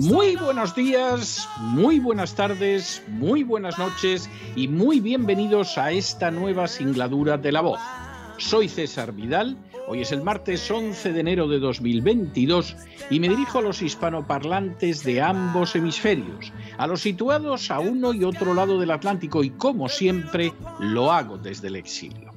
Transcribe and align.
Muy 0.00 0.36
buenos 0.36 0.76
días, 0.76 1.48
muy 1.58 1.98
buenas 1.98 2.36
tardes, 2.36 3.02
muy 3.08 3.42
buenas 3.42 3.80
noches 3.80 4.30
y 4.54 4.68
muy 4.68 5.00
bienvenidos 5.00 5.76
a 5.76 5.90
esta 5.90 6.30
nueva 6.30 6.68
singladura 6.68 7.36
de 7.36 7.50
la 7.50 7.62
voz. 7.62 7.80
Soy 8.36 8.68
César 8.68 9.10
Vidal, 9.12 9.56
hoy 9.88 10.02
es 10.02 10.12
el 10.12 10.22
martes 10.22 10.70
11 10.70 11.12
de 11.12 11.18
enero 11.18 11.48
de 11.48 11.58
2022 11.58 12.76
y 13.10 13.18
me 13.18 13.28
dirijo 13.28 13.58
a 13.58 13.62
los 13.62 13.82
hispanoparlantes 13.82 15.02
de 15.02 15.20
ambos 15.20 15.74
hemisferios, 15.74 16.52
a 16.76 16.86
los 16.86 17.00
situados 17.00 17.72
a 17.72 17.80
uno 17.80 18.14
y 18.14 18.22
otro 18.22 18.54
lado 18.54 18.78
del 18.78 18.92
Atlántico 18.92 19.42
y 19.42 19.50
como 19.50 19.88
siempre 19.88 20.52
lo 20.78 21.10
hago 21.10 21.38
desde 21.38 21.66
el 21.66 21.74
exilio. 21.74 22.27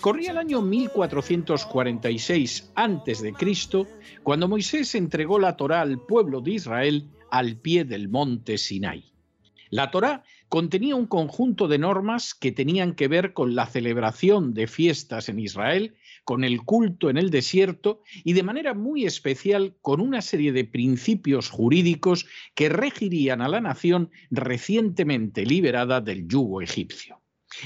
Corría 0.00 0.30
el 0.30 0.38
año 0.38 0.62
1446 0.62 2.72
a.C., 2.74 3.34
cuando 4.22 4.48
Moisés 4.48 4.94
entregó 4.94 5.38
la 5.38 5.58
Torá 5.58 5.82
al 5.82 6.00
pueblo 6.00 6.40
de 6.40 6.52
Israel 6.52 7.10
al 7.30 7.58
pie 7.58 7.84
del 7.84 8.08
monte 8.08 8.56
Sinai. 8.56 9.04
La 9.68 9.90
Torá 9.90 10.24
contenía 10.48 10.96
un 10.96 11.04
conjunto 11.04 11.68
de 11.68 11.76
normas 11.76 12.32
que 12.32 12.50
tenían 12.50 12.94
que 12.94 13.08
ver 13.08 13.34
con 13.34 13.54
la 13.54 13.66
celebración 13.66 14.54
de 14.54 14.68
fiestas 14.68 15.28
en 15.28 15.38
Israel, 15.38 15.96
con 16.24 16.44
el 16.44 16.62
culto 16.62 17.10
en 17.10 17.18
el 17.18 17.28
desierto 17.28 18.00
y 18.24 18.32
de 18.32 18.42
manera 18.42 18.72
muy 18.72 19.04
especial 19.04 19.76
con 19.82 20.00
una 20.00 20.22
serie 20.22 20.52
de 20.52 20.64
principios 20.64 21.50
jurídicos 21.50 22.24
que 22.54 22.70
regirían 22.70 23.42
a 23.42 23.48
la 23.48 23.60
nación 23.60 24.10
recientemente 24.30 25.44
liberada 25.44 26.00
del 26.00 26.26
yugo 26.26 26.62
egipcio. 26.62 27.19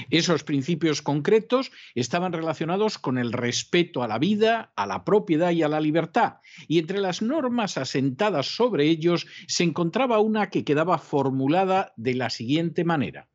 Esos 0.09 0.43
principios 0.43 1.01
concretos 1.01 1.71
estaban 1.93 2.33
relacionados 2.33 2.97
con 2.97 3.17
el 3.17 3.31
respeto 3.31 4.03
a 4.03 4.07
la 4.07 4.19
vida, 4.19 4.73
a 4.75 4.85
la 4.85 5.03
propiedad 5.03 5.51
y 5.51 5.63
a 5.63 5.69
la 5.69 5.79
libertad, 5.79 6.37
y 6.67 6.79
entre 6.79 6.99
las 6.99 7.21
normas 7.21 7.77
asentadas 7.77 8.47
sobre 8.55 8.89
ellos 8.89 9.27
se 9.47 9.63
encontraba 9.63 10.19
una 10.19 10.49
que 10.49 10.63
quedaba 10.63 10.97
formulada 10.97 11.93
de 11.97 12.15
la 12.15 12.29
siguiente 12.29 12.83
manera: 12.83 13.29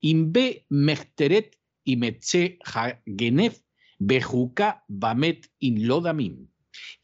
Inbe 0.00 0.66
mechteret 0.68 1.58
y 1.84 1.96
metze 1.96 2.58
genef 3.06 3.60
bejuka 3.98 4.84
bamet 4.88 5.50
in 5.60 5.86
lodamim. 5.86 6.48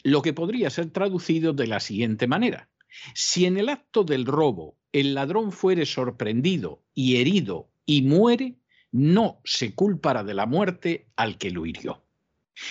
Lo 0.03 0.23
que 0.23 0.33
podría 0.33 0.71
ser 0.71 0.91
traducido 0.91 1.53
de 1.53 1.67
la 1.67 1.81
siguiente 1.81 2.27
manera: 2.27 2.69
Si 3.15 3.45
en 3.45 3.59
el 3.59 3.69
acto 3.69 4.03
del 4.03 4.27
robo 4.27 4.79
el 4.93 5.15
ladrón 5.15 5.53
fuere 5.53 5.87
sorprendido 5.87 6.83
y 6.95 7.17
herido 7.17 7.71
y 7.87 8.03
muere, 8.03 8.59
no 8.93 9.41
se 9.45 9.75
culpará 9.75 10.25
de 10.25 10.35
la 10.35 10.47
muerte 10.47 11.07
al 11.17 11.39
que 11.39 11.51
lo 11.51 11.67
hirió. 11.67 12.03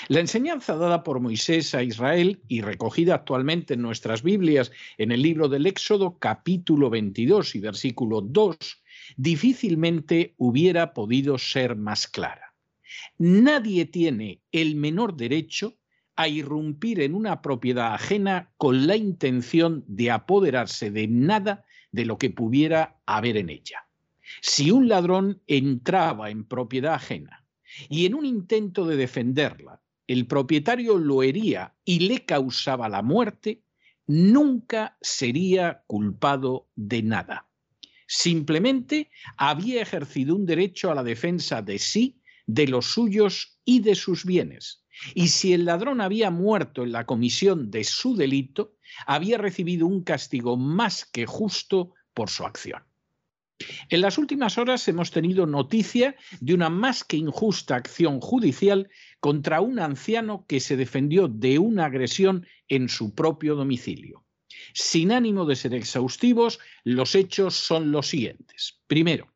La 0.09 0.19
enseñanza 0.19 0.75
dada 0.75 1.03
por 1.03 1.19
Moisés 1.19 1.73
a 1.73 1.81
Israel 1.81 2.41
y 2.47 2.61
recogida 2.61 3.16
actualmente 3.16 3.75
en 3.75 3.81
nuestras 3.81 4.22
Biblias 4.22 4.72
en 4.97 5.11
el 5.11 5.22
libro 5.22 5.47
del 5.47 5.66
Éxodo 5.66 6.17
capítulo 6.19 6.89
22 6.89 7.55
y 7.55 7.59
versículo 7.59 8.22
2 8.22 8.57
difícilmente 9.16 10.33
hubiera 10.38 10.94
podido 10.94 11.38
ser 11.38 11.78
más 11.78 12.07
clara. 12.07 12.53
Nadie 13.17 13.85
tiene 13.85 14.41
el 14.51 14.75
menor 14.75 15.16
derecho 15.16 15.78
a 16.16 16.28
irrumpir 16.28 16.99
en 17.01 17.13
una 17.13 17.41
propiedad 17.41 17.94
ajena 17.94 18.51
con 18.57 18.88
la 18.88 18.95
intención 18.95 19.85
de 19.88 20.11
apoderarse 20.11 20.91
de 20.91 21.07
nada 21.07 21.63
de 21.91 22.05
lo 22.05 22.17
que 22.17 22.29
pudiera 22.29 22.97
haber 23.05 23.38
en 23.38 23.49
ella. 23.49 23.87
Si 24.42 24.72
un 24.72 24.88
ladrón 24.88 25.42
entraba 25.48 26.30
en 26.30 26.46
propiedad 26.46 26.94
ajena 26.94 27.46
y 27.90 28.06
en 28.06 28.16
un 28.16 28.26
intento 28.26 28.86
de 28.86 28.96
defenderla, 28.96 29.82
el 30.08 30.26
propietario 30.26 30.98
lo 30.98 31.22
hería 31.22 31.76
y 31.84 32.00
le 32.00 32.26
causaba 32.26 32.88
la 32.88 33.02
muerte, 33.02 33.64
nunca 34.08 34.98
sería 35.02 35.84
culpado 35.86 36.70
de 36.76 37.04
nada. 37.04 37.50
Simplemente 38.08 39.12
había 39.36 39.82
ejercido 39.82 40.36
un 40.36 40.46
derecho 40.46 40.90
a 40.90 40.96
la 40.96 41.04
defensa 41.04 41.62
de 41.62 41.78
sí, 41.78 42.22
de 42.46 42.68
los 42.68 42.86
suyos 42.86 43.59
y 43.66 43.82
de 43.82 43.96
sus 43.96 44.26
bienes. 44.26 44.86
Y 45.14 45.28
si 45.28 45.54
el 45.54 45.66
ladrón 45.66 46.00
había 46.00 46.32
muerto 46.32 46.84
en 46.84 46.94
la 46.94 47.06
comisión 47.06 47.70
de 47.70 47.84
su 47.84 48.16
delito, 48.16 48.78
había 49.06 49.38
recibido 49.38 49.86
un 49.86 50.04
castigo 50.04 50.56
más 50.56 51.06
que 51.06 51.26
justo 51.26 51.94
por 52.14 52.30
su 52.30 52.46
acción. 52.46 52.87
En 53.90 54.01
las 54.01 54.18
últimas 54.18 54.57
horas 54.57 54.88
hemos 54.88 55.12
tenido 55.12 55.45
noticia 55.45 56.16
de 56.40 56.53
una 56.53 56.69
más 56.69 57.03
que 57.03 57.18
injusta 57.18 57.75
acción 57.75 58.19
judicial 58.19 58.90
contra 59.19 59.62
un 59.62 59.79
anciano 59.79 60.45
que 60.47 60.59
se 60.59 60.78
defendió 60.78 61.28
de 61.28 61.57
una 61.57 61.85
agresión 61.85 62.46
en 62.67 62.90
su 62.90 63.16
propio 63.16 63.56
domicilio. 63.56 64.25
Sin 64.73 65.12
ánimo 65.12 65.46
de 65.46 65.56
ser 65.56 65.73
exhaustivos, 65.73 66.59
los 66.84 67.16
hechos 67.16 67.56
son 67.56 67.91
los 67.91 68.07
siguientes. 68.07 68.81
Primero, 68.88 69.34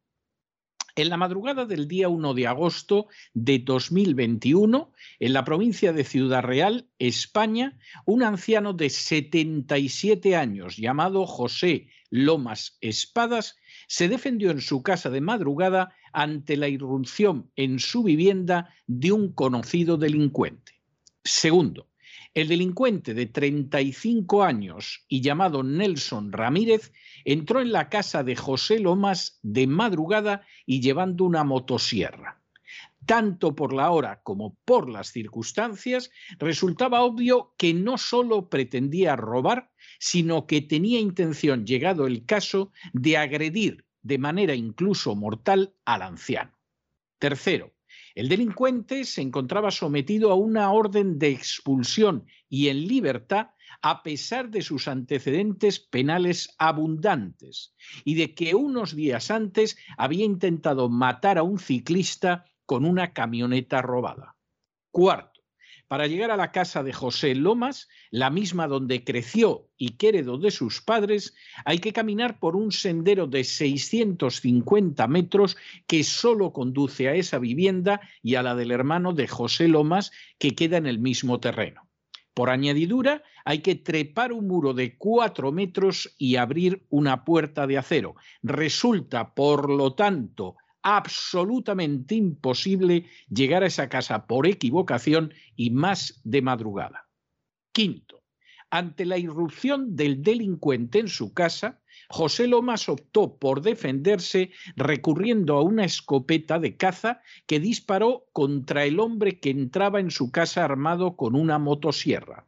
en 0.96 1.10
la 1.10 1.18
madrugada 1.18 1.66
del 1.66 1.88
día 1.88 2.10
1 2.10 2.34
de 2.34 2.48
agosto 2.48 3.08
de 3.34 3.60
2021, 3.60 4.92
en 5.20 5.34
la 5.34 5.46
provincia 5.46 5.94
de 5.94 6.04
Ciudad 6.04 6.44
Real, 6.44 6.90
España, 7.00 7.80
un 8.06 8.24
anciano 8.24 8.74
de 8.74 8.90
77 8.90 10.36
años 10.36 10.78
llamado 10.78 11.26
José 11.26 11.88
Lomas 12.10 12.78
Espadas 12.82 13.56
se 13.92 14.08
defendió 14.08 14.52
en 14.52 14.62
su 14.62 14.84
casa 14.84 15.10
de 15.10 15.20
madrugada 15.20 15.94
ante 16.14 16.56
la 16.56 16.70
irrupción 16.70 17.52
en 17.58 17.78
su 17.78 18.04
vivienda 18.04 18.74
de 18.88 19.12
un 19.12 19.34
conocido 19.34 19.98
delincuente. 19.98 20.80
Segundo, 21.26 21.90
el 22.34 22.48
delincuente 22.48 23.14
de 23.14 23.26
35 23.26 24.46
años 24.46 25.04
y 25.10 25.20
llamado 25.20 25.62
Nelson 25.62 26.32
Ramírez 26.32 26.94
entró 27.26 27.60
en 27.60 27.74
la 27.74 27.90
casa 27.90 28.24
de 28.24 28.38
José 28.38 28.80
Lomas 28.80 29.40
de 29.44 29.68
madrugada 29.68 30.48
y 30.66 30.80
llevando 30.80 31.26
una 31.26 31.44
motosierra. 31.44 32.42
Tanto 33.06 33.56
por 33.56 33.74
la 33.74 33.92
hora 33.92 34.22
como 34.24 34.56
por 34.64 34.90
las 34.90 35.12
circunstancias, 35.12 36.12
resultaba 36.40 37.02
obvio 37.02 37.54
que 37.58 37.74
no 37.74 37.98
solo 37.98 38.48
pretendía 38.48 39.18
robar, 39.18 39.70
sino 40.02 40.48
que 40.48 40.62
tenía 40.62 41.00
intención, 41.00 41.64
llegado 41.68 42.08
el 42.08 42.26
caso, 42.26 42.72
de 42.92 43.18
agredir 43.18 43.86
de 44.02 44.18
manera 44.18 44.56
incluso 44.56 45.16
mortal 45.16 45.76
al 45.86 46.02
anciano. 46.02 46.58
Tercero, 47.20 47.76
el 48.16 48.28
delincuente 48.28 49.06
se 49.06 49.22
encontraba 49.22 49.70
sometido 49.70 50.32
a 50.32 50.36
una 50.36 50.72
orden 50.72 51.20
de 51.20 51.30
expulsión 51.30 52.26
y 52.50 52.70
en 52.70 52.88
libertad 52.88 53.52
a 53.84 54.02
pesar 54.02 54.50
de 54.50 54.64
sus 54.64 54.88
antecedentes 54.88 55.80
penales 55.80 56.56
abundantes 56.58 57.76
y 58.04 58.16
de 58.16 58.34
que 58.34 58.56
unos 58.56 58.96
días 58.96 59.30
antes 59.30 59.78
había 59.98 60.26
intentado 60.26 60.90
matar 60.90 61.38
a 61.38 61.44
un 61.44 61.60
ciclista 61.60 62.46
con 62.66 62.86
una 62.86 63.14
camioneta 63.14 63.84
robada. 63.84 64.36
Cuarto, 64.90 65.31
para 65.92 66.08
llegar 66.08 66.32
a 66.32 66.38
la 66.38 66.54
casa 66.54 66.84
de 66.84 66.94
José 66.94 67.36
Lomas, 67.36 67.90
la 68.12 68.30
misma 68.30 68.66
donde 68.70 69.04
creció 69.04 69.68
y 69.76 69.98
que 69.98 70.14
de 70.14 70.52
sus 70.52 70.80
padres, 70.80 71.36
hay 71.66 71.80
que 71.80 71.92
caminar 71.92 72.40
por 72.40 72.56
un 72.56 72.72
sendero 72.72 73.28
de 73.28 73.44
650 73.44 75.06
metros 75.10 75.58
que 75.88 76.06
solo 76.06 76.54
conduce 76.54 77.10
a 77.10 77.16
esa 77.16 77.40
vivienda 77.40 78.00
y 78.24 78.36
a 78.36 78.42
la 78.42 78.56
del 78.56 78.72
hermano 78.72 79.12
de 79.12 79.28
José 79.28 79.68
Lomas, 79.68 80.14
que 80.40 80.56
queda 80.56 80.78
en 80.78 80.86
el 80.86 80.98
mismo 80.98 81.42
terreno. 81.42 81.90
Por 82.34 82.52
añadidura, 82.52 83.22
hay 83.44 83.60
que 83.60 83.76
trepar 83.76 84.32
un 84.32 84.48
muro 84.48 84.74
de 84.74 84.98
cuatro 84.98 85.52
metros 85.52 86.16
y 86.18 86.38
abrir 86.38 86.86
una 86.88 87.26
puerta 87.26 87.68
de 87.68 87.78
acero. 87.78 88.16
Resulta, 88.44 89.34
por 89.34 89.70
lo 89.70 89.94
tanto, 89.94 90.56
absolutamente 90.84 92.16
imposible 92.16 93.06
llegar 93.30 93.64
a 93.64 93.68
esa 93.68 93.90
casa 93.90 94.26
por 94.28 94.48
equivocación 94.48 95.34
y 95.56 95.72
más 95.72 96.22
de 96.24 96.42
madrugada. 96.42 97.08
Quinto, 97.72 98.24
ante 98.70 99.06
la 99.06 99.18
irrupción 99.18 99.96
del 99.96 100.24
delincuente 100.24 101.00
en 101.00 101.08
su 101.08 101.34
casa, 101.34 101.82
José 102.10 102.48
Lomas 102.48 102.90
optó 102.90 103.38
por 103.38 103.62
defenderse 103.62 104.52
recurriendo 104.76 105.58
a 105.58 105.62
una 105.62 105.86
escopeta 105.86 106.60
de 106.60 106.78
caza 106.78 107.22
que 107.48 107.60
disparó 107.60 108.28
contra 108.34 108.86
el 108.86 109.00
hombre 109.00 109.40
que 109.40 109.50
entraba 109.50 110.00
en 110.00 110.12
su 110.12 110.32
casa 110.32 110.64
armado 110.64 111.16
con 111.16 111.36
una 111.36 111.60
motosierra. 111.60 112.48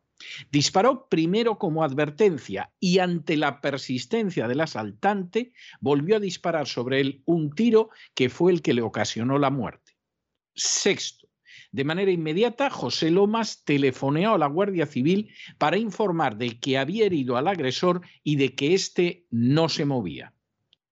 Disparó 0.52 1.08
primero 1.10 1.58
como 1.58 1.84
advertencia 1.84 2.72
y 2.80 3.00
ante 3.00 3.38
la 3.38 3.62
persistencia 3.62 4.48
del 4.48 4.62
asaltante 4.62 5.54
volvió 5.80 6.18
a 6.18 6.20
disparar 6.20 6.68
sobre 6.68 7.02
él 7.02 7.22
un 7.25 7.54
tiro 7.54 7.90
que 8.14 8.30
fue 8.30 8.52
el 8.52 8.62
que 8.62 8.74
le 8.74 8.81
ocasionó 8.81 9.40
la 9.40 9.50
muerte. 9.50 9.94
Sexto, 10.56 11.28
de 11.72 11.84
manera 11.84 12.12
inmediata, 12.12 12.70
José 12.70 13.10
Lomas 13.10 13.64
telefoneó 13.64 14.36
a 14.36 14.38
la 14.38 14.46
Guardia 14.48 14.86
Civil 14.86 15.34
para 15.58 15.78
informar 15.78 16.38
de 16.38 16.60
que 16.60 16.78
había 16.78 17.06
herido 17.06 17.36
al 17.36 17.48
agresor 17.48 18.02
y 18.24 18.36
de 18.36 18.54
que 18.54 18.75
éste 18.75 19.25
no 19.31 19.70
se 19.70 19.86
movía. 19.86 20.36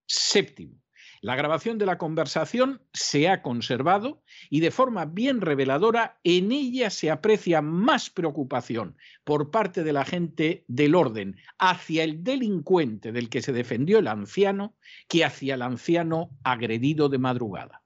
Séptimo, 0.07 0.80
la 1.21 1.35
grabación 1.35 1.77
de 1.77 1.85
la 1.85 1.99
conversación 1.99 2.81
se 2.93 3.29
ha 3.29 3.43
conservado 3.43 4.23
y 4.49 4.59
de 4.59 4.71
forma 4.71 5.05
bien 5.05 5.39
reveladora 5.39 6.19
en 6.23 6.51
ella 6.51 6.89
se 6.89 7.11
aprecia 7.11 7.61
más 7.61 8.09
preocupación 8.09 8.97
por 9.23 9.51
parte 9.51 9.83
de 9.83 9.93
la 9.93 10.03
gente 10.03 10.65
del 10.67 10.95
orden 10.95 11.37
hacia 11.59 12.03
el 12.03 12.23
delincuente 12.23 13.11
del 13.11 13.29
que 13.29 13.43
se 13.43 13.53
defendió 13.53 13.99
el 13.99 14.07
anciano 14.07 14.75
que 15.07 15.23
hacia 15.23 15.53
el 15.53 15.61
anciano 15.61 16.31
agredido 16.43 17.07
de 17.07 17.19
madrugada. 17.19 17.83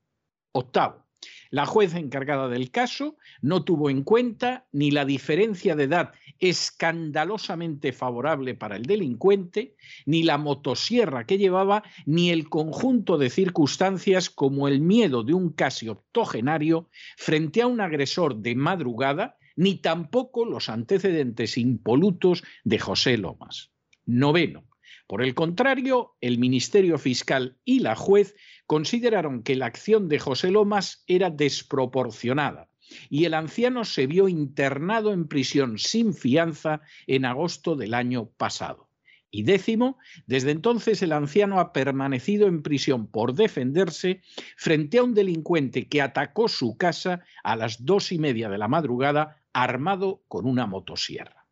Octavo, 0.54 1.05
la 1.50 1.66
jueza 1.66 2.00
encargada 2.00 2.48
del 2.48 2.72
caso 2.72 3.18
no 3.42 3.64
tuvo 3.64 3.90
en 3.90 4.04
cuenta 4.04 4.66
ni 4.72 4.92
la 4.92 5.06
diferencia 5.06 5.76
de 5.76 5.84
edad 5.86 6.14
escandalosamente 6.40 7.94
favorable 7.94 8.56
para 8.56 8.76
el 8.76 8.84
delincuente, 8.84 9.76
ni 10.06 10.24
la 10.24 10.38
motosierra 10.38 11.26
que 11.26 11.38
llevaba, 11.38 11.84
ni 12.06 12.30
el 12.30 12.50
conjunto 12.50 13.18
de 13.18 13.30
circunstancias 13.30 14.30
como 14.30 14.68
el 14.68 14.82
miedo 14.82 15.24
de 15.24 15.34
un 15.34 15.50
casi 15.52 15.88
octogenario 15.88 16.90
frente 17.18 17.62
a 17.62 17.68
un 17.68 17.82
agresor 17.82 18.38
de 18.38 18.56
madrugada, 18.56 19.38
ni 19.56 19.76
tampoco 19.76 20.46
los 20.46 20.70
antecedentes 20.70 21.58
impolutos 21.58 22.44
de 22.64 22.80
José 22.80 23.18
Lomas. 23.18 23.72
Noveno. 24.06 24.66
Por 25.08 25.22
el 25.22 25.36
contrario, 25.36 26.16
el 26.20 26.40
Ministerio 26.40 26.98
Fiscal 26.98 27.58
y 27.64 27.80
la 27.80 27.96
juez 27.96 28.36
consideraron 28.66 29.44
que 29.44 29.56
la 29.56 29.68
acción 29.68 30.10
de 30.10 30.20
José 30.20 30.50
Lomas 30.50 31.04
era 31.08 31.30
desproporcionada 31.30 32.70
y 33.10 33.26
el 33.26 33.34
anciano 33.34 33.86
se 33.86 34.08
vio 34.08 34.28
internado 34.28 35.14
en 35.14 35.28
prisión 35.28 35.78
sin 35.78 36.14
fianza 36.14 36.82
en 37.08 37.26
agosto 37.26 37.76
del 37.76 37.94
año 37.94 38.30
pasado. 38.38 38.90
Y 39.32 39.44
décimo, 39.44 39.98
desde 40.28 40.52
entonces 40.52 41.02
el 41.02 41.12
anciano 41.12 41.60
ha 41.60 41.74
permanecido 41.74 42.48
en 42.48 42.62
prisión 42.62 43.08
por 43.08 43.34
defenderse 43.34 44.22
frente 44.56 45.00
a 45.00 45.04
un 45.04 45.14
delincuente 45.14 45.88
que 45.88 46.02
atacó 46.02 46.48
su 46.48 46.78
casa 46.78 47.24
a 47.44 47.56
las 47.56 47.84
dos 47.86 48.12
y 48.12 48.20
media 48.20 48.50
de 48.50 48.58
la 48.58 48.70
madrugada 48.70 49.44
armado 49.52 50.24
con 50.28 50.46
una 50.46 50.68
motosierra. 50.68 51.45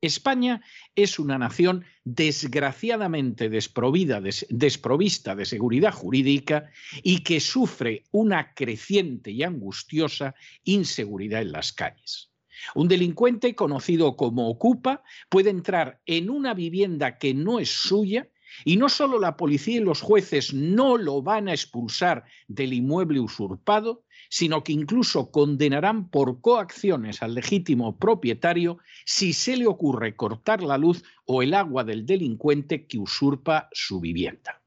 España 0.00 0.62
es 0.94 1.18
una 1.18 1.36
nación 1.36 1.84
desgraciadamente 2.04 3.50
desprovista 3.50 5.34
de 5.34 5.44
seguridad 5.44 5.92
jurídica 5.92 6.70
y 7.02 7.22
que 7.22 7.40
sufre 7.40 8.04
una 8.10 8.54
creciente 8.54 9.30
y 9.30 9.42
angustiosa 9.42 10.34
inseguridad 10.64 11.42
en 11.42 11.52
las 11.52 11.72
calles. 11.72 12.30
Un 12.74 12.88
delincuente 12.88 13.54
conocido 13.54 14.16
como 14.16 14.48
ocupa 14.48 15.02
puede 15.28 15.50
entrar 15.50 16.00
en 16.06 16.30
una 16.30 16.54
vivienda 16.54 17.18
que 17.18 17.34
no 17.34 17.58
es 17.58 17.70
suya 17.70 18.28
y 18.64 18.76
no 18.76 18.88
solo 18.88 19.18
la 19.18 19.36
policía 19.36 19.76
y 19.76 19.84
los 19.84 20.00
jueces 20.00 20.52
no 20.52 20.96
lo 20.96 21.22
van 21.22 21.48
a 21.48 21.52
expulsar 21.52 22.24
del 22.48 22.72
inmueble 22.72 23.20
usurpado, 23.20 24.04
sino 24.30 24.64
que 24.64 24.72
incluso 24.72 25.30
condenarán 25.30 26.08
por 26.08 26.40
coacciones 26.40 27.22
al 27.22 27.34
legítimo 27.34 27.98
propietario 27.98 28.78
si 29.04 29.34
se 29.34 29.56
le 29.56 29.66
ocurre 29.66 30.16
cortar 30.16 30.62
la 30.62 30.78
luz 30.78 31.02
o 31.26 31.42
el 31.42 31.52
agua 31.52 31.84
del 31.84 32.06
delincuente 32.06 32.86
que 32.86 32.98
usurpa 32.98 33.68
su 33.72 34.00
vivienda. 34.00 34.62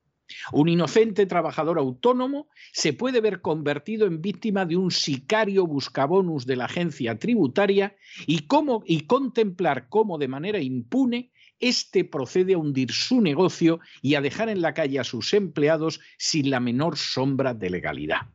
Un 0.52 0.68
inocente 0.68 1.26
trabajador 1.26 1.78
autónomo 1.78 2.50
se 2.72 2.94
puede 2.94 3.22
ver 3.22 3.42
convertido 3.42 4.06
en 4.08 4.22
víctima 4.22 4.66
de 4.66 4.78
un 4.78 4.92
sicario 4.92 5.66
buscabonus 5.66 6.46
de 6.46 6.56
la 6.56 6.66
agencia 6.66 7.18
tributaria 7.18 7.96
y, 8.28 8.46
y 8.86 9.02
contemplar 9.02 9.88
cómo 9.90 10.18
de 10.18 10.28
manera 10.28 10.60
impune 10.60 11.32
éste 11.60 12.04
procede 12.04 12.56
a 12.56 12.58
hundir 12.58 12.92
su 12.92 13.22
negocio 13.22 13.80
y 14.02 14.16
a 14.16 14.22
dejar 14.22 14.50
en 14.50 14.62
la 14.62 14.74
calle 14.74 15.00
a 15.00 15.04
sus 15.06 15.34
empleados 15.34 16.02
sin 16.18 16.50
la 16.50 16.60
menor 16.60 16.98
sombra 16.98 17.54
de 17.54 17.70
legalidad. 17.70 18.28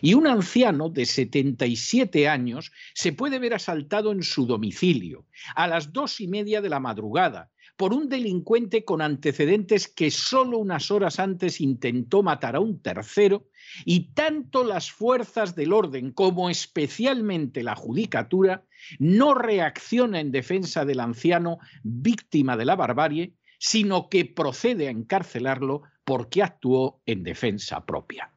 Y 0.00 0.14
un 0.14 0.26
anciano 0.26 0.88
de 0.88 1.06
77 1.06 2.28
años 2.28 2.72
se 2.94 3.12
puede 3.12 3.38
ver 3.38 3.54
asaltado 3.54 4.12
en 4.12 4.22
su 4.22 4.46
domicilio 4.46 5.26
a 5.54 5.66
las 5.66 5.92
dos 5.92 6.20
y 6.20 6.28
media 6.28 6.60
de 6.60 6.68
la 6.68 6.80
madrugada 6.80 7.50
por 7.80 7.94
un 7.94 8.10
delincuente 8.10 8.84
con 8.84 9.00
antecedentes 9.00 9.88
que 9.88 10.10
solo 10.10 10.58
unas 10.58 10.90
horas 10.90 11.18
antes 11.18 11.62
intentó 11.62 12.22
matar 12.22 12.54
a 12.54 12.60
un 12.60 12.82
tercero 12.82 13.48
y 13.86 14.12
tanto 14.12 14.64
las 14.64 14.90
fuerzas 14.90 15.54
del 15.54 15.72
orden 15.72 16.12
como 16.12 16.50
especialmente 16.50 17.62
la 17.62 17.74
judicatura 17.74 18.66
no 18.98 19.32
reacciona 19.32 20.20
en 20.20 20.30
defensa 20.30 20.84
del 20.84 21.00
anciano 21.00 21.58
víctima 21.82 22.58
de 22.58 22.66
la 22.66 22.76
barbarie, 22.76 23.32
sino 23.58 24.10
que 24.10 24.26
procede 24.26 24.88
a 24.88 24.90
encarcelarlo 24.90 25.80
porque 26.04 26.42
actuó 26.42 27.00
en 27.06 27.22
defensa 27.22 27.86
propia. 27.86 28.30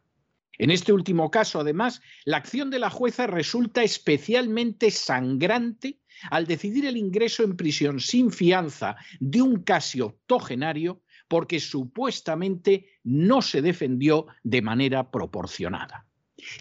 En 0.58 0.70
este 0.70 0.94
último 0.94 1.32
caso, 1.32 1.60
además, 1.60 2.02
la 2.26 2.38
acción 2.38 2.70
de 2.70 2.80
la 2.80 2.90
jueza 2.90 3.28
resulta 3.28 3.84
especialmente 3.84 4.92
sangrante 4.92 6.00
al 6.30 6.46
decidir 6.46 6.86
el 6.86 6.98
ingreso 6.98 7.44
en 7.44 7.58
prisión 7.58 8.00
sin 8.00 8.32
fianza 8.32 8.96
de 9.20 9.42
un 9.42 9.64
casi 9.64 10.02
octogenario 10.02 11.02
porque 11.28 11.60
supuestamente 11.60 13.00
no 13.04 13.42
se 13.42 13.62
defendió 13.62 14.28
de 14.44 14.62
manera 14.62 15.10
proporcionada. 15.10 16.06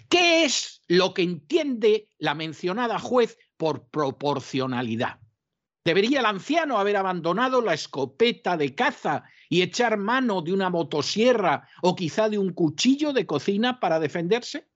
¿Qué 0.09 0.45
es 0.45 0.81
lo 0.87 1.13
que 1.13 1.21
entiende 1.21 2.09
la 2.17 2.33
mencionada 2.33 2.97
juez 2.97 3.37
por 3.57 3.87
proporcionalidad? 3.89 5.19
¿Debería 5.85 6.21
el 6.21 6.25
anciano 6.25 6.77
haber 6.77 6.95
abandonado 6.95 7.61
la 7.61 7.73
escopeta 7.73 8.55
de 8.55 8.73
caza 8.73 9.25
y 9.49 9.61
echar 9.61 9.97
mano 9.97 10.41
de 10.41 10.53
una 10.53 10.69
motosierra 10.69 11.67
o 11.81 11.93
quizá 11.93 12.29
de 12.29 12.37
un 12.37 12.53
cuchillo 12.53 13.11
de 13.11 13.25
cocina 13.25 13.81
para 13.81 13.99
defenderse? 13.99 14.69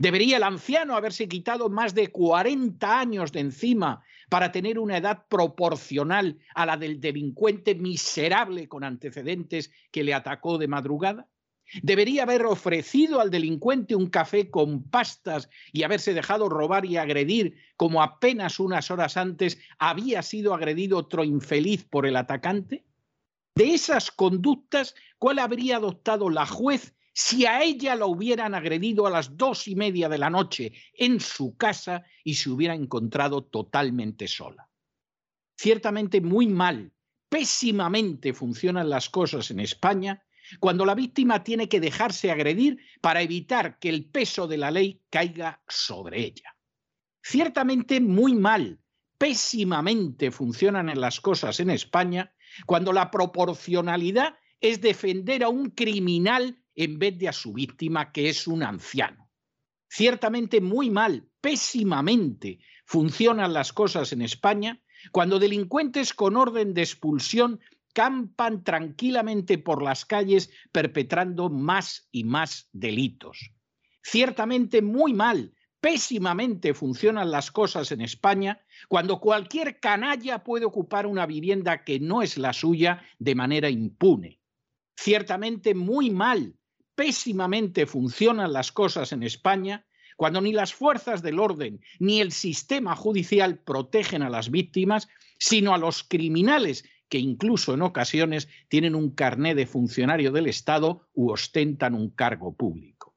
¿Debería 0.00 0.38
el 0.38 0.42
anciano 0.42 0.96
haberse 0.96 1.28
quitado 1.28 1.68
más 1.68 1.94
de 1.94 2.08
40 2.08 2.98
años 2.98 3.30
de 3.30 3.40
encima 3.40 4.02
para 4.28 4.50
tener 4.50 4.80
una 4.80 4.96
edad 4.96 5.26
proporcional 5.28 6.38
a 6.54 6.66
la 6.66 6.76
del 6.76 7.00
delincuente 7.00 7.76
miserable 7.76 8.68
con 8.68 8.82
antecedentes 8.82 9.70
que 9.92 10.02
le 10.02 10.14
atacó 10.14 10.58
de 10.58 10.66
madrugada? 10.66 11.28
Debería 11.82 12.24
haber 12.24 12.46
ofrecido 12.46 13.20
al 13.20 13.30
delincuente 13.30 13.94
un 13.94 14.08
café 14.08 14.50
con 14.50 14.82
pastas 14.82 15.48
y 15.72 15.82
haberse 15.82 16.14
dejado 16.14 16.48
robar 16.48 16.84
y 16.84 16.96
agredir 16.96 17.56
como 17.76 18.02
apenas 18.02 18.58
unas 18.58 18.90
horas 18.90 19.16
antes 19.16 19.58
había 19.78 20.22
sido 20.22 20.54
agredido 20.54 20.98
otro 20.98 21.24
infeliz 21.24 21.84
por 21.84 22.06
el 22.06 22.16
atacante? 22.16 22.84
De 23.54 23.74
esas 23.74 24.10
conductas, 24.10 24.94
¿cuál 25.18 25.38
habría 25.38 25.76
adoptado 25.76 26.30
la 26.30 26.46
juez 26.46 26.94
si 27.12 27.46
a 27.46 27.62
ella 27.62 27.94
la 27.94 28.06
hubieran 28.06 28.54
agredido 28.54 29.06
a 29.06 29.10
las 29.10 29.36
dos 29.36 29.68
y 29.68 29.74
media 29.74 30.08
de 30.08 30.18
la 30.18 30.30
noche 30.30 30.72
en 30.94 31.20
su 31.20 31.56
casa 31.56 32.04
y 32.24 32.34
se 32.34 32.50
hubiera 32.50 32.74
encontrado 32.74 33.44
totalmente 33.44 34.28
sola? 34.28 34.68
Ciertamente 35.56 36.20
muy 36.20 36.46
mal, 36.46 36.92
pésimamente 37.28 38.32
funcionan 38.32 38.88
las 38.88 39.10
cosas 39.10 39.50
en 39.50 39.60
España 39.60 40.24
cuando 40.58 40.84
la 40.84 40.94
víctima 40.94 41.44
tiene 41.44 41.68
que 41.68 41.80
dejarse 41.80 42.30
agredir 42.30 42.78
para 43.00 43.22
evitar 43.22 43.78
que 43.78 43.88
el 43.88 44.06
peso 44.06 44.48
de 44.48 44.58
la 44.58 44.70
ley 44.70 45.02
caiga 45.10 45.62
sobre 45.68 46.20
ella. 46.24 46.56
Ciertamente 47.22 48.00
muy 48.00 48.34
mal, 48.34 48.80
pésimamente 49.18 50.30
funcionan 50.30 50.98
las 50.98 51.20
cosas 51.20 51.60
en 51.60 51.70
España 51.70 52.34
cuando 52.66 52.92
la 52.92 53.10
proporcionalidad 53.10 54.34
es 54.60 54.80
defender 54.80 55.44
a 55.44 55.48
un 55.48 55.70
criminal 55.70 56.62
en 56.74 56.98
vez 56.98 57.18
de 57.18 57.28
a 57.28 57.32
su 57.32 57.52
víctima, 57.52 58.12
que 58.12 58.28
es 58.28 58.46
un 58.46 58.62
anciano. 58.62 59.30
Ciertamente 59.88 60.60
muy 60.60 60.88
mal, 60.88 61.28
pésimamente 61.40 62.60
funcionan 62.84 63.52
las 63.52 63.72
cosas 63.72 64.12
en 64.12 64.22
España 64.22 64.80
cuando 65.12 65.38
delincuentes 65.38 66.14
con 66.14 66.36
orden 66.36 66.74
de 66.74 66.82
expulsión 66.82 67.60
campan 67.92 68.64
tranquilamente 68.64 69.58
por 69.58 69.82
las 69.82 70.04
calles 70.04 70.50
perpetrando 70.72 71.50
más 71.50 72.08
y 72.10 72.24
más 72.24 72.68
delitos. 72.72 73.52
Ciertamente 74.02 74.82
muy 74.82 75.12
mal, 75.12 75.54
pésimamente 75.80 76.74
funcionan 76.74 77.30
las 77.30 77.50
cosas 77.50 77.90
en 77.92 78.00
España 78.00 78.60
cuando 78.88 79.20
cualquier 79.20 79.80
canalla 79.80 80.44
puede 80.44 80.64
ocupar 80.64 81.06
una 81.06 81.26
vivienda 81.26 81.84
que 81.84 82.00
no 82.00 82.22
es 82.22 82.38
la 82.38 82.52
suya 82.52 83.02
de 83.18 83.34
manera 83.34 83.70
impune. 83.70 84.40
Ciertamente 84.96 85.74
muy 85.74 86.10
mal, 86.10 86.56
pésimamente 86.94 87.86
funcionan 87.86 88.52
las 88.52 88.72
cosas 88.72 89.12
en 89.12 89.22
España 89.22 89.86
cuando 90.16 90.42
ni 90.42 90.52
las 90.52 90.74
fuerzas 90.74 91.22
del 91.22 91.38
orden 91.38 91.80
ni 91.98 92.20
el 92.20 92.32
sistema 92.32 92.94
judicial 92.94 93.58
protegen 93.58 94.20
a 94.20 94.28
las 94.28 94.50
víctimas, 94.50 95.08
sino 95.38 95.72
a 95.72 95.78
los 95.78 96.04
criminales 96.04 96.84
que 97.10 97.18
incluso 97.18 97.74
en 97.74 97.82
ocasiones 97.82 98.48
tienen 98.68 98.94
un 98.94 99.10
carné 99.10 99.54
de 99.54 99.66
funcionario 99.66 100.32
del 100.32 100.46
Estado 100.46 101.06
u 101.12 101.30
ostentan 101.30 101.94
un 101.94 102.08
cargo 102.08 102.54
público. 102.54 103.14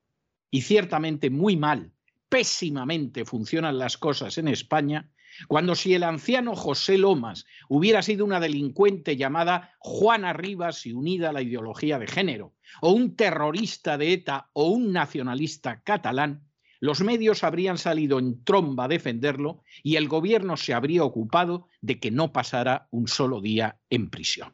Y 0.52 0.64
ciertamente 0.64 1.30
muy 1.30 1.56
mal, 1.56 1.94
pésimamente 2.28 3.24
funcionan 3.24 3.78
las 3.78 3.98
cosas 3.98 4.38
en 4.38 4.50
España 4.50 5.10
cuando 5.48 5.76
si 5.76 5.94
el 5.94 6.04
anciano 6.04 6.56
José 6.56 6.98
Lomas 6.98 7.46
hubiera 7.70 8.02
sido 8.02 8.26
una 8.26 8.40
delincuente 8.40 9.16
llamada 9.16 9.74
Juana 9.80 10.34
Rivas 10.34 10.86
y 10.86 10.94
unida 10.94 11.30
a 11.30 11.34
la 11.34 11.42
ideología 11.42 12.00
de 12.00 12.08
género, 12.08 12.54
o 12.82 12.92
un 12.92 13.16
terrorista 13.16 13.98
de 13.98 14.14
ETA 14.14 14.50
o 14.54 14.70
un 14.70 14.92
nacionalista 14.92 15.82
catalán, 15.82 16.44
los 16.84 17.00
medios 17.00 17.46
habrían 17.46 17.78
salido 17.78 18.20
en 18.20 18.44
tromba 18.44 18.84
a 18.84 18.88
defenderlo 18.90 19.64
y 19.84 19.96
el 19.96 20.10
gobierno 20.10 20.58
se 20.58 20.74
habría 20.74 21.06
ocupado 21.06 21.70
de 21.80 21.98
que 21.98 22.12
no 22.12 22.34
pasara 22.34 22.90
un 22.92 23.08
solo 23.08 23.40
día 23.40 23.80
en 23.90 24.10
prisión. 24.10 24.54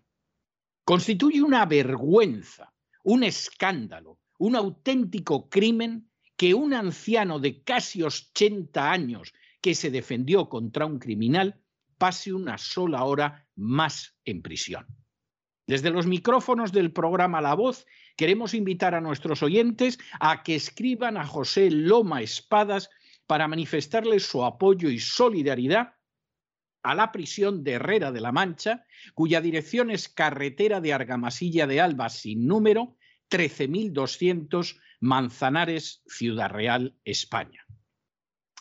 Constituye 0.85 1.41
una 1.41 1.65
vergüenza, 1.65 2.71
un 3.03 3.23
escándalo, 3.23 4.19
un 4.37 4.55
auténtico 4.55 5.49
crimen 5.49 6.11
que 6.37 6.53
un 6.53 6.75
anciano 6.75 7.39
de 7.39 7.63
casi 7.63 8.03
80 8.03 8.91
años 8.91 9.33
que 9.59 9.73
se 9.73 9.89
defendió 9.89 10.49
contra 10.49 10.85
un 10.85 10.99
criminal 10.99 11.59
pase 11.97 12.31
una 12.31 12.59
sola 12.59 13.05
hora 13.05 13.47
más 13.55 14.15
en 14.23 14.43
prisión. 14.43 14.85
Desde 15.65 15.89
los 15.89 16.05
micrófonos 16.05 16.71
del 16.71 16.91
programa 16.91 17.41
La 17.41 17.55
Voz 17.55 17.87
queremos 18.19 18.53
invitar 18.53 18.95
a 18.95 18.99
nuestros 18.99 19.41
oyentes 19.43 19.97
a 20.19 20.43
que 20.43 20.53
escriban 20.53 21.15
a 21.15 21.25
José 21.25 21.71
Loma 21.71 22.21
Espadas 22.21 22.89
para 23.27 23.47
manifestarle 23.47 24.19
su 24.19 24.43
apoyo 24.43 24.89
y 24.89 24.99
solidaridad 24.99 25.93
a 26.83 26.95
la 26.95 27.13
prisión 27.13 27.63
de 27.63 27.71
Herrera 27.73 28.11
de 28.11 28.19
la 28.19 28.33
Mancha, 28.33 28.83
cuya 29.13 29.39
dirección 29.39 29.89
es 29.89 30.09
carretera 30.09 30.81
de 30.81 30.91
Argamasilla 30.91 31.65
de 31.65 31.79
Alba 31.79 32.09
sin 32.09 32.45
número, 32.45 32.97
13.200 33.29 34.77
Manzanares, 34.99 36.03
Ciudad 36.05 36.49
Real, 36.49 36.97
España. 37.05 37.65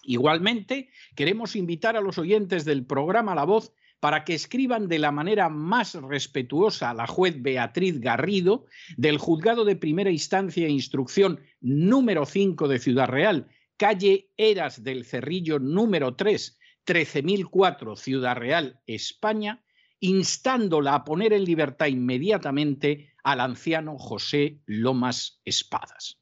Igualmente, 0.05 0.93
queremos 1.17 1.57
invitar 1.57 1.97
a 1.97 2.01
los 2.01 2.17
oyentes 2.17 2.65
del 2.65 2.87
programa 2.87 3.35
La 3.35 3.43
Voz 3.43 3.73
para 4.01 4.25
que 4.25 4.35
escriban 4.35 4.89
de 4.89 4.99
la 4.99 5.11
manera 5.11 5.49
más 5.49 5.95
respetuosa 5.95 6.91
a 6.91 6.95
la 6.95 7.07
juez 7.07 7.41
Beatriz 7.41 8.01
Garrido 8.01 8.67
del 8.97 9.19
Juzgado 9.19 9.65
de 9.65 9.77
Primera 9.77 10.11
Instancia 10.11 10.67
e 10.67 10.71
Instrucción 10.71 11.41
número 11.61 12.25
5 12.25 12.69
de 12.69 12.79
Ciudad 12.79 13.09
Real, 13.09 13.49
calle 13.77 14.31
Eras 14.37 14.83
del 14.85 15.05
Cerrillo 15.05 15.59
número 15.59 16.15
3, 16.15 16.59
13004 16.85 17.97
Ciudad 17.97 18.37
Real, 18.37 18.81
España, 18.87 19.65
instándola 20.01 20.95
a 20.95 21.05
poner 21.05 21.33
en 21.33 21.45
libertad 21.45 21.87
inmediatamente 21.87 23.15
al 23.25 23.41
anciano 23.41 23.99
José 23.99 24.61
Lomas 24.67 25.41
Espadas. 25.45 26.21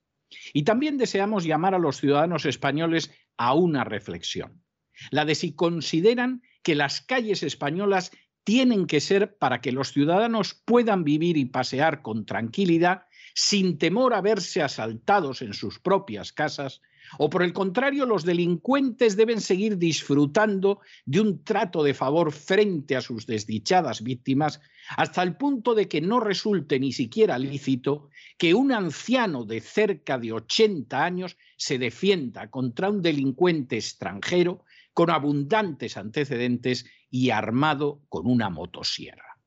Y 0.52 0.64
también 0.64 0.96
deseamos 0.96 1.44
llamar 1.44 1.74
a 1.74 1.78
los 1.78 1.98
ciudadanos 1.98 2.46
españoles 2.46 3.10
a 3.36 3.54
una 3.54 3.84
reflexión, 3.84 4.64
la 5.10 5.24
de 5.24 5.34
si 5.34 5.54
consideran 5.54 6.42
que 6.66 6.74
las 6.74 7.00
calles 7.00 7.44
españolas 7.44 8.10
tienen 8.42 8.88
que 8.88 9.00
ser 9.00 9.36
para 9.38 9.60
que 9.60 9.70
los 9.70 9.92
ciudadanos 9.92 10.54
puedan 10.64 11.04
vivir 11.04 11.36
y 11.36 11.44
pasear 11.44 12.02
con 12.02 12.26
tranquilidad 12.26 13.04
sin 13.36 13.78
temor 13.78 14.14
a 14.14 14.20
verse 14.20 14.62
asaltados 14.62 15.42
en 15.42 15.52
sus 15.52 15.78
propias 15.78 16.32
casas, 16.32 16.82
o 17.18 17.30
por 17.30 17.44
el 17.44 17.52
contrario, 17.52 18.04
los 18.04 18.24
delincuentes 18.24 19.14
deben 19.14 19.40
seguir 19.40 19.78
disfrutando 19.78 20.80
de 21.04 21.20
un 21.20 21.44
trato 21.44 21.84
de 21.84 21.94
favor 21.94 22.32
frente 22.32 22.96
a 22.96 23.00
sus 23.00 23.26
desdichadas 23.26 24.02
víctimas, 24.02 24.60
hasta 24.96 25.22
el 25.22 25.36
punto 25.36 25.72
de 25.76 25.86
que 25.86 26.00
no 26.00 26.18
resulte 26.18 26.80
ni 26.80 26.92
siquiera 26.92 27.38
lícito 27.38 28.10
que 28.38 28.54
un 28.54 28.72
anciano 28.72 29.44
de 29.44 29.60
cerca 29.60 30.18
de 30.18 30.32
80 30.32 31.04
años 31.04 31.36
se 31.56 31.78
defienda 31.78 32.50
contra 32.50 32.90
un 32.90 33.02
delincuente 33.02 33.76
extranjero 33.76 34.64
con 34.96 35.10
abundantes 35.10 35.98
antecedentes 35.98 36.86
y 37.10 37.28
armado 37.28 38.00
con 38.08 38.26
una 38.26 38.48
motosierra. 38.48 39.38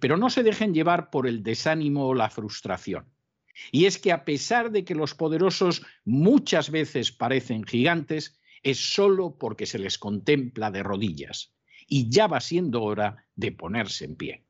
Pero 0.00 0.16
no 0.16 0.28
se 0.28 0.42
dejen 0.42 0.74
llevar 0.74 1.08
por 1.08 1.28
el 1.28 1.44
desánimo 1.44 2.08
o 2.08 2.14
la 2.14 2.30
frustración. 2.30 3.06
Y 3.70 3.84
es 3.84 4.00
que 4.00 4.10
a 4.10 4.24
pesar 4.24 4.72
de 4.72 4.84
que 4.84 4.96
los 4.96 5.14
poderosos 5.14 5.86
muchas 6.04 6.72
veces 6.72 7.12
parecen 7.12 7.62
gigantes, 7.62 8.40
es 8.64 8.92
solo 8.92 9.38
porque 9.38 9.66
se 9.66 9.78
les 9.78 9.98
contempla 9.98 10.72
de 10.72 10.82
rodillas. 10.82 11.54
Y 11.86 12.10
ya 12.10 12.26
va 12.26 12.40
siendo 12.40 12.82
hora 12.82 13.24
de 13.36 13.52
ponerse 13.52 14.04
en 14.04 14.16
pie. 14.16 14.44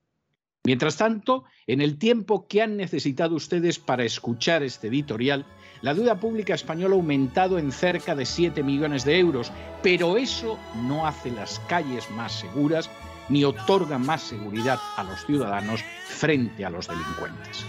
Mientras 0.64 0.96
tanto, 0.96 1.44
en 1.66 1.82
el 1.82 1.98
tiempo 1.98 2.48
que 2.48 2.62
han 2.62 2.78
necesitado 2.78 3.34
ustedes 3.34 3.78
para 3.78 4.04
escuchar 4.04 4.62
este 4.62 4.88
editorial, 4.88 5.44
la 5.82 5.94
deuda 5.94 6.14
pública 6.14 6.54
española 6.54 6.94
ha 6.94 6.98
aumentado 6.98 7.58
en 7.58 7.72
cerca 7.72 8.14
de 8.14 8.24
7 8.24 8.62
millones 8.62 9.04
de 9.04 9.18
euros, 9.18 9.52
pero 9.82 10.16
eso 10.16 10.58
no 10.86 11.06
hace 11.06 11.30
las 11.30 11.60
calles 11.68 12.08
más 12.12 12.32
seguras 12.32 12.88
ni 13.28 13.44
otorga 13.44 13.98
más 13.98 14.22
seguridad 14.22 14.78
a 14.96 15.02
los 15.02 15.24
ciudadanos 15.26 15.84
frente 16.06 16.64
a 16.64 16.70
los 16.70 16.88
delincuentes. 16.88 17.64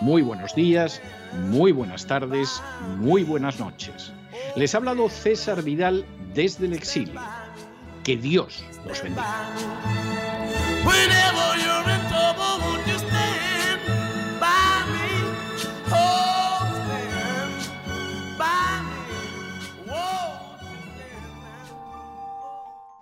Muy 0.00 0.22
buenos 0.22 0.54
días, 0.54 1.00
muy 1.48 1.72
buenas 1.72 2.06
tardes, 2.06 2.62
muy 2.98 3.24
buenas 3.24 3.58
noches. 3.58 4.12
Les 4.54 4.74
ha 4.74 4.78
hablado 4.78 5.08
César 5.08 5.62
Vidal 5.62 6.04
desde 6.34 6.66
el 6.66 6.74
exilio. 6.74 7.20
Que 8.04 8.16
Dios 8.16 8.64
los 8.86 9.02
bendiga. 9.02 9.26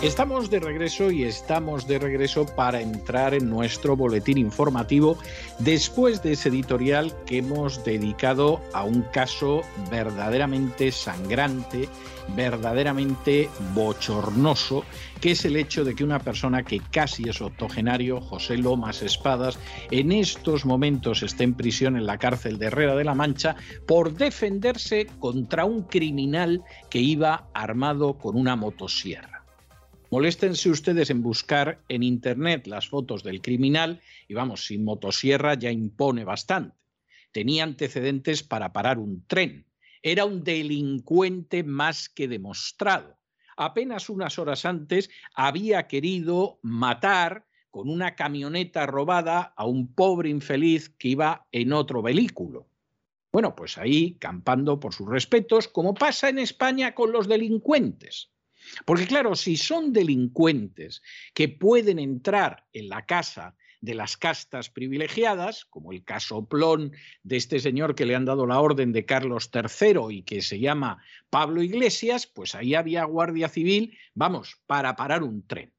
Estamos 0.00 0.48
de 0.48 0.60
regreso 0.60 1.10
y 1.10 1.24
estamos 1.24 1.88
de 1.88 1.98
regreso 1.98 2.46
para 2.46 2.80
entrar 2.80 3.34
en 3.34 3.50
nuestro 3.50 3.96
boletín 3.96 4.38
informativo 4.38 5.18
después 5.58 6.22
de 6.22 6.34
ese 6.34 6.50
editorial 6.50 7.12
que 7.26 7.38
hemos 7.38 7.84
dedicado 7.84 8.60
a 8.72 8.84
un 8.84 9.02
caso 9.02 9.62
verdaderamente 9.90 10.92
sangrante, 10.92 11.88
verdaderamente 12.36 13.50
bochornoso, 13.74 14.84
que 15.20 15.32
es 15.32 15.44
el 15.44 15.56
hecho 15.56 15.82
de 15.82 15.96
que 15.96 16.04
una 16.04 16.20
persona 16.20 16.62
que 16.62 16.78
casi 16.92 17.28
es 17.28 17.40
octogenario, 17.40 18.20
José 18.20 18.56
Lomas 18.56 19.02
Espadas, 19.02 19.58
en 19.90 20.12
estos 20.12 20.64
momentos 20.64 21.24
esté 21.24 21.42
en 21.42 21.54
prisión 21.54 21.96
en 21.96 22.06
la 22.06 22.18
cárcel 22.18 22.60
de 22.60 22.66
Herrera 22.66 22.94
de 22.94 23.02
la 23.02 23.16
Mancha 23.16 23.56
por 23.84 24.14
defenderse 24.14 25.08
contra 25.18 25.64
un 25.64 25.82
criminal 25.82 26.62
que 26.88 27.00
iba 27.00 27.48
armado 27.52 28.16
con 28.16 28.36
una 28.36 28.54
motosierra. 28.54 29.37
Moléstense 30.10 30.70
ustedes 30.70 31.10
en 31.10 31.22
buscar 31.22 31.82
en 31.90 32.02
Internet 32.02 32.66
las 32.66 32.88
fotos 32.88 33.22
del 33.22 33.42
criminal 33.42 34.00
y 34.26 34.32
vamos, 34.32 34.64
sin 34.64 34.82
motosierra 34.82 35.52
ya 35.52 35.70
impone 35.70 36.24
bastante. 36.24 36.74
Tenía 37.30 37.64
antecedentes 37.64 38.42
para 38.42 38.72
parar 38.72 38.98
un 38.98 39.26
tren. 39.26 39.66
Era 40.02 40.24
un 40.24 40.44
delincuente 40.44 41.62
más 41.62 42.08
que 42.08 42.26
demostrado. 42.26 43.18
Apenas 43.58 44.08
unas 44.08 44.38
horas 44.38 44.64
antes 44.64 45.10
había 45.34 45.86
querido 45.88 46.58
matar 46.62 47.46
con 47.70 47.90
una 47.90 48.14
camioneta 48.14 48.86
robada 48.86 49.52
a 49.56 49.66
un 49.66 49.92
pobre 49.92 50.30
infeliz 50.30 50.88
que 50.88 51.08
iba 51.08 51.46
en 51.52 51.74
otro 51.74 52.00
vehículo. 52.00 52.66
Bueno, 53.30 53.54
pues 53.54 53.76
ahí 53.76 54.14
campando 54.14 54.80
por 54.80 54.94
sus 54.94 55.06
respetos, 55.06 55.68
como 55.68 55.92
pasa 55.92 56.30
en 56.30 56.38
España 56.38 56.94
con 56.94 57.12
los 57.12 57.28
delincuentes. 57.28 58.30
Porque 58.84 59.06
claro, 59.06 59.34
si 59.34 59.56
son 59.56 59.92
delincuentes 59.92 61.02
que 61.34 61.48
pueden 61.48 61.98
entrar 61.98 62.66
en 62.72 62.88
la 62.88 63.06
casa 63.06 63.56
de 63.80 63.94
las 63.94 64.16
castas 64.16 64.70
privilegiadas, 64.70 65.64
como 65.64 65.92
el 65.92 66.04
caso 66.04 66.46
Plón 66.48 66.92
de 67.22 67.36
este 67.36 67.60
señor 67.60 67.94
que 67.94 68.06
le 68.06 68.14
han 68.14 68.24
dado 68.24 68.46
la 68.46 68.60
orden 68.60 68.92
de 68.92 69.04
Carlos 69.04 69.50
III 69.54 70.00
y 70.10 70.22
que 70.22 70.42
se 70.42 70.58
llama 70.58 71.02
Pablo 71.30 71.62
Iglesias, 71.62 72.26
pues 72.26 72.54
ahí 72.54 72.74
había 72.74 73.04
guardia 73.04 73.48
civil, 73.48 73.96
vamos, 74.14 74.60
para 74.66 74.96
parar 74.96 75.22
un 75.22 75.46
tren. 75.46 75.72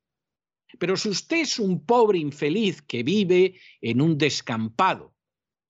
Pero 0.78 0.96
si 0.96 1.10
usted 1.10 1.38
es 1.38 1.60
un 1.60 1.86
pobre 1.86 2.20
infeliz 2.20 2.82
que 2.82 3.04
vive 3.04 3.60
en 3.82 4.02
un 4.02 4.18
descampado 4.18 5.16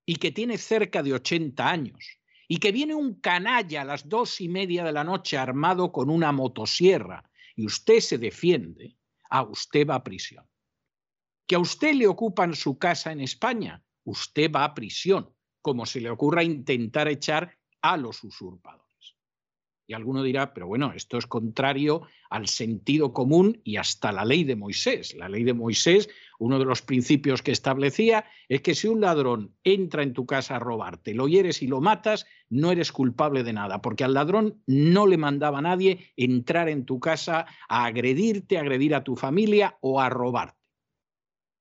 y 0.05 0.17
que 0.17 0.31
tiene 0.31 0.57
cerca 0.57 1.01
de 1.01 1.13
80 1.13 1.67
años 1.67 2.19
y 2.49 2.57
que 2.57 2.73
viene 2.73 2.95
un 2.95 3.21
canalla 3.21 3.83
a 3.83 3.85
las 3.85 4.09
dos 4.09 4.41
y 4.41 4.49
media 4.49 4.83
de 4.83 4.91
la 4.91 5.05
noche 5.05 5.37
armado 5.37 5.93
con 5.93 6.09
una 6.09 6.33
motosierra 6.33 7.31
y 7.55 7.65
usted 7.65 8.01
se 8.01 8.17
defiende, 8.17 8.97
a 9.29 9.43
usted 9.43 9.87
va 9.87 9.95
a 9.95 10.03
prisión 10.03 10.49
que 11.49 11.55
a 11.55 11.59
usted 11.59 11.95
le 11.95 12.05
ocupan 12.05 12.53
su 12.53 12.77
casa 12.77 13.11
en 13.11 13.21
España, 13.21 13.83
usted 14.03 14.51
va 14.51 14.63
a 14.65 14.75
prisión, 14.75 15.33
como 15.63 15.87
se 15.87 15.99
le 15.99 16.11
ocurra 16.11 16.43
intentar 16.43 17.07
echar 17.07 17.57
a 17.81 17.97
los 17.97 18.23
usurpadores. 18.23 18.88
Y 19.89 19.95
alguno 19.95 20.21
dirá, 20.21 20.53
pero 20.53 20.67
bueno, 20.67 20.93
esto 20.95 21.17
es 21.17 21.25
contrario 21.25 22.03
al 22.29 22.47
sentido 22.47 23.11
común 23.11 23.59
y 23.63 23.77
hasta 23.77 24.11
la 24.11 24.23
ley 24.23 24.43
de 24.43 24.55
Moisés. 24.55 25.15
La 25.15 25.27
ley 25.27 25.43
de 25.43 25.55
Moisés, 25.55 26.09
uno 26.37 26.59
de 26.59 26.65
los 26.65 26.83
principios 26.83 27.41
que 27.41 27.51
establecía 27.51 28.25
es 28.49 28.61
que 28.61 28.75
si 28.75 28.87
un 28.87 29.01
ladrón 29.01 29.55
entra 29.63 30.03
en 30.03 30.13
tu 30.13 30.27
casa 30.27 30.57
a 30.57 30.59
robarte, 30.59 31.15
lo 31.15 31.27
hieres 31.27 31.63
y 31.63 31.67
lo 31.67 31.81
matas, 31.81 32.27
no 32.49 32.71
eres 32.71 32.91
culpable 32.91 33.43
de 33.43 33.53
nada, 33.53 33.81
porque 33.81 34.03
al 34.03 34.13
ladrón 34.13 34.61
no 34.67 35.07
le 35.07 35.17
mandaba 35.17 35.57
a 35.57 35.63
nadie 35.63 36.11
entrar 36.15 36.69
en 36.69 36.85
tu 36.85 36.99
casa 36.99 37.47
a 37.67 37.85
agredirte, 37.85 38.59
a 38.59 38.61
agredir 38.61 38.93
a 38.93 39.03
tu 39.03 39.15
familia 39.15 39.79
o 39.81 39.99
a 39.99 40.09
robarte. 40.09 40.59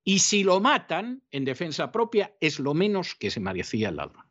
Y 0.03 0.19
si 0.19 0.43
lo 0.43 0.59
matan 0.59 1.23
en 1.31 1.45
defensa 1.45 1.91
propia, 1.91 2.35
es 2.39 2.59
lo 2.59 2.75
menos 2.75 3.15
que 3.15 3.31
se 3.31 3.39
merecía 3.39 3.89
el 3.89 3.95
ladrón. 3.95 4.28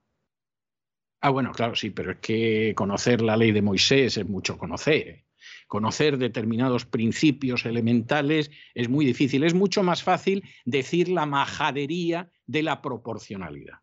Ah, 1.20 1.30
bueno, 1.30 1.52
claro, 1.52 1.74
sí, 1.74 1.90
pero 1.90 2.12
es 2.12 2.18
que 2.18 2.74
conocer 2.76 3.20
la 3.20 3.36
ley 3.36 3.50
de 3.50 3.62
Moisés 3.62 4.16
es 4.16 4.28
mucho 4.28 4.56
conocer. 4.56 5.08
¿eh? 5.08 5.26
Conocer 5.66 6.16
determinados 6.16 6.86
principios 6.86 7.66
elementales 7.66 8.50
es 8.74 8.88
muy 8.88 9.04
difícil. 9.04 9.42
Es 9.42 9.52
mucho 9.52 9.82
más 9.82 10.02
fácil 10.02 10.44
decir 10.64 11.08
la 11.08 11.26
majadería 11.26 12.30
de 12.46 12.62
la 12.62 12.80
proporcionalidad. 12.80 13.78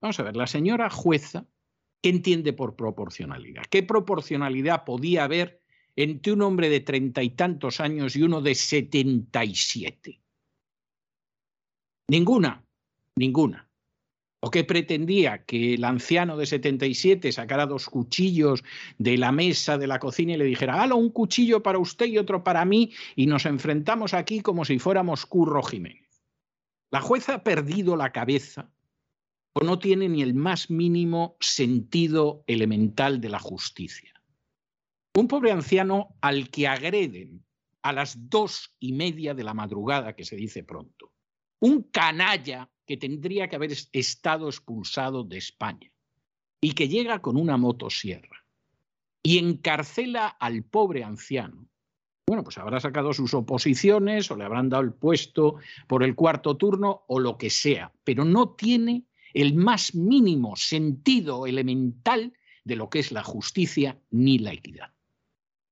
Vamos 0.00 0.18
a 0.18 0.24
ver, 0.24 0.36
la 0.36 0.48
señora 0.48 0.90
jueza, 0.90 1.46
¿qué 2.02 2.10
entiende 2.10 2.52
por 2.52 2.74
proporcionalidad? 2.74 3.62
¿Qué 3.70 3.84
proporcionalidad 3.84 4.84
podía 4.84 5.24
haber 5.24 5.62
entre 5.94 6.32
un 6.32 6.42
hombre 6.42 6.68
de 6.68 6.80
treinta 6.80 7.22
y 7.22 7.30
tantos 7.30 7.78
años 7.78 8.16
y 8.16 8.22
uno 8.22 8.40
de 8.40 8.56
setenta 8.56 9.44
y 9.44 9.54
siete? 9.54 10.20
Ninguna, 12.08 12.66
ninguna. 13.16 13.71
¿O 14.44 14.50
qué 14.50 14.64
pretendía? 14.64 15.44
Que 15.44 15.74
el 15.74 15.84
anciano 15.84 16.36
de 16.36 16.46
77 16.46 17.30
sacara 17.30 17.64
dos 17.66 17.88
cuchillos 17.88 18.64
de 18.98 19.16
la 19.16 19.30
mesa 19.30 19.78
de 19.78 19.86
la 19.86 20.00
cocina 20.00 20.32
y 20.32 20.36
le 20.36 20.44
dijera, 20.44 20.82
hala, 20.82 20.96
un 20.96 21.10
cuchillo 21.10 21.62
para 21.62 21.78
usted 21.78 22.06
y 22.06 22.18
otro 22.18 22.42
para 22.42 22.64
mí, 22.64 22.92
y 23.14 23.26
nos 23.26 23.46
enfrentamos 23.46 24.14
aquí 24.14 24.40
como 24.40 24.64
si 24.64 24.80
fuéramos 24.80 25.26
Curro 25.26 25.62
Jiménez. 25.62 26.24
La 26.90 27.00
jueza 27.00 27.34
ha 27.34 27.44
perdido 27.44 27.94
la 27.94 28.10
cabeza 28.10 28.72
o 29.52 29.60
no 29.60 29.78
tiene 29.78 30.08
ni 30.08 30.22
el 30.22 30.34
más 30.34 30.70
mínimo 30.70 31.36
sentido 31.38 32.42
elemental 32.48 33.20
de 33.20 33.28
la 33.28 33.38
justicia. 33.38 34.12
Un 35.14 35.28
pobre 35.28 35.52
anciano 35.52 36.16
al 36.20 36.50
que 36.50 36.66
agreden 36.66 37.44
a 37.82 37.92
las 37.92 38.28
dos 38.28 38.74
y 38.80 38.92
media 38.92 39.34
de 39.34 39.44
la 39.44 39.54
madrugada, 39.54 40.16
que 40.16 40.24
se 40.24 40.34
dice 40.34 40.64
pronto 40.64 41.12
un 41.62 41.84
canalla 41.84 42.68
que 42.86 42.96
tendría 42.96 43.48
que 43.48 43.56
haber 43.56 43.72
estado 43.92 44.48
expulsado 44.48 45.24
de 45.24 45.38
España 45.38 45.90
y 46.60 46.72
que 46.72 46.88
llega 46.88 47.20
con 47.20 47.36
una 47.36 47.56
motosierra 47.56 48.44
y 49.22 49.38
encarcela 49.38 50.26
al 50.26 50.64
pobre 50.64 51.04
anciano. 51.04 51.68
Bueno, 52.26 52.44
pues 52.44 52.58
habrá 52.58 52.80
sacado 52.80 53.12
sus 53.12 53.34
oposiciones 53.34 54.30
o 54.30 54.36
le 54.36 54.44
habrán 54.44 54.68
dado 54.68 54.82
el 54.82 54.92
puesto 54.92 55.56
por 55.86 56.02
el 56.02 56.14
cuarto 56.14 56.56
turno 56.56 57.04
o 57.08 57.20
lo 57.20 57.36
que 57.36 57.50
sea, 57.50 57.92
pero 58.04 58.24
no 58.24 58.50
tiene 58.50 59.04
el 59.34 59.54
más 59.54 59.94
mínimo 59.94 60.56
sentido 60.56 61.46
elemental 61.46 62.32
de 62.64 62.76
lo 62.76 62.90
que 62.90 63.00
es 63.00 63.12
la 63.12 63.24
justicia 63.24 64.00
ni 64.10 64.38
la 64.38 64.52
equidad. 64.52 64.92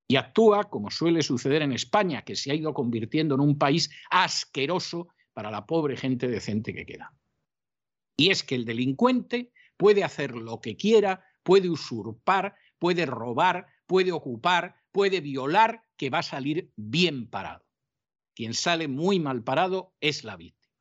Y 0.08 0.16
actúa 0.16 0.64
como 0.64 0.90
suele 0.90 1.22
suceder 1.22 1.62
en 1.62 1.72
España, 1.72 2.22
que 2.22 2.34
se 2.34 2.50
ha 2.50 2.54
ido 2.54 2.74
convirtiendo 2.74 3.36
en 3.36 3.40
un 3.40 3.58
país 3.58 3.90
asqueroso 4.10 5.08
para 5.32 5.50
la 5.50 5.66
pobre 5.66 5.96
gente 5.96 6.28
decente 6.28 6.74
que 6.74 6.86
queda. 6.86 7.14
Y 8.16 8.30
es 8.30 8.42
que 8.42 8.54
el 8.54 8.64
delincuente 8.64 9.52
puede 9.76 10.04
hacer 10.04 10.36
lo 10.36 10.60
que 10.60 10.76
quiera, 10.76 11.24
puede 11.42 11.70
usurpar, 11.70 12.56
puede 12.78 13.06
robar, 13.06 13.66
puede 13.86 14.12
ocupar, 14.12 14.76
puede 14.92 15.20
violar, 15.20 15.84
que 15.96 16.10
va 16.10 16.18
a 16.18 16.22
salir 16.22 16.70
bien 16.76 17.28
parado. 17.28 17.64
Quien 18.34 18.54
sale 18.54 18.88
muy 18.88 19.20
mal 19.20 19.42
parado 19.42 19.94
es 20.00 20.24
la 20.24 20.36
víctima. 20.36 20.74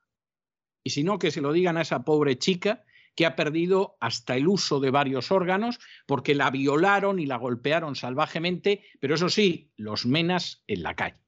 Y 0.84 0.92
si 0.92 1.04
no, 1.04 1.20
que 1.20 1.32
se 1.32 1.42
lo 1.42 1.52
digan 1.52 1.78
a 1.78 1.82
esa 1.82 2.04
pobre 2.04 2.38
chica 2.38 2.84
que 3.16 3.26
ha 3.26 3.36
perdido 3.36 3.98
hasta 4.00 4.38
el 4.38 4.48
uso 4.48 4.80
de 4.80 4.92
varios 4.92 5.32
órganos 5.32 5.80
porque 6.06 6.36
la 6.36 6.52
violaron 6.52 7.20
y 7.20 7.26
la 7.26 7.36
golpearon 7.36 7.96
salvajemente, 7.96 8.84
pero 9.00 9.16
eso 9.16 9.28
sí, 9.28 9.72
los 9.76 10.06
menas 10.06 10.64
en 10.68 10.84
la 10.84 10.96
calle. 10.96 11.20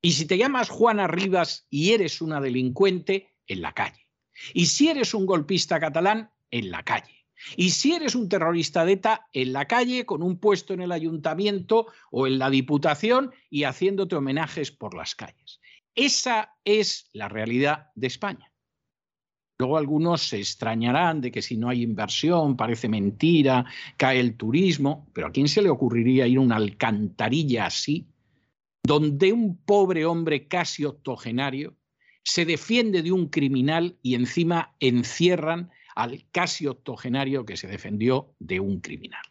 Y 0.00 0.12
si 0.12 0.26
te 0.26 0.38
llamas 0.38 0.68
Juana 0.68 1.06
Rivas 1.08 1.66
y 1.70 1.92
eres 1.92 2.20
una 2.20 2.40
delincuente, 2.40 3.34
en 3.48 3.62
la 3.62 3.72
calle. 3.72 4.06
Y 4.54 4.66
si 4.66 4.88
eres 4.88 5.14
un 5.14 5.26
golpista 5.26 5.80
catalán, 5.80 6.30
en 6.50 6.70
la 6.70 6.82
calle. 6.82 7.26
Y 7.56 7.70
si 7.70 7.92
eres 7.92 8.14
un 8.14 8.28
terrorista 8.28 8.84
de 8.84 8.92
ETA, 8.92 9.26
en 9.32 9.52
la 9.52 9.66
calle, 9.66 10.06
con 10.06 10.22
un 10.22 10.38
puesto 10.38 10.74
en 10.74 10.82
el 10.82 10.92
ayuntamiento 10.92 11.86
o 12.10 12.26
en 12.26 12.38
la 12.38 12.50
diputación 12.50 13.32
y 13.50 13.64
haciéndote 13.64 14.16
homenajes 14.16 14.70
por 14.70 14.94
las 14.94 15.14
calles. 15.14 15.60
Esa 15.94 16.56
es 16.64 17.10
la 17.12 17.28
realidad 17.28 17.88
de 17.94 18.06
España. 18.06 18.52
Luego 19.58 19.76
algunos 19.76 20.22
se 20.22 20.38
extrañarán 20.38 21.20
de 21.20 21.32
que 21.32 21.42
si 21.42 21.56
no 21.56 21.68
hay 21.68 21.82
inversión 21.82 22.56
parece 22.56 22.88
mentira, 22.88 23.64
cae 23.96 24.20
el 24.20 24.36
turismo, 24.36 25.08
pero 25.12 25.26
¿a 25.26 25.32
quién 25.32 25.48
se 25.48 25.62
le 25.62 25.70
ocurriría 25.70 26.28
ir 26.28 26.38
a 26.38 26.42
una 26.42 26.56
alcantarilla 26.56 27.66
así 27.66 28.06
donde 28.88 29.34
un 29.34 29.58
pobre 29.58 30.06
hombre 30.06 30.48
casi 30.48 30.86
octogenario 30.86 31.76
se 32.24 32.46
defiende 32.46 33.02
de 33.02 33.12
un 33.12 33.28
criminal 33.28 33.98
y 34.02 34.14
encima 34.14 34.74
encierran 34.80 35.70
al 35.94 36.24
casi 36.30 36.66
octogenario 36.66 37.44
que 37.44 37.58
se 37.58 37.68
defendió 37.68 38.34
de 38.38 38.60
un 38.60 38.80
criminal. 38.80 39.22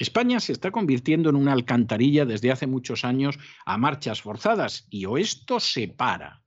España 0.00 0.40
se 0.40 0.50
está 0.50 0.72
convirtiendo 0.72 1.30
en 1.30 1.36
una 1.36 1.52
alcantarilla 1.52 2.24
desde 2.24 2.50
hace 2.50 2.66
muchos 2.66 3.04
años 3.04 3.38
a 3.64 3.78
marchas 3.78 4.20
forzadas 4.20 4.88
y 4.90 5.04
o 5.04 5.16
esto 5.16 5.60
se 5.60 5.86
para 5.86 6.42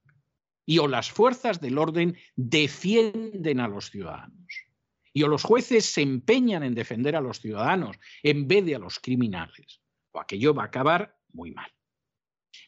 y 0.66 0.80
o 0.80 0.90
las 0.90 1.10
fuerzas 1.10 1.62
del 1.62 1.78
orden 1.78 2.18
defienden 2.36 3.62
a 3.62 3.70
los 3.70 3.92
ciudadanos 3.92 4.66
y 5.14 5.24
o 5.24 5.30
los 5.30 5.44
jueces 5.44 5.86
se 5.86 6.02
empeñan 6.02 6.64
en 6.64 6.76
defender 6.76 7.16
a 7.16 7.22
los 7.22 7.40
ciudadanos 7.40 7.98
en 8.24 8.46
vez 8.50 8.66
de 8.66 8.76
a 8.76 8.80
los 8.80 9.00
criminales 9.00 9.82
o 10.12 10.20
aquello 10.20 10.54
va 10.54 10.64
a 10.64 10.68
acabar 10.68 11.21
muy 11.34 11.52
mal. 11.52 11.72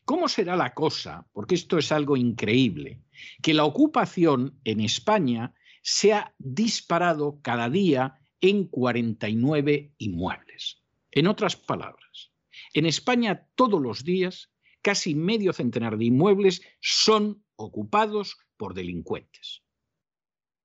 ¿Cómo 0.06 0.28
será 0.28 0.56
la 0.56 0.74
cosa? 0.74 1.28
Porque 1.32 1.56
esto 1.56 1.78
es 1.78 1.92
algo 1.92 2.18
increíble, 2.18 3.02
que 3.42 3.54
la 3.54 3.64
ocupación 3.64 4.60
en 4.64 4.82
España 4.82 5.54
se 5.82 6.14
ha 6.14 6.34
disparado 6.38 7.40
cada 7.42 7.70
día 7.70 8.20
en 8.42 8.68
49 8.68 9.94
inmuebles. 9.98 10.84
En 11.12 11.28
otras 11.28 11.56
palabras, 11.56 12.32
en 12.74 12.86
España 12.86 13.48
todos 13.56 13.82
los 13.82 14.04
días 14.04 14.52
casi 14.82 15.16
medio 15.16 15.54
centenar 15.54 15.98
de 15.98 16.06
inmuebles 16.06 16.62
son 16.82 17.44
ocupados 17.56 18.38
por 18.58 18.74
delincuentes. 18.74 19.64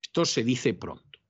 Esto 0.02 0.24
se 0.24 0.42
dice 0.42 0.74
pronto. 0.74 1.20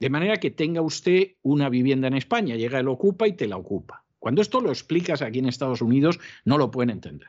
De 0.00 0.10
manera 0.10 0.38
que 0.38 0.50
tenga 0.50 0.80
usted 0.80 1.36
una 1.42 1.68
vivienda 1.68 2.08
en 2.08 2.14
España, 2.14 2.56
llega 2.56 2.80
el 2.80 2.88
ocupa 2.88 3.28
y 3.28 3.34
te 3.34 3.46
la 3.46 3.56
ocupa. 3.56 4.05
Cuando 4.26 4.42
esto 4.42 4.60
lo 4.60 4.70
explicas 4.70 5.22
aquí 5.22 5.38
en 5.38 5.46
Estados 5.46 5.80
Unidos, 5.80 6.18
no 6.44 6.58
lo 6.58 6.72
pueden 6.72 6.90
entender. 6.90 7.28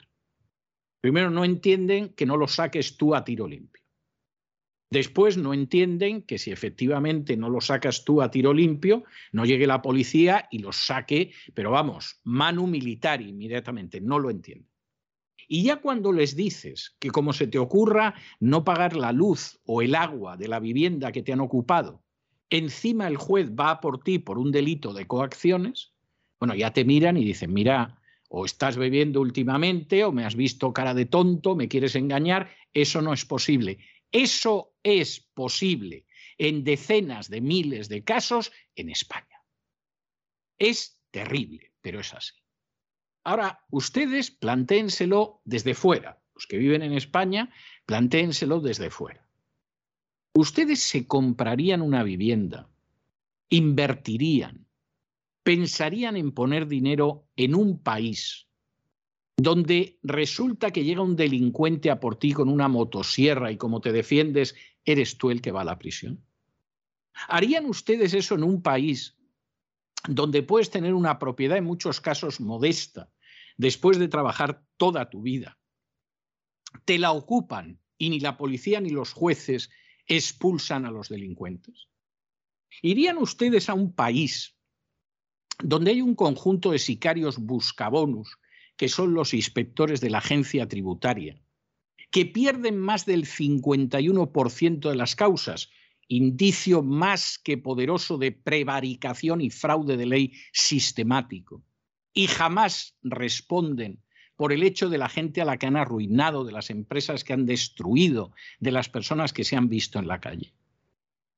Primero, 1.00 1.30
no 1.30 1.46
entienden 1.46 2.10
que 2.10 2.26
no 2.26 2.38
lo 2.38 2.48
saques 2.48 2.98
tú 2.98 3.14
a 3.14 3.24
tiro 3.24 3.48
limpio. 3.48 3.84
Después 4.90 5.38
no 5.38 5.54
entienden 5.54 6.24
que 6.24 6.40
si 6.40 6.50
efectivamente 6.50 7.38
no 7.38 7.52
lo 7.52 7.62
sacas 7.62 8.04
tú 8.04 8.24
a 8.24 8.32
tiro 8.32 8.52
limpio, 8.52 9.04
no 9.32 9.46
llegue 9.46 9.68
la 9.68 9.84
policía 9.84 10.48
y 10.50 10.58
lo 10.58 10.72
saque, 10.72 11.34
pero 11.54 11.70
vamos, 11.70 12.20
manu 12.24 12.66
militar 12.66 13.22
inmediatamente, 13.22 14.02
no 14.02 14.18
lo 14.18 14.32
entienden. 14.32 14.72
Y 15.48 15.66
ya 15.66 15.76
cuando 15.76 16.12
les 16.12 16.36
dices 16.36 16.96
que 16.98 17.12
como 17.12 17.32
se 17.32 17.46
te 17.46 17.60
ocurra 17.60 18.16
no 18.40 18.64
pagar 18.64 18.96
la 18.96 19.12
luz 19.12 19.60
o 19.68 19.84
el 19.84 19.94
agua 19.94 20.36
de 20.36 20.48
la 20.48 20.60
vivienda 20.60 21.12
que 21.12 21.22
te 21.22 21.32
han 21.32 21.42
ocupado, 21.42 22.04
encima 22.50 23.08
el 23.08 23.18
juez 23.18 23.52
va 23.52 23.82
por 23.82 24.02
ti 24.02 24.18
por 24.18 24.40
un 24.40 24.52
delito 24.52 24.94
de 24.94 25.06
coacciones, 25.06 25.94
bueno, 26.40 26.56
ya 26.56 26.72
te 26.72 26.86
miran 26.86 27.18
y 27.18 27.26
dicen, 27.26 27.54
mira, 27.54 28.02
o 28.30 28.46
estás 28.46 28.78
bebiendo 28.78 29.22
últimamente 29.22 30.04
o 30.04 30.12
me 30.12 30.26
has 30.26 30.36
visto 30.36 30.74
cara 30.74 30.94
de 30.94 31.06
tonto, 31.06 31.56
me 31.56 31.68
quieres 31.68 31.96
engañar, 31.96 32.50
eso 32.74 33.02
no 33.02 33.14
es 33.14 33.26
posible. 33.26 33.80
Eso 34.12 34.74
es 34.84 35.20
posible 35.20 36.06
en 36.38 36.64
decenas 36.64 37.30
de 37.30 37.42
miles 37.42 37.90
de 37.90 38.04
casos 38.04 38.52
en 38.76 38.90
España. 38.90 39.44
Es 40.58 41.02
terrible, 41.12 41.74
pero 41.82 42.00
es 42.00 42.14
así. 42.14 42.36
Ahora, 43.24 43.66
ustedes 43.72 44.32
plantéenselo 44.32 45.42
desde 45.44 45.74
fuera. 45.74 46.22
Los 46.34 46.46
que 46.46 46.58
viven 46.58 46.84
en 46.84 46.94
España, 46.94 47.52
plantéenselo 47.86 48.60
desde 48.60 48.90
fuera. 48.90 49.28
Ustedes 50.34 50.84
se 50.84 51.08
comprarían 51.08 51.82
una 51.82 52.04
vivienda, 52.04 52.70
invertirían, 53.50 54.67
pensarían 55.48 56.18
en 56.18 56.34
poner 56.34 56.68
dinero 56.68 57.30
en 57.38 57.56
un 57.56 57.82
país 57.82 58.50
donde 59.38 59.98
resulta 60.04 60.72
que 60.72 60.84
llega 60.84 61.02
un 61.02 61.16
delincuente 61.16 61.90
a 61.90 62.02
por 62.02 62.18
ti 62.20 62.34
con 62.34 62.50
una 62.50 62.68
motosierra 62.68 63.50
y 63.50 63.56
como 63.56 63.80
te 63.80 63.94
defiendes, 63.94 64.56
eres 64.84 65.18
tú 65.18 65.32
el 65.32 65.42
que 65.42 65.54
va 65.54 65.62
a 65.62 65.64
la 65.64 65.80
prisión. 65.80 66.22
¿Harían 67.30 67.66
ustedes 67.66 68.14
eso 68.14 68.36
en 68.36 68.44
un 68.44 68.62
país 68.62 69.16
donde 70.06 70.44
puedes 70.44 70.70
tener 70.70 70.94
una 70.94 71.18
propiedad 71.18 71.58
en 71.58 71.64
muchos 71.64 72.02
casos 72.02 72.42
modesta, 72.42 73.10
después 73.56 73.98
de 74.00 74.10
trabajar 74.10 74.66
toda 74.76 75.10
tu 75.10 75.22
vida? 75.22 75.58
Te 76.84 77.00
la 77.00 77.14
ocupan 77.14 77.80
y 77.98 78.10
ni 78.10 78.20
la 78.20 78.36
policía 78.36 78.82
ni 78.82 78.90
los 78.90 79.14
jueces 79.14 79.70
expulsan 80.08 80.86
a 80.86 80.92
los 80.92 81.08
delincuentes. 81.08 81.88
¿Irían 82.82 83.18
ustedes 83.18 83.70
a 83.70 83.76
un 83.76 83.94
país 83.94 84.57
donde 85.64 85.92
hay 85.92 86.02
un 86.02 86.16
conjunto 86.16 86.72
de 86.72 86.80
sicarios 86.80 87.38
buscabonus, 87.38 88.38
que 88.76 88.90
son 88.90 89.14
los 89.14 89.34
inspectores 89.34 90.02
de 90.02 90.10
la 90.10 90.20
agencia 90.20 90.68
tributaria, 90.68 91.42
que 92.12 92.26
pierden 92.26 92.78
más 92.78 93.06
del 93.06 93.26
51% 93.26 94.90
de 94.90 94.96
las 94.96 95.16
causas 95.16 95.70
indicio 96.08 96.84
más 96.84 97.38
que 97.38 97.58
poderoso 97.58 98.18
de 98.18 98.32
prevaricación 98.32 99.42
y 99.42 99.50
fraude 99.50 99.98
de 99.98 100.06
ley 100.06 100.34
sistemático. 100.54 101.64
Y 102.14 102.28
jamás 102.28 102.96
responden 103.04 104.02
por 104.36 104.54
el 104.54 104.64
hecho 104.64 104.90
de 104.90 104.98
la 104.98 105.10
gente 105.10 105.42
a 105.42 105.46
la 105.46 105.58
que 105.58 105.68
han 105.68 105.76
arruinado, 105.76 106.46
de 106.46 106.52
las 106.52 106.70
empresas 106.70 107.24
que 107.24 107.34
han 107.34 107.46
destruido, 107.46 108.32
de 108.60 108.72
las 108.72 108.90
personas 108.90 109.34
que 109.34 109.44
se 109.44 109.56
han 109.56 109.68
visto 109.68 110.00
en 110.00 110.08
la 110.08 110.20
calle. 110.20 110.54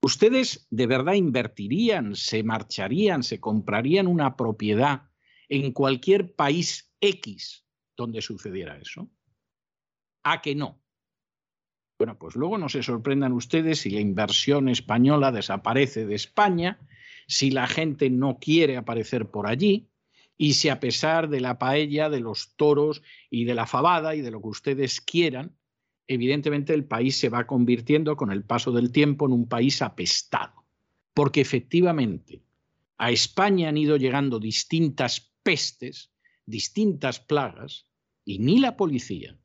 ¿Ustedes 0.02 0.68
de 0.70 0.88
verdad 0.88 1.14
invertirían, 1.14 2.16
se 2.16 2.44
marcharían, 2.44 3.24
se 3.24 3.40
comprarían 3.40 4.08
una 4.08 4.38
propiedad 4.38 5.10
en 5.50 5.72
cualquier 5.74 6.36
país 6.36 6.94
X 7.02 7.66
donde 7.98 8.22
sucediera 8.22 8.78
eso? 8.78 9.10
¿A 10.24 10.42
que 10.42 10.56
no? 10.56 10.82
Bueno, 12.00 12.18
pues 12.18 12.36
luego 12.36 12.58
no 12.58 12.70
se 12.70 12.82
sorprendan 12.82 13.34
ustedes 13.34 13.80
si 13.80 13.90
la 13.90 14.00
inversión 14.00 14.70
española 14.70 15.34
desaparece 15.34 16.06
de 16.06 16.16
España, 16.16 16.80
si 17.28 17.52
la 17.52 17.68
gente 17.68 18.10
no 18.10 18.40
quiere 18.40 18.78
aparecer 18.78 19.30
por 19.30 19.48
allí 19.48 19.90
y 20.38 20.54
si 20.54 20.70
a 20.70 20.80
pesar 20.80 21.28
de 21.28 21.42
la 21.42 21.60
paella, 21.60 22.10
de 22.10 22.22
los 22.22 22.56
toros 22.56 23.04
y 23.30 23.44
de 23.44 23.54
la 23.54 23.68
fabada 23.68 24.16
y 24.16 24.22
de 24.22 24.32
lo 24.32 24.42
que 24.42 24.48
ustedes 24.48 25.02
quieran, 25.02 25.59
evidentemente 26.10 26.74
el 26.74 26.86
país 26.86 27.18
se 27.18 27.30
va 27.30 27.46
convirtiendo 27.46 28.18
con 28.18 28.32
el 28.32 28.44
paso 28.44 28.72
del 28.72 28.92
tiempo 28.92 29.28
en 29.28 29.32
un 29.32 29.48
país 29.48 29.82
apestado. 29.82 30.66
Porque 31.14 31.40
efectivamente 31.40 32.42
a 32.98 33.12
España 33.12 33.70
han 33.70 33.78
ido 33.78 33.96
llegando 33.96 34.40
distintas 34.40 35.32
pestes, 35.44 36.12
distintas 36.46 37.20
plagas, 37.20 37.86
y 38.26 38.40
ni 38.40 38.60
la 38.60 38.76
policía, 38.76 39.38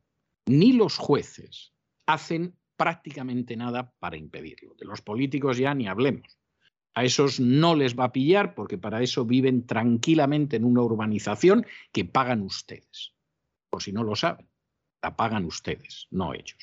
ni 0.46 0.72
los 0.72 0.96
jueces, 0.96 1.74
hacen 2.06 2.56
prácticamente 2.76 3.56
nada 3.56 3.94
para 3.98 4.16
impedirlo. 4.16 4.74
De 4.74 4.86
los 4.86 5.02
políticos 5.02 5.58
ya 5.58 5.74
ni 5.74 5.86
hablemos. 5.86 6.38
A 6.94 7.04
esos 7.04 7.40
no 7.40 7.74
les 7.74 7.98
va 7.98 8.04
a 8.04 8.12
pillar 8.12 8.54
porque 8.54 8.78
para 8.78 9.02
eso 9.02 9.26
viven 9.26 9.66
tranquilamente 9.66 10.56
en 10.56 10.64
una 10.64 10.82
urbanización 10.82 11.66
que 11.92 12.04
pagan 12.04 12.40
ustedes. 12.40 13.12
Por 13.68 13.82
si 13.82 13.92
no 13.92 14.04
lo 14.04 14.16
saben, 14.16 14.48
la 15.04 15.16
pagan 15.16 15.44
ustedes, 15.44 16.06
no 16.10 16.32
ellos. 16.32 16.56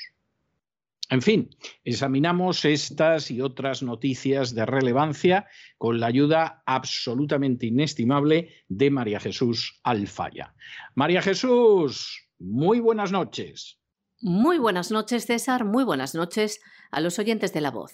En 1.12 1.22
fin, 1.22 1.50
examinamos 1.84 2.66
estas 2.66 3.30
y 3.30 3.40
otras 3.40 3.84
noticias 3.84 4.56
de 4.56 4.66
relevancia 4.66 5.46
con 5.78 6.00
la 6.00 6.08
ayuda 6.08 6.64
absolutamente 6.66 7.68
inestimable 7.68 8.50
de 8.68 8.90
María 8.90 9.20
Jesús 9.20 9.80
Alfaya. 9.84 10.56
María 10.96 11.22
Jesús, 11.22 12.28
muy 12.40 12.80
buenas 12.80 13.12
noches. 13.12 13.78
Muy 14.22 14.58
buenas 14.58 14.90
noches, 14.90 15.28
César. 15.28 15.64
Muy 15.64 15.84
buenas 15.84 16.16
noches 16.16 16.60
a 16.90 17.00
los 17.00 17.20
oyentes 17.20 17.54
de 17.54 17.62
la 17.62 17.70
voz. 17.70 17.94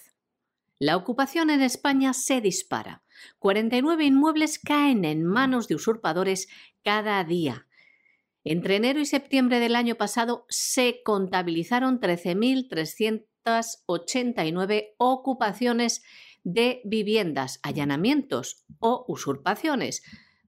La 0.78 0.96
ocupación 0.96 1.50
en 1.50 1.60
España 1.60 2.14
se 2.14 2.40
dispara. 2.40 3.02
49 3.38 4.04
inmuebles 4.04 4.58
caen 4.58 5.04
en 5.04 5.24
manos 5.24 5.68
de 5.68 5.74
usurpadores 5.74 6.48
cada 6.84 7.22
día. 7.24 7.67
Entre 8.44 8.76
enero 8.76 9.00
y 9.00 9.06
septiembre 9.06 9.58
del 9.60 9.76
año 9.76 9.94
pasado 9.96 10.46
se 10.48 11.02
contabilizaron 11.04 12.00
13.389 12.00 14.94
ocupaciones 14.98 16.02
de 16.44 16.80
viviendas, 16.84 17.58
allanamientos 17.62 18.64
o 18.78 19.04
usurpaciones, 19.08 20.02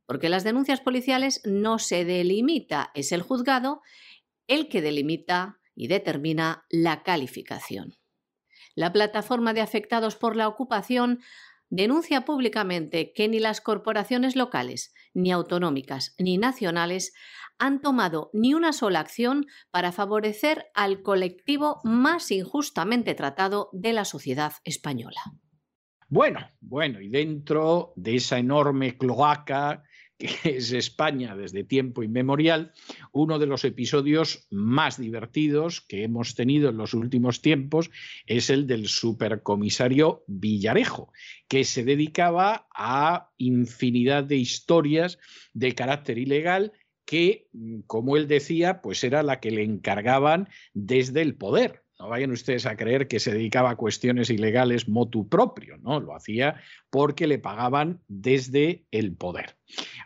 porque 0.07 0.29
las 0.29 0.44
denuncias 0.44 0.81
policiales 0.81 1.40
no 1.44 1.79
se 1.79 2.05
delimita, 2.05 2.90
es 2.94 3.12
el 3.12 3.22
juzgado 3.22 3.81
el 4.46 4.68
que 4.68 4.83
delimita 4.83 5.59
y 5.74 5.88
determina 5.88 6.66
la 6.68 7.03
calificación. 7.03 7.96
La 8.74 8.92
plataforma 8.92 9.53
de 9.53 9.61
afectados 9.61 10.16
por 10.16 10.37
la 10.37 10.48
ocupación 10.48 11.20
denuncia 11.68 12.24
públicamente 12.24 13.12
que 13.12 13.29
ni 13.29 13.38
las 13.38 13.61
corporaciones 13.61 14.37
locales, 14.37 14.94
ni 15.14 15.31
autonómicas, 15.31 16.14
ni 16.18 16.38
nacionales 16.38 17.12
han 17.61 17.81
tomado 17.81 18.31
ni 18.33 18.55
una 18.55 18.73
sola 18.73 18.99
acción 18.99 19.46
para 19.70 19.92
favorecer 19.92 20.66
al 20.75 21.03
colectivo 21.03 21.81
más 21.85 22.33
injustamente 22.33 23.14
tratado 23.14 23.68
de 23.73 23.92
la 23.92 24.05
sociedad 24.05 24.55
española. 24.64 25.20
Bueno, 26.09 26.40
bueno, 26.61 27.01
y 27.01 27.09
dentro 27.09 27.92
de 27.94 28.16
esa 28.16 28.38
enorme 28.38 28.99
cloaca 28.99 29.85
que 30.20 30.29
es 30.57 30.73
España 30.73 31.35
desde 31.35 31.64
tiempo 31.64 32.03
inmemorial, 32.03 32.73
uno 33.12 33.38
de 33.38 33.46
los 33.46 33.64
episodios 33.64 34.46
más 34.51 35.01
divertidos 35.01 35.81
que 35.81 36.05
hemos 36.05 36.35
tenido 36.35 36.68
en 36.68 36.77
los 36.77 36.94
últimos 36.94 37.42
tiempos 37.42 37.90
es 38.27 38.51
el 38.51 38.66
del 38.66 38.87
supercomisario 38.87 40.25
Villarejo, 40.27 41.12
que 41.49 41.64
se 41.64 41.85
dedicaba 41.85 42.68
a 42.75 43.31
infinidad 43.38 44.25
de 44.25 44.37
historias 44.37 45.18
de 45.55 45.75
carácter 45.75 46.18
ilegal 46.18 46.73
que, 47.11 47.49
como 47.88 48.16
él 48.16 48.29
decía, 48.29 48.81
pues 48.83 49.03
era 49.03 49.25
la 49.25 49.40
que 49.40 49.51
le 49.51 49.64
encargaban 49.64 50.49
desde 50.75 51.23
el 51.23 51.35
poder. 51.35 51.83
No 51.99 52.09
vayan 52.09 52.31
ustedes 52.31 52.66
a 52.66 52.77
creer 52.77 53.09
que 53.09 53.18
se 53.18 53.33
dedicaba 53.33 53.70
a 53.70 53.77
cuestiones 53.77 54.31
ilegales 54.31 54.88
motu 54.88 55.29
propio, 55.29 55.77
¿no? 55.79 55.99
Lo 55.99 56.14
hacía 56.14 56.62
porque 56.88 57.27
le 57.27 57.40
pagaban 57.40 58.01
desde 58.07 58.87
el 58.92 59.16
poder. 59.16 59.57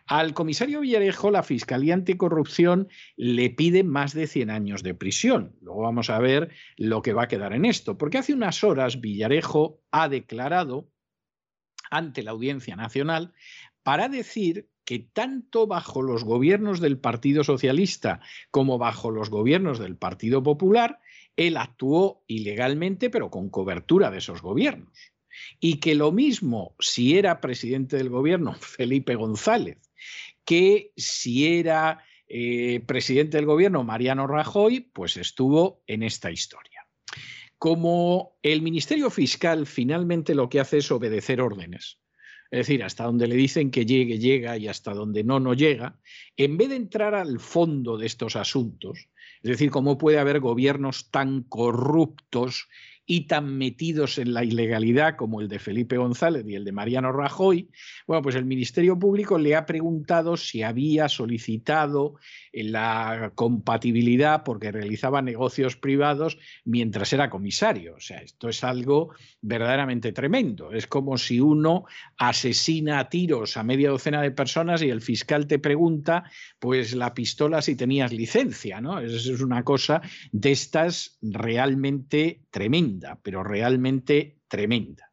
Al 0.06 0.32
comisario 0.32 0.80
Villarejo, 0.80 1.30
la 1.30 1.42
Fiscalía 1.42 1.92
Anticorrupción 1.92 2.88
le 3.18 3.50
pide 3.50 3.84
más 3.84 4.14
de 4.14 4.26
100 4.26 4.48
años 4.48 4.82
de 4.82 4.94
prisión. 4.94 5.58
Luego 5.60 5.82
vamos 5.82 6.08
a 6.08 6.18
ver 6.18 6.52
lo 6.78 7.02
que 7.02 7.12
va 7.12 7.24
a 7.24 7.28
quedar 7.28 7.52
en 7.52 7.66
esto, 7.66 7.98
porque 7.98 8.16
hace 8.16 8.32
unas 8.32 8.64
horas 8.64 9.02
Villarejo 9.02 9.82
ha 9.90 10.08
declarado 10.08 10.90
ante 11.90 12.22
la 12.22 12.30
Audiencia 12.30 12.76
Nacional 12.76 13.34
para 13.82 14.08
decir 14.08 14.70
que 14.84 14.98
tanto 14.98 15.66
bajo 15.66 16.02
los 16.02 16.24
gobiernos 16.24 16.80
del 16.80 16.98
Partido 16.98 17.44
Socialista 17.44 18.20
como 18.50 18.78
bajo 18.78 19.10
los 19.10 19.30
gobiernos 19.30 19.78
del 19.78 19.96
Partido 19.96 20.42
Popular, 20.42 21.00
él 21.36 21.56
actuó 21.56 22.22
ilegalmente, 22.26 23.10
pero 23.10 23.30
con 23.30 23.48
cobertura 23.50 24.10
de 24.10 24.18
esos 24.18 24.42
gobiernos. 24.42 25.12
Y 25.58 25.80
que 25.80 25.94
lo 25.94 26.12
mismo 26.12 26.76
si 26.78 27.18
era 27.18 27.40
presidente 27.40 27.96
del 27.96 28.08
gobierno 28.08 28.54
Felipe 28.60 29.14
González, 29.14 29.78
que 30.44 30.92
si 30.96 31.46
era 31.46 32.04
eh, 32.28 32.80
presidente 32.86 33.36
del 33.38 33.46
gobierno 33.46 33.84
Mariano 33.84 34.26
Rajoy, 34.26 34.80
pues 34.80 35.16
estuvo 35.16 35.82
en 35.86 36.02
esta 36.02 36.30
historia. 36.30 36.86
Como 37.58 38.36
el 38.42 38.60
Ministerio 38.60 39.10
Fiscal 39.10 39.66
finalmente 39.66 40.34
lo 40.34 40.48
que 40.48 40.60
hace 40.60 40.78
es 40.78 40.90
obedecer 40.90 41.40
órdenes, 41.40 41.98
es 42.54 42.68
decir, 42.68 42.84
hasta 42.84 43.02
donde 43.02 43.26
le 43.26 43.34
dicen 43.34 43.72
que 43.72 43.84
llegue, 43.84 44.20
llega 44.20 44.56
y 44.56 44.68
hasta 44.68 44.94
donde 44.94 45.24
no, 45.24 45.40
no 45.40 45.54
llega, 45.54 45.98
en 46.36 46.56
vez 46.56 46.68
de 46.68 46.76
entrar 46.76 47.12
al 47.12 47.40
fondo 47.40 47.98
de 47.98 48.06
estos 48.06 48.36
asuntos, 48.36 49.08
es 49.42 49.50
decir, 49.50 49.70
cómo 49.70 49.98
puede 49.98 50.20
haber 50.20 50.38
gobiernos 50.38 51.10
tan 51.10 51.42
corruptos 51.42 52.68
y 53.06 53.26
tan 53.26 53.58
metidos 53.58 54.18
en 54.18 54.32
la 54.32 54.44
ilegalidad 54.44 55.16
como 55.16 55.40
el 55.40 55.48
de 55.48 55.58
Felipe 55.58 55.98
González 55.98 56.46
y 56.48 56.54
el 56.54 56.64
de 56.64 56.72
Mariano 56.72 57.12
Rajoy, 57.12 57.68
bueno, 58.06 58.22
pues 58.22 58.34
el 58.34 58.46
Ministerio 58.46 58.98
Público 58.98 59.38
le 59.38 59.56
ha 59.56 59.66
preguntado 59.66 60.36
si 60.36 60.62
había 60.62 61.08
solicitado 61.08 62.14
la 62.52 63.32
compatibilidad 63.34 64.42
porque 64.42 64.72
realizaba 64.72 65.20
negocios 65.20 65.76
privados 65.76 66.38
mientras 66.64 67.12
era 67.12 67.28
comisario. 67.28 67.96
O 67.96 68.00
sea, 68.00 68.18
esto 68.18 68.48
es 68.48 68.64
algo 68.64 69.10
verdaderamente 69.42 70.12
tremendo. 70.12 70.72
Es 70.72 70.86
como 70.86 71.18
si 71.18 71.40
uno 71.40 71.84
asesina 72.16 73.00
a 73.00 73.08
tiros 73.10 73.58
a 73.58 73.64
media 73.64 73.90
docena 73.90 74.22
de 74.22 74.30
personas 74.30 74.82
y 74.82 74.88
el 74.88 75.02
fiscal 75.02 75.46
te 75.46 75.58
pregunta, 75.58 76.24
pues 76.58 76.94
la 76.94 77.12
pistola 77.12 77.60
si 77.60 77.76
tenías 77.76 78.12
licencia, 78.12 78.80
¿no? 78.80 78.98
Es 79.00 79.26
una 79.40 79.62
cosa 79.62 80.00
de 80.32 80.52
estas 80.52 81.18
realmente 81.20 82.40
tremenda 82.50 82.93
pero 83.22 83.42
realmente 83.42 84.38
tremenda. 84.48 85.12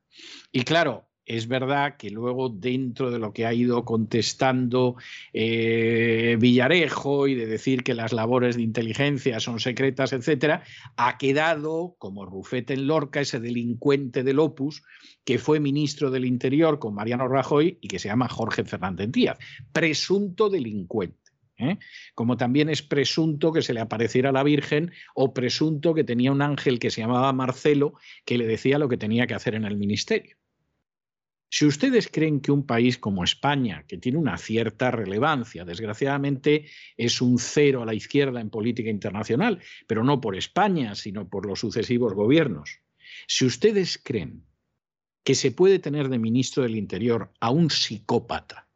Y 0.51 0.63
claro, 0.63 1.11
es 1.25 1.47
verdad 1.47 1.95
que 1.97 2.09
luego 2.09 2.49
dentro 2.49 3.11
de 3.11 3.19
lo 3.19 3.31
que 3.31 3.45
ha 3.45 3.53
ido 3.53 3.85
contestando 3.85 4.95
eh, 5.33 6.35
Villarejo 6.39 7.27
y 7.27 7.35
de 7.35 7.45
decir 7.45 7.83
que 7.83 7.93
las 7.93 8.11
labores 8.11 8.55
de 8.55 8.63
inteligencia 8.63 9.39
son 9.39 9.59
secretas, 9.59 10.13
etcétera, 10.13 10.63
ha 10.97 11.17
quedado 11.17 11.95
como 11.99 12.25
Rufete 12.25 12.73
en 12.73 12.87
Lorca 12.87 13.21
ese 13.21 13.39
delincuente 13.39 14.23
del 14.23 14.39
Opus 14.39 14.83
que 15.23 15.37
fue 15.37 15.59
ministro 15.59 16.09
del 16.09 16.25
Interior 16.25 16.79
con 16.79 16.95
Mariano 16.95 17.27
Rajoy 17.27 17.77
y 17.79 17.87
que 17.87 17.99
se 17.99 18.09
llama 18.09 18.27
Jorge 18.27 18.63
Fernández 18.63 19.11
Díaz, 19.11 19.37
presunto 19.71 20.49
delincuente. 20.49 21.20
¿Eh? 21.61 21.79
como 22.15 22.37
también 22.37 22.69
es 22.69 22.81
presunto 22.81 23.51
que 23.51 23.61
se 23.61 23.73
le 23.73 23.79
apareciera 23.79 24.31
la 24.31 24.43
Virgen 24.43 24.91
o 25.15 25.33
presunto 25.33 25.93
que 25.93 26.03
tenía 26.03 26.31
un 26.31 26.41
ángel 26.41 26.79
que 26.79 26.91
se 26.91 27.01
llamaba 27.01 27.33
Marcelo 27.33 27.93
que 28.25 28.37
le 28.37 28.47
decía 28.47 28.79
lo 28.79 28.89
que 28.89 28.97
tenía 28.97 29.27
que 29.27 29.33
hacer 29.33 29.55
en 29.55 29.65
el 29.65 29.77
ministerio. 29.77 30.37
Si 31.53 31.65
ustedes 31.65 32.07
creen 32.07 32.39
que 32.39 32.53
un 32.53 32.65
país 32.65 32.97
como 32.97 33.25
España, 33.25 33.83
que 33.85 33.97
tiene 33.97 34.17
una 34.17 34.37
cierta 34.37 34.89
relevancia, 34.89 35.65
desgraciadamente 35.65 36.67
es 36.95 37.21
un 37.21 37.39
cero 37.39 37.81
a 37.81 37.85
la 37.85 37.93
izquierda 37.93 38.39
en 38.39 38.49
política 38.49 38.89
internacional, 38.89 39.59
pero 39.85 40.05
no 40.05 40.21
por 40.21 40.37
España, 40.37 40.95
sino 40.95 41.27
por 41.27 41.45
los 41.45 41.59
sucesivos 41.59 42.13
gobiernos, 42.13 42.79
si 43.27 43.45
ustedes 43.45 43.99
creen 44.01 44.45
que 45.25 45.35
se 45.35 45.51
puede 45.51 45.79
tener 45.79 46.07
de 46.07 46.19
ministro 46.19 46.63
del 46.63 46.77
Interior 46.77 47.33
a 47.41 47.51
un 47.51 47.69
psicópata, 47.69 48.69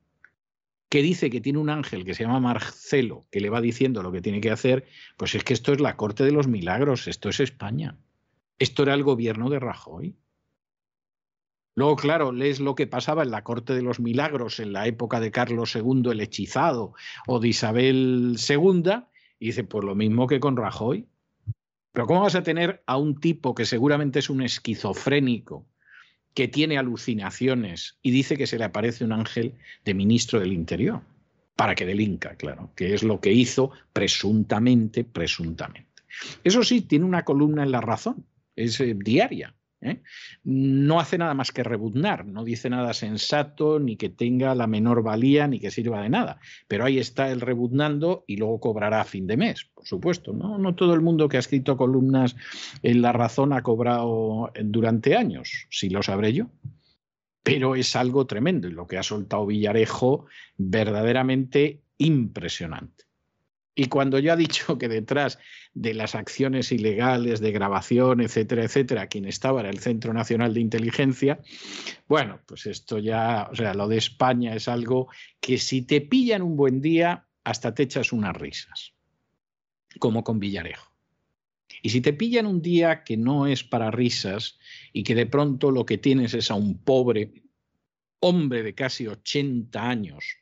que 0.90 1.02
dice 1.02 1.30
que 1.30 1.42
tiene 1.42 1.60
un 1.60 1.70
ángel 1.70 2.06
que 2.06 2.14
se 2.14 2.24
llama 2.24 2.40
Marcelo, 2.40 3.26
que 3.32 3.42
le 3.42 3.50
va 3.50 3.62
diciendo 3.62 4.04
lo 4.04 4.12
que 4.12 4.22
tiene 4.22 4.42
que 4.42 4.52
hacer, 4.52 4.86
pues 5.18 5.36
es 5.36 5.44
que 5.44 5.54
esto 5.54 5.74
es 5.74 5.80
la 5.80 5.98
corte 5.98 6.24
de 6.24 6.32
los 6.32 6.48
milagros, 6.48 7.08
esto 7.08 7.30
es 7.30 7.40
España. 7.40 7.98
Esto 8.60 8.84
era 8.84 8.94
el 8.94 9.04
gobierno 9.04 9.50
de 9.50 9.60
Rajoy. 9.60 10.16
Luego, 11.76 11.98
claro, 11.98 12.32
lees 12.32 12.62
lo 12.62 12.74
que 12.74 12.88
pasaba 12.88 13.24
en 13.24 13.32
la 13.32 13.44
corte 13.44 13.74
de 13.74 13.82
los 13.82 14.00
milagros 14.00 14.62
en 14.62 14.72
la 14.72 14.88
época 14.88 15.20
de 15.20 15.32
Carlos 15.32 15.76
II 15.76 16.10
el 16.12 16.22
hechizado 16.22 16.94
o 17.28 17.40
de 17.42 17.50
Isabel 17.50 18.38
II 18.38 18.92
y 19.40 19.48
dice, 19.48 19.66
pues 19.66 19.84
lo 19.84 19.96
mismo 19.96 20.28
que 20.28 20.40
con 20.40 20.56
Rajoy. 20.56 21.08
Pero 21.92 22.08
¿cómo 22.08 22.22
vas 22.22 22.36
a 22.36 22.44
tener 22.44 22.82
a 22.88 22.98
un 22.98 23.20
tipo 23.20 23.56
que 23.56 23.66
seguramente 23.66 24.20
es 24.20 24.30
un 24.30 24.42
esquizofrénico, 24.42 25.66
que 26.36 26.48
tiene 26.48 26.78
alucinaciones 26.78 27.98
y 28.04 28.12
dice 28.12 28.38
que 28.38 28.46
se 28.46 28.60
le 28.60 28.66
aparece 28.66 29.04
un 29.04 29.14
ángel 29.14 29.54
de 29.86 29.94
ministro 29.96 30.40
del 30.40 30.54
Interior, 30.54 31.02
para 31.56 31.74
que 31.74 31.86
delinca, 31.86 32.36
claro, 32.36 32.72
que 32.76 32.94
es 32.94 33.02
lo 33.02 33.22
que 33.22 33.32
hizo 33.32 33.72
presuntamente, 33.94 35.06
presuntamente. 35.06 35.90
Eso 36.44 36.64
sí, 36.64 36.82
tiene 36.82 37.06
una 37.06 37.24
columna 37.24 37.64
en 37.64 37.72
la 37.72 37.82
razón, 37.82 38.26
es 38.56 38.80
eh, 38.82 38.94
diaria. 38.96 39.56
¿Eh? 39.86 40.02
No 40.44 41.00
hace 41.00 41.18
nada 41.18 41.34
más 41.34 41.52
que 41.52 41.64
rebuznar, 41.64 42.26
no 42.26 42.44
dice 42.44 42.70
nada 42.70 42.94
sensato, 42.94 43.80
ni 43.80 43.96
que 43.96 44.10
tenga 44.10 44.56
la 44.56 44.68
menor 44.68 45.04
valía, 45.04 45.48
ni 45.48 45.60
que 45.60 45.72
sirva 45.72 46.02
de 46.02 46.10
nada. 46.10 46.40
Pero 46.68 46.86
ahí 46.86 47.00
está 47.00 47.32
el 47.32 47.42
rebuznando 47.42 48.24
y 48.28 48.38
luego 48.38 48.60
cobrará 48.60 49.02
a 49.02 49.06
fin 49.06 49.28
de 49.28 49.38
mes, 49.38 49.70
por 49.74 49.86
supuesto. 49.86 50.34
¿no? 50.34 50.58
no 50.58 50.76
todo 50.76 50.94
el 50.94 51.02
mundo 51.02 51.30
que 51.30 51.38
ha 51.38 51.40
escrito 51.40 51.78
columnas 51.78 52.36
en 52.84 53.02
La 53.02 53.12
Razón 53.12 53.54
ha 53.54 53.64
cobrado 53.64 54.52
durante 54.64 55.16
años, 55.16 55.68
si 55.70 55.90
lo 55.90 56.04
sabré 56.04 56.34
yo. 56.34 56.48
Pero 57.44 57.76
es 57.76 57.96
algo 57.96 58.26
tremendo 58.26 58.68
y 58.68 58.72
lo 58.72 58.88
que 58.88 58.98
ha 58.98 59.04
soltado 59.04 59.46
Villarejo 59.46 60.26
verdaderamente 60.58 61.84
impresionante. 61.98 63.06
Y 63.76 63.88
cuando 63.88 64.20
yo 64.20 64.32
ha 64.32 64.38
dicho 64.38 64.78
que 64.78 64.88
detrás 64.88 65.38
de 65.74 65.94
las 65.94 66.16
acciones 66.16 66.72
ilegales 66.72 67.42
de 67.42 67.52
grabación, 67.52 68.22
etcétera, 68.22 68.64
etcétera, 68.64 69.08
quien 69.08 69.26
estaba 69.26 69.60
era 69.60 69.70
el 69.70 69.80
Centro 69.80 70.14
Nacional 70.14 70.54
de 70.54 70.62
Inteligencia, 70.62 71.42
bueno, 72.08 72.40
pues 72.46 72.66
esto 72.66 73.00
ya, 73.00 73.50
o 73.52 73.56
sea, 73.56 73.74
lo 73.74 73.90
de 73.90 73.98
España 73.98 74.56
es 74.56 74.70
algo 74.70 75.10
que 75.42 75.58
si 75.58 75.82
te 75.82 76.00
pillan 76.00 76.42
un 76.42 76.56
buen 76.56 76.82
día, 76.82 77.28
hasta 77.44 77.74
te 77.74 77.84
echas 77.84 78.14
unas 78.14 78.36
risas, 78.36 78.94
como 80.00 80.24
con 80.24 80.40
Villarejo. 80.40 80.96
Y 81.82 81.90
si 81.90 82.02
te 82.02 82.14
pillan 82.14 82.46
un 82.46 82.62
día 82.62 83.04
que 83.04 83.18
no 83.18 83.46
es 83.46 83.64
para 83.64 83.92
risas 83.92 84.58
y 84.94 85.04
que 85.04 85.16
de 85.16 85.26
pronto 85.26 85.70
lo 85.70 85.86
que 85.86 85.98
tienes 85.98 86.34
es 86.34 86.50
a 86.50 86.56
un 86.56 86.78
pobre 86.78 87.44
hombre 88.22 88.64
de 88.64 88.74
casi 88.74 89.06
80 89.06 89.88
años, 89.88 90.38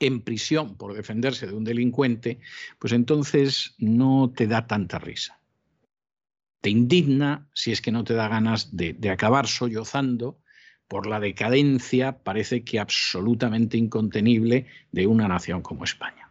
en 0.00 0.22
prisión 0.22 0.76
por 0.76 0.94
defenderse 0.94 1.46
de 1.46 1.54
un 1.54 1.64
delincuente, 1.64 2.38
pues 2.78 2.92
entonces 2.92 3.74
no 3.78 4.32
te 4.34 4.46
da 4.46 4.66
tanta 4.66 4.98
risa. 4.98 5.40
Te 6.60 6.70
indigna 6.70 7.48
si 7.54 7.72
es 7.72 7.80
que 7.80 7.92
no 7.92 8.04
te 8.04 8.14
da 8.14 8.28
ganas 8.28 8.76
de, 8.76 8.96
acabar 9.10 9.46
sollozando 9.46 10.40
por 10.88 11.06
la 11.06 11.20
decadencia, 11.20 12.22
parece 12.22 12.64
que 12.64 12.80
absolutamente 12.80 13.76
incontenible, 13.76 14.66
de 14.90 15.06
una 15.06 15.28
nación 15.28 15.62
como 15.62 15.84
España. 15.84 16.27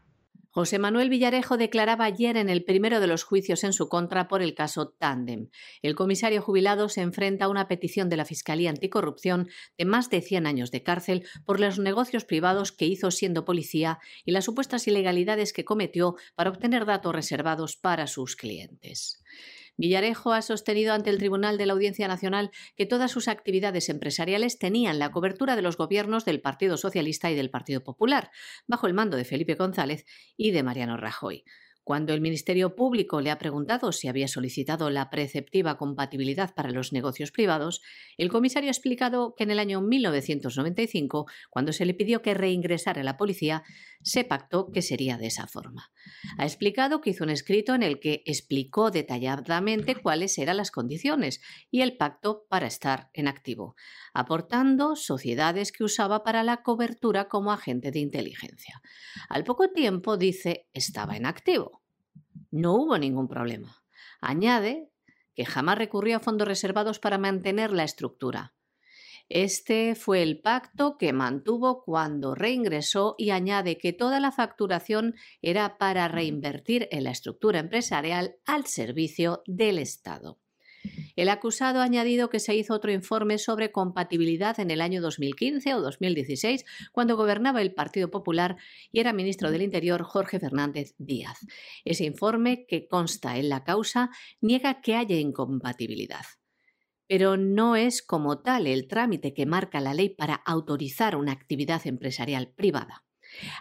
José 0.57 0.79
Manuel 0.79 1.11
Villarejo 1.11 1.55
declaraba 1.55 2.05
ayer 2.05 2.35
en 2.35 2.49
el 2.49 2.63
primero 2.63 2.99
de 2.99 3.05
los 3.05 3.23
juicios 3.23 3.63
en 3.63 3.73
su 3.73 3.89
contra 3.89 4.27
por 4.27 4.41
el 4.41 4.55
caso 4.55 4.89
Tandem. 4.89 5.51
El 5.83 5.93
comisario 5.93 6.41
jubilado 6.41 6.89
se 6.89 7.01
enfrenta 7.01 7.45
a 7.45 7.49
una 7.49 7.67
petición 7.67 8.09
de 8.09 8.17
la 8.17 8.25
Fiscalía 8.25 8.71
Anticorrupción 8.71 9.49
de 9.77 9.85
más 9.85 10.09
de 10.09 10.21
100 10.21 10.47
años 10.47 10.71
de 10.71 10.81
cárcel 10.81 11.27
por 11.45 11.59
los 11.59 11.77
negocios 11.77 12.25
privados 12.25 12.71
que 12.71 12.85
hizo 12.85 13.11
siendo 13.11 13.45
policía 13.45 13.99
y 14.25 14.31
las 14.31 14.45
supuestas 14.45 14.87
ilegalidades 14.87 15.53
que 15.53 15.63
cometió 15.63 16.15
para 16.33 16.49
obtener 16.49 16.87
datos 16.87 17.13
reservados 17.13 17.75
para 17.75 18.07
sus 18.07 18.35
clientes. 18.35 19.21
Villarejo 19.77 20.33
ha 20.33 20.41
sostenido 20.41 20.93
ante 20.93 21.09
el 21.09 21.19
Tribunal 21.19 21.57
de 21.57 21.65
la 21.65 21.73
Audiencia 21.73 22.07
Nacional 22.07 22.51
que 22.75 22.85
todas 22.85 23.11
sus 23.11 23.27
actividades 23.27 23.89
empresariales 23.89 24.59
tenían 24.59 24.99
la 24.99 25.11
cobertura 25.11 25.55
de 25.55 25.61
los 25.61 25.77
gobiernos 25.77 26.25
del 26.25 26.41
Partido 26.41 26.77
Socialista 26.77 27.31
y 27.31 27.35
del 27.35 27.49
Partido 27.49 27.83
Popular, 27.83 28.31
bajo 28.65 28.87
el 28.87 28.93
mando 28.93 29.17
de 29.17 29.25
Felipe 29.25 29.55
González 29.55 30.05
y 30.35 30.51
de 30.51 30.63
Mariano 30.63 30.97
Rajoy. 30.97 31.43
Cuando 31.87 32.13
el 32.13 32.19
Ministerio 32.19 32.75
Público 32.75 33.21
le 33.21 33.31
ha 33.31 33.39
preguntado 33.39 33.93
si 33.93 34.09
había 34.09 34.27
solicitado 34.27 34.89
la 34.89 35.09
preceptiva 35.09 35.77
compatibilidad 35.77 36.53
para 36.53 36.69
los 36.69 36.91
negocios 36.91 37.31
privados, 37.31 37.81
el 38.17 38.27
comisario 38.27 38.69
ha 38.69 38.71
explicado 38.71 39.35
que 39.37 39.45
en 39.45 39.51
el 39.51 39.59
año 39.59 39.79
1995, 39.79 41.27
cuando 41.49 41.71
se 41.71 41.85
le 41.85 41.93
pidió 41.93 42.21
que 42.21 42.33
reingresara 42.33 42.99
a 42.99 43.05
la 43.05 43.15
policía, 43.15 43.63
se 44.01 44.25
pactó 44.25 44.69
que 44.69 44.81
sería 44.81 45.17
de 45.17 45.27
esa 45.27 45.47
forma. 45.47 45.93
Ha 46.37 46.43
explicado 46.43 46.99
que 46.99 47.11
hizo 47.11 47.23
un 47.23 47.29
escrito 47.29 47.73
en 47.73 47.83
el 47.83 48.01
que 48.01 48.21
explicó 48.25 48.91
detalladamente 48.91 49.95
cuáles 49.95 50.37
eran 50.37 50.57
las 50.57 50.71
condiciones 50.71 51.39
y 51.71 51.83
el 51.83 51.95
pacto 51.95 52.45
para 52.49 52.67
estar 52.67 53.09
en 53.13 53.29
activo, 53.29 53.75
aportando 54.13 54.97
sociedades 54.97 55.71
que 55.71 55.85
usaba 55.85 56.23
para 56.23 56.43
la 56.43 56.63
cobertura 56.63 57.29
como 57.29 57.53
agente 57.53 57.91
de 57.91 57.99
inteligencia. 57.99 58.81
Al 59.29 59.45
poco 59.45 59.69
tiempo, 59.69 60.17
dice, 60.17 60.67
estaba 60.73 61.15
en 61.15 61.25
activo. 61.25 61.76
No 62.57 62.73
hubo 62.73 62.97
ningún 62.97 63.27
problema. 63.27 63.83
Añade 64.19 64.89
que 65.35 65.45
jamás 65.45 65.77
recurrió 65.77 66.17
a 66.17 66.19
fondos 66.19 66.47
reservados 66.47 66.97
para 66.97 67.19
mantener 67.19 67.71
la 67.71 67.83
estructura. 67.83 68.55
Este 69.29 69.93
fue 69.93 70.23
el 70.23 70.41
pacto 70.41 70.97
que 70.97 71.13
mantuvo 71.13 71.83
cuando 71.83 72.33
reingresó 72.33 73.13
y 73.19 73.29
añade 73.29 73.77
que 73.77 73.93
toda 73.93 74.19
la 74.19 74.31
facturación 74.31 75.13
era 75.43 75.77
para 75.77 76.07
reinvertir 76.07 76.87
en 76.89 77.03
la 77.03 77.11
estructura 77.11 77.59
empresarial 77.59 78.37
al 78.47 78.65
servicio 78.65 79.43
del 79.45 79.77
Estado. 79.77 80.39
El 81.15 81.29
acusado 81.29 81.79
ha 81.79 81.83
añadido 81.83 82.29
que 82.29 82.39
se 82.39 82.55
hizo 82.55 82.73
otro 82.73 82.91
informe 82.91 83.37
sobre 83.37 83.71
compatibilidad 83.71 84.59
en 84.59 84.71
el 84.71 84.81
año 84.81 85.01
2015 85.01 85.73
o 85.73 85.81
2016, 85.81 86.65
cuando 86.91 87.17
gobernaba 87.17 87.61
el 87.61 87.73
Partido 87.73 88.11
Popular 88.11 88.57
y 88.91 88.99
era 88.99 89.13
ministro 89.13 89.51
del 89.51 89.63
Interior 89.63 90.03
Jorge 90.03 90.39
Fernández 90.39 90.93
Díaz. 90.97 91.39
Ese 91.85 92.05
informe, 92.05 92.65
que 92.67 92.87
consta 92.87 93.37
en 93.37 93.49
la 93.49 93.63
causa, 93.63 94.09
niega 94.41 94.81
que 94.81 94.95
haya 94.95 95.17
incompatibilidad. 95.17 96.25
pero 97.09 97.37
no 97.37 97.77
es 97.77 98.01
como 98.01 98.41
tal 98.41 98.67
el 98.67 98.87
trámite 98.87 99.33
que 99.33 99.45
marca 99.45 99.79
la 99.79 99.93
ley 99.93 100.09
para 100.09 100.35
autorizar 100.35 101.15
una 101.15 101.31
actividad 101.31 101.87
empresarial 101.87 102.49
privada. 102.49 103.05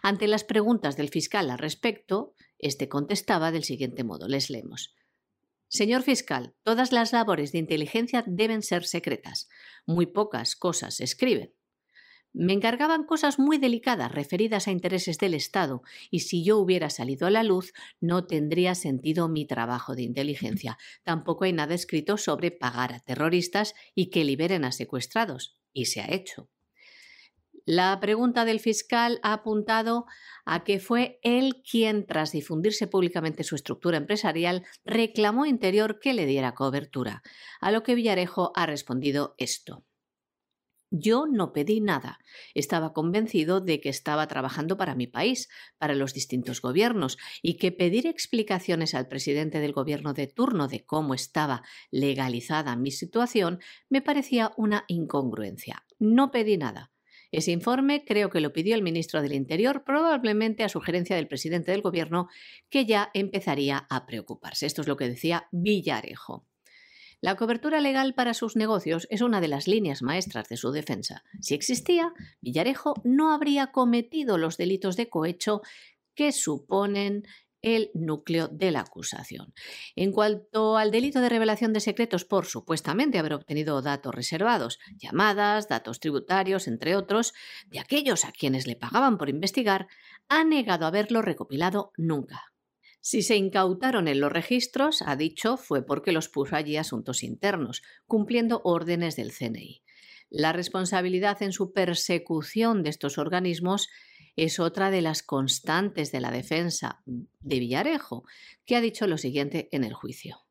Ante 0.03 0.27
las 0.27 0.45
preguntas 0.45 0.97
del 0.97 1.11
fiscal 1.11 1.51
al 1.51 1.59
respecto, 1.59 2.35
este 2.59 2.89
contestaba 2.89 3.53
del 3.53 3.65
siguiente 3.65 4.05
modo. 4.05 4.29
Les 4.29 4.51
leemos. 4.51 4.95
Señor 5.69 6.03
fiscal, 6.03 6.55
todas 6.63 6.93
las 6.93 7.13
labores 7.13 7.53
de 7.53 7.59
inteligencia 7.59 8.25
deben 8.27 8.63
ser 8.63 8.85
secretas. 8.85 9.49
Muy 9.85 10.07
pocas 10.07 10.55
cosas 10.55 10.97
se 10.97 11.05
escriben. 11.05 11.53
Me 12.33 12.53
encargaban 12.53 13.05
cosas 13.05 13.39
muy 13.39 13.57
delicadas 13.57 14.13
referidas 14.13 14.69
a 14.69 14.71
intereses 14.71 15.17
del 15.17 15.33
Estado 15.33 15.83
y 16.11 16.21
si 16.21 16.45
yo 16.45 16.59
hubiera 16.59 16.91
salido 16.91 17.27
a 17.27 17.31
la 17.31 17.43
luz 17.43 17.73
no 17.99 18.27
tendría 18.27 18.75
sentido 18.75 19.29
mi 19.29 19.47
trabajo 19.47 19.95
de 19.95 20.03
inteligencia. 20.03 20.77
Tampoco 21.03 21.45
hay 21.45 21.55
nada 21.55 21.75
escrito 21.75 22.19
sobre 22.19 22.51
pagar 22.51 22.93
a 22.93 23.01
terroristas 23.01 23.75
y 23.95 24.11
que 24.11 24.23
liberen 24.23 24.67
a 24.67 24.73
secuestrados. 24.73 25.57
Y 25.73 25.87
se 25.87 26.03
ha 26.03 26.13
hecho. 26.13 26.51
La 27.69 27.99
pregunta 27.99 28.45
del 28.45 28.61
fiscal 28.61 29.19
ha 29.25 29.33
apuntado 29.33 30.07
a 30.45 30.63
que 30.63 30.79
fue 30.79 31.19
él 31.23 31.65
quien, 31.69 32.07
tras 32.07 32.31
difundirse 32.31 32.87
públicamente 32.87 33.43
su 33.43 33.57
estructura 33.57 33.97
empresarial, 33.97 34.65
reclamó 34.85 35.47
Interior 35.47 35.99
que 35.99 36.15
le 36.15 36.27
diera 36.27 36.55
cobertura, 36.55 37.25
a 37.61 37.73
lo 37.73 37.83
que 37.83 37.97
Villarejo 37.97 38.53
ha 38.55 38.67
respondido 38.67 39.35
esto. 39.37 39.85
Yo 40.93 41.27
no 41.27 41.53
pedí 41.53 41.81
nada. 41.81 42.21
Estaba 42.55 42.93
convencido 42.93 43.61
de 43.61 43.81
que 43.81 43.89
estaba 43.89 44.29
trabajando 44.29 44.77
para 44.77 44.95
mi 44.95 45.09
país, 45.09 45.49
para 45.77 45.97
los 45.97 46.15
distintos 46.15 46.63
gobiernos, 46.63 47.19
y 47.43 47.57
que 47.57 47.73
pedir 47.73 48.07
explicaciones 48.07 48.95
al 48.95 49.09
presidente 49.09 49.59
del 49.59 49.73
gobierno 49.73 50.15
de 50.15 50.29
turno 50.29 50.69
de 50.69 50.85
cómo 50.85 51.15
estaba 51.15 51.65
legalizada 51.91 52.77
mi 52.77 52.93
situación 52.93 53.59
me 53.89 54.03
parecía 54.03 54.53
una 54.57 54.85
incongruencia. 54.87 55.85
No 55.99 56.31
pedí 56.31 56.57
nada. 56.59 56.93
Ese 57.37 57.51
informe 57.51 58.03
creo 58.07 58.31
que 58.31 58.41
lo 58.41 58.55
pidió 58.55 58.75
el 58.75 58.83
ministro 58.83 59.21
del 59.21 59.35
Interior, 59.35 59.85
probablemente 59.85 60.65
a 60.65 60.71
sugerencia 60.71 61.17
del 61.17 61.29
presidente 61.29 61.71
del 61.71 61.83
gobierno, 61.83 62.31
que 62.71 62.87
ya 62.87 63.11
empezaría 63.13 63.87
a 63.91 64.07
preocuparse. 64.07 64.65
Esto 64.65 64.81
es 64.81 64.89
lo 64.89 64.97
que 64.97 65.07
decía 65.07 65.47
Villarejo. 65.53 66.47
La 67.21 67.37
cobertura 67.37 67.83
legal 67.83 68.15
para 68.15 68.33
sus 68.33 68.57
negocios 68.57 69.07
es 69.11 69.21
una 69.21 69.43
de 69.43 69.49
las 69.49 69.69
líneas 69.69 70.01
maestras 70.01 70.49
de 70.49 70.57
su 70.57 70.71
defensa. 70.71 71.25
Si 71.43 71.53
existía, 71.53 72.15
Villarejo 72.41 72.95
no 73.05 73.35
habría 73.35 73.67
cometido 73.67 74.39
los 74.39 74.57
delitos 74.57 74.97
de 74.97 75.11
cohecho 75.11 75.61
que 76.15 76.33
suponen 76.33 77.25
el 77.67 77.91
núcleo 77.95 78.47
de 78.47 78.71
la 78.71 78.81
acusación. 78.81 79.53
En 79.97 80.13
cuanto 80.13 80.77
al 80.77 80.93
delito 80.93 81.21
de 81.21 81.29
revelación 81.29 81.73
de 81.73 81.81
secretos 81.81 82.25
por 82.25 82.47
supuestamente 82.47 83.19
haber 83.19 83.35
obtenido 83.35 83.83
datos 83.83 84.15
reservados, 84.15 84.79
llamadas, 84.97 85.67
datos 85.67 85.99
tributarios, 85.99 86.69
entre 86.69 86.95
otros, 86.95 87.35
de 87.67 87.81
aquellos 87.81 88.25
a 88.25 88.31
quienes 88.31 88.69
le 88.69 88.77
pagaban 88.77 89.19
por 89.19 89.29
investigar, 89.29 89.89
ha 90.29 90.45
negado 90.45 90.87
haberlo 90.87 91.23
recopilado 91.23 91.91
nunca. 91.97 92.53
Si 93.01 93.23
se 93.23 93.35
incautaron 93.37 94.07
en 94.07 94.21
los 94.21 94.31
registros, 94.31 95.03
ha 95.03 95.17
dicho, 95.17 95.57
fue 95.57 95.85
porque 95.85 96.13
los 96.13 96.29
puso 96.29 96.55
allí 96.55 96.77
asuntos 96.77 97.25
internos, 97.25 97.83
cumpliendo 98.07 98.61
órdenes 98.63 99.17
del 99.17 99.33
CNI. 99.33 99.83
La 100.29 100.53
responsabilidad 100.53 101.43
en 101.43 101.53
su 101.53 101.73
persecución 101.73 102.85
de 102.85 102.91
estos 102.91 103.19
organismos 103.19 103.89
es 104.37 104.61
otra 104.61 104.91
de 104.91 105.03
las 105.03 105.23
constantes 105.23 106.13
de 106.13 106.21
la 106.21 106.31
defensa 106.31 107.03
de 107.05 107.59
Villarejo, 107.59 108.25
que 108.65 108.77
ha 108.77 108.81
dicho 108.81 109.07
lo 109.07 109.19
siguiente 109.19 109.69
en 109.73 109.83
el 109.83 109.95
juicio. 109.95 110.47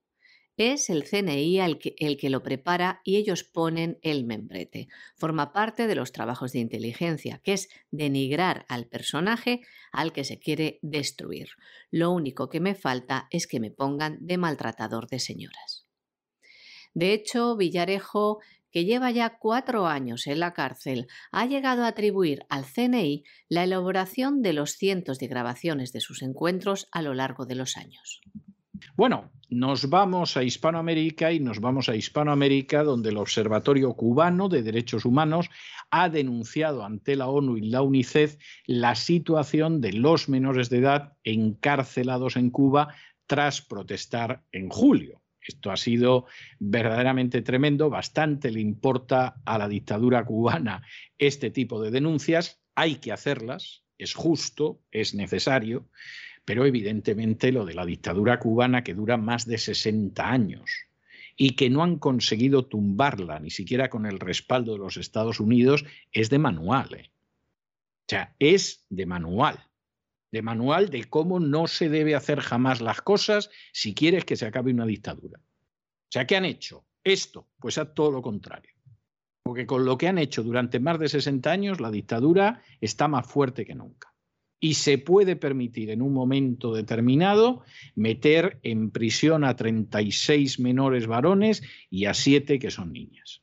Es 0.58 0.90
el 0.90 1.04
CNI 1.04 1.60
el 1.60 1.80
que, 1.80 1.96
el 1.98 2.16
que, 2.16 2.30
lo 2.30 2.42
prepara 2.42 3.02
y 3.04 3.18
ellos 3.18 3.44
ponen 3.44 4.00
el 4.02 4.26
membrete. 4.26 4.88
Forma 5.18 5.52
parte 5.52 5.86
de 5.86 5.96
los 5.96 6.14
trabajos 6.14 6.54
de 6.54 6.60
inteligencia, 6.60 7.42
que 7.44 7.54
es 7.54 7.68
denigrar 7.92 8.66
al 8.70 8.88
personaje 8.88 9.62
al 9.92 10.14
que 10.14 10.24
se 10.24 10.40
quiere 10.40 10.80
destruir. 10.82 11.50
Lo 11.92 12.12
único 12.12 12.48
que 12.48 12.62
me 12.62 12.74
falta 12.74 13.28
es 13.32 13.48
que 13.48 13.60
me 13.60 13.70
pongan 13.70 14.18
de 14.22 14.38
maltratador 14.38 15.08
de 15.08 15.20
señoras. 15.20 15.88
De 16.94 17.12
hecho, 17.12 17.58
Villarejo, 17.58 18.40
que 18.76 18.84
lleva 18.84 19.10
ya 19.10 19.38
cuatro 19.40 19.88
años 19.88 20.28
en 20.28 20.42
la 20.42 20.52
cárcel, 20.52 21.08
ha 21.32 21.46
llegado 21.46 21.86
a 21.86 21.88
atribuir 21.88 22.46
al 22.50 22.66
CNI 22.66 23.24
la 23.48 23.64
elaboración 23.64 24.42
de 24.42 24.52
los 24.52 24.72
cientos 24.72 25.18
de 25.18 25.28
grabaciones 25.28 25.94
de 25.94 26.02
sus 26.02 26.22
encuentros 26.22 26.90
a 26.92 27.02
lo 27.02 27.14
largo 27.14 27.46
de 27.46 27.56
los 27.56 27.78
años. 27.78 28.20
Bueno, 28.98 29.32
nos 29.50 29.90
vamos 29.90 30.36
a 30.36 30.44
Hispanoamérica 30.44 31.32
y 31.32 31.40
nos 31.40 31.62
vamos 31.62 31.88
a 31.88 31.96
Hispanoamérica 31.96 32.84
donde 32.84 33.12
el 33.12 33.18
Observatorio 33.18 33.94
Cubano 33.94 34.50
de 34.50 34.62
Derechos 34.62 35.06
Humanos 35.06 35.50
ha 35.90 36.10
denunciado 36.10 36.84
ante 36.84 37.16
la 37.16 37.30
ONU 37.30 37.56
y 37.56 37.70
la 37.70 37.82
UNICEF 37.82 38.36
la 38.66 38.96
situación 38.96 39.80
de 39.80 39.94
los 39.94 40.28
menores 40.28 40.70
de 40.70 40.80
edad 40.80 41.14
encarcelados 41.24 42.36
en 42.36 42.50
Cuba 42.50 42.94
tras 43.26 43.62
protestar 43.62 44.44
en 44.52 44.68
julio. 44.68 45.22
Esto 45.48 45.72
ha 45.72 45.78
sido 45.78 46.26
verdaderamente 46.60 47.42
tremendo, 47.42 47.90
bastante 47.90 48.52
le 48.52 48.62
importa 48.62 49.36
a 49.46 49.58
la 49.58 49.68
dictadura 49.68 50.26
cubana 50.26 50.84
este 51.18 51.52
tipo 51.52 51.82
de 51.82 51.92
denuncias, 51.92 52.62
hay 52.74 52.96
que 52.96 53.12
hacerlas, 53.12 53.84
es 53.98 54.14
justo, 54.14 54.82
es 54.92 55.14
necesario, 55.14 55.88
pero 56.46 56.66
evidentemente 56.66 57.52
lo 57.52 57.66
de 57.66 57.74
la 57.74 57.86
dictadura 57.86 58.40
cubana 58.40 58.84
que 58.84 58.94
dura 58.94 59.18
más 59.18 59.46
de 59.46 59.58
60 59.58 60.30
años 60.30 60.72
y 61.38 61.52
que 61.52 61.70
no 61.70 61.84
han 61.84 61.98
conseguido 61.98 62.66
tumbarla, 62.66 63.40
ni 63.40 63.50
siquiera 63.50 63.90
con 63.90 64.06
el 64.06 64.20
respaldo 64.20 64.74
de 64.74 64.80
los 64.80 64.98
Estados 64.98 65.40
Unidos, 65.40 65.86
es 66.12 66.30
de 66.30 66.40
manual. 66.40 66.94
¿eh? 66.96 67.12
O 67.12 68.10
sea, 68.10 68.36
es 68.40 68.86
de 68.90 69.06
manual. 69.06 69.66
De 70.36 70.42
manual 70.42 70.90
de 70.90 71.06
cómo 71.06 71.40
no 71.40 71.66
se 71.66 71.88
debe 71.88 72.14
hacer 72.14 72.42
jamás 72.42 72.82
las 72.82 73.02
cosas 73.02 73.50
si 73.72 73.94
quieres 73.94 74.26
que 74.26 74.36
se 74.36 74.46
acabe 74.46 74.74
una 74.74 74.86
dictadura. 74.86 75.40
O 75.40 76.12
sea, 76.12 76.28
¿qué 76.28 76.36
han 76.36 76.44
hecho? 76.44 76.84
Esto, 77.06 77.48
pues 77.58 77.78
a 77.78 77.94
todo 77.94 78.12
lo 78.12 78.22
contrario. 78.22 78.74
Porque 79.44 79.66
con 79.66 79.86
lo 79.86 79.98
que 79.98 80.10
han 80.10 80.18
hecho 80.18 80.44
durante 80.44 80.82
más 80.82 81.00
de 81.00 81.08
60 81.08 81.50
años, 81.50 81.80
la 81.80 81.90
dictadura 81.90 82.62
está 82.82 83.08
más 83.08 83.26
fuerte 83.26 83.66
que 83.66 83.76
nunca 83.76 84.14
y 84.60 84.74
se 84.74 84.98
puede 84.98 85.38
permitir 85.38 85.90
en 85.90 86.02
un 86.02 86.12
momento 86.12 86.74
determinado 86.74 87.64
meter 87.96 88.60
en 88.62 88.92
prisión 88.92 89.46
a 89.46 89.56
36 89.56 90.60
menores 90.60 91.08
varones 91.08 91.64
y 91.90 92.08
a 92.08 92.14
7 92.14 92.60
que 92.60 92.72
son 92.72 92.92
niñas. 92.92 93.42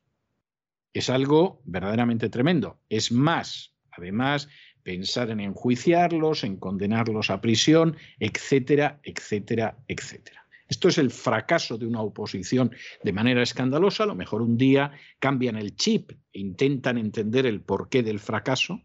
Es 0.93 1.09
algo 1.09 1.63
verdaderamente 1.65 2.29
tremendo. 2.29 2.81
Es 2.91 3.13
más, 3.13 3.73
además, 3.93 4.51
pensar 4.83 5.31
en 5.31 5.41
enjuiciarlos, 5.41 6.45
en 6.45 6.57
condenarlos 6.57 7.31
a 7.31 7.41
prisión, 7.41 7.97
etcétera, 8.19 9.01
etcétera, 9.03 9.77
etcétera. 9.89 10.47
Esto 10.69 10.89
es 10.89 10.99
el 10.99 11.11
fracaso 11.11 11.77
de 11.77 11.87
una 11.87 12.01
oposición 12.01 12.75
de 13.03 13.13
manera 13.13 13.43
escandalosa. 13.43 14.05
A 14.05 14.07
lo 14.07 14.15
mejor 14.15 14.43
un 14.43 14.57
día 14.57 14.93
cambian 15.19 15.57
el 15.57 15.77
chip 15.77 16.13
e 16.33 16.41
intentan 16.41 16.97
entender 16.97 17.47
el 17.47 17.61
porqué 17.61 18.03
del 18.03 18.21
fracaso 18.21 18.81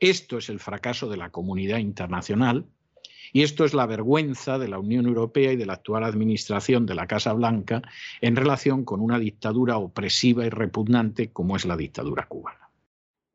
esto 0.00 0.36
es 0.36 0.50
el 0.50 0.60
fracaso 0.60 1.08
de 1.08 1.16
la 1.16 1.30
comunidad 1.30 1.78
internacional 1.78 2.66
y 3.32 3.42
esto 3.42 3.64
es 3.64 3.72
la 3.72 3.86
vergüenza 3.86 4.58
de 4.58 4.68
la 4.68 4.78
Unión 4.78 5.06
Europea 5.06 5.52
y 5.52 5.56
de 5.56 5.66
la 5.66 5.74
actual 5.74 6.04
administración 6.04 6.84
de 6.84 6.94
la 6.94 7.06
Casa 7.06 7.32
Blanca 7.32 7.82
en 8.20 8.36
relación 8.36 8.84
con 8.84 9.00
una 9.00 9.18
dictadura 9.18 9.78
opresiva 9.78 10.44
y 10.44 10.50
repugnante 10.50 11.30
como 11.30 11.56
es 11.56 11.64
la 11.64 11.76
dictadura 11.76 12.26
cubana. 12.26 12.65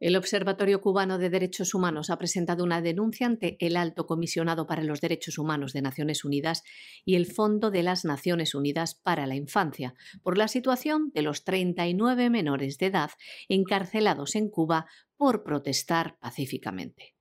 El 0.02 0.16
Observatorio 0.16 0.82
Cubano 0.82 1.20
de 1.20 1.30
Derechos 1.30 1.76
Humanos 1.76 2.10
ha 2.10 2.18
presentado 2.18 2.64
una 2.64 2.82
denuncia 2.82 3.28
ante 3.28 3.56
el 3.60 3.78
Alto 3.78 4.08
Comisionado 4.08 4.66
para 4.66 4.82
los 4.82 5.00
Derechos 5.00 5.38
Humanos 5.38 5.74
de 5.74 5.84
Naciones 5.84 6.26
Unidas 6.26 6.64
y 7.06 7.18
el 7.18 7.28
Fondo 7.28 7.70
de 7.70 7.84
las 7.84 8.04
Naciones 8.04 8.56
Unidas 8.56 8.96
para 8.96 9.28
la 9.28 9.36
Infancia 9.36 9.94
por 10.24 10.40
la 10.40 10.48
situación 10.48 11.12
de 11.14 11.22
los 11.22 11.44
39 11.44 12.32
menores 12.32 12.80
de 12.80 12.88
edad 12.88 13.12
encarcelados 13.48 14.34
en 14.36 14.50
Cuba 14.50 14.88
por 15.18 15.44
protestar 15.44 16.18
pacíficamente. 16.18 17.14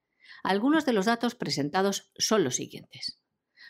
Algunos 0.43 0.87
de 0.87 0.95
los 0.95 1.05
datos 1.05 1.35
presentados 1.35 2.11
son 2.17 2.45
los 2.45 2.57
siguientes. 2.57 3.21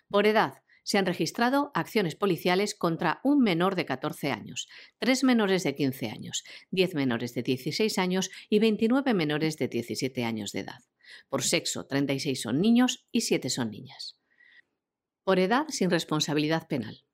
Por 0.08 0.28
edad, 0.28 0.62
se 0.82 0.98
han 0.98 1.06
registrado 1.06 1.70
acciones 1.74 2.14
policiales 2.16 2.74
contra 2.74 3.20
un 3.22 3.40
menor 3.40 3.74
de 3.74 3.86
14 3.86 4.30
años, 4.30 4.68
tres 4.98 5.24
menores 5.24 5.62
de 5.62 5.74
15 5.74 6.10
años, 6.10 6.44
10 6.70 6.94
menores 6.94 7.34
de 7.34 7.42
16 7.42 7.98
años 7.98 8.30
y 8.48 8.58
29 8.58 9.14
menores 9.14 9.56
de 9.56 9.68
17 9.68 10.24
años 10.24 10.52
de 10.52 10.60
edad. 10.60 10.80
Por 11.28 11.42
sexo, 11.42 11.86
36 11.86 12.40
son 12.40 12.60
niños 12.60 13.06
y 13.12 13.22
7 13.22 13.50
son 13.50 13.70
niñas. 13.70 14.18
Por 15.24 15.38
edad, 15.38 15.66
sin 15.68 15.90
responsabilidad 15.90 16.66
penal. 16.66 17.04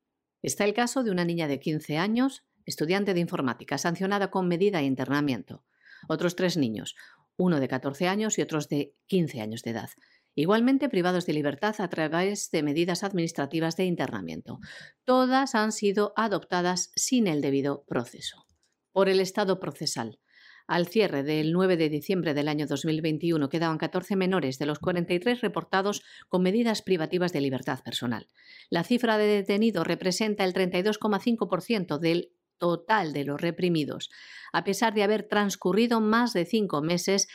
Está 0.43 0.65
el 0.65 0.75
caso 0.75 1.03
de 1.03 1.11
una 1.11 1.25
niña 1.25 1.49
de 1.49 1.61
15 1.61 1.99
años, 1.99 2.45
estudiante 2.65 3.15
de 3.15 3.21
informática, 3.21 3.79
sancionada 3.79 4.31
con 4.31 4.49
medida 4.49 4.79
de 4.79 4.85
internamiento. 4.85 5.65
Otros 6.09 6.37
tres 6.37 6.57
niños, 6.57 6.95
uno 7.37 7.61
de 7.61 7.69
14 7.69 8.09
años 8.09 8.39
y 8.39 8.43
otros 8.43 8.69
de 8.69 8.95
15 9.07 9.41
años 9.41 9.63
de 9.63 9.71
edad 9.71 9.91
igualmente 10.37 10.89
privados 10.89 11.27
de 11.27 11.33
libertad 11.33 11.75
a 11.81 11.89
través 11.89 12.51
de 12.53 12.63
medidas 12.63 13.03
administrativas 13.03 13.77
de 13.77 13.87
internamiento. 13.87 14.61
Todas 15.05 15.57
han 15.57 15.73
sido 15.73 16.13
adoptadas 16.15 16.93
sin 16.95 17.27
el 17.27 17.41
debido 17.41 17.85
proceso. 17.89 18.45
por 18.93 19.11
el 19.11 19.21
Estado 19.21 19.61
procesal. 19.61 20.19
Al 20.67 20.89
cierre 20.89 21.23
del 21.23 21.53
9 21.53 21.77
de 21.77 21.89
diciembre 21.91 22.35
del 22.35 22.49
año 22.49 22.67
2021 22.67 23.49
quedaban 23.51 23.79
14 23.79 24.17
menores 24.17 24.59
de 24.59 24.67
los 24.67 24.79
43 24.79 25.43
reportados 25.43 26.03
con 26.29 26.43
medidas 26.43 26.81
privativas 26.81 27.33
de 27.33 27.41
libertad 27.43 27.81
personal. 27.85 28.27
La 28.71 28.83
cifra 28.83 29.19
de 29.19 29.27
detenidos 29.27 29.87
representa 29.87 30.45
el 30.45 30.55
32,5% 30.55 31.99
del 31.99 32.33
total 32.59 33.13
de 33.13 33.25
los 33.25 33.41
reprimidos. 33.41 34.11
A 34.53 34.65
pesar 34.65 34.95
de 34.95 35.03
haber 35.03 35.29
transcurrido 35.29 36.01
más 36.01 36.33
de 36.33 36.47
cinco 36.47 36.83
meses, 36.83 37.29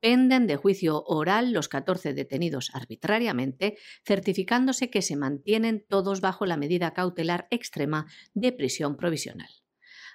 penden 0.00 0.46
de 0.46 0.56
juicio 0.56 1.02
oral 1.04 1.52
los 1.52 1.68
14 1.68 2.14
detenidos 2.14 2.70
arbitrariamente, 2.74 3.76
certificándose 4.04 4.90
que 4.90 5.02
se 5.02 5.16
mantienen 5.16 5.84
todos 5.88 6.20
bajo 6.20 6.46
la 6.46 6.56
medida 6.56 6.94
cautelar 6.94 7.46
extrema 7.50 8.06
de 8.34 8.52
prisión 8.52 8.96
provisional. 8.96 9.50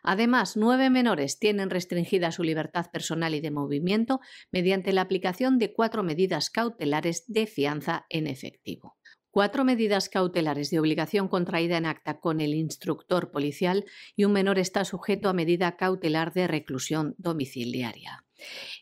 Además, 0.04 0.58
nueve 0.58 0.90
menores 0.90 1.40
tienen 1.40 1.70
restringida 1.70 2.34
su 2.34 2.44
libertad 2.44 2.88
personal 2.92 3.36
y 3.36 3.42
de 3.42 3.52
movimiento 3.52 4.20
mediante 4.52 4.92
la 4.92 5.02
aplicación 5.02 5.58
de 5.60 5.72
cuatro 5.72 6.04
medidas 6.04 6.50
cautelares 6.50 7.24
de 7.28 7.48
fianza 7.48 8.06
en 8.10 8.28
efectivo. 8.28 8.98
Cuatro 9.32 9.64
medidas 9.64 10.10
cautelares 10.10 10.70
de 10.70 10.80
obligación 10.80 11.28
contraída 11.28 11.78
en 11.78 11.88
acta 11.88 12.20
con 12.20 12.40
el 12.40 12.54
instructor 12.54 13.32
policial 13.32 13.86
y 14.16 14.26
un 14.26 14.34
menor 14.34 14.60
está 14.60 14.86
sujeto 14.86 15.30
a 15.30 15.34
medida 15.34 15.76
cautelar 15.76 16.34
de 16.34 16.48
reclusión 16.48 17.16
domiciliaria. 17.18 18.26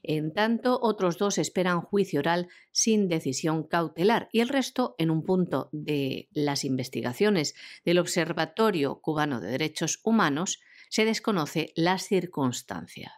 En 0.04 0.34
tanto, 0.34 0.80
otros 0.82 1.18
dos 1.18 1.38
esperan 1.38 1.82
juicio 1.82 2.20
oral 2.20 2.48
sin 2.72 3.08
decisión 3.08 3.64
cautelar 3.68 4.30
y 4.32 4.40
el 4.40 4.50
resto 4.50 4.96
en 4.98 5.12
un 5.12 5.24
punto 5.24 5.70
de 5.72 6.30
las 6.32 6.64
investigaciones 6.66 7.56
del 7.86 8.00
Observatorio 8.00 9.02
Cubano 9.02 9.40
de 9.40 9.52
Derechos 9.52 10.00
Humanos 10.04 10.60
se 10.90 11.06
desconoce 11.06 11.72
las 11.76 12.04
circunstancias. 12.04 13.14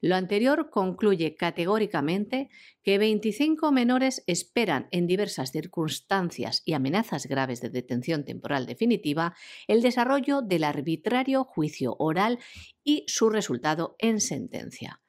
Lo 0.00 0.16
anterior 0.16 0.70
concluye 0.70 1.34
categóricamente 1.34 2.48
que 2.82 2.98
25 2.98 3.72
menores 3.72 4.22
esperan 4.26 4.88
en 4.90 5.06
diversas 5.06 5.50
circunstancias 5.50 6.62
y 6.64 6.72
amenazas 6.72 7.26
graves 7.26 7.60
de 7.60 7.70
detención 7.70 8.24
temporal 8.24 8.66
definitiva 8.66 9.34
el 9.66 9.82
desarrollo 9.82 10.42
del 10.42 10.64
arbitrario 10.64 11.44
juicio 11.44 11.96
oral 11.98 12.38
y 12.84 13.04
su 13.06 13.28
resultado 13.30 13.96
en 13.98 14.20
sentencia. 14.20 15.00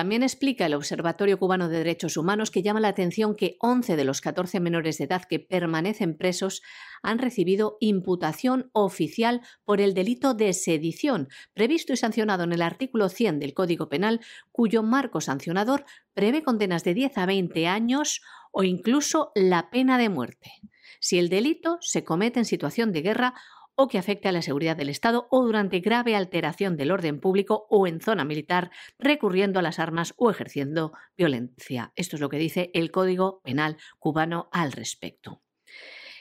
También 0.00 0.22
explica 0.22 0.64
el 0.64 0.72
Observatorio 0.72 1.38
Cubano 1.38 1.68
de 1.68 1.76
Derechos 1.76 2.16
Humanos 2.16 2.50
que 2.50 2.62
llama 2.62 2.80
la 2.80 2.88
atención 2.88 3.36
que 3.36 3.58
11 3.60 3.96
de 3.96 4.04
los 4.04 4.22
14 4.22 4.58
menores 4.58 4.96
de 4.96 5.04
edad 5.04 5.24
que 5.28 5.40
permanecen 5.40 6.16
presos 6.16 6.62
han 7.02 7.18
recibido 7.18 7.76
imputación 7.80 8.70
oficial 8.72 9.42
por 9.66 9.78
el 9.78 9.92
delito 9.92 10.32
de 10.32 10.54
sedición, 10.54 11.28
previsto 11.52 11.92
y 11.92 11.98
sancionado 11.98 12.44
en 12.44 12.54
el 12.54 12.62
artículo 12.62 13.10
100 13.10 13.40
del 13.40 13.52
Código 13.52 13.90
Penal, 13.90 14.22
cuyo 14.52 14.82
marco 14.82 15.20
sancionador 15.20 15.84
prevé 16.14 16.42
condenas 16.42 16.82
de 16.82 16.94
10 16.94 17.18
a 17.18 17.26
20 17.26 17.66
años 17.66 18.22
o 18.52 18.62
incluso 18.62 19.32
la 19.34 19.68
pena 19.68 19.98
de 19.98 20.08
muerte. 20.08 20.50
Si 20.98 21.18
el 21.18 21.28
delito 21.28 21.76
se 21.82 22.04
comete 22.04 22.38
en 22.38 22.46
situación 22.46 22.92
de 22.92 23.02
guerra 23.02 23.34
o 23.82 23.88
que 23.88 23.96
afecte 23.96 24.28
a 24.28 24.32
la 24.32 24.42
seguridad 24.42 24.76
del 24.76 24.90
Estado 24.90 25.26
o 25.30 25.42
durante 25.42 25.80
grave 25.80 26.14
alteración 26.14 26.76
del 26.76 26.90
orden 26.90 27.18
público 27.18 27.66
o 27.70 27.86
en 27.86 28.02
zona 28.02 28.26
militar, 28.26 28.70
recurriendo 28.98 29.58
a 29.58 29.62
las 29.62 29.78
armas 29.78 30.12
o 30.18 30.30
ejerciendo 30.30 30.92
violencia. 31.16 31.90
Esto 31.96 32.16
es 32.16 32.20
lo 32.20 32.28
que 32.28 32.36
dice 32.36 32.70
el 32.74 32.90
Código 32.90 33.40
Penal 33.42 33.78
cubano 33.98 34.50
al 34.52 34.72
respecto. 34.72 35.40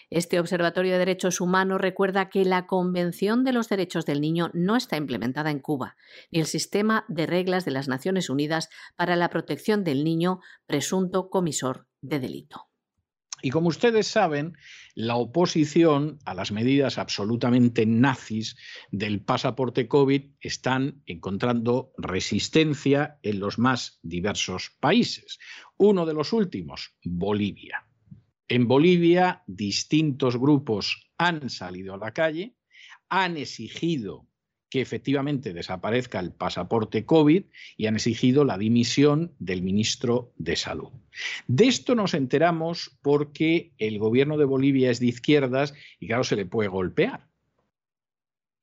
Este 0.09 0.39
Observatorio 0.39 0.93
de 0.93 0.99
Derechos 0.99 1.41
Humanos 1.41 1.81
recuerda 1.81 2.29
que 2.29 2.45
la 2.45 2.65
Convención 2.65 3.43
de 3.43 3.51
los 3.51 3.67
Derechos 3.67 4.05
del 4.05 4.21
Niño 4.21 4.51
no 4.53 4.77
está 4.77 4.95
implementada 4.95 5.51
en 5.51 5.59
Cuba, 5.59 5.97
ni 6.31 6.39
el 6.39 6.45
sistema 6.45 7.03
de 7.09 7.25
reglas 7.25 7.65
de 7.65 7.71
las 7.71 7.89
Naciones 7.89 8.29
Unidas 8.29 8.69
para 8.95 9.17
la 9.17 9.29
protección 9.29 9.83
del 9.83 10.05
niño 10.05 10.39
presunto 10.65 11.29
comisor 11.29 11.87
de 11.99 12.19
delito. 12.21 12.68
Y 13.41 13.51
como 13.51 13.69
ustedes 13.69 14.07
saben, 14.07 14.55
la 14.95 15.15
oposición 15.15 16.19
a 16.25 16.33
las 16.33 16.51
medidas 16.51 16.97
absolutamente 16.97 17.85
nazis 17.85 18.57
del 18.91 19.21
pasaporte 19.21 19.87
COVID 19.87 20.23
están 20.41 21.01
encontrando 21.05 21.93
resistencia 21.97 23.17
en 23.23 23.39
los 23.39 23.59
más 23.59 23.99
diversos 24.03 24.71
países. 24.79 25.39
Uno 25.77 26.05
de 26.05 26.13
los 26.13 26.33
últimos, 26.33 26.95
Bolivia. 27.03 27.85
En 28.47 28.67
Bolivia, 28.67 29.43
distintos 29.47 30.37
grupos 30.37 31.11
han 31.17 31.49
salido 31.49 31.93
a 31.93 31.97
la 31.97 32.13
calle, 32.13 32.55
han 33.09 33.37
exigido 33.37 34.28
que 34.69 34.81
efectivamente 34.81 35.53
desaparezca 35.53 36.19
el 36.19 36.31
pasaporte 36.31 37.05
COVID 37.05 37.43
y 37.77 37.85
han 37.87 37.95
exigido 37.95 38.45
la 38.45 38.57
dimisión 38.57 39.33
del 39.39 39.61
ministro 39.61 40.31
de 40.37 40.55
Salud. 40.55 40.89
De 41.47 41.67
esto 41.67 41.95
nos 41.95 42.13
enteramos 42.13 42.97
porque 43.01 43.73
el 43.77 43.99
gobierno 43.99 44.37
de 44.37 44.45
Bolivia 44.45 44.91
es 44.91 44.99
de 44.99 45.07
izquierdas 45.07 45.73
y 45.99 46.07
claro, 46.07 46.23
se 46.23 46.35
le 46.35 46.45
puede 46.45 46.69
golpear. 46.69 47.28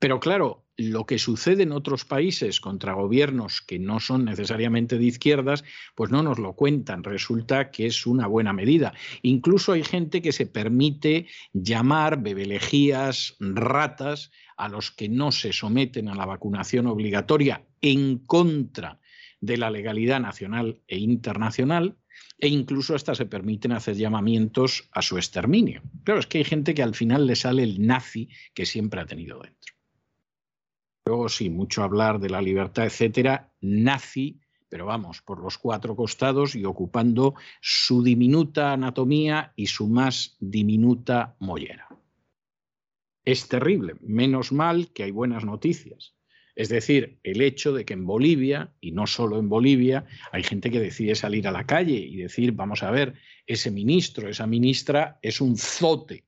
Pero 0.06 0.20
claro, 0.20 0.64
lo 0.76 1.04
que 1.04 1.18
sucede 1.18 1.64
en 1.64 1.72
otros 1.72 2.04
países 2.04 2.60
contra 2.60 2.92
gobiernos 2.92 3.60
que 3.60 3.80
no 3.80 3.98
son 3.98 4.24
necesariamente 4.24 4.98
de 4.98 5.04
izquierdas, 5.04 5.64
pues 5.96 6.12
no 6.12 6.22
nos 6.22 6.38
lo 6.38 6.52
cuentan. 6.52 7.02
Resulta 7.02 7.72
que 7.72 7.86
es 7.86 8.06
una 8.06 8.28
buena 8.28 8.52
medida. 8.52 8.94
Incluso 9.22 9.72
hay 9.72 9.82
gente 9.82 10.22
que 10.22 10.30
se 10.30 10.46
permite 10.46 11.26
llamar 11.52 12.22
bebelejías, 12.22 13.34
ratas 13.40 14.30
a 14.56 14.68
los 14.68 14.92
que 14.92 15.08
no 15.08 15.32
se 15.32 15.52
someten 15.52 16.08
a 16.08 16.14
la 16.14 16.24
vacunación 16.24 16.86
obligatoria 16.86 17.66
en 17.80 18.18
contra 18.18 19.00
de 19.40 19.56
la 19.56 19.72
legalidad 19.72 20.20
nacional 20.20 20.80
e 20.86 20.98
internacional, 20.98 21.96
e 22.38 22.46
incluso 22.46 22.94
hasta 22.94 23.16
se 23.16 23.26
permiten 23.26 23.72
hacer 23.72 23.96
llamamientos 23.96 24.88
a 24.92 25.02
su 25.02 25.16
exterminio. 25.16 25.82
Claro, 26.04 26.20
es 26.20 26.28
que 26.28 26.38
hay 26.38 26.44
gente 26.44 26.74
que 26.74 26.84
al 26.84 26.94
final 26.94 27.26
le 27.26 27.34
sale 27.34 27.64
el 27.64 27.84
nazi 27.84 28.28
que 28.54 28.66
siempre 28.66 29.00
ha 29.00 29.06
tenido 29.06 29.40
dentro. 29.40 29.75
Luego 31.06 31.28
sí, 31.28 31.50
mucho 31.50 31.82
hablar 31.82 32.18
de 32.18 32.30
la 32.30 32.42
libertad, 32.42 32.84
etcétera, 32.84 33.52
nazi, 33.60 34.40
pero 34.68 34.86
vamos, 34.86 35.22
por 35.22 35.40
los 35.40 35.56
cuatro 35.58 35.94
costados 35.94 36.54
y 36.54 36.64
ocupando 36.64 37.34
su 37.60 38.02
diminuta 38.02 38.72
anatomía 38.72 39.52
y 39.54 39.68
su 39.68 39.88
más 39.88 40.36
diminuta 40.40 41.36
mollera 41.38 41.88
es 43.26 43.48
terrible. 43.48 43.96
Menos 44.00 44.52
mal 44.52 44.92
que 44.94 45.02
hay 45.02 45.10
buenas 45.10 45.44
noticias. 45.44 46.14
Es 46.54 46.70
decir, 46.70 47.18
el 47.22 47.42
hecho 47.42 47.74
de 47.74 47.84
que 47.84 47.92
en 47.92 48.06
Bolivia, 48.06 48.72
y 48.80 48.92
no 48.92 49.06
solo 49.06 49.38
en 49.38 49.50
Bolivia, 49.50 50.06
hay 50.32 50.42
gente 50.42 50.70
que 50.70 50.80
decide 50.80 51.14
salir 51.14 51.46
a 51.46 51.52
la 51.52 51.66
calle 51.66 51.98
y 51.98 52.16
decir, 52.16 52.52
vamos 52.52 52.82
a 52.82 52.90
ver, 52.90 53.14
ese 53.46 53.70
ministro, 53.70 54.28
esa 54.30 54.46
ministra 54.46 55.18
es 55.20 55.42
un 55.42 55.58
zote, 55.58 56.24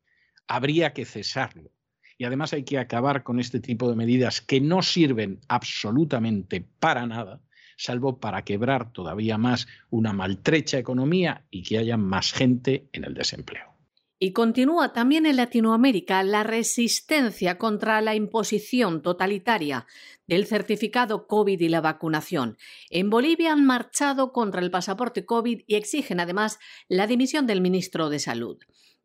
habría 0.47 0.93
que 0.93 1.07
cesarlo. 1.07 1.71
Y 2.19 2.25
además 2.25 2.53
hay 2.53 2.65
que 2.65 2.79
acabar 2.79 3.23
con 3.23 3.39
este 3.39 3.61
tipo 3.61 3.89
de 3.89 3.95
medidas 3.95 4.41
que 4.41 4.61
no 4.61 4.83
sirven 4.83 5.39
absolutamente 5.47 6.67
para 6.81 7.07
nada, 7.07 7.41
salvo 7.77 8.19
para 8.19 8.43
quebrar 8.43 8.93
todavía 8.93 9.39
más 9.39 9.69
una 9.89 10.13
maltrecha 10.13 10.79
economía 10.79 11.47
y 11.51 11.63
que 11.63 11.79
haya 11.79 11.97
más 11.97 12.33
gente 12.33 12.89
en 12.93 13.05
el 13.05 13.15
desempleo. 13.15 13.79
Y 14.21 14.33
continúa 14.33 14.93
también 14.93 15.27
en 15.27 15.37
Latinoamérica 15.37 16.25
la 16.25 16.43
resistencia 16.43 17.57
contra 17.57 18.01
la 18.01 18.17
imposición 18.17 19.01
totalitaria 19.01 19.87
del 20.27 20.47
certificado 20.47 21.29
COVID 21.29 21.61
y 21.61 21.69
la 21.69 21.81
vacunación. 21.81 22.59
En 22.91 23.11
Bolivia 23.11 23.53
han 23.53 23.65
marchado 23.65 24.33
contra 24.33 24.61
el 24.61 24.73
pasaporte 24.73 25.25
COVID 25.25 25.61
y 25.69 25.77
exigen 25.77 26.19
además 26.19 26.59
la 26.89 27.07
dimisión 27.07 27.47
del 27.47 27.61
ministro 27.61 28.11
de 28.11 28.19
Salud. 28.19 28.59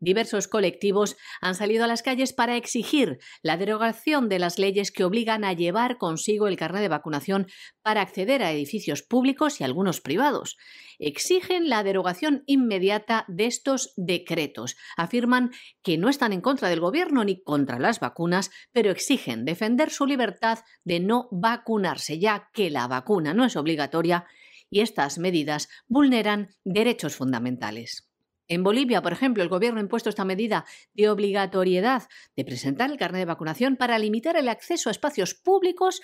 Diversos 0.03 0.49
colectivos 0.49 1.15
han 1.39 1.55
salido 1.55 1.85
a 1.85 1.87
las 1.87 2.03
calles 2.03 2.33
para 2.33 2.57
exigir 2.57 3.19
la 3.41 3.55
derogación 3.55 4.27
de 4.27 4.37
las 4.37 4.59
leyes 4.59 4.91
que 4.91 5.05
obligan 5.05 5.45
a 5.45 5.53
llevar 5.53 5.97
consigo 5.97 6.49
el 6.49 6.57
carnet 6.57 6.81
de 6.81 6.89
vacunación 6.89 7.47
para 7.81 8.01
acceder 8.01 8.43
a 8.43 8.51
edificios 8.51 9.01
públicos 9.01 9.61
y 9.61 9.63
algunos 9.63 10.01
privados. 10.01 10.57
Exigen 10.99 11.69
la 11.69 11.83
derogación 11.83 12.43
inmediata 12.47 13.23
de 13.29 13.45
estos 13.45 13.93
decretos. 13.95 14.75
Afirman 14.97 15.51
que 15.83 15.97
no 15.97 16.09
están 16.09 16.33
en 16.33 16.41
contra 16.41 16.67
del 16.67 16.81
gobierno 16.81 17.23
ni 17.23 17.41
contra 17.41 17.79
las 17.79 18.01
vacunas, 18.01 18.51
pero 18.73 18.91
exigen 18.91 19.45
defender 19.45 19.89
su 19.89 20.05
libertad 20.05 20.59
de 20.83 20.99
no 20.99 21.29
vacunarse, 21.31 22.19
ya 22.19 22.49
que 22.53 22.69
la 22.69 22.87
vacuna 22.89 23.33
no 23.33 23.45
es 23.45 23.55
obligatoria 23.55 24.25
y 24.69 24.81
estas 24.81 25.17
medidas 25.17 25.69
vulneran 25.87 26.49
derechos 26.65 27.15
fundamentales. 27.15 28.12
En 28.49 28.61
Bolivia, 28.61 29.01
por 29.01 29.13
ejemplo, 29.13 29.41
el 29.41 29.47
gobierno 29.47 29.79
ha 29.79 29.83
impuesto 29.83 30.09
esta 30.09 30.25
medida 30.25 30.65
de 30.93 31.09
obligatoriedad 31.09 32.03
de 32.35 32.43
presentar 32.43 32.91
el 32.91 32.97
carnet 32.97 33.19
de 33.19 33.25
vacunación 33.25 33.77
para 33.77 33.97
limitar 33.97 34.35
el 34.35 34.49
acceso 34.49 34.89
a 34.89 34.91
espacios 34.91 35.33
públicos 35.33 36.01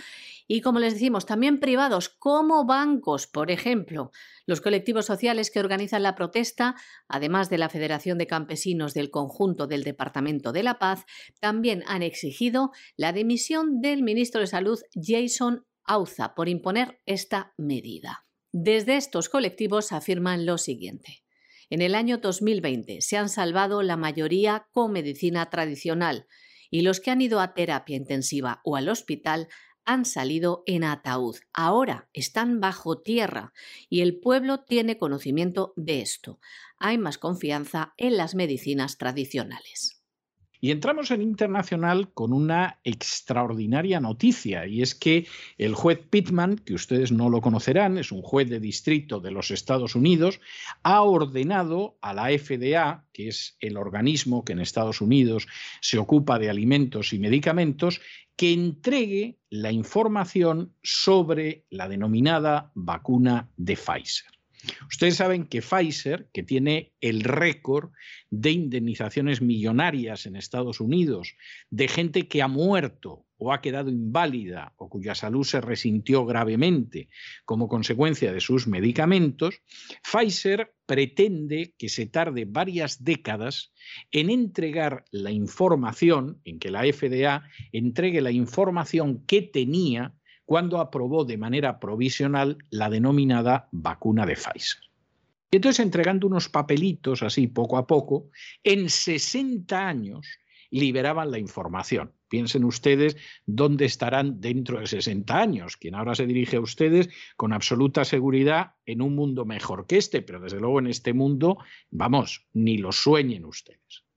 y, 0.48 0.62
como 0.62 0.80
les 0.80 0.94
decimos, 0.94 1.26
también 1.26 1.60
privados, 1.60 2.08
como 2.08 2.66
bancos, 2.66 3.28
por 3.28 3.52
ejemplo. 3.52 4.12
Los 4.46 4.62
colectivos 4.62 5.06
sociales 5.06 5.52
que 5.52 5.60
organizan 5.60 6.02
la 6.02 6.16
protesta, 6.16 6.76
además 7.10 7.50
de 7.50 7.58
la 7.58 7.70
Federación 7.70 8.18
de 8.18 8.28
Campesinos 8.28 8.94
del 8.94 9.12
conjunto 9.12 9.68
del 9.68 9.84
Departamento 9.84 10.54
de 10.54 10.64
la 10.64 10.80
Paz, 10.80 11.06
también 11.42 11.84
han 11.88 12.04
exigido 12.04 12.72
la 12.96 13.12
dimisión 13.12 13.82
del 13.82 14.02
ministro 14.02 14.40
de 14.40 14.48
Salud 14.48 14.80
Jason 14.96 15.66
AUZA 15.84 16.36
por 16.36 16.48
imponer 16.48 17.02
esta 17.06 17.54
medida. 17.58 18.26
Desde 18.52 18.96
estos 18.96 19.28
colectivos 19.28 19.92
afirman 19.92 20.46
lo 20.46 20.58
siguiente. 20.58 21.24
En 21.70 21.82
el 21.82 21.94
año 21.94 22.18
2020 22.18 23.02
se 23.02 23.18
han 23.18 23.30
salvado 23.30 23.84
la 23.84 23.96
mayoría 23.96 24.68
con 24.72 24.92
medicina 24.92 25.50
tradicional 25.50 26.28
y 26.72 26.82
los 26.82 27.00
que 27.00 27.12
han 27.12 27.22
ido 27.22 27.40
a 27.40 27.54
terapia 27.54 27.96
intensiva 27.96 28.62
o 28.64 28.76
al 28.76 28.90
hospital 28.90 29.48
han 29.86 30.06
salido 30.06 30.64
en 30.66 30.84
ataúd. 30.84 31.38
Ahora 31.54 32.10
están 32.14 32.60
bajo 32.60 33.02
tierra 33.02 33.54
y 33.90 34.02
el 34.02 34.20
pueblo 34.20 34.64
tiene 34.64 34.98
conocimiento 34.98 35.74
de 35.76 36.02
esto. 36.02 36.40
Hay 36.78 36.98
más 36.98 37.18
confianza 37.18 37.94
en 37.98 38.18
las 38.18 38.36
medicinas 38.36 38.98
tradicionales. 38.98 39.99
Y 40.62 40.72
entramos 40.72 41.12
en 41.12 41.22
internacional 41.22 42.12
con 42.14 42.34
una 42.34 42.80
extraordinaria 42.84 44.00
noticia, 44.00 44.68
y 44.68 44.82
es 44.82 44.94
que 44.94 45.28
el 45.58 45.74
juez 45.74 46.00
Pittman, 46.10 46.58
que 46.58 46.74
ustedes 46.74 47.12
no 47.12 47.30
lo 47.30 47.42
conocerán, 47.42 47.98
es 47.98 48.12
un 48.12 48.22
juez 48.22 48.50
de 48.50 48.60
distrito 48.60 49.20
de 49.20 49.32
los 49.32 49.52
Estados 49.52 49.96
Unidos, 49.96 50.42
ha 50.84 51.02
ordenado 51.02 51.98
a 52.02 52.14
la 52.14 52.26
FDA, 52.38 53.06
que 53.14 53.30
es 53.30 53.56
el 53.60 53.78
organismo 53.78 54.44
que 54.44 54.54
en 54.54 54.60
Estados 54.60 55.02
Unidos 55.02 55.48
se 55.82 55.98
ocupa 55.98 56.40
de 56.40 56.50
alimentos 56.50 57.14
y 57.14 57.20
medicamentos, 57.20 58.02
que 58.36 58.54
entregue 58.54 59.38
la 59.50 59.72
información 59.72 60.74
sobre 60.82 61.66
la 61.70 61.90
denominada 61.90 62.72
vacuna 62.74 63.50
de 63.58 63.76
Pfizer. 63.76 64.39
Ustedes 64.90 65.16
saben 65.16 65.46
que 65.46 65.62
Pfizer, 65.62 66.30
que 66.34 66.44
tiene 66.44 66.94
el 67.00 67.24
récord 67.24 67.92
de 68.30 68.52
indemnizaciones 68.52 69.42
millonarias 69.42 70.26
en 70.26 70.36
Estados 70.36 70.80
Unidos, 70.80 71.36
de 71.70 71.88
gente 71.88 72.28
que 72.28 72.42
ha 72.42 72.48
muerto 72.48 73.26
o 73.38 73.54
ha 73.54 73.62
quedado 73.62 73.90
inválida 73.90 74.74
o 74.76 74.90
cuya 74.90 75.16
salud 75.16 75.46
se 75.46 75.62
resintió 75.62 76.26
gravemente 76.26 77.08
como 77.46 77.70
consecuencia 77.70 78.34
de 78.34 78.42
sus 78.42 78.68
medicamentos, 78.68 79.62
Pfizer 80.04 80.76
pretende 80.86 81.74
que 81.78 81.88
se 81.88 82.06
tarde 82.06 82.46
varias 82.46 83.04
décadas 83.04 83.72
en 84.12 84.30
entregar 84.30 85.06
la 85.12 85.32
información, 85.32 86.42
en 86.44 86.60
que 86.60 86.70
la 86.70 86.82
FDA 86.82 87.44
entregue 87.72 88.20
la 88.20 88.32
información 88.32 89.26
que 89.26 89.42
tenía 89.42 90.19
cuando 90.50 90.80
aprobó 90.80 91.26
de 91.26 91.38
manera 91.38 91.80
provisional 91.80 92.58
la 92.72 92.90
denominada 92.90 93.70
vacuna 93.72 94.26
de 94.26 94.34
Pfizer. 94.34 94.82
Y 95.52 95.58
entonces, 95.58 95.86
entregando 95.86 96.26
unos 96.26 96.50
papelitos 96.50 97.22
así 97.22 97.46
poco 97.46 97.78
a 97.78 97.86
poco, 97.86 98.32
en 98.64 98.90
60 98.90 99.88
años 99.88 100.26
liberaban 100.72 101.30
la 101.30 101.38
información. 101.38 102.14
Piensen 102.30 102.64
ustedes 102.64 103.16
dónde 103.46 103.86
estarán 103.86 104.42
dentro 104.42 104.80
de 104.80 104.88
60 104.88 105.40
años. 105.40 105.78
Quien 105.78 105.94
ahora 105.94 106.16
se 106.16 106.26
dirige 106.26 106.58
a 106.58 106.62
ustedes 106.62 107.10
con 107.38 107.54
absoluta 107.54 108.04
seguridad 108.04 108.72
en 108.88 109.04
un 109.04 109.14
mundo 109.14 109.46
mejor 109.46 109.86
que 109.86 109.98
este, 109.98 110.24
pero 110.24 110.40
desde 110.40 110.60
luego 110.60 110.80
en 110.80 110.88
este 110.88 111.14
mundo, 111.14 111.60
vamos, 111.92 112.48
ni 112.54 112.80
lo 112.80 112.92
sueñen 112.92 113.46
ustedes 113.46 114.09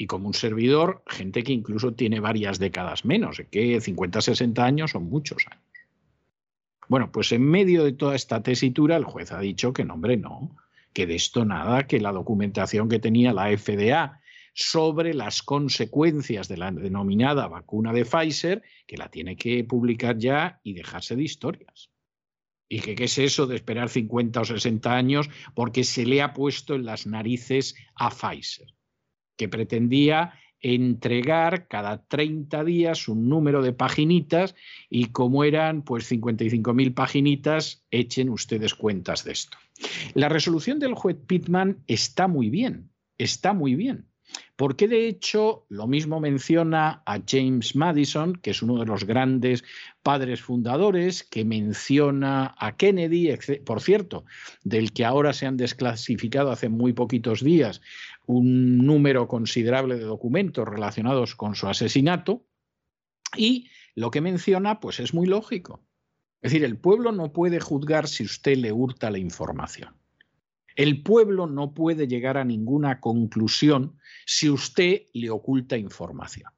y 0.00 0.06
como 0.06 0.28
un 0.28 0.34
servidor, 0.34 1.02
gente 1.08 1.42
que 1.42 1.52
incluso 1.52 1.92
tiene 1.92 2.20
varias 2.20 2.60
décadas 2.60 3.04
menos, 3.04 3.42
que 3.50 3.80
50, 3.80 4.20
60 4.20 4.64
años 4.64 4.92
son 4.92 5.10
muchos 5.10 5.44
años. 5.50 5.64
Bueno, 6.88 7.10
pues 7.10 7.32
en 7.32 7.42
medio 7.42 7.82
de 7.84 7.92
toda 7.92 8.14
esta 8.14 8.40
tesitura, 8.42 8.96
el 8.96 9.04
juez 9.04 9.32
ha 9.32 9.40
dicho 9.40 9.72
que 9.72 9.84
no, 9.84 9.94
hombre, 9.94 10.16
no, 10.16 10.56
que 10.92 11.06
de 11.06 11.16
esto 11.16 11.44
nada, 11.44 11.88
que 11.88 12.00
la 12.00 12.12
documentación 12.12 12.88
que 12.88 13.00
tenía 13.00 13.32
la 13.32 13.54
FDA 13.58 14.20
sobre 14.54 15.14
las 15.14 15.42
consecuencias 15.42 16.46
de 16.46 16.56
la 16.56 16.70
denominada 16.70 17.48
vacuna 17.48 17.92
de 17.92 18.04
Pfizer, 18.04 18.62
que 18.86 18.96
la 18.96 19.10
tiene 19.10 19.36
que 19.36 19.64
publicar 19.64 20.16
ya 20.16 20.60
y 20.62 20.74
dejarse 20.74 21.16
de 21.16 21.24
historias. 21.24 21.90
Y 22.68 22.80
que 22.80 22.94
qué 22.94 23.04
es 23.04 23.18
eso 23.18 23.46
de 23.46 23.56
esperar 23.56 23.88
50 23.88 24.40
o 24.40 24.44
60 24.44 24.94
años 24.94 25.28
porque 25.54 25.84
se 25.84 26.06
le 26.06 26.22
ha 26.22 26.32
puesto 26.34 26.74
en 26.74 26.84
las 26.84 27.06
narices 27.06 27.74
a 27.94 28.10
Pfizer 28.10 28.77
que 29.38 29.48
pretendía 29.48 30.34
entregar 30.60 31.68
cada 31.68 32.04
30 32.04 32.64
días 32.64 33.08
un 33.08 33.28
número 33.28 33.62
de 33.62 33.72
paginitas 33.72 34.56
y 34.90 35.06
como 35.06 35.44
eran 35.44 35.82
pues 35.82 36.10
55.000 36.10 36.94
paginitas, 36.94 37.84
echen 37.90 38.28
ustedes 38.28 38.74
cuentas 38.74 39.24
de 39.24 39.32
esto. 39.32 39.56
La 40.14 40.28
resolución 40.28 40.80
del 40.80 40.94
juez 40.94 41.16
Pittman 41.26 41.78
está 41.86 42.26
muy 42.26 42.50
bien, 42.50 42.90
está 43.16 43.52
muy 43.52 43.76
bien. 43.76 44.06
Porque 44.56 44.88
de 44.88 45.08
hecho 45.08 45.64
lo 45.70 45.86
mismo 45.86 46.20
menciona 46.20 47.02
a 47.06 47.20
James 47.26 47.74
Madison, 47.74 48.34
que 48.34 48.50
es 48.50 48.60
uno 48.60 48.78
de 48.78 48.84
los 48.84 49.04
grandes 49.04 49.64
padres 50.02 50.42
fundadores, 50.42 51.22
que 51.22 51.46
menciona 51.46 52.54
a 52.58 52.76
Kennedy, 52.76 53.30
por 53.64 53.80
cierto, 53.80 54.24
del 54.64 54.92
que 54.92 55.06
ahora 55.06 55.32
se 55.32 55.46
han 55.46 55.56
desclasificado 55.56 56.50
hace 56.50 56.68
muy 56.68 56.92
poquitos 56.92 57.42
días 57.42 57.80
un 58.28 58.84
número 58.84 59.26
considerable 59.26 59.96
de 59.96 60.04
documentos 60.04 60.68
relacionados 60.68 61.34
con 61.34 61.54
su 61.54 61.66
asesinato. 61.66 62.46
Y 63.36 63.70
lo 63.94 64.10
que 64.10 64.20
menciona, 64.20 64.80
pues 64.80 65.00
es 65.00 65.14
muy 65.14 65.26
lógico. 65.26 65.82
Es 66.42 66.52
decir, 66.52 66.64
el 66.64 66.76
pueblo 66.78 67.10
no 67.10 67.32
puede 67.32 67.58
juzgar 67.58 68.06
si 68.06 68.24
usted 68.24 68.58
le 68.58 68.70
hurta 68.70 69.10
la 69.10 69.18
información. 69.18 69.96
El 70.76 71.02
pueblo 71.02 71.46
no 71.46 71.72
puede 71.72 72.06
llegar 72.06 72.36
a 72.36 72.44
ninguna 72.44 73.00
conclusión 73.00 73.98
si 74.26 74.50
usted 74.50 75.06
le 75.14 75.30
oculta 75.30 75.78
información. 75.78 76.52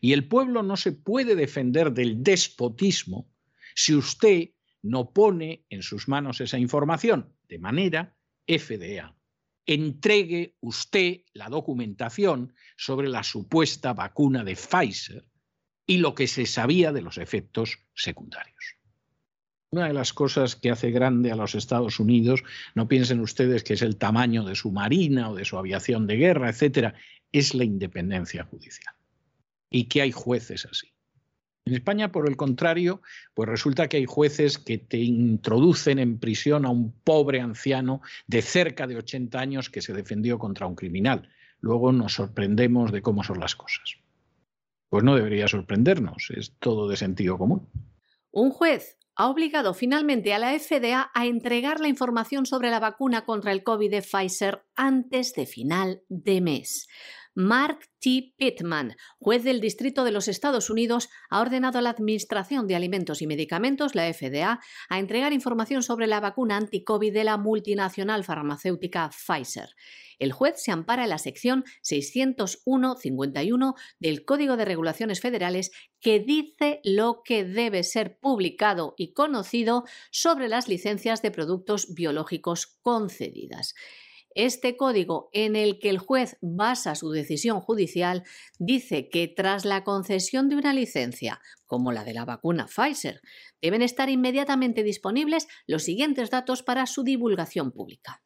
Y 0.00 0.14
el 0.14 0.26
pueblo 0.26 0.64
no 0.64 0.76
se 0.76 0.90
puede 0.90 1.36
defender 1.36 1.92
del 1.92 2.24
despotismo 2.24 3.30
si 3.76 3.94
usted 3.94 4.50
no 4.82 5.12
pone 5.12 5.64
en 5.70 5.82
sus 5.82 6.08
manos 6.08 6.40
esa 6.40 6.58
información. 6.58 7.32
De 7.48 7.60
manera, 7.60 8.16
FDA, 8.48 9.14
entregue 9.66 10.56
usted 10.60 11.22
la 11.32 11.48
documentación 11.48 12.54
sobre 12.76 13.08
la 13.08 13.22
supuesta 13.22 13.92
vacuna 13.92 14.44
de 14.44 14.56
Pfizer 14.56 15.24
y 15.86 15.98
lo 15.98 16.14
que 16.14 16.26
se 16.26 16.46
sabía 16.46 16.92
de 16.92 17.02
los 17.02 17.18
efectos 17.18 17.78
secundarios. 17.94 18.76
Una 19.70 19.88
de 19.88 19.92
las 19.92 20.12
cosas 20.12 20.54
que 20.54 20.70
hace 20.70 20.90
grande 20.90 21.32
a 21.32 21.36
los 21.36 21.54
Estados 21.54 21.98
Unidos, 21.98 22.44
no 22.74 22.86
piensen 22.86 23.20
ustedes 23.20 23.64
que 23.64 23.74
es 23.74 23.82
el 23.82 23.96
tamaño 23.96 24.44
de 24.44 24.54
su 24.54 24.70
marina 24.70 25.30
o 25.30 25.34
de 25.34 25.44
su 25.44 25.58
aviación 25.58 26.06
de 26.06 26.16
guerra, 26.16 26.48
etcétera, 26.48 26.94
es 27.32 27.54
la 27.54 27.64
independencia 27.64 28.44
judicial. 28.44 28.94
Y 29.70 29.86
que 29.86 30.02
hay 30.02 30.12
jueces 30.12 30.66
así. 30.70 30.93
En 31.66 31.72
España, 31.72 32.12
por 32.12 32.28
el 32.28 32.36
contrario, 32.36 33.00
pues 33.32 33.48
resulta 33.48 33.88
que 33.88 33.96
hay 33.96 34.04
jueces 34.04 34.58
que 34.58 34.76
te 34.76 34.98
introducen 34.98 35.98
en 35.98 36.18
prisión 36.18 36.66
a 36.66 36.70
un 36.70 36.92
pobre 36.92 37.40
anciano 37.40 38.02
de 38.26 38.42
cerca 38.42 38.86
de 38.86 38.96
80 38.96 39.38
años 39.38 39.70
que 39.70 39.80
se 39.80 39.94
defendió 39.94 40.38
contra 40.38 40.66
un 40.66 40.74
criminal. 40.74 41.30
Luego 41.60 41.90
nos 41.90 42.12
sorprendemos 42.12 42.92
de 42.92 43.00
cómo 43.00 43.24
son 43.24 43.40
las 43.40 43.56
cosas. 43.56 43.96
Pues 44.90 45.04
no 45.04 45.16
debería 45.16 45.48
sorprendernos, 45.48 46.30
es 46.36 46.52
todo 46.58 46.86
de 46.86 46.98
sentido 46.98 47.38
común. 47.38 47.66
Un 48.30 48.50
juez 48.50 48.98
ha 49.16 49.28
obligado 49.28 49.72
finalmente 49.72 50.34
a 50.34 50.38
la 50.38 50.58
FDA 50.58 51.10
a 51.14 51.24
entregar 51.24 51.80
la 51.80 51.88
información 51.88 52.44
sobre 52.44 52.70
la 52.70 52.80
vacuna 52.80 53.24
contra 53.24 53.52
el 53.52 53.62
COVID 53.62 53.90
de 53.90 54.02
Pfizer 54.02 54.66
antes 54.76 55.32
de 55.32 55.46
final 55.46 56.02
de 56.08 56.42
mes. 56.42 56.88
Mark 57.34 57.90
T. 57.98 58.32
Pittman, 58.36 58.96
juez 59.18 59.42
del 59.42 59.60
Distrito 59.60 60.04
de 60.04 60.12
los 60.12 60.28
Estados 60.28 60.70
Unidos, 60.70 61.08
ha 61.30 61.40
ordenado 61.40 61.78
a 61.78 61.82
la 61.82 61.90
Administración 61.90 62.68
de 62.68 62.76
Alimentos 62.76 63.22
y 63.22 63.26
Medicamentos, 63.26 63.94
la 63.94 64.12
FDA, 64.12 64.60
a 64.88 64.98
entregar 64.98 65.32
información 65.32 65.82
sobre 65.82 66.06
la 66.06 66.20
vacuna 66.20 66.56
anti-COVID 66.56 67.12
de 67.12 67.24
la 67.24 67.36
multinacional 67.36 68.22
farmacéutica 68.22 69.10
Pfizer. 69.10 69.70
El 70.18 70.32
juez 70.32 70.62
se 70.62 70.70
ampara 70.70 71.02
en 71.04 71.10
la 71.10 71.18
sección 71.18 71.64
601-51 71.82 73.74
del 73.98 74.24
Código 74.24 74.56
de 74.56 74.64
Regulaciones 74.64 75.20
Federales 75.20 75.72
que 76.00 76.20
dice 76.20 76.80
lo 76.84 77.22
que 77.24 77.44
debe 77.44 77.82
ser 77.82 78.18
publicado 78.20 78.94
y 78.96 79.12
conocido 79.12 79.84
sobre 80.10 80.48
las 80.48 80.68
licencias 80.68 81.20
de 81.22 81.32
productos 81.32 81.94
biológicos 81.94 82.78
concedidas. 82.82 83.74
Este 84.34 84.76
código 84.76 85.28
en 85.32 85.54
el 85.54 85.78
que 85.78 85.90
el 85.90 85.98
juez 85.98 86.36
basa 86.40 86.96
su 86.96 87.10
decisión 87.10 87.60
judicial 87.60 88.24
dice 88.58 89.08
que 89.08 89.28
tras 89.28 89.64
la 89.64 89.84
concesión 89.84 90.48
de 90.48 90.56
una 90.56 90.72
licencia, 90.72 91.40
como 91.66 91.92
la 91.92 92.02
de 92.02 92.14
la 92.14 92.24
vacuna 92.24 92.66
Pfizer, 92.66 93.20
deben 93.62 93.80
estar 93.80 94.10
inmediatamente 94.10 94.82
disponibles 94.82 95.46
los 95.68 95.84
siguientes 95.84 96.30
datos 96.30 96.64
para 96.64 96.86
su 96.86 97.04
divulgación 97.04 97.70
pública. 97.70 98.24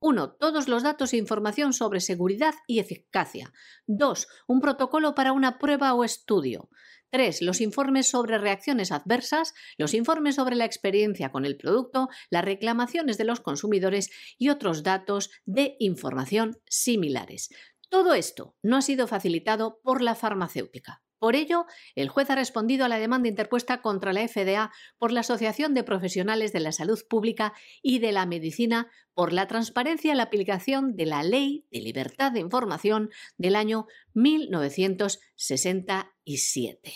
1. 0.00 0.36
Todos 0.36 0.68
los 0.68 0.82
datos 0.82 1.12
e 1.12 1.16
información 1.16 1.72
sobre 1.72 2.00
seguridad 2.00 2.54
y 2.66 2.78
eficacia. 2.78 3.52
2. 3.86 4.28
Un 4.46 4.60
protocolo 4.60 5.14
para 5.14 5.32
una 5.32 5.58
prueba 5.58 5.92
o 5.92 6.04
estudio. 6.04 6.70
3. 7.10 7.42
Los 7.42 7.60
informes 7.60 8.08
sobre 8.08 8.38
reacciones 8.38 8.92
adversas, 8.92 9.54
los 9.76 9.94
informes 9.94 10.34
sobre 10.36 10.56
la 10.56 10.64
experiencia 10.64 11.30
con 11.30 11.44
el 11.44 11.56
producto, 11.56 12.08
las 12.30 12.44
reclamaciones 12.44 13.18
de 13.18 13.24
los 13.24 13.40
consumidores 13.40 14.10
y 14.38 14.48
otros 14.48 14.82
datos 14.82 15.30
de 15.44 15.76
información 15.78 16.58
similares. 16.68 17.50
Todo 17.88 18.14
esto 18.14 18.54
no 18.62 18.76
ha 18.76 18.82
sido 18.82 19.06
facilitado 19.06 19.80
por 19.82 20.02
la 20.02 20.14
farmacéutica. 20.14 21.02
Por 21.18 21.34
ello, 21.34 21.66
el 21.94 22.08
juez 22.08 22.30
ha 22.30 22.36
respondido 22.36 22.84
a 22.84 22.88
la 22.88 22.98
demanda 22.98 23.28
interpuesta 23.28 23.80
contra 23.82 24.12
la 24.12 24.26
FDA 24.26 24.72
por 24.98 25.12
la 25.12 25.20
Asociación 25.20 25.74
de 25.74 25.84
Profesionales 25.84 26.52
de 26.52 26.60
la 26.60 26.72
Salud 26.72 27.00
Pública 27.08 27.54
y 27.82 27.98
de 27.98 28.12
la 28.12 28.24
Medicina 28.26 28.90
por 29.14 29.32
la 29.32 29.48
transparencia 29.48 30.12
en 30.12 30.18
la 30.18 30.24
aplicación 30.24 30.94
de 30.94 31.06
la 31.06 31.22
Ley 31.22 31.64
de 31.72 31.80
Libertad 31.80 32.30
de 32.30 32.40
Información 32.40 33.08
del 33.36 33.56
año 33.56 33.86
1967. 34.14 36.92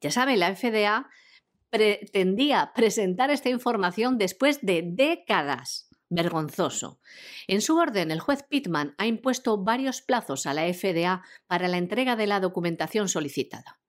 Ya 0.00 0.10
saben, 0.10 0.40
la 0.40 0.54
FDA 0.54 1.08
pretendía 1.70 2.72
presentar 2.74 3.30
esta 3.30 3.48
información 3.48 4.18
después 4.18 4.60
de 4.60 4.82
décadas 4.84 5.88
vergonzoso. 6.12 7.00
En 7.46 7.60
su 7.60 7.76
orden, 7.76 8.10
el 8.10 8.20
juez 8.20 8.42
Pittman 8.42 8.94
ha 8.98 9.06
impuesto 9.06 9.62
varios 9.62 10.02
plazos 10.02 10.46
a 10.46 10.54
la 10.54 10.72
FDA 10.72 11.22
para 11.46 11.68
la 11.68 11.78
entrega 11.78 12.16
de 12.16 12.26
la 12.26 12.40
documentación 12.40 13.08
solicitada. 13.08 13.80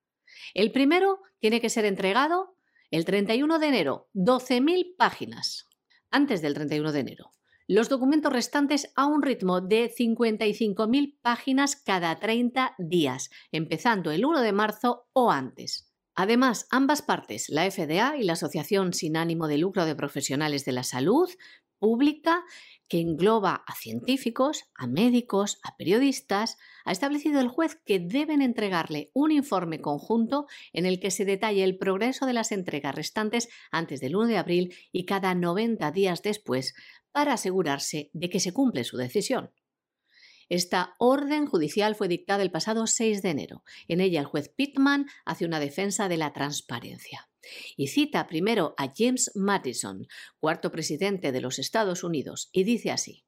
El 0.54 0.72
primero 0.72 1.22
tiene 1.40 1.62
que 1.62 1.70
ser 1.70 1.86
entregado 1.86 2.56
el 2.92 3.06
31 3.06 3.60
de 3.60 3.68
enero, 3.68 4.10
12.000 4.14 4.96
páginas, 4.98 5.68
antes 6.12 6.42
del 6.42 6.54
31 6.54 6.92
de 6.92 7.00
enero. 7.00 7.32
Los 7.68 7.90
documentos 7.90 8.32
restantes 8.32 8.92
a 8.96 9.06
un 9.06 9.22
ritmo 9.22 9.62
de 9.62 9.92
55.000 9.92 11.18
páginas 11.22 11.76
cada 11.76 12.20
30 12.20 12.76
días, 12.78 13.30
empezando 13.52 14.12
el 14.12 14.26
1 14.26 14.42
de 14.42 14.52
marzo 14.52 15.08
o 15.14 15.32
antes. 15.32 15.94
Además, 16.16 16.68
ambas 16.70 17.02
partes, 17.02 17.50
la 17.50 17.70
FDA 17.70 18.18
y 18.18 18.24
la 18.24 18.34
Asociación 18.34 18.94
sin 18.94 19.18
ánimo 19.18 19.48
de 19.48 19.58
lucro 19.58 19.86
de 19.86 19.96
profesionales 19.96 20.64
de 20.64 20.74
la 20.74 20.84
salud, 20.84 21.30
pública 21.84 22.46
que 22.88 23.02
engloba 23.02 23.62
a 23.68 23.76
científicos, 23.76 24.72
a 24.74 24.88
médicos, 24.88 25.60
a 25.64 25.76
periodistas, 25.76 26.58
ha 26.86 26.94
establecido 26.94 27.42
el 27.42 27.50
juez 27.50 27.76
que 27.86 28.00
deben 28.00 28.42
entregarle 28.42 29.12
un 29.14 29.34
informe 29.34 29.82
conjunto 29.82 30.48
en 30.72 30.86
el 30.86 31.02
que 31.02 31.12
se 31.12 31.26
detalle 31.26 31.62
el 31.62 31.78
progreso 31.78 32.26
de 32.26 32.32
las 32.32 32.54
entregas 32.54 32.96
restantes 32.96 33.50
antes 33.70 34.00
del 34.00 34.16
1 34.16 34.28
de 34.28 34.38
abril 34.38 34.74
y 34.94 35.04
cada 35.04 35.36
90 35.36 35.92
días 35.92 36.22
después 36.22 36.74
para 37.12 37.34
asegurarse 37.34 38.10
de 38.14 38.30
que 38.30 38.40
se 38.40 38.54
cumple 38.54 38.86
su 38.86 38.96
decisión. 38.96 39.52
Esta 40.48 40.96
orden 41.00 41.48
judicial 41.48 41.96
fue 41.96 42.08
dictada 42.08 42.44
el 42.44 42.52
pasado 42.52 42.88
6 42.88 43.22
de 43.22 43.30
enero. 43.30 43.64
En 43.90 44.00
ella 44.00 44.22
el 44.22 44.26
juez 44.26 44.48
Pittman 44.48 45.08
hace 45.26 45.44
una 45.44 45.60
defensa 45.60 46.08
de 46.08 46.16
la 46.16 46.32
transparencia 46.32 47.28
y 47.76 47.88
cita 47.88 48.28
primero 48.28 48.74
a 48.78 48.92
James 48.96 49.32
Madison, 49.36 50.08
cuarto 50.40 50.72
presidente 50.72 51.32
de 51.32 51.42
los 51.42 51.60
Estados 51.60 52.04
Unidos, 52.04 52.50
y 52.52 52.64
dice 52.64 52.92
así, 52.92 53.26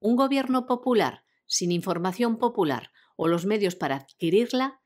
Un 0.00 0.16
gobierno 0.16 0.66
popular, 0.66 1.24
sin 1.46 1.72
información 1.72 2.38
popular 2.38 2.90
o 3.16 3.28
los 3.28 3.46
medios 3.46 3.76
para 3.76 3.96
adquirirla, 3.96 4.80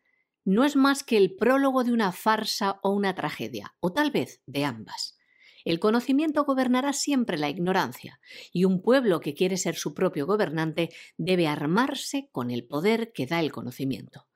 no 0.44 0.64
es 0.64 0.76
más 0.76 1.02
que 1.02 1.16
el 1.16 1.34
prólogo 1.36 1.84
de 1.84 1.92
una 1.92 2.12
farsa 2.12 2.78
o 2.82 2.90
una 2.90 3.14
tragedia, 3.14 3.74
o 3.80 3.92
tal 3.92 4.10
vez 4.10 4.42
de 4.46 4.64
ambas. 4.64 5.18
El 5.64 5.80
conocimiento 5.80 6.44
gobernará 6.44 6.94
siempre 6.94 7.36
la 7.36 7.50
ignorancia, 7.50 8.20
y 8.52 8.64
un 8.64 8.80
pueblo 8.80 9.20
que 9.20 9.34
quiere 9.34 9.58
ser 9.58 9.74
su 9.74 9.92
propio 9.92 10.26
gobernante 10.26 10.88
debe 11.18 11.46
armarse 11.46 12.30
con 12.32 12.50
el 12.50 12.64
poder 12.64 13.12
que 13.12 13.26
da 13.26 13.40
el 13.40 13.52
conocimiento. 13.52 14.26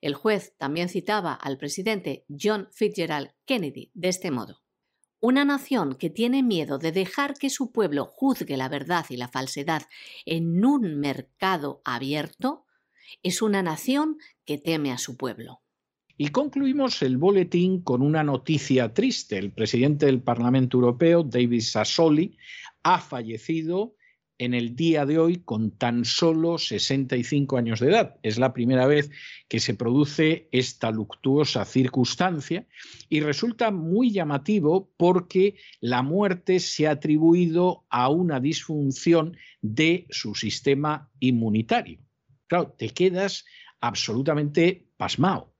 El 0.00 0.14
juez 0.14 0.54
también 0.58 0.88
citaba 0.88 1.34
al 1.34 1.58
presidente 1.58 2.24
John 2.28 2.68
Fitzgerald 2.72 3.30
Kennedy 3.44 3.90
de 3.94 4.08
este 4.08 4.30
modo. 4.30 4.62
Una 5.20 5.44
nación 5.44 5.96
que 5.96 6.10
tiene 6.10 6.44
miedo 6.44 6.78
de 6.78 6.92
dejar 6.92 7.34
que 7.34 7.50
su 7.50 7.72
pueblo 7.72 8.04
juzgue 8.04 8.56
la 8.56 8.68
verdad 8.68 9.04
y 9.08 9.16
la 9.16 9.28
falsedad 9.28 9.82
en 10.24 10.64
un 10.64 11.00
mercado 11.00 11.82
abierto 11.84 12.66
es 13.22 13.42
una 13.42 13.62
nación 13.62 14.18
que 14.44 14.58
teme 14.58 14.92
a 14.92 14.98
su 14.98 15.16
pueblo. 15.16 15.60
Y 16.16 16.28
concluimos 16.28 17.02
el 17.02 17.16
boletín 17.16 17.82
con 17.82 18.02
una 18.02 18.22
noticia 18.22 18.92
triste. 18.92 19.38
El 19.38 19.52
presidente 19.52 20.06
del 20.06 20.22
Parlamento 20.22 20.76
Europeo, 20.76 21.22
David 21.22 21.62
Sassoli, 21.62 22.36
ha 22.82 23.00
fallecido 23.00 23.94
en 24.38 24.54
el 24.54 24.76
día 24.76 25.04
de 25.04 25.18
hoy 25.18 25.38
con 25.38 25.72
tan 25.72 26.04
solo 26.04 26.58
65 26.58 27.56
años 27.56 27.80
de 27.80 27.88
edad. 27.88 28.16
Es 28.22 28.38
la 28.38 28.52
primera 28.52 28.86
vez 28.86 29.10
que 29.48 29.60
se 29.60 29.74
produce 29.74 30.48
esta 30.52 30.90
luctuosa 30.90 31.64
circunstancia 31.64 32.66
y 33.08 33.20
resulta 33.20 33.70
muy 33.70 34.12
llamativo 34.12 34.90
porque 34.96 35.56
la 35.80 36.02
muerte 36.02 36.60
se 36.60 36.86
ha 36.86 36.92
atribuido 36.92 37.84
a 37.90 38.08
una 38.08 38.40
disfunción 38.40 39.36
de 39.60 40.06
su 40.10 40.34
sistema 40.34 41.10
inmunitario. 41.18 41.98
Claro, 42.46 42.74
te 42.78 42.90
quedas 42.90 43.44
absolutamente 43.80 44.86
pasmado. 44.96 45.54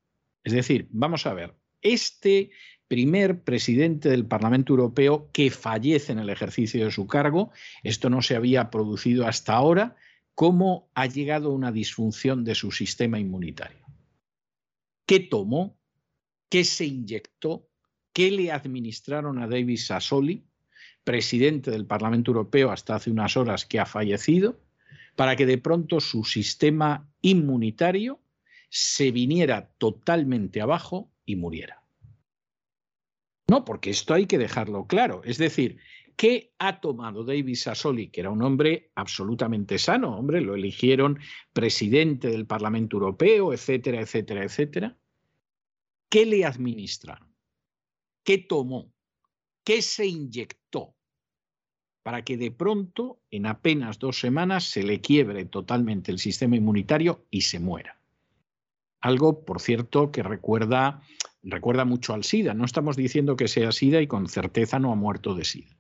Es 0.45 0.53
decir, 0.53 0.89
vamos 0.91 1.27
a 1.27 1.35
ver, 1.35 1.55
este 1.83 2.51
primer 2.89 3.43
presidente 3.43 4.09
del 4.09 4.27
Parlamento 4.27 4.73
Europeo 4.73 5.29
que 5.33 5.51
fallece 5.51 6.13
en 6.13 6.19
el 6.19 6.31
ejercicio 6.31 6.85
de 6.85 6.91
su 6.91 7.07
cargo. 7.07 7.53
Esto 7.83 8.11
no 8.11 8.23
se 8.23 8.35
había 8.35 8.71
producido 8.71 9.27
hasta 9.27 9.55
ahora. 9.55 9.97
¿Cómo 10.35 10.91
ha 10.95 11.07
llegado 11.07 11.53
una 11.53 11.71
disfunción 11.71 12.45
de 12.45 12.55
su 12.55 12.73
sistema 12.73 13.19
inmunitario? 13.19 13.87
¿Qué 15.07 15.21
tomó? 15.21 15.79
¿Qué 16.49 16.65
se 16.65 16.87
inyectó? 16.87 17.69
¿Qué 18.13 18.31
le 18.31 18.51
administraron 18.51 19.39
a 19.39 19.47
David 19.47 19.79
Sassoli, 19.79 20.45
presidente 21.05 21.71
del 21.71 21.87
Parlamento 21.87 22.31
Europeo 22.31 22.71
hasta 22.71 22.95
hace 22.95 23.11
unas 23.11 23.37
horas 23.37 23.67
que 23.67 23.81
ha 23.81 23.87
fallecido, 23.87 24.61
para 25.15 25.37
que 25.37 25.47
de 25.47 25.59
pronto 25.59 26.01
su 26.01 26.25
sistema 26.25 27.11
inmunitario 27.21 28.21
se 28.71 29.11
viniera 29.11 29.73
totalmente 29.79 30.61
abajo 30.61 31.11
y 31.25 31.37
muriera? 31.37 31.78
No, 33.49 33.65
porque 33.65 33.91
esto 33.91 34.13
hay 34.13 34.27
que 34.27 34.39
dejarlo 34.39 34.87
claro. 34.87 35.23
Es 35.25 35.39
decir, 35.39 35.79
¿qué 36.17 36.53
ha 36.59 36.81
tomado 36.81 37.25
David 37.25 37.57
Sassoli, 37.57 38.11
que 38.11 38.21
era 38.21 38.31
un 38.31 38.43
hombre 38.43 38.93
absolutamente 38.95 39.79
sano? 39.79 40.17
Hombre, 40.19 40.43
lo 40.43 40.55
eligieron 40.55 41.19
presidente 41.55 42.29
del 42.29 42.47
Parlamento 42.47 42.97
Europeo, 42.97 43.55
etcétera, 43.55 44.03
etcétera, 44.03 44.45
etcétera. 44.45 44.99
¿Qué 46.11 46.27
le 46.27 46.45
administraron? 46.45 47.35
¿Qué 48.23 48.37
tomó? 48.39 48.93
¿Qué 49.65 49.81
se 49.81 50.07
inyectó? 50.07 50.95
Para 52.03 52.23
que 52.25 52.37
de 52.37 52.51
pronto, 52.51 53.21
en 53.31 53.47
apenas 53.47 53.99
dos 53.99 54.21
semanas, 54.21 54.65
se 54.65 54.83
le 54.83 55.01
quiebre 55.01 55.47
totalmente 55.47 56.13
el 56.13 56.19
sistema 56.19 56.57
inmunitario 56.57 57.27
y 57.31 57.43
se 57.43 57.61
muera. 57.61 57.99
Algo, 59.01 59.45
por 59.45 59.61
cierto, 59.61 60.11
que 60.11 60.23
recuerda 60.23 61.03
recuerda 61.43 61.85
mucho 61.85 62.15
al 62.15 62.25
SIDA. 62.25 62.55
No 62.55 62.65
estamos 62.65 62.97
diciendo 62.97 63.37
que 63.37 63.49
sea 63.49 63.73
SIDA 63.73 64.01
y 64.01 64.07
con 64.07 64.29
certeza 64.29 64.79
no 64.79 64.93
ha 64.93 64.97
muerto 64.97 65.35
de 65.35 65.45
SIDA. 65.45 65.77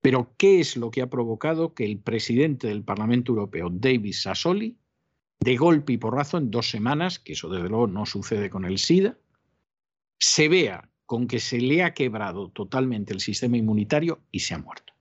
Pero 0.00 0.34
¿qué 0.36 0.60
es 0.60 0.76
lo 0.76 0.90
que 0.90 1.02
ha 1.02 1.10
provocado 1.10 1.74
que 1.74 1.84
el 1.84 1.98
presidente 1.98 2.68
del 2.68 2.84
Parlamento 2.84 3.32
Europeo, 3.32 3.70
David 3.70 4.12
Sassoli, 4.12 4.78
de 5.40 5.56
golpe 5.56 5.94
y 5.94 5.98
porrazo 5.98 6.38
en 6.38 6.50
dos 6.50 6.70
semanas, 6.70 7.18
que 7.18 7.32
eso 7.32 7.48
desde 7.48 7.68
luego 7.68 7.86
no 7.88 8.06
sucede 8.06 8.48
con 8.48 8.64
el 8.64 8.78
SIDA, 8.78 9.18
se 10.18 10.48
vea 10.48 10.90
con 11.04 11.26
que 11.26 11.40
se 11.40 11.60
le 11.60 11.82
ha 11.82 11.92
quebrado 11.92 12.50
totalmente 12.50 13.12
el 13.12 13.20
sistema 13.20 13.56
inmunitario 13.56 14.22
y 14.30 14.40
se 14.40 14.54
ha 14.54 14.58
muerto? 14.58 14.94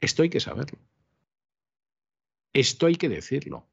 Esto 0.00 0.22
hay 0.22 0.30
que 0.30 0.40
saberlo. 0.40 0.78
Esto 2.52 2.86
hay 2.86 2.96
que 2.96 3.08
decirlo. 3.08 3.69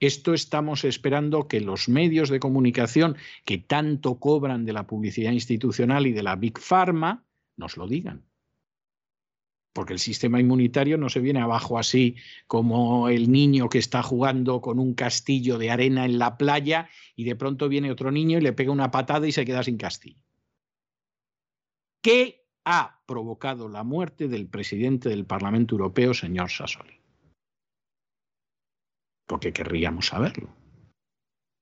Esto 0.00 0.32
estamos 0.32 0.84
esperando 0.84 1.46
que 1.46 1.60
los 1.60 1.90
medios 1.90 2.30
de 2.30 2.40
comunicación 2.40 3.16
que 3.44 3.58
tanto 3.58 4.18
cobran 4.18 4.64
de 4.64 4.72
la 4.72 4.86
publicidad 4.86 5.32
institucional 5.32 6.06
y 6.06 6.12
de 6.12 6.22
la 6.22 6.36
Big 6.36 6.58
Pharma 6.58 7.26
nos 7.58 7.76
lo 7.76 7.86
digan. 7.86 8.24
Porque 9.74 9.92
el 9.92 9.98
sistema 9.98 10.40
inmunitario 10.40 10.96
no 10.96 11.10
se 11.10 11.20
viene 11.20 11.40
abajo 11.40 11.78
así 11.78 12.16
como 12.46 13.10
el 13.10 13.30
niño 13.30 13.68
que 13.68 13.78
está 13.78 14.02
jugando 14.02 14.62
con 14.62 14.78
un 14.78 14.94
castillo 14.94 15.58
de 15.58 15.70
arena 15.70 16.06
en 16.06 16.18
la 16.18 16.38
playa 16.38 16.88
y 17.14 17.24
de 17.24 17.36
pronto 17.36 17.68
viene 17.68 17.90
otro 17.90 18.10
niño 18.10 18.38
y 18.38 18.40
le 18.40 18.54
pega 18.54 18.72
una 18.72 18.90
patada 18.90 19.28
y 19.28 19.32
se 19.32 19.44
queda 19.44 19.62
sin 19.62 19.76
castillo. 19.76 20.24
¿Qué 22.02 22.46
ha 22.64 23.02
provocado 23.04 23.68
la 23.68 23.84
muerte 23.84 24.28
del 24.28 24.48
presidente 24.48 25.10
del 25.10 25.26
Parlamento 25.26 25.74
Europeo, 25.74 26.14
señor 26.14 26.50
Sassoli? 26.50 26.99
Porque 29.30 29.52
querríamos 29.52 30.06
saberlo. 30.08 30.48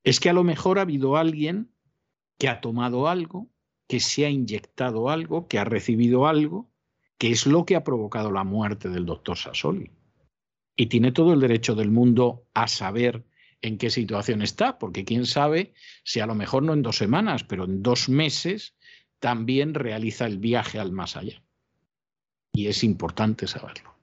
Es 0.03 0.21
que 0.21 0.31
a 0.31 0.33
lo 0.33 0.43
mejor 0.43 0.79
ha 0.79 0.83
habido 0.83 1.19
alguien 1.19 1.71
que 2.39 2.49
ha 2.49 2.63
tomado 2.63 3.09
algo, 3.09 3.51
que 3.87 4.01
se 4.01 4.25
ha 4.25 4.31
inyectado 4.31 5.11
algo, 5.11 5.49
que 5.49 5.59
ha 5.59 5.65
recibido 5.65 6.27
algo, 6.27 6.73
que 7.19 7.31
es 7.31 7.47
lo 7.47 7.67
que 7.67 7.77
ha 7.77 7.85
provocado 7.85 8.33
la 8.33 8.43
muerte 8.43 8.89
del 8.89 9.05
doctor 9.05 9.37
Sassoli. 9.37 9.91
Y 10.77 10.87
tiene 10.87 11.13
todo 11.13 11.35
el 11.35 11.41
derecho 11.41 11.75
del 11.75 11.91
mundo 11.91 12.47
a 12.55 12.69
saber 12.69 13.27
en 13.61 13.77
qué 13.77 13.91
situación 13.91 14.41
está, 14.41 14.79
porque 14.79 15.05
quién 15.05 15.27
sabe 15.27 15.75
si 16.05 16.21
a 16.21 16.27
lo 16.27 16.35
mejor 16.35 16.63
no 16.63 16.73
en 16.73 16.81
dos 16.81 16.97
semanas, 16.97 17.45
pero 17.45 17.65
en 17.65 17.83
dos 17.83 18.09
meses 18.09 18.77
también 19.19 19.75
realiza 19.75 20.25
el 20.25 20.39
viaje 20.39 20.79
al 20.79 20.93
más 20.93 21.19
allá. 21.19 21.43
Y 22.55 22.69
es 22.69 22.83
importante 22.83 23.47
saberlo. 23.47 23.98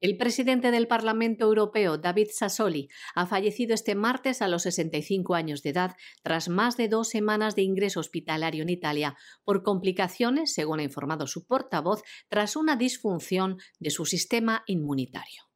El 0.00 0.16
presidente 0.16 0.70
del 0.70 0.86
Parlamento 0.86 1.44
Europeo, 1.44 1.98
David 1.98 2.28
Sassoli, 2.32 2.88
ha 3.14 3.26
fallecido 3.26 3.74
este 3.74 3.94
martes 3.94 4.40
a 4.40 4.48
los 4.48 4.62
65 4.62 5.34
años 5.34 5.62
de 5.62 5.70
edad 5.70 5.94
tras 6.22 6.48
más 6.48 6.78
de 6.78 6.88
dos 6.88 7.10
semanas 7.10 7.54
de 7.54 7.62
ingreso 7.62 8.00
hospitalario 8.00 8.62
en 8.62 8.70
Italia 8.70 9.16
por 9.44 9.62
complicaciones, 9.62 10.54
según 10.54 10.80
ha 10.80 10.84
informado 10.84 11.26
su 11.26 11.46
portavoz, 11.46 12.02
tras 12.28 12.56
una 12.56 12.76
disfunción 12.76 13.58
de 13.78 13.90
su 13.90 14.06
sistema 14.06 14.62
inmunitario. 14.66 15.49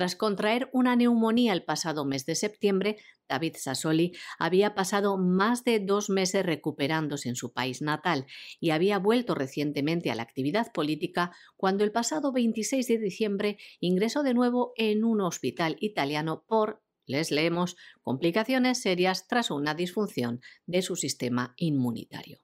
Tras 0.00 0.16
contraer 0.16 0.70
una 0.72 0.96
neumonía 0.96 1.52
el 1.52 1.62
pasado 1.62 2.06
mes 2.06 2.24
de 2.24 2.34
septiembre, 2.34 2.96
David 3.28 3.56
Sassoli 3.58 4.16
había 4.38 4.74
pasado 4.74 5.18
más 5.18 5.62
de 5.62 5.78
dos 5.78 6.08
meses 6.08 6.46
recuperándose 6.46 7.28
en 7.28 7.36
su 7.36 7.52
país 7.52 7.82
natal 7.82 8.24
y 8.60 8.70
había 8.70 8.98
vuelto 8.98 9.34
recientemente 9.34 10.10
a 10.10 10.14
la 10.14 10.22
actividad 10.22 10.72
política 10.72 11.32
cuando 11.58 11.84
el 11.84 11.92
pasado 11.92 12.32
26 12.32 12.88
de 12.88 12.96
diciembre 12.96 13.58
ingresó 13.78 14.22
de 14.22 14.32
nuevo 14.32 14.72
en 14.76 15.04
un 15.04 15.20
hospital 15.20 15.76
italiano 15.80 16.46
por, 16.48 16.82
les 17.04 17.30
leemos, 17.30 17.76
complicaciones 18.00 18.80
serias 18.80 19.28
tras 19.28 19.50
una 19.50 19.74
disfunción 19.74 20.40
de 20.64 20.80
su 20.80 20.96
sistema 20.96 21.52
inmunitario. 21.58 22.40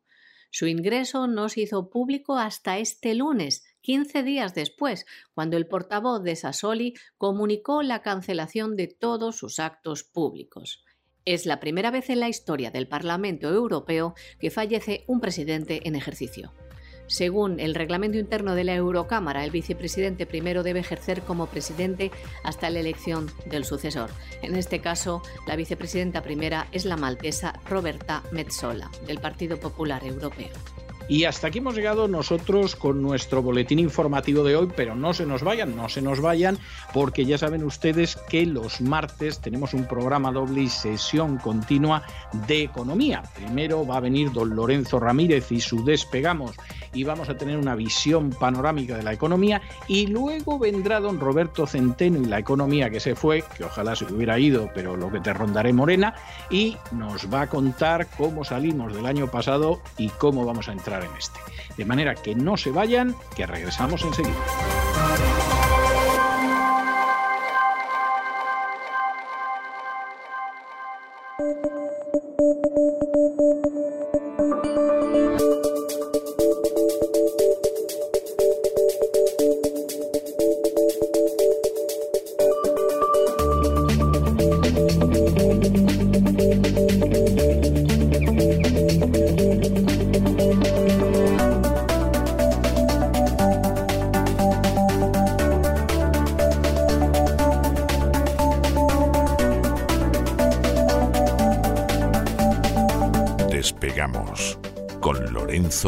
Su 0.51 0.67
ingreso 0.67 1.27
no 1.27 1.49
se 1.49 1.63
hizo 1.63 1.91
público 1.91 2.37
hasta 2.37 2.79
este 2.79 3.15
lunes, 3.15 3.65
15 3.87 4.25
días 4.25 4.53
después, 4.53 5.07
cuando 5.33 5.57
el 5.57 5.69
portavoz 5.69 6.21
de 6.25 6.35
Sassoli 6.35 6.95
comunicó 7.19 7.85
la 7.85 8.03
cancelación 8.03 8.75
de 8.75 8.89
todos 8.89 9.37
sus 9.37 9.61
actos 9.61 10.03
públicos. 10.03 10.83
Es 11.25 11.47
la 11.47 11.61
primera 11.61 11.93
vez 11.93 12.11
en 12.11 12.19
la 12.19 12.29
historia 12.29 12.73
del 12.73 12.89
Parlamento 12.89 13.49
Europeo 13.49 14.15
que 14.41 14.51
fallece 14.51 15.05
un 15.07 15.21
presidente 15.21 15.83
en 15.87 15.95
ejercicio. 15.95 16.53
Según 17.07 17.61
el 17.61 17.77
reglamento 17.77 18.19
interno 18.19 18.57
de 18.57 18.65
la 18.65 18.75
Eurocámara, 18.75 19.45
el 19.45 19.53
vicepresidente 19.53 20.27
primero 20.27 20.65
debe 20.65 20.81
ejercer 20.81 21.23
como 21.23 21.47
presidente 21.47 22.11
hasta 22.43 22.71
la 22.71 22.81
elección 22.81 23.31
del 23.49 23.65
sucesor. 23.65 24.11
En 24.43 24.57
este 24.57 24.81
caso, 24.81 25.23
la 25.47 25.55
vicepresidenta 25.55 26.23
primera 26.23 26.67
es 26.73 26.87
la 26.87 26.97
maltesa 26.97 27.61
Roberta 27.65 28.25
Metsola, 28.33 28.91
del 29.07 29.21
Partido 29.21 29.61
Popular 29.61 30.05
Europeo. 30.05 30.51
Y 31.09 31.25
hasta 31.25 31.49
aquí 31.49 31.59
hemos 31.59 31.77
llegado 31.77 32.09
nosotros 32.09 32.75
con 32.75 33.01
nuestro 33.01 33.41
boletín 33.41 33.79
informativo 33.79 34.43
de 34.43 34.57
hoy, 34.57 34.69
pero 34.75 34.97
no 34.97 35.15
se 35.15 35.25
nos 35.25 35.45
vayan, 35.45 35.77
no 35.77 35.89
se 35.89 36.03
nos 36.03 36.21
vayan, 36.21 36.59
porque 36.93 37.25
ya 37.25 37.39
saben 37.39 37.63
ustedes 37.63 38.17
que 38.29 38.45
los 38.45 38.81
martes 38.81 39.41
tenemos 39.41 39.73
un 39.73 39.87
programa 39.87 40.33
doble 40.33 40.63
y 40.63 40.69
sesión 40.69 41.39
continua 41.39 42.03
de 42.49 42.63
economía. 42.63 43.23
Primero 43.37 43.87
va 43.87 43.99
a 43.99 44.01
venir 44.01 44.33
don 44.33 44.57
Lorenzo 44.57 44.99
Ramírez 44.99 45.53
y 45.53 45.61
su 45.61 45.85
despegamos 45.85 46.57
y 46.93 47.05
vamos 47.05 47.29
a 47.29 47.37
tener 47.37 47.57
una 47.57 47.77
visión 47.77 48.31
panorámica 48.31 48.97
de 48.97 49.03
la 49.03 49.13
economía 49.13 49.61
y 49.87 50.07
luego 50.07 50.59
vendrá 50.59 50.99
don 50.99 51.21
Roberto 51.21 51.67
Centeno 51.67 52.21
y 52.21 52.25
la 52.25 52.39
economía 52.39 52.91
que 52.91 53.01
se 53.01 53.15
fue, 53.15 53.45
que 53.57 53.65
ojalá 53.65 53.95
se 53.95 54.07
hubiera 54.07 54.39
ido, 54.39 54.71
pero 54.75 54.97
lo 54.97 55.11
que 55.13 55.21
te 55.21 55.33
rondaré 55.33 55.73
morena, 55.73 56.15
y 56.51 56.77
nos 56.93 57.33
va 57.33 57.43
a 57.43 57.47
contar 57.49 58.09
cómo 58.17 58.45
salimos 58.45 58.95
del 58.95 59.07
año 59.07 59.31
pasado 59.31 59.81
y 59.99 60.09
cómo 60.09 60.45
vamos 60.45 60.69
a 60.69 60.73
entrar 60.73 60.96
en 61.05 61.11
este. 61.17 61.41
De 61.77 61.85
manera 61.85 62.15
que 62.15 62.35
no 62.35 62.57
se 62.57 62.71
vayan, 62.71 63.15
que 63.35 63.47
regresamos 63.47 64.03
enseguida. 64.03 65.46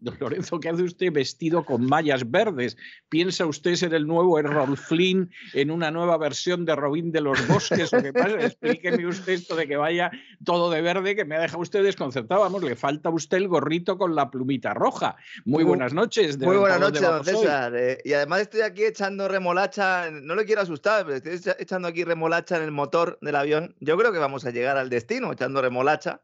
Don 0.00 0.16
Lorenzo, 0.18 0.60
¿qué 0.60 0.70
hace 0.70 0.82
usted 0.82 1.12
vestido 1.12 1.64
con 1.64 1.84
mallas 1.84 2.30
verdes? 2.30 2.76
¿Piensa 3.10 3.44
usted 3.44 3.74
ser 3.74 3.92
el 3.92 4.06
nuevo 4.06 4.38
Errol 4.38 4.76
Flynn 4.76 5.30
en 5.52 5.70
una 5.70 5.90
nueva 5.90 6.16
versión 6.16 6.64
de 6.64 6.74
Robin 6.74 7.12
de 7.12 7.20
los 7.20 7.46
Bosques? 7.46 7.92
¿O 7.92 8.02
qué 8.02 8.12
pasa? 8.12 8.40
Explíqueme 8.40 9.06
usted 9.06 9.34
esto 9.34 9.56
de 9.56 9.68
que 9.68 9.76
vaya 9.76 10.10
todo 10.44 10.70
de 10.70 10.80
verde, 10.80 11.14
que 11.14 11.24
me 11.26 11.36
ha 11.36 11.40
dejado 11.40 11.62
usted 11.62 11.82
desconcertado. 11.82 12.40
Vamos, 12.40 12.62
le 12.62 12.76
falta 12.76 13.10
a 13.10 13.12
usted 13.12 13.36
el 13.36 13.48
gorrito 13.48 13.98
con 13.98 14.14
la 14.14 14.30
plumita 14.30 14.72
roja. 14.72 15.16
Muy 15.44 15.64
buenas 15.64 15.92
noches. 15.92 16.38
Muy 16.38 16.56
buenas 16.56 16.80
noches, 16.80 17.02
don 17.02 17.24
César. 17.24 17.74
Eh, 17.76 17.98
y 18.04 18.14
además 18.14 18.40
estoy 18.40 18.62
aquí 18.62 18.84
echando 18.84 19.28
remolacha, 19.28 20.10
no 20.10 20.34
le 20.34 20.46
quiero 20.46 20.62
asustar, 20.62 21.04
pero 21.04 21.16
estoy 21.16 21.52
echando 21.58 21.88
aquí 21.88 22.04
remolacha 22.04 22.56
en 22.56 22.62
el 22.62 22.70
motor 22.70 23.18
del 23.20 23.36
avión. 23.36 23.74
Yo 23.80 23.98
creo 23.98 24.12
que 24.12 24.18
vamos 24.18 24.46
a 24.46 24.50
llegar 24.50 24.78
al 24.78 24.88
destino 24.88 25.32
echando 25.32 25.60
remolacha. 25.60 26.22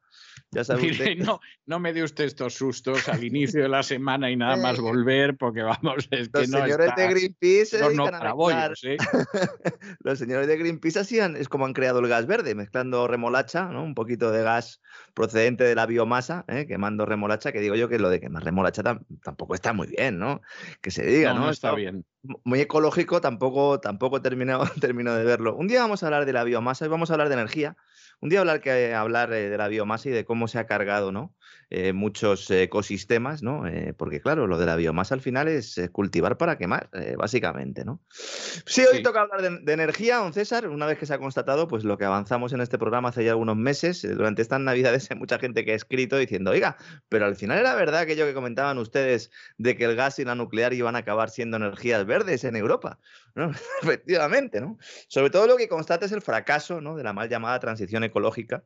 Ya 0.50 0.62
no, 1.18 1.40
no 1.66 1.78
me 1.80 1.92
dé 1.92 2.02
usted 2.02 2.24
estos 2.24 2.54
sustos 2.54 3.08
al 3.08 3.24
inicio 3.24 3.62
de 3.62 3.68
la 3.68 3.82
semana 3.82 4.30
y 4.30 4.36
nada 4.36 4.56
más 4.56 4.78
volver, 4.78 5.36
porque 5.36 5.62
vamos, 5.62 6.08
es 6.10 6.28
que 6.28 6.40
los 6.40 6.48
no 6.48 6.58
señores 6.62 6.90
de 6.96 7.08
Greenpeace 7.08 7.78
¿eh? 7.78 8.96
Los 10.00 10.18
señores 10.18 10.46
de 10.46 10.56
Greenpeace 10.56 11.00
hacían, 11.00 11.36
es 11.36 11.48
como 11.48 11.66
han 11.66 11.72
creado 11.72 11.98
el 11.98 12.08
gas 12.08 12.26
verde, 12.26 12.54
mezclando 12.54 13.06
remolacha, 13.06 13.66
¿no? 13.66 13.82
un 13.82 13.94
poquito 13.94 14.30
de 14.30 14.42
gas 14.42 14.80
procedente 15.14 15.64
de 15.64 15.74
la 15.74 15.86
biomasa, 15.86 16.44
¿eh? 16.48 16.66
quemando 16.66 17.06
remolacha, 17.06 17.52
que 17.52 17.60
digo 17.60 17.74
yo 17.74 17.88
que 17.88 17.98
lo 17.98 18.08
de 18.08 18.20
quemar 18.20 18.44
remolacha 18.44 18.82
tampoco 19.22 19.54
está 19.54 19.72
muy 19.72 19.88
bien, 19.88 20.18
¿no? 20.18 20.40
Que 20.80 20.90
se 20.90 21.04
diga, 21.04 21.34
¿no? 21.34 21.40
No, 21.40 21.50
está, 21.50 21.74
bien. 21.74 22.04
Muy 22.44 22.60
ecológico, 22.60 23.20
tampoco, 23.20 23.80
tampoco 23.80 24.22
termino, 24.22 24.60
termino 24.80 25.14
de 25.14 25.24
verlo. 25.24 25.54
Un 25.56 25.68
día 25.68 25.80
vamos 25.80 26.02
a 26.02 26.06
hablar 26.06 26.26
de 26.26 26.32
la 26.32 26.44
biomasa 26.44 26.86
y 26.86 26.88
vamos 26.88 27.10
a 27.10 27.14
hablar 27.14 27.28
de 27.28 27.34
energía 27.34 27.76
un 28.20 28.30
día 28.30 28.40
hablar, 28.40 28.60
que, 28.60 28.94
hablar 28.94 29.32
eh, 29.32 29.48
de 29.48 29.58
la 29.58 29.68
biomasa 29.68 30.08
y 30.08 30.12
de 30.12 30.24
cómo 30.24 30.48
se 30.48 30.58
ha 30.58 30.66
cargado 30.66 31.12
¿no? 31.12 31.34
Eh, 31.68 31.92
muchos 31.92 32.50
ecosistemas, 32.50 33.42
¿no? 33.42 33.66
Eh, 33.66 33.92
porque 33.96 34.20
claro, 34.20 34.46
lo 34.46 34.56
de 34.56 34.66
la 34.66 34.76
biomasa 34.76 35.14
al 35.14 35.20
final 35.20 35.48
es 35.48 35.80
cultivar 35.90 36.38
para 36.38 36.58
quemar, 36.58 36.88
básicamente. 37.18 37.84
¿no? 37.84 38.00
Sí, 38.08 38.84
hoy 38.90 39.02
toca 39.02 39.22
hablar 39.22 39.60
de, 39.62 39.72
energía, 39.72 40.18
don 40.18 40.32
César, 40.32 40.68
una 40.68 40.86
vez 40.86 40.98
que 40.98 41.06
se 41.06 41.14
ha 41.14 41.18
constatado 41.18 41.66
pues, 41.66 41.82
lo 41.82 41.98
que 41.98 42.04
avanzamos 42.04 42.52
en 42.52 42.60
este 42.60 42.78
programa 42.78 43.08
hace 43.08 43.24
ya 43.24 43.32
algunos 43.32 43.56
meses, 43.56 44.02
durante 44.02 44.42
estas 44.42 44.60
navidades 44.60 45.10
hay 45.10 45.18
mucha 45.18 45.38
gente 45.38 45.64
que 45.64 45.72
ha 45.72 45.74
escrito 45.74 46.16
diciendo, 46.16 46.52
oiga, 46.52 46.76
pero 47.08 47.26
al 47.26 47.34
final 47.34 47.58
era 47.58 47.74
verdad 47.74 48.00
aquello 48.00 48.26
que 48.26 48.34
comentaban 48.34 48.78
ustedes 48.78 49.32
de 49.58 49.76
que 49.76 49.84
el 49.84 49.96
gas 49.96 50.18
y 50.20 50.24
la 50.24 50.36
nuclear 50.36 50.72
iban 50.72 50.94
a 50.94 51.00
acabar 51.00 51.30
siendo 51.30 51.56
energías 51.56 52.06
verdes 52.06 52.15
en 52.22 52.56
Europa. 52.56 52.98
Efectivamente, 53.82 54.60
¿no? 54.60 54.78
Sobre 55.08 55.30
todo 55.30 55.46
lo 55.46 55.56
que 55.56 55.68
constata 55.68 56.06
es 56.06 56.12
el 56.12 56.22
fracaso 56.22 56.80
¿no? 56.80 56.96
de 56.96 57.04
la 57.04 57.12
mal 57.12 57.28
llamada 57.28 57.60
transición 57.60 58.04
ecológica 58.04 58.64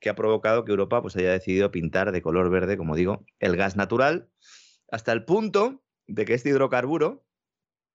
que 0.00 0.10
ha 0.10 0.14
provocado 0.14 0.64
que 0.64 0.70
Europa 0.70 1.02
pues, 1.02 1.16
haya 1.16 1.32
decidido 1.32 1.70
pintar 1.70 2.12
de 2.12 2.22
color 2.22 2.50
verde, 2.50 2.76
como 2.76 2.94
digo, 2.94 3.24
el 3.40 3.56
gas 3.56 3.76
natural, 3.76 4.28
hasta 4.90 5.12
el 5.12 5.24
punto 5.24 5.82
de 6.06 6.24
que 6.24 6.34
este 6.34 6.50
hidrocarburo 6.50 7.24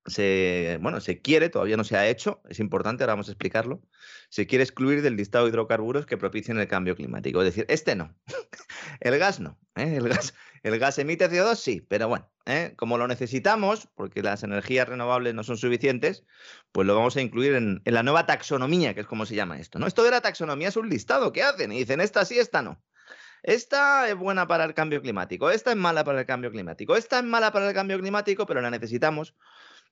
se, 0.08 0.78
bueno, 0.80 1.00
se 1.00 1.20
quiere, 1.20 1.48
todavía 1.48 1.76
no 1.76 1.84
se 1.84 1.96
ha 1.96 2.08
hecho, 2.08 2.40
es 2.48 2.60
importante, 2.60 3.02
ahora 3.02 3.14
vamos 3.14 3.28
a 3.28 3.32
explicarlo, 3.32 3.80
se 4.28 4.46
quiere 4.46 4.64
excluir 4.64 5.02
del 5.02 5.16
listado 5.16 5.44
de 5.44 5.50
hidrocarburos 5.50 6.06
que 6.06 6.16
propician 6.16 6.58
el 6.58 6.68
cambio 6.68 6.96
climático. 6.96 7.40
Es 7.40 7.46
decir, 7.46 7.66
este 7.68 7.96
no, 7.96 8.14
el 9.00 9.18
gas 9.18 9.40
no, 9.40 9.58
¿eh? 9.76 9.96
el, 9.96 10.08
gas, 10.08 10.34
el 10.62 10.78
gas 10.78 10.98
emite 10.98 11.30
CO2 11.30 11.56
sí, 11.56 11.80
pero 11.88 12.08
bueno, 12.08 12.28
¿eh? 12.46 12.74
como 12.76 12.98
lo 12.98 13.06
necesitamos, 13.08 13.88
porque 13.94 14.22
las 14.22 14.42
energías 14.42 14.88
renovables 14.88 15.34
no 15.34 15.44
son 15.44 15.56
suficientes, 15.56 16.24
pues 16.72 16.86
lo 16.86 16.94
vamos 16.94 17.16
a 17.16 17.20
incluir 17.20 17.54
en, 17.54 17.82
la 17.84 18.02
nueva 18.02 18.26
taxonomía, 18.26 18.94
que 18.94 19.00
es 19.00 19.06
como 19.06 19.26
se 19.26 19.34
llama 19.34 19.58
esto. 19.58 19.78
¿no? 19.78 19.86
Esto 19.86 20.04
de 20.04 20.10
la 20.10 20.20
taxonomía 20.20 20.68
es 20.68 20.76
un 20.76 20.88
listado, 20.88 21.32
¿qué 21.32 21.42
hacen? 21.42 21.72
Y 21.72 21.78
dicen, 21.78 22.00
esta 22.00 22.24
sí, 22.24 22.38
esta 22.38 22.62
no. 22.62 22.82
Esta 23.42 24.08
es 24.08 24.16
buena 24.16 24.48
para 24.48 24.64
el 24.64 24.74
cambio 24.74 25.00
climático, 25.00 25.50
esta 25.50 25.70
es 25.70 25.76
mala 25.76 26.04
para 26.04 26.20
el 26.20 26.26
cambio 26.26 26.50
climático, 26.50 26.96
esta 26.96 27.18
es 27.18 27.24
mala 27.24 27.52
para 27.52 27.68
el 27.68 27.74
cambio 27.74 27.98
climático, 27.98 28.46
pero 28.46 28.60
la 28.60 28.70
necesitamos 28.70 29.34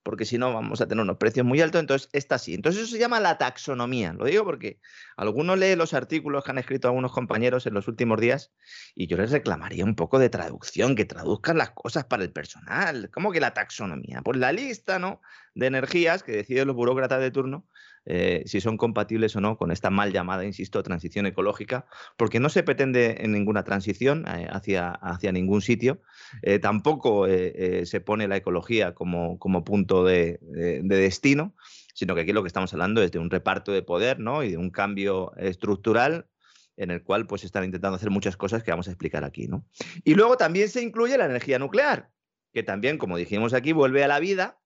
porque 0.06 0.24
si 0.24 0.38
no 0.38 0.54
vamos 0.54 0.80
a 0.80 0.86
tener 0.86 1.02
unos 1.02 1.16
precios 1.16 1.44
muy 1.44 1.60
altos, 1.60 1.80
entonces 1.80 2.08
está 2.12 2.36
así. 2.36 2.54
Entonces 2.54 2.82
eso 2.82 2.92
se 2.92 3.00
llama 3.00 3.18
la 3.18 3.38
taxonomía. 3.38 4.12
Lo 4.12 4.26
digo 4.26 4.44
porque 4.44 4.78
algunos 5.16 5.58
leen 5.58 5.80
los 5.80 5.94
artículos 5.94 6.44
que 6.44 6.52
han 6.52 6.58
escrito 6.58 6.86
algunos 6.86 7.10
compañeros 7.10 7.66
en 7.66 7.74
los 7.74 7.88
últimos 7.88 8.20
días 8.20 8.52
y 8.94 9.08
yo 9.08 9.16
les 9.16 9.32
reclamaría 9.32 9.84
un 9.84 9.96
poco 9.96 10.20
de 10.20 10.28
traducción, 10.28 10.94
que 10.94 11.06
traduzcan 11.06 11.58
las 11.58 11.70
cosas 11.70 12.04
para 12.04 12.22
el 12.22 12.30
personal. 12.30 13.10
¿Cómo 13.12 13.32
que 13.32 13.40
la 13.40 13.52
taxonomía? 13.52 14.22
Pues 14.22 14.38
la 14.38 14.52
lista 14.52 15.00
¿no? 15.00 15.20
de 15.56 15.66
energías 15.66 16.22
que 16.22 16.30
deciden 16.30 16.68
los 16.68 16.76
burócratas 16.76 17.18
de 17.18 17.32
turno 17.32 17.66
eh, 18.08 18.44
si 18.46 18.60
son 18.60 18.76
compatibles 18.76 19.34
o 19.34 19.40
no 19.40 19.58
con 19.58 19.72
esta 19.72 19.90
mal 19.90 20.12
llamada, 20.12 20.44
insisto, 20.44 20.82
transición 20.84 21.26
ecológica, 21.26 21.86
porque 22.16 22.38
no 22.38 22.48
se 22.48 22.62
pretende 22.62 23.16
en 23.20 23.32
ninguna 23.32 23.64
transición 23.64 24.24
eh, 24.28 24.46
hacia, 24.48 24.90
hacia 24.90 25.32
ningún 25.32 25.60
sitio, 25.60 26.00
eh, 26.42 26.60
tampoco 26.60 27.26
se 27.26 28.00
pone 28.00 28.28
la 28.28 28.36
ecología 28.36 28.94
como, 28.94 29.38
como 29.38 29.64
punto 29.64 30.04
de, 30.04 30.38
destino, 30.84 31.54
sino 31.94 32.14
que 32.14 32.20
aquí 32.20 32.32
lo 32.32 32.42
que 32.42 32.48
estamos 32.48 32.72
hablando 32.72 33.02
es 33.02 33.10
de 33.10 33.18
un 33.18 33.30
reparto 33.30 33.72
de 33.72 33.82
poder 33.82 34.20
¿no? 34.20 34.44
y 34.44 34.50
de 34.50 34.56
un 34.56 34.70
cambio 34.70 35.34
estructural 35.36 36.28
en 36.76 36.90
el 36.90 37.02
cual 37.02 37.26
pues 37.26 37.42
están 37.42 37.64
intentando 37.64 37.96
hacer 37.96 38.10
muchas 38.10 38.36
cosas 38.36 38.62
que 38.62 38.70
vamos 38.70 38.86
a 38.86 38.90
explicar 38.90 39.24
aquí. 39.24 39.48
¿no? 39.48 39.66
Y 40.04 40.14
luego 40.14 40.36
también 40.36 40.68
se 40.68 40.82
incluye 40.82 41.18
la 41.18 41.24
energía 41.24 41.58
nuclear, 41.58 42.10
que 42.52 42.62
también, 42.62 42.98
como 42.98 43.16
dijimos 43.16 43.54
aquí, 43.54 43.72
vuelve 43.72 44.04
a 44.04 44.08
la 44.08 44.20
vida 44.20 44.58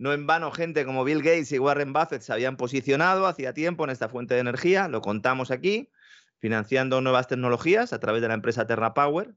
no 0.00 0.14
en 0.14 0.26
vano, 0.26 0.50
gente 0.50 0.86
como 0.86 1.04
Bill 1.04 1.18
Gates 1.18 1.52
y 1.52 1.58
Warren 1.58 1.92
Buffett 1.92 2.22
se 2.22 2.32
habían 2.32 2.56
posicionado 2.56 3.26
hacía 3.26 3.52
tiempo 3.52 3.84
en 3.84 3.90
esta 3.90 4.08
fuente 4.08 4.32
de 4.32 4.40
energía, 4.40 4.88
lo 4.88 5.02
contamos 5.02 5.50
aquí, 5.50 5.90
financiando 6.38 7.02
nuevas 7.02 7.28
tecnologías 7.28 7.92
a 7.92 8.00
través 8.00 8.22
de 8.22 8.28
la 8.28 8.34
empresa 8.34 8.66
TerraPower. 8.66 9.34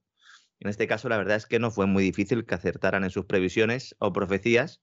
En 0.61 0.69
este 0.69 0.87
caso, 0.87 1.09
la 1.09 1.17
verdad 1.17 1.35
es 1.35 1.47
que 1.47 1.59
no 1.59 1.69
fue 1.69 1.85
muy 1.85 2.01
difícil 2.01 2.45
que 2.45 2.55
acertaran 2.55 3.03
en 3.03 3.09
sus 3.09 3.25
previsiones 3.25 3.93
o 3.99 4.13
profecías 4.13 4.81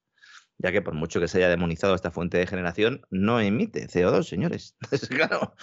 ya 0.63 0.73
que 0.73 0.83
por 0.83 0.95
mucho 0.95 1.21
que 1.21 1.29
se 1.29 1.39
haya 1.39 1.49
demonizado 1.49 1.95
esta 1.95 2.11
fuente 2.11 2.39
de 2.39 2.47
generación, 2.47 3.03
no 3.11 3.41
emite 3.41 3.87
CO2, 3.89 4.25
señores. 4.25 4.77
claro, 5.09 5.55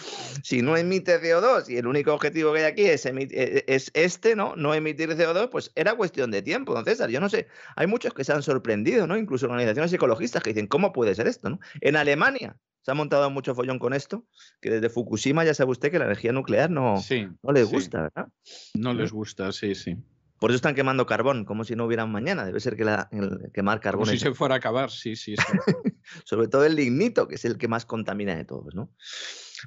si 0.41 0.62
no 0.62 0.76
emite 0.76 1.22
CO2 1.22 1.70
y 1.70 1.78
el 1.78 1.88
único 1.88 2.14
objetivo 2.14 2.52
que 2.54 2.60
hay 2.60 2.66
aquí 2.66 2.86
es, 2.86 3.06
e, 3.06 3.64
es 3.68 3.91
este, 3.93 4.36
¿no? 4.36 4.56
No 4.56 4.74
emitir 4.74 5.10
CO2, 5.10 5.50
pues 5.50 5.72
era 5.76 5.95
cuestión 5.95 6.32
de 6.32 6.41
tiempo, 6.41 6.74
don 6.74 6.84
César. 6.84 7.10
Yo 7.10 7.20
no 7.20 7.30
sé, 7.30 7.48
hay 7.76 7.86
muchos 7.86 8.14
que 8.14 8.24
se 8.24 8.34
han 8.34 8.41
sorprendido, 8.41 9.06
¿no? 9.06 9.18
Incluso 9.18 9.45
organizaciones 9.45 9.93
ecologistas 9.93 10.41
que 10.41 10.52
dicen, 10.52 10.68
¿cómo 10.68 10.91
puede 10.93 11.14
ser 11.14 11.28
esto, 11.28 11.50
¿no? 11.50 11.60
En 11.82 11.95
Alemania 11.95 12.58
se 12.82 12.91
ha 12.91 12.95
montado 12.95 13.30
mucho 13.30 13.54
follón 13.54 13.80
con 13.80 13.93
esto, 13.93 14.26
que 14.62 14.70
desde 14.72 14.89
Fukushima 14.89 15.43
ya 15.43 15.54
sabe 15.54 15.72
usted 15.72 15.91
que 15.91 16.00
la 16.00 16.06
energía 16.06 16.32
nuclear 16.32 16.72
no, 16.72 16.95
no 17.43 17.52
les 17.52 17.70
gusta, 17.70 18.04
¿verdad? 18.04 18.30
No 18.74 18.93
les 18.93 19.12
gusta, 19.12 19.52
sí, 19.52 19.76
sí. 19.76 19.98
Por 20.39 20.51
eso 20.51 20.57
están 20.57 20.75
quemando 20.75 21.05
carbón, 21.05 21.45
como 21.45 21.63
si 21.63 21.75
no 21.75 21.85
hubiera 21.85 22.05
mañana. 22.05 22.45
Debe 22.45 22.59
ser 22.59 22.75
que 22.75 22.85
la, 22.85 23.09
el 23.11 23.51
quemar 23.53 23.79
carbón. 23.79 24.05
Como 24.05 24.11
si 24.11 24.19
se 24.19 24.33
fuera 24.33 24.55
a 24.55 24.57
acabar, 24.57 24.91
sí, 24.91 25.15
sí. 25.15 25.35
Sobre 26.25 26.47
todo 26.47 26.65
el 26.65 26.75
lignito, 26.75 27.27
que 27.27 27.35
es 27.35 27.45
el 27.45 27.57
que 27.57 27.67
más 27.67 27.85
contamina 27.85 28.35
de 28.35 28.45
todos, 28.45 28.75
¿no? 28.75 28.91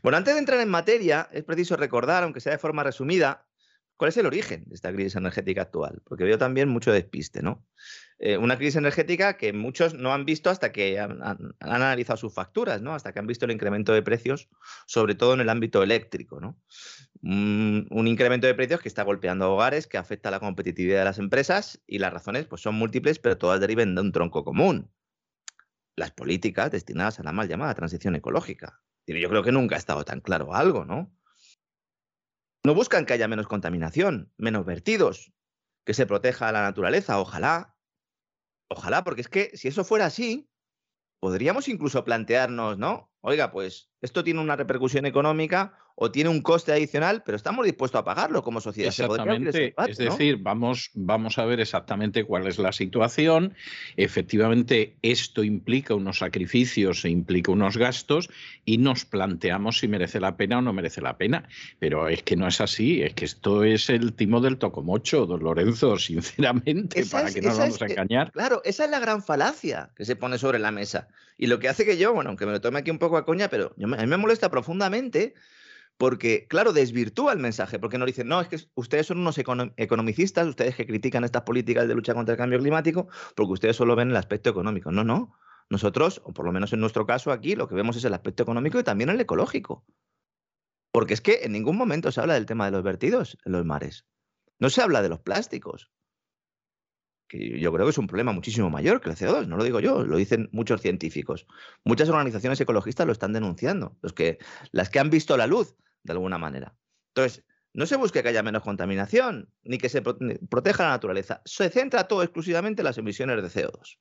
Bueno, 0.02 0.18
antes 0.18 0.34
de 0.34 0.40
entrar 0.40 0.60
en 0.60 0.68
materia, 0.68 1.28
es 1.32 1.42
preciso 1.44 1.76
recordar, 1.76 2.22
aunque 2.22 2.40
sea 2.40 2.52
de 2.52 2.58
forma 2.58 2.84
resumida, 2.84 3.46
cuál 4.00 4.08
es 4.08 4.16
el 4.16 4.24
origen 4.24 4.64
de 4.66 4.74
esta 4.76 4.90
crisis 4.90 5.16
energética 5.16 5.60
actual, 5.60 6.00
porque 6.04 6.24
veo 6.24 6.38
también 6.38 6.70
mucho 6.70 6.90
despiste, 6.90 7.42
¿no? 7.42 7.66
Eh, 8.18 8.38
una 8.38 8.56
crisis 8.56 8.76
energética 8.76 9.36
que 9.36 9.52
muchos 9.52 9.92
no 9.92 10.14
han 10.14 10.24
visto 10.24 10.48
hasta 10.48 10.72
que 10.72 10.98
han, 10.98 11.20
analizado 11.60 12.16
sus 12.16 12.32
facturas, 12.32 12.80
¿no? 12.80 12.94
Hasta 12.94 13.12
que 13.12 13.18
han 13.18 13.26
visto 13.26 13.44
el 13.44 13.50
incremento 13.50 13.92
de 13.92 14.00
precios, 14.00 14.48
sobre 14.86 15.14
todo 15.14 15.34
en 15.34 15.40
el 15.40 15.50
ámbito 15.50 15.82
eléctrico, 15.82 16.40
¿no? 16.40 16.58
Un, 17.22 18.06
incremento 18.06 18.46
de 18.46 18.54
precios 18.54 18.80
que 18.80 18.88
está 18.88 19.02
golpeando 19.02 19.52
hogares, 19.52 19.86
que 19.86 19.98
afecta 19.98 20.30
a 20.30 20.32
la 20.32 20.40
competitividad 20.40 21.00
de 21.00 21.04
las 21.04 21.18
empresas 21.18 21.82
y 21.86 21.98
las 21.98 22.12
razones 22.12 22.46
pues, 22.46 22.62
son 22.62 22.74
múltiples, 22.76 23.18
pero 23.18 23.36
todas 23.36 23.60
deriven 23.60 23.94
de 23.94 24.00
un 24.00 24.12
tronco 24.12 24.44
común. 24.44 24.90
Las 25.96 26.12
políticas 26.12 26.70
destinadas 26.70 27.20
a 27.20 27.22
la 27.22 27.32
mal 27.32 27.48
llamada 27.48 27.74
transición 27.74 28.14
ecológica. 28.16 28.82
Yo 29.06 29.28
creo 29.28 29.42
que 29.42 29.52
nunca 29.52 29.74
ha 29.74 29.78
estado 29.78 30.04
tan 30.04 30.20
claro 30.20 30.54
algo, 30.54 30.84
¿no? 30.84 31.12
No 32.64 32.74
buscan 32.74 33.06
que 33.06 33.14
haya 33.14 33.28
menos 33.28 33.48
contaminación, 33.48 34.32
menos 34.36 34.64
vertidos, 34.64 35.32
que 35.84 35.94
se 35.94 36.06
proteja 36.06 36.48
a 36.48 36.52
la 36.52 36.62
naturaleza, 36.62 37.18
ojalá, 37.18 37.76
Ojalá, 38.70 39.02
porque 39.02 39.22
es 39.22 39.28
que 39.28 39.56
si 39.56 39.66
eso 39.66 39.84
fuera 39.84 40.06
así, 40.06 40.48
podríamos 41.18 41.68
incluso 41.68 42.04
plantearnos, 42.04 42.78
¿no? 42.78 43.09
Oiga, 43.22 43.50
pues 43.52 43.90
esto 44.00 44.24
tiene 44.24 44.40
una 44.40 44.56
repercusión 44.56 45.04
económica 45.04 45.74
o 45.94 46.10
tiene 46.10 46.30
un 46.30 46.40
coste 46.40 46.72
adicional, 46.72 47.22
pero 47.22 47.36
estamos 47.36 47.66
dispuestos 47.66 48.00
a 48.00 48.04
pagarlo 48.04 48.42
como 48.42 48.62
sociedad. 48.62 48.88
Exactamente. 48.88 49.74
es 49.86 49.98
decir, 49.98 50.38
vamos, 50.38 50.90
vamos 50.94 51.36
a 51.36 51.44
ver 51.44 51.60
exactamente 51.60 52.24
cuál 52.24 52.46
es 52.46 52.58
la 52.58 52.72
situación. 52.72 53.54
Efectivamente, 53.98 54.96
esto 55.02 55.44
implica 55.44 55.94
unos 55.94 56.20
sacrificios 56.20 57.04
e 57.04 57.10
implica 57.10 57.52
unos 57.52 57.76
gastos 57.76 58.30
y 58.64 58.78
nos 58.78 59.04
planteamos 59.04 59.80
si 59.80 59.88
merece 59.88 60.20
la 60.20 60.38
pena 60.38 60.58
o 60.58 60.62
no 60.62 60.72
merece 60.72 61.02
la 61.02 61.18
pena. 61.18 61.46
Pero 61.78 62.08
es 62.08 62.22
que 62.22 62.36
no 62.36 62.48
es 62.48 62.62
así, 62.62 63.02
es 63.02 63.12
que 63.12 63.26
esto 63.26 63.64
es 63.64 63.90
el 63.90 64.14
timo 64.14 64.40
del 64.40 64.56
tocomocho, 64.56 65.26
don 65.26 65.40
Lorenzo, 65.40 65.96
sinceramente, 65.98 67.04
para 67.04 67.30
que 67.30 67.42
no 67.42 67.48
nos 67.50 67.58
vamos 67.58 67.82
a 67.82 67.86
engañar. 67.86 68.32
claro, 68.32 68.62
esa 68.64 68.86
es 68.86 68.90
la 68.90 69.00
gran 69.00 69.22
falacia 69.22 69.90
que 69.94 70.06
se 70.06 70.16
pone 70.16 70.38
sobre 70.38 70.58
la 70.58 70.70
mesa. 70.70 71.08
Y 71.36 71.46
lo 71.46 71.58
que 71.58 71.70
hace 71.70 71.86
que 71.86 71.96
yo, 71.96 72.12
bueno, 72.12 72.28
aunque 72.28 72.44
me 72.44 72.52
lo 72.52 72.60
tome 72.60 72.80
aquí 72.80 72.90
un 72.90 72.98
poco 72.98 73.09
a 73.16 73.24
coña, 73.24 73.48
pero 73.48 73.74
a 73.82 73.86
mí 73.86 74.06
me 74.06 74.16
molesta 74.16 74.50
profundamente 74.50 75.34
porque, 76.00 76.46
claro, 76.48 76.72
desvirtúa 76.72 77.34
el 77.34 77.38
mensaje, 77.38 77.78
porque 77.78 77.98
nos 77.98 78.06
dicen, 78.06 78.26
no, 78.26 78.40
es 78.40 78.48
que 78.48 78.58
ustedes 78.74 79.06
son 79.06 79.18
unos 79.18 79.36
economicistas, 79.76 80.46
ustedes 80.46 80.74
que 80.74 80.86
critican 80.86 81.24
estas 81.24 81.42
políticas 81.42 81.86
de 81.88 81.94
lucha 81.94 82.14
contra 82.14 82.32
el 82.32 82.38
cambio 82.38 82.58
climático, 82.58 83.08
porque 83.36 83.52
ustedes 83.52 83.76
solo 83.76 83.94
ven 83.96 84.10
el 84.10 84.16
aspecto 84.16 84.48
económico. 84.48 84.90
No, 84.90 85.04
no. 85.04 85.36
Nosotros, 85.68 86.22
o 86.24 86.32
por 86.32 86.46
lo 86.46 86.52
menos 86.52 86.72
en 86.72 86.80
nuestro 86.80 87.06
caso 87.06 87.32
aquí, 87.32 87.54
lo 87.54 87.68
que 87.68 87.74
vemos 87.74 87.96
es 87.96 88.04
el 88.04 88.14
aspecto 88.14 88.42
económico 88.42 88.80
y 88.80 88.82
también 88.82 89.10
el 89.10 89.20
ecológico. 89.20 89.84
Porque 90.90 91.12
es 91.12 91.20
que 91.20 91.40
en 91.42 91.52
ningún 91.52 91.76
momento 91.76 92.10
se 92.10 92.22
habla 92.22 92.32
del 92.32 92.46
tema 92.46 92.64
de 92.64 92.70
los 92.70 92.82
vertidos 92.82 93.36
en 93.44 93.52
los 93.52 93.66
mares. 93.66 94.06
No 94.58 94.70
se 94.70 94.80
habla 94.80 95.02
de 95.02 95.10
los 95.10 95.20
plásticos. 95.20 95.90
Que 97.30 97.60
yo 97.60 97.72
creo 97.72 97.86
que 97.86 97.90
es 97.90 97.98
un 97.98 98.08
problema 98.08 98.32
muchísimo 98.32 98.70
mayor 98.70 99.00
que 99.00 99.08
el 99.08 99.14
CO2, 99.14 99.46
no 99.46 99.56
lo 99.56 99.62
digo 99.62 99.78
yo, 99.78 100.02
lo 100.02 100.16
dicen 100.16 100.48
muchos 100.50 100.80
científicos. 100.80 101.46
Muchas 101.84 102.08
organizaciones 102.08 102.60
ecologistas 102.60 103.06
lo 103.06 103.12
están 103.12 103.32
denunciando, 103.32 103.96
los 104.02 104.12
que, 104.12 104.38
las 104.72 104.90
que 104.90 104.98
han 104.98 105.10
visto 105.10 105.36
la 105.36 105.46
luz 105.46 105.76
de 106.02 106.12
alguna 106.12 106.38
manera. 106.38 106.74
Entonces, 107.14 107.44
no 107.72 107.86
se 107.86 107.94
busque 107.94 108.24
que 108.24 108.30
haya 108.30 108.42
menos 108.42 108.64
contaminación, 108.64 109.48
ni 109.62 109.78
que 109.78 109.88
se 109.88 110.02
proteja 110.02 110.82
la 110.82 110.90
naturaleza. 110.90 111.40
Se 111.44 111.70
centra 111.70 112.08
todo 112.08 112.24
exclusivamente 112.24 112.82
en 112.82 112.86
las 112.86 112.98
emisiones 112.98 113.40
de 113.40 113.62
CO2, 113.62 113.98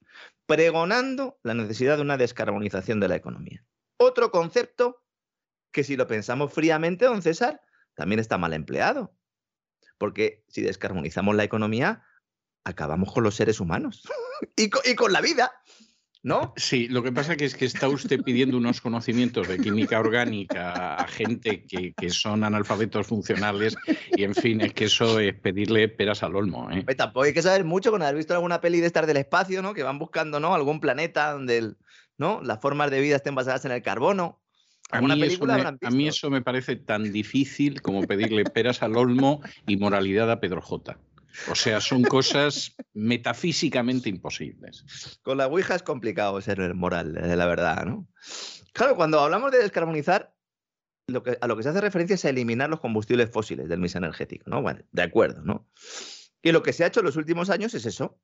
pregonando 0.47 1.39
la 1.43 1.53
necesidad 1.53 1.97
de 1.97 2.01
una 2.01 2.17
descarbonización 2.17 2.99
de 2.99 3.09
la 3.09 3.15
economía. 3.15 3.63
Otro 3.97 4.31
concepto 4.31 5.03
que 5.71 5.83
si 5.83 5.95
lo 5.97 6.07
pensamos 6.07 6.51
fríamente, 6.51 7.05
don 7.05 7.21
César, 7.21 7.61
también 7.93 8.19
está 8.19 8.39
mal 8.39 8.53
empleado. 8.53 9.13
Porque 9.99 10.43
si 10.47 10.63
descarbonizamos 10.63 11.35
la 11.35 11.43
economía, 11.43 12.03
acabamos 12.69 13.13
con 13.13 13.23
los 13.23 13.35
seres 13.35 13.59
humanos 13.59 14.03
y 14.55 14.69
con 14.69 15.11
la 15.11 15.21
vida. 15.21 15.51
¿No? 16.21 16.53
Sí, 16.57 16.89
lo 16.89 17.01
que 17.01 17.13
pasa 17.13 17.37
que 17.37 17.45
es 17.45 17.55
que 17.55 17.63
está 17.63 17.87
usted 17.87 18.21
pidiendo 18.21 18.57
unos 18.57 18.81
conocimientos 18.81 19.47
de 19.47 19.57
química 19.57 19.97
orgánica 19.97 20.95
a 20.95 21.07
gente 21.07 21.65
que, 21.65 22.09
son 22.09 22.43
analfabetos 22.43 23.07
funcionales 23.07 23.77
y, 24.11 24.25
en 24.25 24.35
fin, 24.35 24.59
es 24.59 24.73
que 24.73 24.85
eso 24.85 25.19
es 25.19 25.33
pedirle 25.35 25.87
peras 25.87 26.21
al 26.21 26.35
olmo. 26.35 26.69
¿eh? 26.71 26.83
tampoco 26.95 27.23
hay 27.23 27.33
que 27.33 27.41
saber 27.41 27.63
mucho 27.63 27.91
con 27.91 28.01
haber 28.01 28.17
visto 28.17 28.33
alguna 28.33 28.59
peli 28.59 28.81
de 28.81 28.87
estar 28.87 29.05
del 29.05 29.15
espacio, 29.15 29.61
¿no? 29.61 29.73
Que 29.73 29.83
van 29.83 29.97
buscando, 29.97 30.41
¿no? 30.41 30.53
Algún 30.53 30.81
planeta 30.81 31.31
donde 31.31 31.75
¿no? 32.17 32.41
las 32.43 32.59
formas 32.59 32.91
de 32.91 32.99
vida 32.99 33.15
estén 33.15 33.35
basadas 33.35 33.63
en 33.63 33.71
el 33.71 33.81
carbono. 33.81 34.41
A 34.91 34.99
mí, 35.01 35.11
a 35.11 35.89
mí, 35.91 36.07
eso 36.07 36.29
me 36.29 36.41
parece 36.41 36.75
tan 36.75 37.13
difícil 37.13 37.81
como 37.81 38.01
pedirle 38.01 38.43
peras 38.43 38.81
al 38.81 38.97
olmo 38.97 39.39
y 39.67 39.77
moralidad 39.77 40.29
a 40.31 40.41
Pedro 40.41 40.61
J. 40.61 40.97
O 41.49 41.55
sea, 41.55 41.81
son 41.81 42.03
cosas 42.03 42.75
metafísicamente 42.93 44.09
imposibles. 44.09 45.19
Con 45.21 45.37
la 45.37 45.47
Ouija 45.47 45.75
es 45.75 45.83
complicado 45.83 46.39
ser 46.41 46.73
moral, 46.73 47.17
eh, 47.17 47.35
la 47.35 47.45
verdad, 47.45 47.85
¿no? 47.85 48.07
Claro, 48.73 48.95
cuando 48.95 49.19
hablamos 49.19 49.51
de 49.51 49.59
descarbonizar, 49.59 50.35
a 51.41 51.47
lo 51.47 51.57
que 51.57 51.63
se 51.63 51.69
hace 51.69 51.81
referencia 51.81 52.13
es 52.13 52.25
a 52.25 52.29
eliminar 52.29 52.69
los 52.69 52.79
combustibles 52.79 53.31
fósiles 53.31 53.67
del 53.67 53.79
mix 53.79 53.95
energético, 53.95 54.49
¿no? 54.49 54.61
Bueno, 54.61 54.81
de 54.91 55.01
acuerdo, 55.01 55.41
¿no? 55.41 55.67
Y 56.41 56.51
lo 56.51 56.63
que 56.63 56.73
se 56.73 56.83
ha 56.83 56.87
hecho 56.87 56.99
en 56.99 57.07
los 57.07 57.15
últimos 57.15 57.49
años 57.49 57.73
es 57.73 57.85
eso, 57.85 58.19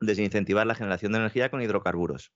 desincentivar 0.00 0.66
la 0.66 0.74
generación 0.74 1.12
de 1.12 1.18
energía 1.18 1.50
con 1.50 1.62
hidrocarburos. 1.62 2.32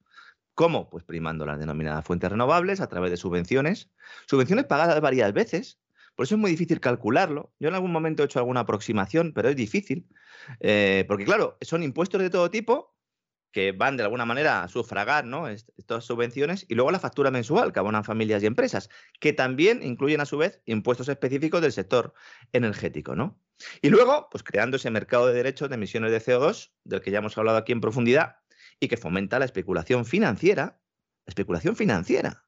¿Cómo? 0.55 0.89
Pues 0.89 1.05
primando 1.05 1.47
las 1.47 1.59
denominadas 1.59 2.05
fuentes 2.05 2.31
renovables 2.31 2.81
a 2.81 2.89
través 2.89 3.11
de 3.11 3.17
subvenciones, 3.17 3.91
subvenciones 4.27 4.67
pagadas 4.67 5.01
varias 5.01 5.33
veces, 5.33 5.81
por 6.15 6.25
eso 6.25 6.35
es 6.35 6.41
muy 6.41 6.51
difícil 6.51 6.81
calcularlo. 6.81 7.53
Yo 7.59 7.69
en 7.69 7.75
algún 7.75 7.93
momento 7.93 8.23
he 8.23 8.27
hecho 8.27 8.39
alguna 8.39 8.61
aproximación, 8.61 9.33
pero 9.33 9.49
es 9.49 9.57
difícil. 9.57 10.09
Eh, 10.61 11.05
porque 11.09 11.25
claro, 11.25 11.57
son 11.61 11.83
impuestos 11.83 12.21
de 12.21 12.31
todo 12.31 12.51
tipo 12.51 12.95
que 13.55 13.71
van 13.71 13.97
de 13.97 14.03
alguna 14.03 14.27
manera 14.27 14.65
a 14.65 14.69
sufragar 14.69 15.25
¿no? 15.25 15.49
estas 15.49 16.05
subvenciones 16.05 16.67
y 16.69 16.75
luego 16.75 16.91
la 16.91 16.99
factura 16.99 17.31
mensual 17.31 17.73
que 17.73 17.79
abonan 17.79 18.03
familias 18.03 18.43
y 18.43 18.47
empresas, 18.47 18.91
que 19.21 19.33
también 19.33 19.81
incluyen 19.85 20.21
a 20.21 20.27
su 20.27 20.37
vez 20.37 20.61
impuestos 20.67 21.09
específicos 21.09 21.63
del 21.63 21.71
sector 21.71 22.15
energético. 22.53 23.15
¿no? 23.15 23.41
Y 23.81 23.91
luego, 23.91 24.29
pues 24.29 24.43
creando 24.43 24.77
ese 24.77 24.91
mercado 24.91 25.29
de 25.29 25.35
derechos 25.35 25.69
de 25.69 25.77
emisiones 25.77 26.11
de 26.11 26.21
CO2, 26.21 26.73
del 26.83 27.01
que 27.01 27.13
ya 27.13 27.19
hemos 27.19 27.39
hablado 27.39 27.57
aquí 27.57 27.71
en 27.71 27.81
profundidad, 27.81 28.39
y 28.81 28.89
que 28.89 28.97
fomenta 28.97 29.39
la 29.39 29.45
especulación 29.45 30.05
financiera, 30.05 30.81
especulación 31.27 31.77
financiera, 31.77 32.44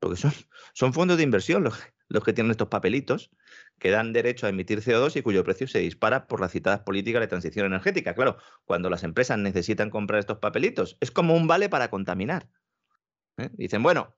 porque 0.00 0.16
son, 0.16 0.92
fondos 0.92 1.18
de 1.18 1.22
inversión 1.22 1.62
los, 1.62 2.24
que 2.24 2.32
tienen 2.32 2.50
estos 2.50 2.68
papelitos 2.68 3.30
que 3.78 3.90
dan 3.90 4.12
derecho 4.12 4.46
a 4.46 4.48
emitir 4.48 4.80
CO2 4.80 5.16
y 5.16 5.22
cuyo 5.22 5.44
precio 5.44 5.68
se 5.68 5.78
dispara 5.78 6.26
por 6.26 6.40
las 6.40 6.52
citadas 6.52 6.80
políticas 6.80 7.20
de 7.20 7.28
transición 7.28 7.66
energética. 7.66 8.14
Claro, 8.14 8.38
cuando 8.64 8.90
las 8.90 9.04
empresas 9.04 9.38
necesitan 9.38 9.90
comprar 9.90 10.18
estos 10.18 10.38
papelitos, 10.38 10.96
es 11.00 11.10
como 11.10 11.36
un 11.36 11.46
vale 11.46 11.68
para 11.68 11.90
contaminar. 11.90 12.48
¿eh? 13.36 13.50
Dicen, 13.52 13.82
bueno, 13.82 14.16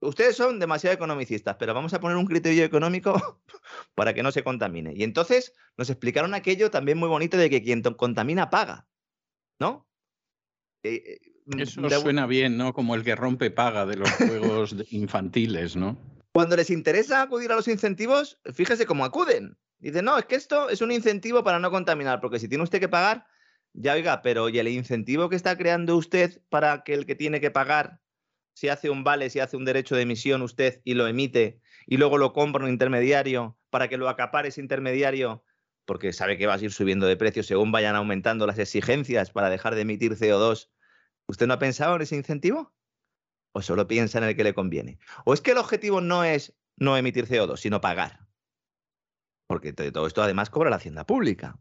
ustedes 0.00 0.36
son 0.36 0.58
demasiado 0.58 0.94
economicistas, 0.94 1.56
pero 1.56 1.72
vamos 1.72 1.94
a 1.94 2.00
poner 2.00 2.16
un 2.16 2.26
criterio 2.26 2.64
económico 2.64 3.40
para 3.94 4.12
que 4.12 4.24
no 4.24 4.32
se 4.32 4.42
contamine. 4.42 4.92
Y 4.94 5.04
entonces 5.04 5.54
nos 5.76 5.88
explicaron 5.88 6.34
aquello 6.34 6.70
también 6.70 6.98
muy 6.98 7.08
bonito 7.08 7.36
de 7.36 7.48
que 7.48 7.62
quien 7.62 7.82
contamina 7.82 8.50
paga, 8.50 8.88
¿no? 9.60 9.88
Eh, 10.82 11.20
eh, 11.56 11.62
Eso 11.62 11.88
suena 11.88 12.26
bien, 12.26 12.56
¿no? 12.56 12.72
Como 12.72 12.94
el 12.94 13.04
que 13.04 13.16
rompe 13.16 13.50
paga 13.50 13.86
de 13.86 13.96
los 13.96 14.10
juegos 14.12 14.74
infantiles, 14.90 15.76
¿no? 15.76 15.98
Cuando 16.32 16.56
les 16.56 16.70
interesa 16.70 17.22
acudir 17.22 17.52
a 17.52 17.56
los 17.56 17.68
incentivos, 17.68 18.38
fíjese 18.54 18.86
cómo 18.86 19.04
acuden. 19.04 19.58
Dicen, 19.78 20.04
no, 20.04 20.16
es 20.16 20.24
que 20.24 20.36
esto 20.36 20.70
es 20.70 20.80
un 20.80 20.92
incentivo 20.92 21.42
para 21.42 21.58
no 21.58 21.70
contaminar, 21.70 22.20
porque 22.20 22.38
si 22.38 22.48
tiene 22.48 22.64
usted 22.64 22.80
que 22.80 22.88
pagar, 22.88 23.26
ya 23.74 23.94
oiga, 23.94 24.22
pero 24.22 24.48
¿y 24.48 24.58
el 24.58 24.68
incentivo 24.68 25.28
que 25.28 25.36
está 25.36 25.56
creando 25.58 25.96
usted 25.96 26.40
para 26.48 26.84
que 26.84 26.94
el 26.94 27.04
que 27.04 27.14
tiene 27.14 27.40
que 27.40 27.50
pagar, 27.50 28.00
si 28.54 28.68
hace 28.68 28.90
un 28.90 29.02
vale, 29.02 29.28
si 29.28 29.40
hace 29.40 29.56
un 29.56 29.64
derecho 29.64 29.96
de 29.96 30.02
emisión 30.02 30.42
usted 30.42 30.80
y 30.84 30.94
lo 30.94 31.06
emite, 31.06 31.60
y 31.86 31.96
luego 31.96 32.18
lo 32.18 32.32
compra 32.32 32.64
un 32.64 32.70
intermediario 32.70 33.58
para 33.70 33.88
que 33.88 33.96
lo 33.96 34.08
acapare 34.08 34.48
ese 34.48 34.60
intermediario, 34.60 35.44
porque 35.84 36.12
sabe 36.12 36.38
que 36.38 36.46
va 36.46 36.54
a 36.54 36.60
ir 36.60 36.72
subiendo 36.72 37.06
de 37.06 37.16
precio 37.16 37.42
según 37.42 37.72
vayan 37.72 37.96
aumentando 37.96 38.46
las 38.46 38.58
exigencias 38.58 39.30
para 39.30 39.50
dejar 39.50 39.74
de 39.74 39.82
emitir 39.82 40.12
CO2? 40.16 40.68
¿Usted 41.32 41.46
no 41.46 41.54
ha 41.54 41.58
pensado 41.58 41.96
en 41.96 42.02
ese 42.02 42.14
incentivo? 42.14 42.72
o 43.52 43.62
solo 43.62 43.86
piensa 43.86 44.18
en 44.18 44.24
el 44.24 44.36
que 44.36 44.44
le 44.44 44.54
conviene. 44.54 44.98
O 45.24 45.34
es 45.34 45.40
que 45.40 45.52
el 45.52 45.58
objetivo 45.58 46.00
no 46.00 46.24
es 46.24 46.54
no 46.76 46.96
emitir 46.96 47.26
CO2, 47.28 47.58
sino 47.58 47.80
pagar. 47.80 48.26
Porque 49.46 49.72
todo 49.72 50.06
esto 50.06 50.22
además 50.22 50.50
cobra 50.50 50.70
la 50.70 50.76
hacienda 50.76 51.06
pública. 51.06 51.58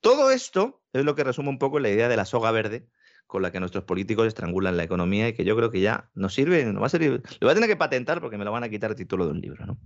Todo 0.00 0.32
esto 0.32 0.82
es 0.92 1.04
lo 1.04 1.14
que 1.14 1.24
resume 1.24 1.48
un 1.48 1.58
poco 1.58 1.78
la 1.78 1.88
idea 1.88 2.08
de 2.08 2.16
la 2.16 2.24
soga 2.24 2.50
verde 2.50 2.88
con 3.28 3.40
la 3.40 3.52
que 3.52 3.60
nuestros 3.60 3.84
políticos 3.84 4.26
estrangulan 4.26 4.76
la 4.76 4.82
economía 4.82 5.28
y 5.28 5.32
que 5.32 5.44
yo 5.44 5.56
creo 5.56 5.70
que 5.70 5.80
ya 5.80 6.10
nos 6.14 6.34
sirve, 6.34 6.64
no 6.66 6.80
va 6.80 6.86
a 6.86 6.90
servir, 6.90 7.22
lo 7.40 7.46
voy 7.46 7.52
a 7.52 7.54
tener 7.54 7.70
que 7.70 7.76
patentar 7.76 8.20
porque 8.20 8.36
me 8.36 8.44
lo 8.44 8.52
van 8.52 8.64
a 8.64 8.68
quitar 8.68 8.90
el 8.90 8.96
título 8.96 9.24
de 9.24 9.30
un 9.30 9.40
libro. 9.40 9.64
¿no? 9.64 9.78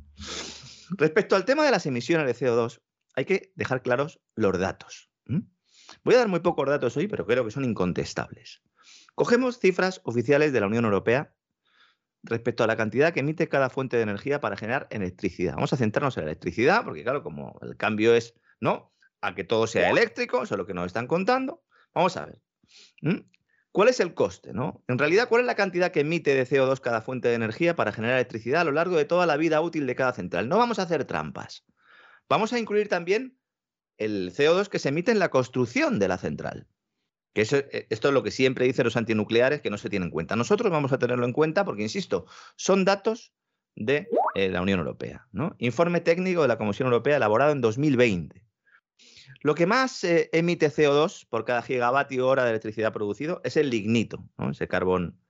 Respecto 0.91 1.37
al 1.37 1.45
tema 1.45 1.65
de 1.65 1.71
las 1.71 1.87
emisiones 1.87 2.27
de 2.27 2.47
CO2, 2.47 2.81
hay 3.15 3.25
que 3.25 3.53
dejar 3.55 3.83
claros 3.83 4.21
los 4.35 4.59
datos. 4.59 5.11
Voy 6.03 6.15
a 6.15 6.19
dar 6.19 6.29
muy 6.29 6.41
pocos 6.41 6.67
datos 6.69 6.97
hoy, 6.97 7.07
pero 7.07 7.27
creo 7.27 7.45
que 7.45 7.53
son 7.53 7.65
incontestables. 7.65 8.63
Cogemos 9.17 9.59
cifras 9.59 10.03
oficiales 10.05 10.53
de 10.53 10.61
la 10.61 10.67
Unión 10.67 10.85
Europea 10.85 11.35
respecto 12.23 12.63
a 12.63 12.67
la 12.67 12.77
cantidad 12.77 13.15
que 13.15 13.21
emite 13.21 13.49
cada 13.49 13.71
fuente 13.71 13.97
de 13.97 14.03
energía 14.03 14.41
para 14.41 14.59
generar 14.59 14.87
electricidad. 14.91 15.55
Vamos 15.55 15.73
a 15.73 15.79
centrarnos 15.79 16.19
en 16.19 16.27
la 16.27 16.31
electricidad, 16.31 16.85
porque 16.85 17.03
claro, 17.03 17.23
como 17.23 17.59
el 17.63 17.79
cambio 17.79 18.15
es, 18.15 18.35
¿no? 18.61 18.93
A 19.23 19.35
que 19.35 19.43
todo 19.43 19.67
sea 19.67 19.89
eléctrico, 19.89 20.43
eso 20.43 20.55
es 20.55 20.59
lo 20.59 20.67
que 20.67 20.75
nos 20.75 20.87
están 20.87 21.07
contando. 21.07 21.65
Vamos 21.95 22.15
a 22.19 22.27
ver. 22.27 22.43
¿Cuál 23.73 23.89
es 23.89 24.01
el 24.01 24.13
coste? 24.13 24.53
¿no? 24.53 24.85
En 24.87 24.99
realidad, 24.99 25.31
¿cuál 25.31 25.41
es 25.41 25.47
la 25.47 25.55
cantidad 25.55 25.93
que 25.93 26.01
emite 26.01 26.35
de 26.35 26.47
CO2 26.47 26.81
cada 26.81 27.01
fuente 27.01 27.29
de 27.29 27.37
energía 27.37 27.75
para 27.75 27.93
generar 27.93 28.17
electricidad 28.17 28.61
a 28.61 28.65
lo 28.65 28.73
largo 28.73 28.99
de 28.99 29.07
toda 29.07 29.25
la 29.25 29.39
vida 29.39 29.63
útil 29.63 29.87
de 29.87 29.97
cada 29.97 30.13
central? 30.13 30.51
No 30.51 30.59
vamos 30.59 30.79
a 30.79 30.83
hacer 30.83 31.07
trampas. 31.07 31.65
Vamos 32.29 32.53
a 32.53 32.59
incluir 32.59 32.89
también 32.89 33.39
el 33.97 34.31
CO2 34.35 34.69
que 34.69 34.79
se 34.79 34.91
emite 34.91 35.11
en 35.11 35.19
la 35.19 35.31
construcción 35.31 35.99
de 35.99 36.09
la 36.09 36.19
central. 36.19 36.69
Eh, 37.37 37.87
esto 37.91 38.09
es 38.09 38.15
lo 38.15 38.23
que 38.23 38.31
siempre 38.31 38.65
dicen 38.65 38.85
los 38.85 38.97
antinucleares 38.97 39.61
que 39.61 39.71
no 39.71 39.79
se 39.79 39.91
tienen 39.91 40.07
en 40.07 40.13
cuenta. 40.13 40.37
Nosotros 40.37 40.73
vamos 40.73 40.93
a 40.93 40.99
tenerlo 40.99 41.27
en 41.27 41.33
cuenta 41.33 41.65
porque, 41.65 41.83
insisto, 41.83 42.27
son 42.57 42.85
datos 42.85 43.33
de 43.75 44.09
eh, 44.35 44.49
la 44.49 44.63
Unión 44.63 44.79
Europea. 44.79 45.29
Informe 45.59 46.01
técnico 46.01 46.43
de 46.43 46.49
la 46.49 46.59
Comisión 46.59 46.87
Europea 46.87 47.17
elaborado 47.17 47.53
en 47.53 47.61
2020. 47.61 48.43
Lo 49.43 49.55
que 49.55 49.67
más 49.67 50.03
eh, 50.05 50.31
emite 50.33 50.71
CO2 50.71 51.27
por 51.29 51.45
cada 51.45 51.61
gigavatio 51.61 52.27
hora 52.27 52.45
de 52.45 52.51
electricidad 52.51 52.93
producido 52.93 53.43
es 53.45 53.57
el 53.57 53.69
lignito, 53.71 54.25
ese 54.51 54.67
carbón 54.67 55.21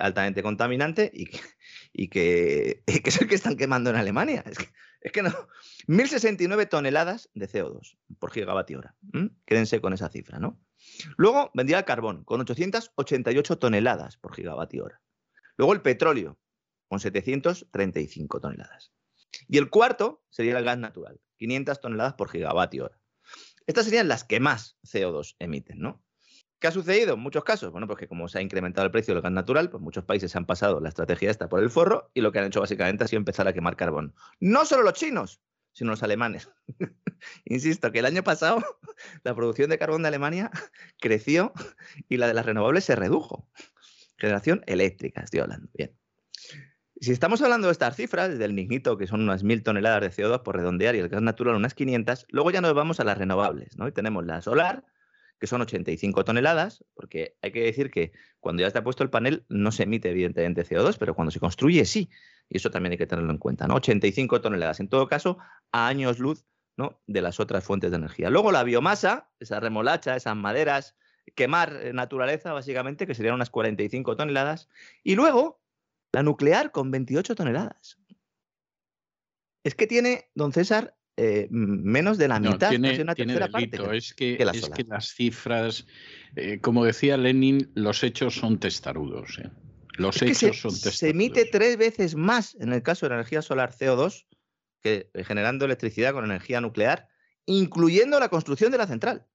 altamente 0.00 0.42
contaminante 0.42 1.10
y 1.92 2.08
que, 2.08 2.82
es 2.86 3.20
el 3.20 3.26
que 3.26 3.34
están 3.34 3.56
quemando 3.56 3.90
en 3.90 3.96
Alemania. 3.96 4.44
Es 5.00 5.10
que, 5.10 5.22
no. 5.22 5.30
1.069 5.88 6.68
toneladas 6.68 7.30
de 7.34 7.48
CO2 7.48 7.96
por 8.20 8.30
gigavatio 8.30 8.78
hora. 8.78 8.94
Quédense 9.44 9.80
con 9.80 9.92
esa 9.92 10.08
cifra, 10.08 10.38
¿no? 10.38 10.60
Luego 11.16 11.50
vendría 11.54 11.78
el 11.78 11.84
carbón, 11.84 12.24
con 12.24 12.40
888 12.40 13.58
toneladas 13.58 14.16
por 14.16 14.34
gigavatio 14.34 14.84
hora. 14.84 15.00
Luego 15.56 15.72
el 15.72 15.82
petróleo, 15.82 16.38
con 16.88 17.00
735 17.00 18.40
toneladas. 18.40 18.92
Y 19.48 19.58
el 19.58 19.70
cuarto 19.70 20.22
sería 20.30 20.58
el 20.58 20.64
gas 20.64 20.78
natural, 20.78 21.20
500 21.38 21.80
toneladas 21.80 22.14
por 22.14 22.30
gigavatio 22.30 22.84
hora. 22.84 23.00
Estas 23.66 23.84
serían 23.84 24.08
las 24.08 24.24
que 24.24 24.40
más 24.40 24.76
CO2 24.84 25.36
emiten, 25.38 25.78
¿no? 25.78 26.02
¿Qué 26.58 26.68
ha 26.68 26.72
sucedido 26.72 27.14
en 27.14 27.20
muchos 27.20 27.42
casos? 27.42 27.72
Bueno, 27.72 27.88
pues 27.88 27.98
que 27.98 28.06
como 28.06 28.28
se 28.28 28.38
ha 28.38 28.42
incrementado 28.42 28.84
el 28.84 28.92
precio 28.92 29.14
del 29.14 29.22
gas 29.22 29.32
natural, 29.32 29.68
pues 29.68 29.82
muchos 29.82 30.04
países 30.04 30.36
han 30.36 30.46
pasado 30.46 30.80
la 30.80 30.90
estrategia 30.90 31.30
esta 31.30 31.48
por 31.48 31.60
el 31.60 31.70
forro 31.70 32.10
y 32.14 32.20
lo 32.20 32.30
que 32.30 32.38
han 32.38 32.46
hecho 32.46 32.60
básicamente 32.60 33.02
ha 33.02 33.08
sido 33.08 33.18
empezar 33.18 33.48
a 33.48 33.52
quemar 33.52 33.74
carbón. 33.74 34.14
No 34.38 34.64
solo 34.64 34.84
los 34.84 34.94
chinos, 34.94 35.40
sino 35.72 35.90
los 35.90 36.02
alemanes. 36.04 36.48
Insisto 37.44 37.92
que 37.92 38.00
el 38.00 38.06
año 38.06 38.22
pasado 38.22 38.62
la 39.24 39.34
producción 39.34 39.70
de 39.70 39.78
carbón 39.78 40.02
de 40.02 40.08
Alemania 40.08 40.50
creció 41.00 41.52
y 42.08 42.16
la 42.16 42.26
de 42.26 42.34
las 42.34 42.46
renovables 42.46 42.84
se 42.84 42.96
redujo. 42.96 43.48
Generación 44.18 44.62
eléctrica, 44.66 45.22
estoy 45.22 45.40
hablando. 45.40 45.68
Bien. 45.74 45.96
Si 47.00 47.10
estamos 47.10 47.42
hablando 47.42 47.66
de 47.66 47.72
estas 47.72 47.96
cifras, 47.96 48.38
del 48.38 48.54
lignito, 48.54 48.96
que 48.96 49.08
son 49.08 49.22
unas 49.22 49.42
mil 49.42 49.64
toneladas 49.64 50.02
de 50.02 50.22
CO2 50.22 50.44
por 50.44 50.56
redondear, 50.56 50.94
y 50.94 51.00
el 51.00 51.08
gas 51.08 51.20
natural 51.20 51.56
unas 51.56 51.74
500, 51.74 52.26
luego 52.28 52.52
ya 52.52 52.60
nos 52.60 52.74
vamos 52.74 53.00
a 53.00 53.04
las 53.04 53.18
renovables, 53.18 53.76
¿no? 53.76 53.88
Y 53.88 53.92
tenemos 53.92 54.24
la 54.24 54.40
solar, 54.40 54.84
que 55.40 55.48
son 55.48 55.60
85 55.60 56.24
toneladas, 56.24 56.84
porque 56.94 57.36
hay 57.42 57.50
que 57.50 57.64
decir 57.64 57.90
que 57.90 58.12
cuando 58.38 58.60
ya 58.60 58.68
está 58.68 58.84
puesto 58.84 59.02
el 59.02 59.10
panel 59.10 59.44
no 59.48 59.72
se 59.72 59.82
emite 59.82 60.10
evidentemente 60.10 60.64
CO2, 60.64 60.96
pero 60.96 61.16
cuando 61.16 61.32
se 61.32 61.40
construye 61.40 61.84
sí, 61.84 62.08
y 62.48 62.58
eso 62.58 62.70
también 62.70 62.92
hay 62.92 62.98
que 62.98 63.08
tenerlo 63.08 63.32
en 63.32 63.38
cuenta, 63.38 63.66
¿no? 63.66 63.74
85 63.74 64.40
toneladas, 64.40 64.78
en 64.78 64.88
todo 64.88 65.08
caso, 65.08 65.38
a 65.72 65.88
años 65.88 66.20
luz 66.20 66.44
¿no? 66.76 67.00
de 67.06 67.22
las 67.22 67.40
otras 67.40 67.64
fuentes 67.64 67.90
de 67.90 67.96
energía. 67.98 68.30
Luego 68.30 68.52
la 68.52 68.64
biomasa, 68.64 69.30
esa 69.40 69.60
remolacha, 69.60 70.16
esas 70.16 70.36
maderas, 70.36 70.96
quemar 71.34 71.78
eh, 71.82 71.92
naturaleza 71.92 72.52
básicamente, 72.52 73.06
que 73.06 73.14
serían 73.14 73.34
unas 73.34 73.50
45 73.50 74.16
toneladas, 74.16 74.68
y 75.02 75.14
luego 75.14 75.60
la 76.12 76.22
nuclear 76.22 76.72
con 76.72 76.90
28 76.90 77.34
toneladas. 77.34 77.98
Es 79.64 79.74
que 79.74 79.86
tiene, 79.86 80.30
don 80.34 80.52
César, 80.52 80.96
eh, 81.16 81.46
menos 81.50 82.16
de 82.16 82.26
la 82.26 82.40
mitad, 82.40 82.70
tiene, 82.70 83.00
una 83.00 83.14
tercera 83.14 83.48
parte. 83.48 83.76
Es, 83.96 84.14
que, 84.14 84.34
es 84.34 84.70
que, 84.70 84.84
las 84.84 85.14
cifras, 85.14 85.86
eh, 86.36 86.58
como 86.60 86.84
decía 86.84 87.16
Lenin, 87.16 87.70
los 87.74 88.02
hechos 88.02 88.34
son 88.34 88.58
testarudos. 88.58 89.38
¿eh? 89.38 89.50
Los 89.98 90.22
hechos 90.22 90.58
son 90.58 90.72
testarudos. 90.72 90.96
Se 90.96 91.10
emite 91.10 91.44
tres 91.44 91.76
veces 91.76 92.14
más 92.14 92.56
en 92.60 92.72
el 92.72 92.82
caso 92.82 93.06
de 93.06 93.10
la 93.10 93.16
energía 93.16 93.42
solar 93.42 93.74
CO2 93.74 94.26
que 94.82 95.10
generando 95.24 95.64
electricidad 95.64 96.12
con 96.12 96.24
energía 96.24 96.60
nuclear, 96.60 97.08
incluyendo 97.46 98.18
la 98.20 98.28
construcción 98.28 98.70
de 98.72 98.78
la 98.78 98.86
central. 98.86 99.26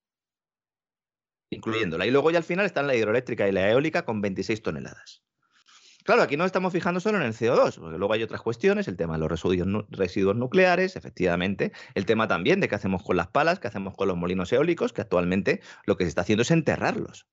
Incluyéndola. 1.50 2.06
Y 2.06 2.12
luego 2.12 2.32
ya 2.32 2.38
al 2.38 2.44
final 2.44 2.66
están 2.66 2.88
la 2.88 2.96
hidroeléctrica 2.96 3.48
y 3.48 3.52
la 3.52 3.70
eólica 3.70 4.04
con 4.04 4.22
26 4.22 4.62
toneladas. 4.62 5.24
Claro, 6.08 6.22
aquí 6.22 6.38
no 6.38 6.46
estamos 6.46 6.72
fijando 6.72 7.02
solo 7.02 7.18
en 7.18 7.26
el 7.26 7.34
CO2, 7.34 7.80
porque 7.80 7.98
luego 7.98 8.14
hay 8.14 8.24
otras 8.24 8.42
cuestiones, 8.42 8.88
el 8.88 8.96
tema 8.96 9.16
de 9.16 9.20
los 9.20 9.30
residuos, 9.90 10.38
nucleares, 10.38 10.96
efectivamente, 10.96 11.74
el 11.96 12.06
tema 12.06 12.30
también 12.30 12.62
de 12.62 12.70
qué 12.70 12.76
hacemos 12.76 13.04
con 13.04 13.18
las 13.18 13.28
palas, 13.28 13.60
qué 13.60 13.68
hacemos 13.68 13.94
con 13.94 14.08
los 14.08 14.16
molinos 14.16 14.54
eólicos, 14.54 14.94
que 14.94 15.02
actualmente 15.02 15.60
lo 15.86 15.98
que 15.98 16.06
se 16.06 16.08
está 16.08 16.22
haciendo 16.22 16.44
es 16.44 16.52
enterrarlos, 16.52 17.28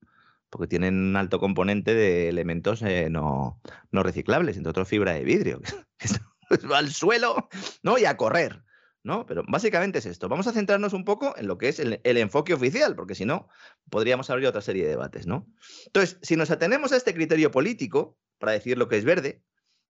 porque 0.49 0.67
tienen 0.67 0.93
un 0.95 1.15
alto 1.15 1.39
componente 1.39 1.93
de 1.93 2.27
elementos 2.27 2.81
eh, 2.81 3.09
no, 3.09 3.61
reciclables, 3.93 4.57
entre 4.57 4.71
otros 4.71 4.89
fibra 4.89 5.13
de 5.13 5.23
vidrio, 5.23 5.61
al 6.73 6.91
suelo 6.91 7.49
¿no? 7.83 7.97
y 7.97 8.05
a 8.05 8.17
correr. 8.17 8.63
¿no? 9.03 9.27
Pero 9.27 9.43
básicamente 9.47 9.99
es 9.99 10.07
esto. 10.07 10.27
Vamos 10.27 10.47
a 10.47 10.51
centrarnos 10.51 10.93
un 10.93 11.05
poco 11.05 11.35
en 11.37 11.45
lo 11.45 11.59
que 11.59 11.69
es 11.69 11.79
el, 11.79 11.99
enfoque 12.03 12.55
oficial, 12.55 12.95
porque 12.95 13.13
si 13.13 13.23
no, 13.23 13.47
podríamos 13.91 14.31
abrir 14.31 14.47
otra 14.47 14.61
serie 14.61 14.83
de 14.83 14.89
debates, 14.89 15.27
¿no? 15.27 15.47
Entonces, 15.85 16.17
si 16.23 16.35
nos 16.35 16.49
atenemos 16.49 16.91
a 16.91 16.97
este 16.97 17.13
criterio 17.13 17.51
político, 17.51 18.17
para 18.39 18.53
decir 18.53 18.77
lo 18.77 18.87
que 18.87 18.97
es 18.97 19.05
verde 19.05 19.43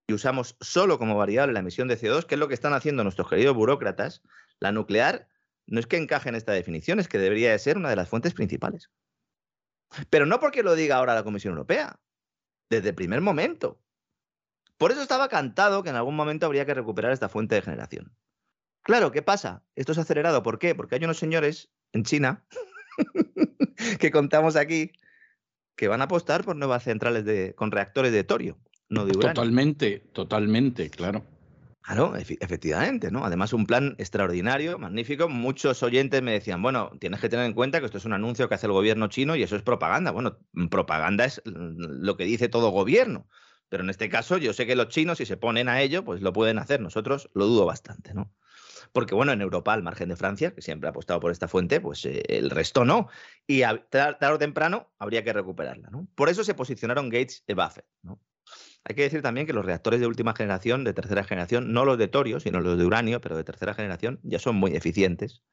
y 0.08 0.14
usamos 0.14 0.56
solo 0.60 1.00
como 1.00 1.16
variable 1.18 1.54
la 1.54 1.60
emisión 1.60 1.88
de 1.88 1.98
CO2, 1.98 2.26
que 2.26 2.36
es 2.36 2.40
lo 2.40 2.48
que 2.48 2.54
están 2.54 2.74
haciendo 2.74 3.04
nuestros 3.04 3.30
queridos 3.30 3.56
burócratas, 3.56 4.22
la 4.60 4.72
nuclear 4.72 5.30
no 5.66 5.80
es 5.80 5.88
que 5.88 5.98
encaje 5.98 6.30
en 6.30 6.36
esta 6.36 6.52
definición, 6.52 7.00
es 7.00 7.08
que 7.08 7.18
debería 7.18 7.52
de 7.52 7.60
ser 7.60 7.78
una 7.78 7.90
de 7.90 7.96
las 7.96 8.10
fuentes 8.10 8.34
principales. 8.34 8.92
Pero 10.10 10.26
no 10.26 10.40
porque 10.40 10.62
lo 10.62 10.76
diga 10.76 10.98
ahora 10.98 11.16
la 11.16 11.24
Comisión 11.24 11.54
Europea, 11.54 12.00
desde 12.70 12.90
el 12.90 12.96
primer 12.96 13.22
momento. 13.22 13.82
Por 14.78 14.92
eso 14.92 15.02
estaba 15.02 15.30
cantado 15.30 15.84
que 15.84 15.90
en 15.90 15.96
algún 15.96 16.16
momento 16.16 16.46
habría 16.46 16.66
que 16.66 16.74
recuperar 16.74 17.12
esta 17.12 17.30
fuente 17.30 17.56
de 17.56 17.62
generación. 17.62 18.16
Claro, 18.84 19.12
¿qué 19.12 19.22
pasa? 19.22 19.64
Esto 19.76 19.94
es 19.94 19.98
acelerado. 19.98 20.44
¿Por 20.44 20.60
qué? 20.60 20.76
Porque 20.76 20.96
hay 20.96 21.04
unos 21.04 21.18
señores 21.18 21.72
en 21.92 22.04
China 22.04 22.46
que 24.00 24.12
contamos 24.12 24.56
aquí 24.56 24.92
que 25.76 25.88
van 25.88 26.02
a 26.02 26.06
apostar 26.06 26.44
por 26.44 26.56
nuevas 26.56 26.84
centrales 26.84 27.26
de, 27.26 27.54
con 27.56 27.72
reactores 27.72 28.12
de 28.12 28.24
torio, 28.24 28.58
no 28.90 29.06
de 29.06 29.18
uranio. 29.18 29.34
Totalmente, 29.34 30.00
totalmente, 30.14 30.90
claro. 30.90 31.26
Claro, 31.82 32.16
efectivamente, 32.16 33.12
¿no? 33.12 33.26
Además, 33.26 33.54
un 33.54 33.68
plan 33.68 33.96
extraordinario, 34.00 34.80
magnífico. 34.80 35.30
Muchos 35.30 35.84
oyentes 35.84 36.20
me 36.24 36.32
decían, 36.32 36.64
bueno, 36.64 36.92
tienes 37.00 37.20
que 37.20 37.30
tener 37.30 37.46
en 37.46 37.54
cuenta 37.54 37.80
que 37.80 37.86
esto 37.86 38.00
es 38.00 38.06
un 38.06 38.14
anuncio 38.14 38.50
que 38.50 38.56
hace 38.56 38.66
el 38.66 38.74
gobierno 38.74 39.08
chino 39.08 39.36
y 39.36 39.44
eso 39.44 39.56
es 39.56 39.62
propaganda. 39.62 40.10
Bueno, 40.10 40.40
propaganda 40.72 41.26
es 41.26 41.44
lo 41.46 42.18
que 42.18 42.24
dice 42.24 42.50
todo 42.50 42.72
gobierno. 42.72 43.28
Pero 43.76 43.84
en 43.84 43.90
este 43.90 44.08
caso, 44.08 44.38
yo 44.38 44.54
sé 44.54 44.66
que 44.66 44.74
los 44.74 44.88
chinos, 44.88 45.18
si 45.18 45.26
se 45.26 45.36
ponen 45.36 45.68
a 45.68 45.82
ello, 45.82 46.06
pues 46.06 46.22
lo 46.22 46.32
pueden 46.32 46.60
hacer. 46.60 46.80
Nosotros 46.80 47.30
lo 47.34 47.46
dudo 47.46 47.66
bastante, 47.66 48.14
¿no? 48.14 48.34
Porque, 48.94 49.16
bueno, 49.16 49.34
en 49.34 49.42
Europa, 49.42 49.74
al 49.74 49.84
margen 49.84 50.08
de 50.08 50.16
Francia, 50.16 50.56
que 50.56 50.62
siempre 50.62 50.88
ha 50.88 50.92
apostado 50.92 51.20
por 51.20 51.30
esta 51.30 51.50
fuente, 51.50 51.82
pues 51.82 52.06
eh, 52.06 52.24
el 52.30 52.52
resto 52.52 52.86
no. 52.86 53.10
Y 53.46 53.64
tarde 53.90 54.28
o 54.32 54.38
temprano 54.38 54.94
habría 54.98 55.26
que 55.26 55.34
recuperarla, 55.34 55.90
¿no? 55.90 56.08
Por 56.16 56.30
eso 56.30 56.46
se 56.46 56.54
posicionaron 56.54 57.10
Gates 57.10 57.44
y 57.48 57.54
Buffett, 57.54 57.84
¿no? 58.02 58.22
Hay 58.86 58.96
que 58.96 59.02
decir 59.02 59.22
también 59.22 59.46
que 59.46 59.52
los 59.52 59.66
reactores 59.66 60.00
de 60.00 60.08
última 60.08 60.34
generación, 60.34 60.86
de 60.86 60.94
tercera 60.94 61.26
generación, 61.26 61.74
no 61.74 61.84
los 61.84 61.98
de 61.98 62.08
torio, 62.08 62.40
sino 62.40 62.62
los 62.62 62.78
de 62.78 62.86
uranio, 62.86 63.20
pero 63.20 63.36
de 63.36 63.44
tercera 63.44 63.74
generación, 63.74 64.22
ya 64.24 64.40
son 64.40 64.56
muy 64.56 64.74
eficientes 64.74 65.44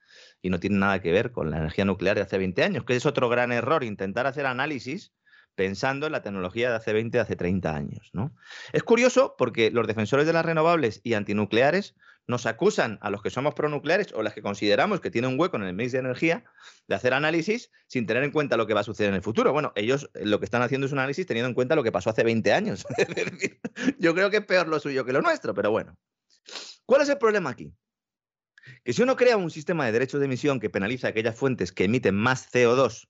y 0.41 0.49
no 0.49 0.61
tienen 0.61 0.79
nada 0.79 1.01
que 1.01 1.11
ver 1.11 1.33
con 1.33 1.51
la 1.51 1.57
energía 1.57 1.85
nuclear 1.85 2.15
de 2.15 2.23
hace 2.23 2.39
20 2.39 2.63
años, 2.63 2.85
que 2.85 2.95
es 2.95 3.05
otro 3.05 3.29
gran 3.29 3.51
error, 3.51 3.83
intentar 3.83 4.29
hacer 4.29 4.47
análisis 4.47 5.13
pensando 5.55 6.07
en 6.07 6.13
la 6.13 6.23
tecnología 6.23 6.71
de 6.71 6.77
hace 6.77 6.93
20, 6.93 7.19
de 7.19 7.23
hace 7.23 7.37
30 7.37 7.75
años. 7.75 8.11
¿no? 8.13 8.35
Es 8.73 8.83
curioso 8.83 9.35
porque 9.37 9.71
los 9.71 9.87
defensores 9.87 10.27
de 10.27 10.33
las 10.33 10.45
renovables 10.45 11.01
y 11.05 11.15
antinucleares 11.15 11.95
nos 12.27 12.47
acusan 12.47 12.99
a 13.03 13.11
los 13.11 13.23
que 13.23 13.31
somos 13.31 13.55
pronucleares 13.55 14.13
o 14.13 14.23
las 14.23 14.33
que 14.33 14.43
consideramos 14.43 15.01
que 15.01 15.11
tiene 15.11 15.27
un 15.27 15.39
hueco 15.39 15.57
en 15.57 15.65
el 15.65 15.75
mix 15.75 15.93
de 15.93 15.99
energía 15.99 16.45
de 16.87 16.95
hacer 16.95 17.15
análisis 17.15 17.71
sin 17.89 18.07
tener 18.07 18.23
en 18.23 18.31
cuenta 18.31 18.57
lo 18.57 18.67
que 18.67 18.75
va 18.75 18.81
a 18.81 18.85
suceder 18.85 19.11
en 19.11 19.17
el 19.17 19.23
futuro. 19.23 19.53
Bueno, 19.53 19.73
ellos 19.75 20.11
eh, 20.15 20.25
lo 20.25 20.39
que 20.39 20.45
están 20.45 20.63
haciendo 20.63 20.87
es 20.87 20.93
un 20.93 20.99
análisis 20.99 21.27
teniendo 21.27 21.49
en 21.49 21.55
cuenta 21.55 21.75
lo 21.75 21.83
que 21.83 21.93
pasó 21.93 22.11
hace 22.11 22.23
20 22.23 22.53
años. 22.53 22.87
yo 23.99 24.15
creo 24.15 24.31
que 24.31 24.39
es 24.39 24.47
peor 24.47 24.69
lo 24.69 24.79
suyo 24.79 25.05
que 25.05 25.13
lo 25.13 25.21
nuestro, 25.21 25.55
pero 25.55 25.71
bueno. 25.71 25.97
¿Cuál 26.87 27.03
es 27.03 27.09
el 27.09 27.19
problema 27.19 27.51
aquí? 27.51 27.73
Que 28.85 28.93
si 28.93 29.03
uno 29.03 29.17
crea 29.17 29.37
un 29.37 29.51
sistema 29.51 29.87
de 29.87 29.93
derechos 29.93 30.21
de 30.21 30.27
emisión 30.27 30.61
que 30.61 30.71
penaliza 30.71 31.09
aquellas 31.09 31.37
fuentes 31.37 31.73
que 31.73 31.85
emiten 31.85 32.15
más 32.15 32.53
CO2 32.53 33.09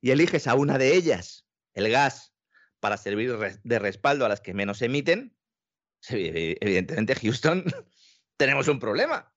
y 0.00 0.10
eliges 0.10 0.46
a 0.46 0.54
una 0.54 0.78
de 0.78 0.94
ellas, 0.94 1.46
el 1.74 1.90
gas, 1.90 2.34
para 2.80 2.96
servir 2.96 3.36
de 3.64 3.78
respaldo 3.78 4.24
a 4.24 4.28
las 4.28 4.40
que 4.40 4.54
menos 4.54 4.82
emiten, 4.82 5.36
evidentemente 6.08 7.14
Houston 7.16 7.64
tenemos 8.36 8.68
un 8.68 8.78
problema. 8.78 9.32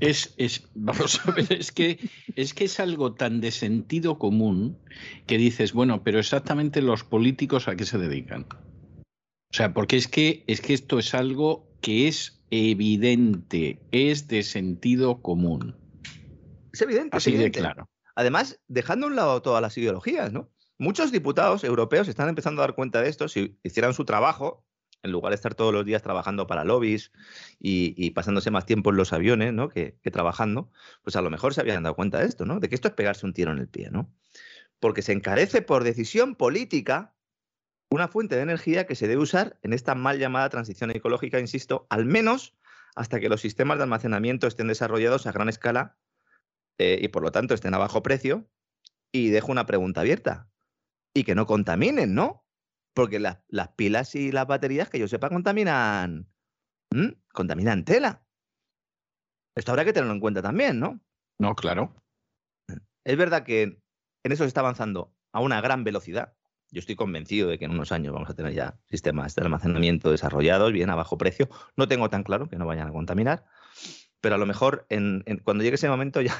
Es, 0.00 0.34
es, 0.36 0.68
vamos 0.74 1.20
a 1.26 1.30
ver, 1.30 1.52
es 1.52 1.72
que, 1.72 1.98
es 2.34 2.54
que 2.54 2.64
es 2.64 2.80
algo 2.80 3.14
tan 3.14 3.40
de 3.40 3.50
sentido 3.50 4.18
común 4.18 4.78
que 5.26 5.38
dices, 5.38 5.72
bueno, 5.72 6.02
pero 6.02 6.18
exactamente 6.18 6.82
los 6.82 7.04
políticos 7.04 7.68
a 7.68 7.76
qué 7.76 7.86
se 7.86 7.98
dedican. 7.98 8.46
O 8.50 9.54
sea, 9.56 9.72
porque 9.72 9.96
es 9.96 10.08
que, 10.08 10.44
es 10.48 10.60
que 10.60 10.74
esto 10.74 10.98
es 10.98 11.14
algo 11.14 11.66
que 11.80 12.08
es 12.08 12.42
evidente, 12.50 13.80
es 13.90 14.28
de 14.28 14.42
sentido 14.42 15.22
común. 15.22 15.76
Es 16.72 16.82
evidente. 16.82 17.16
Así 17.16 17.32
de 17.32 17.50
claro. 17.50 17.88
Además, 18.16 18.60
dejando 18.66 19.06
a 19.06 19.10
un 19.10 19.16
lado 19.16 19.42
todas 19.42 19.62
las 19.62 19.76
ideologías, 19.78 20.32
¿no? 20.32 20.50
Muchos 20.78 21.12
diputados 21.12 21.64
europeos 21.64 22.08
están 22.08 22.28
empezando 22.28 22.60
a 22.60 22.66
dar 22.66 22.74
cuenta 22.74 23.00
de 23.00 23.08
esto. 23.08 23.28
Si 23.28 23.58
hicieran 23.62 23.94
su 23.94 24.04
trabajo, 24.04 24.66
en 25.02 25.12
lugar 25.12 25.30
de 25.30 25.36
estar 25.36 25.54
todos 25.54 25.72
los 25.72 25.84
días 25.84 26.02
trabajando 26.02 26.46
para 26.46 26.64
lobbies 26.64 27.12
y, 27.58 28.10
pasándose 28.10 28.50
más 28.50 28.66
tiempo 28.66 28.90
en 28.90 28.96
los 28.96 29.12
aviones 29.12 29.52
¿no? 29.52 29.68
que, 29.68 29.98
trabajando, 30.10 30.70
pues 31.02 31.14
a 31.16 31.22
lo 31.22 31.30
mejor 31.30 31.54
se 31.54 31.60
habían 31.60 31.82
dado 31.82 31.94
cuenta 31.94 32.18
de 32.18 32.26
esto, 32.26 32.44
¿no? 32.46 32.58
De 32.58 32.68
que 32.68 32.74
esto 32.74 32.88
es 32.88 32.94
pegarse 32.94 33.26
un 33.26 33.32
tiro 33.32 33.52
en 33.52 33.58
el 33.58 33.68
pie, 33.68 33.90
¿no? 33.90 34.10
Porque 34.80 35.02
se 35.02 35.12
encarece 35.12 35.62
por 35.62 35.84
decisión 35.84 36.34
política 36.34 37.14
una 37.90 38.08
fuente 38.08 38.36
de 38.36 38.42
energía 38.42 38.86
que 38.86 38.96
se 38.96 39.06
debe 39.06 39.22
usar 39.22 39.58
en 39.62 39.72
esta 39.72 39.94
mal 39.94 40.18
llamada 40.18 40.48
transición 40.48 40.90
ecológica, 40.90 41.38
insisto, 41.38 41.86
al 41.88 42.04
menos 42.06 42.56
hasta 42.94 43.20
que 43.20 43.28
los 43.28 43.42
sistemas 43.42 43.76
de 43.78 43.84
almacenamiento 43.84 44.46
estén 44.46 44.68
desarrollados 44.68 45.26
a 45.26 45.32
gran 45.32 45.48
escala 45.48 45.96
eh, 46.78 46.98
y 47.00 47.08
por 47.08 47.22
lo 47.22 47.32
tanto 47.32 47.54
estén 47.54 47.74
a 47.74 47.78
bajo 47.78 48.02
precio. 48.02 48.48
Y 49.12 49.30
dejo 49.30 49.52
una 49.52 49.66
pregunta 49.66 50.00
abierta. 50.00 50.50
Y 51.14 51.24
que 51.24 51.34
no 51.34 51.46
contaminen, 51.46 52.14
¿no? 52.14 52.44
Porque 52.94 53.18
las, 53.18 53.38
pilas 53.76 54.14
y 54.14 54.32
las 54.32 54.46
baterías, 54.46 54.90
que 54.90 54.98
yo 54.98 55.08
sepa, 55.08 55.28
contaminan. 55.28 56.28
Contaminan 57.32 57.84
tela. 57.84 58.26
Esto 59.54 59.72
habrá 59.72 59.84
que 59.84 59.92
tenerlo 59.92 60.14
en 60.14 60.20
cuenta 60.20 60.42
también, 60.42 60.78
¿no? 60.78 61.00
No, 61.38 61.54
claro. 61.54 61.94
Es 63.04 63.16
verdad 63.16 63.44
que 63.44 63.62
en 63.62 64.32
eso 64.32 64.44
se 64.44 64.48
está 64.48 64.60
avanzando 64.60 65.14
a 65.32 65.40
una 65.40 65.60
gran 65.60 65.84
velocidad. 65.84 66.34
Yo 66.70 66.80
estoy 66.80 66.96
convencido 66.96 67.48
de 67.48 67.58
que 67.58 67.64
en 67.64 67.70
unos 67.70 67.92
años 67.92 68.12
vamos 68.12 68.28
a 68.28 68.34
tener 68.34 68.52
ya 68.52 68.78
sistemas 68.86 69.34
de 69.34 69.42
almacenamiento 69.42 70.10
desarrollados, 70.10 70.72
bien 70.72 70.90
a 70.90 70.94
bajo 70.94 71.16
precio. 71.16 71.48
No 71.76 71.88
tengo 71.88 72.10
tan 72.10 72.24
claro 72.24 72.48
que 72.48 72.56
no 72.56 72.66
vayan 72.66 72.88
a 72.88 72.92
contaminar, 72.92 73.46
pero 74.20 74.34
a 74.34 74.38
lo 74.38 74.46
mejor 74.46 74.86
cuando 75.44 75.62
llegue 75.62 75.76
ese 75.76 75.88
momento 75.88 76.20
ya 76.20 76.34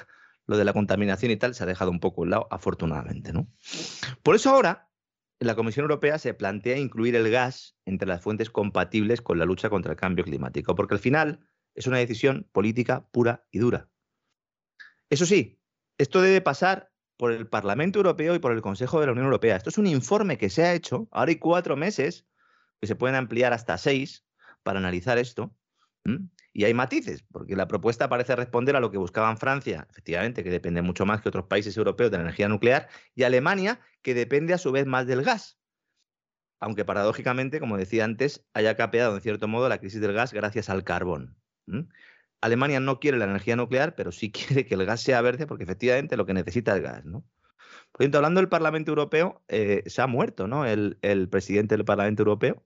lo 0.46 0.56
de 0.56 0.64
la 0.64 0.72
contaminación 0.72 1.30
y 1.32 1.36
tal 1.36 1.54
se 1.54 1.64
ha 1.64 1.66
dejado 1.66 1.90
un 1.90 2.00
poco 2.00 2.20
a 2.20 2.24
un 2.24 2.30
lado, 2.30 2.48
afortunadamente. 2.50 3.32
¿no? 3.32 3.48
Por 4.22 4.36
eso 4.36 4.50
ahora 4.50 4.88
la 5.38 5.54
Comisión 5.54 5.84
Europea 5.84 6.18
se 6.18 6.34
plantea 6.34 6.78
incluir 6.78 7.14
el 7.16 7.30
gas 7.30 7.76
entre 7.84 8.08
las 8.08 8.22
fuentes 8.22 8.50
compatibles 8.50 9.20
con 9.20 9.38
la 9.38 9.44
lucha 9.44 9.68
contra 9.68 9.92
el 9.92 9.98
cambio 9.98 10.24
climático, 10.24 10.74
porque 10.74 10.94
al 10.94 11.00
final 11.00 11.40
es 11.74 11.86
una 11.86 11.98
decisión 11.98 12.48
política 12.52 13.06
pura 13.10 13.46
y 13.50 13.58
dura. 13.58 13.88
Eso 15.10 15.26
sí, 15.26 15.60
esto 15.98 16.22
debe 16.22 16.40
pasar 16.40 16.90
por 17.16 17.32
el 17.32 17.46
Parlamento 17.46 17.98
Europeo 17.98 18.34
y 18.34 18.38
por 18.38 18.52
el 18.52 18.62
Consejo 18.62 19.00
de 19.00 19.06
la 19.06 19.12
Unión 19.12 19.26
Europea. 19.26 19.56
Esto 19.56 19.70
es 19.70 19.78
un 19.78 19.86
informe 19.86 20.38
que 20.38 20.50
se 20.50 20.64
ha 20.64 20.74
hecho, 20.74 21.08
ahora 21.10 21.30
hay 21.30 21.36
cuatro 21.36 21.76
meses, 21.76 22.26
que 22.80 22.86
se 22.86 22.96
pueden 22.96 23.16
ampliar 23.16 23.52
hasta 23.52 23.78
seis 23.78 24.26
para 24.62 24.78
analizar 24.78 25.18
esto. 25.18 25.54
Y 26.56 26.64
hay 26.64 26.72
matices, 26.72 27.22
porque 27.30 27.54
la 27.54 27.68
propuesta 27.68 28.08
parece 28.08 28.34
responder 28.34 28.76
a 28.76 28.80
lo 28.80 28.90
que 28.90 28.96
buscaban 28.96 29.36
Francia, 29.36 29.86
efectivamente, 29.90 30.42
que 30.42 30.48
depende 30.48 30.80
mucho 30.80 31.04
más 31.04 31.20
que 31.20 31.28
otros 31.28 31.44
países 31.44 31.76
europeos 31.76 32.10
de 32.10 32.16
la 32.16 32.22
energía 32.22 32.48
nuclear, 32.48 32.88
y 33.14 33.24
Alemania, 33.24 33.78
que 34.00 34.14
depende 34.14 34.54
a 34.54 34.58
su 34.58 34.72
vez 34.72 34.86
más 34.86 35.06
del 35.06 35.22
gas. 35.22 35.58
Aunque 36.58 36.86
paradójicamente, 36.86 37.60
como 37.60 37.76
decía 37.76 38.06
antes, 38.06 38.46
haya 38.54 38.74
capeado 38.74 39.16
en 39.16 39.20
cierto 39.20 39.48
modo 39.48 39.68
la 39.68 39.76
crisis 39.76 40.00
del 40.00 40.14
gas 40.14 40.32
gracias 40.32 40.70
al 40.70 40.82
carbón. 40.82 41.36
Alemania 42.40 42.80
no 42.80 43.00
quiere 43.00 43.18
la 43.18 43.26
energía 43.26 43.56
nuclear, 43.56 43.94
pero 43.94 44.10
sí 44.10 44.32
quiere 44.32 44.64
que 44.64 44.76
el 44.76 44.86
gas 44.86 45.02
sea 45.02 45.20
verde 45.20 45.46
porque 45.46 45.64
efectivamente 45.64 46.16
lo 46.16 46.24
que 46.24 46.32
necesita 46.32 46.74
es 46.74 46.82
gas. 46.82 47.04
¿no? 47.04 47.22
Por 47.96 48.14
hablando 48.16 48.40
del 48.40 48.48
Parlamento 48.48 48.90
Europeo, 48.90 49.40
eh, 49.48 49.82
se 49.86 50.02
ha 50.02 50.06
muerto 50.06 50.46
¿no? 50.46 50.66
el, 50.66 50.98
el 51.02 51.28
presidente 51.28 51.76
del 51.76 51.84
Parlamento 51.84 52.22
Europeo, 52.22 52.62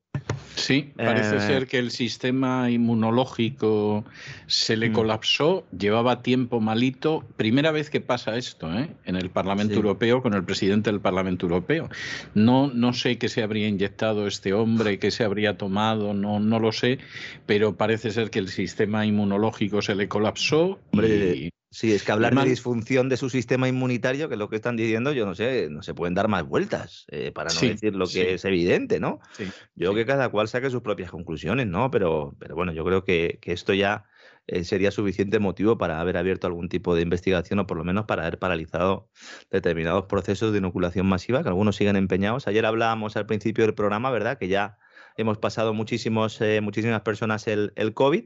Sí, 0.55 0.93
parece 0.97 1.37
eh, 1.37 1.41
ser 1.41 1.66
que 1.66 1.78
el 1.78 1.91
sistema 1.91 2.70
inmunológico 2.70 4.05
se 4.47 4.76
le 4.76 4.91
mm. 4.91 4.93
colapsó, 4.93 5.66
llevaba 5.76 6.22
tiempo 6.22 6.61
malito. 6.61 7.24
Primera 7.37 7.70
vez 7.70 7.89
que 7.89 8.01
pasa 8.01 8.37
esto 8.37 8.72
¿eh? 8.72 8.91
en 9.05 9.16
el 9.16 9.31
Parlamento 9.31 9.74
Europeo 9.74 10.22
con 10.22 10.35
el 10.35 10.45
presidente 10.45 10.91
del 10.91 11.01
Parlamento 11.01 11.47
Europeo. 11.47 11.89
No, 12.35 12.68
no 12.68 12.93
sé 12.93 13.18
qué 13.18 13.28
se 13.28 13.43
habría 13.43 13.68
inyectado 13.68 14.26
este 14.26 14.53
hombre, 14.53 14.99
qué 14.99 15.11
se 15.11 15.24
habría 15.24 15.57
tomado, 15.57 16.14
no, 16.14 16.41
no 16.41 16.59
lo 16.59 16.72
sé, 16.72 16.99
pero 17.47 17.76
parece 17.76 18.11
ser 18.11 18.31
que 18.31 18.39
el 18.39 18.49
sistema 18.49 19.07
inmunológico 19.07 19.83
se 19.83 19.95
le 19.95 20.09
colapsó. 20.09 20.78
y... 20.93 21.51
Sí, 21.72 21.92
es 21.92 22.02
que 22.02 22.10
hablar 22.10 22.34
de 22.34 22.48
disfunción 22.48 23.09
de 23.09 23.16
su 23.16 23.30
sistema 23.30 23.68
inmunitario, 23.68 24.28
que 24.28 24.34
es 24.34 24.38
lo 24.40 24.48
que 24.48 24.56
están 24.56 24.76
diciendo, 24.76 25.12
yo 25.12 25.24
no 25.24 25.36
sé, 25.36 25.68
no 25.70 25.82
se 25.84 25.94
pueden 25.94 26.14
dar 26.14 26.26
más 26.26 26.44
vueltas, 26.44 27.06
eh, 27.12 27.30
para 27.30 27.55
no 27.55 27.60
decir 27.60 27.94
lo 27.94 28.09
que 28.09 28.34
es 28.34 28.44
evidente, 28.44 28.98
¿no? 28.98 29.20
yo 29.38 29.92
creo 29.92 29.94
que 29.94 30.05
cada 30.05 30.30
cual 30.30 30.48
saque 30.48 30.68
sus 30.68 30.82
propias 30.82 31.12
conclusiones, 31.12 31.68
¿no? 31.68 31.88
Pero, 31.92 32.34
pero 32.40 32.56
bueno, 32.56 32.72
yo 32.72 32.84
creo 32.84 33.05
que, 33.05 33.38
esto 33.42 33.72
ya 33.72 34.05
eh, 34.48 34.64
sería 34.64 34.90
suficiente 34.90 35.38
motivo 35.38 35.78
para 35.78 36.01
haber 36.01 36.16
abierto 36.16 36.48
algún 36.48 36.68
tipo 36.68 36.97
de 36.97 37.02
investigación 37.02 37.60
o 37.60 37.68
por 37.68 37.76
lo 37.76 37.84
menos 37.84 38.05
para 38.06 38.22
haber 38.22 38.40
paralizado 38.40 39.09
determinados 39.52 40.06
procesos 40.06 40.51
de 40.51 40.59
inoculación 40.59 41.06
masiva, 41.06 41.44
que 41.44 41.51
algunos 41.51 41.76
siguen 41.76 41.94
empeñados. 41.94 42.48
Ayer 42.48 42.66
hablábamos 42.66 43.16
al 43.16 43.26
principio 43.26 43.64
del 43.64 43.74
programa, 43.74 44.10
¿verdad? 44.10 44.38
Que 44.38 44.48
ya 44.48 44.76
hemos 45.16 45.38
pasado 45.38 45.72
muchísimos, 45.72 46.40
eh, 46.40 46.60
muchísimas 46.60 47.02
personas 47.02 47.47
el, 47.47 47.72
el 47.76 47.94
COVID 47.94 48.24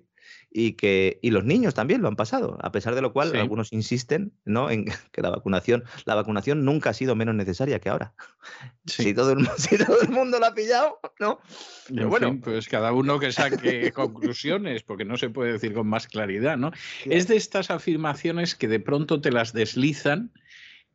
y 0.56 0.74
que 0.74 1.18
y 1.20 1.31
los 1.31 1.44
niños 1.44 1.74
también 1.74 2.01
lo 2.01 2.06
han 2.06 2.14
pasado, 2.14 2.56
a 2.62 2.70
pesar 2.70 2.94
de 2.94 3.02
lo 3.02 3.12
cual 3.12 3.35
algunos 3.35 3.72
insisten 3.72 4.32
¿no? 4.44 4.70
en 4.70 4.85
que 5.12 5.20
la 5.20 5.31
vacunación, 5.31 5.82
la 6.05 6.14
vacunación 6.14 6.64
nunca 6.64 6.90
ha 6.90 6.94
sido 6.94 7.16
menos 7.16 7.35
necesaria 7.35 7.81
que 7.81 7.90
ahora. 7.90 8.14
Si, 8.86 9.14
todo 9.14 9.32
el, 9.32 9.48
si 9.56 9.78
todo 9.78 10.02
el 10.02 10.10
mundo 10.10 10.39
lo 10.39 10.44
ha 10.44 10.55
pillado, 10.55 11.01
¿no? 11.18 11.40
bueno, 11.89 12.39
pues 12.43 12.68
cada 12.68 12.93
uno 12.93 13.18
que 13.18 13.32
saque 13.32 13.90
conclusiones, 13.93 14.82
porque 14.82 15.06
no 15.06 15.16
se 15.16 15.31
puede 15.31 15.52
decir 15.52 15.72
con 15.72 15.86
más 15.86 16.06
claridad, 16.06 16.59
¿no? 16.59 16.70
Es 17.06 17.26
de 17.26 17.36
estas 17.36 17.70
afirmaciones 17.70 18.55
que 18.55 18.68
de 18.68 18.81
pronto 18.81 19.22
te 19.22 19.32
las 19.32 19.55
deslizan 19.55 20.32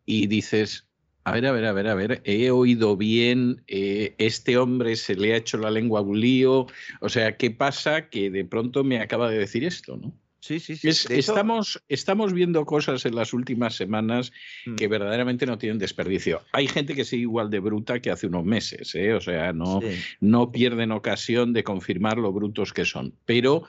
y 0.06 0.28
dices, 0.28 0.89
a 1.30 1.34
ver, 1.34 1.46
a 1.46 1.52
ver, 1.52 1.66
a 1.66 1.74
ver, 1.74 1.88
a 1.88 1.96
ver, 1.96 2.22
he 2.26 2.52
oído 2.52 2.98
bien, 2.98 3.64
eh, 3.68 4.16
este 4.18 4.58
hombre 4.58 4.96
se 4.96 5.16
le 5.16 5.34
ha 5.34 5.38
hecho 5.38 5.58
la 5.58 5.72
lengua 5.72 6.00
a 6.00 6.04
un 6.04 6.20
lío, 6.20 6.68
o 7.02 7.10
sea, 7.10 7.38
¿qué 7.38 7.52
pasa 7.52 8.10
que 8.10 8.30
de 8.30 8.46
pronto 8.46 8.84
me 8.84 9.00
acaba 9.00 9.30
de 9.30 9.38
decir 9.38 9.64
esto, 9.64 9.98
no? 9.98 10.14
Sí, 10.42 10.60
sí, 10.62 10.78
sí. 10.78 10.88
Es- 10.88 11.06
De 11.08 11.16
hecho- 11.20 11.32
estamos, 11.34 11.84
estamos 11.90 12.32
viendo 12.34 12.66
cosas 12.66 13.06
en 13.06 13.14
las 13.14 13.34
últimas 13.34 13.76
semanas 13.76 14.32
Mm. 14.66 14.76
que 14.76 14.88
verdaderamente 14.88 15.46
no 15.46 15.58
tienen 15.58 15.78
desperdicio. 15.80 16.42
Hay 16.54 16.68
gente 16.68 16.96
que 16.96 17.04
sigue 17.04 17.24
igual 17.24 17.50
de 17.50 17.60
bruta 17.60 18.00
que 18.02 18.10
hace 18.10 18.28
unos 18.28 18.46
meses, 18.46 18.96
¿eh? 18.96 19.14
o 19.14 19.20
sea, 19.22 19.52
no, 19.52 19.82
Sí. 19.82 19.88
no 20.22 20.52
pierden 20.52 20.92
ocasión 20.94 21.52
de 21.52 21.64
confirmar 21.66 22.18
lo 22.18 22.32
brutos 22.32 22.72
que 22.72 22.86
son. 22.86 23.14
Pero, 23.26 23.64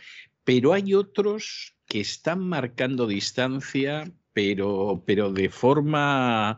pero 0.44 0.72
hay 0.72 0.94
otros 0.94 1.74
que 1.86 2.00
están 2.00 2.38
marcando 2.38 3.08
distancia, 3.08 4.10
pero, 4.32 5.02
pero 5.06 5.32
de 5.32 5.48
forma 5.48 6.56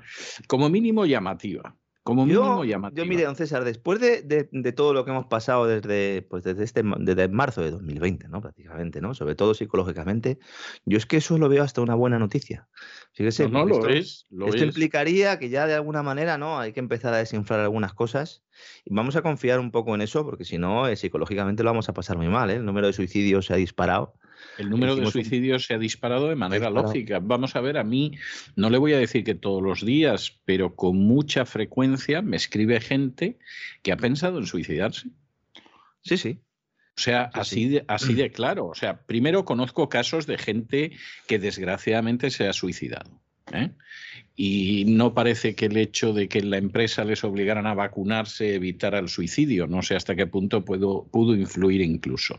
como 0.48 0.68
mínimo 0.68 1.06
llamativa. 1.06 1.76
Como 2.04 2.26
mínimo 2.26 2.64
Yo, 2.64 2.64
llamativa. 2.64 3.04
yo 3.04 3.08
mire, 3.08 3.22
don 3.22 3.36
César, 3.36 3.62
después 3.62 4.00
de, 4.00 4.22
de- 4.22 4.48
de 4.50 4.72
todo 4.72 4.92
lo 4.92 5.04
que 5.04 5.12
hemos 5.12 5.26
pasado 5.26 5.66
desde, 5.68 6.22
pues 6.22 6.42
desde, 6.42 6.64
este, 6.64 6.82
desde 6.98 7.28
marzo 7.28 7.62
de 7.62 7.70
2020, 7.70 8.26
¿no? 8.26 8.40
Prácticamente, 8.40 9.00
¿no? 9.00 9.14
Sobre 9.14 9.36
todo 9.36 9.54
psicológicamente, 9.54 10.40
yo 10.84 10.98
es 10.98 11.06
que 11.06 11.18
eso 11.18 11.38
lo 11.38 11.48
veo 11.48 11.62
hasta 11.62 11.80
una 11.80 11.94
buena 11.94 12.18
noticia. 12.18 12.66
Fíjese, 13.12 13.44
no, 13.48 13.60
no, 13.60 13.66
lo 13.66 13.74
esto- 13.76 13.88
es. 13.88 14.26
Lo 14.30 14.46
Esto 14.48 14.64
es. 14.64 14.70
implicaría 14.70 15.38
que 15.38 15.48
ya 15.48 15.68
de 15.68 15.74
alguna 15.74 16.02
manera 16.02 16.38
no 16.38 16.58
hay 16.58 16.72
que 16.72 16.80
empezar 16.80 17.14
a 17.14 17.18
desinflar 17.18 17.60
algunas 17.60 17.94
cosas 17.94 18.42
y 18.84 18.92
vamos 18.92 19.14
a 19.14 19.22
confiar 19.22 19.60
un 19.60 19.70
poco 19.70 19.94
en 19.94 20.00
eso 20.00 20.24
porque 20.24 20.44
si 20.44 20.58
no 20.58 20.88
eh, 20.88 20.96
psicológicamente 20.96 21.62
lo 21.62 21.70
vamos 21.70 21.88
a 21.88 21.94
pasar 21.94 22.16
muy 22.16 22.26
mal. 22.26 22.50
¿eh? 22.50 22.56
El 22.56 22.64
número 22.64 22.88
de 22.88 22.94
suicidios 22.94 23.46
se 23.46 23.52
ha 23.54 23.56
disparado. 23.56 24.14
El 24.58 24.70
número 24.70 24.96
de 24.96 25.10
suicidios 25.10 25.64
se 25.66 25.74
ha 25.74 25.78
disparado 25.78 26.28
de 26.28 26.36
manera 26.36 26.66
disparado. 26.66 26.88
lógica. 26.88 27.20
Vamos 27.20 27.56
a 27.56 27.60
ver, 27.60 27.78
a 27.78 27.84
mí 27.84 28.12
no 28.56 28.70
le 28.70 28.78
voy 28.78 28.92
a 28.92 28.98
decir 28.98 29.24
que 29.24 29.34
todos 29.34 29.62
los 29.62 29.84
días, 29.84 30.40
pero 30.44 30.74
con 30.76 30.96
mucha 30.98 31.44
frecuencia 31.46 32.22
me 32.22 32.36
escribe 32.36 32.80
gente 32.80 33.38
que 33.82 33.92
ha 33.92 33.96
pensado 33.96 34.38
en 34.38 34.46
suicidarse. 34.46 35.08
Sí, 36.02 36.16
sí. 36.16 36.38
O 36.96 37.00
sea, 37.00 37.30
Sí, 37.32 37.40
así 37.40 37.54
sí. 37.54 37.68
de, 37.70 37.84
así 37.88 38.14
de 38.14 38.30
claro. 38.30 38.66
O 38.66 38.74
sea, 38.74 39.02
primero 39.06 39.44
conozco 39.44 39.88
casos 39.88 40.26
de 40.26 40.36
gente 40.36 40.92
que 41.26 41.38
desgraciadamente 41.38 42.30
se 42.30 42.46
ha 42.46 42.52
suicidado. 42.52 43.22
¿eh? 43.52 43.70
Y 44.36 44.84
no 44.88 45.14
parece 45.14 45.54
que 45.54 45.66
el 45.66 45.76
hecho 45.76 46.12
de 46.12 46.28
que 46.28 46.38
en 46.38 46.50
la 46.50 46.58
empresa 46.58 47.04
les 47.04 47.24
obligaran 47.24 47.66
a 47.66 47.74
vacunarse 47.74 48.54
evitara 48.54 48.98
el 48.98 49.08
suicidio. 49.08 49.66
No 49.66 49.82
sé 49.82 49.94
hasta 49.94 50.14
qué 50.14 50.26
punto 50.26 50.64
puedo, 50.64 51.06
pudo 51.10 51.34
influir 51.34 51.80
incluso. 51.80 52.36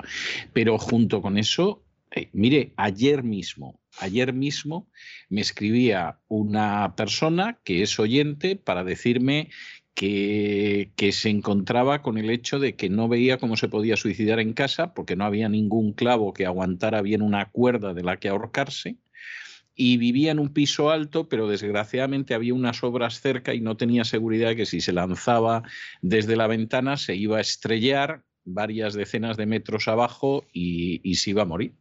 Pero 0.53 0.77
junto 0.77 1.21
con 1.21 1.37
eso, 1.37 1.83
eh, 2.15 2.29
mire, 2.31 2.73
ayer 2.77 3.23
mismo, 3.23 3.79
ayer 3.99 4.33
mismo 4.33 4.87
me 5.29 5.41
escribía 5.41 6.19
una 6.27 6.95
persona 6.95 7.59
que 7.63 7.81
es 7.81 7.99
oyente 7.99 8.55
para 8.55 8.83
decirme 8.83 9.49
que, 9.95 10.91
se 11.11 11.29
encontraba 11.29 12.01
con 12.01 12.17
el 12.17 12.29
hecho 12.29 12.59
de 12.59 12.75
que 12.75 12.89
no 12.89 13.07
veía 13.07 13.37
cómo 13.37 13.57
se 13.57 13.67
podía 13.67 13.97
suicidar 13.97 14.39
en 14.39 14.53
casa 14.53 14.93
porque 14.93 15.15
no 15.15 15.25
había 15.25 15.49
ningún 15.49 15.93
clavo 15.93 16.33
que 16.33 16.45
aguantara 16.45 17.01
bien 17.01 17.21
una 17.21 17.49
cuerda 17.49 17.93
de 17.93 18.03
la 18.03 18.17
que 18.17 18.29
ahorcarse 18.29 18.97
y 19.75 19.97
vivía 19.97 20.31
en 20.31 20.39
un 20.39 20.53
piso 20.53 20.91
alto, 20.91 21.27
pero 21.29 21.47
desgraciadamente 21.47 22.35
había 22.35 22.53
unas 22.53 22.83
obras 22.83 23.21
cerca 23.21 23.55
y 23.55 23.61
no 23.61 23.75
tenía 23.75 24.03
seguridad 24.03 24.49
de 24.49 24.55
que 24.55 24.65
si 24.67 24.81
se 24.81 24.93
lanzaba 24.93 25.63
desde 26.01 26.35
la 26.35 26.45
ventana 26.45 26.97
se 26.97 27.15
iba 27.15 27.37
a 27.37 27.41
estrellar 27.41 28.23
varias 28.45 28.93
decenas 28.93 29.35
de 29.35 29.47
metros 29.47 29.87
abajo 29.87 30.45
y, 30.53 31.01
y 31.03 31.15
se 31.15 31.31
iba 31.31 31.41
a 31.41 31.45
morir. 31.45 31.73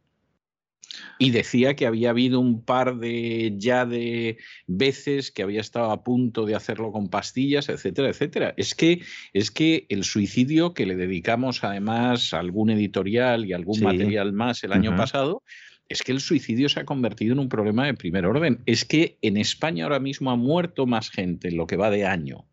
Y 1.17 1.31
decía 1.31 1.75
que 1.75 1.85
había 1.87 2.11
habido 2.11 2.39
un 2.39 2.63
par 2.63 2.97
de 2.97 3.53
ya 3.57 3.85
de 3.85 4.37
veces 4.67 5.31
que 5.31 5.41
había 5.43 5.61
estado 5.61 5.91
a 5.91 6.03
punto 6.03 6.45
de 6.45 6.55
hacerlo 6.55 6.91
con 6.91 7.09
pastillas, 7.09 7.69
etcétera, 7.69 8.09
etcétera. 8.09 8.53
Es 8.57 8.75
que, 8.75 9.01
es 9.33 9.49
que 9.51 9.85
el 9.89 10.03
suicidio 10.03 10.73
que 10.73 10.85
le 10.85 10.95
dedicamos 10.95 11.63
además 11.63 12.33
a 12.33 12.39
algún 12.39 12.69
editorial 12.69 13.45
y 13.45 13.53
algún 13.53 13.75
Sí. 13.75 13.83
material 13.83 14.33
más 14.33 14.63
el 14.63 14.73
año 14.73 14.95
pasado, 14.95 15.41
es 15.89 16.01
que 16.03 16.11
el 16.11 16.19
suicidio 16.21 16.69
se 16.69 16.79
ha 16.79 16.85
convertido 16.85 17.33
en 17.33 17.39
un 17.39 17.49
problema 17.49 17.85
de 17.85 17.93
primer 17.93 18.25
orden. 18.25 18.59
Es 18.65 18.85
que 18.85 19.17
en 19.21 19.37
España 19.37 19.83
ahora 19.85 19.99
mismo 19.99 20.31
ha 20.31 20.35
muerto 20.35 20.85
más 20.85 21.09
gente 21.09 21.49
en 21.49 21.57
lo 21.57 21.67
que 21.67 21.75
va 21.75 21.89
de 21.89 22.05
año 22.05 22.45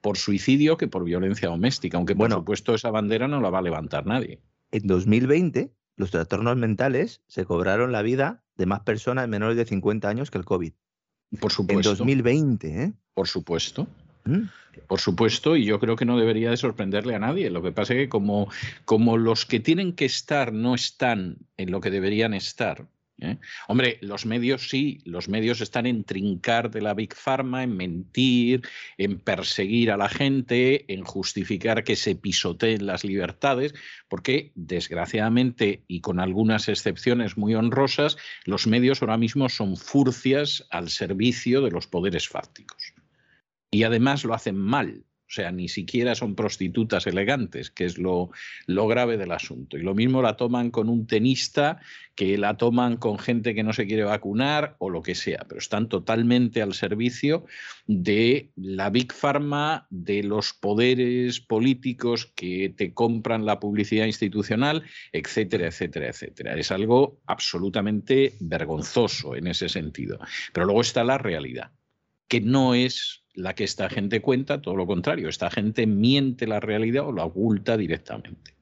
por 0.00 0.16
suicidio 0.18 0.76
que 0.76 0.86
por 0.86 1.04
violencia 1.04 1.48
doméstica, 1.48 1.96
aunque 1.96 2.14
por 2.14 2.28
Bueno. 2.28 2.36
supuesto 2.36 2.74
esa 2.74 2.90
bandera 2.90 3.26
no 3.26 3.40
la 3.40 3.50
va 3.50 3.58
a 3.58 3.62
levantar 3.62 4.06
nadie. 4.06 4.38
En 4.70 4.86
2020 4.86 5.70
los 5.96 6.10
trastornos 6.10 6.56
mentales 6.56 7.22
se 7.26 7.44
cobraron 7.44 7.92
la 7.92 8.02
vida 8.02 8.42
de 8.56 8.66
más 8.66 8.80
personas 8.80 9.28
menores 9.28 9.56
de 9.56 9.64
50 9.64 10.08
años 10.08 10.30
que 10.30 10.38
el 10.38 10.44
COVID. 10.44 10.72
Por 11.40 11.50
En 11.50 11.54
supuesto. 11.56 11.90
2020, 11.90 12.82
¿eh? 12.82 12.92
Por 13.14 13.28
supuesto. 13.28 13.86
¿Mm? 14.24 14.42
Por 14.88 15.00
supuesto, 15.00 15.56
y 15.56 15.64
yo 15.64 15.78
creo 15.78 15.96
que 15.96 16.04
no 16.04 16.18
debería 16.18 16.50
de 16.50 16.56
sorprenderle 16.56 17.14
a 17.14 17.18
nadie. 17.18 17.50
Lo 17.50 17.62
que 17.62 17.72
pasa 17.72 17.94
es 17.94 18.00
que 18.00 18.08
como, 18.08 18.48
como 18.84 19.16
los 19.16 19.46
que 19.46 19.60
tienen 19.60 19.92
que 19.92 20.04
estar 20.04 20.52
no 20.52 20.74
están 20.74 21.38
en 21.56 21.70
lo 21.70 21.80
que 21.80 21.90
deberían 21.90 22.34
estar, 22.34 22.86
¿eh? 23.20 23.38
hombre, 23.68 23.98
los 24.00 24.26
medios 24.26 24.68
sí, 24.68 25.00
los 25.04 25.28
medios 25.28 25.60
están 25.60 25.86
en 25.86 26.04
trincar 26.04 26.70
de 26.70 26.80
la 26.82 26.94
Big 26.94 27.14
Pharma, 27.14 27.62
en 27.62 27.76
mentir, 27.76 28.62
en 28.98 29.18
perseguir 29.18 29.90
a 29.90 29.96
la 29.96 30.08
gente, 30.08 30.92
en 30.92 31.04
justificar 31.04 31.84
que 31.84 31.96
se 31.96 32.14
pisoteen 32.14 32.86
las 32.86 33.04
libertades, 33.04 33.74
porque 34.08 34.52
desgraciadamente 34.54 35.84
y 35.88 36.00
con 36.00 36.20
algunas 36.20 36.68
excepciones 36.68 37.36
muy 37.36 37.54
honrosas, 37.54 38.16
los 38.44 38.66
medios 38.66 39.02
ahora 39.02 39.16
mismo 39.16 39.48
son 39.48 39.76
furcias 39.76 40.66
al 40.70 40.90
servicio 40.90 41.62
de 41.62 41.70
los 41.70 41.86
poderes 41.86 42.28
fácticos 42.28 42.94
y 43.74 43.82
además 43.82 44.24
lo 44.24 44.34
hacen 44.34 44.56
mal. 44.56 45.04
O 45.26 45.32
sea, 45.34 45.50
ni 45.50 45.68
siquiera 45.68 46.14
son 46.14 46.34
prostitutas 46.34 47.06
elegantes, 47.06 47.70
que 47.70 47.86
es 47.86 47.98
lo, 47.98 48.30
lo 48.66 48.86
grave 48.86 49.16
del 49.16 49.32
asunto. 49.32 49.78
Y 49.78 49.82
lo 49.82 49.94
mismo 49.94 50.20
la 50.20 50.36
toman 50.36 50.70
con 50.70 50.88
un 50.88 51.06
tenista, 51.06 51.80
que 52.14 52.36
la 52.36 52.56
toman 52.56 52.98
con 52.98 53.18
gente 53.18 53.54
que 53.54 53.62
no 53.62 53.72
se 53.72 53.86
quiere 53.86 54.04
vacunar 54.04 54.76
o 54.78 54.90
lo 54.90 55.02
que 55.02 55.14
sea, 55.14 55.46
pero 55.48 55.58
están 55.58 55.88
totalmente 55.88 56.62
al 56.62 56.74
servicio 56.74 57.46
de 57.86 58.50
la 58.54 58.90
Big 58.90 59.12
Pharma, 59.12 59.86
de 59.90 60.22
los 60.22 60.52
poderes 60.52 61.40
políticos 61.40 62.30
que 62.36 62.72
te 62.76 62.92
compran 62.92 63.46
la 63.46 63.58
publicidad 63.58 64.06
institucional, 64.06 64.84
etcétera, 65.12 65.68
etcétera, 65.68 66.08
etcétera. 66.08 66.54
Es 66.54 66.70
algo 66.70 67.20
absolutamente 67.26 68.34
vergonzoso 68.40 69.34
en 69.36 69.46
ese 69.46 69.68
sentido. 69.68 70.18
Pero 70.52 70.66
luego 70.66 70.82
está 70.82 71.02
la 71.02 71.18
realidad 71.18 71.72
que 72.28 72.40
no 72.40 72.74
es 72.74 73.23
la 73.34 73.54
que 73.54 73.64
esta 73.64 73.90
gente 73.90 74.20
cuenta, 74.20 74.62
todo 74.62 74.76
lo 74.76 74.86
contrario, 74.86 75.28
esta 75.28 75.50
gente 75.50 75.86
miente 75.86 76.46
la 76.46 76.60
realidad 76.60 77.06
o 77.06 77.12
la 77.12 77.24
oculta 77.24 77.76
directamente. 77.76 78.54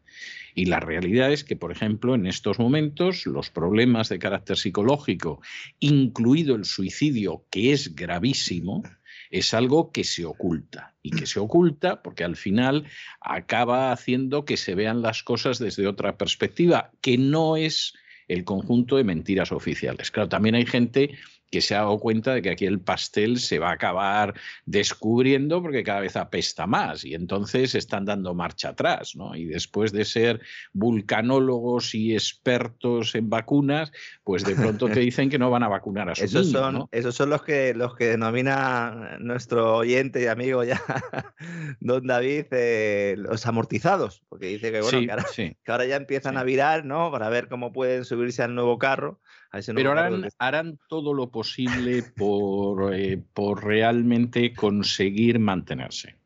Y 0.54 0.66
la 0.66 0.80
realidad 0.80 1.32
es 1.32 1.44
que, 1.44 1.56
por 1.56 1.72
ejemplo, 1.72 2.14
en 2.14 2.26
estos 2.26 2.58
momentos 2.58 3.26
los 3.26 3.50
problemas 3.50 4.08
de 4.08 4.18
carácter 4.18 4.56
psicológico, 4.56 5.40
incluido 5.80 6.56
el 6.56 6.64
suicidio, 6.64 7.44
que 7.50 7.72
es 7.72 7.94
gravísimo, 7.94 8.82
es 9.30 9.54
algo 9.54 9.92
que 9.92 10.04
se 10.04 10.26
oculta. 10.26 10.94
Y 11.02 11.10
que 11.10 11.26
se 11.26 11.40
oculta 11.40 12.02
porque 12.02 12.24
al 12.24 12.36
final 12.36 12.84
acaba 13.20 13.92
haciendo 13.92 14.44
que 14.44 14.56
se 14.56 14.74
vean 14.74 15.00
las 15.00 15.22
cosas 15.22 15.58
desde 15.58 15.86
otra 15.86 16.18
perspectiva, 16.18 16.90
que 17.00 17.16
no 17.16 17.56
es 17.56 17.94
el 18.28 18.44
conjunto 18.44 18.96
de 18.96 19.04
mentiras 19.04 19.52
oficiales. 19.52 20.10
Claro, 20.10 20.28
también 20.28 20.54
hay 20.54 20.66
gente 20.66 21.16
que 21.52 21.60
se 21.60 21.74
ha 21.74 21.80
dado 21.80 21.98
cuenta 21.98 22.32
de 22.32 22.40
que 22.40 22.48
aquí 22.50 22.64
el 22.64 22.80
pastel 22.80 23.38
se 23.38 23.58
va 23.58 23.68
a 23.68 23.74
acabar 23.74 24.32
descubriendo 24.64 25.60
porque 25.60 25.84
cada 25.84 26.00
vez 26.00 26.16
apesta 26.16 26.66
más 26.66 27.04
y 27.04 27.12
entonces 27.14 27.74
están 27.74 28.06
dando 28.06 28.34
marcha 28.34 28.70
atrás, 28.70 29.14
¿no? 29.14 29.36
Y 29.36 29.44
después 29.44 29.92
de 29.92 30.06
ser 30.06 30.40
vulcanólogos 30.72 31.94
y 31.94 32.14
expertos 32.14 33.14
en 33.14 33.28
vacunas, 33.28 33.92
pues 34.24 34.44
de 34.44 34.54
pronto 34.54 34.88
te 34.88 35.00
dicen 35.00 35.28
que 35.28 35.38
no 35.38 35.50
van 35.50 35.62
a 35.62 35.68
vacunar 35.68 36.08
a 36.08 36.14
su 36.14 36.24
Esos 36.24 36.50
son, 36.50 36.74
¿no? 36.74 36.88
esos 36.90 37.14
son 37.14 37.28
los 37.28 37.42
que 37.42 37.74
los 37.74 37.94
que 37.96 38.06
denomina 38.06 39.18
nuestro 39.20 39.76
oyente 39.76 40.22
y 40.22 40.26
amigo 40.28 40.64
ya, 40.64 40.80
don 41.80 42.06
David, 42.06 42.46
eh, 42.52 43.14
los 43.18 43.46
amortizados, 43.46 44.22
porque 44.30 44.46
dice 44.46 44.72
que 44.72 44.80
bueno, 44.80 44.98
Sí, 45.00 45.04
que, 45.06 45.12
ahora, 45.12 45.24
sí. 45.30 45.56
que 45.62 45.70
ahora 45.72 45.84
ya 45.84 45.96
empiezan 45.96 46.34
Sí. 46.34 46.40
a 46.40 46.44
virar, 46.44 46.86
¿no? 46.86 47.10
Para 47.10 47.28
ver 47.28 47.48
cómo 47.48 47.72
pueden 47.72 48.06
subirse 48.06 48.42
al 48.42 48.54
nuevo 48.54 48.78
carro. 48.78 49.20
A 49.52 49.58
ese 49.58 49.72
nuevo 49.72 49.90
Pero 49.90 50.00
harán, 50.00 50.28
harán 50.38 50.78
todo 50.88 51.14
lo 51.14 51.30
posible 51.30 52.02
por, 52.16 52.94
eh, 52.94 53.22
por 53.34 53.64
realmente 53.64 54.54
conseguir 54.54 55.38
mantenerse. 55.38 56.16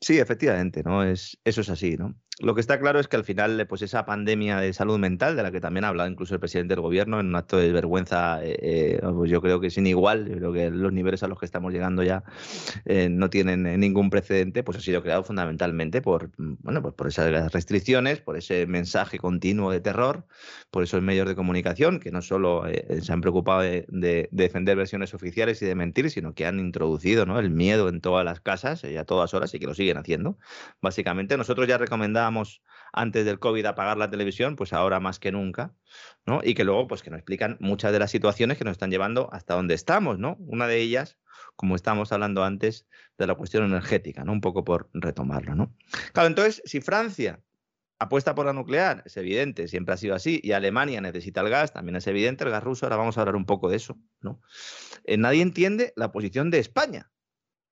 Sí, 0.00 0.18
efectivamente, 0.18 0.82
¿no? 0.82 1.02
Es, 1.02 1.38
eso 1.44 1.62
es 1.62 1.68
así, 1.68 1.96
¿no? 1.96 2.14
Lo 2.40 2.56
que 2.56 2.60
está 2.60 2.80
claro 2.80 2.98
es 2.98 3.06
que 3.06 3.14
al 3.14 3.22
final, 3.22 3.64
pues 3.68 3.82
esa 3.82 4.04
pandemia 4.06 4.58
de 4.58 4.72
salud 4.72 4.98
mental, 4.98 5.36
de 5.36 5.42
la 5.44 5.52
que 5.52 5.60
también 5.60 5.84
ha 5.84 5.88
hablado 5.88 6.10
incluso 6.10 6.34
el 6.34 6.40
presidente 6.40 6.74
del 6.74 6.80
gobierno, 6.82 7.20
en 7.20 7.26
un 7.26 7.36
acto 7.36 7.56
de 7.58 7.70
vergüenza, 7.70 8.44
eh, 8.44 8.56
eh, 8.60 9.00
pues 9.14 9.30
yo 9.30 9.40
creo 9.40 9.60
que 9.60 9.70
sin 9.70 9.86
igual, 9.86 10.28
yo 10.28 10.36
creo 10.38 10.52
que 10.52 10.70
los 10.70 10.92
niveles 10.92 11.22
a 11.22 11.28
los 11.28 11.38
que 11.38 11.46
estamos 11.46 11.72
llegando 11.72 12.02
ya 12.02 12.24
eh, 12.86 13.08
no 13.08 13.30
tienen 13.30 13.66
eh, 13.66 13.78
ningún 13.78 14.10
precedente, 14.10 14.64
pues 14.64 14.78
ha 14.78 14.80
sido 14.80 15.02
creado 15.02 15.22
fundamentalmente 15.22 16.02
por, 16.02 16.30
mm, 16.36 16.54
bueno, 16.60 16.82
pues 16.82 16.94
por 16.94 17.06
esas 17.08 17.52
restricciones, 17.52 18.20
por 18.20 18.36
ese 18.36 18.66
mensaje 18.66 19.18
continuo 19.18 19.70
de 19.70 19.80
terror, 19.80 20.26
por 20.72 20.82
esos 20.82 21.02
medios 21.02 21.28
de 21.28 21.36
comunicación 21.36 22.00
que 22.00 22.10
no 22.10 22.20
solo 22.20 22.66
eh, 22.66 23.00
se 23.02 23.12
han 23.12 23.20
preocupado 23.20 23.60
de, 23.60 23.86
de- 23.88 24.28
de 24.32 24.44
defender 24.44 24.76
versiones 24.76 25.14
oficiales 25.14 25.62
y 25.62 25.66
de 25.66 25.74
mentir, 25.76 26.10
sino 26.10 26.34
que 26.34 26.46
han 26.46 26.58
introducido 26.60 27.26
¿no? 27.26 27.38
el 27.38 27.50
miedo 27.50 27.88
en 27.88 28.00
todas 28.00 28.24
las 28.24 28.40
casas 28.40 28.82
y 28.84 28.96
a 28.96 29.04
todas 29.04 29.34
horas 29.34 29.54
y 29.54 29.58
que 29.60 29.66
lo 29.66 29.74
siguen 29.74 29.96
haciendo. 29.98 30.36
Básicamente, 30.82 31.36
nosotros 31.36 31.66
ya 31.68 31.78
recomendábamos 31.78 32.23
antes 32.92 33.24
del 33.24 33.38
COVID 33.38 33.66
a 33.66 33.70
apagar 33.70 33.96
la 33.96 34.10
televisión, 34.10 34.56
pues 34.56 34.72
ahora 34.72 35.00
más 35.00 35.18
que 35.18 35.32
nunca, 35.32 35.74
¿no? 36.26 36.40
Y 36.42 36.54
que 36.54 36.64
luego, 36.64 36.86
pues 36.86 37.02
que 37.02 37.10
nos 37.10 37.18
explican 37.18 37.56
muchas 37.60 37.92
de 37.92 37.98
las 37.98 38.10
situaciones 38.10 38.56
que 38.56 38.64
nos 38.64 38.72
están 38.72 38.90
llevando 38.90 39.28
hasta 39.32 39.54
donde 39.54 39.74
estamos, 39.74 40.18
¿no? 40.18 40.36
Una 40.40 40.66
de 40.66 40.80
ellas, 40.80 41.18
como 41.56 41.74
estábamos 41.74 42.12
hablando 42.12 42.44
antes, 42.44 42.86
de 43.18 43.26
la 43.26 43.34
cuestión 43.34 43.64
energética, 43.64 44.24
¿no? 44.24 44.32
Un 44.32 44.40
poco 44.40 44.64
por 44.64 44.90
retomarlo, 44.92 45.54
¿no? 45.54 45.74
Claro, 46.12 46.28
entonces, 46.28 46.62
si 46.64 46.80
Francia 46.80 47.40
apuesta 47.98 48.34
por 48.34 48.46
la 48.46 48.52
nuclear, 48.52 49.02
es 49.06 49.16
evidente, 49.16 49.68
siempre 49.68 49.94
ha 49.94 49.96
sido 49.96 50.14
así, 50.14 50.40
y 50.42 50.52
Alemania 50.52 51.00
necesita 51.00 51.40
el 51.40 51.48
gas, 51.48 51.72
también 51.72 51.96
es 51.96 52.06
evidente, 52.06 52.44
el 52.44 52.50
gas 52.50 52.62
ruso, 52.62 52.86
ahora 52.86 52.96
vamos 52.96 53.18
a 53.18 53.22
hablar 53.22 53.36
un 53.36 53.46
poco 53.46 53.68
de 53.68 53.76
eso, 53.76 53.98
¿no? 54.20 54.40
Eh, 55.04 55.16
nadie 55.16 55.42
entiende 55.42 55.92
la 55.96 56.12
posición 56.12 56.50
de 56.50 56.58
España, 56.58 57.10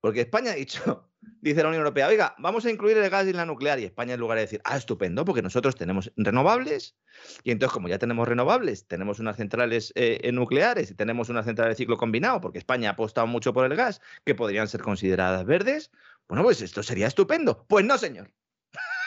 porque 0.01 0.21
España 0.21 0.51
ha 0.51 0.55
dicho, 0.55 1.09
dice 1.43 1.61
la 1.61 1.67
Unión 1.67 1.81
Europea, 1.81 2.07
oiga, 2.07 2.35
vamos 2.37 2.65
a 2.65 2.71
incluir 2.71 2.97
el 2.97 3.09
gas 3.09 3.27
y 3.27 3.33
la 3.33 3.45
nuclear, 3.45 3.79
y 3.79 3.83
España 3.83 4.13
en 4.13 4.19
lugar 4.19 4.37
de 4.37 4.43
decir, 4.43 4.61
ah, 4.63 4.77
estupendo, 4.77 5.25
porque 5.25 5.41
nosotros 5.41 5.75
tenemos 5.75 6.11
renovables, 6.15 6.95
y 7.43 7.51
entonces 7.51 7.73
como 7.73 7.89
ya 7.89 7.99
tenemos 7.99 8.27
renovables, 8.27 8.87
tenemos 8.87 9.19
unas 9.19 9.35
centrales 9.35 9.91
eh, 9.95 10.31
nucleares 10.31 10.91
y 10.91 10.95
tenemos 10.95 11.29
una 11.29 11.43
central 11.43 11.69
de 11.69 11.75
ciclo 11.75 11.97
combinado, 11.97 12.39
porque 12.39 12.59
España 12.59 12.89
ha 12.89 12.93
apostado 12.93 13.27
mucho 13.27 13.53
por 13.53 13.65
el 13.65 13.75
gas, 13.75 14.01
que 14.25 14.35
podrían 14.35 14.67
ser 14.67 14.81
consideradas 14.81 15.45
verdes, 15.45 15.91
bueno, 16.27 16.43
pues 16.43 16.61
esto 16.61 16.81
sería 16.81 17.07
estupendo. 17.07 17.65
Pues 17.67 17.85
no, 17.85 17.97
señor. 17.97 18.31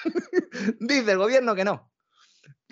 Dice 0.80 1.12
el 1.12 1.18
gobierno 1.18 1.54
que 1.54 1.64
no. 1.64 1.90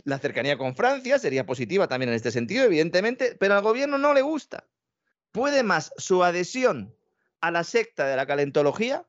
La 0.05 0.19
cercanía 0.19 0.59
con 0.59 0.77
Francia 0.77 1.19
sería 1.19 1.47
positiva 1.47 1.89
también 1.89 2.11
en 2.11 2.17
este 2.17 2.31
sentido, 2.31 2.65
evidentemente, 2.65 3.37
pero 3.41 3.55
al 3.55 3.63
gobierno 3.63 3.97
no 3.97 4.13
le 4.13 4.23
gusta. 4.23 4.67
Puede 5.33 5.63
más 5.63 5.93
su 5.97 6.23
adhesión 6.23 6.95
a 7.41 7.51
la 7.51 7.65
secta 7.65 8.07
de 8.07 8.17
la 8.17 8.27
calentología 8.27 9.07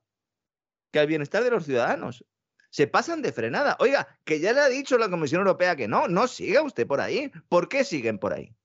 que 0.96 1.00
al 1.02 1.08
bienestar 1.08 1.44
de 1.44 1.52
los 1.52 1.66
ciudadanos. 1.66 2.24
Se 2.70 2.88
pasan 2.88 3.22
de 3.22 3.34
frenada. 3.34 3.76
Oiga, 3.82 4.08
que 4.24 4.40
ya 4.40 4.54
le 4.54 4.62
ha 4.62 4.70
dicho 4.70 4.98
la 4.98 5.10
Comisión 5.10 5.40
Europea 5.40 5.76
que 5.76 5.90
no, 5.90 6.08
no 6.08 6.26
siga 6.26 6.62
usted 6.62 6.88
por 6.88 7.02
ahí. 7.02 7.34
¿Por 7.50 7.68
qué 7.68 7.84
siguen 7.84 8.18
por 8.18 8.32
ahí? 8.32 8.56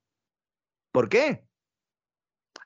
¿Por 0.92 1.08
qué? 1.08 1.44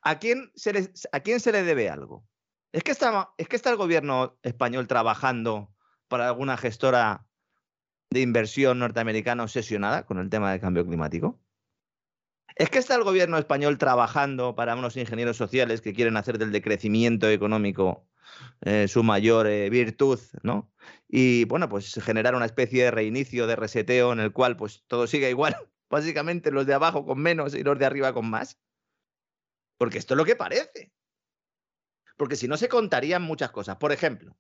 ¿A 0.03 0.19
quién 0.19 0.53
se 0.55 0.75
le, 0.75 0.93
a 1.13 1.21
quién 1.21 1.41
se 1.41 1.51
le 1.51 1.63
debe 1.63 1.89
algo? 1.89 2.27
¿Es 2.73 2.83
que, 2.83 2.91
está, 2.91 3.31
¿Es 3.39 3.49
que 3.49 3.57
está 3.57 3.71
el 3.71 3.79
gobierno 3.79 4.39
español 4.43 4.87
trabajando 4.87 5.73
para 6.09 6.27
alguna 6.27 6.59
gestora 6.59 7.27
de 8.11 8.21
inversión 8.21 8.81
norteamericana 8.81 9.45
obsesionada 9.45 10.05
con 10.05 10.19
el 10.19 10.29
tema 10.29 10.53
del 10.53 10.61
cambio 10.61 10.85
climático? 10.85 11.41
¿Es 12.57 12.69
que 12.69 12.81
está 12.81 12.97
el 12.97 13.05
gobierno 13.05 13.39
español 13.39 13.79
trabajando 13.79 14.55
para 14.55 14.77
unos 14.77 14.99
ingenieros 14.99 15.39
sociales 15.39 15.81
que 15.81 15.95
quieren 15.95 16.19
hacer 16.19 16.37
del 16.37 16.53
decrecimiento 16.53 17.31
económico 17.31 18.07
eh, 18.63 18.89
su 18.89 19.03
mayor 19.03 19.47
eh, 19.47 19.71
virtud, 19.71 20.21
¿no? 20.43 20.73
Y 21.09 21.45
bueno, 21.45 21.69
pues 21.69 21.95
generar 22.03 22.35
una 22.35 22.47
especie 22.47 22.85
de 22.85 22.91
reinicio, 22.91 23.47
de 23.47 23.57
reseteo 23.57 24.13
en 24.13 24.21
el 24.21 24.33
cual 24.33 24.57
pues 24.57 24.85
todo 24.87 25.07
siga 25.07 25.29
igual, 25.29 25.57
básicamente 25.91 26.51
los 26.51 26.67
de 26.67 26.75
abajo 26.75 27.05
con 27.05 27.21
menos 27.21 27.55
y 27.55 27.63
los 27.63 27.79
de 27.79 27.87
arriba 27.87 28.13
con 28.13 28.29
más. 28.29 28.61
Porque 29.79 29.99
esto 29.99 30.15
es 30.15 30.19
lo 30.19 30.25
que 30.25 30.37
parece. 30.37 30.93
Porque 32.17 32.37
si 32.37 32.49
no 32.49 32.57
se 32.57 32.69
contarían 32.69 33.23
muchas 33.23 33.51
cosas. 33.51 33.77
Por 33.77 33.93
ejemplo, 33.93 34.37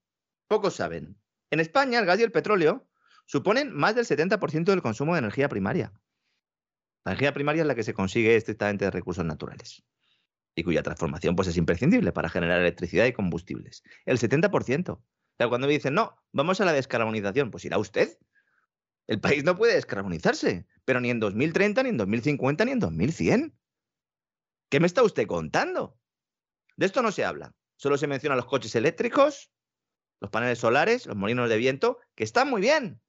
pocos 0.48 0.77
saben, 0.77 1.19
en 1.51 1.61
España, 1.61 1.98
el 1.98 2.06
gas 2.06 2.20
y 2.20 2.23
el 2.23 2.32
petróleo 2.32 2.89
suponen 3.27 3.74
más 3.74 3.94
del 3.94 4.06
70% 4.06 4.65
del 4.65 4.82
consumo 4.82 5.15
de 5.15 5.20
energía 5.20 5.48
primaria. 5.48 5.93
La 7.05 7.12
energía 7.12 7.35
primaria 7.35 7.62
es 7.62 7.66
la 7.66 7.74
que 7.74 7.82
se 7.82 7.94
consigue 7.94 8.36
estrictamente 8.36 8.85
de 8.85 8.90
recursos 8.90 9.24
naturales 9.24 9.85
y 10.55 10.62
cuya 10.62 10.82
transformación 10.82 11.36
pues, 11.36 11.48
es 11.48 11.56
imprescindible 11.56 12.12
para 12.12 12.28
generar 12.28 12.60
electricidad 12.60 13.06
y 13.06 13.12
combustibles. 13.12 13.82
El 14.05 14.18
70%. 14.18 14.90
O 14.90 15.02
sea, 15.36 15.48
cuando 15.48 15.66
me 15.66 15.72
dicen, 15.72 15.94
no, 15.94 16.16
vamos 16.32 16.60
a 16.60 16.64
la 16.64 16.72
descarbonización, 16.72 17.51
pues 17.51 17.64
irá 17.64 17.78
usted. 17.78 18.16
El 19.06 19.20
país 19.20 19.44
no 19.44 19.56
puede 19.56 19.74
descarbonizarse, 19.74 20.66
pero 20.85 21.01
ni 21.01 21.10
en 21.10 21.20
2030, 21.20 21.82
ni 21.82 21.89
en 21.90 21.97
2050, 21.97 22.64
ni 22.64 22.72
en 22.72 22.78
2100. 22.78 23.55
¿Qué 24.70 24.81
me 24.81 24.86
está 24.86 25.02
usted 25.02 25.26
contando? 25.26 25.98
De 26.76 26.86
esto 26.86 27.02
no 27.02 27.12
se 27.12 27.24
habla. 27.24 27.55
Solo 27.76 27.98
se 27.98 28.06
mencionan 28.06 28.36
los 28.36 28.47
coches 28.47 28.74
eléctricos, 28.76 29.51
los 30.20 30.31
paneles 30.31 30.59
solares, 30.59 31.06
los 31.06 31.16
molinos 31.16 31.48
de 31.48 31.56
viento, 31.56 31.98
que 32.14 32.24
están 32.24 32.48
muy 32.48 32.60
bien, 32.60 33.01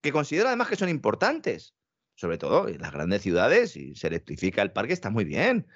que 0.00 0.12
considero 0.12 0.48
además 0.48 0.68
que 0.68 0.76
son 0.76 0.88
importantes, 0.88 1.74
sobre 2.14 2.38
todo 2.38 2.68
en 2.68 2.80
las 2.80 2.92
grandes 2.92 3.22
ciudades, 3.22 3.76
y 3.76 3.94
se 3.94 4.06
electrifica 4.06 4.62
el 4.62 4.72
parque, 4.72 4.92
está 4.92 5.10
muy 5.10 5.24
bien. 5.24 5.66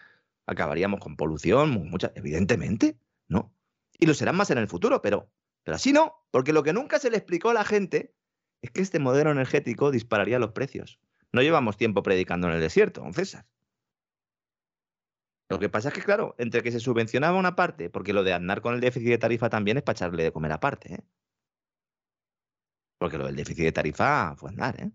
Acabaríamos 0.46 1.00
con 1.00 1.16
polución, 1.16 1.70
mucha, 1.90 2.12
evidentemente, 2.14 2.98
¿no? 3.28 3.54
Y 3.98 4.06
lo 4.06 4.14
serán 4.14 4.36
más 4.36 4.50
en 4.50 4.58
el 4.58 4.68
futuro, 4.68 5.02
pero, 5.02 5.30
pero 5.62 5.74
así 5.74 5.92
no, 5.92 6.14
porque 6.30 6.52
lo 6.52 6.62
que 6.62 6.72
nunca 6.72 6.98
se 6.98 7.10
le 7.10 7.16
explicó 7.16 7.50
a 7.50 7.54
la 7.54 7.64
gente 7.64 8.14
es 8.62 8.70
que 8.70 8.80
este 8.80 8.98
modelo 8.98 9.30
energético 9.30 9.90
dispararía 9.90 10.38
los 10.38 10.52
precios. 10.52 11.00
No 11.32 11.42
llevamos 11.42 11.76
tiempo 11.76 12.02
predicando 12.02 12.48
en 12.48 12.54
el 12.54 12.60
desierto, 12.60 13.00
don 13.02 13.12
César. 13.12 13.46
Lo 15.48 15.58
que 15.58 15.68
pasa 15.68 15.88
es 15.88 15.94
que, 15.94 16.02
claro, 16.02 16.34
entre 16.38 16.62
que 16.62 16.72
se 16.72 16.80
subvencionaba 16.80 17.38
una 17.38 17.54
parte, 17.54 17.88
porque 17.88 18.12
lo 18.12 18.24
de 18.24 18.32
andar 18.32 18.62
con 18.62 18.74
el 18.74 18.80
déficit 18.80 19.08
de 19.08 19.18
tarifa 19.18 19.48
también 19.48 19.76
es 19.76 19.82
para 19.82 19.96
echarle 19.96 20.24
de 20.24 20.32
comer 20.32 20.52
aparte, 20.52 20.94
¿eh? 20.94 21.04
Porque 22.98 23.18
lo 23.18 23.26
del 23.26 23.36
déficit 23.36 23.64
de 23.64 23.72
tarifa 23.72 24.34
fue 24.36 24.50
andar, 24.50 24.80
¿eh? 24.80 24.90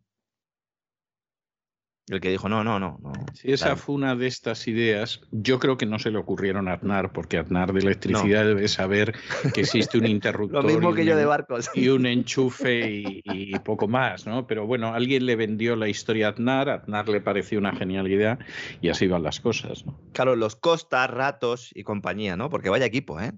El 2.12 2.20
que 2.20 2.30
dijo, 2.30 2.50
no, 2.50 2.62
no, 2.62 2.78
no. 2.78 3.00
no 3.02 3.14
si 3.34 3.54
esa 3.54 3.78
fue 3.78 3.96
una 3.96 4.18
de 4.18 4.28
estas 4.28 4.68
ideas, 4.68 5.22
yo 5.32 5.60
creo 5.60 5.78
que 5.78 5.86
no 5.86 5.98
se 5.98 6.12
le 6.12 6.18
ocurrieron 6.18 6.68
a 6.68 6.74
Aznar, 6.74 7.14
porque 7.14 7.38
Aznar 7.38 7.72
de 7.72 7.80
electricidad 7.80 8.44
debe 8.44 8.68
saber 8.68 9.16
que 9.54 9.62
existe 9.62 9.98
un 9.98 10.06
interruptor. 10.08 10.62
Lo 10.62 10.70
mismo 10.70 10.94
que 10.94 11.06
yo 11.06 11.16
de 11.16 11.24
barcos. 11.24 11.72
Y 11.74 11.88
un 11.88 12.06
enchufe 12.08 13.22
y, 13.24 13.58
poco 13.60 13.88
más, 13.88 14.28
¿no? 14.28 14.46
Pero 14.46 14.68
bueno, 14.68 14.94
alguien 14.94 15.26
le 15.26 15.38
vendió 15.38 15.78
la 15.78 15.88
historia 15.88 16.28
a 16.28 16.30
Aznar, 16.32 16.70
a 16.70 16.74
Aznar 16.76 17.08
le 17.08 17.22
pareció 17.22 17.60
una 17.60 17.74
genialidad 17.74 18.40
y 18.82 18.90
así 18.90 19.08
van 19.08 19.24
las 19.24 19.40
cosas, 19.40 19.86
¿no? 19.86 19.98
Claro, 20.12 20.36
los 20.36 20.58
Costas, 20.58 21.10
Ratos 21.10 21.72
y 21.74 21.84
compañía, 21.84 22.36
¿no? 22.36 22.50
Porque 22.50 22.70
vaya 22.70 22.86
equipo, 22.86 23.22
¿eh? 23.22 23.32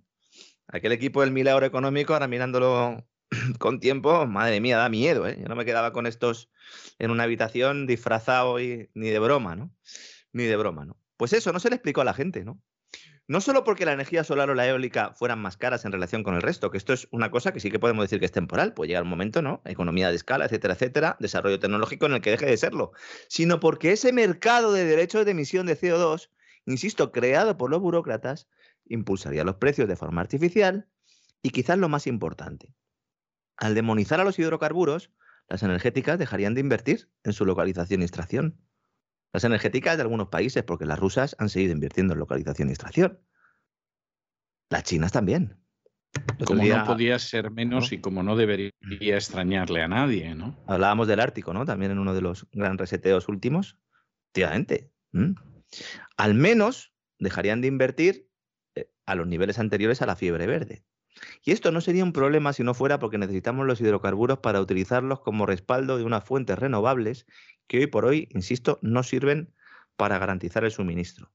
Aquel 0.68 0.94
equipo 0.94 1.22
del 1.22 1.30
milagro 1.30 1.68
económico, 1.68 2.14
ahora 2.14 2.28
mirándolo 2.28 3.06
con 3.60 3.80
tiempo, 3.80 4.26
madre 4.28 4.60
mía, 4.62 4.78
da 4.78 4.90
miedo, 4.90 5.28
¿eh? 5.28 5.38
Yo 5.40 5.48
no 5.48 5.56
me 5.56 5.66
quedaba 5.66 5.94
con 5.94 6.06
estos 6.06 6.50
en 7.00 7.12
una 7.12 7.24
habitación 7.24 7.88
disfrazado 7.88 8.60
y 8.60 8.90
ni 8.94 9.10
de 9.10 9.20
broma, 9.20 9.56
¿no? 9.56 9.72
Ni 10.32 10.44
de 10.44 10.56
broma, 10.56 10.86
¿no? 10.86 10.98
Pues 11.18 11.34
eso, 11.34 11.54
no 11.54 11.60
se 11.60 11.70
le 11.70 11.76
explicó 11.76 12.02
a 12.02 12.06
la 12.06 12.14
gente, 12.14 12.44
¿no? 12.44 12.62
No 13.26 13.40
solo 13.40 13.64
porque 13.64 13.86
la 13.86 13.94
energía 13.94 14.26
solar 14.26 14.50
o 14.50 14.56
la 14.56 14.68
eólica 14.68 15.14
fueran 15.14 15.40
más 15.40 15.56
caras 15.56 15.86
en 15.86 15.94
relación 15.94 16.24
con 16.24 16.36
el 16.36 16.42
resto, 16.42 16.72
que 16.72 16.78
esto 16.78 16.92
es 16.92 17.08
una 17.12 17.32
cosa 17.32 17.54
que 17.54 17.62
sí 17.62 17.72
que 17.72 17.80
podemos 17.80 18.04
decir 18.04 18.20
que 18.20 18.26
es 18.26 18.34
temporal, 18.34 18.74
puede 18.74 18.90
llegar 18.90 19.04
un 19.04 19.10
momento, 19.10 19.42
¿no? 19.42 19.62
Economía 19.64 20.10
de 20.10 20.18
escala, 20.18 20.46
etcétera, 20.46 20.74
etcétera, 20.74 21.16
desarrollo 21.20 21.58
tecnológico 21.58 22.06
en 22.06 22.14
el 22.14 22.22
que 22.22 22.32
deje 22.32 22.48
de 22.48 22.58
serlo, 22.58 22.92
sino 23.30 23.62
porque 23.62 23.94
ese 23.94 24.12
mercado 24.12 24.74
de 24.74 24.84
derechos 24.84 25.24
de 25.24 25.32
emisión 25.32 25.68
de 25.68 25.80
CO2, 25.80 26.30
insisto, 26.66 27.14
creado 27.14 27.58
por 27.58 27.70
los 27.70 27.80
burócratas, 27.80 28.50
impulsaría 28.86 29.46
los 29.46 29.56
precios 29.56 29.88
de 29.88 29.96
forma 29.96 30.20
artificial 30.20 30.88
y 31.42 31.52
quizás 31.52 31.78
lo 31.78 31.88
más 31.88 32.08
importante, 32.08 32.74
al 33.58 33.76
demonizar 33.76 34.20
a 34.20 34.24
los 34.24 34.40
hidrocarburos, 34.40 35.12
las 35.48 35.64
energéticas 35.64 36.18
dejarían 36.18 36.54
de 36.54 36.62
invertir 36.62 37.10
en 37.24 37.34
su 37.34 37.46
localización 37.46 38.02
y 38.02 38.06
extracción. 38.06 38.60
Las 39.34 39.44
energéticas 39.44 39.98
de 39.98 40.04
algunos 40.04 40.28
países, 40.28 40.64
porque 40.64 40.86
las 40.86 41.00
rusas 41.00 41.36
han 41.40 41.50
seguido 41.50 41.74
invirtiendo 41.74 42.14
en 42.14 42.20
localización 42.20 42.70
y 42.70 42.72
extracción. 42.72 43.20
Las 44.70 44.84
chinas 44.84 45.12
también. 45.12 45.60
como 46.46 46.64
no 46.64 46.86
podía 46.86 47.18
ser 47.20 47.52
menos 47.52 47.92
y 47.92 48.00
como 48.00 48.24
no 48.24 48.36
debería 48.36 48.72
extrañarle 49.00 49.82
a 49.82 49.88
nadie, 49.88 50.36
¿no? 50.36 50.64
Hablábamos 50.68 51.08
del 51.08 51.20
Ártico, 51.20 51.54
¿no? 51.54 51.66
También 51.66 51.92
en 51.92 52.00
uno 52.00 52.14
de 52.14 52.22
los 52.22 52.48
gran 52.52 52.78
reseteos 52.78 53.28
últimos. 53.28 53.78
Efectivamente. 54.32 54.92
Al 56.18 56.34
menos 56.34 56.94
dejarían 57.20 57.62
de 57.62 57.68
invertir 57.68 58.30
eh, 58.76 58.90
a 59.06 59.16
los 59.16 59.28
niveles 59.28 59.60
anteriores 59.60 60.02
a 60.02 60.06
la 60.06 60.16
fiebre 60.16 60.48
verde. 60.48 60.84
Y 61.44 61.52
esto 61.52 61.72
no 61.72 61.82
sería 61.82 62.04
un 62.04 62.14
problema 62.14 62.54
si 62.54 62.64
no 62.64 62.74
fuera 62.74 63.00
porque 63.00 63.18
necesitamos 63.18 63.66
los 63.66 63.82
hidrocarburos 63.82 64.40
para 64.40 64.62
utilizarlos 64.62 65.20
como 65.20 65.46
respaldo 65.46 65.98
de 65.98 66.04
unas 66.04 66.24
fuentes 66.24 66.58
renovables 66.58 67.26
que 67.68 67.80
hoy 67.80 67.88
por 67.88 68.06
hoy, 68.06 68.30
insisto, 68.32 68.80
no 68.82 69.04
sirven 69.04 69.54
para 69.96 70.18
garantizar 70.18 70.64
el 70.64 70.72
suministro. 70.72 71.32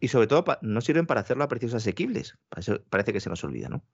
Y 0.00 0.08
sobre 0.08 0.26
todo 0.26 0.44
no 0.62 0.80
sirven 0.80 1.06
para 1.06 1.20
hacerlo 1.20 1.44
a 1.44 1.48
precios 1.48 1.74
asequibles. 1.74 2.36
Parece 2.90 3.12
que 3.12 3.20
se 3.20 3.30
nos 3.30 3.44
olvida, 3.44 3.68
¿no? 3.68 3.84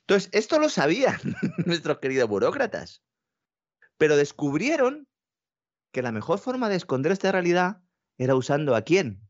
Entonces, 0.00 0.28
esto 0.32 0.58
lo 0.58 0.68
sabían 0.68 1.18
nuestros 1.66 1.98
queridos 1.98 2.28
burócratas. 2.28 3.02
Pero 3.96 4.16
descubrieron 4.16 5.08
que 5.92 6.02
la 6.02 6.12
mejor 6.12 6.38
forma 6.38 6.68
de 6.68 6.76
esconder 6.76 7.12
esta 7.12 7.32
realidad 7.32 7.80
era 8.18 8.34
usando 8.34 8.74
a 8.74 8.82
quién? 8.82 9.20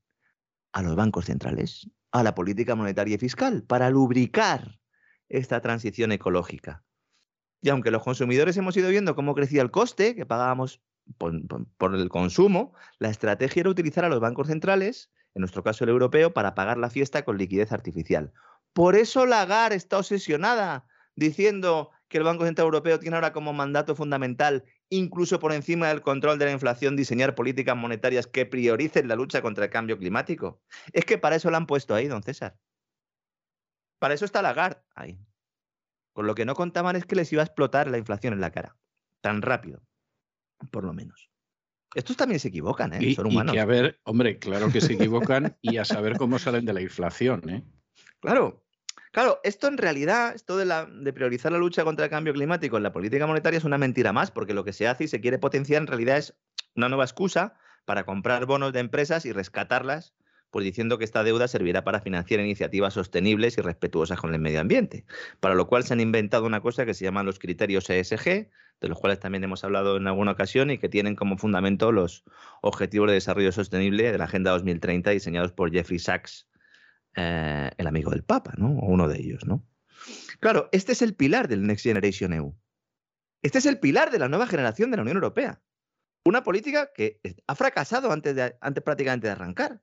A 0.73 0.83
los 0.83 0.97
bancos 0.97 1.27
centrales, 1.27 1.89
a 2.11 2.23
la 2.23 2.35
política 2.35 2.75
monetaria 2.75 3.15
y 3.15 3.19
fiscal, 3.19 3.63
para 3.63 3.91
lubricar 3.91 4.81
esta 5.37 5.61
transición 5.61 6.13
ecológica. 6.13 6.85
Y 7.61 7.71
aunque 7.71 7.91
los 7.91 8.03
consumidores 8.03 8.57
hemos 8.57 8.77
ido 8.77 8.89
viendo 8.89 9.15
cómo 9.15 9.35
crecía 9.35 9.63
el 9.63 9.71
coste 9.71 10.15
que 10.15 10.27
pagábamos 10.27 10.83
por, 11.19 11.95
el 11.95 12.09
consumo, 12.09 12.75
la 12.99 13.11
estrategia 13.11 13.61
era 13.61 13.71
utilizar 13.71 14.05
a 14.05 14.09
los 14.09 14.21
bancos 14.21 14.49
centrales, 14.49 15.11
en 15.35 15.41
nuestro 15.41 15.63
caso 15.63 15.85
el 15.85 15.91
europeo, 15.91 16.33
para 16.33 16.55
pagar 16.55 16.79
la 16.79 16.91
fiesta 16.91 17.25
con 17.25 17.39
liquidez 17.39 17.73
artificial. 17.73 18.33
Por 18.73 18.97
eso 18.97 19.27
Lagarde 19.27 19.77
está 19.77 19.99
obsesionada 19.99 20.87
diciendo 21.17 21.91
que 22.09 22.19
el 22.19 22.25
Banco 22.25 22.45
Central 22.45 22.67
Europeo 22.67 22.99
tiene 22.99 23.17
ahora 23.17 23.33
como 23.33 23.53
mandato 23.53 23.95
fundamental, 23.95 24.65
incluso 24.89 25.41
por 25.41 25.53
encima 25.53 25.89
del 25.89 26.03
control 26.03 26.39
de 26.39 26.47
la 26.47 26.53
inflación, 26.53 26.97
diseñar 26.97 27.35
políticas 27.35 27.77
monetarias 27.77 28.27
que 28.27 28.47
prioricen 28.47 29.09
la 29.09 29.17
lucha 29.17 29.43
contra 29.43 29.65
el 29.65 29.71
cambio 29.71 29.99
climático? 29.99 30.61
Es 30.93 31.05
que 31.05 31.19
para 31.19 31.37
eso 31.37 31.51
la 31.51 31.57
han 31.57 31.67
puesto 31.67 31.95
ahí, 31.95 32.09
don 32.09 32.23
César. 32.23 32.57
Para 34.05 34.13
eso 34.13 34.27
está 34.27 34.43
Lagarde 34.43 34.83
ahí. 34.95 35.19
Con 36.13 36.27
lo 36.27 36.35
que 36.35 36.45
no 36.45 36.55
contaban 36.55 36.95
es 36.95 37.07
que 37.07 37.17
les 37.17 37.33
iba 37.33 37.41
a 37.41 37.47
explotar 37.47 37.89
la 37.89 37.97
inflación 37.97 38.35
en 38.35 38.43
la 38.43 38.51
cara. 38.51 38.77
Tan 39.23 39.41
rápido, 39.41 39.81
por 40.71 40.85
lo 40.85 40.93
menos. 40.93 41.31
Estos 41.95 42.15
también 42.15 42.39
se 42.39 42.49
equivocan, 42.49 42.93
¿eh? 42.93 42.99
Y, 43.01 43.15
Son 43.15 43.27
y 43.29 43.31
humanos. 43.31 43.55
que 43.55 43.61
a 43.61 43.65
ver, 43.65 44.03
hombre, 44.05 44.39
claro 44.39 44.71
que 44.71 44.83
se 44.83 44.93
equivocan 44.93 45.57
y 45.63 45.79
a 45.79 45.87
saber 45.87 46.19
cómo 46.19 46.39
salen 46.39 46.67
de 46.67 46.75
la 46.75 46.83
inflación, 46.83 47.49
¿eh? 47.49 47.65
Claro. 48.21 48.63
Claro, 49.11 49.41
esto 49.43 49.69
en 49.69 49.79
realidad, 49.79 50.35
esto 50.35 50.59
de, 50.59 50.67
la, 50.67 50.85
de 50.85 51.13
priorizar 51.15 51.51
la 51.53 51.57
lucha 51.57 51.83
contra 51.83 52.05
el 52.05 52.11
cambio 52.11 52.35
climático 52.35 52.77
en 52.77 52.83
la 52.83 52.93
política 52.93 53.27
monetaria 53.27 53.57
es 53.57 53.65
una 53.65 53.79
mentira 53.79 54.13
más, 54.13 54.31
porque 54.31 54.53
lo 54.53 54.65
que 54.65 54.75
se 54.75 54.87
hace 54.87 55.05
y 55.05 55.09
se 55.09 55.23
quiere 55.23 55.39
potenciar 55.39 55.81
en 55.81 55.87
realidad 55.87 56.19
es 56.19 56.37
una 56.77 56.91
nueva 56.91 57.05
excusa 57.05 57.55
para 57.87 58.05
comprar 58.05 58.45
bonos 58.45 58.75
de 58.75 58.81
empresas 58.81 59.25
y 59.25 59.33
rescatarlas, 59.33 60.13
pues 60.55 60.65
diciendo 60.65 60.99
que 60.99 61.05
esta 61.05 61.25
deuda 61.25 61.49
servirá 61.49 61.83
para 61.83 62.01
financiar 62.01 62.39
iniciativas 62.39 62.95
sostenibles 62.95 63.59
y 63.59 63.61
respetuosas 63.61 64.21
con 64.21 64.33
el 64.35 64.41
medio 64.41 64.61
ambiente. 64.61 65.05
Para 65.41 65.57
lo 65.57 65.67
cual 65.67 65.83
se 65.83 65.95
han 65.95 65.99
inventado 65.99 66.47
una 66.47 66.61
cosa 66.61 66.87
que 66.87 66.95
se 66.95 67.05
llaman 67.05 67.27
los 67.27 67.41
criterios 67.41 67.91
ESG, 67.91 68.25
de 68.81 68.89
los 68.89 68.97
cuales 69.01 69.19
también 69.19 69.43
hemos 69.43 69.65
hablado 69.65 69.97
en 69.97 70.07
alguna 70.07 70.31
ocasión 70.31 70.71
y 70.71 70.79
que 70.79 70.89
tienen 70.89 71.17
como 71.17 71.39
fundamento 71.39 71.91
los 71.91 72.23
Objetivos 72.63 73.09
de 73.09 73.15
Desarrollo 73.15 73.51
Sostenible 73.51 74.13
de 74.13 74.17
la 74.17 74.27
Agenda 74.27 74.53
2030 74.53 75.11
diseñados 75.11 75.51
por 75.51 75.73
Jeffrey 75.73 75.99
Sachs, 75.99 76.49
eh, 77.17 77.73
el 77.77 77.87
amigo 77.89 78.13
del 78.13 78.23
Papa, 78.23 78.53
¿no? 78.57 78.79
O 78.79 78.87
uno 78.87 79.09
de 79.09 79.19
ellos, 79.19 79.45
¿no? 79.47 79.67
Claro, 80.39 80.69
este 80.71 80.93
es 80.93 81.03
el 81.03 81.17
pilar 81.17 81.49
del 81.49 81.67
Next 81.67 81.83
Generation 81.83 82.33
EU. 82.33 82.55
Este 83.43 83.59
es 83.59 83.67
el 83.67 83.81
pilar 83.81 84.13
de 84.13 84.21
la 84.21 84.29
nueva 84.29 84.47
generación 84.47 84.93
de 84.93 84.99
la 84.99 85.03
Unión 85.03 85.17
Europea. 85.17 85.61
Una 86.25 86.45
política 86.45 86.93
que 86.95 87.21
ha 87.45 87.57
fracasado 87.57 88.13
antes, 88.13 88.37
de, 88.37 88.57
antes 88.61 88.85
prácticamente 88.85 89.27
de 89.27 89.33
arrancar. 89.33 89.81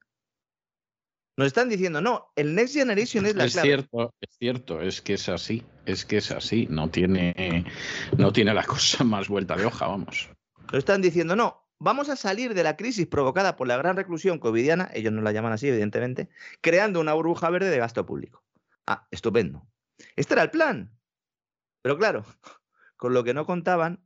Nos 1.37 1.47
están 1.47 1.69
diciendo, 1.69 2.01
no, 2.01 2.31
el 2.35 2.53
Next 2.55 2.73
Generation 2.73 3.25
es 3.25 3.35
la 3.35 3.45
Es 3.45 3.53
clave. 3.53 3.67
cierto, 3.67 4.13
es 4.19 4.37
cierto, 4.37 4.81
es 4.81 5.01
que 5.01 5.13
es 5.13 5.29
así, 5.29 5.63
es 5.85 6.05
que 6.05 6.17
es 6.17 6.31
así, 6.31 6.67
no 6.69 6.89
tiene, 6.89 7.65
no 8.17 8.33
tiene 8.33 8.53
la 8.53 8.63
cosa 8.65 9.03
más 9.03 9.29
vuelta 9.29 9.55
de 9.55 9.65
hoja, 9.65 9.87
vamos. 9.87 10.29
Nos 10.71 10.79
están 10.79 11.01
diciendo, 11.01 11.35
no, 11.35 11.67
vamos 11.79 12.09
a 12.09 12.15
salir 12.15 12.53
de 12.53 12.63
la 12.63 12.75
crisis 12.75 13.07
provocada 13.07 13.55
por 13.55 13.67
la 13.67 13.77
gran 13.77 13.95
reclusión 13.95 14.39
covidiana, 14.39 14.89
ellos 14.93 15.13
no 15.13 15.21
la 15.21 15.31
llaman 15.31 15.53
así, 15.53 15.67
evidentemente, 15.67 16.29
creando 16.59 16.99
una 16.99 17.13
burbuja 17.13 17.49
verde 17.49 17.69
de 17.69 17.77
gasto 17.79 18.05
público. 18.05 18.43
Ah, 18.85 19.07
estupendo. 19.09 19.65
Este 20.15 20.33
era 20.33 20.43
el 20.43 20.51
plan. 20.51 20.91
Pero 21.81 21.97
claro, 21.97 22.25
con 22.97 23.13
lo 23.13 23.23
que 23.23 23.33
no 23.33 23.45
contaban, 23.45 24.03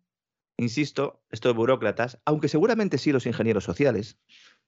insisto, 0.58 1.24
estos 1.32 1.56
burócratas, 1.56 2.20
aunque 2.24 2.50
seguramente 2.50 2.98
sí 2.98 3.12
los 3.12 3.26
ingenieros 3.26 3.64
sociales, 3.64 4.18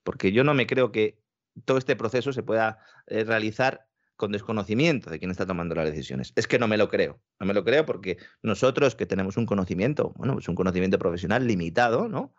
porque 0.03 0.31
yo 0.31 0.43
no 0.43 0.53
me 0.53 0.67
creo 0.67 0.91
que 0.91 1.21
todo 1.65 1.77
este 1.77 1.95
proceso 1.95 2.34
se 2.34 2.43
pueda 2.43 2.79
eh, 3.07 3.23
realizar 3.23 3.88
con 4.15 4.31
desconocimiento 4.31 5.09
de 5.11 5.19
quién 5.19 5.29
está 5.31 5.45
tomando 5.45 5.75
las 5.75 5.85
decisiones. 5.85 6.34
Es 6.35 6.47
que 6.47 6.57
no 6.57 6.67
me 6.67 6.77
lo 6.77 6.89
creo. 6.89 7.21
No 7.39 7.45
me 7.45 7.53
lo 7.53 7.63
creo 7.63 7.85
porque 7.85 8.17
nosotros 8.41 8.95
que 8.95 9.05
tenemos 9.05 9.38
un 9.38 9.45
conocimiento, 9.45 10.13
bueno, 10.17 10.34
pues 10.34 10.47
un 10.49 10.55
conocimiento 10.55 10.97
profesional 10.97 11.45
limitado, 11.45 12.09
¿no? 12.09 12.34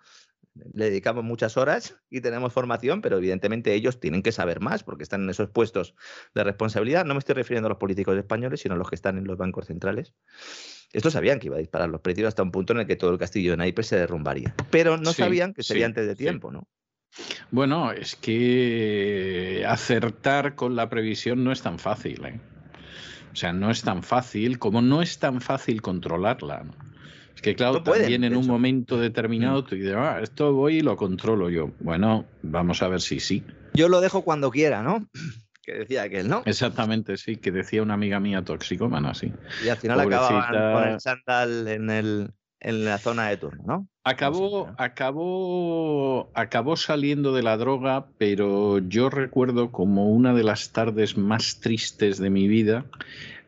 Le 0.75 0.87
dedicamos 0.87 1.23
muchas 1.23 1.57
horas 1.57 1.95
y 2.11 2.21
tenemos 2.21 2.53
formación, 2.53 3.01
pero 3.01 3.19
evidentemente 3.19 3.75
ellos 3.75 4.01
tienen 4.01 4.23
que 4.23 4.33
saber 4.33 4.59
más 4.61 4.83
porque 4.83 5.05
están 5.05 5.23
en 5.23 5.31
esos 5.31 5.51
puestos 5.51 5.95
de 6.35 6.43
responsabilidad. 6.43 7.05
No 7.05 7.15
me 7.15 7.21
estoy 7.21 7.37
refiriendo 7.37 7.69
a 7.69 7.71
los 7.71 7.79
políticos 7.79 8.17
españoles, 8.19 8.61
sino 8.61 8.75
a 8.75 8.79
los 8.79 8.89
que 8.89 8.97
están 8.97 9.17
en 9.17 9.25
los 9.25 9.37
bancos 9.37 9.67
centrales. 9.67 10.15
Estos 10.93 11.13
sabían 11.13 11.39
que 11.39 11.47
iba 11.47 11.57
a 11.57 11.61
disparar 11.61 11.89
los 11.91 12.01
precios 12.01 12.27
hasta 12.27 12.43
un 12.43 12.51
punto 12.51 12.73
en 12.73 12.81
el 12.81 12.87
que 12.89 12.97
todo 12.97 13.13
el 13.13 13.19
castillo 13.19 13.53
de 13.53 13.59
naipes 13.59 13.87
se 13.87 13.97
derrumbaría. 13.97 14.53
Pero 14.71 14.97
no 14.97 15.13
Sí, 15.13 15.23
sabían 15.23 15.55
que 15.55 15.63
sería 15.63 15.83
sí, 15.83 15.85
antes 15.85 16.07
de 16.09 16.17
sí. 16.17 16.25
tiempo, 16.25 16.51
¿no? 16.51 16.67
Bueno, 17.51 17.93
es 17.93 18.17
que 18.17 19.65
acertar 19.67 20.55
con 20.55 20.77
la 20.77 20.89
previsión 20.89 21.45
no 21.45 21.53
es 21.53 21.63
tan 21.63 21.79
fácil, 21.79 22.25
¿eh? 22.27 22.41
O 23.33 23.37
sea, 23.37 23.53
no 23.53 23.71
es 23.71 23.83
tan 23.83 24.03
fácil, 24.03 24.59
como 24.59 24.83
no 24.83 25.01
es 25.03 25.19
tan 25.19 25.41
fácil 25.41 25.81
controlarla. 25.83 26.65
¿no? 26.65 26.73
Es 27.35 27.43
que, 27.43 27.55
claro, 27.55 27.75
No 27.75 27.85
pueden, 27.85 28.03
también 28.03 28.25
en 28.25 28.37
un 28.37 28.43
hecho. 28.43 28.53
momento 28.53 28.99
determinado 28.99 29.63
tú 29.65 29.77
dices, 29.77 29.95
ah, 29.97 30.19
esto 30.21 30.53
voy 30.53 30.79
y 30.79 30.81
lo 30.81 30.97
controlo 30.97 31.49
yo. 31.51 31.71
Bueno, 31.79 32.27
vamos 32.43 32.83
a 32.83 32.89
ver 32.89 33.01
si 33.01 33.21
sí. 33.21 33.45
Yo 33.75 33.89
lo 33.89 34.01
dejo 34.01 34.23
cuando 34.23 34.51
quiera, 34.51 34.83
¿no? 34.83 35.07
Que 35.63 35.75
decía 35.81 36.03
aquel, 36.05 36.29
¿no? 36.29 36.43
Exactamente, 36.47 37.19
sí, 37.19 37.37
que 37.37 37.53
decía 37.53 37.83
una 37.83 37.93
amiga 37.93 38.19
mía 38.21 38.43
toxicómana, 38.43 39.13
sí. 39.13 39.31
Y 39.63 39.69
al 39.69 39.77
final 39.77 40.01
acababan 40.01 40.47
Pobrecita. 40.47 40.73
con 40.73 40.89
el 40.89 40.99
chándal 40.99 41.69
en, 41.69 41.91
el, 41.91 42.31
en 42.61 42.85
la 42.85 42.99
zona 42.99 43.29
de 43.29 43.37
turno, 43.37 43.63
¿no? 43.65 43.89
Acabó, 44.05 44.71
acabó, 44.79 46.31
acabó 46.35 46.77
saliendo 46.77 47.35
de 47.35 47.43
la 47.43 47.57
droga, 47.57 48.07
pero 48.17 48.79
yo 48.79 49.11
recuerdo 49.11 49.71
como 49.71 50.11
una 50.11 50.33
de 50.35 50.45
las 50.45 50.73
tardes 50.73 51.17
más 51.17 51.61
tristes 51.61 52.19
de 52.19 52.31
mi 52.31 52.49
vida, 52.49 52.87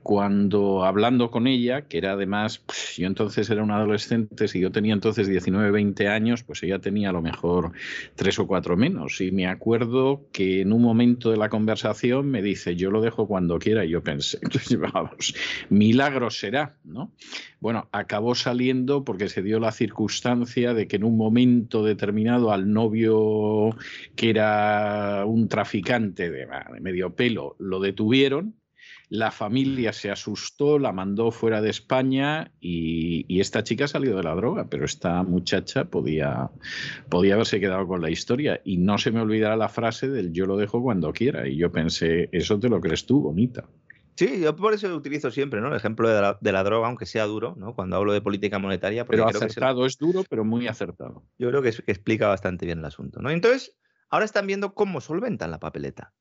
cuando 0.02 0.84
hablando 0.84 1.30
con 1.30 1.46
ella, 1.46 1.82
que 1.82 1.98
era 1.98 2.12
además, 2.12 2.58
pf, 2.58 3.02
yo 3.02 3.06
entonces 3.06 3.50
era 3.50 3.62
un 3.62 3.70
adolescente, 3.70 4.48
si 4.48 4.60
yo 4.60 4.70
tenía 4.72 4.94
entonces 4.94 5.28
19, 5.28 5.70
20 5.70 6.08
años, 6.08 6.42
pues 6.42 6.62
ella 6.62 6.78
tenía 6.78 7.10
a 7.10 7.12
lo 7.12 7.22
mejor 7.22 7.72
tres 8.14 8.38
o 8.38 8.46
cuatro 8.46 8.76
menos. 8.76 9.20
Y 9.20 9.30
me 9.30 9.46
acuerdo 9.46 10.26
que 10.32 10.62
en 10.62 10.72
un 10.72 10.82
momento 10.82 11.30
de 11.30 11.36
la 11.36 11.48
conversación 11.48 12.30
me 12.30 12.42
dice, 12.42 12.76
yo 12.76 12.90
lo 12.90 13.00
dejo 13.00 13.26
cuando 13.26 13.58
quiera. 13.58 13.84
Y 13.84 13.90
yo 13.90 14.02
pensé, 14.02 14.38
vamos, 14.92 15.34
milagro 15.68 16.30
será, 16.30 16.76
¿no? 16.84 17.12
Bueno, 17.60 17.88
acabó 17.92 18.34
saliendo 18.34 19.04
porque 19.04 19.28
se 19.28 19.42
dio 19.42 19.60
la 19.60 19.72
circunstancia 19.72 20.72
de 20.72 20.88
que 20.88 20.96
en 20.96 21.04
un 21.04 21.16
momento 21.16 21.84
determinado 21.84 22.52
al 22.52 22.72
novio, 22.72 23.76
que 24.16 24.30
era 24.30 25.24
un 25.26 25.48
traficante 25.48 26.30
de 26.30 26.48
medio 26.80 27.14
pelo, 27.14 27.56
lo 27.58 27.80
detuvieron. 27.80 28.59
La 29.10 29.32
familia 29.32 29.92
se 29.92 30.10
asustó, 30.10 30.78
la 30.78 30.92
mandó 30.92 31.32
fuera 31.32 31.60
de 31.60 31.68
España 31.68 32.52
y, 32.60 33.26
y 33.28 33.40
esta 33.40 33.64
chica 33.64 33.88
salió 33.88 34.16
de 34.16 34.22
la 34.22 34.36
droga, 34.36 34.68
pero 34.70 34.84
esta 34.84 35.22
muchacha 35.24 35.84
podía, 35.86 36.48
podía 37.08 37.34
haberse 37.34 37.58
quedado 37.58 37.88
con 37.88 38.00
la 38.02 38.08
historia. 38.10 38.60
Y 38.64 38.76
no 38.78 38.98
se 38.98 39.10
me 39.10 39.20
olvidará 39.20 39.56
la 39.56 39.68
frase 39.68 40.08
del 40.08 40.32
yo 40.32 40.46
lo 40.46 40.56
dejo 40.56 40.80
cuando 40.80 41.12
quiera. 41.12 41.48
Y 41.48 41.56
yo 41.56 41.72
pensé, 41.72 42.28
eso 42.30 42.58
te 42.60 42.68
lo 42.68 42.80
crees 42.80 43.04
tú, 43.04 43.20
bonita. 43.20 43.64
Sí, 44.14 44.40
yo 44.40 44.54
por 44.54 44.74
eso 44.74 44.94
utilizo 44.94 45.30
siempre, 45.32 45.60
¿no? 45.60 45.68
El 45.68 45.76
ejemplo 45.76 46.08
de 46.08 46.20
la, 46.20 46.38
de 46.40 46.52
la 46.52 46.62
droga, 46.62 46.86
aunque 46.86 47.06
sea 47.06 47.24
duro, 47.24 47.54
¿no? 47.58 47.74
Cuando 47.74 47.96
hablo 47.96 48.12
de 48.12 48.20
política 48.20 48.58
monetaria, 48.60 49.06
Pero 49.06 49.24
creo 49.24 49.26
que 49.26 49.36
es 49.38 49.42
acertado, 49.42 49.86
es 49.86 49.96
duro, 49.98 50.22
pero 50.30 50.44
muy 50.44 50.68
acertado. 50.68 51.24
yo 51.38 51.48
creo 51.48 51.62
que, 51.62 51.70
es- 51.70 51.80
que 51.82 51.90
explica 51.90 52.28
bastante 52.28 52.64
bien 52.64 52.78
el 52.78 52.84
asunto, 52.84 53.20
¿no? 53.20 53.30
Entonces, 53.30 53.76
ahora 54.08 54.24
están 54.24 54.46
viendo 54.46 54.74
cómo 54.74 55.00
solventan 55.00 55.50
la 55.50 55.58
papeleta. 55.58 56.12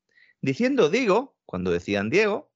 Diciendo 0.42 0.90
digo, 0.90 1.36
cuando 1.46 1.72
decían 1.72 2.10
Diego, 2.10 2.49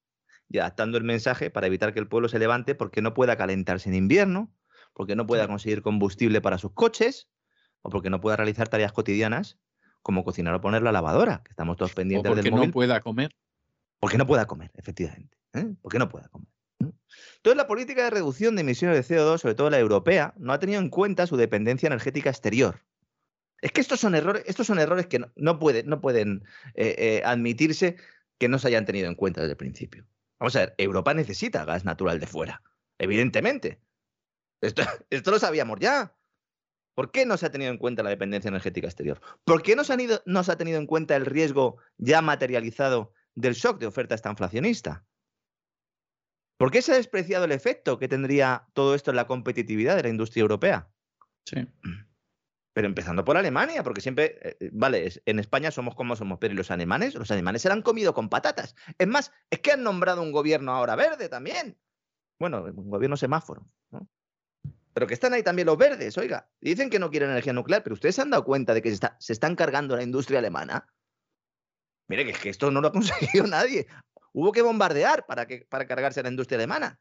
y 0.53 0.59
adaptando 0.59 0.99
el 0.99 1.03
mensaje 1.03 1.49
para 1.49 1.65
evitar 1.65 1.93
que 1.93 1.99
el 1.99 2.07
pueblo 2.07 2.29
se 2.29 2.37
levante 2.37 2.75
porque 2.75 3.01
no 3.01 3.15
pueda 3.15 3.35
calentarse 3.35 3.89
en 3.89 3.95
invierno, 3.95 4.53
porque 4.93 5.15
no 5.15 5.25
pueda 5.25 5.47
conseguir 5.47 5.81
combustible 5.81 6.41
para 6.41 6.59
sus 6.59 6.71
coches, 6.73 7.27
o 7.81 7.89
porque 7.89 8.11
no 8.11 8.21
pueda 8.21 8.37
realizar 8.37 8.67
tareas 8.67 8.91
cotidianas 8.91 9.57
como 10.03 10.23
cocinar 10.23 10.53
o 10.53 10.61
poner 10.61 10.83
la 10.83 10.91
lavadora, 10.91 11.41
que 11.43 11.49
estamos 11.49 11.75
todos 11.75 11.93
O 11.93 11.95
pendientes 11.95 12.29
porque 12.29 12.43
del 12.43 12.55
no 12.55 12.71
pueda 12.71 13.01
comer. 13.01 13.35
Porque 13.99 14.19
no 14.19 14.27
pueda 14.27 14.45
comer, 14.45 14.69
efectivamente. 14.75 15.35
¿eh? 15.53 15.73
Porque 15.81 15.97
no 15.97 16.07
pueda 16.07 16.27
comer. 16.27 16.47
Entonces, 16.77 17.57
la 17.57 17.65
política 17.65 18.03
de 18.03 18.09
reducción 18.11 18.55
de 18.55 18.61
emisiones 18.61 19.07
de 19.07 19.15
CO2, 19.15 19.39
sobre 19.39 19.55
todo 19.55 19.71
la 19.71 19.79
europea, 19.79 20.35
no 20.37 20.53
ha 20.53 20.59
tenido 20.59 20.79
en 20.79 20.89
cuenta 20.89 21.25
su 21.25 21.35
dependencia 21.35 21.87
energética 21.87 22.29
exterior. 22.29 22.85
Es 23.59 23.71
que 23.71 23.81
estos 23.81 23.99
son 23.99 24.13
errores, 24.13 24.43
estos 24.45 24.67
son 24.67 24.77
errores 24.77 25.07
que 25.07 25.17
no, 25.17 25.31
no 25.35 25.57
pueden, 25.57 25.87
no 25.87 25.99
pueden 25.99 26.43
eh, 26.75 26.95
eh, 26.97 27.21
admitirse 27.25 27.95
que 28.37 28.49
no 28.49 28.59
se 28.59 28.67
hayan 28.67 28.85
tenido 28.85 29.07
en 29.07 29.15
cuenta 29.15 29.41
desde 29.41 29.53
el 29.53 29.57
principio. 29.57 30.05
Vamos 30.39 30.55
a 30.55 30.59
ver, 30.59 30.75
Europa 30.77 31.13
necesita 31.13 31.65
gas 31.65 31.85
natural 31.85 32.19
de 32.19 32.27
fuera, 32.27 32.61
evidentemente. 32.97 33.81
Esto, 34.61 34.83
esto 35.09 35.31
lo 35.31 35.39
sabíamos 35.39 35.79
ya. 35.79 36.15
¿Por 36.95 37.11
qué 37.11 37.25
no 37.25 37.37
se 37.37 37.47
ha 37.47 37.51
tenido 37.51 37.71
en 37.71 37.77
cuenta 37.79 38.03
la 38.03 38.11
dependencia 38.11 38.49
energética 38.49 38.87
exterior? 38.87 39.19
¿Por 39.43 39.63
qué 39.63 39.75
no 39.75 39.83
se, 39.83 39.93
han 39.93 39.99
ido- 39.99 40.21
no 40.25 40.43
se 40.43 40.51
ha 40.51 40.57
tenido 40.57 40.77
en 40.77 40.85
cuenta 40.85 41.15
el 41.15 41.25
riesgo 41.25 41.77
ya 41.97 42.21
materializado 42.21 43.13
del 43.35 43.53
shock 43.55 43.79
de 43.79 43.87
oferta 43.87 44.13
esta 44.15 44.29
inflacionista? 44.29 45.05
¿Por 46.57 46.69
qué 46.71 46.81
se 46.83 46.91
ha 46.91 46.95
despreciado 46.95 47.45
el 47.45 47.51
efecto 47.51 47.97
que 47.97 48.07
tendría 48.07 48.67
todo 48.73 48.93
esto 48.95 49.09
en 49.09 49.17
la 49.17 49.27
competitividad 49.27 49.95
de 49.95 50.03
la 50.03 50.09
industria 50.09 50.41
europea? 50.41 50.91
Sí. 51.45 51.67
Pero 52.73 52.87
empezando 52.87 53.23
por 53.23 53.37
Alemania, 53.37 53.83
porque 53.83 54.01
siempre, 54.01 54.37
eh, 54.41 54.57
eh, 54.59 54.69
vale, 54.73 55.11
en 55.25 55.39
España 55.39 55.69
somos 55.69 55.95
como 55.95 56.15
somos, 56.15 56.39
pero 56.39 56.53
¿y 56.53 56.57
los 56.57 56.71
alemanes? 56.71 57.13
Los 57.13 57.29
alemanes 57.29 57.61
se 57.61 57.71
han 57.71 57.83
comido 57.83 58.13
con 58.13 58.29
patatas. 58.29 58.75
Es 58.97 59.07
más, 59.07 59.31
es 59.51 59.59
que 59.59 59.71
han 59.71 59.83
nombrado 59.83 60.23
un 60.23 60.31
gobierno 60.31 60.71
ahora 60.73 60.95
verde 60.95 61.29
también. 61.29 61.77
Bueno, 62.39 62.63
un 62.63 62.89
gobierno 62.89 63.15
semáforo. 63.15 63.67
Pero 64.93 65.07
que 65.07 65.13
están 65.13 65.33
ahí 65.33 65.43
también 65.43 65.67
los 65.67 65.77
verdes, 65.77 66.17
oiga. 66.17 66.49
Dicen 66.61 66.89
que 66.89 66.99
no 66.99 67.09
quieren 67.09 67.29
energía 67.29 67.53
nuclear, 67.53 67.83
pero 67.83 67.93
ustedes 67.93 68.15
se 68.15 68.21
han 68.21 68.29
dado 68.29 68.43
cuenta 68.43 68.73
de 68.73 68.81
que 68.81 68.89
se, 68.89 68.95
está, 68.95 69.17
se 69.19 69.33
están 69.33 69.55
cargando 69.55 69.95
la 69.95 70.03
industria 70.03 70.39
alemana. 70.39 70.87
Mire, 72.07 72.25
que 72.25 72.31
es 72.31 72.39
que 72.39 72.49
esto 72.49 72.69
no 72.69 72.81
lo 72.81 72.89
ha 72.89 72.91
conseguido 72.91 73.47
nadie. 73.47 73.87
Hubo 74.33 74.51
que 74.51 74.61
bombardear 74.61 75.25
para, 75.25 75.45
que, 75.45 75.65
para 75.69 75.87
cargarse 75.87 76.23
la 76.23 76.29
industria 76.29 76.57
alemana. 76.57 76.99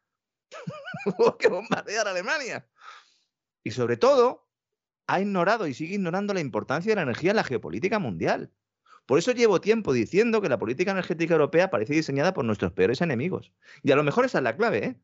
Hubo 1.06 1.36
que 1.36 1.48
bombardear 1.48 2.06
Alemania. 2.06 2.68
Y 3.64 3.70
sobre 3.70 3.96
todo, 3.96 4.48
ha 5.12 5.20
ignorado 5.20 5.66
y 5.66 5.74
sigue 5.74 5.94
ignorando 5.94 6.32
la 6.32 6.40
importancia 6.40 6.90
de 6.90 6.96
la 6.96 7.02
energía 7.02 7.30
en 7.30 7.36
la 7.36 7.44
geopolítica 7.44 7.98
mundial. 7.98 8.50
Por 9.04 9.18
eso 9.18 9.32
llevo 9.32 9.60
tiempo 9.60 9.92
diciendo 9.92 10.40
que 10.40 10.48
la 10.48 10.58
política 10.58 10.92
energética 10.92 11.34
europea 11.34 11.68
parece 11.68 11.92
diseñada 11.92 12.32
por 12.32 12.46
nuestros 12.46 12.72
peores 12.72 13.02
enemigos. 13.02 13.52
Y 13.82 13.92
a 13.92 13.96
lo 13.96 14.04
mejor 14.04 14.24
esa 14.24 14.38
es 14.38 14.44
la 14.44 14.56
clave, 14.56 14.84
¿eh? 14.86 15.00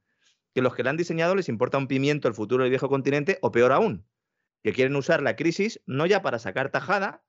que 0.54 0.62
los 0.62 0.74
que 0.74 0.82
la 0.82 0.90
han 0.90 0.96
diseñado 0.96 1.34
les 1.34 1.50
importa 1.50 1.76
un 1.76 1.88
pimiento 1.88 2.26
el 2.26 2.32
futuro 2.32 2.62
del 2.62 2.70
viejo 2.70 2.88
continente, 2.88 3.38
o 3.42 3.52
peor 3.52 3.70
aún, 3.70 4.06
que 4.62 4.72
quieren 4.72 4.96
usar 4.96 5.22
la 5.22 5.36
crisis 5.36 5.82
no 5.84 6.06
ya 6.06 6.22
para 6.22 6.38
sacar 6.38 6.70
tajada, 6.70 7.22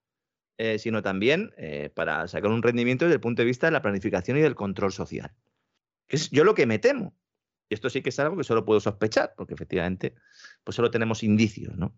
eh, 0.58 0.80
sino 0.80 1.02
también 1.02 1.52
eh, 1.58 1.90
para 1.94 2.30
sacar 2.30 2.50
un 2.50 2.64
rendimiento 2.64 3.06
desde 3.06 3.16
el 3.16 3.22
punto 3.22 3.42
de 3.42 3.48
vista 3.48 3.68
de 3.68 3.72
la 3.72 3.82
planificación 3.82 4.38
y 4.38 4.42
del 4.42 4.56
control 4.56 4.94
social. 4.94 5.34
Es 6.08 6.30
yo 6.30 6.46
lo 6.46 6.56
que 6.56 6.66
me 6.66 6.80
temo. 6.80 7.14
Y 7.68 7.74
esto 7.74 7.90
sí 7.90 8.02
que 8.02 8.10
es 8.10 8.20
algo 8.20 8.38
que 8.38 8.46
solo 8.46 8.64
puedo 8.64 8.80
sospechar, 8.80 9.34
porque 9.36 9.54
efectivamente 9.54 10.16
pues 10.64 10.76
solo 10.76 10.90
tenemos 10.90 11.24
indicios, 11.24 11.78
¿no? 11.78 11.94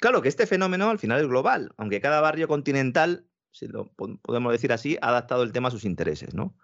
Claro 0.00 0.22
que 0.22 0.28
este 0.28 0.46
fenómeno 0.46 0.90
al 0.90 0.98
final 0.98 1.20
es 1.20 1.26
global, 1.26 1.72
aunque 1.76 2.00
cada 2.00 2.20
barrio 2.20 2.48
continental, 2.48 3.26
si 3.50 3.66
lo 3.66 3.92
podemos 3.92 4.52
decir 4.52 4.72
así, 4.72 4.98
ha 5.00 5.08
adaptado 5.08 5.42
el 5.42 5.52
tema 5.52 5.68
a 5.68 5.72
sus 5.72 5.84
intereses, 5.84 6.34
¿no? 6.34 6.56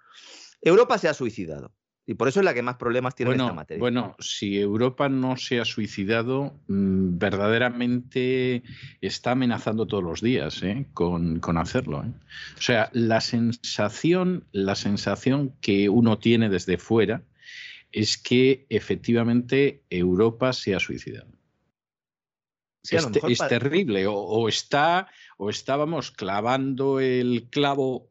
Europa 0.60 0.98
se 0.98 1.08
ha 1.08 1.14
suicidado. 1.14 1.74
Y 2.06 2.14
por 2.14 2.28
eso 2.28 2.40
es 2.40 2.44
la 2.44 2.52
que 2.52 2.62
más 2.62 2.76
problemas 2.76 3.14
tiene 3.14 3.32
en 3.32 3.40
esta 3.40 3.54
materia. 3.54 3.80
Bueno, 3.80 4.14
si 4.18 4.58
Europa 4.58 5.08
no 5.08 5.38
se 5.38 5.58
ha 5.58 5.64
suicidado, 5.64 6.60
mm, 6.68 7.16
verdaderamente 7.16 8.62
está 9.00 9.30
amenazando 9.30 9.86
todos 9.86 10.04
los 10.04 10.20
días 10.20 10.62
¿eh? 10.62 10.86
con, 10.92 11.40
hacerlo. 11.56 12.04
¿eh? 12.04 12.12
O 12.58 12.60
sea, 12.60 12.90
la 12.92 13.22
sensación, 13.22 14.44
la 14.52 14.74
sensación 14.74 15.54
que 15.62 15.88
uno 15.88 16.18
tiene 16.18 16.50
desde 16.50 16.76
fuera 16.76 17.22
es 17.90 18.18
que 18.18 18.66
efectivamente 18.68 19.82
Europa 19.88 20.52
se 20.52 20.74
ha 20.74 20.80
suicidado. 20.80 21.33
Es, 22.90 23.38
terrible. 23.48 24.06
O, 24.06 24.48
está, 24.48 25.08
o 25.36 25.50
estábamos 25.50 26.10
clavando 26.10 27.00
el 27.00 27.48
clavo 27.50 28.08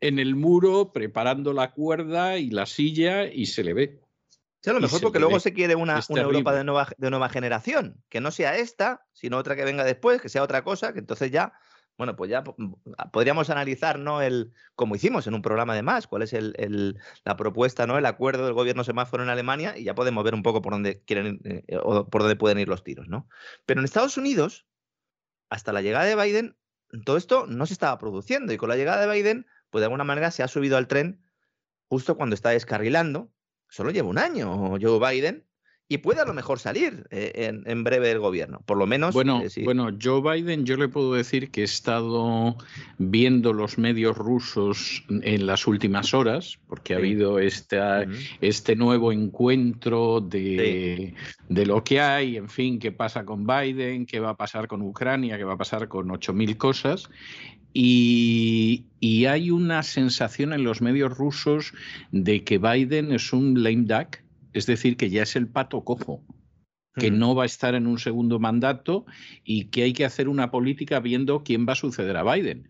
en 0.00 0.18
el 0.18 0.36
muro 0.36 0.92
preparando 0.92 1.52
la 1.52 1.72
cuerda 1.72 2.38
y 2.38 2.50
la 2.50 2.66
silla 2.66 3.24
y 3.24 3.46
se 3.46 3.64
le 3.64 3.74
ve. 3.74 4.00
Sí, 4.60 4.70
a 4.70 4.72
lo 4.72 4.80
mejor 4.80 5.00
porque 5.00 5.20
luego 5.20 5.40
se 5.40 5.52
quiere 5.52 5.74
una, 5.74 6.00
Europa 6.08 6.54
de 6.54 6.64
nueva, 6.64 6.88
de 6.96 7.10
nueva 7.10 7.28
generación, 7.28 8.02
que 8.08 8.20
no 8.20 8.30
sea 8.30 8.56
esta, 8.56 9.06
sino 9.12 9.36
otra 9.38 9.54
que 9.54 9.64
venga 9.64 9.84
después, 9.84 10.20
que 10.20 10.28
sea 10.28 10.42
otra 10.42 10.64
cosa, 10.64 10.92
que 10.92 10.98
entonces 10.98 11.30
ya, 11.30 11.52
bueno, 11.98 12.16
pues 12.16 12.30
ya 12.30 12.42
mm, 12.42 12.74
podríamos 13.12 13.50
analizar, 13.50 13.98
¿no? 13.98 14.22
El, 14.22 14.52
como 14.74 14.96
hicimos 14.96 15.26
en 15.26 15.34
un 15.34 15.42
programa 15.42 15.74
de 15.74 15.82
más, 15.82 16.06
cuál 16.06 16.22
es 16.22 16.32
el, 16.32 16.98
la 17.24 17.36
propuesta, 17.36 17.86
¿no? 17.86 17.98
El 17.98 18.06
acuerdo 18.06 18.44
del 18.44 18.54
gobierno 18.54 18.84
semáforo 18.84 19.22
en 19.22 19.30
Alemania 19.30 19.76
y 19.76 19.84
ya 19.84 19.94
podemos 19.94 20.22
ver 20.24 20.34
un 20.34 20.42
poco 20.42 20.62
por 20.62 20.72
dónde 20.72 21.02
quieren 21.04 21.40
eh, 21.44 21.64
o 21.82 22.08
por 22.08 22.22
dónde 22.22 22.36
pueden 22.36 22.58
ir 22.58 22.68
los 22.68 22.84
tiros, 22.84 23.08
¿no? 23.08 23.28
Pero 23.64 23.80
en 23.80 23.84
Estados 23.84 24.16
Unidos, 24.16 24.66
hasta 25.48 25.72
la 25.72 25.82
llegada 25.82 26.04
de 26.04 26.16
Biden, 26.16 26.56
todo 27.04 27.16
esto 27.16 27.46
no 27.46 27.66
se 27.66 27.72
estaba 27.72 27.98
produciendo 27.98 28.52
y 28.52 28.56
con 28.56 28.68
la 28.68 28.76
llegada 28.76 29.04
de 29.04 29.12
Biden 29.12 29.46
pues 29.70 29.80
de 29.80 29.86
alguna 29.86 30.04
manera 30.04 30.30
se 30.30 30.42
ha 30.42 30.48
subido 30.48 30.76
al 30.76 30.86
tren 30.86 31.22
justo 31.88 32.16
cuando 32.16 32.34
está 32.34 32.50
descarrilando. 32.50 33.32
Solo 33.68 33.90
lleva 33.90 34.08
un 34.08 34.18
año 34.18 34.78
Joe 34.80 34.98
Biden 35.00 35.45
y 35.88 35.98
puede 35.98 36.20
a 36.20 36.24
lo 36.24 36.34
mejor 36.34 36.58
salir 36.58 37.06
eh, 37.10 37.62
en, 37.64 37.84
breve 37.84 38.08
del 38.08 38.18
gobierno, 38.18 38.60
por 38.66 38.76
lo 38.76 38.86
menos. 38.86 39.14
Bueno, 39.14 39.42
eh, 39.42 39.62
bueno, 39.64 39.90
Joe 40.02 40.20
Biden, 40.20 40.64
yo 40.64 40.76
le 40.76 40.88
puedo 40.88 41.14
decir 41.14 41.50
que 41.50 41.60
he 41.60 41.64
estado 41.64 42.56
viendo 42.98 43.52
los 43.52 43.78
medios 43.78 44.16
rusos 44.16 45.04
en 45.08 45.46
las 45.46 45.66
últimas 45.66 46.12
horas, 46.12 46.58
porque 46.66 46.94
ha 46.94 46.96
habido 46.96 47.38
esta, 47.38 48.04
este 48.40 48.74
nuevo 48.74 49.12
encuentro 49.12 50.20
de, 50.20 51.14
de, 51.48 51.66
lo 51.66 51.84
que 51.84 52.00
hay, 52.00 52.36
en 52.36 52.48
fin, 52.48 52.80
qué 52.80 52.90
pasa 52.90 53.24
con 53.24 53.46
Biden, 53.46 54.06
qué 54.06 54.18
va 54.18 54.30
a 54.30 54.36
pasar 54.36 54.66
con 54.66 54.82
Ucrania, 54.82 55.36
qué 55.36 55.44
va 55.44 55.54
a 55.54 55.58
pasar 55.58 55.86
con 55.86 56.08
8.000 56.08 56.56
cosas. 56.56 57.08
Y, 57.78 58.86
hay 59.26 59.50
una 59.50 59.82
sensación 59.82 60.54
en 60.54 60.64
los 60.64 60.80
medios 60.80 61.16
rusos 61.16 61.74
de 62.10 62.42
que 62.42 62.56
Biden 62.56 63.12
es 63.12 63.34
un 63.34 63.62
lame 63.62 63.84
duck, 63.84 64.18
es 64.56 64.66
decir, 64.66 64.96
que 64.96 65.10
ya 65.10 65.22
es 65.22 65.36
el 65.36 65.48
pato 65.48 65.84
cojo, 65.84 66.24
que 66.94 67.10
no 67.10 67.34
va 67.34 67.42
a 67.42 67.46
estar 67.46 67.74
en 67.74 67.86
un 67.86 67.98
segundo 67.98 68.38
mandato 68.38 69.04
y 69.44 69.66
que 69.66 69.82
hay 69.82 69.92
que 69.92 70.04
hacer 70.04 70.28
una 70.28 70.50
política 70.50 70.98
viendo 71.00 71.42
quién 71.44 71.66
va 71.68 71.72
a 71.72 71.76
suceder 71.76 72.16
a 72.16 72.22
Biden. 72.22 72.68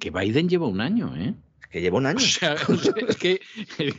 Que 0.00 0.10
Biden 0.10 0.48
lleva 0.48 0.66
un 0.66 0.80
año, 0.80 1.14
¿eh? 1.16 1.34
que 1.70 1.80
lleva 1.80 1.98
un 1.98 2.06
año. 2.06 2.18
es 3.08 3.16
que 3.16 3.40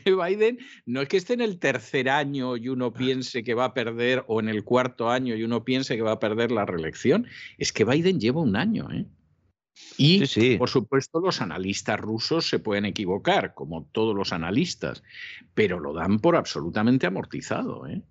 Biden 0.06 0.60
no 0.86 1.02
es 1.02 1.08
que 1.08 1.18
esté 1.18 1.34
en 1.34 1.42
el 1.42 1.60
tercer 1.60 2.10
año 2.10 2.58
y 2.58 2.68
uno 2.68 2.94
piense 2.94 3.44
que 3.44 3.54
va 3.54 3.66
a 3.66 3.74
perder, 3.74 4.24
o 4.28 4.40
en 4.40 4.50
el 4.50 4.64
cuarto 4.64 5.10
año 5.10 5.36
y 5.36 5.44
uno 5.44 5.64
piense 5.64 5.96
que 5.96 6.02
va 6.02 6.14
a 6.14 6.20
perder 6.20 6.52
la 6.52 6.66
reelección, 6.66 7.28
es 7.58 7.72
que 7.72 7.86
Biden 7.86 8.20
lleva 8.20 8.42
un 8.42 8.56
año, 8.56 8.90
¿eh? 8.92 9.06
Y, 9.98 10.58
por 10.58 10.70
supuesto, 10.70 11.20
los 11.20 11.42
analistas 11.42 12.00
rusos 12.00 12.48
se 12.48 12.60
pueden 12.60 12.86
equivocar, 12.86 13.54
como 13.54 13.84
todos 13.92 14.16
los 14.16 14.32
analistas, 14.32 15.04
pero 15.54 15.80
lo 15.80 15.94
dan 15.94 16.20
por 16.20 16.36
absolutamente 16.36 17.08
amortizado. 17.08 17.86
¿eh? 17.88 18.02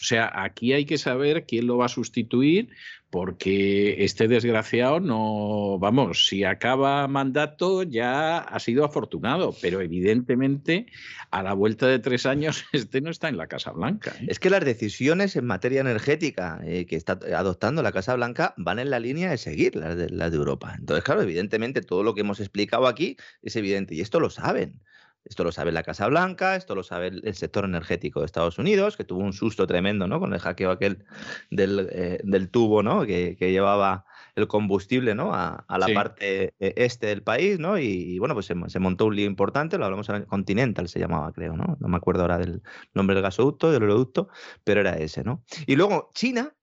O 0.00 0.04
sea, 0.04 0.30
aquí 0.34 0.72
hay 0.72 0.84
que 0.84 0.98
saber 0.98 1.44
quién 1.46 1.66
lo 1.66 1.76
va 1.76 1.86
a 1.86 1.88
sustituir, 1.88 2.70
porque 3.10 4.04
este 4.04 4.28
desgraciado 4.28 5.00
no, 5.00 5.78
vamos, 5.78 6.26
si 6.26 6.44
acaba 6.44 7.08
mandato 7.08 7.82
ya 7.82 8.38
ha 8.38 8.60
sido 8.60 8.84
afortunado, 8.84 9.54
pero 9.62 9.80
evidentemente 9.80 10.86
a 11.30 11.42
la 11.42 11.54
vuelta 11.54 11.86
de 11.86 11.98
tres 11.98 12.26
años 12.26 12.64
este 12.72 13.00
no 13.00 13.10
está 13.10 13.28
en 13.28 13.38
la 13.38 13.46
Casa 13.46 13.72
Blanca. 13.72 14.14
¿eh? 14.20 14.26
Es 14.28 14.38
que 14.38 14.50
las 14.50 14.64
decisiones 14.64 15.36
en 15.36 15.46
materia 15.46 15.80
energética 15.80 16.60
eh, 16.64 16.86
que 16.86 16.96
está 16.96 17.18
adoptando 17.34 17.82
la 17.82 17.92
Casa 17.92 18.14
Blanca 18.14 18.54
van 18.56 18.78
en 18.78 18.90
la 18.90 19.00
línea 19.00 19.30
de 19.30 19.38
seguir 19.38 19.74
las 19.76 19.96
de, 19.96 20.10
las 20.10 20.30
de 20.30 20.36
Europa. 20.36 20.74
Entonces, 20.78 21.04
claro, 21.04 21.22
evidentemente 21.22 21.80
todo 21.80 22.02
lo 22.02 22.14
que 22.14 22.20
hemos 22.20 22.40
explicado 22.40 22.86
aquí 22.86 23.16
es 23.42 23.56
evidente 23.56 23.94
y 23.94 24.00
esto 24.00 24.20
lo 24.20 24.28
saben. 24.28 24.80
Esto 25.24 25.44
lo 25.44 25.52
sabe 25.52 25.72
la 25.72 25.82
Casa 25.82 26.06
Blanca, 26.08 26.56
esto 26.56 26.74
lo 26.74 26.82
sabe 26.82 27.08
el, 27.08 27.34
sector 27.34 27.64
energético 27.64 28.20
de 28.20 28.26
Estados 28.26 28.58
Unidos, 28.58 28.96
que 28.96 29.04
tuvo 29.04 29.20
un 29.20 29.32
susto 29.32 29.66
tremendo 29.66 30.06
¿no? 30.06 30.20
con 30.20 30.32
el 30.32 30.40
hackeo 30.40 30.70
aquel 30.70 31.04
del, 31.50 31.88
eh, 31.92 32.48
tubo 32.50 32.82
¿no? 32.82 33.04
que, 33.04 33.36
llevaba 33.38 34.06
el 34.36 34.48
combustible 34.48 35.14
¿no? 35.14 35.34
a, 35.34 35.64
la 35.68 35.86
parte 35.92 36.54
eh, 36.58 36.74
este 36.76 37.08
del 37.08 37.22
país, 37.22 37.58
¿no? 37.58 37.78
Y, 37.78 38.18
bueno, 38.18 38.34
pues 38.34 38.46
se, 38.46 38.78
montó 38.78 39.06
un 39.06 39.16
lío 39.16 39.26
importante, 39.26 39.76
lo 39.78 39.84
hablamos 39.84 40.08
en 40.08 40.24
Continental, 40.24 40.88
se 40.88 40.98
llamaba, 40.98 41.32
creo, 41.32 41.56
¿no? 41.56 41.76
No 41.80 41.88
me 41.88 41.96
acuerdo 41.96 42.22
ahora 42.22 42.38
del 42.38 42.62
nombre 42.94 43.14
del 43.14 43.22
gasoducto, 43.22 43.70
del 43.70 43.82
oleoducto, 43.82 44.28
pero 44.64 44.80
era 44.80 44.96
ese, 44.96 45.24
¿no? 45.24 45.42
Y 45.66 45.76
luego 45.76 46.10
China 46.14 46.54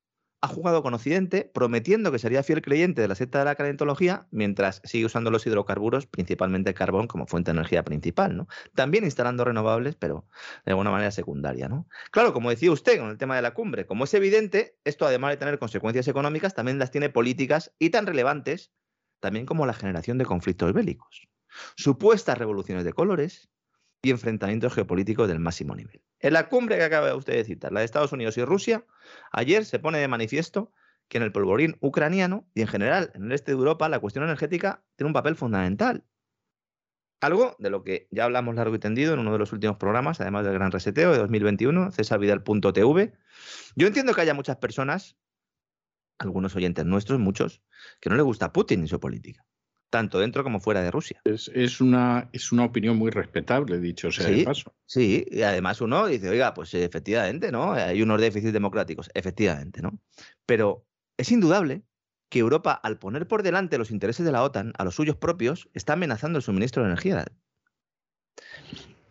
ha 0.45 0.47
jugado 0.47 0.83
con 0.83 0.93
Occidente 0.93 1.49
prometiendo 1.53 2.11
que 2.11 2.19
sería 2.19 2.43
fiel 2.43 2.61
creyente 2.61 3.01
de 3.01 3.07
la 3.07 3.15
secta 3.15 3.39
de 3.39 3.45
la 3.45 3.55
calentología 3.55 4.27
mientras 4.29 4.79
sigue 4.83 5.05
usando 5.05 5.31
los 5.31 5.45
hidrocarburos, 5.47 6.05
principalmente 6.05 6.73
carbón, 6.75 7.07
como 7.07 7.25
fuente 7.25 7.51
de 7.51 7.57
energía 7.57 7.83
principal, 7.83 8.37
¿no? 8.37 8.47
También 8.75 9.03
instalando 9.05 9.43
renovables, 9.43 9.95
pero 9.95 10.27
de 10.63 10.71
alguna 10.71 10.91
manera 10.91 11.09
secundaria, 11.09 11.67
¿no? 11.67 11.87
Claro, 12.11 12.31
como 12.31 12.51
decía 12.51 12.71
usted 12.71 12.99
con 12.99 13.09
el 13.09 13.17
tema 13.17 13.35
de 13.35 13.41
la 13.41 13.55
cumbre, 13.55 13.87
como 13.87 14.03
es 14.03 14.13
evidente, 14.13 14.77
esto 14.83 15.05
además 15.07 15.31
de 15.31 15.37
tener 15.37 15.57
consecuencias 15.57 16.07
económicas, 16.07 16.53
también 16.53 16.77
las 16.77 16.91
tiene 16.91 17.09
políticas 17.09 17.73
y 17.79 17.89
tan 17.89 18.05
relevantes 18.05 18.71
también 19.19 19.47
como 19.47 19.65
la 19.65 19.73
generación 19.73 20.19
de 20.19 20.25
conflictos 20.25 20.73
bélicos. 20.73 21.27
Supuestas 21.75 22.37
revoluciones 22.37 22.83
de 22.83 22.93
colores, 22.93 23.49
y 24.05 24.11
enfrentamientos 24.11 24.73
geopolíticos 24.73 25.27
del 25.27 25.39
máximo 25.39 25.75
nivel. 25.75 26.01
En 26.19 26.33
la 26.33 26.47
cumbre 26.47 26.77
que 26.77 26.83
acaba 26.83 27.15
usted 27.15 27.33
de 27.33 27.43
citar, 27.43 27.71
la 27.71 27.79
de 27.79 27.85
Estados 27.85 28.11
Unidos 28.11 28.37
y 28.37 28.45
Rusia, 28.45 28.85
ayer 29.31 29.65
se 29.65 29.79
pone 29.79 29.97
de 29.97 30.07
manifiesto 30.07 30.71
que 31.07 31.17
en 31.17 31.23
el 31.23 31.31
polvorín 31.31 31.75
ucraniano 31.79 32.47
y 32.53 32.61
en 32.61 32.67
general 32.67 33.11
en 33.15 33.25
el 33.25 33.31
este 33.31 33.51
de 33.51 33.57
Europa 33.57 33.89
la 33.89 33.99
cuestión 33.99 34.23
energética 34.23 34.83
tiene 34.95 35.07
un 35.07 35.13
papel 35.13 35.35
fundamental. 35.35 36.03
Algo 37.19 37.55
de 37.57 37.71
lo 37.71 37.83
que 37.83 38.07
ya 38.11 38.25
hablamos 38.25 38.53
largo 38.55 38.75
y 38.75 38.79
tendido 38.79 39.13
en 39.13 39.19
uno 39.19 39.31
de 39.31 39.39
los 39.39 39.51
últimos 39.53 39.77
programas, 39.77 40.21
además 40.21 40.45
del 40.45 40.53
Gran 40.53 40.71
Reseteo 40.71 41.11
de 41.11 41.17
2021, 41.17 41.91
cesarvidal.tv. 41.91 43.13
Yo 43.75 43.87
entiendo 43.87 44.13
que 44.13 44.21
haya 44.21 44.35
muchas 44.35 44.57
personas, 44.57 45.17
algunos 46.19 46.55
oyentes 46.55 46.85
nuestros, 46.85 47.19
muchos, 47.19 47.63
que 47.99 48.09
no 48.09 48.15
les 48.15 48.25
gusta 48.25 48.53
Putin 48.53 48.83
y 48.83 48.87
su 48.87 48.99
política 48.99 49.45
tanto 49.89 50.19
dentro 50.19 50.43
como 50.43 50.59
fuera 50.59 50.81
de 50.81 50.91
Rusia. 50.91 51.21
Es, 51.23 51.81
una, 51.81 52.29
es 52.33 52.51
una 52.51 52.65
opinión 52.65 52.97
muy 52.97 53.11
respetable, 53.11 53.79
dicho 53.79 54.11
sea 54.11 54.27
de 54.27 54.43
paso. 54.43 54.73
Sí, 54.85 55.25
y 55.29 55.41
además 55.41 55.81
uno 55.81 56.07
dice, 56.07 56.29
oiga, 56.29 56.53
pues 56.53 56.73
efectivamente, 56.73 57.51
¿no? 57.51 57.73
Hay 57.73 58.01
unos 58.01 58.19
déficits 58.19 58.53
democráticos, 58.53 59.09
efectivamente, 59.13 59.81
¿no? 59.81 59.99
Pero 60.45 60.85
es 61.17 61.31
indudable 61.31 61.83
que 62.29 62.39
Europa, 62.39 62.73
al 62.73 62.97
poner 62.97 63.27
por 63.27 63.43
delante 63.43 63.77
los 63.77 63.91
intereses 63.91 64.25
de 64.25 64.31
la 64.31 64.43
OTAN 64.43 64.73
a 64.77 64.83
los 64.83 64.95
suyos 64.95 65.15
propios, 65.15 65.69
está 65.73 65.93
amenazando 65.93 66.37
el 66.37 66.43
suministro 66.43 66.83
de 66.83 66.89
energía. 66.89 67.25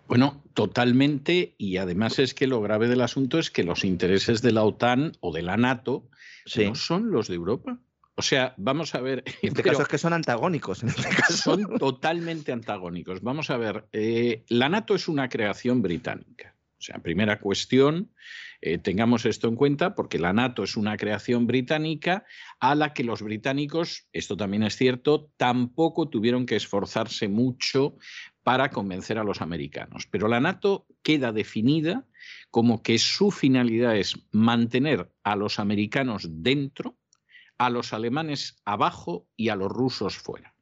Bueno, 0.06 0.42
totalmente, 0.52 1.54
y 1.56 1.78
además 1.78 2.18
es 2.18 2.34
que 2.34 2.46
lo 2.46 2.60
grave 2.60 2.88
del 2.88 3.00
asunto 3.00 3.38
es 3.38 3.50
que 3.50 3.64
los 3.64 3.84
intereses 3.84 4.42
de 4.42 4.52
la 4.52 4.64
OTAN 4.64 5.12
o 5.20 5.32
de 5.32 5.42
la 5.42 5.56
NATO 5.56 6.08
no 6.56 6.74
son 6.74 7.10
los 7.10 7.28
de 7.28 7.36
Europa. 7.36 7.80
O 8.16 8.22
sea, 8.22 8.54
vamos 8.56 8.94
a 8.94 9.00
ver. 9.00 9.24
En 9.42 9.48
este 9.48 9.62
caso 9.62 9.82
es 9.82 9.88
que 9.88 9.98
son 9.98 10.12
antagónicos. 10.12 10.82
En 10.82 10.90
este 10.90 11.08
caso. 11.08 11.36
Son 11.36 11.78
totalmente 11.78 12.52
antagónicos. 12.52 13.22
Vamos 13.22 13.50
a 13.50 13.56
ver. 13.56 13.86
Eh, 13.92 14.44
la 14.48 14.68
NATO 14.68 14.94
es 14.94 15.08
una 15.08 15.28
creación 15.28 15.82
británica. 15.82 16.54
O 16.78 16.82
sea, 16.84 16.98
primera 16.98 17.40
cuestión, 17.40 18.10
eh, 18.60 18.76
tengamos 18.78 19.24
esto 19.24 19.48
en 19.48 19.56
cuenta 19.56 19.94
porque 19.94 20.18
la 20.18 20.34
NATO 20.34 20.62
es 20.64 20.76
una 20.76 20.98
creación 20.98 21.46
británica 21.46 22.24
a 22.60 22.74
la 22.74 22.92
que 22.92 23.04
los 23.04 23.22
británicos, 23.22 24.06
esto 24.12 24.36
también 24.36 24.64
es 24.64 24.76
cierto, 24.76 25.30
tampoco 25.38 26.10
tuvieron 26.10 26.44
que 26.44 26.56
esforzarse 26.56 27.28
mucho 27.28 27.96
para 28.42 28.70
convencer 28.70 29.18
a 29.18 29.24
los 29.24 29.40
americanos. 29.40 30.06
Pero 30.10 30.28
la 30.28 30.40
NATO 30.40 30.86
queda 31.02 31.32
definida 31.32 32.06
como 32.50 32.82
que 32.82 32.98
su 32.98 33.30
finalidad 33.30 33.96
es 33.96 34.18
mantener 34.30 35.10
a 35.22 35.36
los 35.36 35.58
americanos 35.58 36.26
dentro, 36.30 36.98
a 37.58 37.70
los 37.70 37.92
alemanes 37.92 38.60
abajo 38.64 39.28
y 39.36 39.48
a 39.48 39.56
los 39.56 39.70
rusos 39.70 40.16
fuera. 40.16 40.54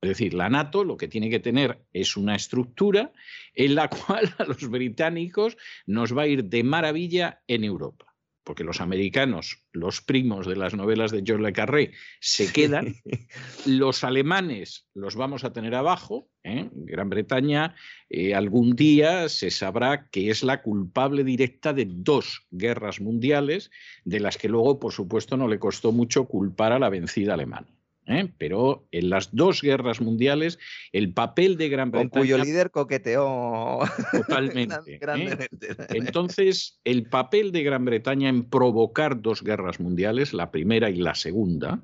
Es 0.00 0.10
decir, 0.10 0.34
la 0.34 0.48
NATO 0.50 0.84
lo 0.84 0.96
que 0.96 1.08
tiene 1.08 1.30
que 1.30 1.40
tener 1.40 1.84
es 1.92 2.16
una 2.16 2.36
estructura 2.36 3.12
en 3.54 3.74
la 3.74 3.88
cual 4.06 4.34
a 4.38 4.44
los 4.44 4.68
británicos 4.68 5.56
nos 5.86 6.16
va 6.16 6.22
a 6.22 6.26
ir 6.26 6.44
de 6.44 6.62
maravilla 6.62 7.42
en 7.46 7.64
Europa. 7.64 8.05
Porque 8.46 8.62
los 8.62 8.80
americanos, 8.80 9.64
los 9.72 10.00
primos 10.00 10.46
de 10.46 10.54
las 10.54 10.72
novelas 10.72 11.10
de 11.10 11.24
George 11.26 11.42
Le 11.42 11.52
Carré, 11.52 11.92
se 12.20 12.52
quedan. 12.52 12.94
Los 13.66 14.04
alemanes 14.04 14.88
los 14.94 15.16
vamos 15.16 15.42
a 15.42 15.52
tener 15.52 15.74
abajo. 15.74 16.30
¿eh? 16.44 16.70
Gran 16.72 17.10
Bretaña 17.10 17.74
eh, 18.08 18.36
algún 18.36 18.76
día 18.76 19.28
se 19.28 19.50
sabrá 19.50 20.08
que 20.10 20.30
es 20.30 20.44
la 20.44 20.62
culpable 20.62 21.24
directa 21.24 21.72
de 21.72 21.86
dos 21.88 22.46
guerras 22.52 23.00
mundiales, 23.00 23.72
de 24.04 24.20
las 24.20 24.38
que 24.38 24.48
luego, 24.48 24.78
por 24.78 24.92
supuesto, 24.92 25.36
no 25.36 25.48
le 25.48 25.58
costó 25.58 25.90
mucho 25.90 26.26
culpar 26.26 26.70
a 26.70 26.78
la 26.78 26.88
vencida 26.88 27.34
alemana. 27.34 27.66
¿Eh? 28.06 28.32
pero 28.38 28.86
en 28.92 29.10
las 29.10 29.34
dos 29.34 29.62
guerras 29.62 30.00
mundiales 30.00 30.58
el 30.92 31.12
papel 31.12 31.56
de 31.56 31.68
Gran 31.68 31.90
Bretaña... 31.90 32.10
Con 32.10 32.20
cuyo 32.20 32.38
líder 32.38 32.70
coqueteó 32.70 33.80
totalmente. 34.12 34.76
¿eh? 35.00 35.48
Entonces, 35.90 36.80
el 36.84 37.08
papel 37.08 37.52
de 37.52 37.62
Gran 37.62 37.84
Bretaña 37.84 38.28
en 38.28 38.44
provocar 38.44 39.20
dos 39.20 39.42
guerras 39.42 39.80
mundiales, 39.80 40.32
la 40.32 40.50
primera 40.50 40.90
y 40.90 40.96
la 40.96 41.14
segunda, 41.14 41.82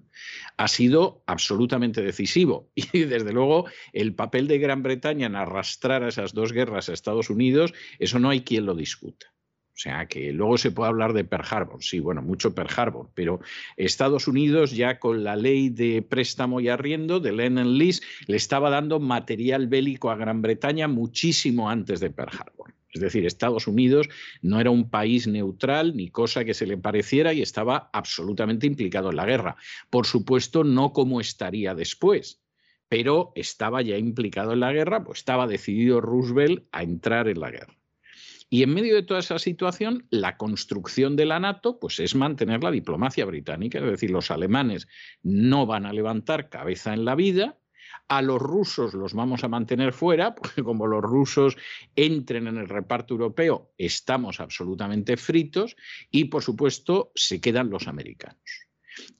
ha 0.57 0.69
sido 0.69 1.23
absolutamente 1.27 2.03
decisivo. 2.03 2.70
Y 2.93 3.05
desde 3.05 3.32
luego, 3.32 3.65
el 3.93 4.15
papel 4.15 4.49
de 4.49 4.59
Gran 4.59 4.82
Bretaña 4.82 5.27
en 5.27 5.36
arrastrar 5.36 6.03
a 6.03 6.09
esas 6.09 6.35
dos 6.35 6.53
guerras 6.53 6.89
a 6.89 6.93
Estados 6.93 7.31
Unidos, 7.31 7.73
eso 7.99 8.19
no 8.19 8.28
hay 8.28 8.43
quien 8.43 8.66
lo 8.66 8.74
discuta. 8.74 9.32
O 9.74 9.78
sea, 9.82 10.07
que 10.07 10.32
luego 10.32 10.59
se 10.59 10.70
puede 10.70 10.90
hablar 10.90 11.15
de 11.15 11.24
Pearl 11.24 11.47
Harbor, 11.49 11.82
sí, 11.82 11.99
bueno, 11.99 12.20
mucho 12.20 12.55
Pearl 12.55 12.69
Harbor, 12.77 13.09
pero 13.15 13.40
Estados 13.78 14.28
Unidos 14.28 14.73
ya 14.73 14.99
con 14.99 15.24
la 15.24 15.35
ley 15.35 15.70
de 15.70 16.03
préstamo 16.03 16.61
y 16.61 16.69
arriendo 16.69 17.20
de 17.20 17.32
Lennon 17.32 17.78
Lease 17.78 18.03
le 18.27 18.36
estaba 18.36 18.69
dando 18.69 19.01
material 19.01 19.69
bélico 19.69 20.11
a 20.11 20.16
Gran 20.16 20.43
Bretaña 20.43 20.89
muchísimo 20.89 21.70
antes 21.70 22.01
de 22.01 22.11
Pearl 22.11 22.36
Harbor. 22.39 22.74
Es 22.93 23.01
decir, 23.01 23.24
Estados 23.24 23.66
Unidos 23.66 24.11
no 24.43 24.61
era 24.61 24.70
un 24.70 24.90
país 24.90 25.27
neutral 25.27 25.97
ni 25.97 26.11
cosa 26.11 26.44
que 26.44 26.53
se 26.53 26.66
le 26.66 26.77
pareciera 26.77 27.32
y 27.32 27.40
estaba 27.40 27.89
absolutamente 27.94 28.66
implicado 28.66 29.09
en 29.09 29.16
la 29.16 29.24
guerra. 29.24 29.57
Por 29.89 30.05
supuesto, 30.07 30.62
no 30.65 30.93
como 30.93 31.20
estaría 31.20 31.74
después, 31.74 32.43
pero 32.89 33.32
estaba 33.35 33.81
ya 33.81 33.97
implicado 33.97 34.53
en 34.53 34.61
la 34.61 34.73
guerra, 34.73 35.03
pues 35.03 35.20
estaba 35.20 35.47
decidido 35.47 36.03
Roosevelt 36.03 36.66
a 36.73 36.82
entrar 36.82 37.28
en 37.28 37.40
la 37.40 37.51
guerra. 37.51 37.81
Y 38.52 38.62
en 38.62 38.74
medio 38.74 38.94
de 38.94 39.02
toda 39.02 39.20
esa 39.20 39.38
situación, 39.38 40.06
la 40.10 40.36
construcción 40.36 41.16
de 41.16 41.24
la 41.24 41.40
NATO 41.40 41.80
pues, 41.80 41.98
es 42.00 42.14
mantener 42.14 42.62
la 42.62 42.70
diplomacia 42.70 43.24
británica, 43.24 43.78
es 43.78 43.86
decir, 43.86 44.10
los 44.10 44.30
alemanes 44.30 44.88
no 45.22 45.64
van 45.64 45.86
a 45.86 45.92
levantar 45.94 46.50
cabeza 46.50 46.92
en 46.92 47.06
la 47.06 47.14
vida, 47.14 47.56
a 48.08 48.20
los 48.20 48.42
rusos 48.42 48.92
los 48.92 49.14
vamos 49.14 49.42
a 49.42 49.48
mantener 49.48 49.94
fuera, 49.94 50.34
porque 50.34 50.62
como 50.62 50.86
los 50.86 51.00
rusos 51.00 51.56
entren 51.96 52.46
en 52.46 52.58
el 52.58 52.68
reparto 52.68 53.14
europeo, 53.14 53.72
estamos 53.78 54.38
absolutamente 54.38 55.16
fritos, 55.16 55.74
y 56.10 56.24
por 56.24 56.42
supuesto 56.42 57.10
se 57.14 57.40
quedan 57.40 57.70
los 57.70 57.88
americanos. 57.88 58.68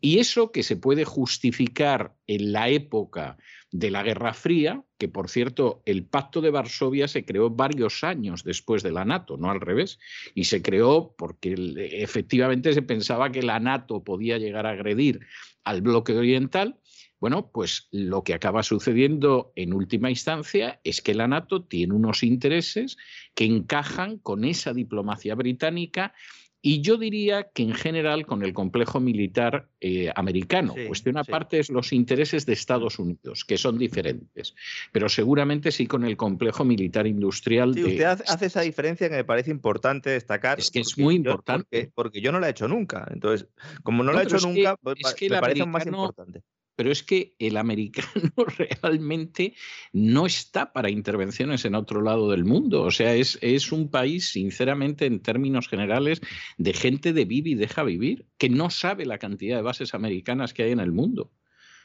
Y 0.02 0.18
eso 0.18 0.52
que 0.52 0.62
se 0.62 0.76
puede 0.76 1.06
justificar 1.06 2.14
en 2.26 2.52
la 2.52 2.68
época 2.68 3.38
de 3.70 3.90
la 3.90 4.02
Guerra 4.02 4.34
Fría, 4.34 4.84
que 5.03 5.09
por 5.09 5.29
cierto 5.29 5.83
el 5.85 6.05
Pacto 6.05 6.41
de 6.41 6.53
Varsovia 6.53 7.09
se 7.09 7.24
creó 7.24 7.51
varios 7.51 8.05
años 8.05 8.45
después 8.45 8.85
de 8.85 8.93
la 8.93 9.05
NATO, 9.05 9.37
no 9.37 9.51
al 9.51 9.61
revés, 9.61 9.99
y 10.33 10.45
se 10.45 10.62
creó 10.62 11.16
porque 11.19 11.57
efectivamente 12.01 12.73
se 12.73 12.83
pensaba 12.83 13.33
que 13.33 13.43
la 13.43 13.59
NATO 13.59 14.05
podía 14.05 14.39
llegar 14.39 14.65
a 14.65 14.70
agredir 14.70 15.19
al 15.65 15.83
bloque 15.83 16.12
oriental. 16.12 16.79
Bueno, 17.19 17.51
pues 17.53 17.89
lo 17.91 18.23
que 18.23 18.33
acaba 18.33 18.62
sucediendo 18.62 19.53
en 19.57 19.74
última 19.74 20.09
instancia 20.09 20.79
es 20.85 21.03
que 21.03 21.15
la 21.15 21.27
NATO 21.27 21.65
tiene 21.65 21.95
unos 21.95 22.23
intereses 22.23 22.97
que 23.35 23.45
encajan 23.45 24.19
con 24.19 24.45
esa 24.45 24.73
diplomacia 24.73 25.35
británica 25.35 26.15
y 26.64 26.80
yo 26.80 26.97
diría 26.97 27.48
que 27.52 27.64
en 27.64 27.74
general 27.74 28.24
con 28.24 28.44
el 28.44 28.55
complejo 28.55 29.01
militar 29.01 29.68
eh, 29.80 30.12
americano. 30.14 30.74
Cuestión 30.86 31.18
aparte 31.18 31.59
es 31.59 31.68
los 31.70 31.93
intereses 31.93 32.47
de 32.47 32.52
Estados 32.52 33.01
Unidos, 33.01 33.44
que 33.44 33.59
son 33.59 33.76
diferentes, 33.76 34.55
pero 34.93 35.09
seguramente 35.09 35.72
sí 35.72 35.89
con 35.89 36.05
el 36.05 36.16
complejo 36.16 36.64
militar 36.64 37.09
industrial. 37.09 37.74
Sí, 37.74 37.82
usted 37.82 38.05
hace 38.05 38.47
esa 38.47 38.60
diferencia 38.60 39.09
que 39.09 39.16
me 39.16 39.24
parece 39.24 39.51
importante 39.51 40.10
destacar. 40.10 40.60
Es 40.60 40.70
que 40.70 40.80
es 40.80 40.97
muy 40.97 41.16
importante. 41.16 41.90
porque, 41.94 42.20
yo 42.20 42.30
no 42.30 42.39
la 42.39 42.47
he 42.47 42.51
hecho 42.52 42.68
nunca. 42.68 43.09
Entonces, 43.12 43.48
como 43.82 44.05
no, 44.05 44.12
la 44.12 44.20
he 44.22 44.24
hecho 44.24 44.39
nunca, 44.39 44.76
pues, 44.76 44.98
me 45.20 45.40
parece 45.40 45.66
más 45.66 45.84
importante 45.84 46.43
pero 46.77 46.90
es 46.90 47.03
que 47.03 47.35
el 47.39 47.57
americano 47.57 48.09
realmente 48.59 49.55
no 49.93 50.27
está 50.27 50.73
para 50.73 50.90
intervenciones 50.90 51.65
en 51.65 51.74
otro 51.74 52.03
lado 52.03 52.31
del 52.31 52.44
mundo. 52.44 52.82
O 52.82 52.90
sea, 52.90 53.15
es, 53.15 53.39
es 53.43 53.73
un 53.73 53.90
país, 53.90 54.31
sinceramente, 54.31 55.07
en 55.07 55.20
términos 55.20 55.69
generales, 55.69 56.20
de 56.59 56.73
gente 56.73 57.12
de 57.12 57.24
vive 57.24 57.51
y 57.51 57.55
deja 57.55 57.82
vivir, 57.82 58.27
que 58.39 58.49
no 58.49 58.70
sabe 58.70 59.07
la 59.07 59.19
cantidad 59.19 59.57
de 59.57 59.62
bases 59.62 59.94
americanas 59.94 60.55
que 60.55 60.65
hay 60.65 60.73
en 60.73 60.81
el 60.81 60.93
mundo. 60.93 61.31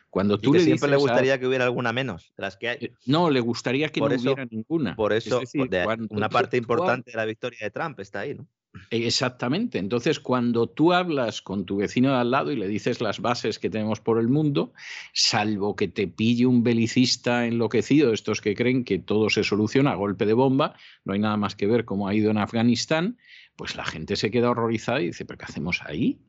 Cuando 0.10 0.38
tú 0.38 0.54
le 0.54 0.62
siempre 0.62 0.90
le 0.90 0.96
gustaría 0.96 1.38
que 1.40 1.48
hubiera 1.48 1.66
alguna 1.66 1.92
menos 1.92 2.34
de 2.38 2.42
las 2.42 2.56
que 2.56 2.70
hay. 2.70 2.78
Eh, 2.80 2.94
no, 3.06 3.30
le 3.30 3.42
gustaría 3.42 3.90
que 3.90 4.00
no 4.00 4.08
hubiera 4.08 4.46
ninguna. 4.46 4.96
Por 4.96 5.14
eso, 5.14 5.42
una 6.10 6.30
parte 6.30 6.58
importante 6.58 7.12
de 7.12 7.18
la 7.18 7.26
victoria 7.26 7.60
de 7.62 7.72
Trump 7.72 8.00
está 8.00 8.22
ahí, 8.22 8.34
¿no? 8.34 8.48
Exactamente. 8.90 9.80
Entonces, 9.80 10.20
cuando 10.20 10.68
tú 10.68 10.94
hablas 10.94 11.42
con 11.42 11.66
tu 11.66 11.78
vecino 11.78 12.12
de 12.12 12.18
al 12.18 12.32
lado 12.32 12.52
y 12.52 12.56
le 12.56 12.68
dices 12.68 13.02
las 13.02 13.20
bases 13.20 13.60
que 13.60 13.70
tenemos 13.70 14.00
por 14.00 14.20
el 14.20 14.28
mundo, 14.28 14.74
salvo 15.14 15.76
que 15.76 15.88
te 15.88 16.08
pille 16.08 16.46
un 16.46 16.64
belicista 16.64 17.46
enloquecido, 17.46 18.14
estos 18.14 18.42
que 18.42 18.56
creen 18.56 18.84
que 18.84 19.00
todo 19.00 19.30
se 19.30 19.44
soluciona 19.44 19.92
a 19.92 19.96
golpe 19.96 20.26
de 20.26 20.34
bomba, 20.34 20.76
no 21.06 21.14
hay 21.14 21.20
nada 21.20 21.38
más 21.38 21.56
que 21.56 21.68
ver 21.68 21.86
cómo 21.86 22.08
ha 22.08 22.14
ido 22.14 22.32
en 22.32 22.38
Afganistán, 22.38 23.18
pues 23.56 23.76
la 23.76 23.86
gente 23.86 24.16
se 24.16 24.32
queda 24.32 24.52
horrorizada 24.52 25.02
y 25.02 25.08
dice, 25.08 25.26
¿pero 25.26 25.38
qué 25.38 25.46
hacemos 25.46 25.82
ahí? 25.84 26.20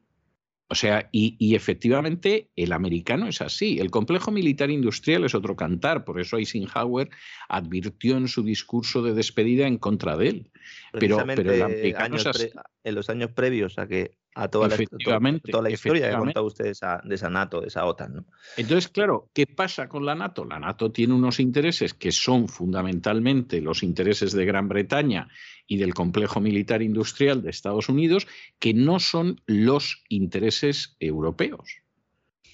O 0.71 0.75
sea, 0.75 1.09
y, 1.13 1.55
efectivamente 1.55 2.51
el 2.55 2.73
americano 2.73 3.27
es 3.27 3.41
así. 3.41 3.79
El 3.79 3.91
complejo 3.91 4.31
militar 4.31 4.71
industrial 4.71 5.25
es 5.25 5.35
otro 5.35 5.57
cantar, 5.57 6.05
por 6.05 6.21
eso 6.21 6.37
Eisenhower 6.37 7.09
advirtió 7.49 8.19
en 8.19 8.29
su 8.29 8.43
discurso 8.43 9.03
de 9.03 9.15
despedida 9.15 9.67
en 9.67 9.79
contra 9.79 10.19
de 10.19 10.29
él. 10.29 10.51
Pero, 10.93 11.25
pero 11.35 11.53
el 11.53 11.63
americano 11.63 12.17
es 12.17 12.27
así. 12.27 12.51
en 12.85 12.95
los 12.95 13.09
años 13.09 13.31
previos 13.33 13.79
a 13.79 13.89
que 13.89 14.13
a 14.35 14.49
toda, 14.49 14.69
la, 14.69 14.77
toda, 14.77 15.63
la 15.63 15.71
historia 15.71 16.11
que 16.11 16.15
ha 16.15 16.19
contado 16.19 16.47
usted 16.47 16.67
de 16.67 16.71
esa, 16.71 17.01
de 17.03 17.15
esa, 17.15 17.29
NATO, 17.29 17.61
de 17.61 17.69
esa 17.69 17.85
OTAN. 17.87 18.15
¿no? 18.15 18.25
Entonces, 18.57 18.89
claro, 18.89 19.31
¿qué 19.33 19.47
pasa 19.47 19.89
con 19.89 20.07
la 20.07 20.15
NATO? 20.15 20.45
La 20.45 20.61
NATO 20.61 20.93
tiene 20.93 21.15
unos 21.15 21.41
intereses 21.41 21.93
que 21.93 22.13
son 22.13 22.47
fundamentalmente 22.47 23.61
los 23.61 23.83
intereses 23.83 24.33
de 24.33 24.45
Gran 24.45 24.69
Bretaña 24.69 25.29
y 25.69 25.77
del 25.77 25.95
complejo 25.95 26.41
militar 26.41 26.83
industrial 26.83 27.43
de 27.43 27.51
Estados 27.51 27.89
Unidos, 27.89 28.27
que 28.59 28.75
no 28.75 28.99
son 28.99 29.41
los 29.47 30.03
intereses 30.09 30.97
europeos. 30.99 31.83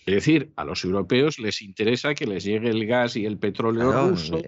Es 0.06 0.14
decir, 0.14 0.52
a 0.56 0.66
los 0.66 0.84
europeos 0.84 1.38
les 1.38 1.62
interesa 1.62 2.14
que 2.14 2.26
les 2.26 2.44
llegue 2.44 2.68
el 2.68 2.86
gas 2.86 3.16
y 3.16 3.24
el 3.24 3.38
petróleo 3.38 4.10
ruso, 4.10 4.38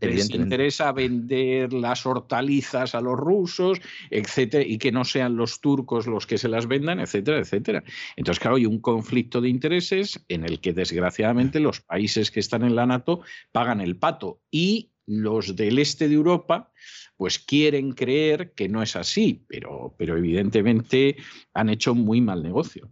les 0.00 0.34
interesa 0.34 0.92
vender 0.92 1.72
las 1.72 2.04
hortalizas 2.04 2.94
a 2.94 3.00
los 3.00 3.16
rusos, 3.16 3.80
etcétera, 4.10 4.62
y 4.62 4.76
que 4.76 4.92
no 4.92 5.06
sean 5.06 5.36
los 5.36 5.60
turcos 5.62 6.06
los 6.06 6.26
que 6.26 6.36
se 6.36 6.48
las 6.48 6.66
vendan, 6.66 7.00
etcétera, 7.00 7.38
etcétera. 7.38 7.82
Entonces, 8.16 8.40
claro, 8.40 8.56
hay 8.56 8.66
un 8.66 8.78
conflicto 8.78 9.40
de 9.40 9.48
intereses 9.48 10.22
en 10.28 10.44
el 10.44 10.60
que 10.60 10.74
desgraciadamente 10.74 11.60
los 11.60 11.80
países 11.80 12.30
que 12.30 12.40
están 12.40 12.62
en 12.62 12.76
la 12.76 12.84
NATO 12.84 13.22
pagan 13.52 13.80
el 13.80 13.96
pato 13.96 14.42
y 14.50 14.90
los 15.06 15.56
del 15.56 15.78
este 15.78 16.08
de 16.08 16.14
Europa 16.14 16.72
pues 17.16 17.38
quieren 17.38 17.92
creer 17.92 18.52
que 18.52 18.68
no 18.68 18.82
es 18.82 18.94
así, 18.94 19.44
pero, 19.48 19.94
pero 19.98 20.16
evidentemente 20.16 21.16
han 21.54 21.70
hecho 21.70 21.94
muy 21.94 22.20
mal 22.20 22.42
negocio. 22.42 22.90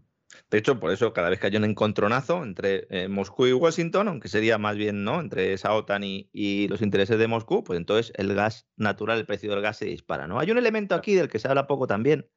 De 0.51 0.59
hecho, 0.59 0.79
por 0.79 0.93
eso 0.93 1.13
cada 1.13 1.31
vez 1.31 1.41
que 1.41 1.49
hay 1.49 1.57
un 1.57 1.65
encontronazo 1.65 2.43
entre 2.43 2.87
eh, 2.91 3.09
Moscú 3.09 3.47
y 3.47 3.53
Washington, 3.53 4.09
aunque 4.09 4.29
sería 4.29 4.57
más 4.57 4.77
bien 4.77 5.05
¿no? 5.05 5.21
entre 5.21 5.53
esa 5.53 5.73
OTAN 5.75 6.03
y, 6.05 6.69
los 6.69 6.81
intereses 6.81 7.19
de 7.19 7.27
Moscú, 7.27 7.65
pues 7.65 7.77
entonces 7.77 8.13
el 8.17 8.35
gas 8.35 8.69
natural, 8.77 9.19
el 9.19 9.27
precio 9.27 9.51
del 9.51 9.63
gas 9.63 9.79
se 9.79 9.87
dispara. 9.87 10.27
¿no? 10.27 10.39
Hay 10.39 10.51
un 10.51 10.59
elemento 10.59 10.95
aquí 10.95 11.15
del 11.15 11.29
que 11.29 11.39
se 11.39 11.49
habla 11.49 11.67
poco 11.67 11.87
también, 11.87 12.29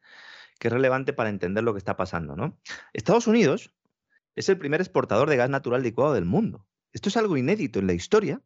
que 0.59 0.69
es 0.69 0.73
relevante 0.73 1.13
para 1.13 1.29
entender 1.29 1.63
lo 1.63 1.73
que 1.73 1.79
está 1.79 1.95
pasando. 1.95 2.35
¿no? 2.35 2.57
Estados 2.93 3.27
Unidos 3.27 3.73
es 4.35 4.49
el 4.49 4.57
primer 4.57 4.81
exportador 4.81 5.29
de 5.29 5.37
gas 5.37 5.49
natural 5.49 5.83
licuado 5.83 6.13
del 6.13 6.25
mundo. 6.25 6.65
Esto 6.93 7.09
es 7.09 7.17
algo 7.17 7.37
inédito 7.37 7.79
en 7.79 7.87
la 7.87 7.93
historia, 7.93 8.41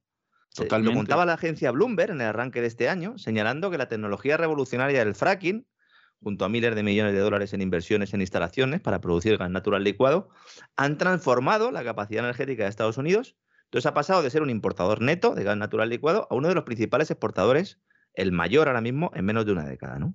Totalmente. 0.56 0.94
Lo 0.94 1.00
contaba 1.00 1.26
la 1.26 1.34
agencia 1.34 1.72
Bloomberg 1.72 2.12
en 2.12 2.22
el 2.22 2.28
arranque 2.28 2.62
de 2.62 2.68
este 2.68 2.90
año, 2.90 3.18
señalando 3.18 3.72
que 3.72 3.78
la 3.78 3.88
tecnología 3.88 4.38
revolucionaria 4.38 5.04
del 5.04 5.16
fracking, 5.16 5.66
junto 6.22 6.46
a 6.46 6.50
miles 6.50 6.76
de 6.76 6.84
millones 6.84 7.14
de 7.14 7.20
dólares 7.20 7.54
en 7.54 7.62
inversiones 7.62 8.14
en 8.14 8.22
instalaciones 8.22 8.82
para 8.82 9.02
producir 9.02 9.38
gas 9.38 9.50
natural 9.50 9.84
licuado, 9.84 10.30
han 10.76 10.98
transformado 10.98 11.72
la 11.72 11.84
capacidad 11.84 12.24
energética 12.24 12.64
de 12.64 12.70
Estados 12.70 12.98
Unidos. 12.98 13.36
Entonces 13.66 13.86
ha 13.88 13.94
pasado 13.94 14.22
de 14.22 14.30
ser 14.30 14.42
un 14.42 14.50
importador 14.50 15.02
neto 15.02 15.34
de 15.34 15.44
gas 15.44 15.58
natural 15.58 15.90
licuado 15.90 16.28
a 16.30 16.36
uno 16.36 16.50
de 16.50 16.56
los 16.56 16.66
principales 16.66 17.10
exportadores, 17.10 17.80
el 18.14 18.34
mayor 18.34 18.68
ahora 18.68 18.82
mismo, 18.82 19.12
en 19.16 19.26
menos 19.26 19.46
de 19.46 19.54
una 19.54 19.66
década. 19.66 19.98
¿no? 19.98 20.14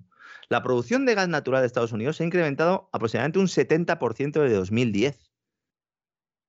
La 0.49 0.61
producción 0.61 1.05
de 1.05 1.15
gas 1.15 1.27
natural 1.27 1.61
de 1.61 1.67
Estados 1.67 1.91
Unidos 1.91 2.17
se 2.17 2.23
ha 2.23 2.27
incrementado 2.27 2.89
aproximadamente 2.93 3.39
un 3.39 3.47
70% 3.47 4.39
desde 4.39 4.55
2010 4.55 5.26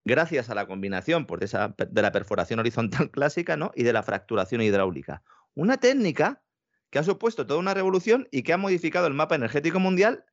gracias 0.09 0.51
a 0.51 0.55
la 0.55 0.67
combinación 0.67 1.27
pues, 1.27 1.53
de, 1.53 2.03
la 2.03 2.11
perforación 2.11 2.59
horizontal 2.59 3.11
clásica 3.13 3.57
¿no? 3.57 3.71
y 3.77 3.85
de 3.85 3.93
la 3.93 4.03
fracturación 4.03 4.63
hidráulica. 4.63 5.23
Una 5.55 5.77
técnica 5.77 6.43
que 6.91 6.99
ha 6.99 7.05
supuesto 7.05 7.47
toda 7.47 7.61
una 7.61 7.75
revolución 7.75 8.27
y 8.33 8.43
que 8.43 8.53
ha 8.53 8.57
modificado 8.57 9.07
el 9.07 9.15
mapa 9.15 9.37
energético 9.37 9.79
mundial 9.79 10.25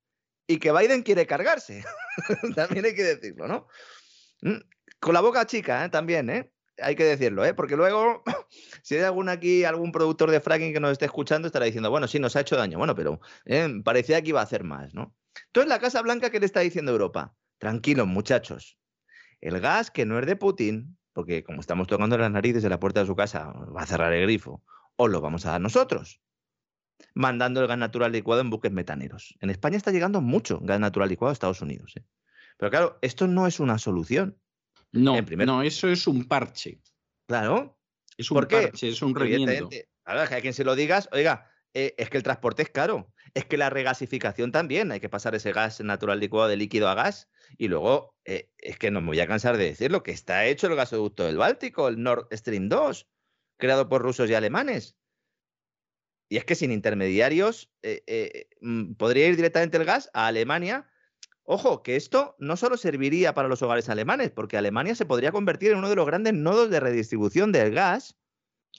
y 0.48 0.58
que 0.58 0.72
Biden 0.72 1.04
quiere 1.04 1.28
cargarse. 1.28 1.84
También 2.56 2.86
hay 2.86 2.96
que 2.96 3.04
decirlo, 3.04 3.48
¿no? 3.48 3.68
Mm, 4.42 4.62
Con 5.00 5.14
la 5.14 5.22
boca 5.22 5.46
chica, 5.46 5.84
¿eh? 5.84 5.90
también, 5.90 6.30
¿eh? 6.30 6.52
Hay 6.78 6.96
que 6.96 7.04
decirlo, 7.04 7.44
¿eh? 7.44 7.54
Porque 7.54 7.76
luego, 7.76 8.24
si 8.84 8.96
hay 8.96 9.02
algún 9.02 9.28
aquí, 9.30 9.66
algún 9.66 9.92
productor 9.92 10.32
de 10.32 10.40
fracking 10.40 10.74
que 10.74 10.80
nos 10.80 10.92
esté 10.92 11.06
escuchando, 11.06 11.48
estará 11.48 11.66
diciendo, 11.66 11.90
bueno, 11.90 12.08
sí, 12.08 12.20
nos 12.20 12.36
ha 12.36 12.42
hecho 12.42 12.56
daño. 12.56 12.78
Bueno, 12.78 12.96
pero 12.96 13.20
eh, 13.46 13.70
parecía 13.84 14.22
que 14.22 14.30
iba 14.30 14.40
a 14.40 14.44
hacer 14.44 14.64
más, 14.64 14.94
¿no? 14.94 15.16
Entonces, 15.48 15.70
la 15.70 15.80
Casa 15.80 16.02
Blanca, 16.02 16.30
¿qué 16.30 16.40
le 16.40 16.46
está 16.46 16.62
diciendo 16.62 16.92
Europa? 16.92 17.36
Tranquilos, 17.58 18.08
muchachos. 18.08 18.78
El 19.41 19.60
gas 19.60 19.91
que 19.91 20.06
no 20.06 20.20
es 20.20 20.26
de 20.26 20.36
Putin, 20.36 20.98
porque 21.14 21.44
como 21.44 21.62
estamos 21.62 21.88
tocando 21.88 22.18
las 22.18 22.32
narices 22.32 22.64
en 22.64 22.70
la 22.70 22.80
puerta 22.80 23.02
de 23.02 23.06
su 23.06 23.16
casa, 23.16 23.52
va 23.53 23.82
a 23.82 23.86
cerrar 23.86 24.14
el 24.14 24.24
grifo, 24.24 24.64
os 24.95 25.10
lo 25.10 25.22
vamos 25.22 25.45
a 25.45 25.52
dar 25.52 25.62
nosotros. 25.62 26.22
Mandando 27.14 27.62
el 27.62 27.68
gas 27.68 27.78
natural 27.78 28.12
licuado 28.12 28.41
en 28.41 28.49
buques 28.49 28.72
metaneros. 28.72 29.36
En 29.41 29.49
España 29.49 29.78
está 29.78 29.91
llegando 29.91 30.22
mucho 30.22 30.60
gas 30.62 30.80
natural 30.80 31.10
licuado 31.10 31.30
a 31.30 31.34
Estados 31.34 31.62
Unidos. 31.62 31.94
¿eh? 31.98 32.06
Pero 32.57 32.70
claro, 32.72 32.99
esto 33.02 33.28
no 33.28 33.48
es 33.48 33.60
una 33.60 33.78
solución. 33.78 34.38
No, 34.91 35.18
en 35.18 35.26
primer- 35.26 35.45
no, 35.48 35.62
eso 35.62 35.90
es 35.90 36.07
un 36.07 36.26
parche. 36.26 36.80
Claro, 37.28 37.78
Es 38.18 38.32
un 38.32 38.36
parche, 38.70 38.90
es 38.90 39.02
un 39.02 39.14
remiendo. 39.14 39.70
Ahora, 40.06 40.28
que 40.28 40.36
a 40.36 40.41
quien 40.41 40.53
se 40.53 40.64
lo 40.64 40.76
digas, 40.76 41.10
oiga, 41.12 41.49
eh, 41.74 41.94
es 41.98 42.10
que 42.10 42.18
el 42.18 42.24
transporte 42.24 42.62
es 42.62 42.70
caro. 42.70 43.12
Es 43.36 43.45
que 43.45 43.57
la 43.57 43.70
regasificación 43.70 44.52
también, 44.53 44.91
hay 44.91 45.02
que 45.02 45.10
pasar 45.10 45.36
ese 45.36 45.52
gas 45.52 45.82
natural 45.82 46.20
licuado 46.22 46.48
de 46.48 46.56
líquido 46.56 46.88
a 46.88 46.95
gas. 46.95 47.30
Y 47.57 47.68
luego, 47.68 48.16
eh, 48.24 48.49
es 48.57 48.80
que 48.80 48.91
no 48.91 49.02
me 49.02 49.07
voy 49.07 49.20
a 49.20 49.28
cansar 49.28 49.57
de 49.57 49.66
decirlo, 49.66 50.03
que 50.03 50.12
está 50.12 50.45
hecho 50.45 50.68
el 50.68 50.76
gasoducto 50.76 51.26
del 51.26 51.38
Báltico, 51.38 51.90
el 51.90 52.02
Nord 52.02 52.30
Stream 52.32 52.70
2, 52.70 53.07
creado 53.57 53.90
por 53.90 54.02
rusos 54.02 54.30
y 54.30 54.34
alemanes. 54.36 54.98
Y 56.30 56.38
es 56.38 56.45
que 56.45 56.56
sin 56.56 56.72
intermediarios 56.72 57.72
eh, 57.84 58.03
eh, 58.07 58.48
mm, 58.62 58.94
podría 58.94 59.28
ir 59.28 59.36
directamente 59.36 59.78
el 59.78 59.86
gas 59.86 60.10
a 60.14 60.28
Alemania. 60.28 60.90
Ojo, 61.44 61.84
que 61.84 61.95
esto 61.98 62.36
no 62.40 62.57
solo 62.57 62.78
serviría 62.78 63.34
para 63.36 63.49
los 63.49 63.62
hogares 63.62 63.90
alemanes, 63.90 64.32
porque 64.32 64.57
Alemania 64.57 64.95
se 64.95 65.06
podría 65.06 65.32
convertir 65.32 65.72
en 65.72 65.80
uno 65.80 65.90
de 65.90 65.95
los 65.95 66.06
grandes 66.07 66.34
nodos 66.34 66.70
de 66.70 66.80
redistribución 66.80 67.52
del 67.52 67.74
gas, 67.74 68.18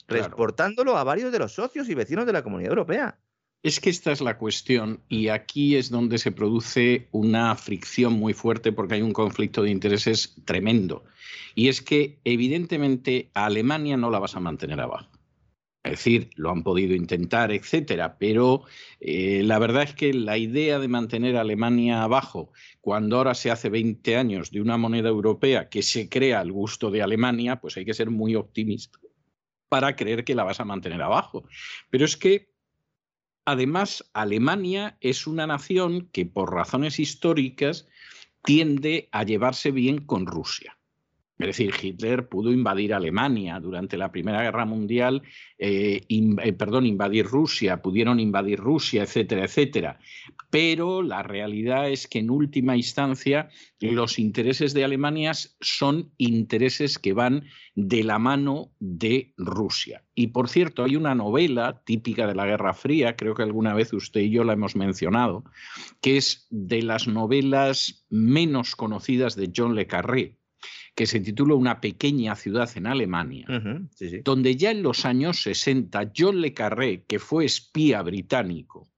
Claro. 0.07 0.25
exportándolo 0.25 0.97
a 0.97 1.03
varios 1.03 1.31
de 1.31 1.39
los 1.39 1.53
socios 1.53 1.89
y 1.89 1.95
vecinos 1.95 2.25
de 2.25 2.33
la 2.33 2.43
Comunidad 2.43 2.71
Europea. 2.71 3.21
Es 3.63 3.79
que 3.79 3.89
esta 3.89 4.11
es 4.11 4.21
la 4.21 4.37
cuestión 4.37 5.01
y 5.09 5.29
aquí 5.29 5.75
es 5.75 5.89
donde 5.89 6.19
se 6.19 6.31
produce 6.31 7.07
una 7.11 7.55
fricción 7.55 8.13
muy 8.13 8.33
fuerte 8.33 8.71
porque 8.71 8.95
hay 8.95 9.01
un 9.01 9.13
conflicto 9.13 9.63
de 9.63 9.71
intereses 9.71 10.35
tremendo. 10.45 11.03
Y 11.55 11.67
es 11.69 11.81
que 11.81 12.19
evidentemente 12.23 13.29
a 13.33 13.45
Alemania 13.45 13.97
no 13.97 14.11
la 14.11 14.19
vas 14.19 14.35
a 14.35 14.39
mantener 14.39 14.79
abajo. 14.79 15.09
Es 15.83 15.91
decir, 15.91 16.29
lo 16.35 16.51
han 16.51 16.63
podido 16.63 16.95
intentar, 16.95 17.51
etcétera, 17.51 18.17
pero 18.19 18.63
eh, 18.99 19.41
la 19.43 19.57
verdad 19.57 19.83
es 19.83 19.93
que 19.95 20.13
la 20.13 20.37
idea 20.37 20.79
de 20.79 20.87
mantener 20.89 21.37
a 21.37 21.41
Alemania 21.41 22.03
abajo, 22.03 22.51
cuando 22.81 23.17
ahora 23.17 23.33
se 23.33 23.51
hace 23.51 23.69
20 23.69 24.17
años 24.17 24.51
de 24.51 24.61
una 24.61 24.77
moneda 24.77 25.09
europea 25.09 25.69
que 25.69 25.81
se 25.81 26.09
crea 26.09 26.41
al 26.41 26.51
gusto 26.51 26.91
de 26.91 27.01
Alemania, 27.01 27.61
pues 27.61 27.77
hay 27.77 27.85
que 27.85 27.93
ser 27.93 28.09
muy 28.09 28.35
optimista 28.35 28.99
para 29.69 29.95
creer 29.95 30.25
que 30.25 30.35
la 30.35 30.43
vas 30.43 30.59
a 30.59 30.65
mantener 30.65 31.01
abajo. 31.01 31.47
Pero 31.89 32.03
es 32.03 32.17
que 32.17 32.49
Además, 33.47 34.03
Alemania 34.11 34.97
es 34.99 35.25
una 35.25 35.47
nación 35.47 36.09
que 36.11 36.25
por 36.25 36.53
razones 36.53 36.99
históricas 36.99 37.87
tiende 38.43 39.07
a 39.13 39.23
llevarse 39.23 39.71
bien 39.71 40.05
con 40.05 40.25
Rusia. 40.25 40.76
Es 41.39 41.47
decir, 41.47 41.71
Hitler 41.79 42.27
pudo 42.27 42.51
invadir 42.51 42.95
Alemania 42.95 43.59
durante 43.59 43.95
la 43.95 44.11
Primera 44.11 44.41
Guerra 44.41 44.65
Mundial, 44.65 45.21
eh, 45.59 46.01
eh, 46.09 46.53
perdón, 46.53 46.87
invadir 46.87 47.27
Rusia, 47.27 47.81
pudieron 47.83 48.19
invadir 48.19 48.59
Rusia, 48.59 49.03
etcétera, 49.03 49.45
etcétera. 49.45 49.99
Pero 50.49 51.03
la 51.03 51.21
realidad 51.21 51.89
es 51.89 52.07
que 52.07 52.19
en 52.19 52.31
última 52.31 52.75
instancia 52.75 53.49
los 53.79 54.17
intereses 54.17 54.73
de 54.73 54.83
Alemania 54.83 55.33
son 55.61 56.11
intereses 56.17 56.97
que 56.97 57.13
van 57.13 57.43
de 57.75 58.03
la 58.03 58.17
mano 58.17 58.71
de 58.79 59.33
Rusia. 59.37 60.03
Y 60.15 60.27
por 60.27 60.49
cierto, 60.49 60.83
hay 60.83 60.95
una 60.95 61.13
novela 61.13 61.83
típica 61.85 62.25
de 62.25 62.33
la 62.33 62.47
Guerra 62.47 62.73
Fría, 62.73 63.15
creo 63.15 63.35
que 63.35 63.43
alguna 63.43 63.75
vez 63.75 63.93
usted 63.93 64.21
y 64.21 64.31
yo 64.31 64.43
la 64.43 64.53
hemos 64.53 64.75
mencionado, 64.75 65.43
que 66.01 66.17
es 66.17 66.47
de 66.49 66.81
las 66.81 67.07
novelas 67.07 68.07
menos 68.09 68.75
conocidas 68.75 69.35
de 69.35 69.51
John 69.55 69.75
Le 69.75 69.85
Carré, 69.85 70.37
que 70.97 71.05
se 71.05 71.19
titula 71.19 71.53
Una 71.53 71.79
pequeña 71.79 72.35
ciudad 72.35 72.67
en 72.75 72.87
Alemania 72.87 73.45
Ujú, 73.47 73.87
sí, 73.95 74.09
sí. 74.09 74.21
donde 74.25 74.55
ya 74.55 74.71
en 74.71 74.81
los 74.81 75.05
años 75.05 75.43
60 75.43 76.11
John 76.17 76.41
Le 76.41 76.53
Carré, 76.55 77.03
que 77.07 77.19
fue 77.19 77.45
espía 77.45 78.01
británico, 78.01 78.89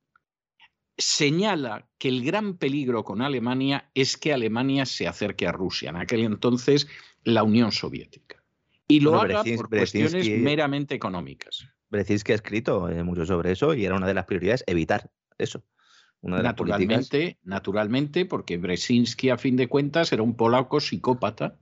señala 0.97 1.87
que 1.97 2.07
el 2.09 2.23
gran 2.23 2.57
peligro 2.57 3.03
con 3.03 3.21
Alemania 3.21 3.89
es 3.93 4.17
que 4.17 4.33
Alemania 4.33 4.85
se 4.85 5.07
acerque 5.07 5.45
a 5.47 5.51
Rusia, 5.51 5.89
en 5.89 5.97
aquel 5.97 6.21
entonces 6.21 6.87
la 7.23 7.43
Unión 7.43 7.71
Soviética. 7.71 8.41
Y 8.87 9.01
lo 9.01 9.11
Bueno, 9.11 9.23
haga 9.25 9.43
Brzezinski- 9.43 9.55
por 9.57 9.69
cuestiones 9.69 10.25
Brzezinski- 10.27 10.41
meramente 10.41 10.95
económicas. 10.95 11.67
Brzezinski 11.89 12.31
ha 12.31 12.35
escrito 12.35 12.89
eh, 12.89 13.03
mucho 13.03 13.25
sobre 13.25 13.51
eso 13.51 13.73
y 13.73 13.85
era 13.85 13.95
una 13.95 14.07
de 14.07 14.13
las 14.13 14.25
prioridades 14.25 14.63
evitar 14.67 15.11
eso. 15.37 15.63
Una 16.21 16.37
de 16.37 16.43
las 16.43 16.53
políticas. 16.55 16.79
Naturalmente, 16.87 17.37
naturalmente, 17.43 18.25
porque 18.25 18.57
Brzezinski 18.57 19.29
a 19.29 19.37
fin 19.37 19.55
de 19.55 19.67
cuentas 19.67 20.11
era 20.11 20.21
un 20.23 20.35
polaco 20.35 20.79
psicópata. 20.81 21.57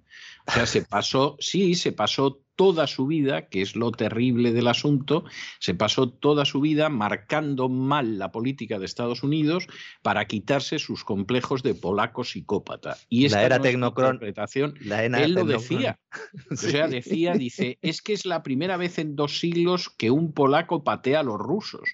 O 0.48 0.52
sea, 0.52 0.66
se 0.66 0.82
pasó, 0.84 1.36
sí, 1.40 1.76
se 1.76 1.92
pasó 1.92 2.42
toda 2.56 2.88
su 2.88 3.06
vida, 3.06 3.50
que 3.50 3.62
es 3.62 3.76
lo 3.76 3.92
terrible 3.92 4.52
del 4.52 4.68
asunto, 4.68 5.26
se 5.60 5.76
pasó 5.76 6.10
toda 6.10 6.46
su 6.46 6.60
vida 6.62 6.90
marcando 6.90 7.70
mal 7.70 8.18
la 8.18 8.32
política 8.32 8.80
de 8.80 8.86
Estados 8.86 9.22
Unidos 9.24 9.68
para 10.02 10.26
quitarse 10.26 10.80
sus 10.80 11.04
complejos 11.04 11.62
de 11.64 11.76
polaco 11.76 12.24
psicópata. 12.24 12.98
Y 13.10 13.26
esta 13.26 13.40
La 13.42 13.46
era 13.46 13.58
no 13.60 13.64
tecnocron- 13.66 14.14
interpretación. 14.14 14.74
La 14.82 15.06
Él 15.06 15.34
lo 15.34 15.46
decía. 15.46 16.00
O 16.52 16.56
sea, 16.56 16.88
decía, 16.88 17.34
dice, 17.34 17.78
es 17.82 18.02
que 18.02 18.14
es 18.14 18.26
la 18.26 18.42
primera 18.42 18.78
vez 18.78 18.98
en 18.98 19.16
dos 19.16 19.40
siglos 19.40 19.90
que 19.90 20.10
un 20.10 20.34
polaco 20.34 20.84
patea 20.84 21.20
a 21.20 21.24
los 21.24 21.38
rusos. 21.38 21.90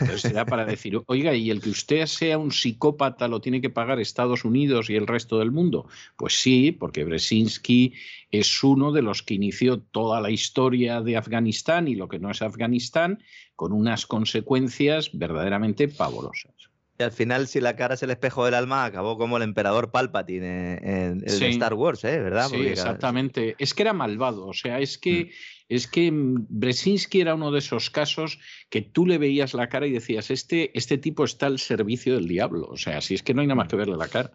Entonces 0.00 0.24
era 0.24 0.44
para 0.44 0.64
decir, 0.64 1.00
oiga, 1.06 1.34
¿y 1.34 1.50
el 1.50 1.60
que 1.60 1.70
usted 1.70 2.06
sea 2.06 2.38
un 2.38 2.50
psicópata 2.50 3.28
lo 3.28 3.40
tiene 3.40 3.60
que 3.60 3.70
pagar 3.70 4.00
Estados 4.00 4.44
Unidos 4.44 4.90
y 4.90 4.96
el 4.96 5.06
resto 5.06 5.38
del 5.38 5.52
mundo? 5.52 5.86
Pues 6.16 6.40
sí, 6.40 6.72
porque 6.72 7.04
Brzezinski 7.04 7.94
es 8.30 8.62
uno 8.64 8.92
de 8.92 9.02
los 9.02 9.22
que 9.22 9.34
inició 9.34 9.80
toda 9.80 10.20
la 10.20 10.30
historia 10.30 11.00
de 11.00 11.16
Afganistán 11.16 11.88
y 11.88 11.94
lo 11.94 12.08
que 12.08 12.18
no 12.18 12.30
es 12.30 12.42
Afganistán, 12.42 13.22
con 13.54 13.72
unas 13.72 14.06
consecuencias 14.06 15.10
verdaderamente 15.12 15.88
pavorosas. 15.88 16.67
Y 17.00 17.04
al 17.04 17.12
final, 17.12 17.46
si 17.46 17.60
la 17.60 17.76
cara 17.76 17.94
es 17.94 18.02
el 18.02 18.10
espejo 18.10 18.44
del 18.44 18.54
alma, 18.54 18.84
acabó 18.84 19.16
como 19.16 19.36
el 19.36 19.44
emperador 19.44 19.92
Palpatine 19.92 20.78
en, 20.82 20.88
en- 20.88 21.22
en 21.24 21.28
Sí. 21.30 21.44
Star 21.46 21.74
Wars, 21.74 22.02
¿eh? 22.04 22.20
¿verdad? 22.20 22.48
Sí, 22.48 22.56
Porque, 22.56 22.72
exactamente. 22.72 23.54
Es 23.60 23.72
que 23.72 23.82
era 23.82 23.92
malvado. 23.92 24.46
O 24.46 24.52
sea, 24.52 24.80
es 24.80 24.96
Mm. 24.98 25.00
que, 25.00 25.30
es 25.68 25.86
que 25.86 26.10
mm, 26.10 26.46
Brzezinski 26.48 27.20
era 27.20 27.36
uno 27.36 27.52
de 27.52 27.60
esos 27.60 27.90
casos 27.90 28.40
que 28.68 28.82
tú 28.82 29.06
le 29.06 29.18
veías 29.18 29.54
la 29.54 29.68
cara 29.68 29.86
y 29.86 29.92
decías, 29.92 30.32
este, 30.32 30.76
este 30.76 30.98
tipo 30.98 31.22
está 31.24 31.46
al 31.46 31.60
servicio 31.60 32.16
del 32.16 32.26
diablo. 32.26 32.66
O 32.68 32.76
sea, 32.76 33.00
si 33.00 33.14
es 33.14 33.22
que 33.22 33.32
no 33.32 33.42
hay 33.42 33.46
nada 33.46 33.54
Mm. 33.54 33.58
más 33.58 33.68
que 33.68 33.76
verle 33.76 33.96
la 33.96 34.08
cara. 34.08 34.32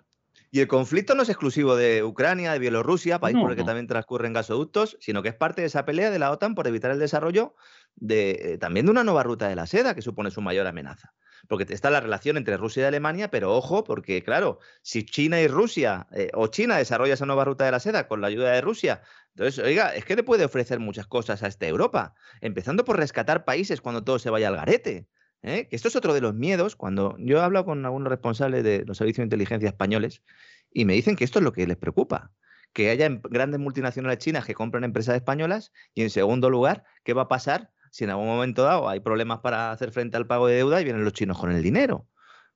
Y 0.49 0.61
el 0.61 0.68
conflicto 0.68 1.15
no 1.15 1.23
es 1.23 1.30
exclusivo 1.30 1.76
de 1.76 2.03
Ucrania, 2.03 2.53
de 2.53 2.60
Bielorrusia, 2.60 3.19
país 3.19 3.35
No, 3.35 3.41
por 3.41 3.49
el 3.52 3.57
que 3.57 3.64
no. 3.64 3.68
también 3.68 3.88
transcurren 3.88 4.31
gasoductos, 4.31 4.95
sino 5.02 5.22
que 5.22 5.30
es 5.30 5.35
parte 5.35 5.61
de 5.61 5.68
esa 5.68 5.84
pelea 5.84 6.11
de 6.11 6.19
la 6.19 6.31
OTAN 6.31 6.56
por 6.56 6.68
evitar 6.68 6.91
el 6.91 6.99
desarrollo 6.99 7.56
de, 7.95 8.31
eh, 8.53 8.57
también 8.57 8.85
de 8.85 8.91
una 8.91 9.03
nueva 9.03 9.23
ruta 9.23 9.49
de 9.49 9.56
la 9.57 9.65
seda, 9.65 9.95
que 9.95 10.02
supone 10.03 10.30
su 10.31 10.41
mayor 10.41 10.65
amenaza. 10.68 11.11
Porque 11.48 11.65
está 11.70 11.90
la 11.90 11.99
relación 11.99 12.38
entre 12.38 12.57
Rusia 12.57 12.84
y 12.84 12.86
Alemania, 12.86 13.30
pero 13.30 13.53
ojo, 13.53 13.84
porque 13.84 14.24
claro, 14.24 14.60
si 14.82 15.03
China 15.03 15.41
y 15.41 15.48
Rusia, 15.48 16.07
eh, 16.11 16.30
o 16.34 16.48
China 16.48 16.78
desarrolla 16.78 17.15
esa 17.15 17.26
nueva 17.26 17.45
ruta 17.45 17.65
de 17.65 17.72
la 17.72 17.80
seda 17.80 18.07
con 18.07 18.22
la 18.22 18.28
ayuda 18.28 18.52
de 18.52 18.61
Rusia, 18.61 19.02
entonces, 19.36 19.64
oiga, 19.64 19.95
es 19.95 20.06
que 20.06 20.15
le 20.15 20.24
puede 20.24 20.45
ofrecer 20.45 20.80
muchas 20.80 21.07
cosas 21.07 21.41
a 21.44 21.48
esta 21.48 21.65
Europa, 21.68 22.14
empezando 22.41 22.86
por 22.86 22.98
rescatar 22.98 23.45
países 23.45 23.82
cuando 23.82 24.03
todo 24.03 24.20
se 24.20 24.30
vaya 24.30 24.48
al 24.48 24.56
garete. 24.56 25.07
¿eh? 25.41 25.68
Que 25.68 25.76
esto 25.76 25.88
es 25.88 25.95
otro 25.95 26.14
de 26.14 26.22
los 26.22 26.36
miedos, 26.36 26.76
cuando 26.76 27.15
yo 27.20 27.38
he 27.38 27.41
hablado 27.41 27.65
con 27.65 27.84
algunos 27.86 28.10
responsables 28.10 28.64
de 28.64 28.86
los 28.86 28.98
servicios 28.98 29.24
de 29.24 29.26
inteligencia 29.26 29.70
españoles, 29.70 30.24
y 30.72 30.86
me 30.86 30.94
dicen 30.94 31.15
que 31.15 31.24
esto 31.24 31.40
es 31.40 31.44
lo 31.44 31.52
que 31.52 31.65
les 31.68 31.78
preocupa, 31.78 32.32
que 32.74 32.90
haya 32.90 33.06
em- 33.07 33.22
grandes 33.24 33.60
multinacionales 33.60 34.20
chinas 34.20 34.45
que 34.45 34.53
compren 34.53 34.84
empresas 34.84 35.15
españolas 35.15 35.72
y 35.94 36.03
en 36.03 36.10
segundo 36.10 36.49
lugar, 36.49 36.84
¿qué 37.03 37.14
va 37.14 37.24
a 37.24 37.28
pasar 37.28 37.72
si 37.94 38.06
en 38.06 38.10
algún 38.10 38.26
momento 38.26 38.64
dado 38.64 38.90
hay 38.90 39.02
problemas 39.02 39.40
para 39.41 39.72
hacer 39.72 39.91
frente 39.91 40.18
al 40.18 40.26
pago 40.26 40.48
de 40.48 40.56
deuda 40.56 40.82
y 40.82 40.84
vienen 40.84 41.03
los 41.03 41.14
chinos 41.14 41.38
con 41.38 41.52
el 41.52 41.61
dinero? 41.61 42.07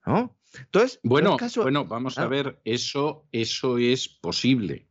¿no? 0.04 0.36
Entonces, 0.58 1.00
no 1.04 1.10
es 1.10 1.10
Bueno, 1.12 1.38
caso- 1.38 1.62
bueno, 1.62 1.86
vamos 1.86 2.18
a 2.18 2.22
Claro. 2.28 2.30
ver, 2.32 2.62
eso, 2.66 3.28
eso 3.32 3.78
es 3.78 4.08
posible. 4.08 4.88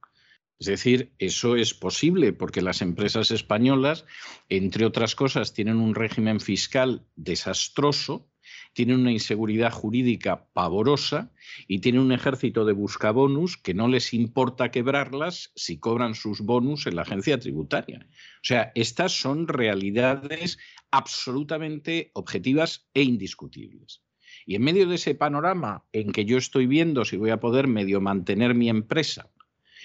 Es 0.61 0.67
decir, 0.69 1.13
eso 1.19 1.57
es 1.57 1.75
posible 1.75 2.33
porque 2.33 2.63
las 2.63 2.81
empresas 2.81 3.31
españolas, 3.33 4.05
entre 4.49 4.87
otras 4.87 5.17
cosas, 5.17 5.53
tienen 5.53 5.79
un 5.79 5.95
régimen 5.97 6.39
fiscal 6.39 7.05
desastroso, 7.17 8.29
tienen 8.77 9.01
una 9.01 9.11
inseguridad 9.11 9.73
jurídica 9.73 10.49
pavorosa 10.53 11.33
y 11.67 11.79
tienen 11.79 12.03
un 12.03 12.13
ejército 12.13 12.67
de 12.67 12.75
buscabonus 12.75 13.57
que 13.57 13.73
no 13.73 13.89
les 13.89 14.13
importa 14.13 14.71
quebrarlas 14.71 15.51
si 15.57 15.79
cobran 15.79 16.15
sus 16.15 16.43
bonus 16.43 16.87
en 16.87 16.97
la 16.97 17.03
agencia 17.03 17.39
tributaria. 17.39 18.07
O 18.07 18.43
sea, 18.45 18.73
estas 18.75 19.19
son 19.19 19.49
realidades 19.49 20.59
absolutamente 20.91 22.11
objetivas 22.13 22.87
e 22.93 23.03
indiscutibles. 23.03 24.03
Y 24.45 24.57
en 24.57 24.63
medio 24.65 24.87
de 24.87 24.97
ese 24.97 25.15
panorama 25.15 25.87
en 25.93 26.13
que 26.13 26.27
yo 26.27 26.37
estoy 26.37 26.67
viendo 26.67 27.07
si 27.07 27.17
voy 27.17 27.31
a 27.31 27.41
poder 27.41 27.69
medio 27.69 28.03
mantener 28.03 28.55
mi 28.55 28.69
empresa 28.69 29.31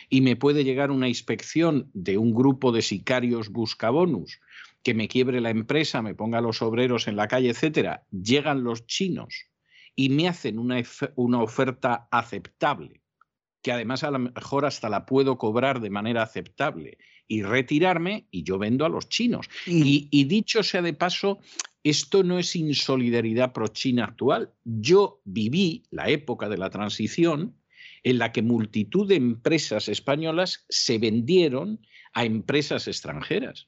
y 0.10 0.20
me 0.20 0.36
puede 0.36 0.66
llegar 0.66 0.92
una 0.92 1.08
inspección 1.08 1.90
de 1.94 2.18
un 2.18 2.34
grupo 2.34 2.74
de 2.74 2.82
sicarios 2.82 3.48
buscabonus 3.48 4.42
que 4.84 4.94
me 4.94 5.08
quiebre 5.08 5.42
la 5.42 5.50
empresa, 5.50 6.02
me 6.02 6.16
ponga 6.16 6.40
a 6.40 6.42
los 6.42 6.62
obreros 6.62 7.08
en 7.08 7.16
la 7.16 7.28
calle, 7.28 7.50
etcétera, 7.50 8.06
llegan 8.12 8.64
los 8.64 8.88
chinos 8.88 9.46
y 9.96 10.10
me 10.10 10.28
hacen 10.28 10.58
una, 10.58 11.42
oferta 11.42 12.08
aceptable, 12.12 13.02
que 13.62 13.72
además 13.72 14.04
a 14.04 14.12
lo 14.12 14.20
mejor 14.20 14.66
hasta 14.66 14.90
la 14.90 15.06
puedo 15.06 15.38
cobrar 15.38 15.82
de 15.82 15.90
manera 15.90 16.24
aceptable 16.24 16.98
y 17.28 17.44
retirarme 17.44 18.28
y 18.32 18.44
yo 18.44 18.58
vendo 18.58 18.86
a 18.86 18.90
los 18.90 19.10
chinos. 19.10 19.48
Y, 19.68 20.08
y 20.10 20.24
dicho 20.24 20.64
sea 20.64 20.82
de 20.82 20.94
paso, 20.94 21.40
esto 21.84 22.24
no 22.24 22.40
es 22.40 22.56
insolidaridad 22.56 23.54
pro-China 23.54 24.06
actual. 24.06 24.54
Yo 24.64 25.22
viví 25.26 25.84
la 25.92 26.10
época 26.10 26.50
de 26.50 26.58
la 26.58 26.70
transición 26.70 27.56
en 28.04 28.18
la 28.18 28.32
que 28.32 28.42
multitud 28.42 29.08
de 29.08 29.16
empresas 29.16 29.88
españolas 29.88 30.66
se 30.70 30.98
vendieron 30.98 31.86
a 32.14 32.26
empresas 32.26 32.88
extranjeras. 32.88 33.68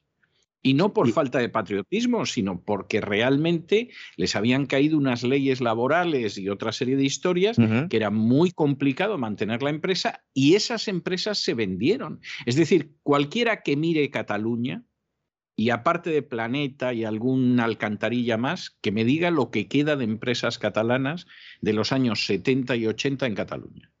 Y 0.66 0.72
no 0.72 0.94
por 0.94 1.06
Y- 1.06 1.12
falta 1.12 1.38
de 1.38 1.50
patriotismo, 1.50 2.24
sino 2.24 2.62
porque 2.62 3.02
realmente 3.02 3.90
les 4.16 4.34
habían 4.34 4.64
caído 4.64 4.96
unas 4.96 5.22
leyes 5.22 5.60
laborales 5.60 6.38
y 6.38 6.48
otra 6.48 6.72
serie 6.72 6.96
de 6.96 7.04
historias 7.04 7.58
que 7.90 7.96
era 7.96 8.10
muy 8.10 8.50
complicado 8.50 9.18
mantener 9.18 9.62
la 9.62 9.68
empresa 9.68 10.24
y 10.32 10.54
esas 10.54 10.88
empresas 10.88 11.38
se 11.38 11.52
vendieron. 11.52 12.20
Es 12.46 12.56
decir, 12.56 12.94
cualquiera 13.02 13.62
que 13.62 13.76
mire 13.76 14.10
Cataluña 14.10 14.82
y 15.54 15.68
aparte 15.68 16.08
de 16.08 16.22
Planeta 16.22 16.94
y 16.94 17.04
alguna 17.04 17.64
alcantarilla 17.64 18.38
más, 18.38 18.70
que 18.80 18.90
me 18.90 19.04
diga 19.04 19.30
lo 19.30 19.50
que 19.50 19.68
queda 19.68 19.96
de 19.96 20.04
empresas 20.04 20.58
catalanas 20.58 21.26
de 21.60 21.74
los 21.74 21.92
años 21.92 22.24
70 22.24 22.74
y 22.76 22.86
80 22.86 23.26
en 23.26 23.34
Cataluña. 23.34 23.92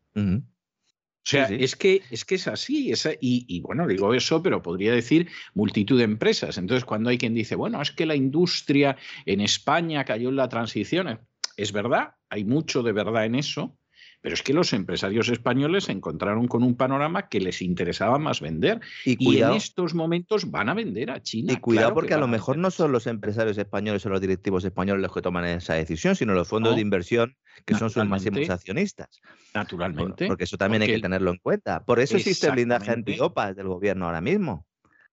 O 1.26 1.30
sea, 1.30 1.48
Sí, 1.48 1.56
sí. 1.56 1.64
Es, 1.64 1.76
que, 1.76 2.02
es 2.10 2.24
que 2.24 2.34
es 2.34 2.46
así. 2.48 2.92
es 2.92 3.06
y, 3.20 3.46
y 3.48 3.60
bueno, 3.60 3.86
digo 3.86 4.12
eso, 4.12 4.42
pero 4.42 4.60
podría 4.62 4.92
decir 4.92 5.28
multitud 5.54 5.96
de 5.98 6.04
empresas. 6.04 6.58
Entonces, 6.58 6.84
cuando 6.84 7.08
hay 7.10 7.18
quien 7.18 7.34
dice, 7.34 7.54
bueno, 7.56 7.80
es 7.80 7.92
que 7.92 8.04
la 8.06 8.14
industria 8.14 8.96
en 9.24 9.40
España 9.40 10.04
cayó 10.04 10.28
en 10.28 10.36
la 10.36 10.48
transición, 10.48 11.20
es 11.56 11.72
verdad, 11.72 12.14
hay 12.28 12.44
mucho 12.44 12.82
de 12.82 12.92
verdad 12.92 13.24
en 13.24 13.36
eso, 13.36 13.78
pero 14.24 14.32
es 14.36 14.42
que 14.42 14.54
los 14.54 14.72
empresarios 14.72 15.28
españoles 15.28 15.84
se 15.84 15.92
encontraron 15.92 16.48
con 16.48 16.62
un 16.62 16.76
panorama 16.76 17.28
que 17.28 17.40
les 17.40 17.60
interesaba 17.60 18.18
más 18.18 18.40
vender. 18.40 18.80
Y 19.04 19.36
en 19.42 19.50
estos 19.50 19.92
momentos 19.92 20.50
van 20.50 20.70
a 20.70 20.74
vender 20.74 21.10
a 21.10 21.20
China. 21.22 21.52
y 21.52 21.56
cuidado 21.58 21.88
claro 21.88 21.94
porque 21.94 22.14
a 22.14 22.18
lo 22.18 22.26
mejor 22.26 22.56
no 22.56 22.70
son 22.70 22.90
los 22.90 23.06
empresarios 23.06 23.58
españoles 23.58 24.06
o 24.06 24.08
los 24.08 24.22
directivos 24.22 24.64
españoles 24.64 25.02
los 25.02 25.12
que 25.12 25.20
toman 25.20 25.44
esa 25.44 25.74
decisión, 25.74 26.16
sino 26.16 26.32
los 26.32 26.48
fondos 26.48 26.72
No. 26.72 26.76
de 26.76 26.80
inversión 26.80 27.36
que 27.66 27.74
son 27.74 27.90
sus 27.90 27.96
máximos 28.06 28.38
Naturalmente. 28.48 28.52
accionistas. 28.54 29.20
Por- 29.20 29.60
Naturalmente. 29.60 30.26
Porque 30.26 30.44
eso 30.44 30.56
también 30.56 30.80
hay 30.80 30.88
que 30.88 31.00
tenerlo 31.00 31.30
en 31.30 31.36
cuenta. 31.36 31.84
Por 31.84 32.00
eso 32.00 32.16
existe 32.16 32.46
el 32.46 32.54
blindaje 32.54 32.92
antiopas 32.92 33.54
del 33.54 33.68
gobierno 33.68 34.06
ahora 34.06 34.22
mismo, 34.22 34.66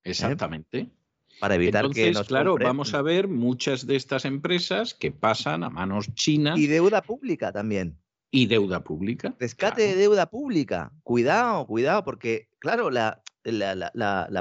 Exactamente. 0.06 0.88
para 1.42 1.56
evitar 1.56 1.82
que 1.90 2.08
Entonces, 2.08 2.14
nos 2.14 2.28
claro, 2.28 2.52
compren. 2.52 2.68
vamos 2.70 2.94
a 2.94 3.02
ver 3.02 3.28
muchas 3.28 3.86
de 3.88 3.98
estas 3.98 4.24
empresas 4.24 4.94
que 4.94 5.12
pasan 5.12 5.66
a 5.66 5.70
manos 5.70 6.14
chinas 6.14 6.58
y, 6.58 6.68
deuda 6.68 7.02
pública 7.02 7.52
también. 7.52 7.98
Deuda 8.48 8.84
pública. 8.84 9.36
Rescate 9.40 9.84
Claro. 9.84 9.92
de 9.92 9.96
deuda 9.96 10.26
pública. 10.30 10.92
Cuidado, 11.04 11.66
cuidado, 11.68 12.04
porque, 12.04 12.48
claro, 12.62 12.92
la, 12.92 13.24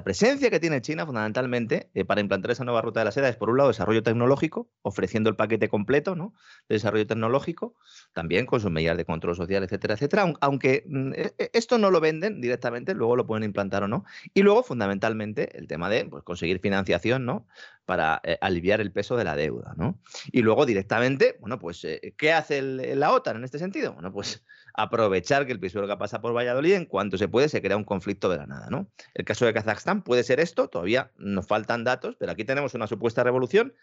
presencia 0.04 0.50
que 0.50 0.60
tiene 0.60 0.82
China 0.82 1.06
fundamentalmente 1.06 1.90
eh, 1.94 2.04
para 2.04 2.20
implantar 2.20 2.50
esa 2.50 2.64
nueva 2.64 2.82
ruta 2.82 3.00
de 3.00 3.06
la 3.06 3.12
seda 3.12 3.30
es, 3.30 3.36
por 3.36 3.48
un 3.48 3.56
lado, 3.56 3.70
desarrollo 3.70 4.02
tecnológico, 4.02 4.70
ofreciendo 4.82 5.30
el 5.30 5.36
paquete 5.36 5.68
completo 5.68 6.14
¿no? 6.14 6.34
de 6.68 6.74
desarrollo 6.76 7.06
tecnológico, 7.06 7.74
también 8.12 8.44
con 8.46 8.60
sus 8.60 8.70
medidas 8.70 8.98
de 8.98 9.06
control 9.06 9.34
social, 9.34 9.64
etcétera, 9.64 9.94
etcétera. 9.94 10.22
aun- 10.24 10.36
Aunque 10.42 10.84
mm, 10.86 11.12
e- 11.14 11.34
e- 11.38 11.50
esto 11.54 11.78
no 11.78 11.90
lo 11.90 12.00
venden 12.00 12.40
directamente, 12.40 12.94
luego 12.94 13.16
lo 13.16 13.26
pueden 13.26 13.42
implantar 13.42 13.82
o 13.82 13.88
no. 13.88 14.04
Y 14.34 14.42
luego, 14.42 14.62
fundamentalmente, 14.62 15.56
el 15.58 15.66
tema 15.66 15.88
de 15.88 16.04
pues, 16.04 16.22
conseguir 16.22 16.60
financiación 16.60 17.24
¿no? 17.24 17.46
para 17.86 18.20
eh, 18.22 18.36
aliviar 18.42 18.82
el 18.82 18.92
peso 18.92 19.16
de 19.16 19.24
la 19.24 19.34
deuda. 19.34 19.72
¿no? 19.78 19.98
Y 20.30 20.42
luego, 20.42 20.66
directamente, 20.66 21.38
bueno, 21.40 21.58
pues, 21.58 21.82
eh, 21.84 22.14
¿qué 22.18 22.32
hace 22.34 22.60
la 22.60 23.12
OTAN 23.12 23.36
en 23.38 23.44
este 23.44 23.58
sentido? 23.58 23.94
Bueno, 23.94 24.12
pues 24.12 24.44
aprovechar 24.74 25.46
que 25.46 25.52
el 25.52 25.60
pisuerga 25.60 25.98
pasa 25.98 26.20
por 26.20 26.36
Valladolid, 26.36 26.74
en 26.74 26.86
cuanto 26.86 27.18
se 27.18 27.28
puede, 27.28 27.48
se 27.48 27.62
crea 27.62 27.76
un 27.76 27.84
conflicto 27.84 28.28
de 28.28 28.38
la 28.38 28.46
nada, 28.46 28.68
¿no? 28.70 28.90
El 29.14 29.24
caso 29.24 29.46
de 29.46 29.52
Kazajstán 29.52 30.02
puede 30.02 30.22
ser 30.22 30.40
esto, 30.40 30.68
todavía 30.68 31.12
nos 31.16 31.46
faltan 31.46 31.84
datos, 31.84 32.16
pero 32.18 32.32
aquí 32.32 32.44
tenemos 32.44 32.74
una 32.74 32.86
supuesta 32.86 33.22
revolución. 33.24 33.74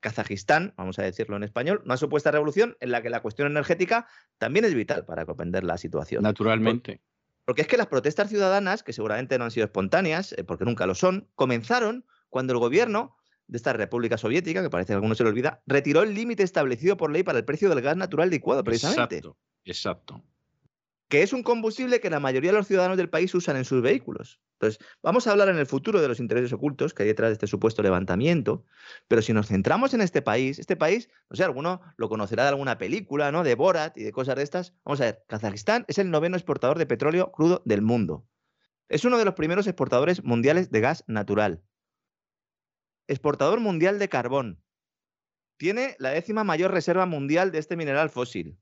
Kazajistán, 0.00 0.74
vamos 0.76 0.98
a 0.98 1.02
decirlo 1.02 1.36
en 1.36 1.44
español, 1.44 1.82
una 1.84 1.96
supuesta 1.96 2.30
revolución 2.30 2.76
en 2.80 2.90
la 2.90 3.02
que 3.02 3.10
la 3.10 3.20
cuestión 3.20 3.50
energética 3.50 4.06
también 4.38 4.64
es 4.64 4.74
vital 4.74 5.04
para 5.04 5.24
comprender 5.24 5.64
la 5.64 5.78
situación. 5.78 6.22
Naturalmente. 6.22 7.00
Porque 7.44 7.62
es 7.62 7.68
que 7.68 7.76
las 7.76 7.86
protestas 7.86 8.28
ciudadanas, 8.28 8.82
que 8.82 8.92
seguramente 8.92 9.38
no 9.38 9.44
han 9.44 9.50
sido 9.50 9.66
espontáneas, 9.66 10.32
eh, 10.32 10.44
porque 10.44 10.64
nunca 10.64 10.86
lo 10.86 10.94
son, 10.94 11.28
comenzaron 11.34 12.06
cuando 12.28 12.54
el 12.54 12.58
gobierno 12.58 13.16
de 13.46 13.58
esta 13.58 13.72
República 13.74 14.16
Soviética, 14.16 14.62
que 14.62 14.70
parece 14.70 14.88
que 14.88 14.92
a 14.94 14.96
algunos 14.96 15.18
se 15.18 15.24
le 15.24 15.30
olvida, 15.30 15.62
retiró 15.66 16.02
el 16.02 16.14
límite 16.14 16.42
establecido 16.42 16.96
por 16.96 17.10
ley 17.10 17.22
para 17.22 17.38
el 17.38 17.44
precio 17.44 17.68
del 17.68 17.82
gas 17.82 17.96
natural 17.96 18.30
licuado, 18.30 18.64
precisamente 18.64 19.16
Exacto. 19.16 19.38
Exacto. 19.64 20.24
Que 21.08 21.22
es 21.22 21.32
un 21.32 21.42
combustible 21.42 22.00
que 22.00 22.10
la 22.10 22.20
mayoría 22.20 22.50
de 22.50 22.58
los 22.58 22.66
ciudadanos 22.66 22.96
del 22.96 23.10
país 23.10 23.34
usan 23.34 23.56
en 23.56 23.64
sus 23.64 23.82
vehículos. 23.82 24.40
Entonces, 24.54 24.84
vamos 25.02 25.26
a 25.26 25.32
hablar 25.32 25.48
en 25.48 25.58
el 25.58 25.66
futuro 25.66 26.00
de 26.00 26.08
los 26.08 26.20
intereses 26.20 26.52
ocultos 26.52 26.94
que 26.94 27.02
hay 27.02 27.08
detrás 27.08 27.28
de 27.28 27.34
este 27.34 27.46
supuesto 27.46 27.82
levantamiento, 27.82 28.64
pero 29.08 29.20
si 29.20 29.32
nos 29.32 29.48
centramos 29.48 29.92
en 29.94 30.00
este 30.00 30.22
país, 30.22 30.58
este 30.58 30.76
país, 30.76 31.10
no 31.28 31.36
sé, 31.36 31.44
alguno 31.44 31.82
lo 31.96 32.08
conocerá 32.08 32.44
de 32.44 32.50
alguna 32.50 32.78
película, 32.78 33.32
¿no? 33.32 33.44
De 33.44 33.54
Borat 33.54 33.96
y 33.98 34.04
de 34.04 34.12
cosas 34.12 34.36
de 34.36 34.42
estas. 34.42 34.74
Vamos 34.84 35.00
a 35.00 35.04
ver, 35.04 35.24
Kazajistán 35.28 35.84
es 35.88 35.98
el 35.98 36.10
noveno 36.10 36.36
exportador 36.36 36.78
de 36.78 36.86
petróleo 36.86 37.32
crudo 37.32 37.62
del 37.64 37.82
mundo. 37.82 38.26
Es 38.88 39.04
uno 39.04 39.18
de 39.18 39.24
los 39.24 39.34
primeros 39.34 39.66
exportadores 39.66 40.24
mundiales 40.24 40.70
de 40.70 40.80
gas 40.80 41.04
natural. 41.06 41.62
Exportador 43.08 43.60
mundial 43.60 43.98
de 43.98 44.08
carbón. 44.08 44.62
Tiene 45.58 45.96
la 45.98 46.10
décima 46.10 46.44
mayor 46.44 46.70
reserva 46.70 47.06
mundial 47.06 47.52
de 47.52 47.58
este 47.58 47.76
mineral 47.76 48.10
fósil 48.10 48.58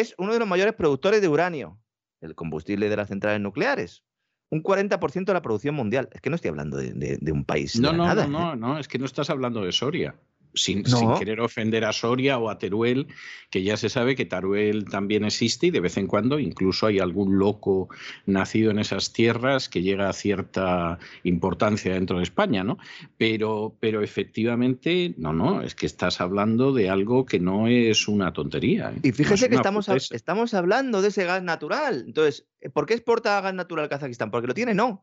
es 0.00 0.14
uno 0.18 0.32
de 0.32 0.38
los 0.38 0.48
mayores 0.48 0.74
productores 0.74 1.20
de 1.20 1.28
uranio, 1.28 1.78
el 2.20 2.34
combustible 2.34 2.88
de 2.88 2.96
las 2.96 3.08
centrales 3.08 3.40
nucleares. 3.40 4.02
Un 4.50 4.62
40% 4.62 5.24
de 5.24 5.32
la 5.32 5.42
producción 5.42 5.74
mundial. 5.74 6.08
Es 6.12 6.20
que 6.20 6.30
no 6.30 6.36
estoy 6.36 6.50
hablando 6.50 6.76
de, 6.76 6.92
de- 6.92 7.18
de 7.20 7.32
un 7.32 7.44
país. 7.44 7.78
No, 7.80 7.92
nada, 7.92 8.26
no, 8.26 8.38
¿eh? 8.38 8.56
no, 8.56 8.56
no, 8.56 8.78
es 8.78 8.86
que 8.88 8.98
no 8.98 9.04
estás 9.06 9.30
hablando 9.30 9.62
de 9.64 9.72
Soria. 9.72 10.14
Sin, 10.54 10.82
No. 10.82 10.96
sin 10.96 11.14
querer 11.14 11.40
ofender 11.40 11.84
a 11.84 11.92
Soria 11.92 12.38
o 12.38 12.48
a 12.48 12.58
Teruel, 12.58 13.08
que 13.50 13.62
ya 13.64 13.76
se 13.76 13.88
sabe 13.88 14.14
que 14.14 14.24
Teruel 14.24 14.84
también 14.84 15.24
existe 15.24 15.66
y 15.66 15.70
de 15.70 15.80
vez 15.80 15.96
en 15.96 16.06
cuando 16.06 16.38
incluso 16.38 16.86
hay 16.86 17.00
algún 17.00 17.38
loco 17.38 17.88
nacido 18.26 18.70
en 18.70 18.78
esas 18.78 19.12
tierras 19.12 19.68
que 19.68 19.82
llega 19.82 20.08
a 20.08 20.12
cierta 20.12 20.98
importancia 21.24 21.92
dentro 21.94 22.18
de 22.18 22.22
España, 22.22 22.62
¿no? 22.64 22.78
Pero, 23.18 23.74
pero 23.80 24.02
efectivamente, 24.02 25.14
no, 25.18 25.32
no, 25.32 25.62
es 25.62 25.74
que 25.74 25.86
estás 25.86 26.20
hablando 26.20 26.72
de 26.72 26.90
algo 26.90 27.24
que 27.26 27.40
no 27.40 27.66
es 27.68 28.08
una 28.08 28.32
tontería. 28.32 28.90
¿eh? 28.94 29.00
Y 29.02 29.08
No 29.10 29.14
fíjese 29.14 29.44
es 29.46 29.50
que 29.50 29.56
estamos, 29.56 29.88
a- 29.88 29.96
estamos 29.96 30.54
hablando 30.54 31.02
de 31.02 31.08
ese 31.08 31.24
gas 31.24 31.42
natural. 31.42 32.04
Entonces, 32.06 32.46
¿por 32.72 32.86
qué 32.86 32.94
exporta 32.94 33.40
gas 33.40 33.54
natural 33.54 33.88
Kazajistán? 33.88 34.30
Porque 34.30 34.46
lo 34.48 34.54
tiene, 34.54 34.74
no. 34.74 35.02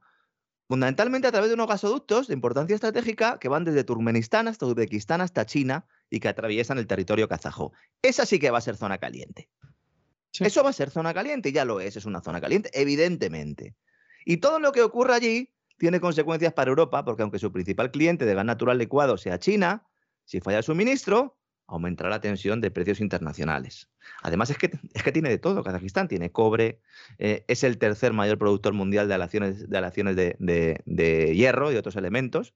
Fundamentalmente 0.71 1.27
a 1.27 1.33
través 1.33 1.49
de 1.49 1.55
unos 1.55 1.67
gasoductos 1.67 2.29
de 2.29 2.33
importancia 2.33 2.73
estratégica 2.73 3.39
que 3.39 3.49
van 3.49 3.65
desde 3.65 3.83
Turkmenistán 3.83 4.47
hasta 4.47 4.65
Uzbekistán 4.65 5.19
hasta 5.19 5.45
China 5.45 5.85
y 6.09 6.21
que 6.21 6.29
atraviesan 6.29 6.77
el 6.77 6.87
territorio 6.87 7.27
kazajo. 7.27 7.73
Esa 8.01 8.25
sí 8.25 8.39
que 8.39 8.51
va 8.51 8.59
a 8.59 8.61
ser 8.61 8.77
zona 8.77 8.97
caliente. 8.97 9.49
Sí. 10.31 10.45
Eso 10.45 10.63
va 10.63 10.69
a 10.69 10.73
ser 10.73 10.89
zona 10.89 11.13
caliente, 11.13 11.51
ya 11.51 11.65
lo 11.65 11.81
es, 11.81 11.97
es 11.97 12.05
una 12.05 12.21
zona 12.21 12.39
caliente, 12.39 12.69
evidentemente. 12.71 13.75
Y 14.23 14.37
todo 14.37 14.59
lo 14.59 14.71
que 14.71 14.81
ocurra 14.81 15.15
allí 15.15 15.53
tiene 15.77 15.99
consecuencias 15.99 16.53
para 16.53 16.69
Europa, 16.69 17.03
porque 17.03 17.23
aunque 17.23 17.39
su 17.39 17.51
principal 17.51 17.91
cliente 17.91 18.23
de 18.23 18.33
gas 18.33 18.45
natural 18.45 18.77
licuado 18.77 19.17
sea 19.17 19.39
China, 19.39 19.85
si 20.23 20.39
falla 20.39 20.59
el 20.59 20.63
suministro, 20.63 21.37
aumentará 21.71 22.09
la 22.09 22.19
tensión 22.19 22.59
de 22.59 22.69
precios 22.69 22.99
internacionales. 22.99 23.89
Además, 24.21 24.49
es 24.49 24.57
que, 24.57 24.71
es 24.93 25.03
que 25.03 25.11
tiene 25.11 25.29
de 25.29 25.37
todo. 25.37 25.63
Kazajistán 25.63 26.07
tiene 26.07 26.31
cobre, 26.31 26.81
eh, 27.17 27.45
es 27.47 27.63
el 27.63 27.77
tercer 27.77 28.11
mayor 28.13 28.37
productor 28.37 28.73
mundial 28.73 29.07
de 29.07 29.13
aleaciones 29.13 29.69
de, 29.69 30.35
de, 30.85 31.35
hierro 31.35 31.71
y 31.71 31.77
otros 31.77 31.95
elementos 31.95 32.53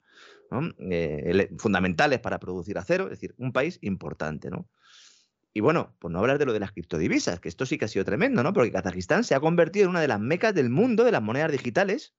eh, 0.79 1.49
fundamentales 1.57 2.19
para 2.19 2.39
producir 2.39 2.77
acero. 2.77 3.05
Es 3.05 3.11
decir, 3.11 3.33
un 3.37 3.53
país 3.53 3.79
importante. 3.81 4.49
¿no? 4.49 4.67
Y 5.53 5.61
bueno, 5.61 5.95
pues 5.99 6.11
no 6.11 6.19
hablar 6.19 6.37
de 6.37 6.45
lo 6.45 6.51
de 6.51 6.59
las 6.59 6.73
criptodivisas, 6.73 7.39
que 7.39 7.47
esto 7.47 7.65
sí 7.65 7.77
que 7.77 7.85
ha 7.85 7.87
sido 7.87 8.03
tremendo, 8.03 8.43
¿no? 8.43 8.51
Porque 8.51 8.73
Kazajistán 8.73 9.23
se 9.23 9.35
ha 9.35 9.39
convertido 9.39 9.85
en 9.85 9.91
una 9.91 10.01
de 10.01 10.09
las 10.09 10.19
mecas 10.19 10.53
del 10.53 10.69
mundo 10.69 11.05
de 11.05 11.13
las 11.13 11.21
monedas 11.21 11.53
digitales. 11.53 12.13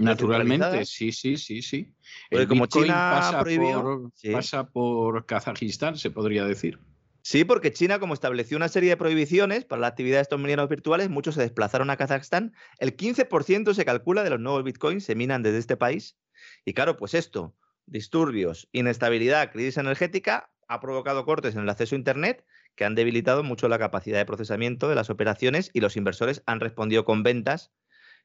Naturalmente, 0.00 0.86
sí, 0.86 1.12
sí, 1.12 1.36
sí, 1.36 1.60
sí. 1.60 1.94
Porque 2.30 2.48
como 2.48 2.66
China 2.66 3.12
pasa, 3.14 3.40
prohibió, 3.40 4.10
pasa 4.32 4.68
por 4.68 5.26
Kazajistán, 5.26 5.96
se 5.96 6.10
podría 6.10 6.44
decir. 6.44 6.78
Sí, 7.22 7.44
porque 7.44 7.70
China, 7.70 7.98
como 7.98 8.14
estableció 8.14 8.56
una 8.56 8.68
serie 8.68 8.88
de 8.88 8.96
prohibiciones 8.96 9.66
para 9.66 9.80
la 9.80 9.88
actividad 9.88 10.16
de 10.16 10.22
estos 10.22 10.40
mineros 10.40 10.70
virtuales, 10.70 11.10
muchos 11.10 11.34
se 11.34 11.42
desplazaron 11.42 11.90
a 11.90 11.98
Kazajstán. 11.98 12.54
El 12.78 12.96
15% 12.96 13.74
se 13.74 13.84
calcula 13.84 14.24
de 14.24 14.30
los 14.30 14.40
nuevos 14.40 14.64
bitcoins 14.64 15.04
se 15.04 15.14
minan 15.14 15.42
desde 15.42 15.58
este 15.58 15.76
país. 15.76 16.18
Y 16.64 16.72
claro, 16.72 16.96
pues 16.96 17.12
esto, 17.12 17.54
disturbios, 17.84 18.68
inestabilidad, 18.72 19.52
crisis 19.52 19.76
energética, 19.76 20.50
ha 20.66 20.80
provocado 20.80 21.26
cortes 21.26 21.54
en 21.54 21.62
el 21.62 21.68
acceso 21.68 21.94
a 21.94 21.98
Internet 21.98 22.46
que 22.74 22.86
han 22.86 22.94
debilitado 22.94 23.42
mucho 23.42 23.68
la 23.68 23.78
capacidad 23.78 24.18
de 24.18 24.24
procesamiento 24.24 24.88
de 24.88 24.94
las 24.94 25.10
operaciones 25.10 25.70
y 25.74 25.80
los 25.80 25.98
inversores 25.98 26.42
han 26.46 26.60
respondido 26.60 27.04
con 27.04 27.22
ventas 27.22 27.70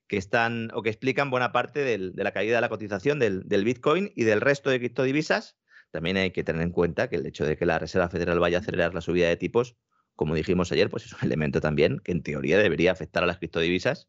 que 0.08 0.18
están 0.18 0.70
o 0.74 0.82
que 0.82 0.90
explican 0.90 1.30
buena 1.30 1.52
parte 1.52 1.82
de 1.82 2.12
la 2.16 2.32
caída 2.32 2.56
de 2.56 2.62
la 2.62 2.70
cotización 2.70 3.20
del, 3.20 3.64
Bitcoin 3.64 4.12
y 4.16 4.24
del 4.24 4.42
resto 4.42 4.70
de 4.70 4.80
criptodivisas. 4.80 5.58
También 5.92 6.18
hay 6.18 6.32
que 6.32 6.44
tener 6.44 6.62
en 6.62 6.72
cuenta 6.72 7.10
que 7.10 7.16
el 7.16 7.26
hecho 7.26 7.46
de 7.46 7.58
que 7.58 7.66
la 7.66 7.80
Reserva 7.80 8.10
Federal 8.10 8.40
vaya 8.40 8.58
a 8.58 8.62
acelerar 8.62 8.94
la 8.94 9.02
subida 9.02 9.28
de 9.28 9.38
tipos, 9.38 9.76
como 10.16 10.36
dijimos 10.36 10.72
ayer, 10.72 10.90
pues 10.90 11.06
es 11.06 11.14
un 11.14 11.20
elemento 11.24 11.62
también 11.62 12.00
que 12.00 12.12
en 12.12 12.22
teoría 12.22 12.58
debería 12.58 12.92
afectar 12.92 13.24
a 13.24 13.28
las 13.28 13.38
criptodivisas, 13.38 14.08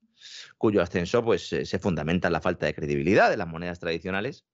cuyo 0.59 0.83
ascenso 0.83 1.25
pues, 1.25 1.49
se 1.49 1.79
fundamenta 1.79 2.29
en 2.29 2.33
la 2.33 2.41
falta 2.41 2.67
de 2.67 2.75
credibilidad 2.75 3.31
de 3.31 3.37
las 3.37 3.49
monedas 3.49 3.79
tradicionales, 3.79 4.45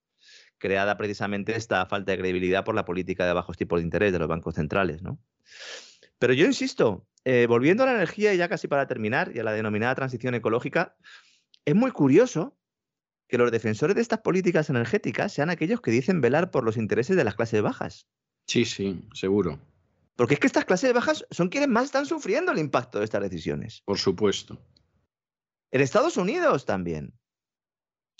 creada 0.58 0.96
precisamente 0.96 1.56
esta 1.56 1.84
falta 1.86 2.12
de 2.12 2.18
credibilidad 2.18 2.64
por 2.64 2.74
la 2.74 2.84
política 2.84 3.26
de 3.26 3.32
bajos 3.32 3.56
tipos 3.56 3.80
de 3.80 3.84
interés 3.84 4.12
de 4.12 4.20
los 4.20 4.28
bancos 4.28 4.54
centrales. 4.54 5.02
¿no? 5.02 5.18
Pero 6.18 6.34
yo 6.34 6.46
insisto, 6.46 7.08
eh, 7.24 7.46
volviendo 7.48 7.82
a 7.82 7.86
la 7.86 7.94
energía 7.94 8.32
y 8.32 8.36
ya 8.36 8.48
casi 8.48 8.68
para 8.68 8.86
terminar, 8.86 9.32
y 9.34 9.40
a 9.40 9.44
la 9.44 9.52
denominada 9.52 9.94
transición 9.96 10.36
ecológica, 10.36 10.94
es 11.64 11.74
muy 11.74 11.90
curioso 11.90 12.56
que 13.28 13.38
los 13.38 13.50
defensores 13.50 13.96
de 13.96 14.02
estas 14.02 14.20
políticas 14.20 14.68
energéticas 14.68 15.32
sean 15.32 15.50
aquellos 15.50 15.80
que 15.80 15.90
dicen 15.90 16.20
velar 16.20 16.50
por 16.50 16.64
los 16.64 16.76
intereses 16.76 17.16
de 17.16 17.24
las 17.24 17.34
clases 17.34 17.62
bajas. 17.62 18.06
Sí, 18.46 18.64
sí, 18.64 19.08
seguro. 19.14 19.58
Porque 20.16 20.34
es 20.34 20.40
que 20.40 20.46
estas 20.46 20.66
clases 20.66 20.92
bajas 20.92 21.24
son 21.30 21.48
quienes 21.48 21.70
más 21.70 21.84
están 21.84 22.04
sufriendo 22.04 22.52
el 22.52 22.58
impacto 22.58 22.98
de 22.98 23.04
estas 23.04 23.22
decisiones. 23.22 23.82
Por 23.86 23.98
supuesto. 23.98 24.60
En 25.70 25.80
Estados 25.80 26.18
Unidos 26.18 26.66
también. 26.66 27.14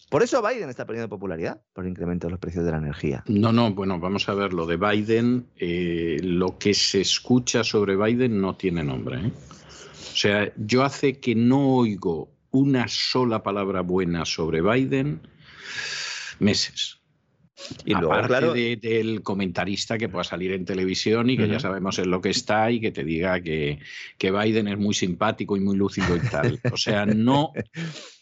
Por 0.08 0.22
eso 0.22 0.42
Biden 0.42 0.68
está 0.68 0.86
perdiendo 0.86 1.08
popularidad, 1.08 1.62
por 1.72 1.84
el 1.84 1.90
incremento 1.90 2.26
de 2.26 2.32
los 2.32 2.40
precios 2.40 2.64
de 2.64 2.70
la 2.70 2.78
energía. 2.78 3.24
No, 3.28 3.52
no, 3.52 3.72
bueno, 3.72 3.98
vamos 3.98 4.28
a 4.28 4.34
ver, 4.34 4.52
lo 4.52 4.66
de 4.66 4.76
Biden, 4.76 5.46
eh, 5.56 6.18
lo 6.22 6.58
que 6.58 6.74
se 6.74 7.00
escucha 7.00 7.64
sobre 7.64 7.96
Biden 7.96 8.40
no 8.40 8.56
tiene 8.56 8.84
nombre. 8.84 9.26
¿eh? 9.26 9.32
O 9.32 10.16
sea, 10.16 10.52
yo 10.56 10.82
hace 10.84 11.18
que 11.18 11.34
no 11.34 11.76
oigo 11.76 12.30
una 12.52 12.86
sola 12.88 13.42
palabra 13.42 13.80
buena 13.80 14.24
sobre 14.24 14.62
Biden 14.62 15.20
meses. 16.38 16.98
Y 17.84 17.92
luego, 17.92 18.12
Aparte 18.12 18.28
claro, 18.28 18.52
del 18.54 19.22
comentarista 19.22 19.98
que 19.98 20.08
pueda 20.08 20.24
salir 20.24 20.52
en 20.52 20.64
televisión 20.64 21.30
y 21.30 21.36
que 21.36 21.48
ya 21.48 21.60
sabemos 21.60 21.98
en 21.98 22.10
lo 22.10 22.20
que 22.20 22.30
está 22.30 22.70
y 22.70 22.80
que 22.80 22.90
te 22.90 23.04
diga 23.04 23.40
que, 23.40 23.78
que 24.18 24.30
Biden 24.32 24.68
es 24.68 24.78
muy 24.78 24.94
simpático 24.94 25.56
y 25.56 25.60
muy 25.60 25.76
lúcido 25.76 26.16
y 26.16 26.20
tal. 26.28 26.60
O 26.72 26.76
sea, 26.76 27.06
no, 27.06 27.52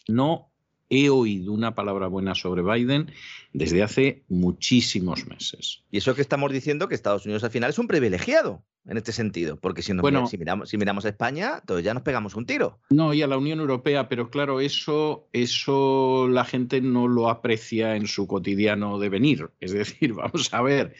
no 0.07 0.50
he 0.91 1.09
oído 1.09 1.53
una 1.53 1.73
palabra 1.73 2.07
buena 2.07 2.35
sobre 2.35 2.61
Biden 2.61 3.11
desde 3.53 3.81
hace 3.81 4.23
muchísimos 4.27 5.25
meses. 5.25 5.83
Y 5.89 5.97
eso 5.97 6.13
que 6.13 6.21
estamos 6.21 6.51
diciendo 6.51 6.87
que 6.87 6.95
Estados 6.95 7.25
Unidos 7.25 7.43
al 7.43 7.49
final 7.49 7.69
es 7.69 7.79
un 7.79 7.87
privilegiado 7.87 8.63
en 8.85 8.97
este 8.97 9.11
sentido, 9.11 9.57
porque 9.57 9.83
si, 9.83 9.93
si, 10.27 10.37
miramos, 10.37 10.69
si 10.69 10.77
miramos 10.77 11.05
a 11.05 11.09
España, 11.09 11.59
entonces 11.59 11.85
ya 11.85 11.93
nos 11.93 12.03
pegamos 12.03 12.35
un 12.35 12.45
tiro. 12.45 12.79
No, 12.89 13.13
y 13.13 13.21
a 13.21 13.27
la 13.27 13.37
Unión 13.37 13.59
Europea, 13.59 14.09
pero 14.09 14.29
claro, 14.29 14.59
eso, 14.59 15.29
eso 15.33 16.27
la 16.27 16.43
gente 16.45 16.81
no 16.81 17.07
lo 17.07 17.29
aprecia 17.29 17.95
en 17.95 18.07
su 18.07 18.27
cotidiano 18.27 18.99
devenir. 18.99 19.49
Es 19.59 19.71
decir, 19.71 20.13
vamos 20.13 20.53
a 20.53 20.61
ver. 20.61 20.95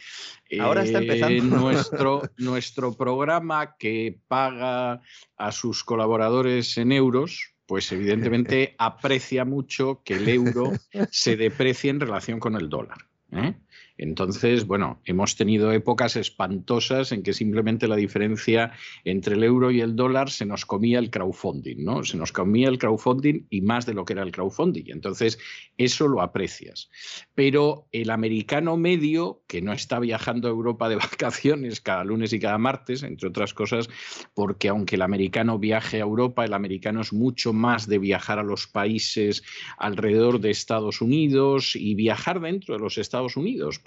Ahora 0.60 0.84
está 0.84 1.00
empezando. 1.00 1.34
Eh, 1.34 1.40
nuestro, 1.60 2.22
nuestro 2.38 2.94
programa 2.94 3.76
que 3.76 4.20
paga 4.28 5.02
a 5.36 5.52
sus 5.52 5.84
colaboradores 5.84 6.78
en 6.78 6.92
euros, 6.92 7.51
pues 7.72 7.90
evidentemente 7.90 8.74
aprecia 8.78 9.46
mucho 9.46 10.02
que 10.04 10.16
el 10.16 10.28
euro 10.28 10.72
se 11.10 11.38
deprecie 11.38 11.88
en 11.88 12.00
relación 12.00 12.38
con 12.38 12.54
el 12.54 12.68
dólar. 12.68 12.98
¿eh? 13.30 13.54
Entonces, 14.02 14.66
bueno, 14.66 15.00
hemos 15.04 15.36
tenido 15.36 15.70
épocas 15.70 16.16
espantosas 16.16 17.12
en 17.12 17.22
que 17.22 17.32
simplemente 17.32 17.86
la 17.86 17.94
diferencia 17.94 18.72
entre 19.04 19.36
el 19.36 19.44
euro 19.44 19.70
y 19.70 19.80
el 19.80 19.94
dólar 19.94 20.30
se 20.30 20.44
nos 20.44 20.66
comía 20.66 20.98
el 20.98 21.08
crowdfunding, 21.08 21.84
¿no? 21.84 22.02
Se 22.02 22.16
nos 22.16 22.32
comía 22.32 22.68
el 22.68 22.78
crowdfunding 22.78 23.46
y 23.48 23.60
más 23.60 23.86
de 23.86 23.94
lo 23.94 24.04
que 24.04 24.14
era 24.14 24.24
el 24.24 24.32
crowdfunding. 24.32 24.86
Entonces, 24.88 25.38
eso 25.78 26.08
lo 26.08 26.20
aprecias. 26.20 26.90
Pero 27.36 27.86
el 27.92 28.10
americano 28.10 28.76
medio, 28.76 29.44
que 29.46 29.62
no 29.62 29.72
está 29.72 30.00
viajando 30.00 30.48
a 30.48 30.50
Europa 30.50 30.88
de 30.88 30.96
vacaciones 31.12 31.80
cada 31.80 32.02
lunes 32.02 32.32
y 32.32 32.40
cada 32.40 32.58
martes, 32.58 33.04
entre 33.04 33.28
otras 33.28 33.54
cosas, 33.54 33.88
porque 34.34 34.68
aunque 34.68 34.96
el 34.96 35.02
americano 35.02 35.60
viaje 35.60 35.98
a 35.98 36.00
Europa, 36.00 36.44
el 36.44 36.54
americano 36.54 37.02
es 37.02 37.12
mucho 37.12 37.52
más 37.52 37.86
de 37.86 37.98
viajar 37.98 38.40
a 38.40 38.42
los 38.42 38.66
países 38.66 39.44
alrededor 39.78 40.40
de 40.40 40.50
Estados 40.50 41.00
Unidos 41.00 41.76
y 41.76 41.94
viajar 41.94 42.40
dentro 42.40 42.74
de 42.74 42.80
los 42.80 42.98
Estados 42.98 43.36
Unidos 43.36 43.78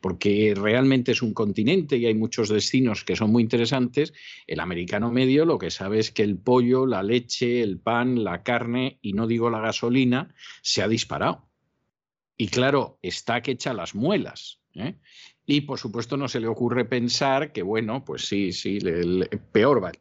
porque, 0.00 0.54
realmente 0.56 1.12
es 1.12 1.22
un 1.22 1.34
continente 1.34 1.96
y 1.96 2.06
hay 2.06 2.14
muchos 2.14 2.48
destinos 2.48 3.04
que 3.04 3.16
son 3.16 3.30
muy 3.30 3.42
interesantes, 3.42 4.12
el 4.46 4.60
americano 4.60 5.10
medio 5.10 5.44
lo 5.44 5.58
que 5.58 5.70
sabe 5.70 5.98
es 5.98 6.10
que 6.10 6.22
el 6.22 6.36
pollo, 6.36 6.86
la 6.86 7.02
leche, 7.02 7.62
el 7.62 7.78
pan, 7.78 8.24
la 8.24 8.42
carne 8.42 8.98
y 9.02 9.12
no 9.12 9.26
digo 9.26 9.50
la 9.50 9.60
gasolina 9.60 10.34
se 10.62 10.82
ha 10.82 10.88
disparado. 10.88 11.48
Y 12.36 12.48
claro, 12.48 12.98
está 13.02 13.42
que 13.42 13.52
echa 13.52 13.72
las 13.72 13.94
muelas. 13.94 14.60
¿eh? 14.74 14.96
Y 15.46 15.62
por 15.62 15.78
supuesto 15.78 16.16
no 16.16 16.28
se 16.28 16.40
le 16.40 16.46
ocurre 16.46 16.84
pensar 16.84 17.52
que, 17.52 17.62
bueno, 17.62 18.04
pues 18.04 18.26
sí, 18.26 18.52
sí, 18.52 18.78
el, 18.78 19.28
peor 19.52 19.84
va 19.84 19.92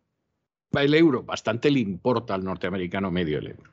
el 0.81 0.93
euro, 0.95 1.23
bastante 1.23 1.69
le 1.69 1.79
importa 1.79 2.33
al 2.33 2.43
norteamericano 2.43 3.11
medio 3.11 3.37
el 3.37 3.47
euro. 3.47 3.71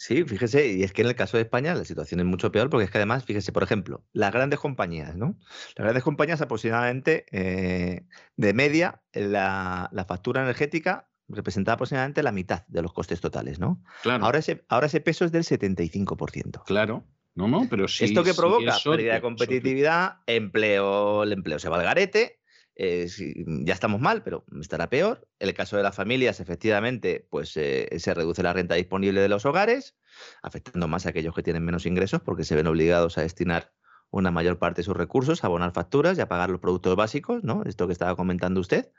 Sí, 0.00 0.22
fíjese, 0.22 0.68
y 0.68 0.84
es 0.84 0.92
que 0.92 1.02
en 1.02 1.08
el 1.08 1.16
caso 1.16 1.36
de 1.36 1.42
España 1.42 1.74
la 1.74 1.84
situación 1.84 2.20
es 2.20 2.26
mucho 2.26 2.52
peor 2.52 2.70
porque 2.70 2.84
es 2.84 2.90
que 2.90 2.98
además, 2.98 3.24
fíjese, 3.24 3.50
por 3.50 3.64
ejemplo, 3.64 4.04
las 4.12 4.32
grandes 4.32 4.60
compañías, 4.60 5.16
¿no? 5.16 5.36
Las 5.74 5.84
grandes 5.84 6.04
compañías 6.04 6.40
aproximadamente, 6.40 7.26
eh, 7.32 8.06
de 8.36 8.54
media, 8.54 9.02
la, 9.12 9.90
factura 10.06 10.40
energética 10.42 11.10
representaba 11.26 11.74
aproximadamente 11.74 12.22
la 12.22 12.30
mitad 12.30 12.64
de 12.68 12.80
los 12.80 12.92
costes 12.92 13.20
totales, 13.20 13.58
¿no? 13.58 13.82
Claro. 14.04 14.24
Ahora 14.24 14.38
ese, 14.38 14.64
ahora 14.68 14.86
ese 14.86 15.00
peso 15.00 15.24
es 15.24 15.32
del 15.32 15.42
75%. 15.42 16.62
Claro. 16.64 17.04
No, 17.34 17.48
no, 17.48 17.66
pero 17.68 17.88
sí. 17.88 18.04
¿Esto 18.04 18.22
que 18.22 18.34
provoca? 18.34 18.76
pérdida 18.84 19.14
de 19.14 19.20
competitividad, 19.20 20.18
empleo, 20.26 21.24
el 21.24 21.32
empleo 21.32 21.58
se 21.58 21.68
va 21.68 21.78
al 21.78 21.84
garete, 21.84 22.37
eh, 22.78 23.08
ya 23.64 23.74
estamos 23.74 24.00
mal, 24.00 24.22
pero 24.22 24.44
estará 24.60 24.88
peor. 24.88 25.28
El 25.40 25.52
caso 25.52 25.76
de 25.76 25.82
las 25.82 25.96
familias, 25.96 26.38
efectivamente, 26.38 27.26
pues 27.28 27.56
eh, 27.56 27.88
se 27.98 28.14
reduce 28.14 28.42
la 28.44 28.52
renta 28.52 28.76
disponible 28.76 29.20
de 29.20 29.28
los 29.28 29.44
hogares, 29.46 29.96
afectando 30.42 30.86
más 30.86 31.04
a 31.04 31.10
aquellos 31.10 31.34
que 31.34 31.42
tienen 31.42 31.64
menos 31.64 31.86
ingresos 31.86 32.22
porque 32.22 32.44
se 32.44 32.54
ven 32.54 32.68
obligados 32.68 33.18
a 33.18 33.22
destinar 33.22 33.72
una 34.10 34.30
mayor 34.30 34.58
parte 34.58 34.80
de 34.80 34.84
sus 34.84 34.96
recursos, 34.96 35.44
abonar 35.44 35.72
facturas 35.72 36.16
y 36.16 36.20
a 36.20 36.28
pagar 36.28 36.48
los 36.48 36.60
productos 36.60 36.96
básicos, 36.96 37.44
¿no? 37.44 37.62
Esto 37.64 37.86
que 37.86 37.92
estaba 37.92 38.16
comentando 38.16 38.60
usted. 38.60 38.90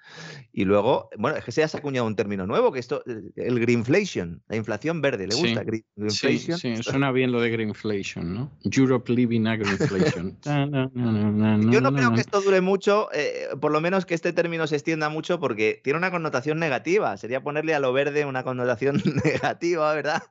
Y 0.54 0.66
luego, 0.66 1.10
bueno, 1.18 1.38
es 1.38 1.44
que 1.44 1.52
se 1.52 1.64
ha 1.64 1.66
acuñado 1.66 2.06
un 2.06 2.16
término 2.16 2.46
nuevo, 2.46 2.72
que 2.72 2.80
esto, 2.80 3.04
el 3.06 3.60
greenflation, 3.60 4.44
la 4.48 4.56
inflación 4.56 5.02
verde, 5.02 5.28
¿le 5.28 5.36
gusta? 5.36 5.64
Sí, 6.10 6.38
sí, 6.40 6.78
suena 6.84 7.12
bien 7.12 7.32
lo 7.32 7.42
de 7.42 7.50
greenflation, 7.50 8.34
¿no? 8.34 8.52
Europe 8.64 9.12
living 9.12 9.48
a 9.48 9.56
greenflation. 9.56 10.38
Yo 11.72 11.82
no 11.82 11.94
creo 11.94 12.14
que 12.14 12.22
esto 12.22 12.42
dure 12.42 12.62
mucho, 12.62 13.10
eh, 13.14 13.50
por 13.60 13.72
lo 13.72 13.82
menos 13.82 14.06
que 14.06 14.14
este 14.14 14.32
término 14.34 14.68
se 14.68 14.76
extienda 14.76 15.10
mucho, 15.10 15.40
porque 15.40 15.82
tiene 15.84 15.98
una 15.98 16.12
connotación 16.12 16.60
negativa. 16.60 17.18
Sería 17.18 17.42
ponerle 17.42 17.74
a 17.74 17.80
lo 17.80 17.94
verde 17.94 18.26
una 18.26 18.44
connotación 18.44 19.02
negativa, 19.24 19.94
¿verdad? 19.94 20.24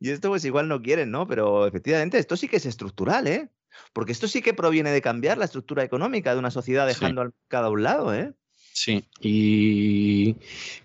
Y 0.00 0.10
esto 0.10 0.28
pues 0.28 0.44
igual 0.44 0.68
no 0.68 0.82
quieren, 0.82 1.10
¿no? 1.10 1.26
Pero 1.26 1.66
efectivamente, 1.66 2.18
esto 2.18 2.36
sí 2.36 2.48
que 2.48 2.56
es 2.56 2.66
estructural, 2.66 3.26
¿eh? 3.26 3.50
Porque 3.92 4.12
esto 4.12 4.28
sí 4.28 4.42
que 4.42 4.54
proviene 4.54 4.90
de 4.90 5.02
cambiar 5.02 5.38
la 5.38 5.44
estructura 5.44 5.82
económica 5.82 6.32
de 6.32 6.38
una 6.38 6.50
sociedad 6.50 6.86
dejando 6.86 7.20
al 7.22 7.32
mercado 7.42 7.66
a 7.66 7.70
un 7.70 7.82
lado, 7.82 8.14
¿eh? 8.14 8.32
Sí, 8.72 9.04
y, 9.20 10.36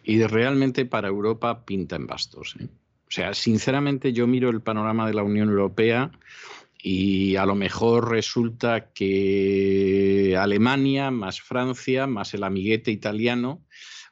y, 0.03 0.23
realmente 0.23 0.85
para 0.85 1.09
Europa 1.09 1.65
pinta 1.65 1.97
en 1.97 2.07
bastos. 2.07 2.55
¿eh? 2.57 2.69
O 3.11 3.11
sea, 3.11 3.33
sinceramente 3.33 4.13
yo 4.13 4.27
miro 4.27 4.49
el 4.49 4.61
panorama 4.61 5.05
de 5.05 5.13
la 5.13 5.23
Unión 5.23 5.49
Europea 5.49 6.09
y 6.81 7.35
a 7.35 7.45
lo 7.45 7.53
mejor 7.53 8.09
resulta 8.09 8.91
que 8.93 10.37
Alemania 10.39 11.11
más 11.11 11.41
Francia 11.41 12.07
más 12.07 12.33
el 12.33 12.45
amiguete 12.45 12.91
italiano 12.91 13.61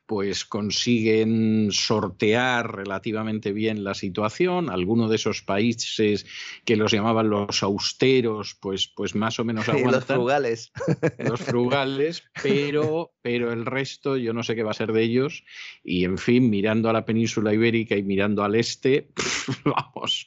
pues 0.10 0.44
consiguen 0.44 1.69
sortear 1.72 2.77
relativamente 2.77 3.53
bien 3.53 3.84
la 3.84 3.94
situación. 3.94 4.72
Algunos 4.72 5.11
de 5.11 5.18
esos 5.18 5.44
países 5.44 6.26
que 6.65 6.77
los 6.77 6.91
llamaban 6.91 7.30
los 7.30 7.61
austeros, 7.61 8.57
pues, 8.60 8.88
pues 8.88 9.14
más 9.14 9.40
o 9.40 9.45
menos 9.45 9.69
aguantan. 9.69 9.91
los 9.91 10.06
frugales. 10.06 10.72
Los 11.19 11.41
frugales, 11.41 12.23
pero, 12.41 13.14
pero 13.22 13.53
el 13.53 13.68
resto 13.68 14.18
yo 14.18 14.34
no 14.34 14.41
sé 14.41 14.56
qué 14.56 14.64
va 14.64 14.72
a 14.72 14.73
ser 14.73 14.94
de 14.94 15.03
ellos. 15.03 15.44
Y 15.84 16.06
en 16.06 16.18
fin, 16.18 16.49
mirando 16.49 16.90
a 16.90 16.94
la 16.94 17.06
península 17.06 17.53
ibérica 17.53 17.95
y 17.95 18.02
mirando 18.02 18.44
al 18.44 18.56
este, 18.56 19.10
vamos, 19.64 20.26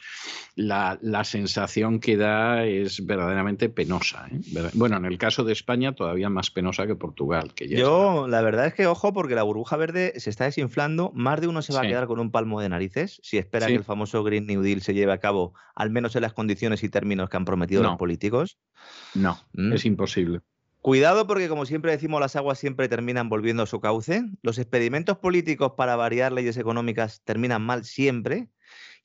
la, 0.55 1.25
sensación 1.25 1.99
que 1.99 2.17
da 2.17 2.65
es 2.67 3.05
verdaderamente 3.07 3.69
penosa. 3.69 4.29
¿eh? 4.31 4.41
Bueno, 4.75 4.97
en 4.97 5.07
el 5.07 5.19
caso 5.19 5.45
de 5.45 5.53
España 5.53 5.95
todavía 5.95 6.29
más 6.29 6.51
penosa 6.51 6.87
que 6.87 6.95
Portugal. 6.95 7.55
Que 7.55 7.69
Yo, 7.69 8.27
la 8.29 8.43
verdad 8.43 8.67
es 8.67 8.75
que 8.75 8.87
ojo, 8.87 9.13
porque 9.13 9.35
la 9.35 9.43
burbuja 9.43 9.72
verde 9.77 10.13
se 10.17 10.31
está 10.31 10.45
desinflando, 10.45 11.13
más 11.15 11.41
de 11.41 11.49
uno 11.49 11.63
se 11.63 11.73
va 11.73 11.81
a 11.81 11.83
quedar 11.83 12.07
con 12.07 12.21
un 12.21 12.31
palmo 12.31 12.61
de 12.61 12.69
narices 12.69 13.21
si 13.23 13.39
espera 13.39 13.67
que 13.67 13.75
el 13.75 13.85
famoso 13.85 14.23
Green 14.25 14.47
New 14.47 14.63
Deal 14.63 14.83
se 14.83 14.95
lleve 14.95 15.13
a 15.13 15.19
cabo, 15.19 15.55
al 15.75 15.91
menos 15.91 16.17
en 16.17 16.23
las 16.23 16.33
condiciones 16.33 16.83
y 16.83 16.89
términos 16.89 17.29
que 17.29 17.37
han 17.37 17.45
prometido 17.45 17.83
los 17.83 17.97
políticos. 17.97 18.59
No, 19.15 19.39
mm. 19.53 19.73
es 19.73 19.85
imposible. 19.85 20.41
Cuidado 20.83 21.29
porque, 21.29 21.49
como 21.49 21.65
siempre 21.65 21.93
decimos, 21.93 22.21
las 22.21 22.35
aguas 22.35 22.59
siempre 22.59 22.89
terminan 22.89 23.29
volviendo 23.29 23.63
a 23.63 23.67
su 23.67 23.81
cauce. 23.81 24.25
Los 24.43 24.59
experimentos 24.59 25.17
políticos 25.19 25.75
para 25.77 25.95
variar 25.95 26.33
leyes 26.33 26.57
económicas 26.57 27.23
terminan 27.23 27.63
mal 27.63 27.85
siempre. 27.85 28.49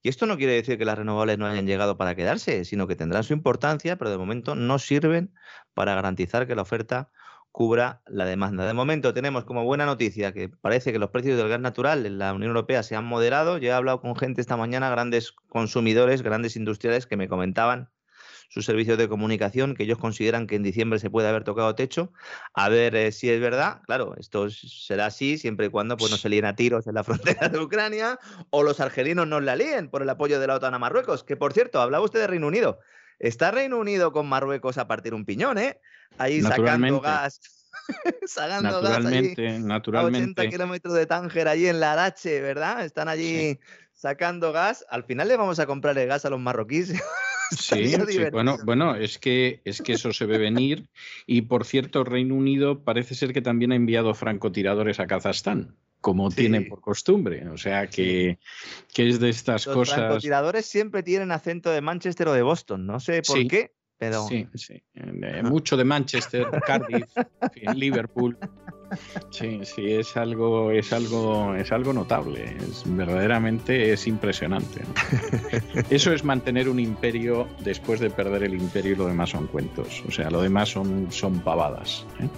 Y 0.02 0.10
esto 0.10 0.26
no 0.26 0.38
quiere 0.38 0.54
decir 0.54 0.80
que 0.80 0.86
las 0.86 0.98
renovables 0.98 1.38
no 1.38 1.46
hayan 1.46 1.68
llegado 1.68 1.96
para 1.96 2.16
quedarse, 2.16 2.66
sino 2.66 2.88
que 2.88 2.96
tendrán 2.96 3.24
su 3.24 3.34
importancia, 3.34 3.96
pero 3.98 4.10
de 4.10 4.18
momento 4.18 4.56
no 4.56 4.80
sirven 4.80 5.34
para 5.76 5.94
garantizar 5.94 6.48
que 6.48 6.56
la 6.56 6.64
oferta 6.64 7.12
cubra 7.58 8.04
la 8.06 8.26
demanda. 8.26 8.68
De 8.68 8.74
momento 8.76 9.16
tenemos 9.16 9.44
como 9.44 9.64
buena 9.64 9.88
noticia 9.88 10.32
que 10.32 10.48
parece 10.48 10.92
que 10.92 11.00
los 11.00 11.10
precios 11.10 11.40
del 11.40 11.50
gas 11.50 11.60
natural 11.60 12.06
en 12.06 12.20
la 12.20 12.32
Unión 12.32 12.50
Europea 12.50 12.84
se 12.84 12.96
han 12.96 13.04
moderado. 13.04 13.58
Yo 13.58 13.70
he 13.70 13.72
hablado 13.72 14.00
con 14.00 14.16
gente 14.16 14.42
esta 14.42 14.58
mañana, 14.58 14.92
grandes 14.92 15.32
consumidores, 15.50 16.22
grandes 16.22 16.56
industriales 16.56 17.08
que 17.08 17.18
me 17.18 17.28
comentaban 17.28 17.90
sus 18.48 18.64
servicios 18.64 19.00
de 19.00 19.10
comunicación, 19.10 19.74
que 19.74 19.86
ellos 19.86 19.98
consideran 19.98 20.46
que 20.46 20.54
en 20.54 20.62
diciembre 20.62 21.00
se 21.00 21.10
puede 21.10 21.30
haber 21.30 21.44
tocado 21.46 21.74
techo. 21.74 22.14
A 22.54 22.70
ver 22.70 22.96
eh, 22.96 23.12
si 23.12 23.28
es 23.32 23.42
verdad. 23.42 23.82
Claro, 23.88 24.14
esto 24.20 24.52
será 24.52 25.08
así 25.08 25.40
siempre 25.40 25.66
y 25.66 25.70
cuando 25.70 25.98
pues, 25.98 26.12
no 26.12 26.18
se 26.18 26.30
líen 26.30 26.46
a 26.46 26.56
tiros 26.56 26.86
en 26.86 26.94
la 26.94 27.04
frontera 27.04 27.50
de 27.50 27.58
Ucrania 27.58 28.20
o 28.52 28.62
los 28.62 28.80
argelinos 28.80 29.28
no 29.28 29.40
la 29.40 29.56
líen 29.56 29.90
por 29.90 30.04
el 30.04 30.10
apoyo 30.12 30.40
de 30.40 30.46
la 30.46 30.58
OTAN 30.58 30.76
a 30.76 30.80
Marruecos. 30.80 31.24
Que 31.24 31.36
por 31.36 31.54
cierto, 31.54 31.82
hablaba 31.82 32.06
usted 32.06 32.20
de 32.20 32.28
Reino 32.28 32.46
Unido. 32.46 32.78
Está 33.20 33.52
Reino 33.52 33.78
Unido 33.78 34.12
con 34.12 34.28
Marruecos 34.28 34.78
a 34.78 34.88
partir 34.88 35.14
un 35.14 35.26
piñón, 35.26 35.58
¿eh? 35.58 35.80
Ahí 36.18 36.42
sacando 36.42 37.02
gas. 37.02 37.40
sacando 38.26 38.82
gas 38.82 39.06
allí, 39.06 39.34
naturalmente. 39.60 40.42
a 40.42 40.44
80 40.44 40.50
kilómetros 40.50 40.94
de 40.94 41.06
Tánger, 41.06 41.48
allí 41.48 41.68
en 41.68 41.80
la 41.80 41.94
Arache, 41.94 42.42
¿verdad? 42.42 42.84
Están 42.86 43.08
allí 43.08 43.60
sacando 43.94 44.52
gas. 44.52 44.86
Al 44.90 45.04
final 45.04 45.28
le 45.28 45.38
vamos 45.38 45.60
a 45.60 45.66
comprar 45.66 45.98
el 45.98 46.08
gas 46.08 46.26
a 46.26 46.30
los 46.30 46.40
marroquíes. 46.40 46.94
Sí, 47.50 47.96
bueno, 48.30 48.58
bueno, 48.66 48.96
es 48.96 49.18
que 49.18 49.62
es 49.64 49.82
que 49.82 49.94
eso 49.94 50.12
se 50.12 50.26
ve 50.26 50.38
venir. 50.38 50.90
Y 51.26 51.44
por 51.44 51.64
cierto, 51.64 52.04
Reino 52.04 52.36
Unido 52.36 52.84
parece 52.84 53.16
ser 53.16 53.32
que 53.32 53.42
también 53.42 53.72
ha 53.72 53.76
enviado 53.76 54.14
francotiradores 54.14 55.00
a 55.00 55.08
Kazajstán, 55.08 55.74
como 56.08 56.30
tienen 56.30 56.70
por 56.70 56.80
costumbre. 56.80 57.50
O 57.50 57.58
sea 57.58 57.88
que, 57.88 58.40
que 58.94 59.10
es 59.10 59.20
de 59.20 59.28
estas 59.28 59.66
Los 59.66 59.76
cosas. 59.76 59.98
Los 59.98 60.06
francotiradores 60.06 60.66
siempre 60.66 61.04
tienen 61.04 61.34
acento 61.34 61.70
de 61.70 61.82
Manchester 61.82 62.30
o 62.30 62.34
de 62.34 62.44
Boston, 62.44 62.88
no 62.88 63.02
sé 63.02 63.22
por 63.24 63.46
qué. 63.46 63.74
Pero... 63.98 64.26
Sí, 64.26 64.48
sí. 64.54 64.82
mucho 65.44 65.76
de 65.76 65.84
Manchester, 65.84 66.48
Cardiff, 66.66 67.04
Liverpool. 67.76 68.38
Sí, 69.30 69.62
sí, 69.64 69.94
es 69.94 70.16
algo, 70.18 70.72
es 70.72 70.94
algo, 70.94 71.54
es 71.56 71.72
algo 71.72 71.94
notable. 71.94 72.56
Es 72.58 72.84
verdaderamente 72.86 73.94
es 73.94 74.08
impresionante. 74.08 74.82
Eso 75.90 76.14
es 76.14 76.24
mantener 76.24 76.70
un 76.70 76.80
imperio 76.80 77.48
después 77.60 78.00
de 78.00 78.10
perder 78.10 78.44
el 78.44 78.54
imperio 78.54 78.94
y 78.94 78.96
lo 78.96 79.08
demás 79.08 79.32
son 79.32 79.48
cuentos. 79.48 80.04
O 80.08 80.12
sea, 80.12 80.30
lo 80.30 80.42
demás 80.42 80.70
son, 80.70 81.08
son 81.12 81.40
pavadas. 81.40 82.06
¿eh? 82.20 82.30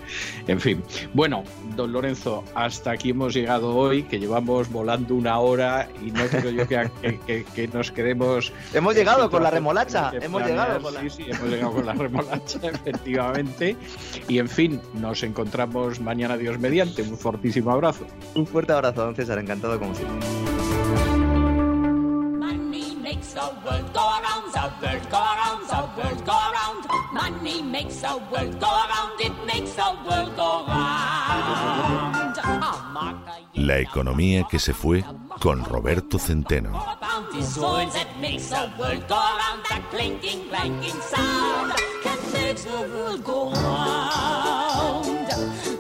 En 0.48 0.60
fin. 0.60 0.84
Bueno, 1.14 1.44
don 1.76 1.92
Lorenzo, 1.92 2.44
hasta 2.56 2.92
aquí 2.92 3.12
hemos 3.12 3.34
llegado 3.34 3.76
hoy, 3.76 4.04
que 4.04 4.20
llevamos 4.20 4.70
volando 4.72 5.16
una 5.16 5.40
hora 5.40 5.88
y 6.06 6.12
no 6.12 6.26
creo 6.26 6.52
yo 6.52 6.68
que, 6.68 7.46
que, 7.56 7.68
nos 7.68 7.92
quedemos. 7.92 8.52
Hemos 8.74 8.96
llegado 8.96 9.30
con 9.30 9.44
la 9.44 9.52
remolacha. 9.52 10.12
Hemos 10.20 10.46
llegado 10.46 10.82
con 10.82 10.94
la... 10.94 11.02
Sí, 11.02 11.10
sí, 11.10 11.26
hemos 11.28 11.50
llegado 11.50 11.74
con 11.74 11.86
la 11.86 11.94
remolacha, 11.94 12.60
efectivamente. 12.64 13.76
Y 14.28 14.40
en 14.40 14.50
fin, 14.50 14.82
nos 14.96 15.24
encontramos 15.24 16.00
mañana 16.00 16.38
Dios 16.40 16.57
mediante. 16.60 17.03
Un 17.03 17.18
fortísimo 17.18 17.72
abrazo. 17.72 18.06
Un 18.36 18.48
fuerte 18.48 18.74
abrazo, 18.74 19.06
don 19.06 19.16
César. 19.16 19.38
Encantado 19.40 19.78
como 19.80 19.94
siempre. 19.94 20.28
La 33.53 33.80
economía 33.80 34.45
que 34.49 34.60
se 34.60 34.74
fue 34.74 35.03
con 35.40 35.64
Roberto 35.64 36.18
Centeno. 36.18 36.84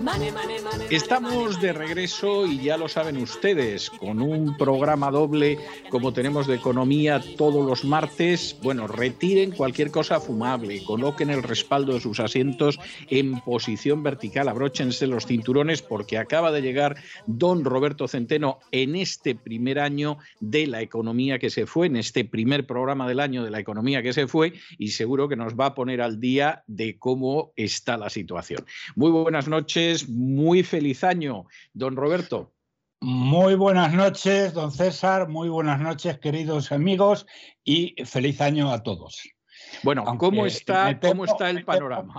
money, 0.09 0.31
money. 0.31 0.58
Estamos 0.89 1.61
de 1.61 1.71
regreso 1.71 2.47
y 2.47 2.63
ya 2.63 2.75
lo 2.77 2.87
saben 2.87 3.17
ustedes, 3.17 3.89
con 3.89 4.21
un 4.21 4.57
programa 4.57 5.11
doble 5.11 5.59
como 5.89 6.13
tenemos 6.13 6.47
de 6.47 6.55
economía 6.55 7.21
todos 7.37 7.63
los 7.63 7.85
martes. 7.85 8.57
Bueno, 8.63 8.87
retiren 8.87 9.51
cualquier 9.51 9.91
cosa 9.91 10.19
fumable, 10.19 10.83
coloquen 10.83 11.29
el 11.29 11.43
respaldo 11.43 11.93
de 11.93 11.99
sus 11.99 12.19
asientos 12.19 12.79
en 13.07 13.39
posición 13.41 14.01
vertical, 14.01 14.49
abróchense 14.49 15.05
los 15.05 15.27
cinturones 15.27 15.81
porque 15.83 16.17
acaba 16.17 16.51
de 16.51 16.61
llegar 16.61 16.95
don 17.27 17.63
Roberto 17.65 18.07
Centeno 18.07 18.59
en 18.71 18.95
este 18.95 19.35
primer 19.35 19.79
año 19.79 20.17
de 20.39 20.65
la 20.65 20.81
economía 20.81 21.37
que 21.37 21.51
se 21.51 21.67
fue, 21.67 21.87
en 21.87 21.97
este 21.97 22.25
primer 22.25 22.65
programa 22.65 23.07
del 23.07 23.19
año 23.19 23.43
de 23.43 23.51
la 23.51 23.59
economía 23.59 24.01
que 24.01 24.13
se 24.13 24.27
fue 24.27 24.53
y 24.77 24.89
seguro 24.89 25.29
que 25.29 25.35
nos 25.35 25.53
va 25.53 25.67
a 25.67 25.75
poner 25.75 26.01
al 26.01 26.19
día 26.19 26.63
de 26.67 26.97
cómo 26.97 27.53
está 27.55 27.97
la 27.97 28.09
situación. 28.09 28.65
Muy 28.95 29.11
buenas 29.11 29.47
noches, 29.47 30.09
muy 30.09 30.58
feliz 30.63 30.99
feliz 30.99 31.03
año, 31.03 31.45
don 31.73 31.95
Roberto. 31.95 32.53
Muy 33.01 33.55
buenas 33.55 33.93
noches, 33.93 34.53
don 34.53 34.71
César. 34.71 35.29
Muy 35.29 35.47
buenas 35.47 35.79
noches, 35.79 36.19
queridos 36.19 36.71
amigos, 36.71 37.25
y 37.63 37.95
feliz 38.05 38.41
año 38.41 38.71
a 38.71 38.83
todos. 38.83 39.21
Bueno, 39.83 40.03
¿cómo 40.17 40.45
está, 40.45 40.99
¿cómo 40.99 41.25
está 41.25 41.49
el 41.49 41.63
panorama? 41.63 42.13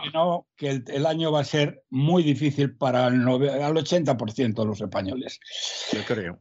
Que, 0.56 0.82
que 0.84 0.96
el, 0.96 1.06
año 1.06 1.32
va 1.32 1.40
a 1.40 1.44
ser 1.44 1.84
muy 1.90 2.22
difícil 2.22 2.76
para 2.76 3.08
el, 3.08 3.20
al 3.22 3.74
80% 3.74 4.54
de 4.54 4.64
los 4.64 4.80
españoles. 4.80 5.40
Le 5.92 6.04
creo, 6.04 6.40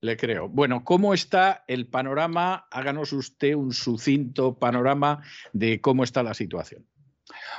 le 0.00 0.16
creo. 0.16 0.48
Bueno, 0.48 0.84
¿cómo 0.84 1.14
está 1.14 1.64
el 1.66 1.88
panorama? 1.88 2.66
Háganos 2.70 3.12
usted 3.12 3.54
un 3.54 3.72
sucinto 3.72 4.58
panorama 4.58 5.22
de 5.52 5.80
cómo 5.80 6.04
está 6.04 6.22
la 6.22 6.34
situación. 6.34 6.86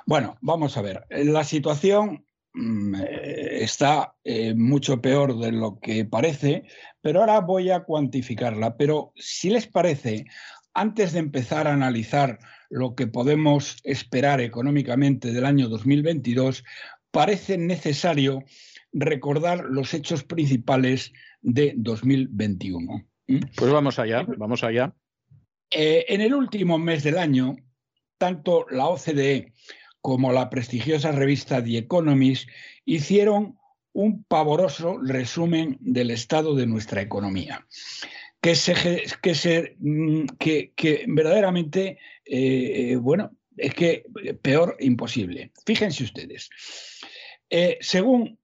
Bueno, 0.05 0.37
vamos 0.41 0.77
a 0.77 0.81
ver. 0.81 1.05
La 1.09 1.43
situación 1.43 2.25
está 2.53 4.15
eh, 4.23 4.53
mucho 4.53 5.01
peor 5.01 5.39
de 5.39 5.51
lo 5.51 5.79
que 5.79 6.05
parece, 6.05 6.63
pero 7.01 7.21
ahora 7.21 7.39
voy 7.39 7.71
a 7.71 7.83
cuantificarla. 7.83 8.77
Pero 8.77 9.13
si 9.15 9.49
les 9.49 9.67
parece, 9.67 10.25
antes 10.73 11.13
de 11.13 11.19
empezar 11.19 11.67
a 11.67 11.73
analizar 11.73 12.39
lo 12.69 12.95
que 12.95 13.07
podemos 13.07 13.77
esperar 13.83 14.41
económicamente 14.41 15.31
del 15.31 15.45
año 15.45 15.69
2022, 15.69 16.63
parece 17.11 17.57
necesario 17.57 18.43
recordar 18.93 19.65
los 19.65 19.93
hechos 19.93 20.23
principales 20.23 21.13
de 21.41 21.73
2021. 21.77 23.05
Pues 23.55 23.71
vamos 23.71 23.99
allá, 23.99 24.25
vamos 24.37 24.63
allá. 24.63 24.93
Eh, 25.69 26.05
en 26.09 26.19
el 26.19 26.33
último 26.33 26.77
mes 26.77 27.03
del 27.03 27.17
año, 27.17 27.55
tanto 28.17 28.65
la 28.69 28.87
OCDE 28.87 29.53
como 30.01 30.31
la 30.31 30.49
prestigiosa 30.49 31.11
revista 31.11 31.63
The 31.63 31.77
Economist 31.77 32.49
hicieron 32.85 33.57
un 33.93 34.23
pavoroso 34.23 34.99
resumen 35.01 35.77
del 35.79 36.11
estado 36.11 36.55
de 36.55 36.65
nuestra 36.65 37.01
economía, 37.01 37.67
que, 38.41 38.53
que, 39.21 39.75
mm, 39.79 40.25
que, 40.37 41.05
verdaderamente, 41.07 41.97
eh, 42.25 42.95
bueno, 42.95 43.31
es 43.57 43.73
que 43.75 44.05
peor 44.41 44.77
imposible. 44.79 45.51
Fíjense 45.65 46.03
ustedes, 46.03 46.49
eh, 47.49 47.77
según 47.81 48.39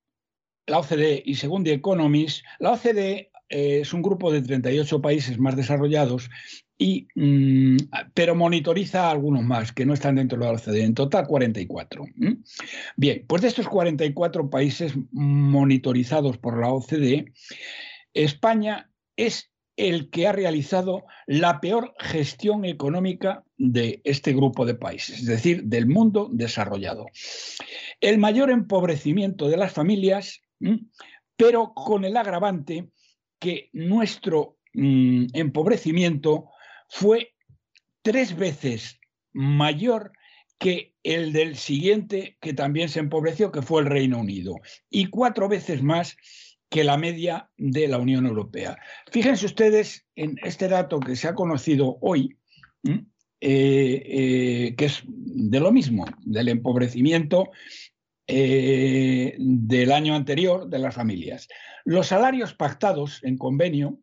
la 0.68 0.80
OCDE 0.80 1.24
y 1.26 1.36
según 1.36 1.64
The 1.64 1.74
Economist, 1.74 2.44
la 2.60 2.74
OCDE 2.74 3.32
eh, 3.50 3.80
es 3.82 3.94
un 3.94 4.02
grupo 4.02 4.32
de 4.32 4.42
38 4.42 5.02
países 5.02 5.40
más 5.40 5.56
desarrollados, 5.56 6.30
y, 6.78 7.08
mm, 7.16 7.78
pero 8.14 8.36
monitoriza 8.36 9.08
a 9.08 9.12
algunos 9.12 9.44
más 9.44 9.72
que 9.72 9.86
no 9.86 9.94
están 9.94 10.16
dentro 10.16 10.38
de 10.38 10.46
la 10.46 10.52
OCDE. 10.52 10.84
En 10.84 10.94
total, 10.94 11.26
44. 11.26 12.06
Bien, 12.96 13.26
pues 13.28 13.42
de 13.42 13.48
estos 13.48 13.68
44 13.68 14.50
países 14.50 14.94
monitorizados 15.12 16.38
por 16.38 16.60
la 16.60 16.72
OCDE, 16.72 17.34
España 18.14 18.92
es 19.16 19.52
el 19.76 20.10
que 20.10 20.28
ha 20.28 20.32
realizado 20.32 21.06
la 21.28 21.60
peor 21.62 21.94
gestión 22.00 22.66
económica 22.66 23.44
de 23.58 24.02
este 24.04 24.34
grupo 24.34 24.66
de 24.66 24.74
países, 24.74 25.20
es 25.20 25.26
decir, 25.26 25.64
del 25.64 25.86
mundo 25.86 26.30
desarrollado. 26.32 27.06
El 28.02 28.18
mayor 28.18 28.50
empobrecimiento 28.50 29.48
de 29.48 29.58
las 29.58 29.74
familias, 29.74 30.42
pero 31.36 31.74
con 31.76 32.06
el 32.06 32.18
agravante 32.18 32.90
que 33.40 33.70
nuestro 33.74 34.58
mm, 34.74 35.28
empobrecimiento 35.34 36.50
fue 36.88 37.34
tres 38.02 38.36
veces 38.36 39.00
mayor 39.34 40.12
que 40.58 40.96
el 41.04 41.34
del 41.34 41.56
siguiente 41.56 42.38
que 42.42 42.54
también 42.54 42.90
se 42.90 43.00
empobreció, 43.00 43.52
que 43.52 43.62
fue 43.62 43.82
el 43.82 43.88
Reino 43.88 44.20
Unido, 44.20 44.56
y 44.90 45.06
cuatro 45.06 45.48
veces 45.48 45.84
más 45.84 46.18
que 46.70 46.84
la 46.84 46.98
media 46.98 47.50
de 47.58 47.88
la 47.88 47.98
Unión 47.98 48.26
Europea. 48.26 48.78
Fíjense 49.12 49.46
ustedes 49.46 50.06
en 50.16 50.38
este 50.44 50.68
dato 50.68 51.00
que 51.00 51.16
se 51.16 51.28
ha 51.28 51.36
conocido 51.36 51.98
hoy, 52.02 52.38
eh, 52.84 53.02
eh, 53.42 54.76
que 54.76 54.86
es 54.86 55.04
de 55.06 55.60
lo 55.60 55.72
mismo, 55.72 56.06
del 56.26 56.50
empobrecimiento 56.50 57.52
eh, 58.28 59.36
del 59.38 59.92
año 59.92 60.16
anterior 60.16 60.68
de 60.68 60.80
las 60.80 60.96
familias. 60.96 61.48
Los 61.86 62.08
salarios 62.08 62.54
pactados 62.54 63.24
en 63.24 63.38
convenio 63.38 64.00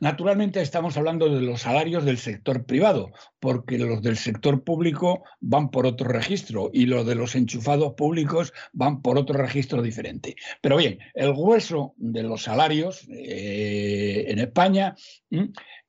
Naturalmente 0.00 0.60
estamos 0.60 0.96
hablando 0.96 1.28
de 1.28 1.40
los 1.40 1.62
salarios 1.62 2.04
del 2.04 2.18
sector 2.18 2.64
privado, 2.64 3.12
porque 3.40 3.78
los 3.78 4.02
del 4.02 4.16
sector 4.16 4.64
público 4.64 5.24
van 5.40 5.70
por 5.70 5.86
otro 5.86 6.08
registro 6.08 6.70
y 6.72 6.86
los 6.86 7.06
de 7.06 7.14
los 7.14 7.34
enchufados 7.34 7.94
públicos 7.94 8.52
van 8.72 9.02
por 9.02 9.18
otro 9.18 9.38
registro 9.38 9.82
diferente. 9.82 10.36
Pero 10.60 10.76
bien, 10.76 10.98
el 11.14 11.32
grueso 11.32 11.94
de 11.96 12.22
los 12.22 12.42
salarios 12.42 13.06
eh, 13.10 14.24
en 14.28 14.38
España 14.38 14.94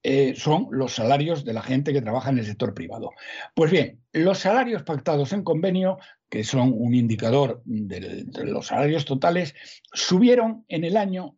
eh, 0.03 0.34
son 0.36 0.68
los 0.72 0.94
salarios 0.94 1.45
de 1.45 1.53
la 1.53 1.62
gente 1.62 1.94
que 1.94 2.02
trabaja 2.02 2.30
en 2.30 2.40
el 2.40 2.45
sector 2.45 2.74
privado. 2.74 3.12
Pues 3.53 3.72
bien, 3.72 4.02
los 4.14 4.40
salarios 4.40 4.84
pactados 4.84 5.34
en 5.34 5.44
convenio 5.44 5.98
que 6.30 6.44
son 6.44 6.74
un 6.76 6.94
indicador 6.94 7.62
de, 7.66 8.26
los 8.44 8.68
salarios 8.68 9.06
totales, 9.06 9.56
subieron 9.94 10.66
en 10.68 10.84
el 10.84 10.98
año 10.98 11.38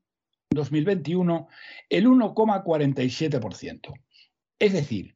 2021 0.49 1.47
el 1.89 2.07
1,47%. 2.07 3.93
Es 4.59 4.73
decir, 4.73 5.15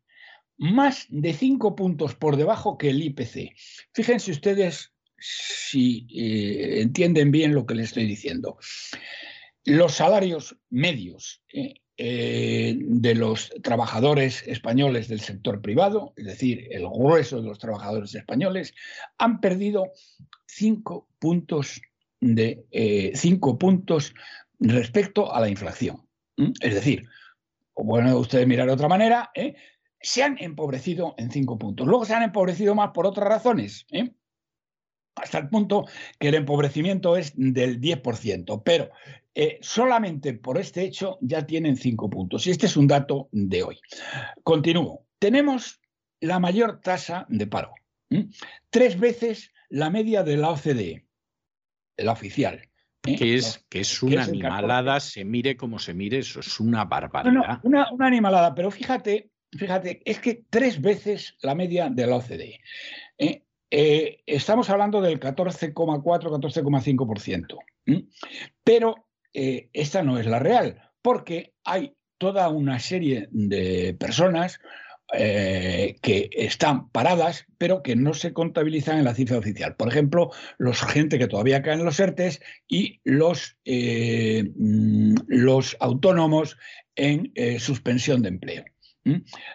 más 0.58 1.08
de 1.10 1.34
5 1.34 1.76
puntos 1.76 2.16
por 2.16 2.38
debajo 2.38 2.78
que 2.78 2.90
el 2.90 3.02
IPC. 3.02 3.56
Fíjense 3.94 4.32
ustedes 4.32 4.94
si 5.18 6.08
eh, 6.16 6.82
entienden 6.82 7.32
bien 7.32 7.54
lo 7.54 7.66
que 7.66 7.76
les 7.76 7.88
estoy 7.88 8.06
diciendo. 8.06 8.58
Los 9.66 9.94
salarios 9.94 10.58
medios 10.70 11.44
eh, 11.54 11.76
eh, 11.98 12.76
de 12.78 13.16
los 13.16 13.52
trabajadores 13.62 14.44
españoles 14.48 15.08
del 15.08 15.22
sector 15.22 15.62
privado, 15.62 16.14
es 16.16 16.26
decir, 16.26 16.68
el 16.72 16.88
grueso 16.88 17.42
de 17.42 17.48
los 17.48 17.60
trabajadores 17.60 18.14
españoles, 18.16 18.74
han 19.18 19.40
perdido 19.40 19.92
5 20.48 21.08
puntos 21.20 21.82
de 22.20 23.12
5 23.16 23.58
puntos 23.58 24.14
respecto 24.62 25.34
a 25.34 25.42
la 25.42 25.50
inflación. 25.50 26.08
Es 26.62 26.74
decir, 26.74 27.08
bueno, 27.76 28.18
ustedes 28.18 28.48
mirar 28.48 28.68
de 28.68 28.74
otra 28.74 28.88
manera, 28.88 29.32
¿eh? 29.36 29.56
se 30.00 30.24
han 30.24 30.38
empobrecido 30.40 31.16
en 31.18 31.32
cinco 31.32 31.58
puntos. 31.58 31.88
Luego 31.88 32.06
se 32.06 32.14
han 32.14 32.24
empobrecido 32.24 32.74
más 32.76 32.92
por 32.92 33.06
otras 33.06 33.28
razones, 33.28 33.86
¿eh? 33.92 34.12
hasta 35.16 35.40
el 35.40 35.50
punto 35.50 35.86
que 36.20 36.30
el 36.30 36.36
empobrecimiento 36.36 37.18
es 37.18 37.34
del 37.36 37.82
10%, 37.82 38.62
pero 38.64 38.90
eh, 39.36 39.60
solamente 39.62 40.34
por 40.34 40.58
este 40.58 40.84
hecho 40.84 41.18
ya 41.22 41.46
tienen 41.46 41.76
cinco 41.76 42.10
puntos. 42.10 42.48
Y 42.48 42.52
este 42.52 42.68
es 42.68 42.78
un 42.78 42.88
dato 42.88 43.30
de 43.32 43.64
hoy. 43.64 43.80
Continúo. 44.44 45.06
Tenemos 45.20 45.82
la 46.20 46.40
mayor 46.40 46.82
tasa 46.82 47.26
de 47.30 47.48
paro, 47.48 47.74
tres 48.70 49.00
veces 49.00 49.52
la 49.70 49.90
media 49.90 50.24
de 50.24 50.38
la 50.38 50.50
OCDE, 50.50 51.06
la 51.98 52.12
oficial. 52.12 52.71
¿Eh? 53.04 53.16
Que 53.16 53.36
es, 53.36 53.66
que 53.70 53.80
es 53.80 54.04
una 54.04 54.24
animalada, 54.24 55.00
se 55.00 55.26
mire 55.26 55.58
como 55.58 55.80
se 55.80 55.94
mire, 55.94 56.20
eso 56.20 56.40
es 56.40 56.60
una 56.60 56.86
barbaridad. 56.86 57.60
una, 57.64 57.88
animalada, 58.00 58.54
pero 58.54 58.70
fíjate, 58.70 59.32
fíjate, 59.52 60.02
es 60.06 60.20
que 60.20 60.44
tres 60.50 60.80
veces 60.82 61.36
la 61.42 61.56
media 61.56 61.90
de 61.90 62.08
la 62.08 62.18
OCDE. 62.18 62.60
¿eh? 63.18 63.44
Eh, 63.72 64.22
estamos 64.26 64.70
hablando 64.70 65.02
del 65.02 65.20
14,4, 65.20 66.04
14,5%. 66.04 67.58
Pero 68.64 69.08
esta 69.34 70.04
no 70.04 70.20
es 70.20 70.26
la 70.28 70.40
real, 70.40 70.82
porque 71.02 71.54
hay 71.64 71.96
toda 72.20 72.50
una 72.50 72.78
serie 72.80 73.28
de 73.32 73.96
personas 74.00 74.60
eh, 75.14 75.98
que 76.02 76.30
están 76.32 76.90
paradas, 76.90 77.46
pero 77.58 77.84
que 77.84 77.98
no 77.98 78.14
se 78.14 78.32
contabilizan 78.32 78.98
en 78.98 79.04
la 79.04 79.14
cifra 79.14 79.38
oficial. 79.38 79.76
Por 79.76 79.90
ejemplo, 79.90 80.32
los 80.58 80.82
gente 80.82 81.20
que 81.20 81.28
todavía 81.28 81.62
caen 81.62 81.80
en 81.80 81.86
los 81.86 82.00
ERTES 82.00 82.42
y 82.70 83.02
los, 83.04 83.58
eh, 83.66 84.50
mm, 84.56 85.16
los 85.28 85.76
autónomos 85.82 86.58
en 86.96 87.30
eh, 87.36 87.60
suspensión 87.60 88.22
de 88.22 88.30
empleo. 88.30 88.64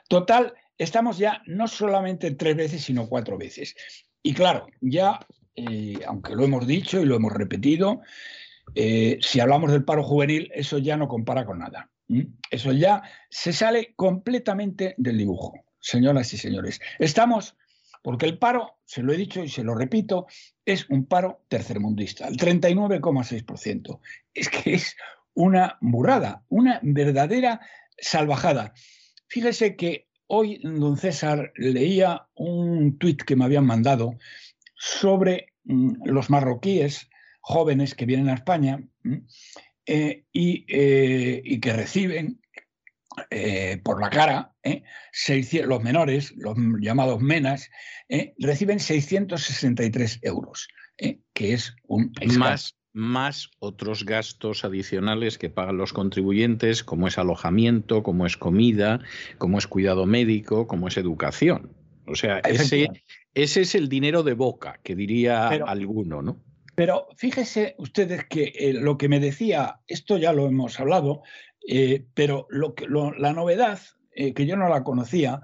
Total, 0.08 0.52
estamos 0.76 1.16
ya 1.16 1.40
no 1.46 1.68
solamente 1.68 2.32
tres 2.32 2.56
veces, 2.56 2.82
sino 2.84 3.08
cuatro 3.08 3.38
veces. 3.38 3.74
Y 4.22 4.34
claro, 4.34 4.66
ya, 4.80 5.20
aunque 6.06 6.34
lo 6.34 6.44
hemos 6.44 6.66
dicho 6.66 7.00
y 7.00 7.06
lo 7.06 7.16
hemos 7.16 7.32
repetido, 7.32 8.02
si 8.74 9.40
hablamos 9.40 9.70
del 9.70 9.84
paro 9.84 10.02
juvenil, 10.02 10.50
eso 10.52 10.78
ya 10.78 10.96
no 10.96 11.08
compara 11.08 11.46
con 11.46 11.60
nada. 11.60 11.88
¿Mm? 12.08 12.22
Eso 12.50 12.72
ya 12.72 13.02
se 13.30 13.52
sale 13.52 13.94
completamente 13.96 14.94
del 14.98 15.18
dibujo, 15.18 15.54
señoras 15.80 16.32
y 16.32 16.38
señores. 16.38 16.80
Estamos, 16.98 17.56
porque 18.02 18.26
el 18.26 18.38
paro, 18.38 18.78
se 18.84 19.02
lo 19.02 19.12
he 19.12 19.16
dicho 19.16 19.42
y 19.42 19.48
se 19.48 19.64
lo 19.64 19.74
repito, 19.74 20.26
es 20.64 20.88
un 20.90 21.06
paro 21.06 21.44
tercermundista, 21.48 22.28
el 22.28 22.36
39,6%. 22.36 24.00
Es 24.34 24.48
que 24.48 24.74
es 24.74 24.96
una 25.34 25.76
burrada, 25.80 26.44
una 26.48 26.80
verdadera 26.82 27.60
salvajada. 27.98 28.72
Fíjese 29.28 29.76
que 29.76 30.08
hoy, 30.28 30.60
don 30.62 30.96
César, 30.96 31.52
leía 31.56 32.28
un 32.34 32.98
tuit 32.98 33.22
que 33.22 33.36
me 33.36 33.44
habían 33.44 33.66
mandado 33.66 34.16
sobre 34.74 35.52
mm, 35.64 36.06
los 36.06 36.30
marroquíes 36.30 37.08
jóvenes 37.40 37.94
que 37.94 38.06
vienen 38.06 38.28
a 38.28 38.34
España 38.34 38.80
eh, 39.86 40.24
eh, 40.34 41.42
y, 41.44 41.60
que 41.60 41.72
reciben 41.72 42.40
eh, 43.30 43.80
por 43.84 44.00
la 44.00 44.10
cara, 44.10 44.52
los 45.64 45.82
menores, 45.82 46.34
los 46.36 46.56
llamados 46.80 47.20
menas, 47.20 47.70
reciben 48.38 48.80
663 48.80 50.20
euros, 50.22 50.68
que 51.32 51.52
es 51.52 51.74
un... 51.84 52.12
Más, 52.36 52.76
más 52.92 53.50
otros 53.60 54.04
gastos 54.04 54.64
adicionales 54.64 55.38
que 55.38 55.50
pagan 55.50 55.76
los 55.76 55.92
contribuyentes, 55.92 56.82
como 56.82 57.06
es 57.06 57.16
alojamiento, 57.16 58.02
como 58.02 58.26
es 58.26 58.36
comida, 58.36 59.00
como 59.38 59.58
es 59.58 59.66
cuidado 59.66 60.06
médico, 60.06 60.66
como 60.66 60.88
es 60.88 60.96
educación. 60.96 61.70
O 62.06 62.14
sea, 62.14 62.38
ese, 62.40 62.88
ese 63.34 63.60
es 63.60 63.74
el 63.74 63.88
dinero 63.88 64.22
de 64.22 64.34
boca, 64.34 64.80
que 64.82 64.96
diría 64.96 65.48
alguno, 65.48 66.22
¿no? 66.22 66.42
Pero 66.76 67.08
fíjese 67.16 67.74
ustedes 67.78 68.26
que 68.26 68.52
eh, 68.54 68.74
lo 68.74 68.98
que 68.98 69.08
me 69.08 69.18
decía, 69.18 69.80
esto 69.88 70.18
ya 70.18 70.32
lo 70.32 70.46
hemos 70.46 70.78
hablado, 70.78 71.22
eh, 71.66 72.04
pero 72.14 72.46
la 73.18 73.32
novedad, 73.32 73.80
eh, 74.12 74.34
que 74.34 74.46
yo 74.46 74.56
no 74.56 74.68
la 74.68 74.84
conocía, 74.84 75.40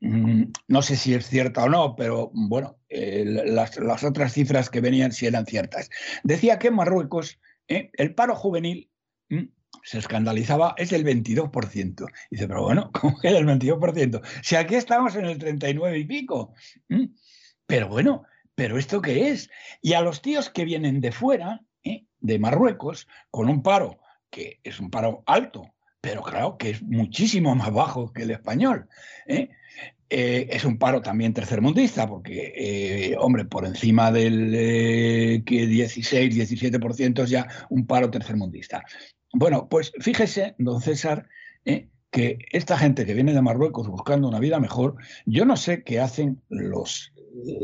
mm, 0.00 0.44
no 0.66 0.82
sé 0.82 0.96
si 0.96 1.14
es 1.14 1.28
cierta 1.28 1.64
o 1.64 1.68
no, 1.68 1.94
pero 1.94 2.30
bueno, 2.32 2.78
las, 2.88 4.02
otras 4.02 4.32
cifras 4.32 4.70
que 4.70 4.80
venían 4.80 5.12
sí 5.12 5.26
eran 5.26 5.46
ciertas. 5.46 5.90
Decía 6.22 6.58
que 6.58 6.68
en 6.68 6.74
Marruecos 6.74 7.38
el 7.68 8.14
paro 8.14 8.34
juvenil 8.34 8.90
mm, 9.28 9.44
se 9.82 9.98
escandalizaba, 9.98 10.74
es 10.78 10.88
del 10.88 11.04
22%. 11.04 12.06
Dice, 12.30 12.48
pero 12.48 12.62
bueno, 12.62 12.90
¿cómo 12.98 13.18
que 13.20 13.28
el 13.28 13.46
22%? 13.46 14.22
Si 14.42 14.56
aquí 14.56 14.74
estamos 14.74 15.16
en 15.16 15.26
el 15.26 15.38
39 15.38 15.98
y 15.98 16.04
pico. 16.06 16.54
Mm, 16.88 17.06
pero 17.66 17.88
bueno, 17.88 18.24
¿pero 18.54 18.78
esto 18.78 19.00
qué 19.00 19.30
es? 19.30 19.50
Y 19.82 19.94
a 19.94 20.00
los 20.00 20.22
tíos 20.22 20.50
que 20.50 20.64
vienen 20.64 21.00
de 21.00 21.12
fuera, 21.12 21.62
¿eh? 21.82 22.04
de 22.20 22.38
Marruecos, 22.38 23.08
con 23.30 23.48
un 23.48 23.62
paro, 23.62 23.98
que 24.30 24.60
es 24.62 24.80
un 24.80 24.90
paro 24.90 25.22
alto, 25.26 25.74
pero 26.00 26.22
claro 26.22 26.56
que 26.58 26.70
es 26.70 26.82
muchísimo 26.82 27.54
más 27.54 27.72
bajo 27.72 28.12
que 28.12 28.22
el 28.22 28.30
español, 28.30 28.88
¿eh? 29.26 29.50
eh, 30.10 30.48
es 30.50 30.64
un 30.64 30.78
paro 30.78 31.00
también 31.00 31.32
tercermundista, 31.32 32.06
porque, 32.06 33.16
hombre, 33.18 33.44
por 33.46 33.66
encima 33.66 34.12
del 34.12 35.42
que 35.44 35.66
16, 35.66 36.34
17% 36.52 37.22
es 37.24 37.30
ya 37.30 37.48
un 37.70 37.86
paro 37.86 38.10
tercermundista. 38.10 38.84
Bueno, 39.32 39.68
pues 39.68 39.92
fíjese, 39.98 40.54
don 40.58 40.80
César, 40.80 41.26
que 42.14 42.38
esta 42.52 42.78
gente 42.78 43.06
que 43.06 43.14
viene 43.14 43.32
de 43.32 43.42
Marruecos 43.42 43.88
buscando 43.88 44.28
una 44.28 44.38
vida 44.38 44.60
mejor, 44.60 44.94
yo 45.26 45.44
no 45.44 45.56
sé 45.56 45.82
qué 45.82 45.98
hacen 45.98 46.40
los 46.48 47.12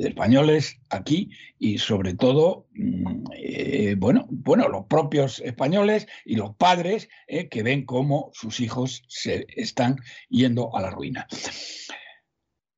españoles 0.03 0.81
aquí 0.91 1.31
y 1.59 1.79
sobre 1.79 2.15
todo, 2.15 2.67
mm, 2.75 3.99
bueno, 3.99 4.27
bueno, 4.31 4.69
los 4.69 4.87
propios 4.87 5.41
españoles 5.41 6.07
y 6.25 6.37
los 6.37 6.55
padres 6.57 7.09
que 7.51 7.63
ven 7.63 7.85
cómo 7.85 8.31
sus 8.33 8.61
hijos 8.61 9.03
se 9.09 9.47
están 9.57 9.97
yendo 10.29 10.77
a 10.77 10.83
la 10.83 10.91
ruina. 10.91 11.27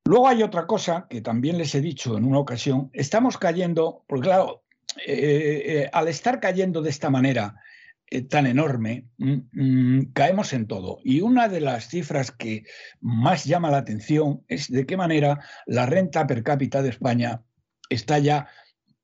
Luego 0.05 0.27
hay 0.27 0.43
otra 0.43 0.67
cosa 0.67 1.07
que 1.09 1.21
también 1.21 1.57
les 1.57 1.73
he 1.75 1.81
dicho 1.81 2.17
en 2.17 2.25
una 2.25 2.39
ocasión, 2.39 2.89
estamos 2.93 3.37
cayendo, 3.37 4.03
porque 4.07 4.27
claro, 4.27 4.63
eh, 5.07 5.63
eh, 5.65 5.89
al 5.91 6.07
estar 6.07 6.39
cayendo 6.39 6.81
de 6.81 6.89
esta 6.89 7.09
manera 7.09 7.55
eh, 7.55 7.72
tan 8.21 8.45
enorme, 8.45 9.07
mm, 9.17 9.35
mm, 9.51 10.11
caemos 10.13 10.53
en 10.53 10.67
todo. 10.67 10.99
Y 11.03 11.21
una 11.21 11.47
de 11.47 11.61
las 11.61 11.87
cifras 11.87 12.31
que 12.31 12.63
más 13.01 13.45
llama 13.45 13.71
la 13.71 13.77
atención 13.77 14.43
es 14.47 14.71
de 14.71 14.85
qué 14.85 14.97
manera 14.97 15.39
la 15.65 15.85
renta 15.85 16.27
per 16.27 16.43
cápita 16.43 16.81
de 16.81 16.89
España 16.89 17.43
está 17.89 18.19
ya 18.19 18.47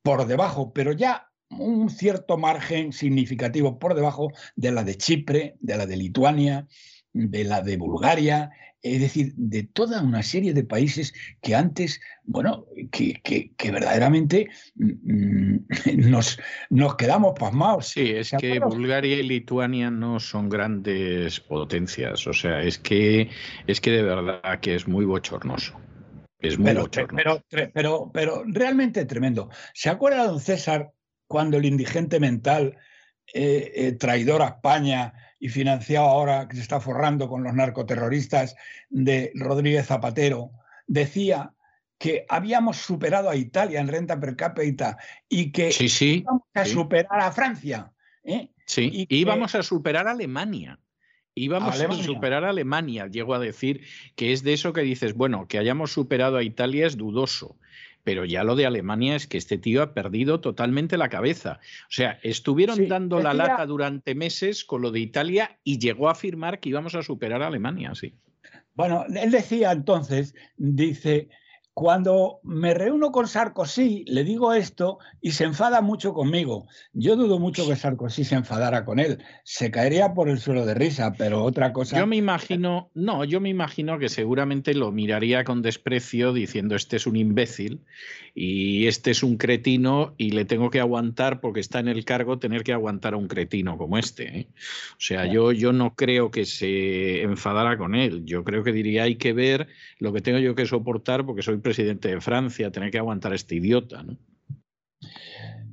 por 0.01 0.27
debajo, 0.27 0.73
pero 0.73 0.91
ya 0.91 1.29
un 1.49 1.89
cierto 1.89 2.37
margen 2.37 2.93
significativo 2.93 3.79
por 3.79 3.95
debajo 3.95 4.31
de 4.55 4.71
la 4.71 4.83
de 4.83 4.95
Chipre, 4.95 5.57
de 5.59 5.77
la 5.77 5.85
de 5.85 5.97
Lituania, 5.97 6.67
de 7.19 7.43
la 7.43 7.61
de 7.61 7.77
Bulgaria 7.77 8.51
es 8.81 9.01
decir, 9.01 9.33
de 9.35 9.63
toda 9.63 10.01
una 10.01 10.23
serie 10.23 10.53
de 10.53 10.63
países 10.63 11.13
que 11.41 11.53
antes, 11.55 11.99
bueno, 12.23 12.65
que, 12.91 13.51
verdaderamente 13.71 14.49
mm, 14.75 15.57
nos, 16.09 16.39
nos 16.69 16.95
quedamos 16.95 17.37
pasmados. 17.37 17.87
Sí, 17.87 18.11
es 18.11 18.31
que 18.39 18.59
Bulgaria 18.59 19.17
y 19.17 19.23
Lituania 19.23 19.91
no 19.91 20.19
son 20.19 20.49
grandes 20.49 21.39
potencias, 21.41 22.25
o 22.27 22.33
sea, 22.33 22.61
es 22.61 22.77
que, 22.77 23.29
es 23.67 23.81
que 23.81 23.91
de 23.91 24.03
verdad 24.03 24.59
que 24.61 24.75
es 24.75 24.87
muy 24.87 25.05
bochornoso. 25.05 25.77
Es 26.39 26.57
muy 26.57 26.67
pero, 26.67 26.81
bochornoso. 26.83 27.43
Pero, 27.73 28.11
pero, 28.13 28.43
realmente 28.47 29.03
tremendo. 29.05 29.49
¿Se 29.73 29.89
acuerda, 29.89 30.25
don 30.25 30.39
César, 30.39 30.91
cuando 31.27 31.57
el 31.57 31.65
indigente 31.65 32.21
mental, 32.21 32.77
eh, 33.33 33.71
eh, 33.75 33.91
traidor 33.91 34.41
a 34.41 34.47
España, 34.47 35.13
y 35.39 35.49
financiado 35.49 36.07
ahora, 36.07 36.47
que 36.47 36.55
se 36.55 36.61
está 36.61 36.79
forrando 36.79 37.29
con 37.29 37.43
los 37.43 37.53
narcoterroristas 37.53 38.55
de 38.89 39.31
Rodríguez 39.35 39.87
Zapatero, 39.87 40.51
decía 40.85 41.53
que 41.97 42.25
habíamos 42.29 42.77
superado 42.77 43.29
a 43.29 43.35
Italia 43.35 43.79
en 43.79 43.87
renta 43.87 44.19
per 44.19 44.35
cápita 44.35 44.97
y 45.27 45.51
que 45.51 45.71
íbamos 46.01 46.43
a 46.53 46.65
superar 46.65 47.19
a 47.21 47.31
Francia. 47.31 47.91
¿eh? 48.23 48.49
Sí, 48.65 49.05
y 49.09 49.17
íbamos 49.17 49.55
a 49.55 49.63
superar 49.63 50.07
a 50.07 50.11
Alemania. 50.11 50.79
Íbamos 51.35 51.79
a 51.79 51.91
superar 51.93 52.43
a 52.43 52.49
Alemania, 52.49 53.07
llego 53.07 53.33
a 53.33 53.39
decir 53.39 53.85
que 54.15 54.33
es 54.33 54.43
de 54.43 54.53
eso 54.53 54.73
que 54.73 54.81
dices, 54.81 55.13
bueno, 55.13 55.47
que 55.47 55.57
hayamos 55.57 55.93
superado 55.93 56.37
a 56.37 56.43
Italia 56.43 56.85
es 56.85 56.97
dudoso, 56.97 57.57
pero 58.09 58.25
ya 58.25 58.43
lo 58.43 58.55
de 58.55 58.65
Alemania 58.65 59.15
es 59.15 59.27
que 59.27 59.37
este 59.37 59.59
tío 59.59 59.83
ha 59.83 59.93
perdido 59.93 60.39
totalmente 60.39 60.97
la 60.97 61.09
cabeza. 61.09 61.59
O 61.83 61.91
sea, 61.91 62.19
estuvieron 62.23 62.87
dando 62.87 63.21
la 63.21 63.35
lata 63.35 63.67
durante 63.67 64.15
meses 64.15 64.65
con 64.65 64.81
lo 64.81 64.89
de 64.89 64.99
Italia 64.99 65.59
y 65.63 65.77
llegó 65.77 66.09
a 66.09 66.13
afirmar 66.13 66.59
que 66.59 66.69
íbamos 66.69 66.95
a 66.95 67.03
superar 67.03 67.43
a 67.43 67.47
Alemania, 67.49 67.93
sí. 67.93 68.15
Bueno, 68.73 69.05
él 69.15 69.29
decía 69.29 69.71
entonces, 69.71 70.33
dice, 70.57 71.29
cuando 71.79 72.41
me 72.43 72.73
reúno 72.73 73.13
con 73.13 73.25
Sarkozy, 73.25 74.03
le 74.05 74.25
digo 74.25 74.53
esto 74.53 74.99
y 75.21 75.31
se 75.31 75.45
enfada 75.45 75.79
mucho 75.79 76.13
conmigo. 76.13 76.67
Yo 76.91 77.15
dudo 77.15 77.39
mucho 77.39 77.65
que 77.65 77.77
Sarkozy 77.77 78.25
se 78.25 78.35
enfadara 78.35 78.83
con 78.83 78.99
él. 78.99 79.23
Se 79.45 79.71
caería 79.71 80.13
por 80.13 80.27
el 80.27 80.41
suelo 80.41 80.65
de 80.65 80.73
risa, 80.73 81.13
pero 81.17 81.41
otra 81.41 81.71
cosa. 81.71 81.97
Yo 81.97 82.05
me 82.05 82.17
imagino, 82.17 82.91
no, 82.95 83.23
yo 83.23 83.39
me 83.39 83.47
imagino 83.47 83.97
que 83.97 84.09
seguramente 84.09 84.73
lo 84.73 84.91
miraría 84.91 85.45
con 85.45 85.61
desprecio 85.61 86.33
diciendo 86.33 86.75
este 86.75 86.97
es 86.97 87.07
un 87.07 87.15
imbécil 87.15 87.85
y 88.35 88.87
este 88.87 89.11
es 89.11 89.23
un 89.23 89.37
cretino 89.37 90.15
y 90.17 90.31
le 90.31 90.43
tengo 90.43 90.69
que 90.69 90.81
aguantar 90.81 91.39
porque 91.39 91.61
está 91.61 91.79
en 91.79 91.87
el 91.87 92.03
cargo 92.03 92.39
tener 92.39 92.65
que 92.65 92.73
aguantar 92.73 93.13
a 93.13 93.17
un 93.17 93.29
cretino 93.29 93.77
como 93.77 93.97
este. 93.97 94.39
¿eh? 94.39 94.47
O 94.93 94.99
sea, 94.99 95.27
yo, 95.27 95.53
yo 95.53 95.71
no 95.71 95.95
creo 95.95 96.29
que 96.29 96.43
se 96.43 97.21
enfadara 97.21 97.77
con 97.77 97.95
él. 97.95 98.25
Yo 98.25 98.43
creo 98.43 98.65
que 98.65 98.73
diría 98.73 99.03
hay 99.03 99.15
que 99.15 99.31
ver 99.31 99.67
lo 99.97 100.11
que 100.11 100.19
tengo 100.19 100.39
yo 100.39 100.55
que 100.55 100.65
soportar 100.65 101.25
porque 101.25 101.41
soy 101.41 101.57
presidente 101.69 102.07
de 102.07 102.19
Francia, 102.19 102.71
tener 102.71 102.89
que 102.89 102.97
aguantar 102.97 103.31
a 103.31 103.35
este 103.35 103.53
idiota, 103.53 104.01
¿no? 104.01 104.17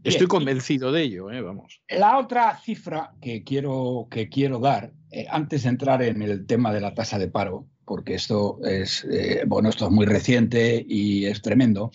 Estoy 0.04 0.26
convencido 0.26 0.92
de 0.92 1.02
ello, 1.02 1.30
¿eh? 1.30 1.40
vamos. 1.40 1.80
La 1.88 2.18
otra 2.18 2.54
cifra 2.58 3.14
que 3.20 3.42
quiero, 3.44 4.06
que 4.10 4.28
quiero 4.28 4.58
dar, 4.58 4.92
eh, 5.10 5.26
antes 5.30 5.62
de 5.62 5.70
entrar 5.70 6.02
en 6.02 6.20
el 6.20 6.46
tema 6.46 6.70
de 6.74 6.82
la 6.82 6.92
tasa 6.92 7.18
de 7.18 7.28
paro, 7.28 7.66
porque 7.86 8.14
esto 8.14 8.58
es, 8.62 9.04
eh, 9.10 9.44
bueno, 9.46 9.70
esto 9.70 9.86
es 9.86 9.90
muy 9.90 10.04
reciente 10.04 10.84
y 10.86 11.24
es 11.24 11.40
tremendo, 11.40 11.90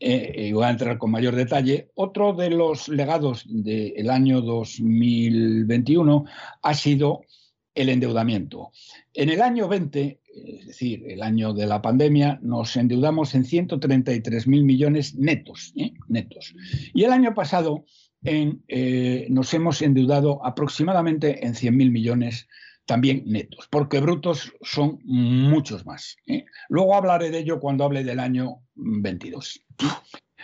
y 0.00 0.52
voy 0.52 0.64
a 0.64 0.70
entrar 0.70 0.96
con 0.96 1.10
mayor 1.10 1.34
detalle. 1.34 1.90
Otro 1.94 2.32
de 2.32 2.48
los 2.48 2.88
legados 2.88 3.44
del 3.46 4.08
año 4.08 4.40
2021 4.40 6.24
ha 6.62 6.74
sido 6.74 7.20
el 7.74 7.90
endeudamiento. 7.90 8.70
En 9.12 9.28
el 9.28 9.42
año 9.42 9.68
20 9.68 10.20
es 10.34 10.66
decir, 10.66 11.04
el 11.06 11.22
año 11.22 11.52
de 11.52 11.66
la 11.66 11.80
pandemia, 11.80 12.38
nos 12.42 12.76
endeudamos 12.76 13.34
en 13.34 13.44
133 13.44 14.46
mil 14.46 14.64
millones 14.64 15.14
netos, 15.14 15.72
¿eh? 15.76 15.92
netos. 16.08 16.54
Y 16.92 17.04
el 17.04 17.12
año 17.12 17.34
pasado 17.34 17.84
eh, 18.22 19.26
nos 19.30 19.52
hemos 19.54 19.82
endeudado 19.82 20.44
aproximadamente 20.44 21.46
en 21.46 21.54
100 21.54 21.76
mil 21.76 21.90
millones 21.90 22.48
también 22.86 23.22
netos, 23.26 23.68
porque 23.70 24.00
brutos 24.00 24.52
son 24.62 24.98
muchos 25.04 25.86
más. 25.86 26.16
¿eh? 26.26 26.44
Luego 26.68 26.94
hablaré 26.94 27.30
de 27.30 27.38
ello 27.38 27.60
cuando 27.60 27.84
hable 27.84 28.04
del 28.04 28.20
año 28.20 28.62
22. 28.74 29.64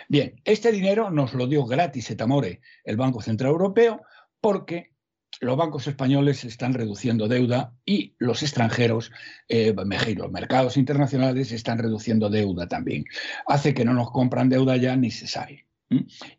Bien, 0.09 0.35
este 0.43 0.71
dinero 0.71 1.11
nos 1.11 1.33
lo 1.33 1.47
dio 1.47 1.65
gratis 1.65 2.09
Etamore, 2.09 2.61
el 2.83 2.97
Banco 2.97 3.21
Central 3.21 3.51
Europeo, 3.51 4.01
porque 4.39 4.90
los 5.39 5.57
bancos 5.57 5.87
españoles 5.87 6.43
están 6.43 6.73
reduciendo 6.73 7.27
deuda 7.27 7.73
y 7.85 8.15
los 8.19 8.43
extranjeros, 8.43 9.11
eh, 9.47 9.73
los 10.15 10.31
mercados 10.31 10.77
internacionales 10.77 11.51
están 11.51 11.79
reduciendo 11.79 12.29
deuda 12.29 12.67
también. 12.67 13.05
Hace 13.47 13.73
que 13.73 13.85
no 13.85 13.93
nos 13.93 14.11
compran 14.11 14.49
deuda 14.49 14.77
ya 14.77 14.95
ni 14.95 15.09
se 15.11 15.27
sabe. 15.27 15.65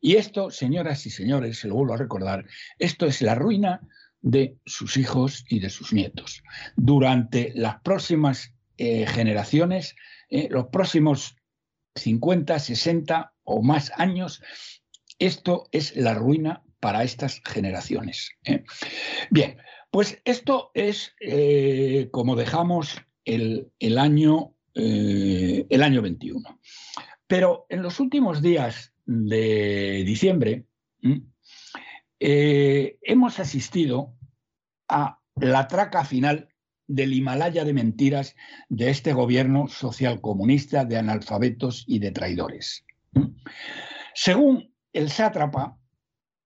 Y 0.01 0.17
esto, 0.17 0.51
señoras 0.51 1.05
y 1.07 1.11
señores, 1.11 1.59
se 1.59 1.69
lo 1.69 1.75
vuelvo 1.75 1.95
a 1.95 1.99
recordar, 1.99 2.47
esto 2.79 3.07
es 3.07 3.21
la 3.21 3.35
ruina 3.35 3.81
de 4.23 4.57
sus 4.65 4.97
hijos 4.97 5.45
y 5.49 5.61
de 5.61 5.69
sus 5.69 5.93
nietos. 5.93 6.43
Durante 6.77 7.53
las 7.55 7.81
próximas 7.83 8.55
eh, 8.79 9.07
generaciones, 9.07 9.95
eh, 10.31 10.49
los 10.51 10.69
próximos 10.69 11.37
50, 11.97 12.59
60 12.59 13.35
o 13.43 13.63
más 13.63 13.93
años, 13.97 14.43
esto 15.19 15.69
es 15.73 15.97
la 15.97 16.15
ruina 16.15 16.63
para 16.83 17.05
estas 17.05 17.41
generaciones. 17.45 18.33
¿eh? 18.45 18.65
Bien, 19.31 19.57
pues 19.93 20.21
esto 20.25 20.73
es 20.75 21.15
eh, 21.21 22.09
como 22.11 22.35
dejamos 22.35 23.01
el, 23.25 23.71
año, 23.99 24.57
eh, 24.75 25.65
el 25.71 25.83
año 25.85 26.03
21. 26.03 26.61
Pero 27.29 27.67
en 27.69 27.83
los 27.83 28.01
últimos 28.01 28.43
días 28.43 28.93
de 29.07 30.03
diciembre 30.05 30.67
hemos 32.19 33.39
asistido 33.39 34.17
a 34.89 35.21
la 35.37 35.69
traca 35.69 36.05
final 36.05 36.49
del 36.89 37.13
Himalaya 37.13 37.65
de 37.65 37.75
mentiras 37.75 38.35
de 38.69 38.91
este 38.91 39.13
gobierno 39.13 39.69
socialcomunista 39.69 40.85
de 40.85 40.99
analfabetos 40.99 41.85
y 41.87 42.01
de 42.01 42.11
traidores. 42.11 42.85
Según 44.15 44.75
el 44.93 45.11
sátrapa, 45.11 45.79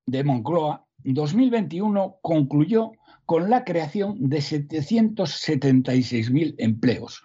de 0.07 0.24
Moncloa, 0.24 0.87
2021 1.05 2.16
concluyó 2.23 2.93
con 3.24 3.51
la 3.51 3.65
creación 3.65 4.28
de 4.28 4.39
776.000 4.39 6.55
empleos 6.59 7.23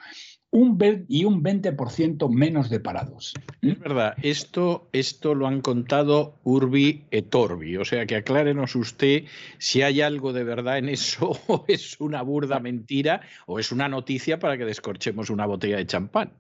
un 0.52 0.78
y 1.08 1.26
un 1.26 1.41
20% 1.41 2.30
menos 2.30 2.70
de 2.70 2.82
parados. 2.82 3.34
Es 3.62 3.80
verdad, 3.80 4.16
esto, 4.22 4.90
esto 4.91 5.34
lo 5.34 5.48
han 5.48 5.62
contado 5.62 6.40
Urbi 6.44 7.06
et 7.10 7.34
Orbi, 7.34 7.78
o 7.78 7.86
sea 7.86 8.06
que 8.06 8.18
aclárenos 8.18 8.76
usted 8.76 9.24
si 9.58 9.82
hay 9.82 10.02
algo 10.02 10.34
de 10.34 10.44
verdad 10.44 10.78
en 10.78 10.90
eso 10.90 11.32
o 11.48 11.64
es 11.68 11.99
una 12.02 12.22
burda 12.22 12.60
mentira 12.60 13.22
o 13.48 13.60
es 13.60 13.72
una 13.72 13.88
noticia 13.88 14.40
para 14.40 14.58
que 14.58 14.66
descorchemos 14.66 15.30
una 15.30 15.45
botella 15.45 15.78
de 15.78 15.86
champán. 15.86 16.34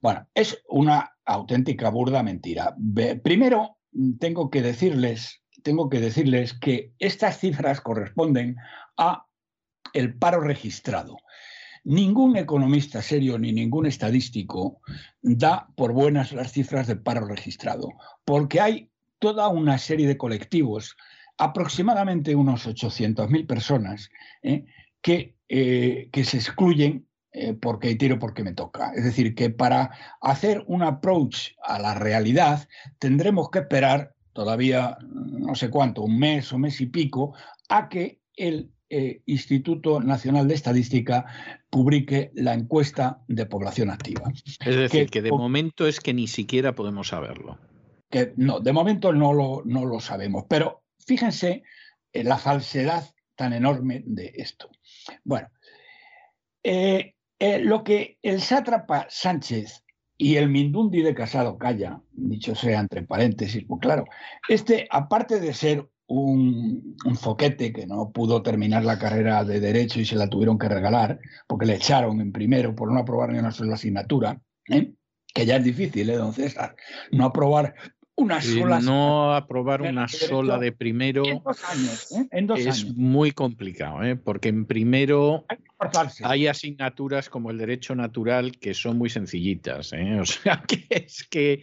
Bueno, 0.00 0.26
es 0.34 0.60
una 0.68 1.12
auténtica 1.24 1.88
burda 1.90 2.24
mentira. 2.24 2.74
Primero, 3.22 3.76
tengo 4.18 4.50
que 4.50 4.62
decirles 4.62 5.41
tengo 5.62 5.88
que 5.88 6.00
decirles 6.00 6.54
que 6.54 6.92
estas 6.98 7.38
cifras 7.38 7.80
corresponden 7.80 8.56
a 8.96 9.26
el 9.92 10.14
paro 10.14 10.40
registrado. 10.40 11.16
ningún 11.84 12.36
economista 12.36 13.02
serio 13.02 13.38
ni 13.38 13.52
ningún 13.52 13.86
estadístico 13.86 14.80
da 15.20 15.68
por 15.76 15.92
buenas 15.92 16.32
las 16.32 16.52
cifras 16.52 16.86
de 16.86 16.96
paro 16.96 17.26
registrado, 17.26 17.88
porque 18.24 18.60
hay 18.60 18.90
toda 19.18 19.48
una 19.48 19.78
serie 19.78 20.06
de 20.06 20.16
colectivos, 20.16 20.96
aproximadamente 21.38 22.34
unos 22.34 22.66
800.000 22.66 23.46
personas, 23.46 24.10
¿eh? 24.42 24.64
que, 25.00 25.36
eh, 25.48 26.08
que 26.12 26.24
se 26.24 26.36
excluyen 26.36 27.06
eh, 27.32 27.54
porque 27.54 27.94
tiro 27.94 28.18
porque 28.18 28.44
me 28.44 28.52
toca. 28.52 28.92
Es 28.94 29.04
decir, 29.04 29.34
que 29.34 29.48
para 29.50 29.90
hacer 30.20 30.62
un 30.66 30.82
approach 30.82 31.52
a 31.64 31.78
la 31.78 31.94
realidad 31.94 32.68
tendremos 32.98 33.50
que 33.50 33.60
esperar 33.60 34.14
todavía 34.32 34.98
no 35.02 35.54
sé 35.54 35.70
cuánto, 35.70 36.02
un 36.02 36.18
mes 36.18 36.52
o 36.52 36.58
mes 36.58 36.80
y 36.80 36.86
pico, 36.86 37.34
a 37.68 37.88
que 37.88 38.20
el 38.36 38.70
eh, 38.94 39.22
Instituto 39.26 40.00
Nacional 40.00 40.48
de 40.48 40.54
Estadística 40.54 41.24
publique 41.70 42.30
la 42.34 42.52
encuesta 42.52 43.22
de 43.26 43.46
población 43.46 43.90
activa. 43.90 44.30
Es 44.60 44.76
decir, 44.76 45.08
que, 45.08 45.22
de 45.22 45.30
momento 45.30 45.86
es 45.86 45.98
que 45.98 46.12
ni 46.12 46.26
siquiera 46.26 46.74
podemos 46.74 47.08
saberlo. 47.08 47.58
Que 48.10 48.34
no, 48.36 48.60
de 48.60 48.72
momento 48.72 49.12
no 49.14 49.32
lo, 49.32 49.62
no 49.64 49.86
lo 49.86 49.98
sabemos, 50.00 50.44
pero 50.48 50.82
fíjense 50.98 51.62
en 52.12 52.28
la 52.28 52.36
falsedad 52.36 53.14
tan 53.34 53.54
enorme 53.54 54.02
de 54.04 54.32
esto. 54.34 54.70
Bueno, 55.24 55.48
eh, 56.62 57.14
eh, 57.38 57.58
lo 57.58 57.82
que 57.82 58.18
el 58.22 58.40
sátrapa 58.40 59.06
Sánchez 59.08 59.84
y 60.22 60.36
el 60.36 60.48
Mindundi 60.48 61.02
de 61.02 61.16
Casado 61.16 61.58
Calla, 61.58 62.00
dicho 62.12 62.54
sea 62.54 62.78
entre 62.78 63.02
paréntesis, 63.02 63.64
pues 63.66 63.80
claro, 63.80 64.04
este, 64.48 64.86
aparte 64.88 65.40
de 65.40 65.52
ser 65.52 65.88
un, 66.06 66.96
foquete 67.20 67.72
que 67.72 67.88
no 67.88 68.12
pudo 68.12 68.40
terminar 68.40 68.84
la 68.84 69.00
carrera 69.00 69.42
de 69.42 69.58
Derecho 69.58 69.98
y 69.98 70.04
se 70.04 70.14
la 70.14 70.28
tuvieron 70.28 70.60
que 70.60 70.68
regalar, 70.68 71.18
porque 71.48 71.66
le 71.66 71.74
echaron 71.74 72.20
en 72.20 72.30
primero 72.30 72.72
por 72.72 72.92
no 72.92 73.00
aprobar 73.00 73.30
ni 73.30 73.40
una 73.40 73.50
sola 73.50 73.74
asignatura, 73.74 74.40
¿eh? 74.68 74.92
que 75.34 75.44
ya 75.44 75.56
es 75.56 75.64
difícil, 75.64 76.08
¿eh, 76.08 76.16
don 76.16 76.32
César? 76.32 76.76
No 77.10 77.24
aprobar 77.24 77.74
una 78.16 78.40
sola. 78.40 78.80
No 78.80 79.34
aprobar 79.34 79.82
una 79.82 80.08
sola 80.08 80.58
de 80.58 80.72
primero. 80.72 81.24
En 81.26 81.42
dos 81.42 81.64
años. 81.64 82.12
¿eh? 82.12 82.28
En 82.30 82.46
dos 82.46 82.60
es 82.60 82.84
muy 82.96 83.32
complicado, 83.32 84.02
¿eh? 84.02 84.16
porque 84.16 84.48
en 84.48 84.66
primero 84.66 85.44
hay, 86.22 86.46
asignaturas 86.46 87.28
como 87.28 87.50
el 87.50 87.58
derecho 87.58 87.94
natural 87.94 88.58
que 88.58 88.74
son 88.74 88.98
muy 88.98 89.10
sencillitas. 89.10 89.92
¿eh? 89.92 90.18
O 90.20 90.26
sea 90.26 90.62
que 90.66 90.86
es 90.90 91.26
que 91.28 91.62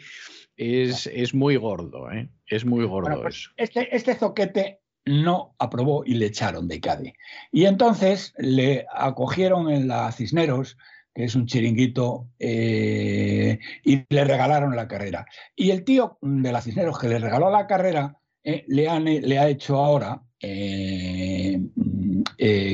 es, 0.56 1.08
es 1.08 1.34
muy 1.34 1.56
gordo. 1.56 2.12
¿eh? 2.12 2.30
Es 2.48 2.66
muy 2.66 2.86
gordo 2.86 3.22
pues 3.22 3.36
eso. 3.36 3.52
Este, 3.58 3.96
este 3.96 4.16
zoquete 4.16 4.80
no 5.06 5.56
aprobó 5.58 6.04
y 6.06 6.16
le 6.16 6.28
echaron 6.28 6.68
de 6.68 6.80
CADE. 6.80 7.16
Y 7.52 7.66
entonces 7.66 8.34
le 8.38 8.86
acogieron 8.94 9.70
en 9.70 9.88
la 9.88 10.12
Cisneros 10.12 10.78
que 11.14 11.24
es 11.24 11.36
un 11.36 11.46
chiringuito, 11.46 12.30
eh, 12.40 13.60
y 13.84 14.06
le 14.10 14.24
regalaron 14.24 14.76
la 14.76 14.88
carrera. 14.88 15.26
Y 15.56 15.72
el 15.72 15.84
tío 15.84 16.18
de 16.22 16.52
la 16.52 16.62
Cisneros 16.62 17.00
que 17.00 17.08
le 17.08 17.20
regaló 17.20 17.50
la 17.50 17.68
carrera 17.68 18.18
eh, 18.44 18.64
le, 18.68 18.88
le, 19.22 19.40
ha 19.40 19.48
hecho 19.48 19.78
ahora, 19.78 20.22
eh, 20.40 21.60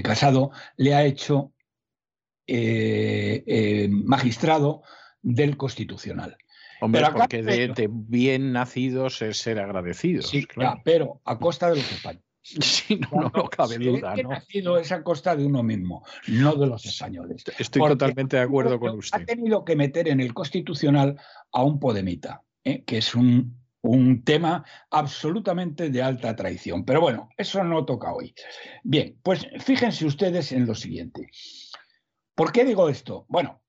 casado, 0.04 0.52
le 0.78 0.94
ha 0.94 1.04
hecho 1.06 1.54
magistrado 3.90 4.84
del 5.22 5.58
Constitucional. 5.58 6.38
Hombre, 6.82 7.04
porque 7.14 7.42
de, 7.42 7.90
bien 7.90 8.52
nacidos 8.52 9.22
es 9.22 9.38
ser 9.38 9.60
agradecidos. 9.60 10.28
Sí, 10.28 10.46
claro. 10.46 10.82
pero 10.84 11.22
a 11.26 11.40
costa 11.40 11.70
de 11.70 11.78
los 11.78 11.92
españoles. 11.92 12.25
Sí, 12.62 13.00
no, 13.00 13.32
no, 13.34 13.50
cabe 13.50 13.78
duda. 13.78 14.16
¿no? 14.16 14.32
Ha 14.32 14.42
sido 14.42 14.78
esa 14.78 15.04
costa 15.04 15.36
de 15.36 15.46
uno 15.46 15.64
mismo, 15.64 16.06
no 16.28 16.56
de 16.56 16.68
los 16.68 16.86
españoles. 16.86 17.44
Estoy 17.58 17.82
totalmente 17.82 18.38
de 18.38 18.44
acuerdo 18.44 18.80
con 18.80 19.00
usted. 19.00 19.22
Ha 19.22 19.26
tenido 19.26 19.66
que 19.66 19.76
meter 19.76 20.08
en 20.08 20.20
el 20.20 20.34
constitucional 20.34 21.20
a 21.52 21.64
un 21.64 21.80
podemita, 21.80 22.44
¿eh? 22.64 22.84
que 22.84 23.00
es 23.00 23.16
un, 23.16 23.58
un 23.82 24.24
tema 24.24 24.64
absolutamente 24.92 25.90
de 25.90 26.02
alta 26.02 26.36
traición. 26.36 26.86
Pero 26.86 27.02
bueno, 27.02 27.30
eso 27.38 27.64
no 27.64 27.86
toca 27.86 28.14
hoy. 28.14 28.34
Bien, 28.84 29.18
pues 29.24 29.48
fíjense 29.60 30.06
ustedes 30.06 30.52
en 30.52 30.66
lo 30.66 30.76
siguiente. 30.76 31.30
¿Por 32.36 32.52
qué 32.52 32.66
digo 32.66 32.90
esto? 32.90 33.26
Bueno, 33.30 33.62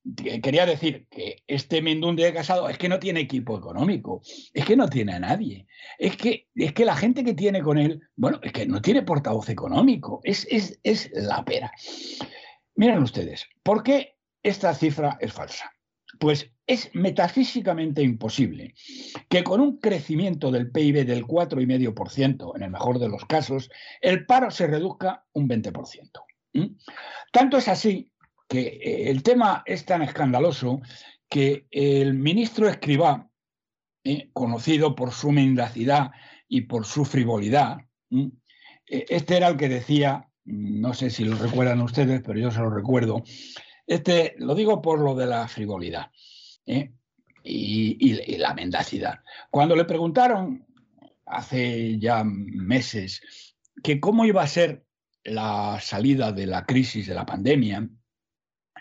quería 0.43 0.67
decir 0.67 1.07
que 1.09 1.45
este 1.47 1.81
Mendundi 1.81 2.25
de 2.25 2.35
Casado 2.35 2.69
es 2.69 2.77
que 2.77 2.89
no 2.89 2.99
tiene 2.99 3.21
equipo 3.21 3.57
económico, 3.57 4.23
es 4.53 4.65
que 4.65 4.77
no 4.77 4.89
tiene 4.89 5.15
a 5.15 5.21
nadie, 5.21 5.69
es 5.99 6.17
que, 6.17 6.49
es 6.53 6.73
que 6.73 6.85
la 6.85 6.97
gente 6.97 7.23
que 7.23 7.35
tiene 7.35 7.63
con 7.63 7.79
él, 7.79 8.01
bueno, 8.17 8.41
es 8.43 8.53
que 8.53 8.67
no 8.67 8.83
tiene 8.83 9.03
portavoz 9.03 9.49
económico, 9.51 10.21
es, 10.25 10.49
es, 10.51 10.81
es 10.83 11.11
la 11.13 11.45
pera. 11.45 11.71
Miren 12.75 13.03
ustedes, 13.03 13.47
¿por 13.63 13.85
qué 13.85 14.17
esta 14.43 14.75
cifra 14.75 15.17
es 15.21 15.33
falsa? 15.33 15.73
Pues 16.19 16.51
es 16.67 16.91
metafísicamente 16.93 18.03
imposible 18.03 18.75
que 19.29 19.45
con 19.45 19.61
un 19.61 19.79
crecimiento 19.79 20.51
del 20.51 20.73
PIB 20.73 21.07
del 21.07 21.25
4,5%, 21.25 22.57
en 22.57 22.63
el 22.65 22.71
mejor 22.71 22.99
de 22.99 23.09
los 23.09 23.25
casos, 23.27 23.71
el 24.01 24.27
paro 24.27 24.51
se 24.51 24.67
reduzca 24.67 25.25
un 25.33 25.49
20%. 25.49 26.11
Tanto 27.33 27.59
es 27.59 27.69
así 27.69 28.11
que 28.49 28.61
eh, 28.61 29.11
el 29.11 29.23
tema 29.23 29.63
es 29.67 29.85
tan 29.85 30.03
escandaloso 30.03 30.81
que 31.29 31.67
el 31.71 32.15
ministro 32.15 32.69
Escribá, 32.69 33.29
eh, 34.05 34.31
conocido 34.33 34.95
por 34.95 35.13
su 35.13 35.33
mendacidad 35.33 36.13
y 36.49 36.63
por 36.63 36.87
su 36.87 37.05
frivolidad, 37.05 37.79
eh, 38.11 38.31
este 38.87 39.37
era 39.37 39.49
el 39.49 39.57
que 39.57 39.69
decía, 39.69 40.29
no 40.45 40.95
sé 40.95 41.11
si 41.11 41.25
lo 41.25 41.37
recuerdan 41.37 41.81
ustedes, 41.81 42.23
pero 42.25 42.39
yo 42.39 42.51
se 42.51 42.61
lo 42.61 42.71
recuerdo, 42.71 43.25
este, 43.87 44.35
lo 44.39 44.55
digo 44.55 44.81
por 44.81 45.01
lo 45.01 45.15
de 45.15 45.27
la 45.27 45.49
frivolidad 45.49 46.11
y, 46.65 46.91
y 47.43 48.37
la 48.39 48.55
mendacidad. 48.55 49.21
Cuando 49.51 49.75
le 49.75 49.85
preguntaron 49.85 50.65
hace 51.27 51.99
ya 51.99 52.23
meses 52.25 53.21
que 53.83 54.01
cómo 54.01 54.25
iba 54.25 54.43
a 54.43 54.49
ser 54.49 54.85
la 55.25 55.79
salida 55.81 56.31
de 56.33 56.47
la 56.47 56.65
crisis 56.65 57.07
de 57.09 57.15
la 57.15 57.27
pandemia, 57.27 57.89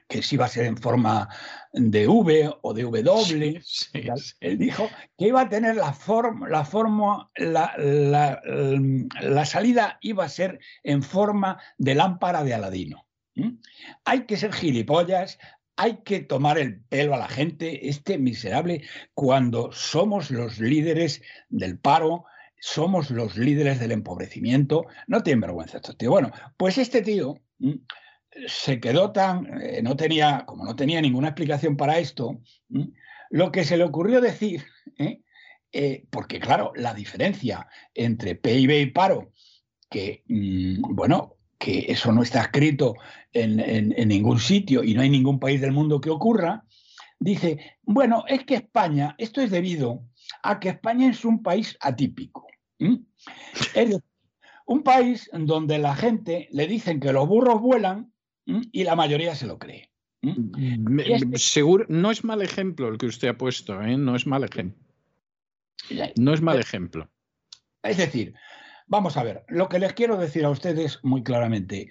que 0.07 0.22
si 0.22 0.36
iba 0.36 0.45
a 0.45 0.49
ser 0.49 0.65
en 0.65 0.77
forma 0.77 1.30
de 1.73 2.07
V 2.07 2.53
o 2.61 2.73
de 2.73 2.84
W. 2.84 3.61
Él 4.40 4.57
dijo 4.57 4.90
que 5.18 5.27
iba 5.27 5.41
a 5.41 5.49
tener 5.49 5.76
la 5.76 5.94
forma, 5.94 6.48
la, 6.48 6.64
forma 6.65 7.32
la, 7.36 7.73
la, 7.77 9.45
salida 9.45 9.98
iba 10.02 10.26
a 10.26 10.30
ser 10.30 10.60
en 10.84 11.02
forma 11.02 11.60
de 11.77 11.95
lámpara 11.95 12.44
de 12.44 12.53
Aladino. 12.53 13.07
Hay 14.06 14.26
que 14.26 14.38
ser 14.38 14.53
gilipollas, 14.53 15.40
hay 15.76 15.98
que 16.03 16.22
tomar 16.22 16.57
el 16.57 16.82
pelo 16.82 17.15
a 17.15 17.18
la 17.18 17.27
gente, 17.27 17.90
este 17.90 18.18
miserable, 18.18 18.84
cuando 19.14 19.72
somos 19.73 20.32
los 20.32 20.60
líderes 20.60 21.22
del 21.49 21.77
paro, 21.77 22.26
somos 22.60 23.11
los 23.11 23.38
líderes 23.38 23.80
del 23.80 23.91
empobrecimiento. 23.91 24.86
No 25.07 25.22
tiene 25.22 25.41
vergüenza 25.41 25.77
estos 25.77 25.98
tíos. 25.98 26.11
Bueno, 26.11 26.32
pues 26.56 26.77
este 26.77 27.02
tío 27.02 27.36
se 28.48 28.80
quedó 28.80 29.12
tan, 29.12 29.62
eh, 29.62 29.82
no 29.82 29.95
tenía, 29.95 30.44
como 30.45 30.66
no 30.66 30.76
tenía 30.76 31.02
ninguna 31.02 31.30
explicación 31.30 31.78
para 31.78 31.99
esto, 31.99 32.41
lo 33.30 33.52
que 33.52 33.64
se 33.64 33.78
le 33.78 33.84
ocurrió 33.84 34.22
decir, 34.22 34.64
¿eh? 34.98 35.22
Eh, 35.72 36.06
porque 36.10 36.40
claro, 36.40 36.72
la 36.76 36.94
diferencia 36.94 37.68
entre 37.94 38.36
PIB 38.36 38.82
y 38.82 38.86
paro, 38.88 39.32
que, 39.90 40.24
mm, 40.28 40.95
bueno, 40.95 41.36
que 41.57 41.86
eso 41.90 42.12
no 42.12 42.24
está 42.24 42.41
escrito 42.41 42.95
en, 43.34 43.60
en, 43.60 44.07
ningún 44.07 44.40
sitio 44.40 44.84
y 44.84 44.94
no 44.94 45.02
hay 45.02 45.10
ningún 45.10 45.40
país 45.40 45.60
del 45.60 45.72
mundo 45.72 45.99
que 45.99 46.10
ocurra, 46.10 46.64
dice, 47.20 47.78
bueno, 47.84 48.24
es 48.28 48.45
que 48.45 48.56
España, 48.56 49.16
esto 49.18 49.41
es 49.41 49.52
debido 49.52 50.03
a 50.44 50.60
que 50.60 50.70
España 50.70 51.10
es 51.10 51.26
un 51.26 51.41
país 51.41 51.78
atípico. 51.82 52.45
Es 53.74 53.98
un 54.66 54.84
país 54.84 55.30
donde 55.34 55.78
la 55.78 55.95
gente 55.95 56.48
le 56.52 56.68
dicen 56.68 56.99
que 56.99 57.14
los 57.14 57.28
burros 57.28 57.62
vuelan 57.62 58.14
y 58.45 58.84
la 58.84 58.95
mayoría 58.95 59.35
se 59.35 59.47
lo 59.47 59.57
cree. 59.57 59.91
Este 60.22 61.38
seguro, 61.38 61.85
no 61.88 62.11
es 62.11 62.23
mal 62.23 62.41
ejemplo 62.41 62.88
el 62.88 62.97
que 62.97 63.05
usted 63.05 63.30
ha 63.30 63.38
puesto, 63.38 63.81
¿eh? 63.81 63.97
no 63.97 64.15
es 64.15 64.26
mal 64.26 64.43
ejemplo. 64.43 64.81
No 66.17 66.34
es 66.34 66.41
mal 66.41 66.59
ejemplo. 66.59 67.09
Es 67.84 67.97
decir, 67.97 68.34
vamos 68.88 69.17
a 69.17 69.23
ver, 69.23 69.45
lo 69.47 69.69
que 69.69 69.80
les 69.80 69.93
quiero 69.93 70.17
decir 70.17 70.45
a 70.45 70.49
ustedes 70.49 70.99
muy 71.03 71.23
claramente, 71.23 71.89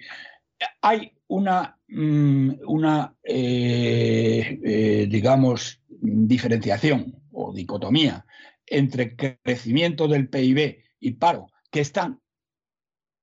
hay 0.81 1.13
una, 1.27 1.79
mm, 1.87 2.51
una 2.67 3.15
eh, 3.23 4.59
eh, 4.63 5.07
digamos, 5.09 5.81
diferenciación 5.89 7.23
o 7.31 7.53
dicotomía 7.53 8.25
entre 8.65 9.15
crecimiento 9.15 10.07
del 10.07 10.27
PIB 10.27 10.83
y 10.99 11.11
paro, 11.11 11.47
que 11.71 11.81
están 11.81 12.21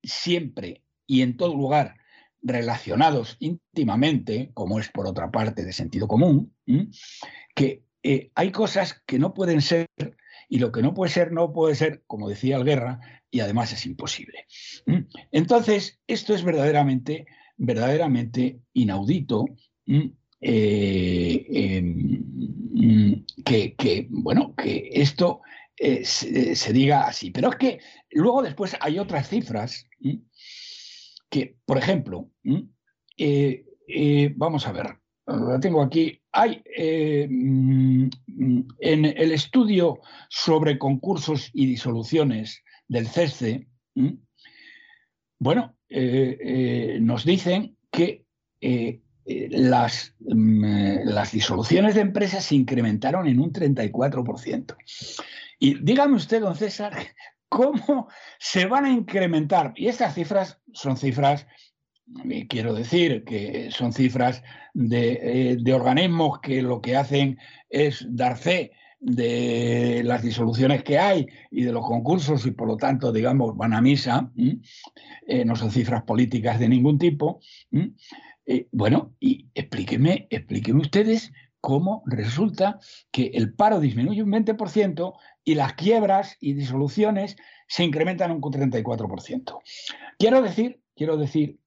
siempre 0.02 0.82
y 1.06 1.22
en 1.22 1.36
todo 1.36 1.54
lugar 1.54 1.96
relacionados 2.43 3.36
íntimamente, 3.39 4.51
como 4.55 4.81
es 4.81 4.89
por 4.89 5.06
otra 5.06 5.31
parte 5.31 5.64
de 5.64 5.73
sentido 5.73 6.09
común, 6.09 6.55
que 7.55 7.85
eh, 8.02 8.31
hay 8.35 8.51
cosas 8.51 9.02
que 9.06 9.19
no 9.19 9.32
pueden 9.32 9.62
ser 9.62 9.86
y 10.48 10.59
lo 10.59 10.70
que 10.73 10.82
no 10.82 10.93
puede 10.93 11.10
ser 11.10 11.32
no 11.32 11.52
puede 11.52 11.74
ser, 11.74 12.02
como 12.06 12.28
decía 12.28 12.56
el 12.56 12.64
Guerra, 12.64 13.01
y 13.31 13.40
además 13.40 13.73
es 13.73 13.86
imposible. 13.86 14.47
Entonces, 15.31 16.01
esto 16.06 16.35
es 16.35 16.44
verdaderamente, 16.44 17.27
verdaderamente 17.56 18.60
inaudito 18.74 19.47
eh, 20.43 21.47
em, 21.48 23.24
que, 23.44 24.06
bueno, 24.10 24.55
que 24.55 24.90
esto 24.93 25.40
eh, 25.78 26.05
se, 26.05 26.73
diga 26.73 27.06
así. 27.06 27.31
Pero 27.31 27.51
es 27.51 27.56
que 27.56 27.81
luego 28.10 28.43
después 28.43 28.77
hay 28.81 28.98
otras 28.98 29.28
cifras 29.28 29.89
que, 31.32 31.56
por 31.64 31.78
ejemplo, 31.78 32.30
vamos 34.36 34.66
a 34.66 34.72
ver, 34.72 34.98
la 35.26 35.59
tengo 35.59 35.82
aquí. 35.82 36.20
Hay 36.30 36.62
en 36.76 38.10
el 38.78 39.32
estudio 39.32 40.00
sobre 40.28 40.78
concursos 40.78 41.50
y 41.52 41.66
disoluciones 41.66 42.62
del 42.86 43.09
CESCE, 43.09 43.66
bueno, 45.38 45.74
nos 47.00 47.24
dicen 47.24 47.76
que 47.90 48.24
eh, 49.24 49.48
las, 49.52 50.14
mm, 50.18 50.64
eh, 50.64 51.00
las 51.04 51.30
disoluciones 51.30 51.94
de 51.94 52.00
empresas 52.00 52.44
se 52.44 52.56
incrementaron 52.56 53.28
en 53.28 53.38
un 53.38 53.52
34%. 53.52 54.76
Y 55.60 55.78
dígame 55.82 56.16
usted, 56.16 56.40
don 56.40 56.56
César, 56.56 56.92
¿cómo 57.52 58.08
se 58.38 58.66
van 58.66 58.86
a 58.86 58.90
incrementar? 58.90 59.74
Y 59.76 59.88
estas 59.88 60.14
cifras 60.14 60.58
son 60.72 60.96
cifras, 60.96 61.46
quiero 62.48 62.72
decir, 62.72 63.24
que 63.24 63.70
son 63.70 63.92
cifras 63.92 64.42
de, 64.72 65.12
eh, 65.22 65.56
de 65.60 65.74
organismos 65.74 66.40
que 66.40 66.62
lo 66.62 66.80
que 66.80 66.96
hacen 66.96 67.38
es 67.68 68.06
dar 68.08 68.38
fe 68.38 68.72
de 69.00 70.02
las 70.04 70.22
disoluciones 70.22 70.82
que 70.82 70.98
hay 70.98 71.26
y 71.50 71.64
de 71.64 71.72
los 71.72 71.84
concursos 71.84 72.46
y 72.46 72.52
por 72.52 72.68
lo 72.68 72.76
tanto, 72.76 73.12
digamos, 73.12 73.56
van 73.56 73.74
a 73.74 73.82
misa, 73.82 74.30
no 75.44 75.56
son 75.56 75.70
cifras 75.72 76.04
políticas 76.04 76.58
de 76.58 76.68
ningún 76.68 76.98
tipo. 76.98 77.40
Eh, 78.46 78.68
bueno, 78.72 79.14
y 79.20 79.48
explíqueme, 79.54 80.26
explíqueme 80.30 80.80
ustedes 80.80 81.32
cómo 81.60 82.02
resulta 82.06 82.80
que 83.12 83.30
el 83.34 83.54
paro 83.54 83.78
disminuye 83.78 84.22
un 84.22 84.32
20% 84.32 85.14
y 85.44 85.55
las 85.55 85.74
quiebras 85.74 86.36
y 86.40 86.55
disoluciones 86.55 87.36
se 87.66 87.85
incrementan 87.85 88.31
un 88.31 88.40
34%. 88.40 89.60
Quiero 90.19 90.43
decir, 90.43 90.81
quiero 90.94 91.16
decir 91.16 91.59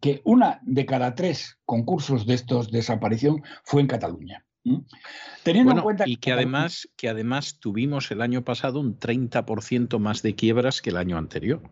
que 0.00 0.20
una 0.24 0.60
de 0.62 0.86
cada 0.86 1.14
tres 1.14 1.58
concursos 1.64 2.26
de 2.26 2.34
estos 2.34 2.70
desaparición 2.70 3.42
fue 3.64 3.80
en 3.80 3.88
Cataluña. 3.88 4.44
Teniendo 5.42 5.72
en 5.72 5.80
cuenta 5.80 6.04
y 6.06 6.16
que 6.16 6.32
además, 6.32 6.88
que 6.96 7.08
además 7.08 7.58
tuvimos 7.58 8.10
el 8.10 8.20
año 8.20 8.44
pasado 8.44 8.80
un 8.80 8.98
30% 8.98 9.98
más 9.98 10.22
de 10.22 10.34
quiebras 10.34 10.82
que 10.82 10.90
el 10.90 10.96
año 10.96 11.16
anterior. 11.16 11.62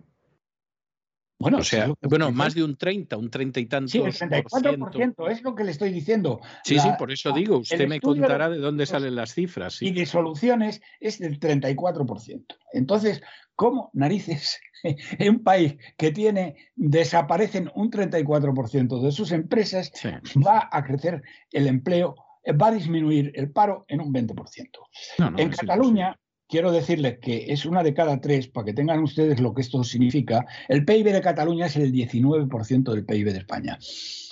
Bueno, 1.39 1.59
o 1.59 1.63
sea, 1.63 1.93
bueno, 2.01 2.33
más 2.33 2.55
de 2.55 2.65
un 2.65 2.77
30, 2.77 3.17
un 3.17 3.31
30 3.31 3.61
y 3.61 3.67
tantos. 3.67 3.93
Sí, 3.93 3.99
el 3.99 4.13
34% 4.13 5.31
es 5.31 5.43
lo 5.43 5.55
que 5.55 5.65
le 5.65 5.71
estoy 5.71 5.93
diciendo. 5.93 6.41
Sí, 6.65 6.79
sí, 6.79 6.89
por 6.99 7.13
eso 7.13 7.33
digo, 7.33 7.59
usted 7.59 7.87
me 7.87 8.01
contará 8.01 8.49
de 8.49 8.59
dónde 8.59 8.87
salen 8.87 9.15
las 9.15 9.35
cifras. 9.35 9.83
Y 9.83 9.93
de 9.93 10.07
soluciones 10.07 10.81
es 10.99 11.19
del 11.19 11.39
34%. 11.39 12.47
Entonces, 12.73 13.23
¿cómo 13.55 13.91
narices 13.93 14.61
en 14.83 15.31
un 15.31 15.45
país 15.45 15.77
que 15.99 16.11
tiene, 16.11 16.57
desaparecen 16.75 17.71
un 17.75 17.91
34% 17.91 19.03
de 19.03 19.13
sus 19.13 19.31
empresas, 19.33 19.93
va 20.37 20.69
a 20.73 20.85
crecer 20.85 21.23
el 21.53 21.67
empleo, 21.67 22.17
va 22.61 22.69
a 22.69 22.73
disminuir 22.73 23.33
el 23.35 23.51
paro 23.51 23.85
en 23.89 24.01
un 24.01 24.13
20%? 24.13 24.71
en 25.37 25.51
Cataluña, 25.51 26.19
quiero 26.49 26.73
decirles 26.73 27.19
que 27.21 27.53
es 27.53 27.67
una 27.67 27.83
de 27.83 27.95
cada 27.95 28.21
tres, 28.21 28.49
para 28.49 28.67
que 28.67 28.73
tengan 28.73 29.03
ustedes 29.03 29.41
lo 29.41 29.55
que 29.55 29.63
esto 29.63 29.83
significa, 29.85 30.47
el 30.69 30.85
PIB 30.85 31.13
de 31.13 31.21
Cataluña 31.21 31.67
es 31.67 31.77
el 31.77 31.93
19% 31.93 32.93
del 32.93 33.05
PIB 33.05 33.33
de 33.33 33.39
España. 33.39 33.79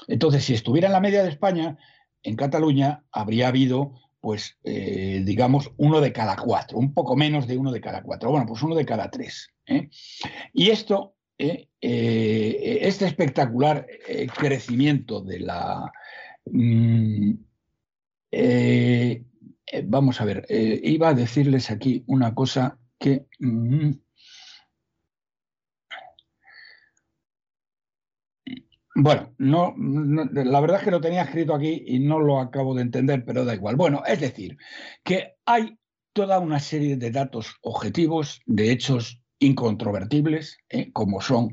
Entonces, 0.09 0.45
si 0.45 0.55
estuviera 0.55 0.89
en 0.89 0.93
la 0.93 1.01
media 1.01 1.23
de 1.23 1.31
España, 1.31 1.79
en 2.23 2.37
Cataluña 2.37 3.05
habría 3.11 3.49
habido, 3.49 3.95
pues, 4.21 4.59
eh, 4.65 5.23
digamos, 5.25 5.73
uno 5.77 6.01
de 6.01 6.13
cada 6.13 6.37
cuatro, 6.37 6.79
un 6.79 6.95
poco 6.95 7.17
menos 7.17 7.47
de 7.47 7.59
uno 7.59 7.73
de 7.73 7.81
cada 7.81 8.03
cuatro. 8.03 8.31
Bueno, 8.31 8.47
pues 8.47 8.63
uno 8.63 8.75
de 8.75 8.87
cada 8.87 9.11
tres. 9.11 9.51
¿eh? 9.67 9.89
Y 10.53 10.71
esto, 10.71 11.17
eh, 11.39 11.69
este 11.81 13.07
espectacular 13.07 13.87
crecimiento 14.37 15.21
de 15.21 15.41
la... 15.41 15.93
Mm, 16.47 17.33
eh, 19.67 19.83
vamos 19.87 20.21
a 20.21 20.25
ver, 20.25 20.45
eh, 20.49 20.81
iba 20.85 21.09
a 21.09 21.15
decirles 21.15 21.71
aquí 21.71 22.05
una 22.07 22.35
cosa 22.35 22.79
que... 22.99 23.27
Mm, 23.39 23.93
bueno, 28.97 29.35
no, 29.39 29.75
la 29.77 30.61
verdad 30.61 30.79
es 30.79 30.85
que 30.85 30.91
lo 30.91 31.01
tenía 31.01 31.23
escrito 31.23 31.55
aquí 31.55 31.83
y 31.87 31.99
no 31.99 32.21
lo 32.21 32.39
acabo 32.39 32.75
de 32.75 32.83
entender, 32.83 33.25
pero 33.25 33.45
da 33.45 33.55
igual. 33.55 33.77
Bueno, 33.77 34.03
es 34.07 34.21
decir, 34.21 34.57
que 35.03 35.35
hay 35.47 35.79
toda 36.13 36.39
una 36.39 36.61
serie 36.61 36.97
de 36.97 37.11
datos 37.11 37.57
objetivos, 37.63 38.41
de 38.47 38.71
hechos 38.71 39.21
incontrovertibles, 39.41 40.59
¿eh? 40.69 40.93
como 40.93 41.21
son 41.21 41.51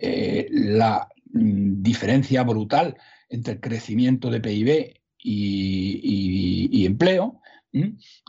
la 0.00 1.08
mm, 1.32 1.82
diferencia 1.82 2.42
brutal 2.42 2.96
entre 3.30 3.54
el 3.54 3.60
crecimiento 3.60 4.28
de 4.28 4.40
PIB 4.40 5.00
y 5.18 6.84
empleo, 6.84 7.40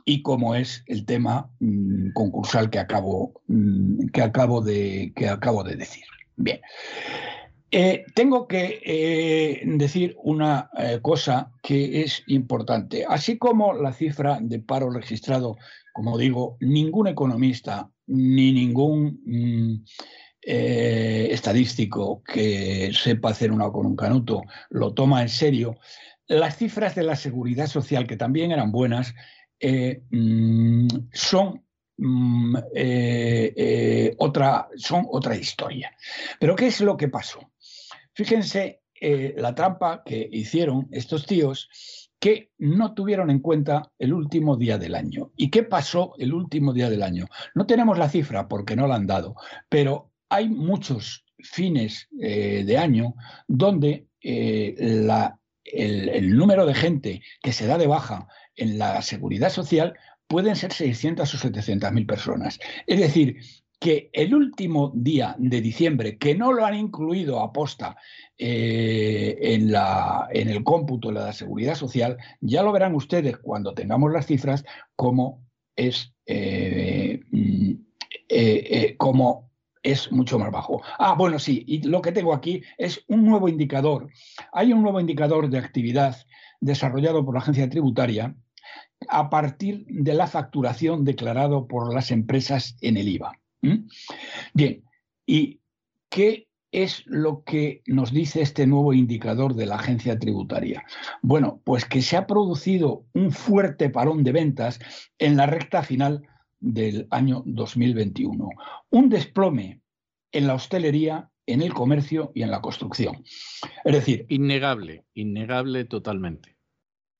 y 0.05 0.22
cómo 0.22 0.55
es 0.55 0.84
el 0.88 1.05
tema 1.05 1.49
mm, 1.59 2.11
concursal 2.13 2.69
que 2.69 2.80
acabo, 2.80 3.41
mm, 3.47 4.07
que, 4.07 4.22
acabo 4.22 4.61
de, 4.61 5.13
que 5.15 5.30
acabo 5.30 5.63
de 5.63 5.76
decir. 5.76 6.03
Bien. 6.35 6.59
Eh, 7.72 8.05
tengo 8.13 8.47
que 8.47 8.80
eh, 8.85 9.61
decir 9.65 10.15
una 10.23 10.69
eh, 10.77 10.99
cosa 11.01 11.51
que 11.61 12.01
es 12.01 12.23
importante. 12.27 13.05
Así 13.07 13.38
como 13.38 13.73
la 13.73 13.91
cifra 13.91 14.39
de 14.41 14.59
paro 14.59 14.89
registrado, 14.89 15.57
como 15.93 16.17
digo, 16.17 16.57
ningún 16.59 17.07
economista 17.07 17.89
ni 18.07 18.51
ningún 18.51 19.19
mm, 19.26 19.84
estadístico 20.47 22.22
que 22.23 22.91
sepa 22.93 23.31
hacer 23.31 23.51
una 23.51 23.72
con 23.72 23.88
un 23.88 23.95
canuto 23.95 24.43
lo 24.69 24.93
toma 24.93 25.23
en 25.23 25.30
serio, 25.30 25.76
las 26.27 26.57
cifras 26.57 26.95
de 26.95 27.03
la 27.03 27.15
seguridad 27.15 27.67
social, 27.67 28.07
que 28.07 28.17
también 28.17 28.51
eran 28.51 28.72
buenas, 28.72 29.13
eh, 29.60 30.03
mm, 30.11 30.88
son, 31.14 31.64
mm, 31.98 32.56
eh, 32.76 33.53
eh, 33.56 34.15
otra, 34.18 34.68
son 34.76 35.06
otra 35.10 35.36
historia. 35.36 35.95
Pero 36.40 36.56
¿qué 36.56 36.68
es 36.68 36.82
lo 36.82 36.98
que 36.98 37.07
pasó? 37.07 37.52
Fíjense 38.14 38.82
la 39.38 39.53
trampa 39.53 40.02
que 40.03 40.27
hicieron 40.32 40.88
estos 40.90 41.27
tíos 41.27 41.69
que 42.18 42.49
no 42.57 42.95
tuvieron 42.95 43.30
en 43.30 43.40
cuenta 43.40 43.91
el 43.99 44.14
último 44.14 44.56
día 44.56 44.80
del 44.80 44.95
año. 44.95 45.32
¿Y 45.36 45.52
qué 45.52 45.61
pasó 45.61 46.14
el 46.18 46.34
último 46.34 46.73
día 46.73 46.90
del 46.90 47.03
año? 47.03 47.27
No 47.53 47.68
tenemos 47.68 47.99
la 47.99 48.10
cifra 48.10 48.48
porque 48.48 48.76
no 48.76 48.88
la 48.88 48.95
han 48.95 49.06
dado, 49.06 49.36
pero 49.69 50.11
hay 50.30 50.49
muchos 50.49 51.23
fines 51.38 52.07
de 52.10 52.77
año 52.77 53.14
donde 53.48 54.07
la, 54.23 55.38
el, 55.65 56.36
número 56.36 56.65
de 56.65 56.73
gente 56.73 57.22
que 57.41 57.52
se 57.52 57.68
da 57.68 57.77
de 57.77 57.88
baja 57.88 58.27
en 58.56 58.77
la 58.77 59.02
seguridad 59.02 59.49
social 59.49 59.95
pueden 60.27 60.56
ser 60.56 60.73
600 60.73 61.34
o 61.34 61.38
700 61.38 61.91
mil 61.91 62.06
personas. 62.06 62.60
Es 62.88 62.99
decir, 62.99 63.38
que 63.80 64.10
el 64.14 64.34
último 64.34 64.91
día 64.95 65.36
de 65.38 65.61
diciembre, 65.61 66.18
que 66.18 66.36
no 66.36 66.53
lo 66.53 66.65
han 66.65 66.76
incluido 66.76 67.41
a 67.41 67.52
posta 67.52 67.98
eh, 68.38 69.38
en, 69.40 69.72
la, 69.72 70.27
en, 70.32 70.49
el 70.49 70.64
cómputo 70.64 71.10
de 71.10 71.15
la 71.15 71.34
seguridad 71.34 71.76
social, 71.76 72.18
ya 72.41 72.64
lo 72.64 72.72
verán 72.72 72.95
ustedes 72.95 73.38
cuando 73.38 73.73
tengamos 73.73 74.11
las 74.11 74.26
cifras, 74.26 74.65
cómo 74.95 75.45
es, 75.76 76.14
eh, 76.26 77.22
mm, 77.32 77.73
eh, 78.30 78.95
cómo 78.98 79.52
es 79.84 80.11
mucho 80.11 80.40
más 80.40 80.52
bajo. 80.52 80.82
Ah, 80.98 81.14
bueno, 81.15 81.38
sí, 81.38 81.64
y 81.68 81.84
lo 81.84 82.02
que 82.02 82.11
tengo 82.11 82.34
aquí 82.34 82.64
es 82.77 83.03
un 83.07 83.23
nuevo 83.23 83.48
indicador. 83.48 84.10
Hay 84.52 84.73
un 84.73 84.82
nuevo 84.82 84.99
indicador 84.99 85.49
de 85.49 85.60
actividad 85.60 86.18
desarrollado 86.60 87.23
por 87.23 87.36
la 87.36 87.41
agencia 87.41 87.69
tributaria 87.69 88.36
a 89.10 89.30
partir 89.30 89.85
de 89.88 90.14
la 90.14 90.27
facturación 90.27 91.03
declarado 91.03 91.68
por 91.68 91.93
las 91.93 92.11
empresas 92.11 92.77
en 92.81 92.97
el 92.97 93.10
IVA. 93.10 93.39
Bien, 94.53 94.84
¿y 95.26 95.60
qué 96.10 96.47
es 96.72 97.03
lo 97.06 97.43
que 97.43 97.81
nos 97.88 98.11
dice 98.11 98.41
este 98.41 98.68
nuevo 98.68 98.93
indicador 98.93 99.56
de 99.56 99.65
la 99.65 99.76
agencia 99.76 100.19
tributaria? 100.19 100.84
Bueno, 101.22 101.61
pues 101.64 101.85
que 101.85 102.02
se 102.02 102.18
ha 102.18 102.27
producido 102.27 103.06
un 103.14 103.31
fuerte 103.31 103.89
parón 103.89 104.23
de 104.23 104.34
ventas 104.34 104.80
en 105.18 105.38
la 105.38 105.45
recta 105.45 105.84
final 105.84 106.27
del 106.60 107.07
año 107.11 107.43
2021. 107.45 108.49
Un 108.89 109.10
desplome 109.10 109.81
en 110.31 110.47
la 110.47 110.56
hostelería, 110.56 111.30
en 111.45 111.61
el 111.61 111.73
comercio 111.73 112.31
y 112.35 112.41
en 112.41 112.52
la 112.52 112.61
construcción. 112.61 113.23
Es 113.84 113.93
decir... 113.93 114.26
Innegable, 114.30 115.06
innegable 115.14 115.85
totalmente. 115.85 116.55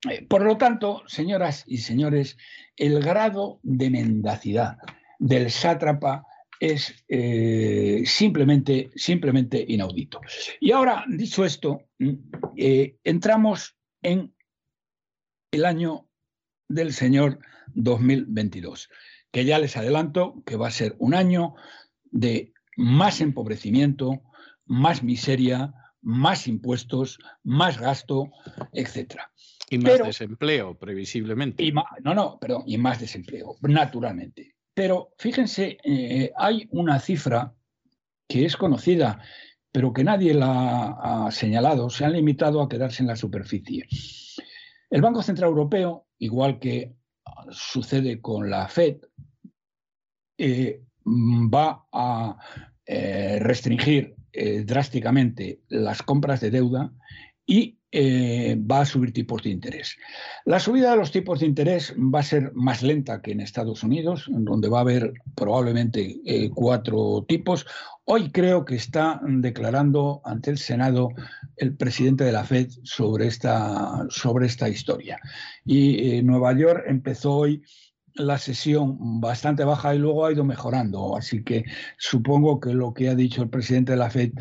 Eh, 0.10 0.26
por 0.28 0.44
lo 0.44 0.58
tanto, 0.58 1.04
señoras 1.08 1.64
y 1.68 1.78
señores, 1.78 2.38
el 2.76 3.02
grado 3.02 3.60
de 3.64 3.90
mendacidad 3.90 4.78
del 5.20 5.50
sátrapa 5.50 6.26
es 6.60 7.04
eh, 7.08 8.04
simplemente, 8.06 8.92
simplemente 8.96 9.64
inaudito. 9.68 10.22
Y 10.60 10.72
ahora, 10.72 11.06
dicho 11.08 11.46
esto, 11.46 11.82
mm, 12.00 12.14
eh, 12.58 12.98
entramos 13.04 13.76
en 14.02 14.34
el 15.52 15.66
año 15.66 16.08
del 16.68 16.94
Señor 16.94 17.40
2022, 17.74 18.90
que 19.32 19.46
ya 19.46 19.60
les 19.60 19.78
adelanto 19.78 20.44
que 20.46 20.56
va 20.56 20.68
a 20.68 20.72
ser 20.72 20.96
un 21.00 21.14
año 21.14 21.56
de 22.04 22.54
más 22.78 23.22
empobrecimiento, 23.22 24.22
más 24.66 25.04
miseria, 25.04 25.74
más 26.02 26.48
impuestos, 26.48 27.20
más 27.44 27.80
gasto, 27.80 28.32
etc. 28.74 29.16
Y 29.70 29.78
más 29.80 30.00
desempleo, 30.04 30.78
previsiblemente. 30.78 31.64
Y 31.64 31.72
no, 31.72 32.14
no, 32.14 32.38
perdón, 32.40 32.64
y 32.68 32.78
más 32.78 33.00
desempleo, 33.00 33.56
naturalmente. 33.62 34.56
Pero 34.74 35.14
fíjense, 35.18 35.78
eh, 35.84 36.32
hay 36.38 36.68
una 36.72 37.00
cifra 37.00 37.54
que 38.28 38.46
es 38.46 38.58
conocida, 38.58 39.22
pero 39.72 39.94
que 39.94 40.04
nadie 40.04 40.34
la 40.34 40.98
ha 41.02 41.32
señalado, 41.32 41.90
se 41.90 42.06
han 42.06 42.14
limitado 42.14 42.62
a 42.62 42.70
quedarse 42.70 43.04
en 43.04 43.08
la 43.08 43.16
superficie. 43.16 43.88
El 44.90 45.02
Banco 45.02 45.24
Central 45.24 45.50
Europeo, 45.50 46.08
igual 46.20 46.60
que 46.60 46.96
sucede 47.52 48.22
con 48.22 48.50
la 48.50 48.68
Fed, 48.68 48.98
eh, 50.38 50.82
va 51.06 51.86
a 51.92 52.38
eh, 52.86 53.40
restringir 53.40 54.16
eh, 54.32 54.64
drásticamente 54.66 55.62
las 55.70 56.02
compras 56.02 56.42
de 56.42 56.52
deuda 56.52 56.92
y 57.46 57.80
va 57.96 58.82
a 58.82 58.86
subir 58.86 59.14
tipos 59.14 59.44
de 59.44 59.50
interés. 59.50 59.98
La 60.46 60.60
subida 60.60 60.92
de 60.92 60.98
los 60.98 61.12
tipos 61.12 61.40
de 61.40 61.46
interés 61.46 61.94
va 61.98 62.20
a 62.20 62.24
ser 62.24 62.52
más 62.54 62.84
lenta 62.84 63.22
que 63.22 63.32
en 63.32 63.40
Estados 63.40 63.84
Unidos, 63.84 64.26
donde 64.30 64.70
va 64.70 64.80
a 64.80 64.82
haber 64.82 65.14
probablemente 65.36 66.20
cuatro 66.54 67.26
tipos. 67.28 67.66
Hoy 68.04 68.32
creo 68.32 68.66
que 68.66 68.76
está 68.76 69.20
declarando 69.24 70.22
ante 70.26 70.52
el 70.52 70.58
Senado 70.58 71.10
el 71.58 71.76
presidente 71.76 72.24
de 72.24 72.32
la 72.32 72.44
Fed 72.44 72.70
sobre 72.84 73.28
esta, 73.28 74.06
sobre 74.10 74.46
esta 74.46 74.70
historia. 74.70 75.20
Y 75.66 76.22
Nueva 76.22 76.54
York 76.54 76.84
empezó 76.88 77.38
hoy 77.38 77.64
la 78.18 78.38
sesión 78.38 79.20
bastante 79.20 79.64
baja 79.66 79.94
y 79.94 80.00
luego 80.00 80.26
ha 80.26 80.32
ido 80.32 80.44
mejorando. 80.44 81.18
Así 81.18 81.44
que 81.44 81.66
supongo 81.98 82.60
que 82.60 82.74
lo 82.74 82.94
que 82.94 83.10
ha 83.10 83.16
dicho 83.16 83.44
el 83.44 83.50
presidente 83.50 83.94
de 83.94 83.98
la 83.98 84.10
FED 84.10 84.32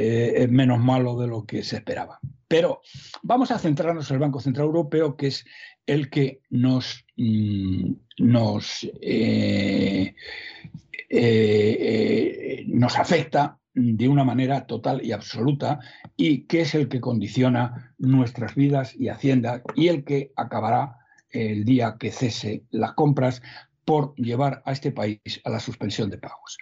eh, 0.00 0.44
es 0.44 0.48
menos 0.48 0.78
malo 0.78 1.18
de 1.18 1.26
lo 1.26 1.44
que 1.44 1.64
se 1.64 1.74
esperaba. 1.74 2.20
Pero 2.46 2.82
vamos 3.24 3.50
a 3.50 3.58
centrarnos 3.58 4.08
en 4.08 4.14
el 4.14 4.20
Banco 4.20 4.38
Central 4.38 4.66
Europeo, 4.66 5.16
que 5.16 5.26
es 5.26 5.44
el 5.86 6.08
que 6.08 6.40
nos, 6.50 7.04
mm, 7.16 7.94
nos, 8.18 8.88
eh, 9.02 10.14
eh, 11.10 12.64
nos 12.68 12.96
afecta 12.96 13.58
de 13.74 14.06
una 14.06 14.22
manera 14.22 14.68
total 14.68 15.04
y 15.04 15.10
absoluta 15.10 15.80
y 16.16 16.44
que 16.44 16.60
es 16.60 16.76
el 16.76 16.88
que 16.88 17.00
condiciona 17.00 17.96
nuestras 17.98 18.54
vidas 18.54 18.94
y 18.94 19.08
Hacienda 19.08 19.62
y 19.74 19.88
el 19.88 20.04
que 20.04 20.30
acabará 20.36 20.98
el 21.30 21.64
día 21.64 21.96
que 21.98 22.12
cese 22.12 22.62
las 22.70 22.92
compras 22.92 23.42
por 23.84 24.14
llevar 24.14 24.62
a 24.64 24.70
este 24.70 24.92
país 24.92 25.18
a 25.44 25.50
la 25.50 25.58
suspensión 25.58 26.08
de 26.08 26.18
pagos. 26.18 26.56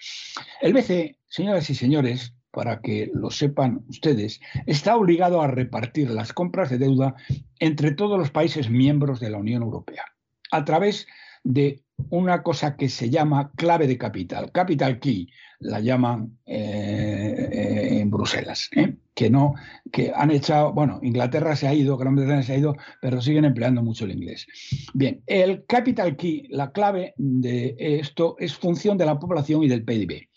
El 0.62 0.72
BCE, 0.72 1.18
señoras 1.28 1.68
y 1.68 1.74
señores, 1.74 2.35
para 2.56 2.80
que 2.80 3.10
lo 3.12 3.30
sepan 3.30 3.84
ustedes, 3.86 4.40
está 4.64 4.96
obligado 4.96 5.42
a 5.42 5.46
repartir 5.46 6.08
las 6.08 6.32
compras 6.32 6.70
de 6.70 6.78
deuda 6.78 7.14
entre 7.58 7.90
todos 7.90 8.18
los 8.18 8.30
países 8.30 8.70
miembros 8.70 9.20
de 9.20 9.28
la 9.28 9.36
Unión 9.36 9.62
Europea 9.62 10.04
a 10.50 10.64
través 10.64 11.06
de 11.44 11.82
una 12.08 12.42
cosa 12.42 12.74
que 12.78 12.88
se 12.88 13.10
llama 13.10 13.52
clave 13.56 13.86
de 13.86 13.98
capital, 13.98 14.52
capital 14.52 14.98
key, 15.00 15.28
la 15.58 15.80
llaman 15.80 16.38
eh, 16.46 17.48
eh, 17.52 18.00
en 18.00 18.10
Bruselas, 18.10 18.70
¿eh? 18.74 18.96
que 19.14 19.28
no, 19.28 19.54
que 19.92 20.10
han 20.14 20.30
echado, 20.30 20.72
bueno, 20.72 20.98
Inglaterra 21.02 21.56
se 21.56 21.68
ha 21.68 21.74
ido, 21.74 21.98
Gran 21.98 22.16
Bretaña 22.16 22.42
se 22.42 22.54
ha 22.54 22.58
ido, 22.58 22.74
pero 23.02 23.20
siguen 23.20 23.44
empleando 23.44 23.82
mucho 23.82 24.06
el 24.06 24.12
inglés. 24.12 24.46
Bien, 24.94 25.22
el 25.26 25.66
capital 25.66 26.16
key, 26.16 26.48
la 26.48 26.72
clave 26.72 27.12
de 27.18 27.76
esto 27.78 28.36
es 28.38 28.54
función 28.56 28.96
de 28.96 29.04
la 29.04 29.18
población 29.18 29.62
y 29.62 29.68
del 29.68 29.84
PIB. 29.84 30.30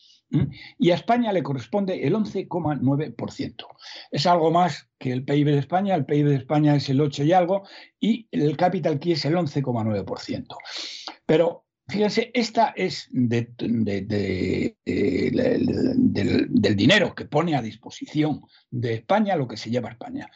Y 0.77 0.91
a 0.91 0.95
España 0.95 1.33
le 1.33 1.43
corresponde 1.43 2.05
el 2.05 2.13
11,9%. 2.13 3.65
Es 4.11 4.27
algo 4.27 4.51
más 4.51 4.89
que 4.99 5.11
el 5.11 5.23
PIB 5.23 5.47
de 5.47 5.57
España, 5.59 5.95
el 5.95 6.05
PIB 6.05 6.27
de 6.27 6.35
España 6.35 6.75
es 6.75 6.89
el 6.89 7.01
8 7.01 7.23
y 7.23 7.33
algo, 7.33 7.63
y 7.99 8.27
el 8.31 8.55
capital 8.55 8.99
key 8.99 9.13
es 9.13 9.25
el 9.25 9.35
11,9%. 9.35 10.45
Pero 11.25 11.65
fíjense, 11.87 12.31
esta 12.33 12.73
es 12.75 13.07
del, 13.11 13.47
dinero 16.75 17.15
que 17.15 17.25
pone 17.25 17.55
a 17.55 17.61
disposición 17.61 18.41
de 18.69 18.93
España 18.93 19.35
lo 19.35 19.47
que 19.47 19.57
se 19.57 19.71
lleva 19.71 19.89
a 19.89 19.93
España. 19.93 20.29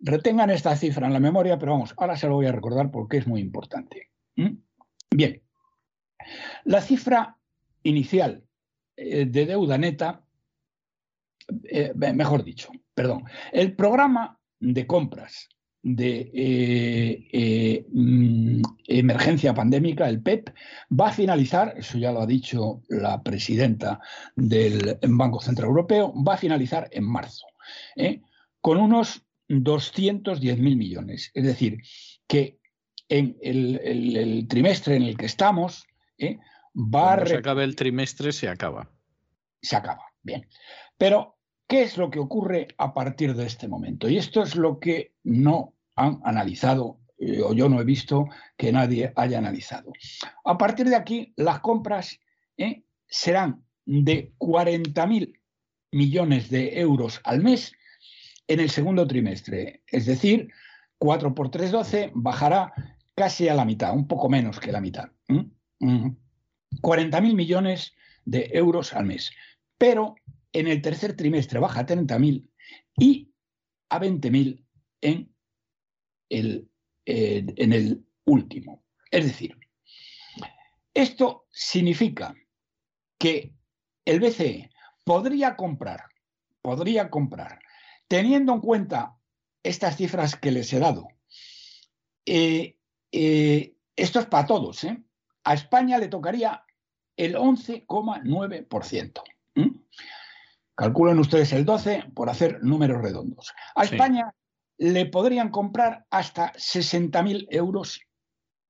Retengan 0.00 0.50
esta 0.50 0.76
cifra 0.76 1.06
en 1.06 1.14
la 1.14 1.20
memoria, 1.20 1.58
pero 1.58 1.72
vamos, 1.72 1.94
ahora 1.96 2.16
se 2.16 2.28
lo 2.28 2.34
voy 2.34 2.46
a 2.46 2.52
recordar 2.52 2.90
porque 2.90 3.16
es 3.16 3.26
muy 3.26 3.40
importante. 3.40 4.10
Bien, 5.10 5.42
la 6.64 6.82
cifra 6.82 7.38
inicial 7.82 8.44
eh, 8.96 9.26
de 9.26 9.46
deuda 9.46 9.78
neta, 9.78 10.24
eh, 11.64 11.92
mejor 11.94 12.44
dicho, 12.44 12.70
perdón, 12.94 13.24
el 13.52 13.74
programa 13.74 14.38
de 14.60 14.86
compras 14.86 15.48
de 15.82 16.30
eh, 16.32 17.86
mm, 17.92 18.62
emergencia 18.86 19.52
pandémica, 19.52 20.08
el 20.08 20.22
PEP, 20.22 20.50
va 20.98 21.08
a 21.08 21.12
finalizar, 21.12 21.74
eso 21.76 21.98
ya 21.98 22.12
lo 22.12 22.22
ha 22.22 22.26
dicho 22.26 22.82
la 22.88 23.22
presidenta 23.22 24.00
del 24.34 24.98
Banco 25.02 25.40
Central 25.40 25.68
Europeo, 25.68 26.14
va 26.22 26.34
a 26.34 26.38
finalizar 26.38 26.88
en 26.90 27.04
marzo, 27.04 27.46
con 28.62 28.78
unos 28.78 29.22
210.000 29.48 30.56
millones. 30.76 31.30
Es 31.34 31.44
decir, 31.44 31.82
que 32.26 32.58
en 33.08 33.36
el, 33.42 34.46
trimestre 34.48 34.96
en 34.96 35.02
el 35.02 35.16
que 35.16 35.26
estamos, 35.26 35.86
Va 36.76 37.14
Cuando 37.14 37.26
se 37.26 37.36
acabe 37.36 37.64
el 37.64 37.76
trimestre, 37.76 38.32
se 38.32 38.48
acaba. 38.48 38.90
Se 39.62 39.76
acaba, 39.76 40.04
bien. 40.22 40.46
Pero, 40.98 41.38
¿qué 41.68 41.82
es 41.82 41.96
lo 41.96 42.10
que 42.10 42.18
ocurre 42.18 42.68
a 42.78 42.92
partir 42.92 43.34
de 43.34 43.46
este 43.46 43.68
momento? 43.68 44.08
Y 44.08 44.18
esto 44.18 44.42
es 44.42 44.56
lo 44.56 44.80
que 44.80 45.14
no 45.22 45.74
han 45.94 46.20
analizado, 46.24 46.98
eh, 47.18 47.40
o 47.42 47.54
yo 47.54 47.68
no 47.68 47.80
he 47.80 47.84
visto 47.84 48.26
que 48.56 48.72
nadie 48.72 49.12
haya 49.16 49.38
analizado. 49.38 49.92
A 50.44 50.58
partir 50.58 50.88
de 50.88 50.96
aquí, 50.96 51.32
las 51.36 51.60
compras 51.60 52.18
eh, 52.56 52.84
serán 53.06 53.64
de 53.86 54.34
40.000 54.38 55.38
millones 55.92 56.50
de 56.50 56.80
euros 56.80 57.20
al 57.24 57.42
mes 57.42 57.72
en 58.48 58.60
el 58.60 58.70
segundo 58.70 59.06
trimestre. 59.06 59.82
Es 59.86 60.06
decir, 60.06 60.48
4 60.98 61.34
por 61.34 61.50
3, 61.50 61.70
12, 61.70 62.12
bajará 62.14 62.72
casi 63.14 63.48
a 63.48 63.54
la 63.54 63.64
mitad, 63.64 63.94
un 63.94 64.08
poco 64.08 64.28
menos 64.28 64.58
que 64.58 64.72
la 64.72 64.80
mitad. 64.80 65.10
40.000 66.80 67.34
millones 67.34 67.94
de 68.24 68.50
euros 68.52 68.92
al 68.94 69.06
mes. 69.06 69.32
Pero 69.78 70.16
en 70.52 70.68
el 70.68 70.80
tercer 70.82 71.16
trimestre 71.16 71.58
baja 71.58 71.80
a 71.80 71.86
30.000 71.86 72.48
y 72.98 73.30
a 73.90 74.00
20.000 74.00 74.64
en 75.00 75.34
el, 76.28 78.04
último. 78.26 78.82
Es 79.10 79.26
decir, 79.26 79.58
esto 80.94 81.46
significa 81.50 82.34
que 83.18 83.54
el 84.06 84.20
BCE 84.20 84.70
podría 85.04 85.56
comprar, 85.56 86.04
podría 86.62 87.10
comprar, 87.10 87.58
teniendo 88.08 88.54
en 88.54 88.60
cuenta 88.60 89.18
estas 89.62 89.96
cifras 89.96 90.36
que 90.36 90.50
les 90.50 90.72
he 90.72 90.78
dado, 90.78 91.08
eh, 92.24 92.78
eh, 93.12 93.76
esto 93.94 94.20
es 94.20 94.26
para 94.26 94.46
todos, 94.46 94.84
¿eh? 94.84 95.02
A 95.44 95.54
España 95.54 95.98
le 95.98 96.08
tocaría 96.08 96.63
el 97.16 97.36
11,9%. 97.36 99.22
Calculen 100.74 101.18
ustedes 101.20 101.52
el 101.52 101.64
12 101.64 102.10
por 102.14 102.28
hacer 102.28 102.62
números 102.62 103.00
redondos. 103.00 103.54
A 103.76 103.84
España 103.84 104.34
le 104.78 105.06
podrían 105.06 105.50
comprar 105.50 106.04
hasta 106.10 106.52
60.000 106.54 107.46
euros 107.50 108.00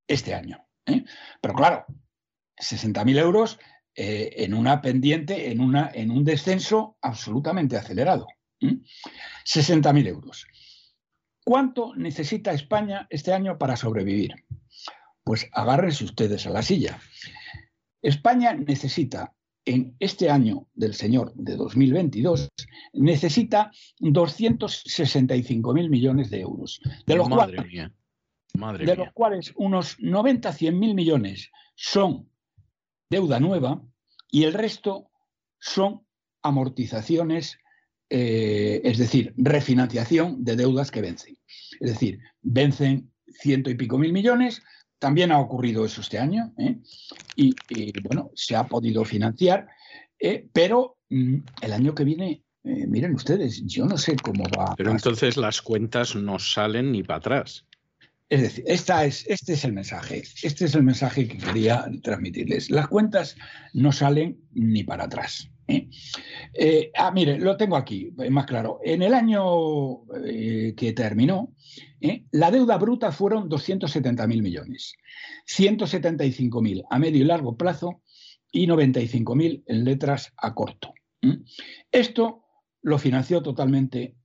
este 0.06 0.34
año. 0.34 0.66
¿eh? 0.86 1.04
Pero 1.40 1.54
claro, 1.54 1.86
60.000 2.56 3.18
euros 3.18 3.58
eh, 3.94 4.34
en 4.38 4.54
una 4.54 4.82
pendiente, 4.82 5.50
en, 5.50 5.60
una, 5.60 5.90
en, 5.94 6.10
un 6.10 6.24
descenso 6.24 6.98
absolutamente 7.00 7.76
acelerado. 7.76 8.26
60.000 8.60 10.06
euros. 10.06 10.46
¿Cuánto 11.44 11.94
necesita 11.94 12.52
España 12.52 13.06
este 13.10 13.32
año 13.32 13.58
para 13.58 13.76
sobrevivir? 13.76 14.34
Pues 15.22 15.48
agárrense 15.52 16.04
ustedes 16.04 16.46
a 16.46 16.50
la 16.50 16.62
silla. 16.62 16.98
España 18.04 18.54
necesita 18.54 19.34
en 19.64 19.96
este 19.98 20.30
año 20.30 20.68
del 20.74 20.94
señor 20.94 21.32
de 21.34 21.56
2022 21.56 22.50
necesita 22.92 23.72
265.000 24.00 25.88
millones 25.88 26.28
de 26.30 26.40
euros, 26.40 26.80
de 27.06 27.16
los, 27.16 27.28
cuales, 27.28 27.64
de 28.86 28.96
los 28.96 29.12
cuales 29.14 29.54
unos 29.56 29.96
90 30.00 30.52
100 30.52 30.78
mil 30.78 30.94
millones 30.94 31.50
son 31.74 32.28
deuda 33.08 33.40
nueva 33.40 33.82
y 34.30 34.44
el 34.44 34.52
resto 34.52 35.10
son 35.58 36.06
amortizaciones 36.42 37.58
eh, 38.10 38.82
es 38.84 38.98
decir, 38.98 39.32
refinanciación 39.36 40.44
de 40.44 40.56
deudas 40.56 40.90
que 40.90 41.00
vencen. 41.00 41.38
Es 41.80 41.90
decir, 41.90 42.20
vencen 42.42 43.10
ciento 43.26 43.70
y 43.70 43.74
pico 43.74 43.98
mil 43.98 44.12
millones, 44.12 44.62
también 45.04 45.32
ha 45.32 45.38
ocurrido 45.38 45.84
eso 45.84 46.00
este 46.00 46.18
año, 46.18 46.54
¿eh? 46.56 46.78
y, 47.36 47.54
bueno, 48.00 48.30
se 48.34 48.56
ha 48.56 48.64
podido 48.66 49.04
financiar, 49.04 49.68
eh, 50.18 50.48
pero 50.50 50.96
mm, 51.10 51.36
el 51.60 51.72
año 51.74 51.94
que 51.94 52.04
viene, 52.04 52.42
miren 52.62 53.14
ustedes, 53.14 53.62
yo 53.66 53.84
no 53.84 53.98
sé 53.98 54.16
cómo 54.16 54.44
va. 54.44 54.74
Pero 54.78 54.92
entonces 54.92 55.36
las 55.36 55.60
cuentas 55.60 56.16
no 56.16 56.38
salen 56.38 56.90
ni 56.90 57.02
para 57.02 57.18
atrás. 57.18 57.66
Es 58.30 58.40
decir, 58.40 58.64
esta 58.66 59.04
es, 59.04 59.26
este 59.28 59.52
es 59.52 59.66
el 59.66 59.74
mensaje, 59.74 60.22
este 60.42 60.64
es 60.64 60.74
el 60.74 60.84
mensaje 60.84 61.28
que 61.28 61.36
quería 61.36 61.84
transmitirles. 62.02 62.70
Las 62.70 62.88
cuentas 62.88 63.36
no 63.74 63.92
salen 63.92 64.40
ni 64.54 64.84
para 64.84 65.04
atrás. 65.04 65.50
¿Eh? 65.68 65.88
Eh, 66.52 66.90
ah, 66.96 67.10
mire, 67.10 67.38
lo 67.38 67.56
tengo 67.56 67.76
aquí, 67.76 68.12
más 68.30 68.46
claro. 68.46 68.80
En 68.82 69.02
el 69.02 69.14
año 69.14 70.04
eh, 70.24 70.74
que 70.76 70.92
terminó, 70.92 71.54
la 72.32 72.50
deuda 72.50 72.76
bruta 72.76 73.12
fueron 73.12 73.48
270.000 73.48 74.42
millones, 74.42 74.94
175.000 75.46 76.84
a 76.88 76.98
medio 76.98 77.22
y 77.22 77.24
largo 77.24 77.56
plazo 77.56 78.02
y 78.52 78.66
95.000 78.66 79.64
en 79.66 79.84
letras 79.84 80.32
a 80.36 80.54
corto. 80.54 80.92
Esto 81.90 82.44
lo 82.82 82.98
financió 82.98 83.42
totalmente 83.42 84.16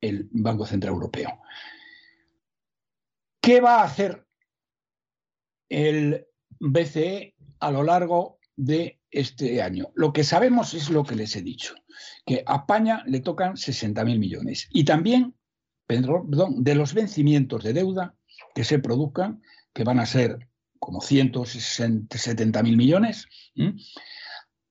el 0.00 0.28
Banco 0.32 0.66
Central 0.66 0.94
Europeo. 0.94 1.38
¿Qué 3.40 3.60
va 3.60 3.80
a 3.80 3.84
hacer 3.84 4.26
el 5.68 6.26
BCE 6.58 7.34
a 7.60 7.70
lo 7.70 7.82
largo 7.82 8.38
de 8.56 9.01
este 9.12 9.62
año? 9.62 9.90
Lo 9.94 10.12
que 10.12 10.24
sabemos 10.24 10.74
es 10.74 10.90
lo 10.90 11.04
que 11.04 11.14
les 11.14 11.36
he 11.36 11.42
dicho, 11.42 11.74
que 12.26 12.42
a 12.46 12.56
España 12.56 13.02
le 13.06 13.20
tocan 13.20 13.54
60.000 13.54 14.18
millones 14.18 14.68
y 14.70 14.84
también, 14.84 15.34
perdón, 15.86 16.64
de 16.64 16.74
los 16.74 16.94
vencimientos 16.94 17.62
de 17.62 17.72
deuda 17.72 18.16
que 18.54 18.64
se 18.64 18.78
produzcan, 18.78 19.42
que 19.72 19.84
van 19.84 20.00
a 20.00 20.06
ser 20.06 20.48
como 20.78 21.00
170.000 21.00 22.76
millones, 22.76 23.28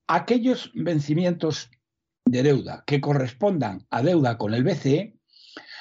aquellos 0.07 0.71
vencimientos 0.73 1.69
de 2.25 2.43
deuda 2.43 2.83
que 2.85 2.99
correspondan 2.99 3.87
a 3.89 4.01
deuda 4.01 4.37
con 4.37 4.53
el 4.53 4.63
BCE, 4.63 5.15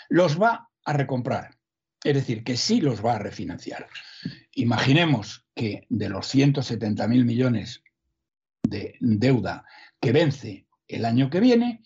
los 0.08 0.40
va 0.40 0.70
a 0.84 0.92
recomprar 0.92 1.60
es 2.05 2.14
decir, 2.14 2.44
que 2.44 2.56
sí 2.56 2.80
los 2.80 3.05
va 3.05 3.16
a 3.16 3.18
refinanciar. 3.18 3.89
Imaginemos 4.52 5.47
que 5.55 5.86
de 5.89 6.08
los 6.08 6.34
170.000 6.34 7.24
millones 7.24 7.82
de 8.70 8.94
deuda 9.00 9.65
que 10.00 10.12
vence 10.12 10.66
el 10.89 11.05
año 11.05 11.28
que 11.31 11.40
viene, 11.40 11.82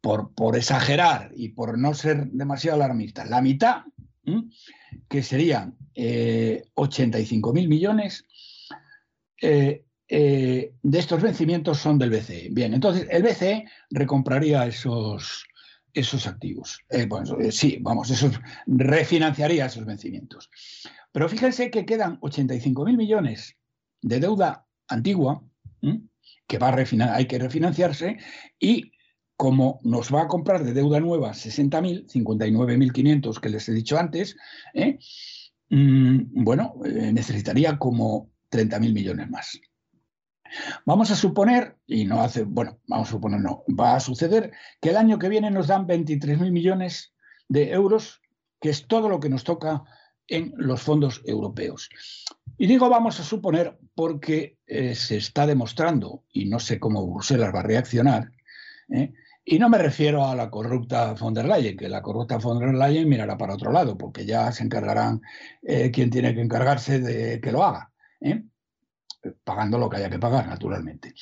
por, 0.00 0.56
exagerar 0.56 1.32
y 1.34 1.48
por 1.48 1.78
no 1.78 1.94
ser 1.94 2.26
demasiado 2.26 2.76
alarmista, 2.76 3.24
la 3.24 3.40
mitad, 3.40 3.82
que 5.08 5.22
serían 5.22 5.76
85.000 5.96 7.64
eh, 7.64 7.68
millones, 7.68 8.26
eh, 9.40 9.84
eh, 10.14 10.74
de 10.82 10.98
estos 10.98 11.22
vencimientos 11.22 11.78
son 11.78 11.98
del 11.98 12.10
BCE. 12.10 12.48
Bien, 12.50 12.74
entonces 12.74 13.06
el 13.10 13.22
BCE 13.22 13.64
recompraría 13.90 14.66
esos, 14.66 15.46
esos 15.94 16.26
activos. 16.26 16.80
Eh, 16.90 17.08
sí, 17.50 17.78
vamos, 17.80 18.10
eso 18.10 18.30
refinanciaría 18.66 19.66
esos 19.66 19.86
vencimientos. 19.86 20.50
Pero 21.12 21.28
fíjense 21.28 21.70
que 21.70 21.86
quedan 21.86 22.20
85.000 22.20 22.96
millones 22.96 23.56
de 24.02 24.20
deuda 24.20 24.66
antigua 24.92 25.42
que 26.46 26.58
va 26.58 26.68
a 26.68 27.14
hay 27.14 27.26
que 27.26 27.38
refinanciarse 27.38 28.18
y 28.58 28.92
como 29.36 29.80
nos 29.82 30.14
va 30.14 30.22
a 30.22 30.28
comprar 30.28 30.64
de 30.64 30.72
deuda 30.72 31.00
nueva 31.00 31.32
60.000, 31.32 32.06
59.500 32.06 33.40
que 33.40 33.48
les 33.48 33.68
he 33.68 33.72
dicho 33.72 33.98
antes, 33.98 34.36
¿eh? 34.74 34.98
mm, 35.70 36.44
bueno, 36.44 36.74
necesitaría 36.84 37.78
como 37.78 38.30
30.000 38.50 38.92
millones 38.92 39.30
más. 39.30 39.60
Vamos 40.84 41.10
a 41.10 41.16
suponer, 41.16 41.78
y 41.86 42.04
no 42.04 42.20
hace, 42.20 42.44
bueno, 42.44 42.78
vamos 42.86 43.08
a 43.08 43.12
suponer, 43.12 43.40
no, 43.40 43.64
va 43.68 43.96
a 43.96 44.00
suceder 44.00 44.52
que 44.80 44.90
el 44.90 44.96
año 44.96 45.18
que 45.18 45.28
viene 45.28 45.50
nos 45.50 45.66
dan 45.66 45.86
23.000 45.86 46.52
millones 46.52 47.14
de 47.48 47.72
euros, 47.72 48.20
que 48.60 48.68
es 48.68 48.86
todo 48.86 49.08
lo 49.08 49.18
que 49.18 49.30
nos 49.30 49.44
toca 49.44 49.82
en 50.28 50.52
los 50.56 50.82
fondos 50.82 51.22
europeos. 51.24 51.88
Y 52.62 52.68
digo 52.68 52.88
vamos 52.88 53.18
a 53.18 53.24
suponer 53.24 53.76
porque 53.92 54.56
eh, 54.68 54.94
se 54.94 55.16
está 55.16 55.48
demostrando, 55.48 56.22
y 56.30 56.44
no 56.44 56.60
sé 56.60 56.78
cómo 56.78 57.04
Bruselas 57.04 57.52
va 57.52 57.58
a 57.58 57.64
reaccionar, 57.64 58.30
¿eh? 58.88 59.12
y 59.44 59.58
no 59.58 59.68
me 59.68 59.78
refiero 59.78 60.24
a 60.24 60.36
la 60.36 60.48
corrupta 60.48 61.14
von 61.14 61.34
der 61.34 61.46
Leyen, 61.46 61.76
que 61.76 61.88
la 61.88 62.00
corrupta 62.00 62.36
von 62.36 62.60
der 62.60 62.72
Leyen 62.72 63.08
mirará 63.08 63.36
para 63.36 63.54
otro 63.54 63.72
lado, 63.72 63.98
porque 63.98 64.24
ya 64.24 64.52
se 64.52 64.62
encargarán 64.62 65.22
eh, 65.60 65.90
quien 65.90 66.08
tiene 66.08 66.36
que 66.36 66.40
encargarse 66.40 67.00
de 67.00 67.40
que 67.40 67.50
lo 67.50 67.64
haga 67.64 67.90
pagando 69.42 69.76
lo 69.76 69.90
que 69.90 69.96
haya 69.96 70.10
que 70.10 70.20
pagar, 70.20 70.46
naturalmente. 70.46 71.14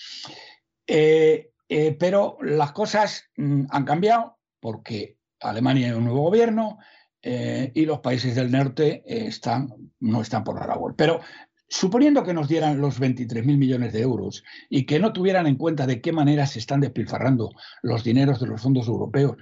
Pero 0.86 2.36
las 2.42 2.72
cosas 2.72 3.30
mm, 3.38 3.64
han 3.70 3.84
cambiado 3.86 4.36
porque 4.60 5.16
Alemania 5.40 5.86
hay 5.86 5.94
un 5.94 6.04
nuevo 6.04 6.20
gobierno 6.20 6.80
eh, 7.22 7.70
y 7.74 7.84
los 7.84 8.00
países 8.00 8.34
del 8.34 8.50
norte 8.50 9.02
están, 9.06 9.68
no 10.00 10.22
están 10.22 10.44
por 10.44 10.58
la 10.58 10.66
labor. 10.66 10.94
Pero 10.96 11.20
suponiendo 11.68 12.24
que 12.24 12.34
nos 12.34 12.48
dieran 12.48 12.80
los 12.80 13.00
23.000 13.00 13.44
millones 13.56 13.92
de 13.92 14.02
euros 14.02 14.42
y 14.68 14.84
que 14.86 14.98
no 14.98 15.12
tuvieran 15.12 15.46
en 15.46 15.56
cuenta 15.56 15.86
de 15.86 16.00
qué 16.00 16.12
manera 16.12 16.46
se 16.46 16.58
están 16.58 16.80
despilfarrando 16.80 17.50
los 17.82 18.04
dineros 18.04 18.40
de 18.40 18.46
los 18.46 18.60
fondos 18.60 18.88
europeos, 18.88 19.36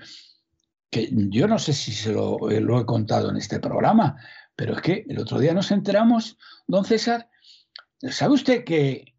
que 0.90 1.08
yo 1.12 1.46
no 1.46 1.58
sé 1.58 1.72
si 1.72 1.92
se 1.92 2.12
lo, 2.12 2.38
lo 2.38 2.80
he 2.80 2.86
contado 2.86 3.30
en 3.30 3.36
este 3.36 3.60
programa, 3.60 4.16
pero 4.56 4.74
es 4.74 4.82
que 4.82 5.04
el 5.08 5.18
otro 5.18 5.38
día 5.38 5.54
nos 5.54 5.70
enteramos, 5.70 6.38
don 6.66 6.84
César, 6.84 7.28
¿Sabe 8.00 8.34
usted 8.34 8.64
que 8.64 9.14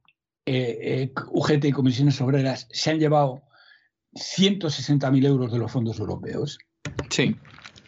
eh, 0.45 0.77
eh, 0.81 1.13
UGT 1.31 1.65
y 1.65 1.71
comisiones 1.71 2.19
obreras 2.21 2.67
se 2.71 2.91
han 2.91 2.99
llevado 2.99 3.43
160.000 4.13 5.25
euros 5.25 5.51
de 5.51 5.59
los 5.59 5.71
fondos 5.71 5.99
europeos? 5.99 6.57
Sí, 7.09 7.35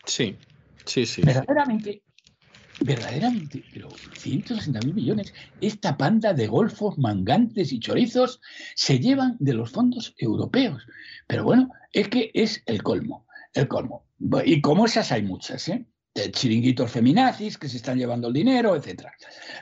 sí, 0.05 0.37
sí, 0.85 1.05
sí. 1.05 1.21
Verdaderamente, 1.21 2.03
verdaderamente, 2.81 3.63
pero 3.73 3.89
160.000 3.89 4.93
millones, 4.93 5.33
esta 5.61 5.97
panda 5.97 6.33
de 6.33 6.47
golfos, 6.47 6.97
mangantes 6.97 7.71
y 7.71 7.79
chorizos 7.79 8.41
se 8.75 8.99
llevan 8.99 9.37
de 9.39 9.53
los 9.53 9.71
fondos 9.71 10.13
europeos. 10.17 10.85
Pero 11.27 11.43
bueno, 11.43 11.69
es 11.93 12.09
que 12.09 12.31
es 12.33 12.63
el 12.65 12.83
colmo, 12.83 13.27
el 13.53 13.67
colmo. 13.67 14.05
Y 14.45 14.61
como 14.61 14.85
esas 14.85 15.11
hay 15.11 15.23
muchas, 15.23 15.67
¿eh? 15.69 15.85
De 16.13 16.29
chiringuitos 16.31 16.91
feminazis 16.91 17.57
que 17.57 17.69
se 17.69 17.77
están 17.77 17.97
llevando 17.97 18.27
el 18.27 18.33
dinero, 18.33 18.75
etc. 18.75 19.05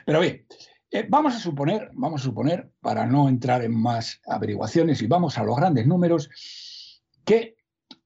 Pero 0.04 0.20
bien, 0.20 0.46
eh, 0.90 1.06
vamos 1.08 1.36
a 1.36 1.38
suponer, 1.38 1.90
vamos 1.92 2.22
a 2.22 2.24
suponer, 2.24 2.72
para 2.80 3.06
no 3.06 3.28
entrar 3.28 3.62
en 3.62 3.74
más 3.74 4.20
averiguaciones 4.26 5.00
y 5.02 5.06
vamos 5.06 5.38
a 5.38 5.44
los 5.44 5.56
grandes 5.56 5.86
números, 5.86 6.28
que 7.24 7.56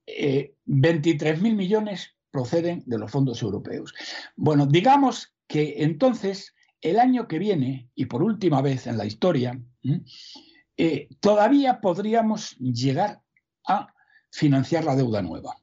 23.000 0.07 1.47
eh, 1.47 1.55
millones 1.55 2.14
proceden 2.35 2.83
de 2.87 2.99
los 2.99 3.13
fondos 3.13 3.41
europeos. 3.43 3.95
Bueno, 4.35 4.67
digamos 4.67 5.33
que 5.47 5.77
entonces 5.85 6.53
el 6.81 6.99
año 6.99 7.29
que 7.29 7.39
viene, 7.39 7.91
y 7.95 8.07
por 8.07 8.25
última 8.25 8.61
vez 8.61 8.89
en 8.89 8.99
la 8.99 9.07
historia, 9.07 9.57
eh, 10.77 11.09
todavía 11.21 11.81
podríamos 11.81 12.57
llegar 12.59 13.23
a 13.69 13.95
financiar 14.33 14.85
la 14.85 14.97
deuda 14.97 15.23
nueva 15.23 15.55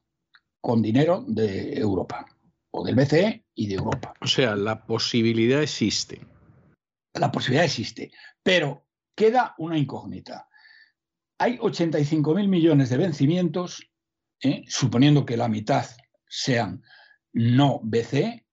con 0.62 0.80
dinero 0.80 1.24
de 1.28 1.74
Europa, 1.78 2.24
o 2.70 2.82
del 2.82 2.94
BCE 2.94 3.44
y 3.54 3.66
de 3.66 3.74
Europa. 3.74 4.14
O 4.22 4.26
sea, 4.26 4.56
la 4.56 4.86
posibilidad 4.86 5.62
existe 5.62 6.32
la 7.14 7.30
posibilidad 7.30 7.64
existe, 7.64 8.10
pero 8.42 8.86
queda 9.14 9.54
una 9.58 9.78
incógnita. 9.78 10.48
Hay 11.38 11.58
85.000 11.58 12.48
millones 12.48 12.90
de 12.90 12.96
vencimientos, 12.96 13.90
¿eh? 14.40 14.64
suponiendo 14.66 15.26
que 15.26 15.36
la 15.36 15.48
mitad 15.48 15.86
sean 16.32 16.82
no 17.34 17.80
BCE, 17.82 18.46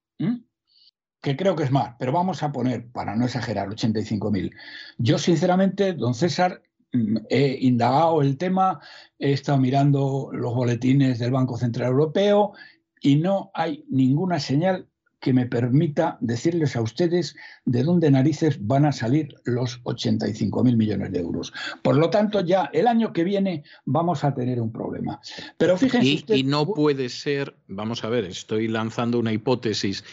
que 1.21 1.35
creo 1.37 1.55
que 1.55 1.63
es 1.63 1.71
más, 1.71 1.95
pero 1.97 2.11
vamos 2.11 2.43
a 2.43 2.51
poner, 2.51 2.91
para 2.91 3.15
no 3.15 3.25
exagerar, 3.25 3.69
85.000. 3.69 4.53
Yo, 4.97 5.17
sinceramente, 5.17 5.93
don 5.93 6.13
César, 6.13 6.61
mm, 6.91 7.17
he 7.29 7.57
indagado 7.61 8.21
el 8.21 8.37
tema, 8.37 8.81
he 9.17 9.31
estado 9.31 9.57
mirando 9.57 10.29
los 10.33 10.53
boletines 10.53 11.19
del 11.19 11.31
Banco 11.31 11.57
Central 11.57 11.89
Europeo 11.91 12.53
y 13.01 13.15
no 13.15 13.49
hay 13.53 13.85
ninguna 13.89 14.39
señal 14.39 14.89
que 15.19 15.33
me 15.33 15.45
permita 15.45 16.17
decirles 16.21 16.75
a 16.75 16.81
ustedes 16.81 17.35
de 17.65 17.83
dónde 17.83 18.09
narices 18.09 18.57
van 18.65 18.85
a 18.85 18.91
salir 18.91 19.35
los 19.43 19.83
85.000 19.83 20.75
millones 20.77 21.11
de 21.11 21.19
euros. 21.19 21.53
Por 21.81 21.97
lo 21.97 22.09
tanto, 22.09 22.41
ya 22.41 22.69
el 22.73 22.87
año 22.87 23.11
que 23.11 23.23
viene 23.23 23.63
vamos 23.85 24.23
a 24.23 24.33
tener 24.33 24.61
un 24.61 24.71
problema. 24.71 25.19
Pero 25.57 25.77
fíjense 25.77 26.07
y, 26.07 26.15
usted, 26.15 26.35
y 26.35 26.43
no 26.43 26.65
puede 26.65 27.09
ser, 27.09 27.55
vamos 27.67 28.03
a 28.03 28.09
ver, 28.09 28.25
estoy 28.25 28.67
lanzando 28.67 29.19
una 29.19 29.33
hipótesis, 29.33 30.05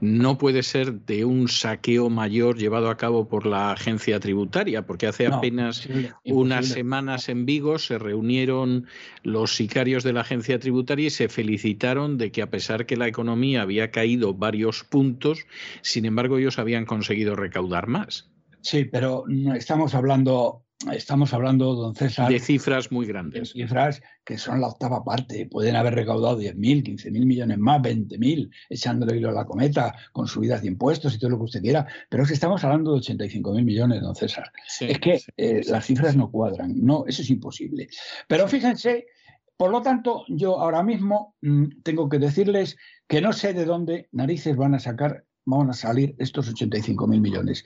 no 0.00 0.38
puede 0.38 0.62
ser 0.62 0.92
de 1.00 1.24
un 1.24 1.48
saqueo 1.48 2.08
mayor 2.08 2.56
llevado 2.56 2.88
a 2.88 2.96
cabo 2.96 3.28
por 3.28 3.46
la 3.46 3.72
agencia 3.72 4.18
tributaria, 4.18 4.86
porque 4.86 5.06
hace 5.06 5.28
No, 5.28 5.36
apenas 5.36 5.86
unas 6.24 6.66
semanas 6.66 7.28
en 7.28 7.44
Vigo 7.44 7.78
se 7.78 7.98
reunieron 7.98 8.86
los 9.22 9.54
sicarios 9.54 10.04
de 10.04 10.12
la 10.12 10.22
agencia 10.22 10.58
tributaria 10.58 11.06
y 11.06 11.10
se 11.10 11.28
felicitaron 11.28 12.16
de 12.18 12.32
que 12.32 12.42
a 12.42 12.50
pesar 12.50 12.86
que 12.86 12.96
la 12.96 13.08
economía 13.08 13.62
había 13.62 13.90
caído 13.90 14.32
varios 14.34 14.53
puntos, 14.84 15.46
sin 15.82 16.04
embargo 16.04 16.38
ellos 16.38 16.58
habían 16.58 16.86
conseguido 16.86 17.36
recaudar 17.36 17.86
más, 17.86 18.30
Sí, 18.64 18.86
pero 18.86 19.26
estamos 19.54 19.94
hablando, 19.94 20.64
estamos 20.90 21.34
hablando, 21.34 21.74
don 21.74 21.94
César, 21.94 22.32
de 22.32 22.40
cifras 22.40 22.90
muy 22.90 23.04
de 23.04 23.12
grandes. 23.12 23.52
cifras 23.52 24.00
que 24.24 24.38
son 24.38 24.58
la 24.62 24.68
octava 24.68 25.04
parte. 25.04 25.46
Pueden 25.50 25.76
haber 25.76 25.94
recaudado 25.94 26.40
10.000, 26.40 26.82
15.000 26.82 27.26
millones 27.26 27.58
más, 27.58 27.82
20.000, 27.82 28.50
echándole 28.70 29.18
hilo 29.18 29.28
a 29.28 29.32
la 29.32 29.44
cometa, 29.44 29.94
con 30.12 30.26
subidas 30.26 30.62
de 30.62 30.68
impuestos 30.68 31.14
y 31.14 31.18
todo 31.18 31.32
lo 31.32 31.36
que 31.36 31.44
usted 31.44 31.60
quiera. 31.60 31.86
Pero 32.08 32.22
es 32.22 32.30
que 32.30 32.34
estamos 32.34 32.64
hablando 32.64 32.94
de 32.94 33.00
85.000 33.00 33.62
millones, 33.62 34.00
don 34.00 34.14
César. 34.16 34.50
Sí, 34.66 34.86
es 34.88 34.98
que 34.98 35.18
sí, 35.18 35.30
eh, 35.36 35.60
sí. 35.62 35.70
las 35.70 35.84
cifras 35.84 36.16
no 36.16 36.30
cuadran. 36.30 36.72
No, 36.74 37.04
eso 37.06 37.20
es 37.20 37.28
imposible. 37.28 37.88
Pero 38.28 38.48
fíjense, 38.48 39.04
por 39.56 39.70
lo 39.70 39.82
tanto, 39.82 40.24
yo 40.28 40.60
ahora 40.60 40.82
mismo 40.82 41.36
mm, 41.42 41.82
tengo 41.82 42.08
que 42.08 42.18
decirles 42.18 42.76
que 43.06 43.20
no 43.20 43.32
sé 43.32 43.54
de 43.54 43.64
dónde 43.64 44.08
narices 44.12 44.56
van 44.56 44.74
a 44.74 44.80
sacar, 44.80 45.24
van 45.44 45.70
a 45.70 45.74
salir 45.74 46.14
estos 46.18 46.52
85.000 46.52 47.20
millones. 47.20 47.64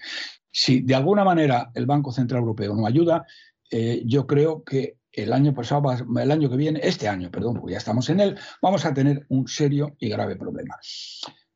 Si 0.50 0.80
de 0.80 0.94
alguna 0.94 1.24
manera 1.24 1.70
el 1.74 1.86
Banco 1.86 2.12
Central 2.12 2.40
Europeo 2.40 2.74
no 2.74 2.86
ayuda, 2.86 3.24
eh, 3.70 4.02
yo 4.04 4.26
creo 4.26 4.64
que 4.64 4.98
el 5.12 5.32
año 5.32 5.54
pasado, 5.54 5.90
el 5.92 6.30
año 6.30 6.50
que 6.50 6.56
viene, 6.56 6.80
este 6.82 7.08
año, 7.08 7.30
perdón, 7.30 7.54
porque 7.54 7.72
ya 7.72 7.78
estamos 7.78 8.08
en 8.10 8.20
él, 8.20 8.38
vamos 8.62 8.84
a 8.84 8.94
tener 8.94 9.26
un 9.28 9.48
serio 9.48 9.96
y 9.98 10.08
grave 10.08 10.36
problema. 10.36 10.76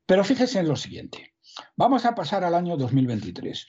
Pero 0.05 0.23
fíjense 0.23 0.59
en 0.59 0.67
lo 0.67 0.75
siguiente. 0.75 1.33
Vamos 1.77 2.05
a 2.05 2.15
pasar 2.15 2.43
al 2.43 2.55
año 2.55 2.77
2023. 2.77 3.67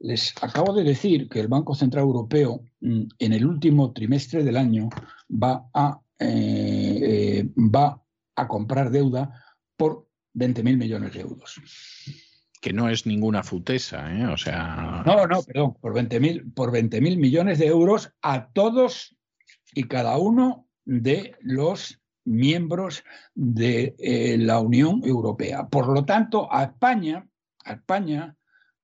Les 0.00 0.34
acabo 0.42 0.72
de 0.72 0.84
decir 0.84 1.28
que 1.28 1.40
el 1.40 1.48
Banco 1.48 1.74
Central 1.74 2.04
Europeo 2.04 2.64
mm, 2.80 3.02
en 3.18 3.32
el 3.32 3.46
último 3.46 3.92
trimestre 3.92 4.44
del 4.44 4.56
año 4.56 4.88
va 5.30 5.68
a, 5.74 6.00
eh, 6.18 6.98
eh, 7.02 7.44
va 7.56 8.02
a 8.36 8.48
comprar 8.48 8.90
deuda 8.90 9.44
por 9.76 10.08
20.000 10.34 10.76
millones 10.76 11.12
de 11.14 11.20
euros. 11.20 11.60
Que 12.60 12.72
no 12.72 12.88
es 12.88 13.06
ninguna 13.06 13.42
futesa, 13.42 14.12
¿eh? 14.16 14.26
O 14.26 14.36
sea. 14.36 15.02
No, 15.04 15.26
no, 15.26 15.42
perdón, 15.42 15.74
por 15.80 15.94
20.000 15.94 16.54
por 16.54 16.72
20.000 16.72 17.18
millones 17.18 17.58
de 17.58 17.66
euros 17.66 18.12
a 18.22 18.48
todos 18.52 19.16
y 19.74 19.84
cada 19.84 20.16
uno 20.16 20.66
de 20.84 21.36
los 21.40 22.00
miembros 22.24 23.04
de 23.34 23.94
eh, 23.98 24.38
la 24.38 24.60
Unión 24.60 25.02
Europea. 25.04 25.68
Por 25.68 25.88
lo 25.88 26.04
tanto, 26.04 26.52
a 26.52 26.64
España, 26.64 27.28
a 27.64 27.74
España, 27.74 28.36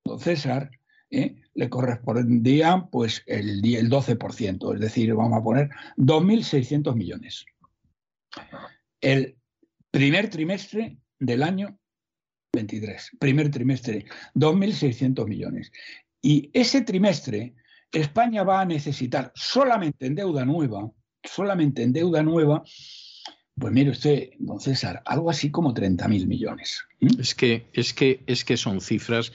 don 0.05 0.21
César, 0.21 0.71
eh, 1.11 1.37
le 1.55 1.69
correspondía 1.69 2.87
pues 2.91 3.23
el, 3.27 3.61
die- 3.63 3.79
el 3.79 3.91
12%, 3.91 4.75
es 4.75 4.81
decir, 4.81 5.13
vamos 5.15 5.39
a 5.39 5.43
poner 5.43 5.69
2.600 5.97 6.95
millones. 6.95 7.45
El 9.01 9.37
primer 9.91 10.29
trimestre 10.31 10.99
del 11.19 11.43
año 11.43 11.77
23, 12.53 13.11
primer 13.19 13.51
trimestre, 13.51 14.05
2.600 14.35 15.27
millones. 15.27 15.73
Y 16.23 16.51
ese 16.53 16.83
trimestre, 16.83 17.55
España 17.93 18.43
va 18.43 18.61
a 18.61 18.65
necesitar 18.65 19.33
solamente 19.35 20.07
en 20.07 20.15
deuda 20.15 20.45
nueva, 20.45 20.91
solamente 21.25 21.83
en 21.83 21.93
deuda 21.93 22.23
nueva, 22.23 22.63
pues 23.57 23.73
mire 23.73 23.91
usted, 23.91 24.31
don 24.39 24.61
César, 24.61 25.03
algo 25.05 25.29
así 25.31 25.51
como 25.51 25.75
30.000 25.75 26.27
millones. 26.27 26.83
¿Mm? 27.01 27.21
Es 27.21 27.35
que, 27.35 27.67
es 27.73 27.93
que, 27.93 28.23
es 28.27 28.45
que 28.45 28.57
son 28.57 28.81
cifras. 28.81 29.33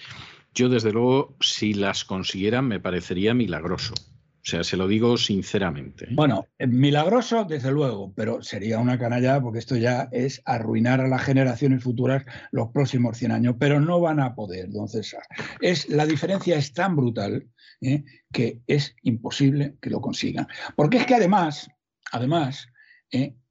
Yo, 0.56 0.70
desde 0.70 0.94
luego, 0.94 1.36
si 1.42 1.74
las 1.74 2.06
consiguieran, 2.06 2.66
me 2.68 2.80
parecería 2.80 3.34
milagroso. 3.34 3.94
O 3.94 4.48
sea, 4.48 4.64
se 4.64 4.78
lo 4.78 4.88
digo 4.88 5.18
sinceramente. 5.18 6.06
¿eh? 6.06 6.14
Bueno, 6.14 6.48
eh, 6.60 6.68
milagroso, 6.68 7.44
desde 7.44 7.72
luego, 7.72 8.14
pero 8.16 8.42
sería 8.42 8.80
una 8.80 8.98
canalla 8.98 9.42
porque 9.42 9.60
esto 9.60 9.76
ya 9.76 10.08
es 10.14 10.42
arruinar 10.46 11.02
a 11.02 11.08
las 11.08 11.24
generaciones 11.24 11.84
futuras 11.84 12.24
los 12.52 12.70
próximos 12.70 13.18
100 13.18 13.32
años, 13.32 13.56
pero 13.60 13.82
no 13.82 14.00
van 14.00 14.22
a 14.22 14.34
poder, 14.34 14.70
don 14.70 14.88
César. 14.88 15.24
Es, 15.60 15.90
la 15.90 16.06
diferencia 16.06 16.56
es 16.58 16.72
tan 16.74 16.96
brutal 16.96 17.50
¿eh? 17.82 18.06
que 18.32 18.62
es 18.68 18.96
imposible 19.02 19.76
que 19.82 19.90
lo 19.90 20.00
consigan. 20.00 20.48
Porque 20.78 20.98
es 20.98 21.06
que 21.06 21.16
además, 21.16 21.68
además. 22.12 22.68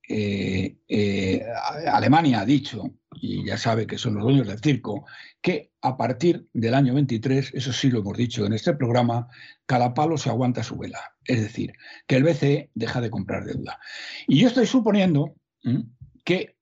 Eh, 0.09 0.77
eh, 0.89 1.45
Alemania 1.91 2.41
ha 2.41 2.45
dicho, 2.45 2.95
y 3.13 3.45
ya 3.45 3.57
sabe 3.57 3.87
que 3.87 3.99
son 3.99 4.15
los 4.15 4.25
dueños 4.25 4.47
del 4.47 4.61
circo, 4.61 5.07
que 5.41 5.73
a 5.81 5.97
partir 5.97 6.49
del 6.53 6.75
año 6.75 6.95
23, 6.95 7.53
eso 7.55 7.73
sí 7.73 7.91
lo 7.91 8.01
hemos 8.01 8.17
dicho 8.17 8.45
en 8.45 8.53
este 8.53 8.75
programa, 8.75 9.29
cada 9.67 9.95
palo 9.95 10.17
se 10.19 10.31
aguanta 10.31 10.63
su 10.63 10.77
vela. 10.77 11.01
Es 11.25 11.41
decir, 11.41 11.73
que 12.07 12.17
el 12.17 12.25
BCE 12.25 12.71
deja 12.75 13.01
de 13.01 13.11
comprar 13.11 13.45
deuda. 13.45 13.79
Y 14.27 14.41
yo 14.41 14.49
estoy 14.49 14.67
suponiendo 14.67 15.35
que 16.25 16.57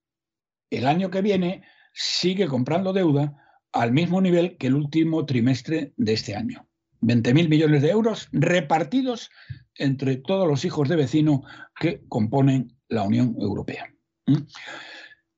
el 0.70 0.86
año 0.86 1.10
que 1.10 1.22
viene 1.22 1.62
sigue 1.92 2.46
comprando 2.46 2.92
deuda 2.92 3.36
al 3.72 3.92
mismo 3.92 4.20
nivel 4.20 4.56
que 4.56 4.68
el 4.68 4.74
último 4.74 5.26
trimestre 5.26 5.92
de 5.96 6.12
este 6.12 6.36
año. 6.36 6.68
20.000 7.00 7.48
millones 7.48 7.82
de 7.82 7.90
euros 7.90 8.28
repartidos 8.30 9.30
entre 9.76 10.16
todos 10.16 10.46
los 10.46 10.64
hijos 10.64 10.88
de 10.88 10.96
vecino 10.96 11.42
que 11.80 12.02
componen 12.08 12.76
la 12.92 13.02
Unión 13.02 13.36
Europea. 13.38 13.92
¿Mm? 14.26 14.36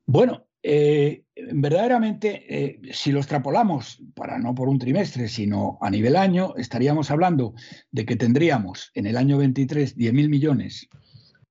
Bueno, 0.06 0.46
eh, 0.62 1.24
verdaderamente, 1.52 2.44
eh, 2.48 2.80
si 2.92 3.12
lo 3.12 3.20
extrapolamos, 3.20 4.02
para 4.14 4.38
no 4.38 4.54
por 4.54 4.68
un 4.68 4.78
trimestre, 4.78 5.28
sino 5.28 5.78
a 5.80 5.90
nivel 5.90 6.16
año, 6.16 6.54
estaríamos 6.56 7.10
hablando 7.10 7.54
de 7.90 8.04
que 8.04 8.16
tendríamos 8.16 8.90
en 8.94 9.06
el 9.06 9.16
año 9.16 9.38
23 9.38 9.96
10.000 9.96 10.28
millones 10.28 10.88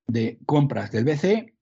de 0.07 0.40
compras 0.45 0.91
del 0.91 1.06
BCE, 1.06 1.53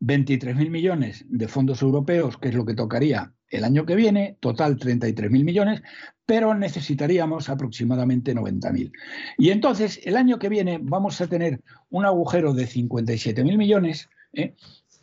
23.000 0.00 0.70
millones 0.70 1.24
de 1.28 1.48
fondos 1.48 1.82
europeos, 1.82 2.38
que 2.38 2.48
es 2.48 2.54
lo 2.54 2.64
que 2.64 2.74
tocaría 2.74 3.34
el 3.48 3.64
año 3.64 3.84
que 3.84 3.96
viene, 3.96 4.38
total 4.40 4.78
33.000 4.78 5.44
millones, 5.44 5.82
pero 6.30 6.54
necesitaríamos 6.54 7.48
aproximadamente 7.48 8.36
90.000. 8.36 8.92
Y 9.36 9.50
entonces, 9.50 9.98
el 10.04 10.16
año 10.16 10.38
que 10.38 10.48
viene 10.48 10.78
vamos 10.80 11.20
a 11.20 11.26
tener 11.26 11.60
un 11.90 12.04
agujero 12.06 12.54
de 12.54 12.68
57.000 12.68 13.56
millones 13.58 14.08
¿eh? 14.34 14.54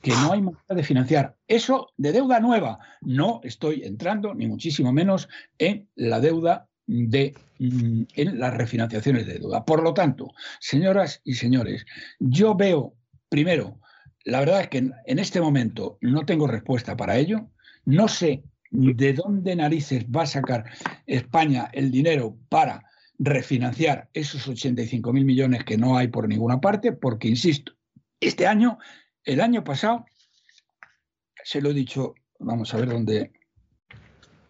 que 0.01 0.11
no 0.11 0.31
hay 0.31 0.41
manera 0.41 0.63
de 0.69 0.83
financiar. 0.83 1.35
Eso 1.45 1.89
de 1.97 2.13
deuda 2.13 2.39
nueva. 2.39 2.79
No 3.01 3.41
estoy 3.43 3.83
entrando, 3.83 4.33
ni 4.33 4.47
muchísimo 4.47 4.93
menos, 4.93 5.27
en 5.57 5.89
la 5.95 6.21
deuda 6.21 6.69
de 6.85 7.33
mm, 7.59 8.03
en 8.15 8.39
las 8.39 8.53
refinanciaciones 8.53 9.27
de 9.27 9.39
deuda. 9.39 9.65
Por 9.65 9.83
lo 9.83 9.93
tanto, 9.93 10.29
señoras 10.61 11.19
y 11.25 11.33
señores, 11.33 11.85
yo 12.19 12.55
veo, 12.55 12.95
primero, 13.27 13.81
la 14.23 14.39
verdad 14.39 14.61
es 14.61 14.69
que 14.69 14.77
en, 14.77 14.93
en 15.05 15.19
este 15.19 15.41
momento 15.41 15.97
no 15.99 16.25
tengo 16.25 16.47
respuesta 16.47 16.95
para 16.95 17.17
ello. 17.17 17.49
No 17.83 18.07
sé 18.07 18.43
de 18.71 19.13
dónde 19.13 19.55
narices 19.55 20.05
va 20.05 20.23
a 20.23 20.27
sacar 20.27 20.65
España 21.05 21.69
el 21.73 21.91
dinero 21.91 22.37
para 22.49 22.83
refinanciar 23.19 24.09
esos 24.13 24.47
85 24.47 25.11
mil 25.13 25.25
millones 25.25 25.63
que 25.63 25.77
no 25.77 25.97
hay 25.97 26.07
por 26.07 26.27
ninguna 26.27 26.59
parte, 26.59 26.91
porque, 26.91 27.27
insisto, 27.27 27.73
este 28.19 28.47
año, 28.47 28.77
el 29.23 29.41
año 29.41 29.63
pasado, 29.63 30.05
se 31.43 31.61
lo 31.61 31.71
he 31.71 31.73
dicho, 31.73 32.13
vamos 32.39 32.73
a 32.73 32.77
ver 32.77 32.89
dónde 32.89 33.31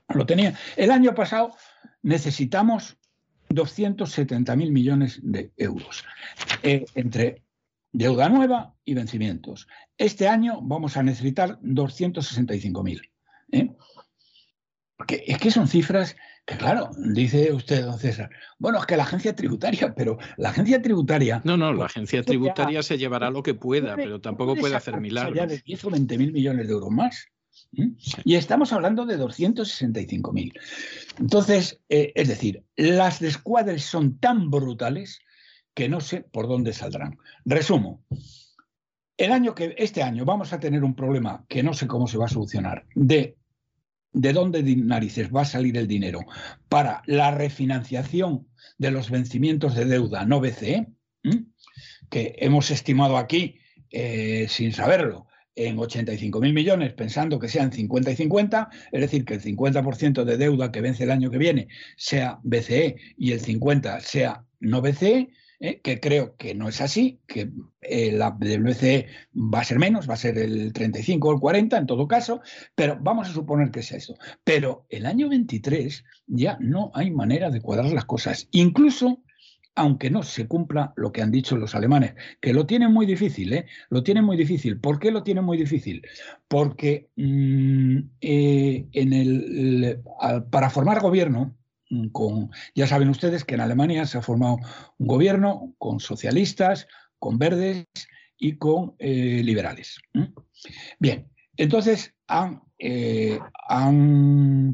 lo 0.09 0.25
tenía, 0.25 0.57
el 0.75 0.91
año 0.91 1.13
pasado 1.13 1.55
necesitamos 2.01 2.97
270 3.49 4.55
mil 4.55 4.71
millones 4.71 5.19
de 5.23 5.51
euros 5.57 6.03
eh, 6.63 6.85
entre 6.95 7.43
deuda 7.91 8.29
nueva 8.29 8.75
y 8.83 8.93
vencimientos. 8.93 9.67
Este 9.97 10.27
año 10.27 10.59
vamos 10.61 10.97
a 10.97 11.03
necesitar 11.03 11.57
265 11.61 12.83
mil. 12.83 13.01
¿eh? 13.51 13.69
Porque 14.97 15.23
es 15.27 15.37
que 15.37 15.51
son 15.51 15.67
cifras 15.67 16.15
que, 16.45 16.57
claro, 16.57 16.89
dice 16.97 17.51
usted, 17.53 17.85
don 17.85 17.99
César, 17.99 18.31
bueno, 18.57 18.79
es 18.79 18.85
que 18.87 18.97
la 18.97 19.03
agencia 19.03 19.35
tributaria, 19.35 19.93
pero 19.95 20.17
la 20.37 20.49
agencia 20.49 20.81
tributaria... 20.81 21.41
No, 21.43 21.55
no, 21.55 21.71
la 21.71 21.79
pues, 21.79 21.91
agencia 21.91 22.23
tributaria 22.23 22.81
se 22.81 22.97
llevará 22.97 23.29
lo 23.29 23.43
que 23.43 23.53
pueda, 23.53 23.93
puede- 23.93 24.07
pero 24.07 24.21
tampoco 24.21 24.55
puede 24.55 24.75
hacer 24.75 24.93
sacar 24.93 25.01
milagros. 25.01 25.35
Ya 25.37 25.45
de 25.45 25.59
10 25.59 25.85
o 25.85 25.91
20 25.91 26.17
mil 26.17 26.33
millones 26.33 26.67
de 26.67 26.73
euros 26.73 26.89
más. 26.89 27.27
Y 28.23 28.35
estamos 28.35 28.73
hablando 28.73 29.05
de 29.05 29.17
265 29.17 30.33
mil. 30.33 30.53
Entonces, 31.19 31.79
eh, 31.89 32.11
es 32.15 32.27
decir, 32.27 32.63
las 32.75 33.19
descuadres 33.19 33.83
son 33.83 34.19
tan 34.19 34.49
brutales 34.49 35.19
que 35.73 35.89
no 35.89 35.99
sé 35.99 36.21
por 36.21 36.47
dónde 36.47 36.73
saldrán. 36.73 37.19
Resumo. 37.45 38.03
El 39.17 39.31
año 39.31 39.53
que, 39.53 39.75
este 39.77 40.01
año 40.01 40.25
vamos 40.25 40.53
a 40.53 40.59
tener 40.59 40.83
un 40.83 40.95
problema 40.95 41.45
que 41.47 41.61
no 41.61 41.73
sé 41.73 41.87
cómo 41.87 42.07
se 42.07 42.17
va 42.17 42.25
a 42.25 42.29
solucionar 42.29 42.85
de 42.95 43.35
de 44.21 44.33
dónde 44.33 44.63
narices 44.75 45.33
va 45.33 45.41
a 45.41 45.45
salir 45.45 45.77
el 45.77 45.87
dinero 45.87 46.21
para 46.69 47.01
la 47.05 47.31
refinanciación 47.31 48.47
de 48.77 48.91
los 48.91 49.09
vencimientos 49.09 49.75
de 49.75 49.85
deuda 49.85 50.25
no 50.25 50.39
BCE, 50.39 50.87
que 52.09 52.35
hemos 52.39 52.71
estimado 52.71 53.17
aquí 53.17 53.59
eh, 53.89 54.47
sin 54.49 54.73
saberlo 54.73 55.27
en 55.55 55.77
85.000 55.77 56.53
millones, 56.53 56.93
pensando 56.93 57.39
que 57.39 57.47
sean 57.47 57.71
50 57.71 58.11
y 58.11 58.15
50, 58.15 58.69
es 58.91 59.01
decir, 59.01 59.25
que 59.25 59.33
el 59.33 59.41
50% 59.41 60.23
de 60.23 60.37
deuda 60.37 60.71
que 60.71 60.81
vence 60.81 61.03
el 61.03 61.11
año 61.11 61.31
que 61.31 61.39
viene 61.39 61.67
sea 61.97 62.39
BCE 62.43 62.95
y 63.17 63.31
el 63.31 63.41
50% 63.41 63.99
sea 63.99 64.45
no 64.59 64.81
BCE, 64.81 65.29
¿eh? 65.59 65.81
que 65.81 65.99
creo 65.99 66.35
que 66.35 66.55
no 66.55 66.67
es 66.67 66.81
así, 66.81 67.19
que 67.27 67.51
la 67.81 68.31
del 68.31 68.65
va 68.65 69.59
a 69.59 69.63
ser 69.63 69.79
menos, 69.79 70.09
va 70.09 70.13
a 70.15 70.17
ser 70.17 70.37
el 70.37 70.73
35 70.73 71.27
o 71.27 71.33
el 71.33 71.39
40 71.39 71.77
en 71.77 71.85
todo 71.85 72.07
caso, 72.07 72.41
pero 72.75 72.97
vamos 72.99 73.29
a 73.29 73.33
suponer 73.33 73.71
que 73.71 73.83
sea 73.83 73.97
eso. 73.97 74.15
Pero 74.43 74.85
el 74.89 75.05
año 75.05 75.29
23 75.29 76.03
ya 76.27 76.57
no 76.59 76.91
hay 76.93 77.11
manera 77.11 77.49
de 77.49 77.61
cuadrar 77.61 77.91
las 77.91 78.05
cosas, 78.05 78.47
incluso 78.51 79.21
aunque 79.77 80.09
no 80.09 80.23
se 80.23 80.47
cumpla 80.47 80.91
lo 80.95 81.11
que 81.11 81.21
han 81.21 81.31
dicho 81.31 81.55
los 81.55 81.75
alemanes, 81.75 82.15
que 82.41 82.51
lo 82.51 82.65
tienen 82.65 82.91
muy 82.91 83.05
difícil, 83.05 83.53
¿eh? 83.53 83.67
Lo 83.89 84.01
tienen 84.01 84.25
muy 84.25 84.35
difícil. 84.35 84.79
¿Por 84.79 84.97
qué 84.97 85.11
lo 85.11 85.21
tienen 85.21 85.43
muy 85.43 85.55
difícil? 85.55 86.01
Porque 86.47 87.09
mm, 87.15 87.97
eh, 88.19 88.87
en 88.91 89.13
el, 89.13 90.01
para 90.49 90.71
formar 90.71 90.99
gobierno, 90.99 91.55
ya 92.75 92.87
saben 92.87 93.09
ustedes 93.09 93.43
que 93.43 93.55
en 93.55 93.61
Alemania 93.61 94.05
se 94.05 94.17
ha 94.17 94.21
formado 94.21 94.57
un 94.97 95.07
gobierno 95.07 95.73
con 95.77 95.99
socialistas, 95.99 96.87
con 97.19 97.37
verdes 97.37 97.85
y 98.37 98.57
con 98.57 98.95
eh, 98.99 99.41
liberales. 99.43 99.99
Bien, 100.99 101.31
entonces 101.55 102.13
han, 102.27 102.61
eh, 102.79 103.39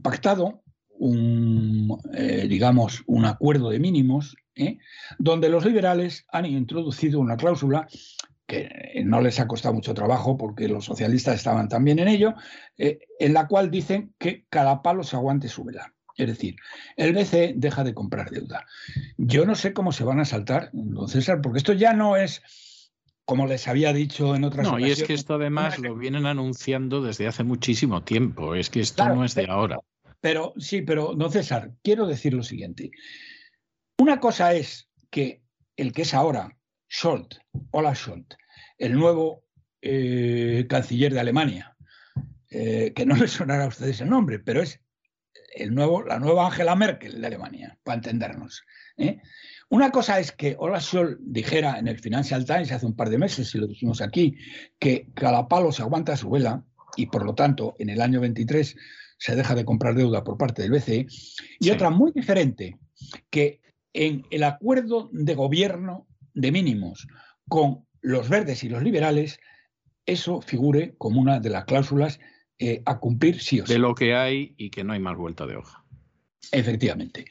pactado 0.02 0.64
un, 0.90 1.98
digamos, 2.48 3.04
un 3.08 3.26
acuerdo 3.26 3.70
de 3.70 3.80
mínimos 3.80 4.36
¿eh? 4.56 4.78
donde 5.20 5.50
los 5.50 5.66
liberales 5.66 6.26
han 6.32 6.46
introducido 6.46 7.20
una 7.20 7.38
cláusula 7.38 7.88
que 8.46 9.02
no 9.06 9.22
les 9.22 9.40
ha 9.40 9.48
costado 9.48 9.74
mucho 9.74 9.94
trabajo 9.94 10.38
porque 10.38 10.68
los 10.68 10.86
socialistas 10.86 11.36
estaban 11.36 11.70
también 11.70 12.00
en 12.00 12.08
ello, 12.08 12.34
eh, 12.78 13.00
en 13.20 13.34
la 13.34 13.48
cual 13.48 13.72
dicen 13.72 14.14
que 14.20 14.46
cada 14.50 14.82
palo 14.82 15.04
se 15.04 15.16
aguante 15.16 15.48
su 15.48 15.64
vela. 15.64 15.94
Es 16.16 16.28
decir, 16.28 16.56
el 16.96 17.14
BCE 17.14 17.54
deja 17.56 17.84
de 17.84 17.94
comprar 17.94 18.30
deuda. 18.30 18.66
Yo 19.18 19.46
no 19.46 19.56
sé 19.56 19.74
cómo 19.74 19.92
se 19.92 20.04
van 20.04 20.20
a 20.20 20.26
saltar, 20.26 20.70
don 20.74 21.08
César, 21.08 21.42
porque 21.42 21.58
esto 21.58 21.74
ya 21.74 21.94
no 21.94 22.18
es 22.18 22.42
como 23.26 23.48
les 23.48 23.68
había 23.68 23.94
dicho 23.94 24.36
en 24.36 24.44
otras 24.44 24.68
No, 24.68 24.80
y 24.80 24.92
es 24.92 25.04
que 25.04 25.14
esto 25.14 25.36
además 25.36 25.80
lo 25.80 25.96
vienen 25.96 26.26
anunciando 26.26 27.02
desde 27.02 27.28
hace 27.28 27.44
muchísimo 27.44 28.04
tiempo. 28.04 28.54
Es 28.54 28.70
que 28.70 28.82
esto 28.82 29.08
no 29.08 29.24
es 29.24 29.34
de 29.34 29.46
ahora. 29.50 29.80
Pero 30.20 30.54
sí, 30.58 30.82
pero 30.82 31.14
don 31.16 31.32
César, 31.32 31.72
quiero 31.84 32.06
decir 32.06 32.34
lo 32.34 32.44
siguiente. 32.44 32.92
Una 33.98 34.20
cosa 34.20 34.54
es 34.54 34.90
que 35.10 35.42
el 35.78 35.94
que 35.94 36.04
es 36.04 36.14
ahora 36.14 36.58
Scholz, 36.90 37.40
Olaf 37.72 37.98
Scholz, 37.98 38.38
el 38.78 38.94
nuevo 38.94 39.44
eh, 39.82 40.66
canciller 40.70 41.14
de 41.14 41.20
Alemania, 41.20 41.76
eh, 42.50 42.94
que 42.96 43.06
no 43.06 43.16
le 43.16 43.28
sonará 43.28 43.66
a 43.66 43.70
ustedes 43.70 44.02
el 44.02 44.10
nombre, 44.10 44.40
pero 44.40 44.62
es 44.62 44.80
el 45.56 45.74
nuevo, 45.74 46.04
la 46.04 46.20
nueva 46.20 46.46
Angela 46.46 46.76
Merkel 46.76 47.22
de 47.22 47.28
Alemania, 47.28 47.78
para 47.84 47.96
entendernos. 47.96 48.64
¿eh? 48.98 49.20
Una 49.70 49.92
cosa 49.92 50.20
es 50.20 50.32
que 50.32 50.56
Olaf 50.60 50.84
Scholz 50.84 51.18
dijera 51.20 51.80
en 51.80 51.88
el 51.88 52.00
Financial 52.00 52.46
Times 52.46 52.72
hace 52.72 52.86
un 52.86 52.96
par 52.96 53.10
de 53.10 53.18
meses, 53.18 53.54
y 53.56 53.58
lo 53.58 53.68
dijimos 53.68 54.02
aquí, 54.02 54.38
que 54.80 55.10
cada 55.14 55.48
palo 55.48 55.72
se 55.72 55.82
aguanta 55.82 56.18
su 56.18 56.30
vela 56.30 56.64
y 56.96 57.08
por 57.08 57.26
lo 57.26 57.34
tanto 57.34 57.76
en 57.80 57.90
el 57.90 58.02
año 58.02 58.20
23 58.22 58.76
se 59.18 59.36
deja 59.36 59.56
de 59.56 59.66
comprar 59.66 59.96
deuda 59.96 60.24
por 60.24 60.38
parte 60.38 60.62
del 60.62 60.72
BCE. 60.72 61.08
Y 61.60 61.70
otra 61.70 61.90
muy 61.90 62.12
diferente, 62.12 62.78
que 63.30 63.62
en 63.94 64.26
el 64.32 64.44
acuerdo 64.44 65.10
de 65.12 65.36
gobierno 65.36 66.08
de 66.34 66.52
mínimos 66.52 67.08
con 67.48 67.86
los 68.02 68.30
verdes 68.30 68.64
y 68.64 68.70
los 68.70 68.84
liberales, 68.84 69.40
eso 70.06 70.42
figure 70.42 70.96
como 70.98 71.22
una 71.22 71.40
de 71.40 71.50
las 71.50 71.66
cláusulas 71.66 72.20
eh, 72.60 72.82
a 72.86 73.00
cumplir 73.00 73.42
sí 73.42 73.60
o 73.60 73.66
sí. 73.66 73.74
De 73.74 73.80
lo 73.80 73.96
que 73.96 74.16
hay 74.16 74.54
y 74.58 74.70
que 74.70 74.84
no 74.84 74.94
hay 74.94 75.00
más 75.00 75.18
vuelta 75.18 75.46
de 75.46 75.58
hoja. 75.58 75.84
Efectivamente. 76.52 77.26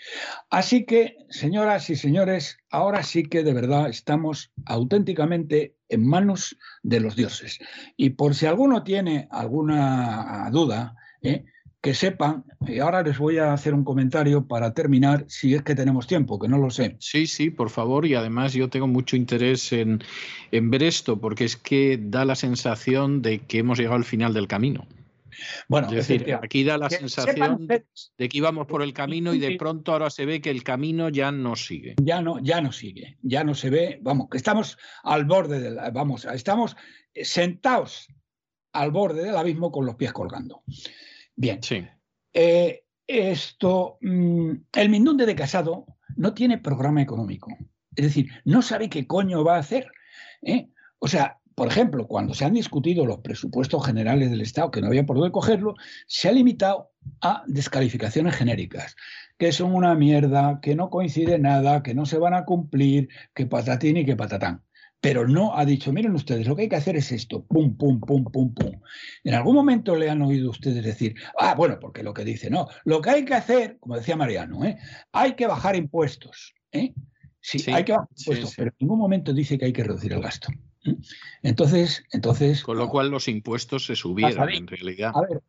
Así 0.51 0.84
que, 0.84 1.17
señoras 1.28 1.89
y 1.91 1.97
señores, 1.97 2.59
ahora 2.70 3.02
sí 3.02 3.25
que 3.25 3.44
de 3.44 3.52
verdad 3.52 3.89
estamos 3.89 4.52
auténticamente 4.67 5.76
en 5.89 6.07
manos 6.07 6.57
de 6.83 7.01
los 7.01 7.15
dioses. 7.15 7.60
Y 7.97 8.10
por 8.10 8.34
si 8.34 8.47
alguno 8.47 8.83
tiene 8.83 9.28
alguna 9.31 10.49
duda, 10.51 10.97
¿eh? 11.23 11.44
que 11.83 11.94
sepan, 11.94 12.44
y 12.67 12.78
ahora 12.78 13.02
les 13.02 13.18
voy 13.18 13.39
a 13.39 13.52
hacer 13.52 13.75
un 13.75 13.83
comentario 13.83 14.47
para 14.47 14.73
terminar, 14.73 15.25
si 15.26 15.52
es 15.55 15.62
que 15.62 15.75
tenemos 15.75 16.07
tiempo, 16.07 16.39
que 16.39 16.47
no 16.47 16.57
lo 16.57 16.70
sé. 16.70 16.97
Sí, 17.01 17.26
sí, 17.26 17.51
por 17.51 17.70
favor, 17.70 18.07
y 18.07 18.15
además 18.15 18.52
yo 18.52 18.70
tengo 18.70 18.86
mucho 18.86 19.17
interés 19.17 19.73
en, 19.73 20.01
ver 20.52 20.83
esto, 20.84 21.20
porque 21.20 21.44
es 21.44 21.57
que 21.57 21.99
da 22.01 22.25
la 22.25 22.36
sensación 22.36 23.20
de 23.20 23.41
que 23.41 23.59
hemos 23.59 23.78
llegado 23.78 23.97
al 23.97 24.05
final 24.05 24.33
del 24.33 24.47
camino. 24.47 24.86
Bueno, 25.69 25.89
es 25.89 26.07
decir, 26.09 26.35
aquí 26.35 26.65
da 26.65 26.78
la 26.78 26.91
sensación 26.91 27.67
de 27.67 28.28
que 28.28 28.39
íbamos 28.39 28.67
por 28.67 28.83
el 28.83 28.93
camino 28.93 29.35
y 29.35 29.39
de 29.39 29.57
pronto 29.57 29.93
ahora 29.93 30.11
se 30.11 30.27
ve 30.27 30.41
que 30.41 30.51
el 30.51 30.62
camino 30.62 31.09
ya 31.09 31.33
no 31.33 31.57
sigue. 31.57 31.94
Ya 32.02 32.20
no, 32.20 32.39
ya 32.41 32.61
no 32.61 32.73
sigue, 32.73 33.19
ya 33.23 33.44
no 33.44 33.55
se 33.55 33.70
ve, 33.70 33.99
vamos, 34.02 34.28
que 34.31 34.39
estamos 34.39 34.78
al 35.02 35.25
borde 35.25 35.61
del, 35.61 35.78
vamos, 35.93 36.25
estamos 36.25 36.77
sentados 37.15 38.09
al 38.73 38.91
borde 38.91 39.25
del 39.25 39.36
abismo 39.36 39.70
con 39.70 39.86
los 39.86 39.97
pies 39.97 40.12
colgando. 40.12 40.62
Bien. 41.36 41.62
Sí. 41.62 41.86
Eh, 42.33 42.85
esto, 43.07 43.99
mm, 44.01 44.52
el 44.73 44.89
Mindunde 44.89 45.27
de 45.27 45.35
Casado 45.35 45.86
no 46.17 46.33
tiene 46.35 46.59
programa 46.59 47.02
económico. 47.02 47.55
Es 47.94 48.07
decir, 48.07 48.31
no 48.44 48.62
sabe 48.62 48.89
qué 48.89 49.07
coño 49.07 49.44
va 49.44 49.57
a 49.57 49.61
hacer. 49.61 49.86
¿eh? 50.43 50.70
O 50.99 51.09
sea, 51.09 51.41
por 51.55 51.69
ejemplo, 51.69 52.07
cuando 52.07 52.35
se 52.35 52.45
han 52.45 52.55
discutido 52.55 53.07
los 53.07 53.19
presupuestos 53.19 53.85
generales 53.85 54.31
del 54.31 54.41
Estado, 54.41 54.71
que 54.71 54.81
no 54.81 54.89
había 54.89 55.07
por 55.07 55.17
dónde 55.17 55.33
cogerlo, 55.33 55.75
se 56.07 56.29
ha 56.29 56.33
limitado 56.33 56.91
a 57.21 57.43
descalificaciones 57.47 58.37
genéricas, 58.37 58.97
que 59.39 59.53
son 59.53 59.75
una 59.75 59.95
mierda, 59.95 60.61
que 60.61 60.75
no 60.75 60.91
coincide 60.91 61.39
nada, 61.39 61.83
que 61.83 61.95
no 61.95 62.07
se 62.07 62.19
van 62.19 62.35
a 62.35 62.45
cumplir, 62.45 63.09
que 63.35 63.47
patatín 63.47 63.97
y 63.97 64.05
que 64.05 64.17
patatán 64.17 64.63
pero 65.03 65.27
no 65.27 65.59
ha 65.59 65.65
dicho, 65.65 65.93
miren 65.93 66.15
ustedes, 66.15 66.47
lo 66.47 66.55
que 66.55 66.63
hay 66.63 66.69
que 66.69 66.77
hacer 66.77 66.95
es 66.95 67.11
esto, 67.11 67.45
pum, 67.45 67.77
pum, 67.77 67.99
pum, 67.99 68.23
pum, 68.23 68.55
pum. 68.55 68.81
En 69.25 69.35
algún 69.35 69.57
momento 69.57 69.97
le 69.97 70.09
han 70.09 70.23
oído 70.23 70.51
ustedes 70.51 70.85
decir, 70.85 71.17
ah, 71.41 71.57
bueno, 71.57 71.81
porque 71.81 72.05
lo 72.05 72.15
que 72.15 72.25
dice, 72.25 72.49
no, 72.49 72.69
lo 72.85 73.03
que 73.03 73.11
hay 73.11 73.25
que 73.25 73.35
hacer, 73.35 73.79
como 73.81 73.97
decía 73.97 74.15
Mariano, 74.15 74.65
¿eh? 74.65 74.79
hay 75.11 75.35
que 75.35 75.49
bajar 75.49 75.75
impuestos. 75.75 76.55
¿eh? 76.71 76.95
Sí, 77.41 77.69
hay 77.73 77.83
que 77.83 77.93
bajar 77.95 78.09
impuestos, 78.17 78.55
pero 78.57 78.71
en 78.71 78.77
ningún 78.79 79.01
momento 79.01 79.33
dice 79.33 79.59
que 79.59 79.65
hay 79.65 79.73
que 79.73 79.83
reducir 79.83 80.13
el 80.13 80.23
gasto. 80.23 80.53
Entonces, 81.43 82.05
entonces... 82.12 82.62
Con 82.62 82.78
lo 82.78 82.89
cual 82.89 83.11
los 83.11 83.28
impuestos 83.28 83.86
se 83.86 83.97
subieron 83.97 84.49
en 84.51 84.67
realidad. 84.67 85.12
A 85.15 85.20
ver, 85.23 85.43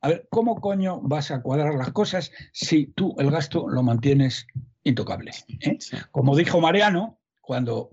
a 0.00 0.08
ver, 0.08 0.28
¿cómo 0.30 0.60
coño 0.60 1.00
vas 1.00 1.30
a 1.30 1.42
cuadrar 1.42 1.74
las 1.74 1.92
cosas 1.92 2.30
si 2.52 2.86
tú 2.86 3.14
el 3.18 3.30
gasto 3.30 3.68
lo 3.68 3.82
mantienes 3.82 4.46
intocable? 4.84 5.32
¿eh? 5.60 5.78
Como 6.10 6.36
dijo 6.36 6.60
Mariano, 6.60 7.18
cuando 7.40 7.90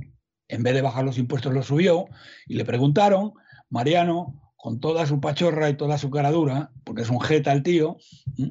en 0.47 0.63
vez 0.63 0.75
de 0.75 0.81
bajar 0.81 1.03
los 1.03 1.17
impuestos 1.17 1.53
lo 1.53 1.63
subió 1.63 2.05
y 2.45 2.55
le 2.55 2.65
preguntaron, 2.65 3.33
Mariano, 3.69 4.53
con 4.55 4.79
toda 4.79 5.05
su 5.05 5.19
pachorra 5.19 5.69
y 5.69 5.77
toda 5.77 5.97
su 5.97 6.09
caradura, 6.09 6.71
porque 6.83 7.01
es 7.01 7.09
un 7.09 7.21
jeta 7.21 7.51
el 7.51 7.63
tío, 7.63 7.97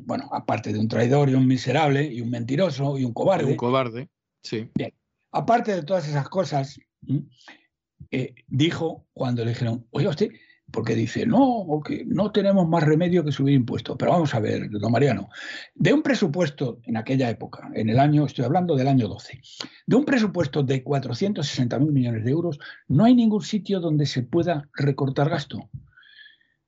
bueno, 0.05 0.29
aparte 0.33 0.73
de 0.73 0.79
un 0.79 0.89
traidor 0.89 1.29
y 1.29 1.35
un 1.35 1.47
miserable 1.47 2.05
y 2.05 2.21
un 2.21 2.31
mentiroso 2.31 2.99
y 2.99 3.05
un 3.05 3.13
cobarde. 3.13 3.53
un 3.53 3.57
cobarde, 3.57 4.09
sí. 4.43 4.71
Bien, 4.75 4.93
aparte 5.33 5.75
de 5.75 5.83
todas 5.83 6.09
esas 6.09 6.29
cosas, 6.29 6.79
eh, 7.09 7.23
dijo 8.49 9.07
cuando 9.13 9.45
le 9.45 9.51
dijeron, 9.51 9.87
oye 9.91 10.09
usted, 10.09 10.31
porque 10.75 10.95
dice, 10.95 11.25
no, 11.25 11.65
porque 11.67 12.05
no 12.07 12.33
tenemos 12.33 12.69
más 12.69 12.83
remedio 12.83 13.25
que 13.25 13.33
subir 13.33 13.55
impuestos. 13.55 13.97
Pero 13.99 14.11
vamos 14.11 14.35
a 14.35 14.41
ver, 14.41 14.69
don 14.71 14.91
Mariano, 14.91 15.29
de 15.75 15.93
un 15.93 16.03
presupuesto 16.03 16.81
en 16.83 16.97
aquella 16.97 17.31
época, 17.31 17.71
en 17.75 17.89
el 17.89 17.99
año, 18.01 18.27
estoy 18.27 18.45
hablando 18.45 18.75
del 18.75 18.89
año 18.89 19.07
12, 19.07 19.41
de 19.87 19.97
un 19.97 20.05
presupuesto 20.05 20.63
de 20.63 20.83
460 20.83 21.79
mil 21.79 21.93
millones 21.93 22.25
de 22.25 22.31
euros, 22.31 22.59
no 22.89 23.05
hay 23.05 23.15
ningún 23.15 23.43
sitio 23.43 23.81
donde 23.81 24.07
se 24.07 24.23
pueda 24.23 24.69
recortar 24.75 25.31
gasto. 25.31 25.69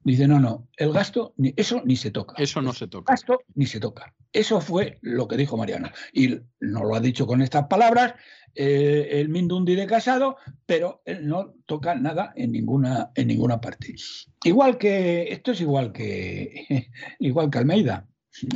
Dice, 0.06 0.28
no, 0.28 0.38
no, 0.38 0.68
el 0.76 0.92
gasto, 0.92 1.34
eso 1.56 1.82
ni 1.84 1.96
se 1.96 2.12
toca. 2.12 2.40
Eso 2.40 2.62
no 2.62 2.72
se 2.72 2.86
toca. 2.86 3.12
Gasto 3.12 3.40
ni 3.56 3.66
se 3.66 3.80
toca. 3.80 4.14
Eso 4.32 4.60
fue 4.60 5.00
lo 5.02 5.26
que 5.26 5.36
dijo 5.36 5.56
Mariano. 5.56 5.90
Y 6.12 6.28
no 6.60 6.84
lo 6.84 6.94
ha 6.94 7.00
dicho 7.00 7.26
con 7.26 7.42
estas 7.42 7.66
palabras 7.66 8.14
eh, 8.54 9.08
el 9.10 9.30
Mindundi 9.30 9.74
de 9.74 9.88
Casado, 9.88 10.36
pero 10.64 11.02
él 11.06 11.26
no 11.26 11.54
toca 11.66 11.96
nada 11.96 12.32
en 12.36 12.52
ninguna, 12.52 13.10
en 13.16 13.26
ninguna 13.26 13.60
parte. 13.60 13.96
Igual 14.44 14.78
que, 14.78 15.24
esto 15.32 15.50
es 15.50 15.60
igual 15.60 15.92
que, 15.92 16.86
igual 17.18 17.50
que 17.50 17.58
Almeida, 17.58 18.06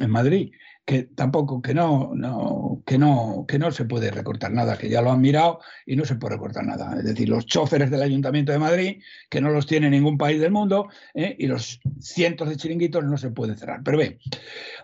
en 0.00 0.10
Madrid, 0.10 0.52
que 0.90 1.04
tampoco, 1.04 1.62
que 1.62 1.72
no, 1.72 2.10
no, 2.16 2.82
que 2.84 2.98
no, 2.98 3.44
que 3.46 3.60
no 3.60 3.70
se 3.70 3.84
puede 3.84 4.10
recortar 4.10 4.50
nada, 4.50 4.76
que 4.76 4.88
ya 4.88 5.00
lo 5.00 5.12
han 5.12 5.20
mirado 5.20 5.60
y 5.86 5.94
no 5.94 6.04
se 6.04 6.16
puede 6.16 6.34
recortar 6.34 6.66
nada. 6.66 6.96
Es 6.98 7.04
decir, 7.04 7.28
los 7.28 7.46
choferes 7.46 7.92
del 7.92 8.02
Ayuntamiento 8.02 8.50
de 8.50 8.58
Madrid, 8.58 9.00
que 9.28 9.40
no 9.40 9.50
los 9.50 9.68
tiene 9.68 9.88
ningún 9.88 10.18
país 10.18 10.40
del 10.40 10.50
mundo, 10.50 10.88
¿eh? 11.14 11.36
y 11.38 11.46
los 11.46 11.78
cientos 12.00 12.48
de 12.48 12.56
chiringuitos 12.56 13.04
no 13.04 13.16
se 13.18 13.30
pueden 13.30 13.56
cerrar. 13.56 13.82
Pero 13.84 13.98
ve, 13.98 14.18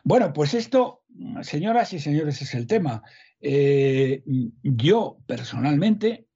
bueno, 0.04 0.32
pues 0.32 0.54
esto, 0.54 1.02
señoras 1.42 1.92
y 1.92 1.98
señores, 1.98 2.40
es 2.40 2.54
el 2.54 2.68
tema. 2.68 3.02
Eh, 3.40 4.22
yo 4.62 5.18
personalmente 5.26 6.28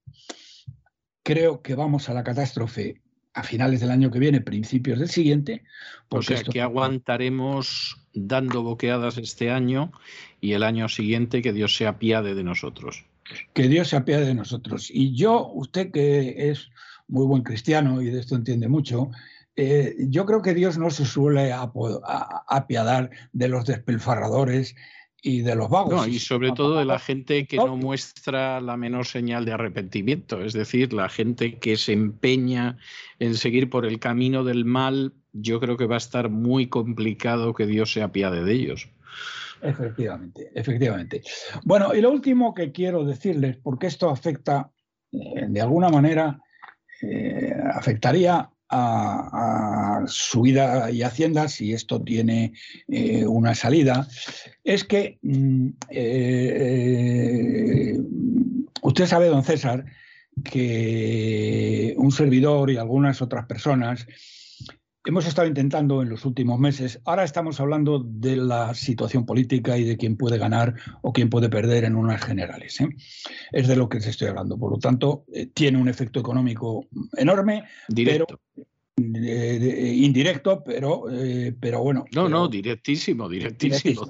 creo 1.23 1.63
que 1.63 1.77
vamos 1.77 2.09
a 2.09 2.15
la 2.15 2.25
catástrofe 2.25 3.03
a 3.35 3.45
finales 3.45 3.79
del 3.79 3.93
año 3.93 4.11
que 4.11 4.19
viene, 4.19 4.41
principios 4.41 4.99
del 4.99 5.11
siguiente. 5.11 5.63
Porque 6.09 6.35
o 6.35 6.37
sea, 6.39 6.53
que 6.53 6.61
aguantaremos 6.61 8.00
dando 8.15 8.63
boqueadas 8.63 9.19
este 9.19 9.51
año 9.51 9.93
y 10.41 10.53
el 10.53 10.63
año 10.63 10.89
siguiente 10.89 11.43
que 11.43 11.53
Dios 11.53 11.77
se 11.77 11.87
apiade 11.87 12.35
de 12.35 12.45
nosotros. 12.45 13.05
Que 13.53 13.69
Dios 13.69 13.89
se 13.89 13.97
apiade 13.97 14.27
de 14.27 14.35
nosotros. 14.35 14.91
Y 14.93 15.15
yo, 15.15 15.49
usted 15.53 15.91
que 15.93 16.51
es 16.51 16.71
muy 17.09 17.27
buen 17.27 17.43
cristiano 17.43 18.03
y 18.03 18.07
de 18.07 18.21
esto 18.21 18.37
entiende 18.37 18.69
mucho, 18.69 19.11
eh, 19.57 19.95
yo 20.09 20.27
creo 20.27 20.43
que 20.43 20.55
Dios 20.55 20.79
no 20.79 20.91
se 20.91 21.05
suele 21.05 21.53
apiadar 21.53 23.11
de 23.33 23.49
los 23.49 23.67
despilfarradores 23.67 24.75
y 25.23 25.43
de 25.43 25.55
los 25.55 25.69
vagos. 25.69 26.09
y 26.09 26.19
sobre 26.19 26.53
todo 26.53 26.79
de 26.79 26.85
la 26.85 26.99
gente 26.99 27.47
que 27.47 27.57
no 27.57 27.77
muestra 27.77 28.61
la 28.61 28.77
menor 28.77 29.07
señal 29.07 29.45
de 29.45 29.53
arrepentimiento, 29.53 30.43
es 30.43 30.55
decir, 30.55 30.93
la 30.93 31.09
gente 31.09 31.59
que 31.59 31.77
se 31.77 31.93
empeña 31.93 32.79
en 33.19 33.35
seguir 33.35 33.69
por 33.69 33.85
el 33.85 33.99
camino 33.99 34.45
del 34.45 34.65
mal, 34.65 35.13
yo 35.33 35.61
creo 35.61 35.77
que 35.77 35.87
va 35.87 35.97
a 35.97 35.99
estar 35.99 36.29
muy 36.29 36.69
complicado 36.69 37.55
que 37.55 37.67
Dios 37.67 37.93
se 37.93 38.03
apiade 38.03 38.45
de 38.45 38.53
ellos. 38.53 38.89
Efectivamente, 39.63 40.51
efectivamente. 40.55 41.23
Bueno, 41.65 41.95
y 41.95 42.01
lo 42.01 42.11
último 42.11 42.55
que 42.55 42.73
quiero 42.73 43.05
decirles, 43.05 43.57
porque 43.63 43.89
esto 43.89 44.09
afecta, 44.09 44.71
eh, 45.13 45.47
de 45.49 45.61
alguna 45.61 45.91
manera, 45.91 46.41
eh, 47.03 47.55
afectaría 47.73 48.49
a, 48.73 50.05
su 50.07 50.43
vida 50.43 50.91
y 50.91 51.03
Hacienda, 51.03 51.49
si 51.49 51.73
esto 51.73 52.01
tiene 52.01 52.53
eh, 52.89 53.27
una 53.27 53.55
salida, 53.55 54.07
es 54.63 54.85
que 54.85 55.19
mm, 55.23 55.71
usted 58.83 59.07
sabe, 59.07 59.27
don 59.27 59.43
César, 59.43 59.85
que 60.45 61.95
un 61.99 62.13
servidor 62.13 62.71
y 62.71 62.77
algunas 62.77 63.21
otras 63.21 63.47
personas 63.47 64.07
hemos 65.05 65.27
estado 65.27 65.49
intentando 65.49 66.03
en 66.03 66.09
los 66.09 66.25
últimos 66.25 66.59
meses, 66.59 67.01
ahora 67.05 67.25
estamos 67.25 67.61
hablando 67.61 68.01
de 68.05 68.37
la 68.37 68.75
situación 68.75 69.25
política 69.25 69.79
y 69.79 69.85
de 69.85 69.97
quién 69.97 70.17
puede 70.17 70.39
ganar 70.39 70.75
o 71.03 71.13
quién 71.13 71.31
puede 71.31 71.49
perder 71.49 71.85
en 71.85 71.97
unas 71.97 72.23
generales. 72.23 72.81
¿eh? 72.81 72.89
Es 73.53 73.69
de 73.69 73.77
lo 73.77 73.89
que 73.89 74.01
se 74.01 74.11
estoy 74.11 74.29
hablando. 74.29 74.59
Por 74.59 74.73
lo 74.73 74.79
tanto, 74.79 75.25
eh, 75.33 75.47
tiene 75.47 75.79
un 75.79 75.89
efecto 75.89 76.21
económico 76.21 76.87
enorme, 77.17 77.65
Directo. 77.89 78.41
pero 78.55 78.67
eh, 78.97 79.95
indirecto, 79.97 80.63
pero, 80.63 81.05
pero 81.59 81.83
bueno. 81.83 82.05
No, 82.15 82.29
no, 82.29 82.49
directísimo, 82.49 83.29
directísimo. 83.29 84.03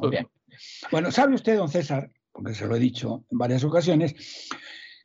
Bueno, 0.91 1.13
sabe 1.13 1.37
usted, 1.37 1.57
don 1.57 1.69
César, 1.69 2.11
porque 2.33 2.55
se 2.55 2.67
lo 2.67 2.75
he 2.75 2.81
dicho 2.81 3.25
en 3.31 3.39
varias 3.39 3.63
ocasiones, 3.63 4.15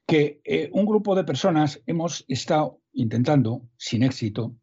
que 0.08 0.42
un 0.72 0.86
grupo 0.86 1.16
de 1.16 1.24
personas 1.24 1.82
hemos 1.86 2.26
estado 2.28 2.80
intentando, 2.94 3.62
sin 3.78 4.02
éxito, 4.02 4.56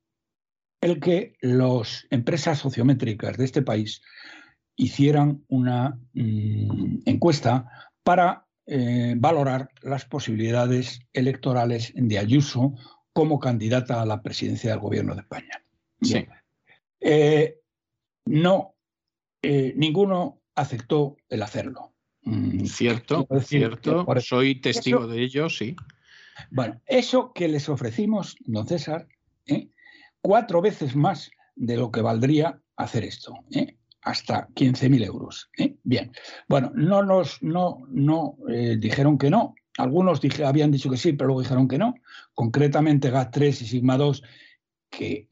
el 0.83 1.01
que 1.01 1.37
las 1.41 2.07
empresas 2.11 2.59
sociométricas 2.59 3.39
de 3.39 3.45
este 3.45 3.63
país 3.63 4.03
hicieran 4.77 5.45
una 5.49 5.99
mm, 6.13 7.03
encuesta 7.07 7.71
para 8.03 8.47
eh, 8.67 9.15
valorar 9.17 9.71
las 9.83 10.05
posibilidades 10.05 11.01
electorales 11.13 11.93
de 11.95 12.19
Ayuso 12.19 12.75
como 13.13 13.39
candidata 13.39 14.03
a 14.03 14.07
la 14.07 14.23
presidencia 14.23 14.71
del 14.71 14.81
gobierno 14.81 15.15
de 15.15 15.21
España. 15.21 15.65
Sí. 16.01 16.27
Eh, 17.01 17.61
no, 18.27 18.75
eh, 19.41 19.73
ninguno 19.77 20.41
aceptó 20.57 21.17
el 21.29 21.43
hacerlo. 21.43 21.95
Mm, 22.23 22.65
cierto, 22.65 23.29
cierto. 23.45 24.05
Soy 24.21 24.61
testigo 24.61 25.07
de 25.07 25.23
ello, 25.23 25.49
sí. 25.49 25.77
Bueno, 26.51 26.81
eso 26.87 27.33
que 27.33 27.47
les 27.47 27.69
ofrecimos, 27.69 28.37
don 28.41 28.67
César, 28.67 29.07
cuatro 30.23 30.63
veces 30.63 30.97
más 30.97 31.31
de 31.55 31.77
lo 31.77 31.91
que 31.91 32.01
valdría 32.01 32.59
hacer 32.77 33.05
esto, 33.05 33.35
¿eh? 33.51 33.77
hasta 34.03 34.49
15.000 34.49 35.05
euros. 35.05 35.51
¿eh? 35.59 35.77
Bien, 35.83 36.13
bueno, 36.49 36.73
no 36.75 37.03
nos 37.03 37.43
no, 37.43 37.79
no, 37.89 38.39
eh, 38.49 38.77
dijeron 38.79 39.19
que 39.19 39.31
no. 39.31 39.55
Algunos 39.79 40.21
habían 40.45 40.71
dicho 40.71 40.91
que 40.91 40.97
sí, 40.97 41.13
pero 41.13 41.29
luego 41.29 41.43
dijeron 41.43 41.69
que 41.69 41.79
no. 41.79 41.95
Concretamente 42.35 43.13
GAT3 43.13 43.49
y 43.49 43.67
Sigma 43.67 43.97
2, 43.97 44.23
que, 44.91 45.29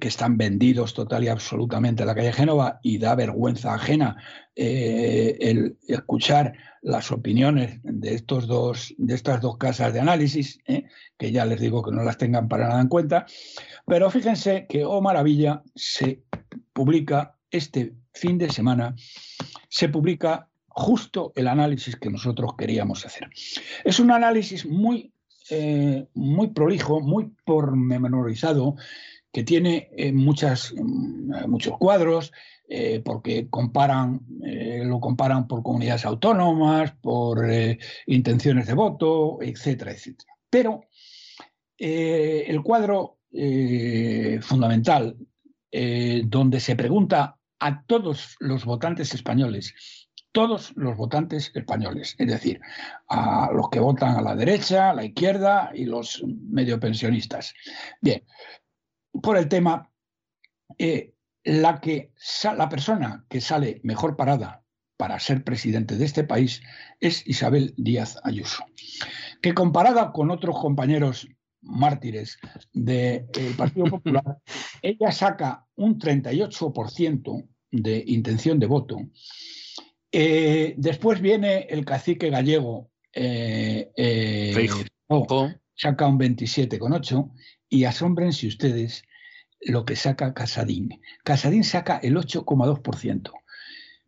que 0.00 0.08
están 0.08 0.38
vendidos 0.38 0.94
total 0.94 1.24
y 1.24 1.28
absolutamente 1.28 2.02
a 2.02 2.06
la 2.06 2.14
calle 2.14 2.32
Génova 2.32 2.80
y 2.82 2.98
da 2.98 3.14
vergüenza 3.14 3.74
ajena 3.74 4.16
el 4.54 5.76
escuchar 5.86 6.54
las 6.82 7.10
opiniones 7.12 7.80
de, 7.82 8.14
estos 8.14 8.46
dos, 8.46 8.94
de 8.96 9.14
estas 9.14 9.40
dos 9.40 9.58
casas 9.58 9.92
de 9.92 10.00
análisis, 10.00 10.58
¿eh? 10.66 10.84
que 11.18 11.32
ya 11.32 11.44
les 11.44 11.60
digo 11.60 11.82
que 11.82 11.92
no 11.92 12.02
las 12.02 12.18
tengan 12.18 12.48
para 12.48 12.68
nada 12.68 12.80
en 12.80 12.88
cuenta, 12.88 13.26
pero 13.86 14.10
fíjense 14.10 14.66
que, 14.68 14.84
oh 14.84 15.00
maravilla, 15.00 15.62
se 15.74 16.22
publica 16.72 17.36
este 17.50 17.94
fin 18.12 18.38
de 18.38 18.50
semana, 18.50 18.94
se 19.68 19.88
publica 19.88 20.48
justo 20.68 21.32
el 21.34 21.48
análisis 21.48 21.96
que 21.96 22.10
nosotros 22.10 22.52
queríamos 22.56 23.04
hacer. 23.04 23.28
Es 23.84 23.98
un 23.98 24.10
análisis 24.10 24.64
muy, 24.66 25.12
eh, 25.50 26.06
muy 26.14 26.48
prolijo, 26.48 27.00
muy 27.00 27.32
pormenorizado, 27.44 28.76
que 29.32 29.44
tiene 29.44 29.90
eh, 29.96 30.12
mm, 30.12 30.16
muchos 31.48 31.78
cuadros, 31.78 32.32
eh, 32.70 33.00
porque 33.02 33.48
comparan, 33.48 34.20
eh, 34.44 34.82
lo 34.84 35.00
comparan 35.00 35.48
por 35.48 35.62
comunidades 35.62 36.04
autónomas, 36.04 36.92
por 37.00 37.50
eh, 37.50 37.78
intenciones 38.06 38.66
de 38.66 38.74
voto, 38.74 39.38
etcétera, 39.40 39.92
etcétera. 39.92 40.34
Pero 40.50 40.82
el 41.78 42.60
cuadro 42.62 43.18
fundamental, 44.40 45.16
donde 46.24 46.60
se 46.60 46.74
pregunta 46.74 47.38
a 47.60 47.82
todos 47.84 48.36
los 48.40 48.64
votantes 48.64 49.14
españoles, 49.14 49.74
todos 50.32 50.72
los 50.74 50.96
votantes 50.96 51.52
españoles, 51.54 52.16
es 52.18 52.26
decir, 52.26 52.60
a 53.08 53.50
los 53.52 53.70
que 53.70 53.78
votan 53.78 54.16
a 54.16 54.22
la 54.22 54.34
derecha, 54.34 54.90
a 54.90 54.94
la 54.94 55.04
izquierda 55.04 55.70
y 55.72 55.84
los 55.84 56.24
medio 56.26 56.80
pensionistas. 56.80 57.54
Bien, 58.00 58.24
por 59.22 59.36
el 59.36 59.48
tema, 59.48 59.90
la, 61.44 61.80
que, 61.80 62.12
la 62.56 62.68
persona 62.68 63.24
que 63.28 63.40
sale 63.40 63.80
mejor 63.82 64.16
parada 64.16 64.64
para 64.96 65.18
ser 65.20 65.44
presidente 65.44 65.96
de 65.96 66.04
este 66.04 66.24
país 66.24 66.60
es 67.00 67.26
Isabel 67.26 67.72
Díaz 67.76 68.18
Ayuso, 68.24 68.64
que 69.40 69.54
comparada 69.54 70.12
con 70.12 70.30
otros 70.30 70.58
compañeros 70.60 71.28
mártires 71.62 72.38
del 72.72 73.54
Partido 73.56 73.86
Popular, 73.90 74.38
ella 74.82 75.12
saca 75.12 75.66
un 75.76 75.98
38% 75.98 77.48
de 77.70 78.04
intención 78.06 78.58
de 78.58 78.66
voto. 78.66 78.98
Eh, 80.10 80.74
después 80.76 81.20
viene 81.20 81.66
el 81.68 81.84
cacique 81.84 82.30
gallego, 82.30 82.90
eh, 83.12 83.90
eh, 83.96 84.68
saca 85.74 86.06
un 86.06 86.18
27,8 86.18 87.30
y 87.68 87.84
asómbrense 87.84 88.46
ustedes 88.46 89.04
lo 89.60 89.84
que 89.84 89.96
saca 89.96 90.34
Casadín. 90.34 91.00
Casadín 91.24 91.64
saca 91.64 91.98
el 91.98 92.16
8,2%. 92.16 93.32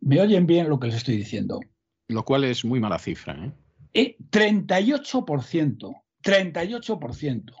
¿Me 0.01 0.19
oyen 0.19 0.47
bien 0.47 0.69
lo 0.69 0.79
que 0.79 0.87
les 0.87 0.97
estoy 0.97 1.17
diciendo? 1.17 1.59
Lo 2.07 2.25
cual 2.25 2.43
es 2.43 2.65
muy 2.65 2.79
mala 2.79 2.99
cifra. 2.99 3.53
¿eh? 3.93 4.17
38%, 4.31 6.03
38%. 6.23 7.53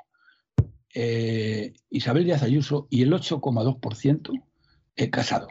Eh, 0.93 1.73
Isabel 1.89 2.25
Díaz 2.25 2.43
Ayuso 2.43 2.87
y 2.89 3.03
el 3.03 3.13
8,2% 3.13 4.43
he 4.97 5.09
Casado, 5.09 5.47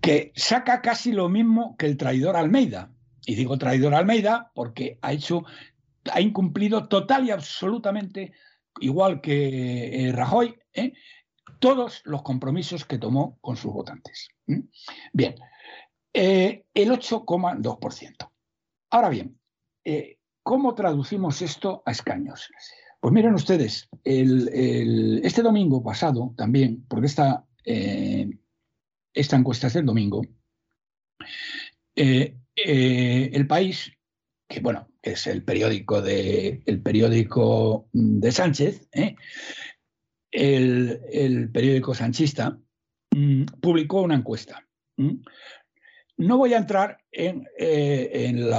que 0.00 0.32
saca 0.36 0.80
casi 0.80 1.10
lo 1.10 1.28
mismo 1.28 1.76
que 1.76 1.86
el 1.86 1.96
traidor 1.96 2.36
Almeida. 2.36 2.92
Y 3.26 3.34
digo 3.34 3.58
traidor 3.58 3.94
Almeida 3.94 4.52
porque 4.54 4.98
ha 5.02 5.12
hecho, 5.12 5.44
ha 6.12 6.20
incumplido 6.20 6.88
total 6.88 7.26
y 7.26 7.30
absolutamente, 7.30 8.32
igual 8.80 9.20
que 9.20 10.06
eh, 10.06 10.12
Rajoy, 10.12 10.56
¿eh? 10.72 10.92
Todos 11.58 12.02
los 12.04 12.22
compromisos 12.22 12.84
que 12.84 12.98
tomó 12.98 13.38
con 13.40 13.56
sus 13.56 13.72
votantes. 13.72 14.28
Bien, 15.12 15.34
eh, 16.12 16.64
el 16.74 16.90
8,2%. 16.90 18.32
Ahora 18.90 19.08
bien, 19.08 19.38
eh, 19.84 20.18
¿cómo 20.42 20.74
traducimos 20.74 21.42
esto 21.42 21.82
a 21.86 21.92
escaños? 21.92 22.50
Pues 23.00 23.14
miren 23.14 23.34
ustedes, 23.34 23.88
este 24.04 25.42
domingo 25.42 25.82
pasado 25.82 26.34
también, 26.36 26.84
porque 26.86 27.06
esta, 27.06 27.46
eh, 27.64 28.28
esta 29.14 29.36
encuesta 29.36 29.68
es 29.68 29.74
del 29.74 29.86
domingo, 29.86 30.22
el 31.94 33.46
país, 33.48 33.92
que 34.46 34.60
bueno, 34.60 34.90
es 35.00 35.26
el 35.26 35.44
periódico 35.44 36.02
de, 36.02 36.62
el 36.66 36.82
periódico 36.82 37.88
de 37.92 38.32
Sánchez, 38.32 38.88
¿eh? 40.32 41.00
el, 41.12 41.50
periódico 41.50 41.94
sanchista, 41.94 42.58
mm, 43.14 43.44
publicó 43.60 44.02
una 44.02 44.16
encuesta. 44.16 44.66
No 46.16 46.36
voy 46.36 46.52
a 46.52 46.58
entrar 46.58 46.98
en, 47.10 47.48
en, 47.56 48.50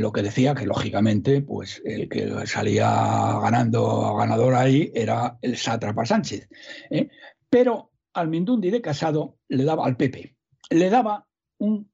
lo 0.00 0.12
que 0.12 0.22
decía, 0.22 0.54
que 0.54 0.64
lógicamente, 0.64 1.42
pues 1.42 1.82
el 1.84 2.08
que 2.08 2.46
salía 2.46 2.88
ganando 3.42 4.16
ganador 4.16 4.54
ahí 4.54 4.90
era 4.94 5.36
el 5.42 5.58
sátrapa 5.58 6.06
Sánchez. 6.06 6.48
Pero 7.50 7.90
al 8.14 8.28
Mindundi 8.28 8.70
de 8.70 8.80
Casado 8.80 9.36
le 9.48 9.64
daba 9.64 9.84
al 9.84 9.98
PP, 9.98 10.34
le 10.70 10.88
daba 10.88 11.28
un, 11.58 11.90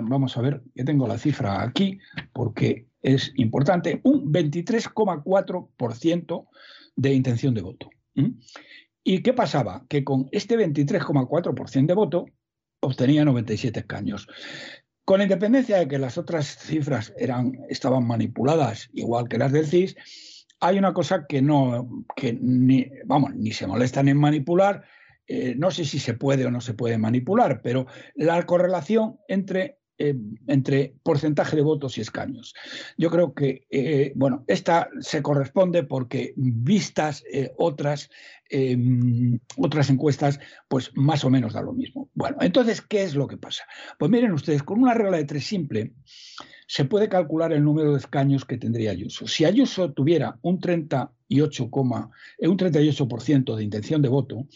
vamos 0.00 0.36
a 0.36 0.40
ver, 0.40 0.62
que 0.74 0.84
tengo 0.84 1.08
la 1.08 1.18
cifra 1.18 1.62
aquí 1.62 1.98
porque 2.32 2.86
es 3.02 3.32
importante, 3.36 4.00
un 4.04 4.32
23,4% 4.32 6.48
de 6.94 7.14
intención 7.14 7.54
de 7.54 7.62
voto. 7.62 7.90
¿Y 9.04 9.22
qué 9.22 9.32
pasaba? 9.32 9.84
Que 9.88 10.04
con 10.04 10.28
este 10.32 10.56
23,4% 10.56 11.86
de 11.86 11.94
voto 11.94 12.26
obtenía 12.80 13.24
97 13.24 13.80
escaños. 13.80 14.28
Con 15.04 15.20
independencia 15.20 15.78
de 15.78 15.88
que 15.88 15.98
las 15.98 16.18
otras 16.18 16.58
cifras 16.58 17.12
eran, 17.16 17.58
estaban 17.68 18.06
manipuladas, 18.06 18.88
igual 18.92 19.28
que 19.28 19.38
las 19.38 19.52
del 19.52 19.66
CIS, 19.66 19.96
hay 20.60 20.78
una 20.78 20.92
cosa 20.92 21.26
que 21.26 21.42
no, 21.42 22.06
que 22.14 22.38
ni, 22.40 22.88
vamos, 23.04 23.34
ni 23.34 23.50
se 23.50 23.66
molestan 23.66 24.08
en 24.08 24.16
manipular, 24.16 24.84
eh, 25.26 25.54
no 25.56 25.72
sé 25.72 25.84
si 25.84 25.98
se 25.98 26.14
puede 26.14 26.46
o 26.46 26.52
no 26.52 26.60
se 26.60 26.74
puede 26.74 26.98
manipular, 26.98 27.62
pero 27.62 27.86
la 28.14 28.44
correlación 28.46 29.18
entre, 29.26 29.80
eh, 30.04 30.16
entre 30.48 30.96
porcentaje 31.04 31.54
de 31.54 31.62
votos 31.62 31.96
y 31.96 32.00
escaños. 32.00 32.54
Yo 32.98 33.08
creo 33.08 33.34
que, 33.34 33.66
eh, 33.70 34.12
bueno, 34.16 34.42
esta 34.48 34.88
se 34.98 35.22
corresponde 35.22 35.84
porque 35.84 36.34
vistas 36.34 37.22
otras, 37.56 38.10
em, 38.50 39.38
otras 39.56 39.90
encuestas, 39.90 40.40
pues 40.66 40.90
más 40.94 41.24
o 41.24 41.30
menos 41.30 41.52
da 41.52 41.62
lo 41.62 41.72
mismo. 41.72 42.10
Bueno, 42.14 42.38
entonces, 42.40 42.82
¿qué 42.82 43.04
es 43.04 43.14
lo 43.14 43.28
que 43.28 43.36
pasa? 43.36 43.62
Pues 43.96 44.10
miren 44.10 44.32
ustedes, 44.32 44.64
con 44.64 44.82
una 44.82 44.92
regla 44.94 45.18
de 45.18 45.24
tres 45.24 45.46
simple, 45.46 45.92
se 46.66 46.84
puede 46.84 47.08
calcular 47.08 47.52
el 47.52 47.62
número 47.62 47.92
de 47.92 47.98
escaños 47.98 48.44
que 48.44 48.58
tendría 48.58 48.90
Ayuso. 48.90 49.28
Si 49.28 49.44
Ayuso 49.44 49.92
tuviera 49.92 50.40
un 50.42 50.58
38, 50.58 51.70
un 51.70 52.56
38% 52.56 53.54
de 53.54 53.62
intención 53.62 54.02
de 54.02 54.08
voto, 54.08 54.48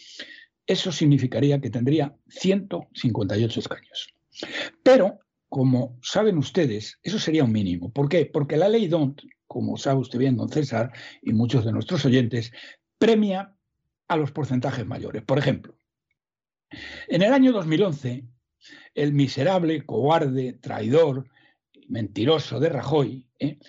eso 0.65 0.91
significaría 0.91 1.61
que 1.61 1.69
tendría 1.69 2.13
158 2.27 3.59
escaños. 3.61 4.13
Pero, 4.83 5.19
como 5.49 5.97
saben 6.01 6.37
ustedes, 6.37 6.99
eso 7.03 7.19
sería 7.19 7.43
un 7.43 7.51
mínimo. 7.51 7.91
¿Por 7.91 8.09
qué? 8.09 8.25
Porque 8.25 8.57
la 8.57 8.69
ley 8.69 8.87
DONT, 8.87 9.21
como 9.47 9.77
sabe 9.77 9.99
usted 9.99 10.19
bien, 10.19 10.37
don 10.37 10.49
César, 10.49 10.91
y 11.21 11.33
muchos 11.33 11.65
de 11.65 11.71
nuestros 11.71 12.05
oyentes, 12.05 12.51
premia 12.97 13.55
a 14.07 14.17
los 14.17 14.31
porcentajes 14.31 14.85
mayores. 14.85 15.23
Por 15.23 15.37
ejemplo, 15.37 15.77
en 17.07 17.21
el 17.21 17.33
año 17.33 17.51
2011, 17.53 18.25
el 18.95 19.13
miserable, 19.13 19.85
cobarde, 19.85 20.53
traidor, 20.53 21.29
mentiroso 21.87 22.59
de 22.59 22.69
Rajoy, 22.69 23.27
¿eh? 23.39 23.59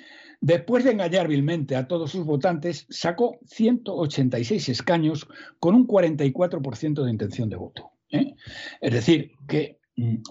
Después 0.40 0.84
de 0.84 0.92
engañar 0.92 1.26
vilmente 1.26 1.74
a 1.74 1.88
todos 1.88 2.12
sus 2.12 2.24
votantes, 2.24 2.86
sacó 2.90 3.40
186 3.46 4.68
escaños 4.68 5.26
con 5.58 5.74
un 5.74 5.86
44% 5.86 7.02
de 7.04 7.10
intención 7.10 7.48
de 7.48 7.56
voto. 7.56 7.90
¿eh? 8.10 8.34
Es 8.80 8.92
decir, 8.92 9.32
que 9.48 9.77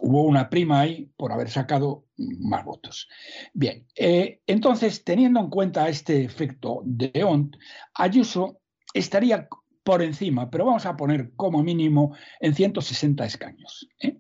hubo 0.02 0.24
una 0.24 0.50
prima 0.50 0.82
ahí 0.82 1.12
por 1.18 1.32
haber 1.32 1.50
sacado 1.50 2.06
más 2.18 2.64
votos. 2.64 3.08
Bien, 3.54 3.86
eh, 3.96 4.42
entonces, 4.48 5.04
teniendo 5.04 5.40
en 5.40 5.50
cuenta 5.50 5.90
este 5.90 6.24
efecto 6.24 6.82
de 6.86 7.24
ONT, 7.24 7.58
Ayuso 7.94 8.62
estaría 8.94 9.48
por 9.84 10.02
encima, 10.02 10.50
pero 10.50 10.66
vamos 10.66 10.86
a 10.86 10.96
poner 10.96 11.34
como 11.36 11.64
mínimo 11.64 12.16
en 12.40 12.54
160 12.54 13.26
escaños. 13.26 13.88
¿eh? 14.02 14.18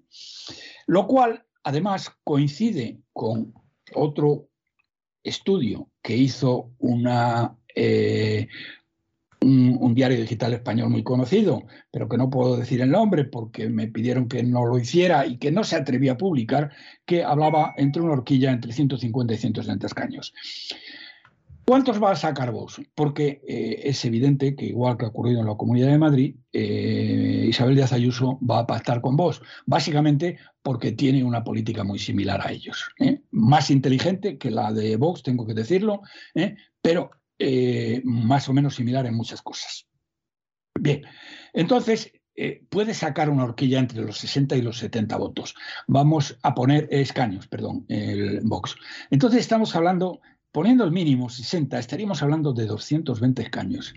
Lo 0.85 1.07
cual, 1.07 1.45
además, 1.63 2.11
coincide 2.23 2.99
con 3.13 3.53
otro 3.93 4.49
estudio 5.23 5.89
que 6.01 6.15
hizo 6.15 6.71
una, 6.79 7.57
eh, 7.75 8.47
un, 9.41 9.93
diario 9.93 10.19
digital 10.19 10.53
español 10.53 10.89
muy 10.89 11.03
conocido, 11.03 11.63
pero 11.91 12.07
que 12.07 12.17
no 12.17 12.29
puedo 12.29 12.57
decir 12.57 12.81
el 12.81 12.91
nombre 12.91 13.25
porque 13.25 13.69
me 13.69 13.87
pidieron 13.87 14.27
que 14.27 14.43
no 14.43 14.65
lo 14.65 14.77
hiciera 14.77 15.25
y 15.25 15.37
que 15.37 15.51
no 15.51 15.63
se 15.63 15.75
atrevía 15.75 16.13
a 16.13 16.17
publicar, 16.17 16.71
que 17.05 17.23
hablaba 17.23 17.73
entre 17.77 18.01
una 18.01 18.13
horquilla 18.13 18.51
entre 18.51 18.71
150 18.71 19.33
y 19.33 19.37
160 19.37 19.87
escaños. 19.87 20.33
¿Cuántos 21.65 22.01
va 22.01 22.11
a 22.11 22.15
sacar 22.15 22.51
vos? 22.51 22.79
Porque 22.95 23.41
eh, 23.45 23.81
es 23.83 24.05
evidente 24.05 24.55
que, 24.55 24.67
igual 24.67 24.97
que 24.97 25.03
ha 25.03 25.09
ocurrido 25.09 25.41
en 25.41 25.47
la 25.47 25.57
Comunidad 25.57 25.89
de 25.89 25.97
Madrid, 25.97 26.35
eh, 26.53 27.47
Isabel 27.49 27.75
Díaz 27.75 27.91
Ayuso 27.91 28.39
va 28.39 28.59
a 28.59 28.67
pactar 28.67 29.01
con 29.01 29.17
vos, 29.17 29.41
básicamente 29.65 30.37
porque 30.61 30.93
tiene 30.93 31.25
una 31.25 31.43
política 31.43 31.83
muy 31.83 31.99
similar 31.99 32.39
a 32.41 32.53
ellos. 32.53 32.89
¿eh? 32.99 33.19
Más 33.31 33.69
inteligente 33.69 34.37
que 34.37 34.49
la 34.49 34.71
de 34.71 34.95
Vox, 34.95 35.23
tengo 35.23 35.45
que 35.45 35.53
decirlo, 35.53 36.03
pero 36.81 37.11
más 38.03 38.49
o 38.49 38.53
menos 38.53 38.75
similar 38.75 39.05
en 39.05 39.15
muchas 39.15 39.41
cosas. 39.41 39.87
Bien, 40.79 41.03
entonces 41.53 42.11
puede 42.69 42.93
sacar 42.93 43.29
una 43.29 43.45
horquilla 43.45 43.79
entre 43.79 44.01
los 44.01 44.17
60 44.17 44.55
y 44.55 44.61
los 44.61 44.77
70 44.77 45.17
votos. 45.17 45.55
Vamos 45.87 46.37
a 46.43 46.53
poner 46.53 46.87
escaños, 46.91 47.47
perdón, 47.47 47.85
el 47.89 48.41
Vox. 48.43 48.75
Entonces 49.09 49.41
estamos 49.41 49.75
hablando 49.75 50.21
poniendo 50.57 50.83
el 50.83 50.91
mínimo 50.91 51.29
60, 51.29 51.77
estaríamos 51.77 52.23
hablando 52.23 52.51
de 52.51 52.65
220 52.65 53.43
escaños. 53.43 53.93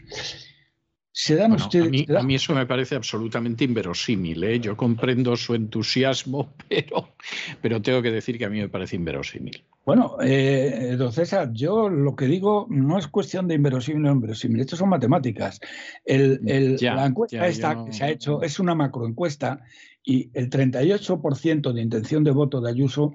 Se 1.11 1.35
dan 1.35 1.53
ustedes, 1.53 2.09
a, 2.11 2.23
mí, 2.23 2.35
eso 2.35 2.55
me 2.55 2.67
parece 2.67 2.95
absolutamente 2.95 3.65
inverosímil. 3.65 4.45
¿eh? 4.45 4.61
Yo 4.61 4.77
comprendo 4.77 5.37
su 5.37 5.55
entusiasmo, 5.55 6.55
pero, 6.69 7.15
pero 7.63 7.81
tengo 7.81 8.03
que 8.03 8.11
decir 8.11 8.39
que 8.39 8.45
a 8.45 8.51
mí 8.51 8.61
me 8.61 8.69
parece 8.69 8.97
inverosímil. 8.97 9.65
Bueno, 9.85 10.19
eh, 10.23 10.95
don 10.99 11.13
César, 11.13 11.53
yo 11.53 11.89
lo 11.89 12.15
que 12.15 12.27
digo 12.27 12.67
no 12.69 12.99
es 12.99 13.09
cuestión 13.09 13.49
de 13.49 13.55
inverosímil 13.55 14.07
o 14.07 14.13
inverosímil, 14.13 14.61
esto 14.61 14.77
son 14.77 14.91
matemáticas. 14.91 15.59
la 16.05 17.07
encuesta 17.07 17.47
esta 17.47 17.85
que 17.85 17.93
se 17.93 18.05
ha 18.05 18.11
hecho 18.11 18.43
es 18.43 18.61
una 18.61 18.75
macroencuesta 18.75 19.63
y 20.05 20.31
el 20.35 20.51
38% 20.51 21.73
de 21.73 21.83
intención 21.83 22.25
de 22.25 22.31
voto 22.31 22.61
de 22.61 22.71
Ayuso 22.71 23.15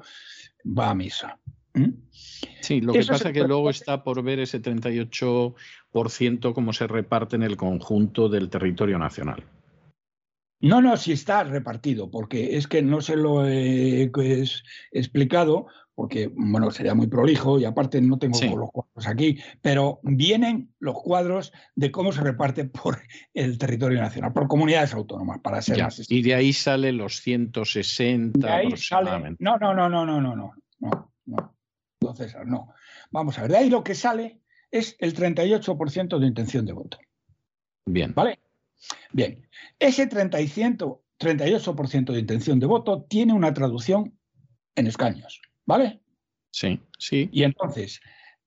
va 0.65 0.89
a 0.89 0.95
misa. 0.95 1.39
¿Mm? 1.73 1.91
Sí, 2.61 2.81
lo 2.81 2.93
que 2.93 3.05
pasa 3.05 3.27
es 3.29 3.33
que 3.33 3.43
luego 3.43 3.69
está 3.69 4.03
por 4.03 4.23
ver 4.23 4.39
ese 4.39 4.59
38% 4.61 6.53
cómo 6.53 6.73
se 6.73 6.87
reparte 6.87 7.35
en 7.35 7.43
el 7.43 7.57
conjunto 7.57 8.27
del 8.27 8.49
territorio 8.49 8.97
nacional. 8.97 9.43
No, 10.61 10.81
no, 10.81 10.97
sí 10.97 11.11
está 11.11 11.43
repartido, 11.43 12.09
porque 12.09 12.57
es 12.57 12.67
que 12.67 12.81
no 12.81 13.01
se 13.01 13.17
lo 13.17 13.45
he 13.45 14.09
explicado, 14.91 15.67
porque, 15.95 16.29
bueno, 16.35 16.69
sería 16.71 16.93
muy 16.93 17.07
prolijo 17.07 17.57
y 17.57 17.65
aparte 17.65 18.01
no 18.01 18.19
tengo 18.19 18.37
los 18.57 18.69
cuadros 18.69 19.07
aquí, 19.07 19.39
pero 19.61 20.01
vienen 20.03 20.73
los 20.79 21.01
cuadros 21.01 21.53
de 21.75 21.89
cómo 21.89 22.11
se 22.11 22.21
reparte 22.21 22.65
por 22.83 23.01
el 23.33 23.57
territorio 23.57 24.01
nacional, 24.01 24.33
por 24.33 24.47
comunidades 24.47 24.93
autónomas, 24.93 25.39
para 25.39 25.61
ser 25.61 25.81
más 25.81 26.05
Y 26.11 26.21
de 26.21 26.35
ahí 26.35 26.51
salen 26.51 26.97
los 26.97 27.21
160 27.21 28.53
ahí 28.53 28.67
no, 29.39 29.57
no, 29.57 29.73
no, 29.73 29.89
no, 29.89 30.05
no, 30.05 30.21
no, 30.21 30.35
no, 30.35 30.53
no. 31.25 31.55
César, 32.13 32.45
no. 32.45 32.73
Vamos 33.09 33.39
a 33.39 33.43
ver, 33.43 33.51
de 33.51 33.57
ahí 33.57 33.69
lo 33.69 33.83
que 33.83 33.95
sale 33.95 34.41
es 34.69 34.97
el 34.99 35.15
38% 35.15 36.19
de 36.19 36.27
intención 36.27 36.65
de 36.65 36.73
voto. 36.73 36.99
Bien. 37.85 38.13
¿Vale? 38.13 38.41
Bien. 39.11 39.47
Ese 39.79 40.09
38% 40.09 42.13
de 42.13 42.19
intención 42.19 42.59
de 42.59 42.65
voto 42.65 43.03
tiene 43.03 43.31
una 43.33 43.53
traducción 43.53 44.17
en 44.75 44.87
escaños. 44.87 45.41
¿Vale? 45.65 46.01
Sí, 46.51 46.79
sí. 46.97 47.29
Y 47.31 47.43
entonces, 47.43 47.99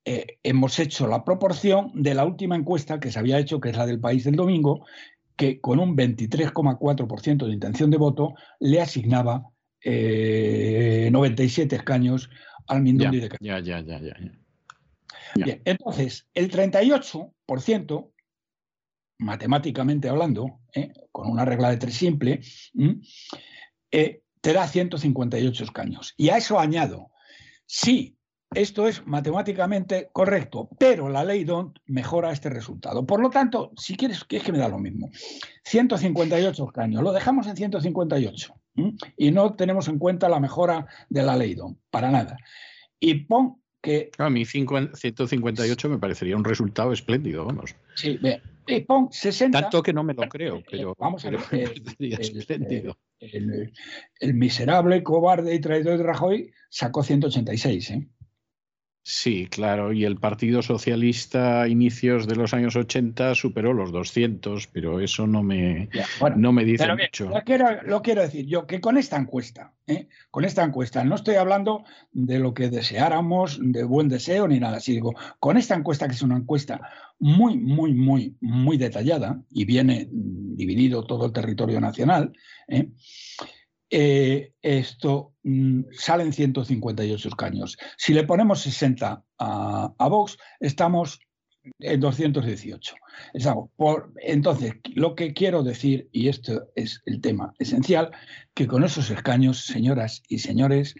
eh, 0.04 0.38
hemos 0.42 0.78
hecho 0.78 1.06
la 1.06 1.24
proporción 1.24 1.90
de 1.94 2.14
la 2.14 2.24
última 2.24 2.56
encuesta 2.56 2.98
que 2.98 3.10
se 3.10 3.18
había 3.18 3.38
hecho, 3.38 3.60
que 3.60 3.70
es 3.70 3.76
la 3.76 3.86
del 3.86 4.00
país 4.00 4.24
del 4.24 4.36
domingo, 4.36 4.86
que 5.36 5.60
con 5.60 5.78
un 5.78 5.96
23,4% 5.96 7.46
de 7.46 7.52
intención 7.52 7.90
de 7.90 7.98
voto 7.98 8.34
le 8.58 8.80
asignaba 8.80 9.50
97 9.84 11.74
eh, 11.74 11.78
escaños 11.78 12.30
al 12.66 12.82
Mindundi 12.82 13.20
de 13.20 13.30
Ya, 13.40 13.60
ya, 13.60 13.80
ya, 13.80 14.00
ya. 14.00 14.14
Bien, 15.34 15.62
entonces, 15.64 16.26
el 16.34 16.50
38%, 16.50 18.12
matemáticamente 19.18 20.08
hablando, 20.08 20.60
¿eh? 20.72 20.92
con 21.12 21.30
una 21.30 21.44
regla 21.44 21.70
de 21.70 21.76
tres 21.76 21.94
simple, 21.94 22.40
eh, 23.90 24.22
te 24.40 24.52
da 24.52 24.66
158 24.66 25.64
escaños. 25.64 26.14
Y 26.16 26.30
a 26.30 26.36
eso 26.36 26.58
añado, 26.58 27.10
sí, 27.66 28.18
esto 28.54 28.88
es 28.88 29.06
matemáticamente 29.06 30.08
correcto, 30.12 30.70
pero 30.78 31.08
la 31.08 31.24
ley 31.24 31.44
DONT 31.44 31.78
mejora 31.86 32.32
este 32.32 32.48
resultado. 32.48 33.06
Por 33.06 33.20
lo 33.20 33.28
tanto, 33.28 33.72
si 33.76 33.96
quieres, 33.96 34.24
es 34.28 34.42
que 34.42 34.52
me 34.52 34.58
da 34.58 34.68
lo 34.68 34.78
mismo. 34.78 35.10
158 35.64 36.64
escaños, 36.64 37.02
lo 37.02 37.12
dejamos 37.12 37.46
en 37.46 37.56
158. 37.56 38.54
y 39.16 39.30
no 39.32 39.54
tenemos 39.54 39.88
en 39.88 39.98
cuenta 39.98 40.28
la 40.28 40.40
mejora 40.40 40.86
de 41.08 41.22
la 41.22 41.36
ley 41.36 41.54
DON, 41.54 41.78
para 41.90 42.10
nada. 42.10 42.38
Y 42.98 43.14
pon 43.24 43.60
que... 43.82 44.10
A 44.18 44.30
mí 44.30 44.44
158 44.44 45.88
me 45.88 45.98
parecería 45.98 46.36
un 46.36 46.44
resultado 46.44 46.92
espléndido, 46.92 47.44
vamos. 47.44 47.74
Sí, 47.96 48.16
bien. 48.16 48.40
Y 48.68 48.80
pon 48.80 49.08
60... 49.10 49.60
Tanto 49.60 49.82
que 49.82 49.92
no 49.92 50.04
me 50.04 50.14
lo 50.14 50.28
creo, 50.28 50.62
pero, 50.70 50.94
vamos 50.98 51.24
a 51.24 51.30
ver. 51.30 51.40
El, 53.20 53.72
el, 54.20 54.34
miserable, 54.34 55.02
cobarde 55.02 55.52
y 55.52 55.60
traidor 55.60 55.98
de 55.98 56.04
Rajoy 56.04 56.52
sacó 56.70 57.02
186, 57.02 57.90
¿eh? 57.90 58.08
Sí, 59.10 59.46
claro, 59.46 59.94
y 59.94 60.04
el 60.04 60.18
Partido 60.18 60.60
Socialista 60.60 61.62
a 61.62 61.68
inicios 61.68 62.26
de 62.26 62.36
los 62.36 62.52
años 62.52 62.76
80 62.76 63.34
superó 63.34 63.72
los 63.72 63.90
200, 63.90 64.66
pero 64.66 65.00
eso 65.00 65.26
no 65.26 65.42
me, 65.42 65.88
no 66.36 66.52
me 66.52 66.66
dice 66.66 66.86
mucho. 66.94 67.30
Lo 67.30 67.40
quiero, 67.40 67.82
lo 67.84 68.02
quiero, 68.02 68.20
decir 68.20 68.44
yo, 68.44 68.66
que 68.66 68.82
con 68.82 68.98
esta 68.98 69.16
encuesta, 69.16 69.72
¿eh? 69.86 70.08
con 70.30 70.44
esta 70.44 70.62
encuesta, 70.62 71.04
no 71.04 71.14
estoy 71.14 71.36
hablando 71.36 71.84
de 72.12 72.38
lo 72.38 72.52
que 72.52 72.68
deseáramos, 72.68 73.58
de 73.62 73.82
buen 73.84 74.10
deseo 74.10 74.46
ni 74.46 74.60
nada 74.60 74.76
así, 74.76 74.92
digo, 74.92 75.14
con 75.40 75.56
esta 75.56 75.74
encuesta, 75.74 76.06
que 76.06 76.12
es 76.12 76.20
una 76.20 76.36
encuesta 76.36 76.78
muy, 77.18 77.56
muy, 77.56 77.94
muy, 77.94 78.36
muy 78.42 78.76
detallada 78.76 79.40
y 79.48 79.64
viene 79.64 80.06
dividido 80.10 81.06
todo 81.06 81.24
el 81.24 81.32
territorio 81.32 81.80
nacional, 81.80 82.34
¿eh? 82.68 82.90
Eh, 83.90 84.52
esto 84.60 85.32
salen 85.92 86.32
158 86.32 87.28
escaños. 87.28 87.76
Si 87.96 88.12
le 88.12 88.24
ponemos 88.24 88.60
60 88.60 89.22
a, 89.38 90.08
Vox, 90.08 90.38
estamos 90.60 91.20
en 91.78 92.00
218. 92.00 92.94
por, 93.76 94.12
entonces, 94.22 94.74
lo 94.94 95.14
que 95.14 95.32
quiero 95.32 95.62
decir, 95.62 96.08
y 96.12 96.28
esto 96.28 96.68
es 96.74 97.02
el 97.06 97.20
tema 97.20 97.52
esencial, 97.58 98.10
que 98.54 98.66
con 98.66 98.84
esos 98.84 99.10
escaños, 99.10 99.64
señoras 99.64 100.22
y 100.28 100.38
señores, 100.38 100.94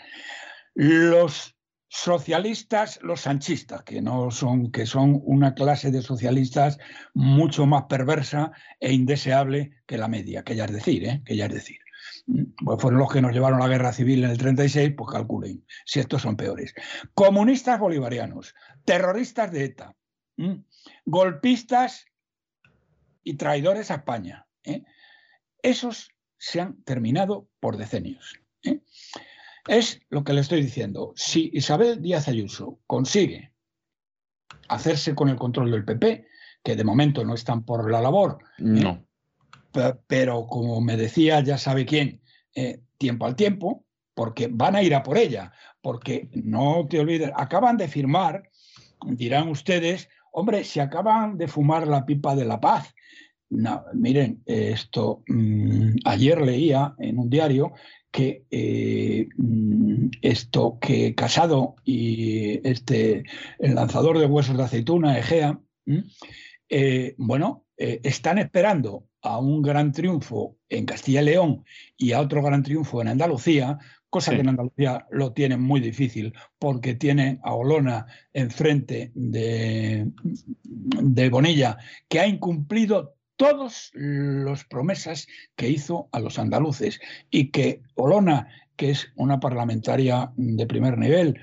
los 0.75 1.55
socialistas, 1.91 3.01
los 3.03 3.23
sanchistas, 3.23 3.83
que 3.83 4.03
no 4.03 4.31
son, 4.31 4.71
que 4.71 4.85
son 4.85 5.21
una 5.25 5.55
clase 5.55 5.91
de 5.91 6.03
socialistas 6.03 6.79
mucho 7.15 7.65
más 7.65 7.85
perversa 7.85 8.53
e 8.79 8.93
indeseable 8.93 9.71
que 9.87 9.97
la 9.97 10.09
media, 10.09 10.45
que 10.45 10.55
ya 10.55 10.67
es 10.67 10.73
decir, 10.73 11.05
¿eh? 11.05 11.23
que 11.25 11.35
ya 11.35 11.47
es 11.47 11.55
decir 11.55 11.79
pues 12.65 12.81
fueron 12.81 13.01
los 13.01 13.11
que 13.11 13.23
nos 13.23 13.33
llevaron 13.33 13.61
a 13.61 13.67
la 13.67 13.73
guerra 13.73 13.93
civil 13.93 14.25
en 14.25 14.31
el 14.31 14.39
36, 14.39 14.95
pues 14.97 15.11
calculen 15.11 15.65
si 15.85 16.01
estos 16.01 16.23
son 16.23 16.37
peores. 16.37 16.75
Comunistas 17.15 17.81
bolivarianos, 17.81 18.55
terroristas 18.85 19.51
de 19.51 19.65
ETA, 19.65 19.97
golpistas 21.05 22.07
y 23.25 23.35
traidores 23.35 23.91
a 23.91 23.97
España. 23.97 24.47
¿eh? 24.65 24.85
Esos 25.63 26.11
se 26.37 26.61
han 26.61 26.83
terminado 26.83 27.49
por 27.61 27.77
decenios. 27.77 28.39
¿eh? 28.63 28.81
Es 29.67 30.01
lo 30.11 30.25
que 30.25 30.35
le 30.35 30.41
estoy 30.41 30.63
diciendo. 30.63 31.13
Si 31.17 31.51
Isabel 31.53 32.01
Díaz 32.03 32.29
Ayuso 32.29 32.81
consigue 32.87 33.53
hacerse 34.69 35.15
con 35.15 35.29
el 35.29 35.37
control 35.37 35.71
del 35.71 35.85
PP, 35.85 36.27
que 36.63 36.77
de 36.77 36.85
momento 36.85 37.25
no 37.25 37.35
están 37.35 37.65
por 37.65 37.91
la 37.91 38.03
labor, 38.03 38.39
¿eh? 38.59 39.08
Pero 40.07 40.47
como 40.47 40.81
me 40.81 40.97
decía, 40.97 41.41
ya 41.41 41.59
sabe 41.59 41.85
quién, 41.87 42.21
eh, 42.55 42.81
tiempo 42.97 43.27
al 43.27 43.37
tiempo, 43.37 43.85
porque 44.15 44.49
van 44.51 44.77
a 44.77 44.83
ir 44.83 44.95
a 44.95 45.03
por 45.03 45.19
ella, 45.19 45.53
porque 45.81 46.29
no 46.33 46.87
te 46.89 46.99
olvides, 46.99 47.31
acaban 47.37 47.77
de 47.77 47.89
firmar, 47.89 48.51
dirán 49.07 49.49
ustedes, 49.49 50.09
hombre, 50.33 50.65
si 50.65 50.81
acaban 50.81 51.39
de 51.39 51.49
fumar 51.49 51.87
la 51.87 52.05
pipa 52.05 52.35
de 52.35 52.45
la 52.45 52.61
paz. 52.61 52.95
No, 53.51 53.85
miren, 53.95 54.43
esto, 54.45 55.23
mm, 55.29 55.99
ayer 56.05 56.43
leía 56.43 56.95
en 56.99 57.19
un 57.19 57.31
diario 57.31 57.73
que 58.11 58.45
eh, 58.51 59.29
mm, 59.37 60.09
esto, 60.23 60.79
que 60.81 61.15
Casado 61.15 61.77
y 61.85 62.67
este, 62.69 63.23
el 63.59 63.75
lanzador 63.75 64.19
de 64.19 64.27
huesos 64.27 64.57
de 64.57 64.65
aceituna, 64.65 65.19
Egea, 65.19 65.61
eh, 66.69 67.15
bueno, 67.17 67.65
están 67.77 68.39
esperando 68.39 69.08
a 69.23 69.39
un 69.39 69.63
gran 69.63 69.93
triunfo 69.93 70.57
en 70.69 70.87
Castilla 70.87 71.23
y 71.23 71.27
León 71.27 71.65
y 71.97 72.13
a 72.13 72.21
otro 72.21 72.43
gran 72.43 72.63
triunfo 72.63 73.01
en 73.03 73.09
Andalucía, 73.09 73.79
cosa 74.11 74.33
que 74.33 74.41
en 74.41 74.49
Andalucía 74.49 75.07
lo 75.11 75.33
tienen 75.33 75.61
muy 75.61 75.81
difícil 75.81 76.33
porque 76.59 76.95
tiene 76.95 77.41
a 77.43 77.55
Olona 77.55 78.07
enfrente 78.33 79.13
de, 79.15 80.11
de 80.65 81.29
Bonilla, 81.31 81.79
que 82.09 82.21
ha 82.21 82.27
incumplido 82.27 83.17
todas 83.37 83.93
las 83.95 84.65
promesas 84.65 85.29
que 85.57 85.71
hizo 85.71 86.09
a 86.13 86.21
los 86.21 86.39
andaluces 86.39 87.01
y 87.31 87.51
que 87.51 87.83
Olona, 87.95 88.49
que 88.77 88.91
es 88.91 89.09
una 89.17 89.41
parlamentaria 89.41 90.33
de 90.37 90.67
primer 90.67 90.99
nivel 90.99 91.41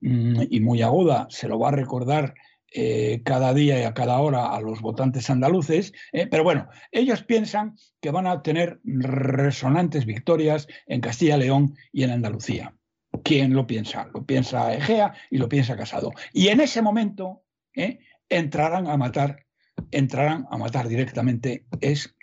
mm, 0.00 0.42
y 0.50 0.60
muy 0.60 0.82
aguda, 0.82 1.26
se 1.30 1.48
lo 1.48 1.58
va 1.58 1.68
a 1.68 1.72
recordar 1.72 2.34
eh, 2.72 3.22
cada 3.24 3.54
día 3.54 3.80
y 3.80 3.84
a 3.84 3.94
cada 3.94 4.18
hora 4.18 4.54
a 4.54 4.60
los 4.60 4.80
votantes 4.80 5.30
andaluces, 5.30 5.92
eh, 6.12 6.26
pero 6.26 6.42
bueno, 6.42 6.68
ellos 6.90 7.22
piensan 7.22 7.76
que 8.00 8.10
van 8.10 8.26
a 8.26 8.32
obtener 8.32 8.80
resonantes 8.84 10.04
victorias 10.04 10.66
en 10.86 11.00
Castilla 11.00 11.36
y 11.36 11.40
León 11.40 11.74
y 11.92 12.02
en 12.02 12.10
Andalucía. 12.10 12.74
¿Quién 13.22 13.54
lo 13.54 13.66
piensa? 13.66 14.10
Lo 14.12 14.26
piensa 14.26 14.74
Egea 14.74 15.14
y 15.30 15.38
lo 15.38 15.48
piensa 15.48 15.76
Casado. 15.76 16.12
Y 16.32 16.48
en 16.48 16.60
ese 16.60 16.82
momento 16.82 17.44
eh, 17.74 18.00
entrarán 18.28 18.88
a 18.88 18.96
matar, 18.96 19.46
entrarán 19.90 20.46
a 20.50 20.58
matar 20.58 20.88
directamente. 20.88 21.66
Es 21.80 22.14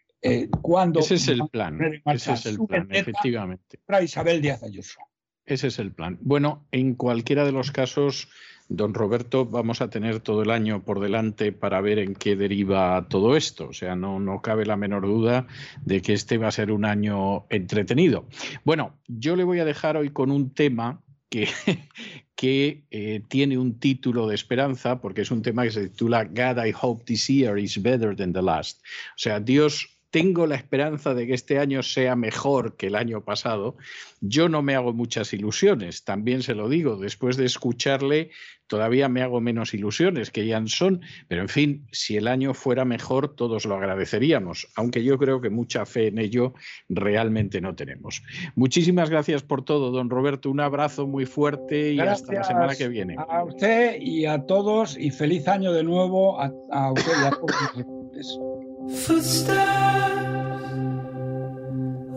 cuando 0.62 1.02
ese 1.02 1.16
es 1.16 1.28
el 1.28 1.42
plan, 1.50 1.80
ese 2.06 2.32
es 2.32 2.46
el 2.46 2.58
plan, 2.66 2.88
efectivamente. 2.92 3.80
Para 3.86 4.04
Isabel 4.04 4.42
Díaz 4.42 4.64
Ayuso. 4.64 5.00
Ese 5.46 5.68
es 5.68 5.80
el 5.80 5.92
plan. 5.92 6.18
Bueno, 6.22 6.66
en 6.72 6.96
cualquiera 6.96 7.44
de 7.44 7.52
los 7.52 7.72
casos 7.72 8.30
Don 8.70 8.94
Roberto, 8.94 9.46
vamos 9.46 9.82
a 9.82 9.90
tener 9.90 10.20
todo 10.20 10.42
el 10.42 10.50
año 10.50 10.84
por 10.84 11.00
delante 11.00 11.52
para 11.52 11.82
ver 11.82 12.00
en 12.00 12.16
qué 12.16 12.36
deriva 12.36 13.08
todo 13.10 13.36
esto. 13.36 13.68
O 13.68 13.74
sea, 13.74 13.96
no, 13.96 14.20
no 14.20 14.42
cabe 14.42 14.66
la 14.66 14.78
menor 14.78 15.04
duda 15.04 15.48
de 15.84 16.02
que 16.02 16.14
este 16.14 16.38
va 16.38 16.48
a 16.48 16.52
ser 16.52 16.72
un 16.72 16.86
año 16.86 17.46
entretenido. 17.50 18.26
Bueno, 18.64 18.98
yo 19.08 19.36
le 19.36 19.44
voy 19.44 19.60
a 19.60 19.66
dejar 19.66 19.98
hoy 19.98 20.10
con 20.10 20.32
un 20.32 20.54
tema 20.54 21.02
que, 21.30 21.48
que 22.36 22.86
eh, 22.92 23.22
tiene 23.28 23.58
un 23.58 23.80
título 23.80 24.28
de 24.28 24.36
esperanza, 24.36 25.02
porque 25.02 25.22
es 25.22 25.32
un 25.32 25.42
tema 25.42 25.64
que 25.64 25.72
se 25.72 25.90
titula 25.90 26.24
God, 26.26 26.66
I 26.66 26.74
hope 26.80 27.04
this 27.06 27.28
year 27.28 27.58
is 27.58 27.82
better 27.82 28.16
than 28.16 28.34
the 28.34 28.42
last. 28.42 28.82
O 29.16 29.18
sea, 29.18 29.40
Dios 29.40 29.93
tengo 30.14 30.46
la 30.46 30.54
esperanza 30.54 31.16
de 31.16 31.26
que 31.26 31.34
este 31.34 31.58
año 31.58 31.82
sea 31.82 32.16
mejor 32.16 32.78
que 32.78 32.86
el 32.86 32.96
año 32.96 33.22
pasado. 33.22 33.78
Yo 34.22 34.48
no 34.48 34.62
me 34.62 34.76
hago 34.76 34.94
muchas 34.94 35.34
ilusiones, 35.34 36.04
también 36.04 36.44
se 36.44 36.54
lo 36.54 36.70
digo, 36.70 36.98
después 36.98 37.36
de 37.36 37.46
escucharle 37.46 38.30
todavía 38.68 39.10
me 39.10 39.24
hago 39.24 39.42
menos 39.42 39.74
ilusiones 39.74 40.30
que 40.30 40.46
ya 40.46 40.62
son, 40.68 41.02
pero 41.28 41.42
en 41.42 41.50
fin, 41.50 41.88
si 41.92 42.16
el 42.16 42.28
año 42.28 42.54
fuera 42.54 42.86
mejor 42.86 43.36
todos 43.36 43.66
lo 43.66 43.76
agradeceríamos, 43.76 44.68
aunque 44.76 45.04
yo 45.04 45.18
creo 45.18 45.42
que 45.42 45.50
mucha 45.50 45.84
fe 45.88 46.08
en 46.08 46.20
ello 46.20 46.54
realmente 46.90 47.60
no 47.60 47.74
tenemos. 47.74 48.22
Muchísimas 48.54 49.10
gracias 49.10 49.42
por 49.42 49.66
todo, 49.66 49.90
don 49.90 50.12
Roberto, 50.12 50.52
un 50.52 50.60
abrazo 50.60 51.08
muy 51.08 51.26
fuerte 51.26 51.94
y 51.94 52.00
hasta 52.00 52.34
la 52.34 52.44
semana 52.44 52.76
que 52.76 52.88
viene. 52.88 53.16
A 53.18 53.44
usted 53.44 54.00
y 54.00 54.28
a 54.28 54.46
todos 54.46 54.96
y 54.96 55.10
feliz 55.10 55.48
año 55.48 55.74
de 55.74 55.84
nuevo 55.84 56.40
a, 56.40 56.92
usted 56.92 57.14
y 57.20 57.26
a 57.26 57.32
todos. 57.32 58.40
Footsteps 58.90 59.54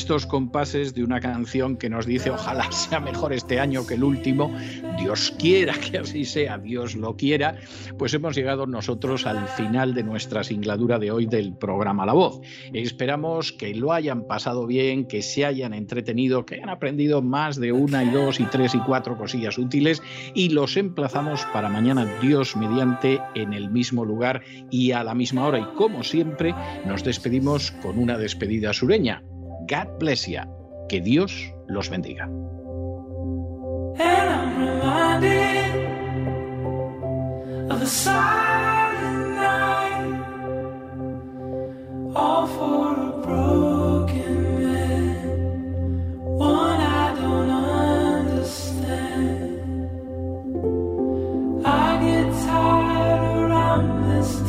estos 0.00 0.24
compases 0.24 0.94
de 0.94 1.04
una 1.04 1.20
canción 1.20 1.76
que 1.76 1.90
nos 1.90 2.06
dice 2.06 2.30
ojalá 2.30 2.72
sea 2.72 3.00
mejor 3.00 3.34
este 3.34 3.60
año 3.60 3.86
que 3.86 3.94
el 3.94 4.02
último, 4.02 4.50
Dios 4.98 5.34
quiera 5.38 5.74
que 5.74 5.98
así 5.98 6.24
sea, 6.24 6.56
Dios 6.56 6.96
lo 6.96 7.18
quiera, 7.18 7.58
pues 7.98 8.14
hemos 8.14 8.34
llegado 8.34 8.66
nosotros 8.66 9.26
al 9.26 9.46
final 9.46 9.92
de 9.92 10.02
nuestra 10.02 10.42
singladura 10.42 10.98
de 10.98 11.10
hoy 11.10 11.26
del 11.26 11.52
programa 11.52 12.06
La 12.06 12.14
Voz. 12.14 12.40
Esperamos 12.72 13.52
que 13.52 13.74
lo 13.74 13.92
hayan 13.92 14.26
pasado 14.26 14.66
bien, 14.66 15.04
que 15.04 15.20
se 15.20 15.44
hayan 15.44 15.74
entretenido, 15.74 16.46
que 16.46 16.54
hayan 16.54 16.70
aprendido 16.70 17.20
más 17.20 17.60
de 17.60 17.72
una 17.72 18.02
y 18.02 18.08
dos 18.08 18.40
y 18.40 18.44
tres 18.44 18.74
y 18.74 18.78
cuatro 18.78 19.18
cosillas 19.18 19.58
útiles 19.58 20.02
y 20.32 20.48
los 20.48 20.78
emplazamos 20.78 21.44
para 21.52 21.68
mañana, 21.68 22.06
Dios 22.22 22.56
mediante, 22.56 23.20
en 23.34 23.52
el 23.52 23.68
mismo 23.68 24.06
lugar 24.06 24.40
y 24.70 24.92
a 24.92 25.04
la 25.04 25.14
misma 25.14 25.46
hora. 25.46 25.58
Y 25.58 25.76
como 25.76 26.02
siempre, 26.02 26.54
nos 26.86 27.04
despedimos 27.04 27.70
con 27.82 27.98
una 27.98 28.16
despedida 28.16 28.72
sureña. 28.72 29.22
God 29.70 30.00
bless 30.00 30.26
you. 30.26 30.40
Que 30.88 31.00
Dios 31.00 31.32
los 31.68 31.88
bendiga. 31.88 32.28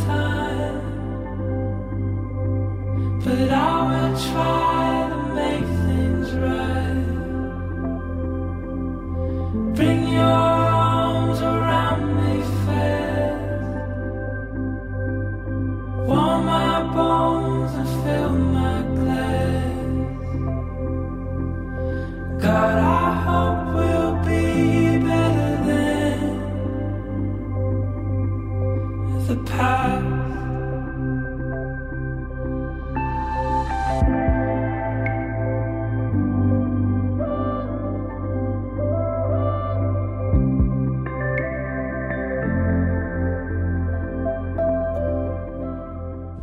time, 0.06 0.82
but 3.24 3.52
I 3.52 3.82
will 3.88 4.18
try 4.20 4.91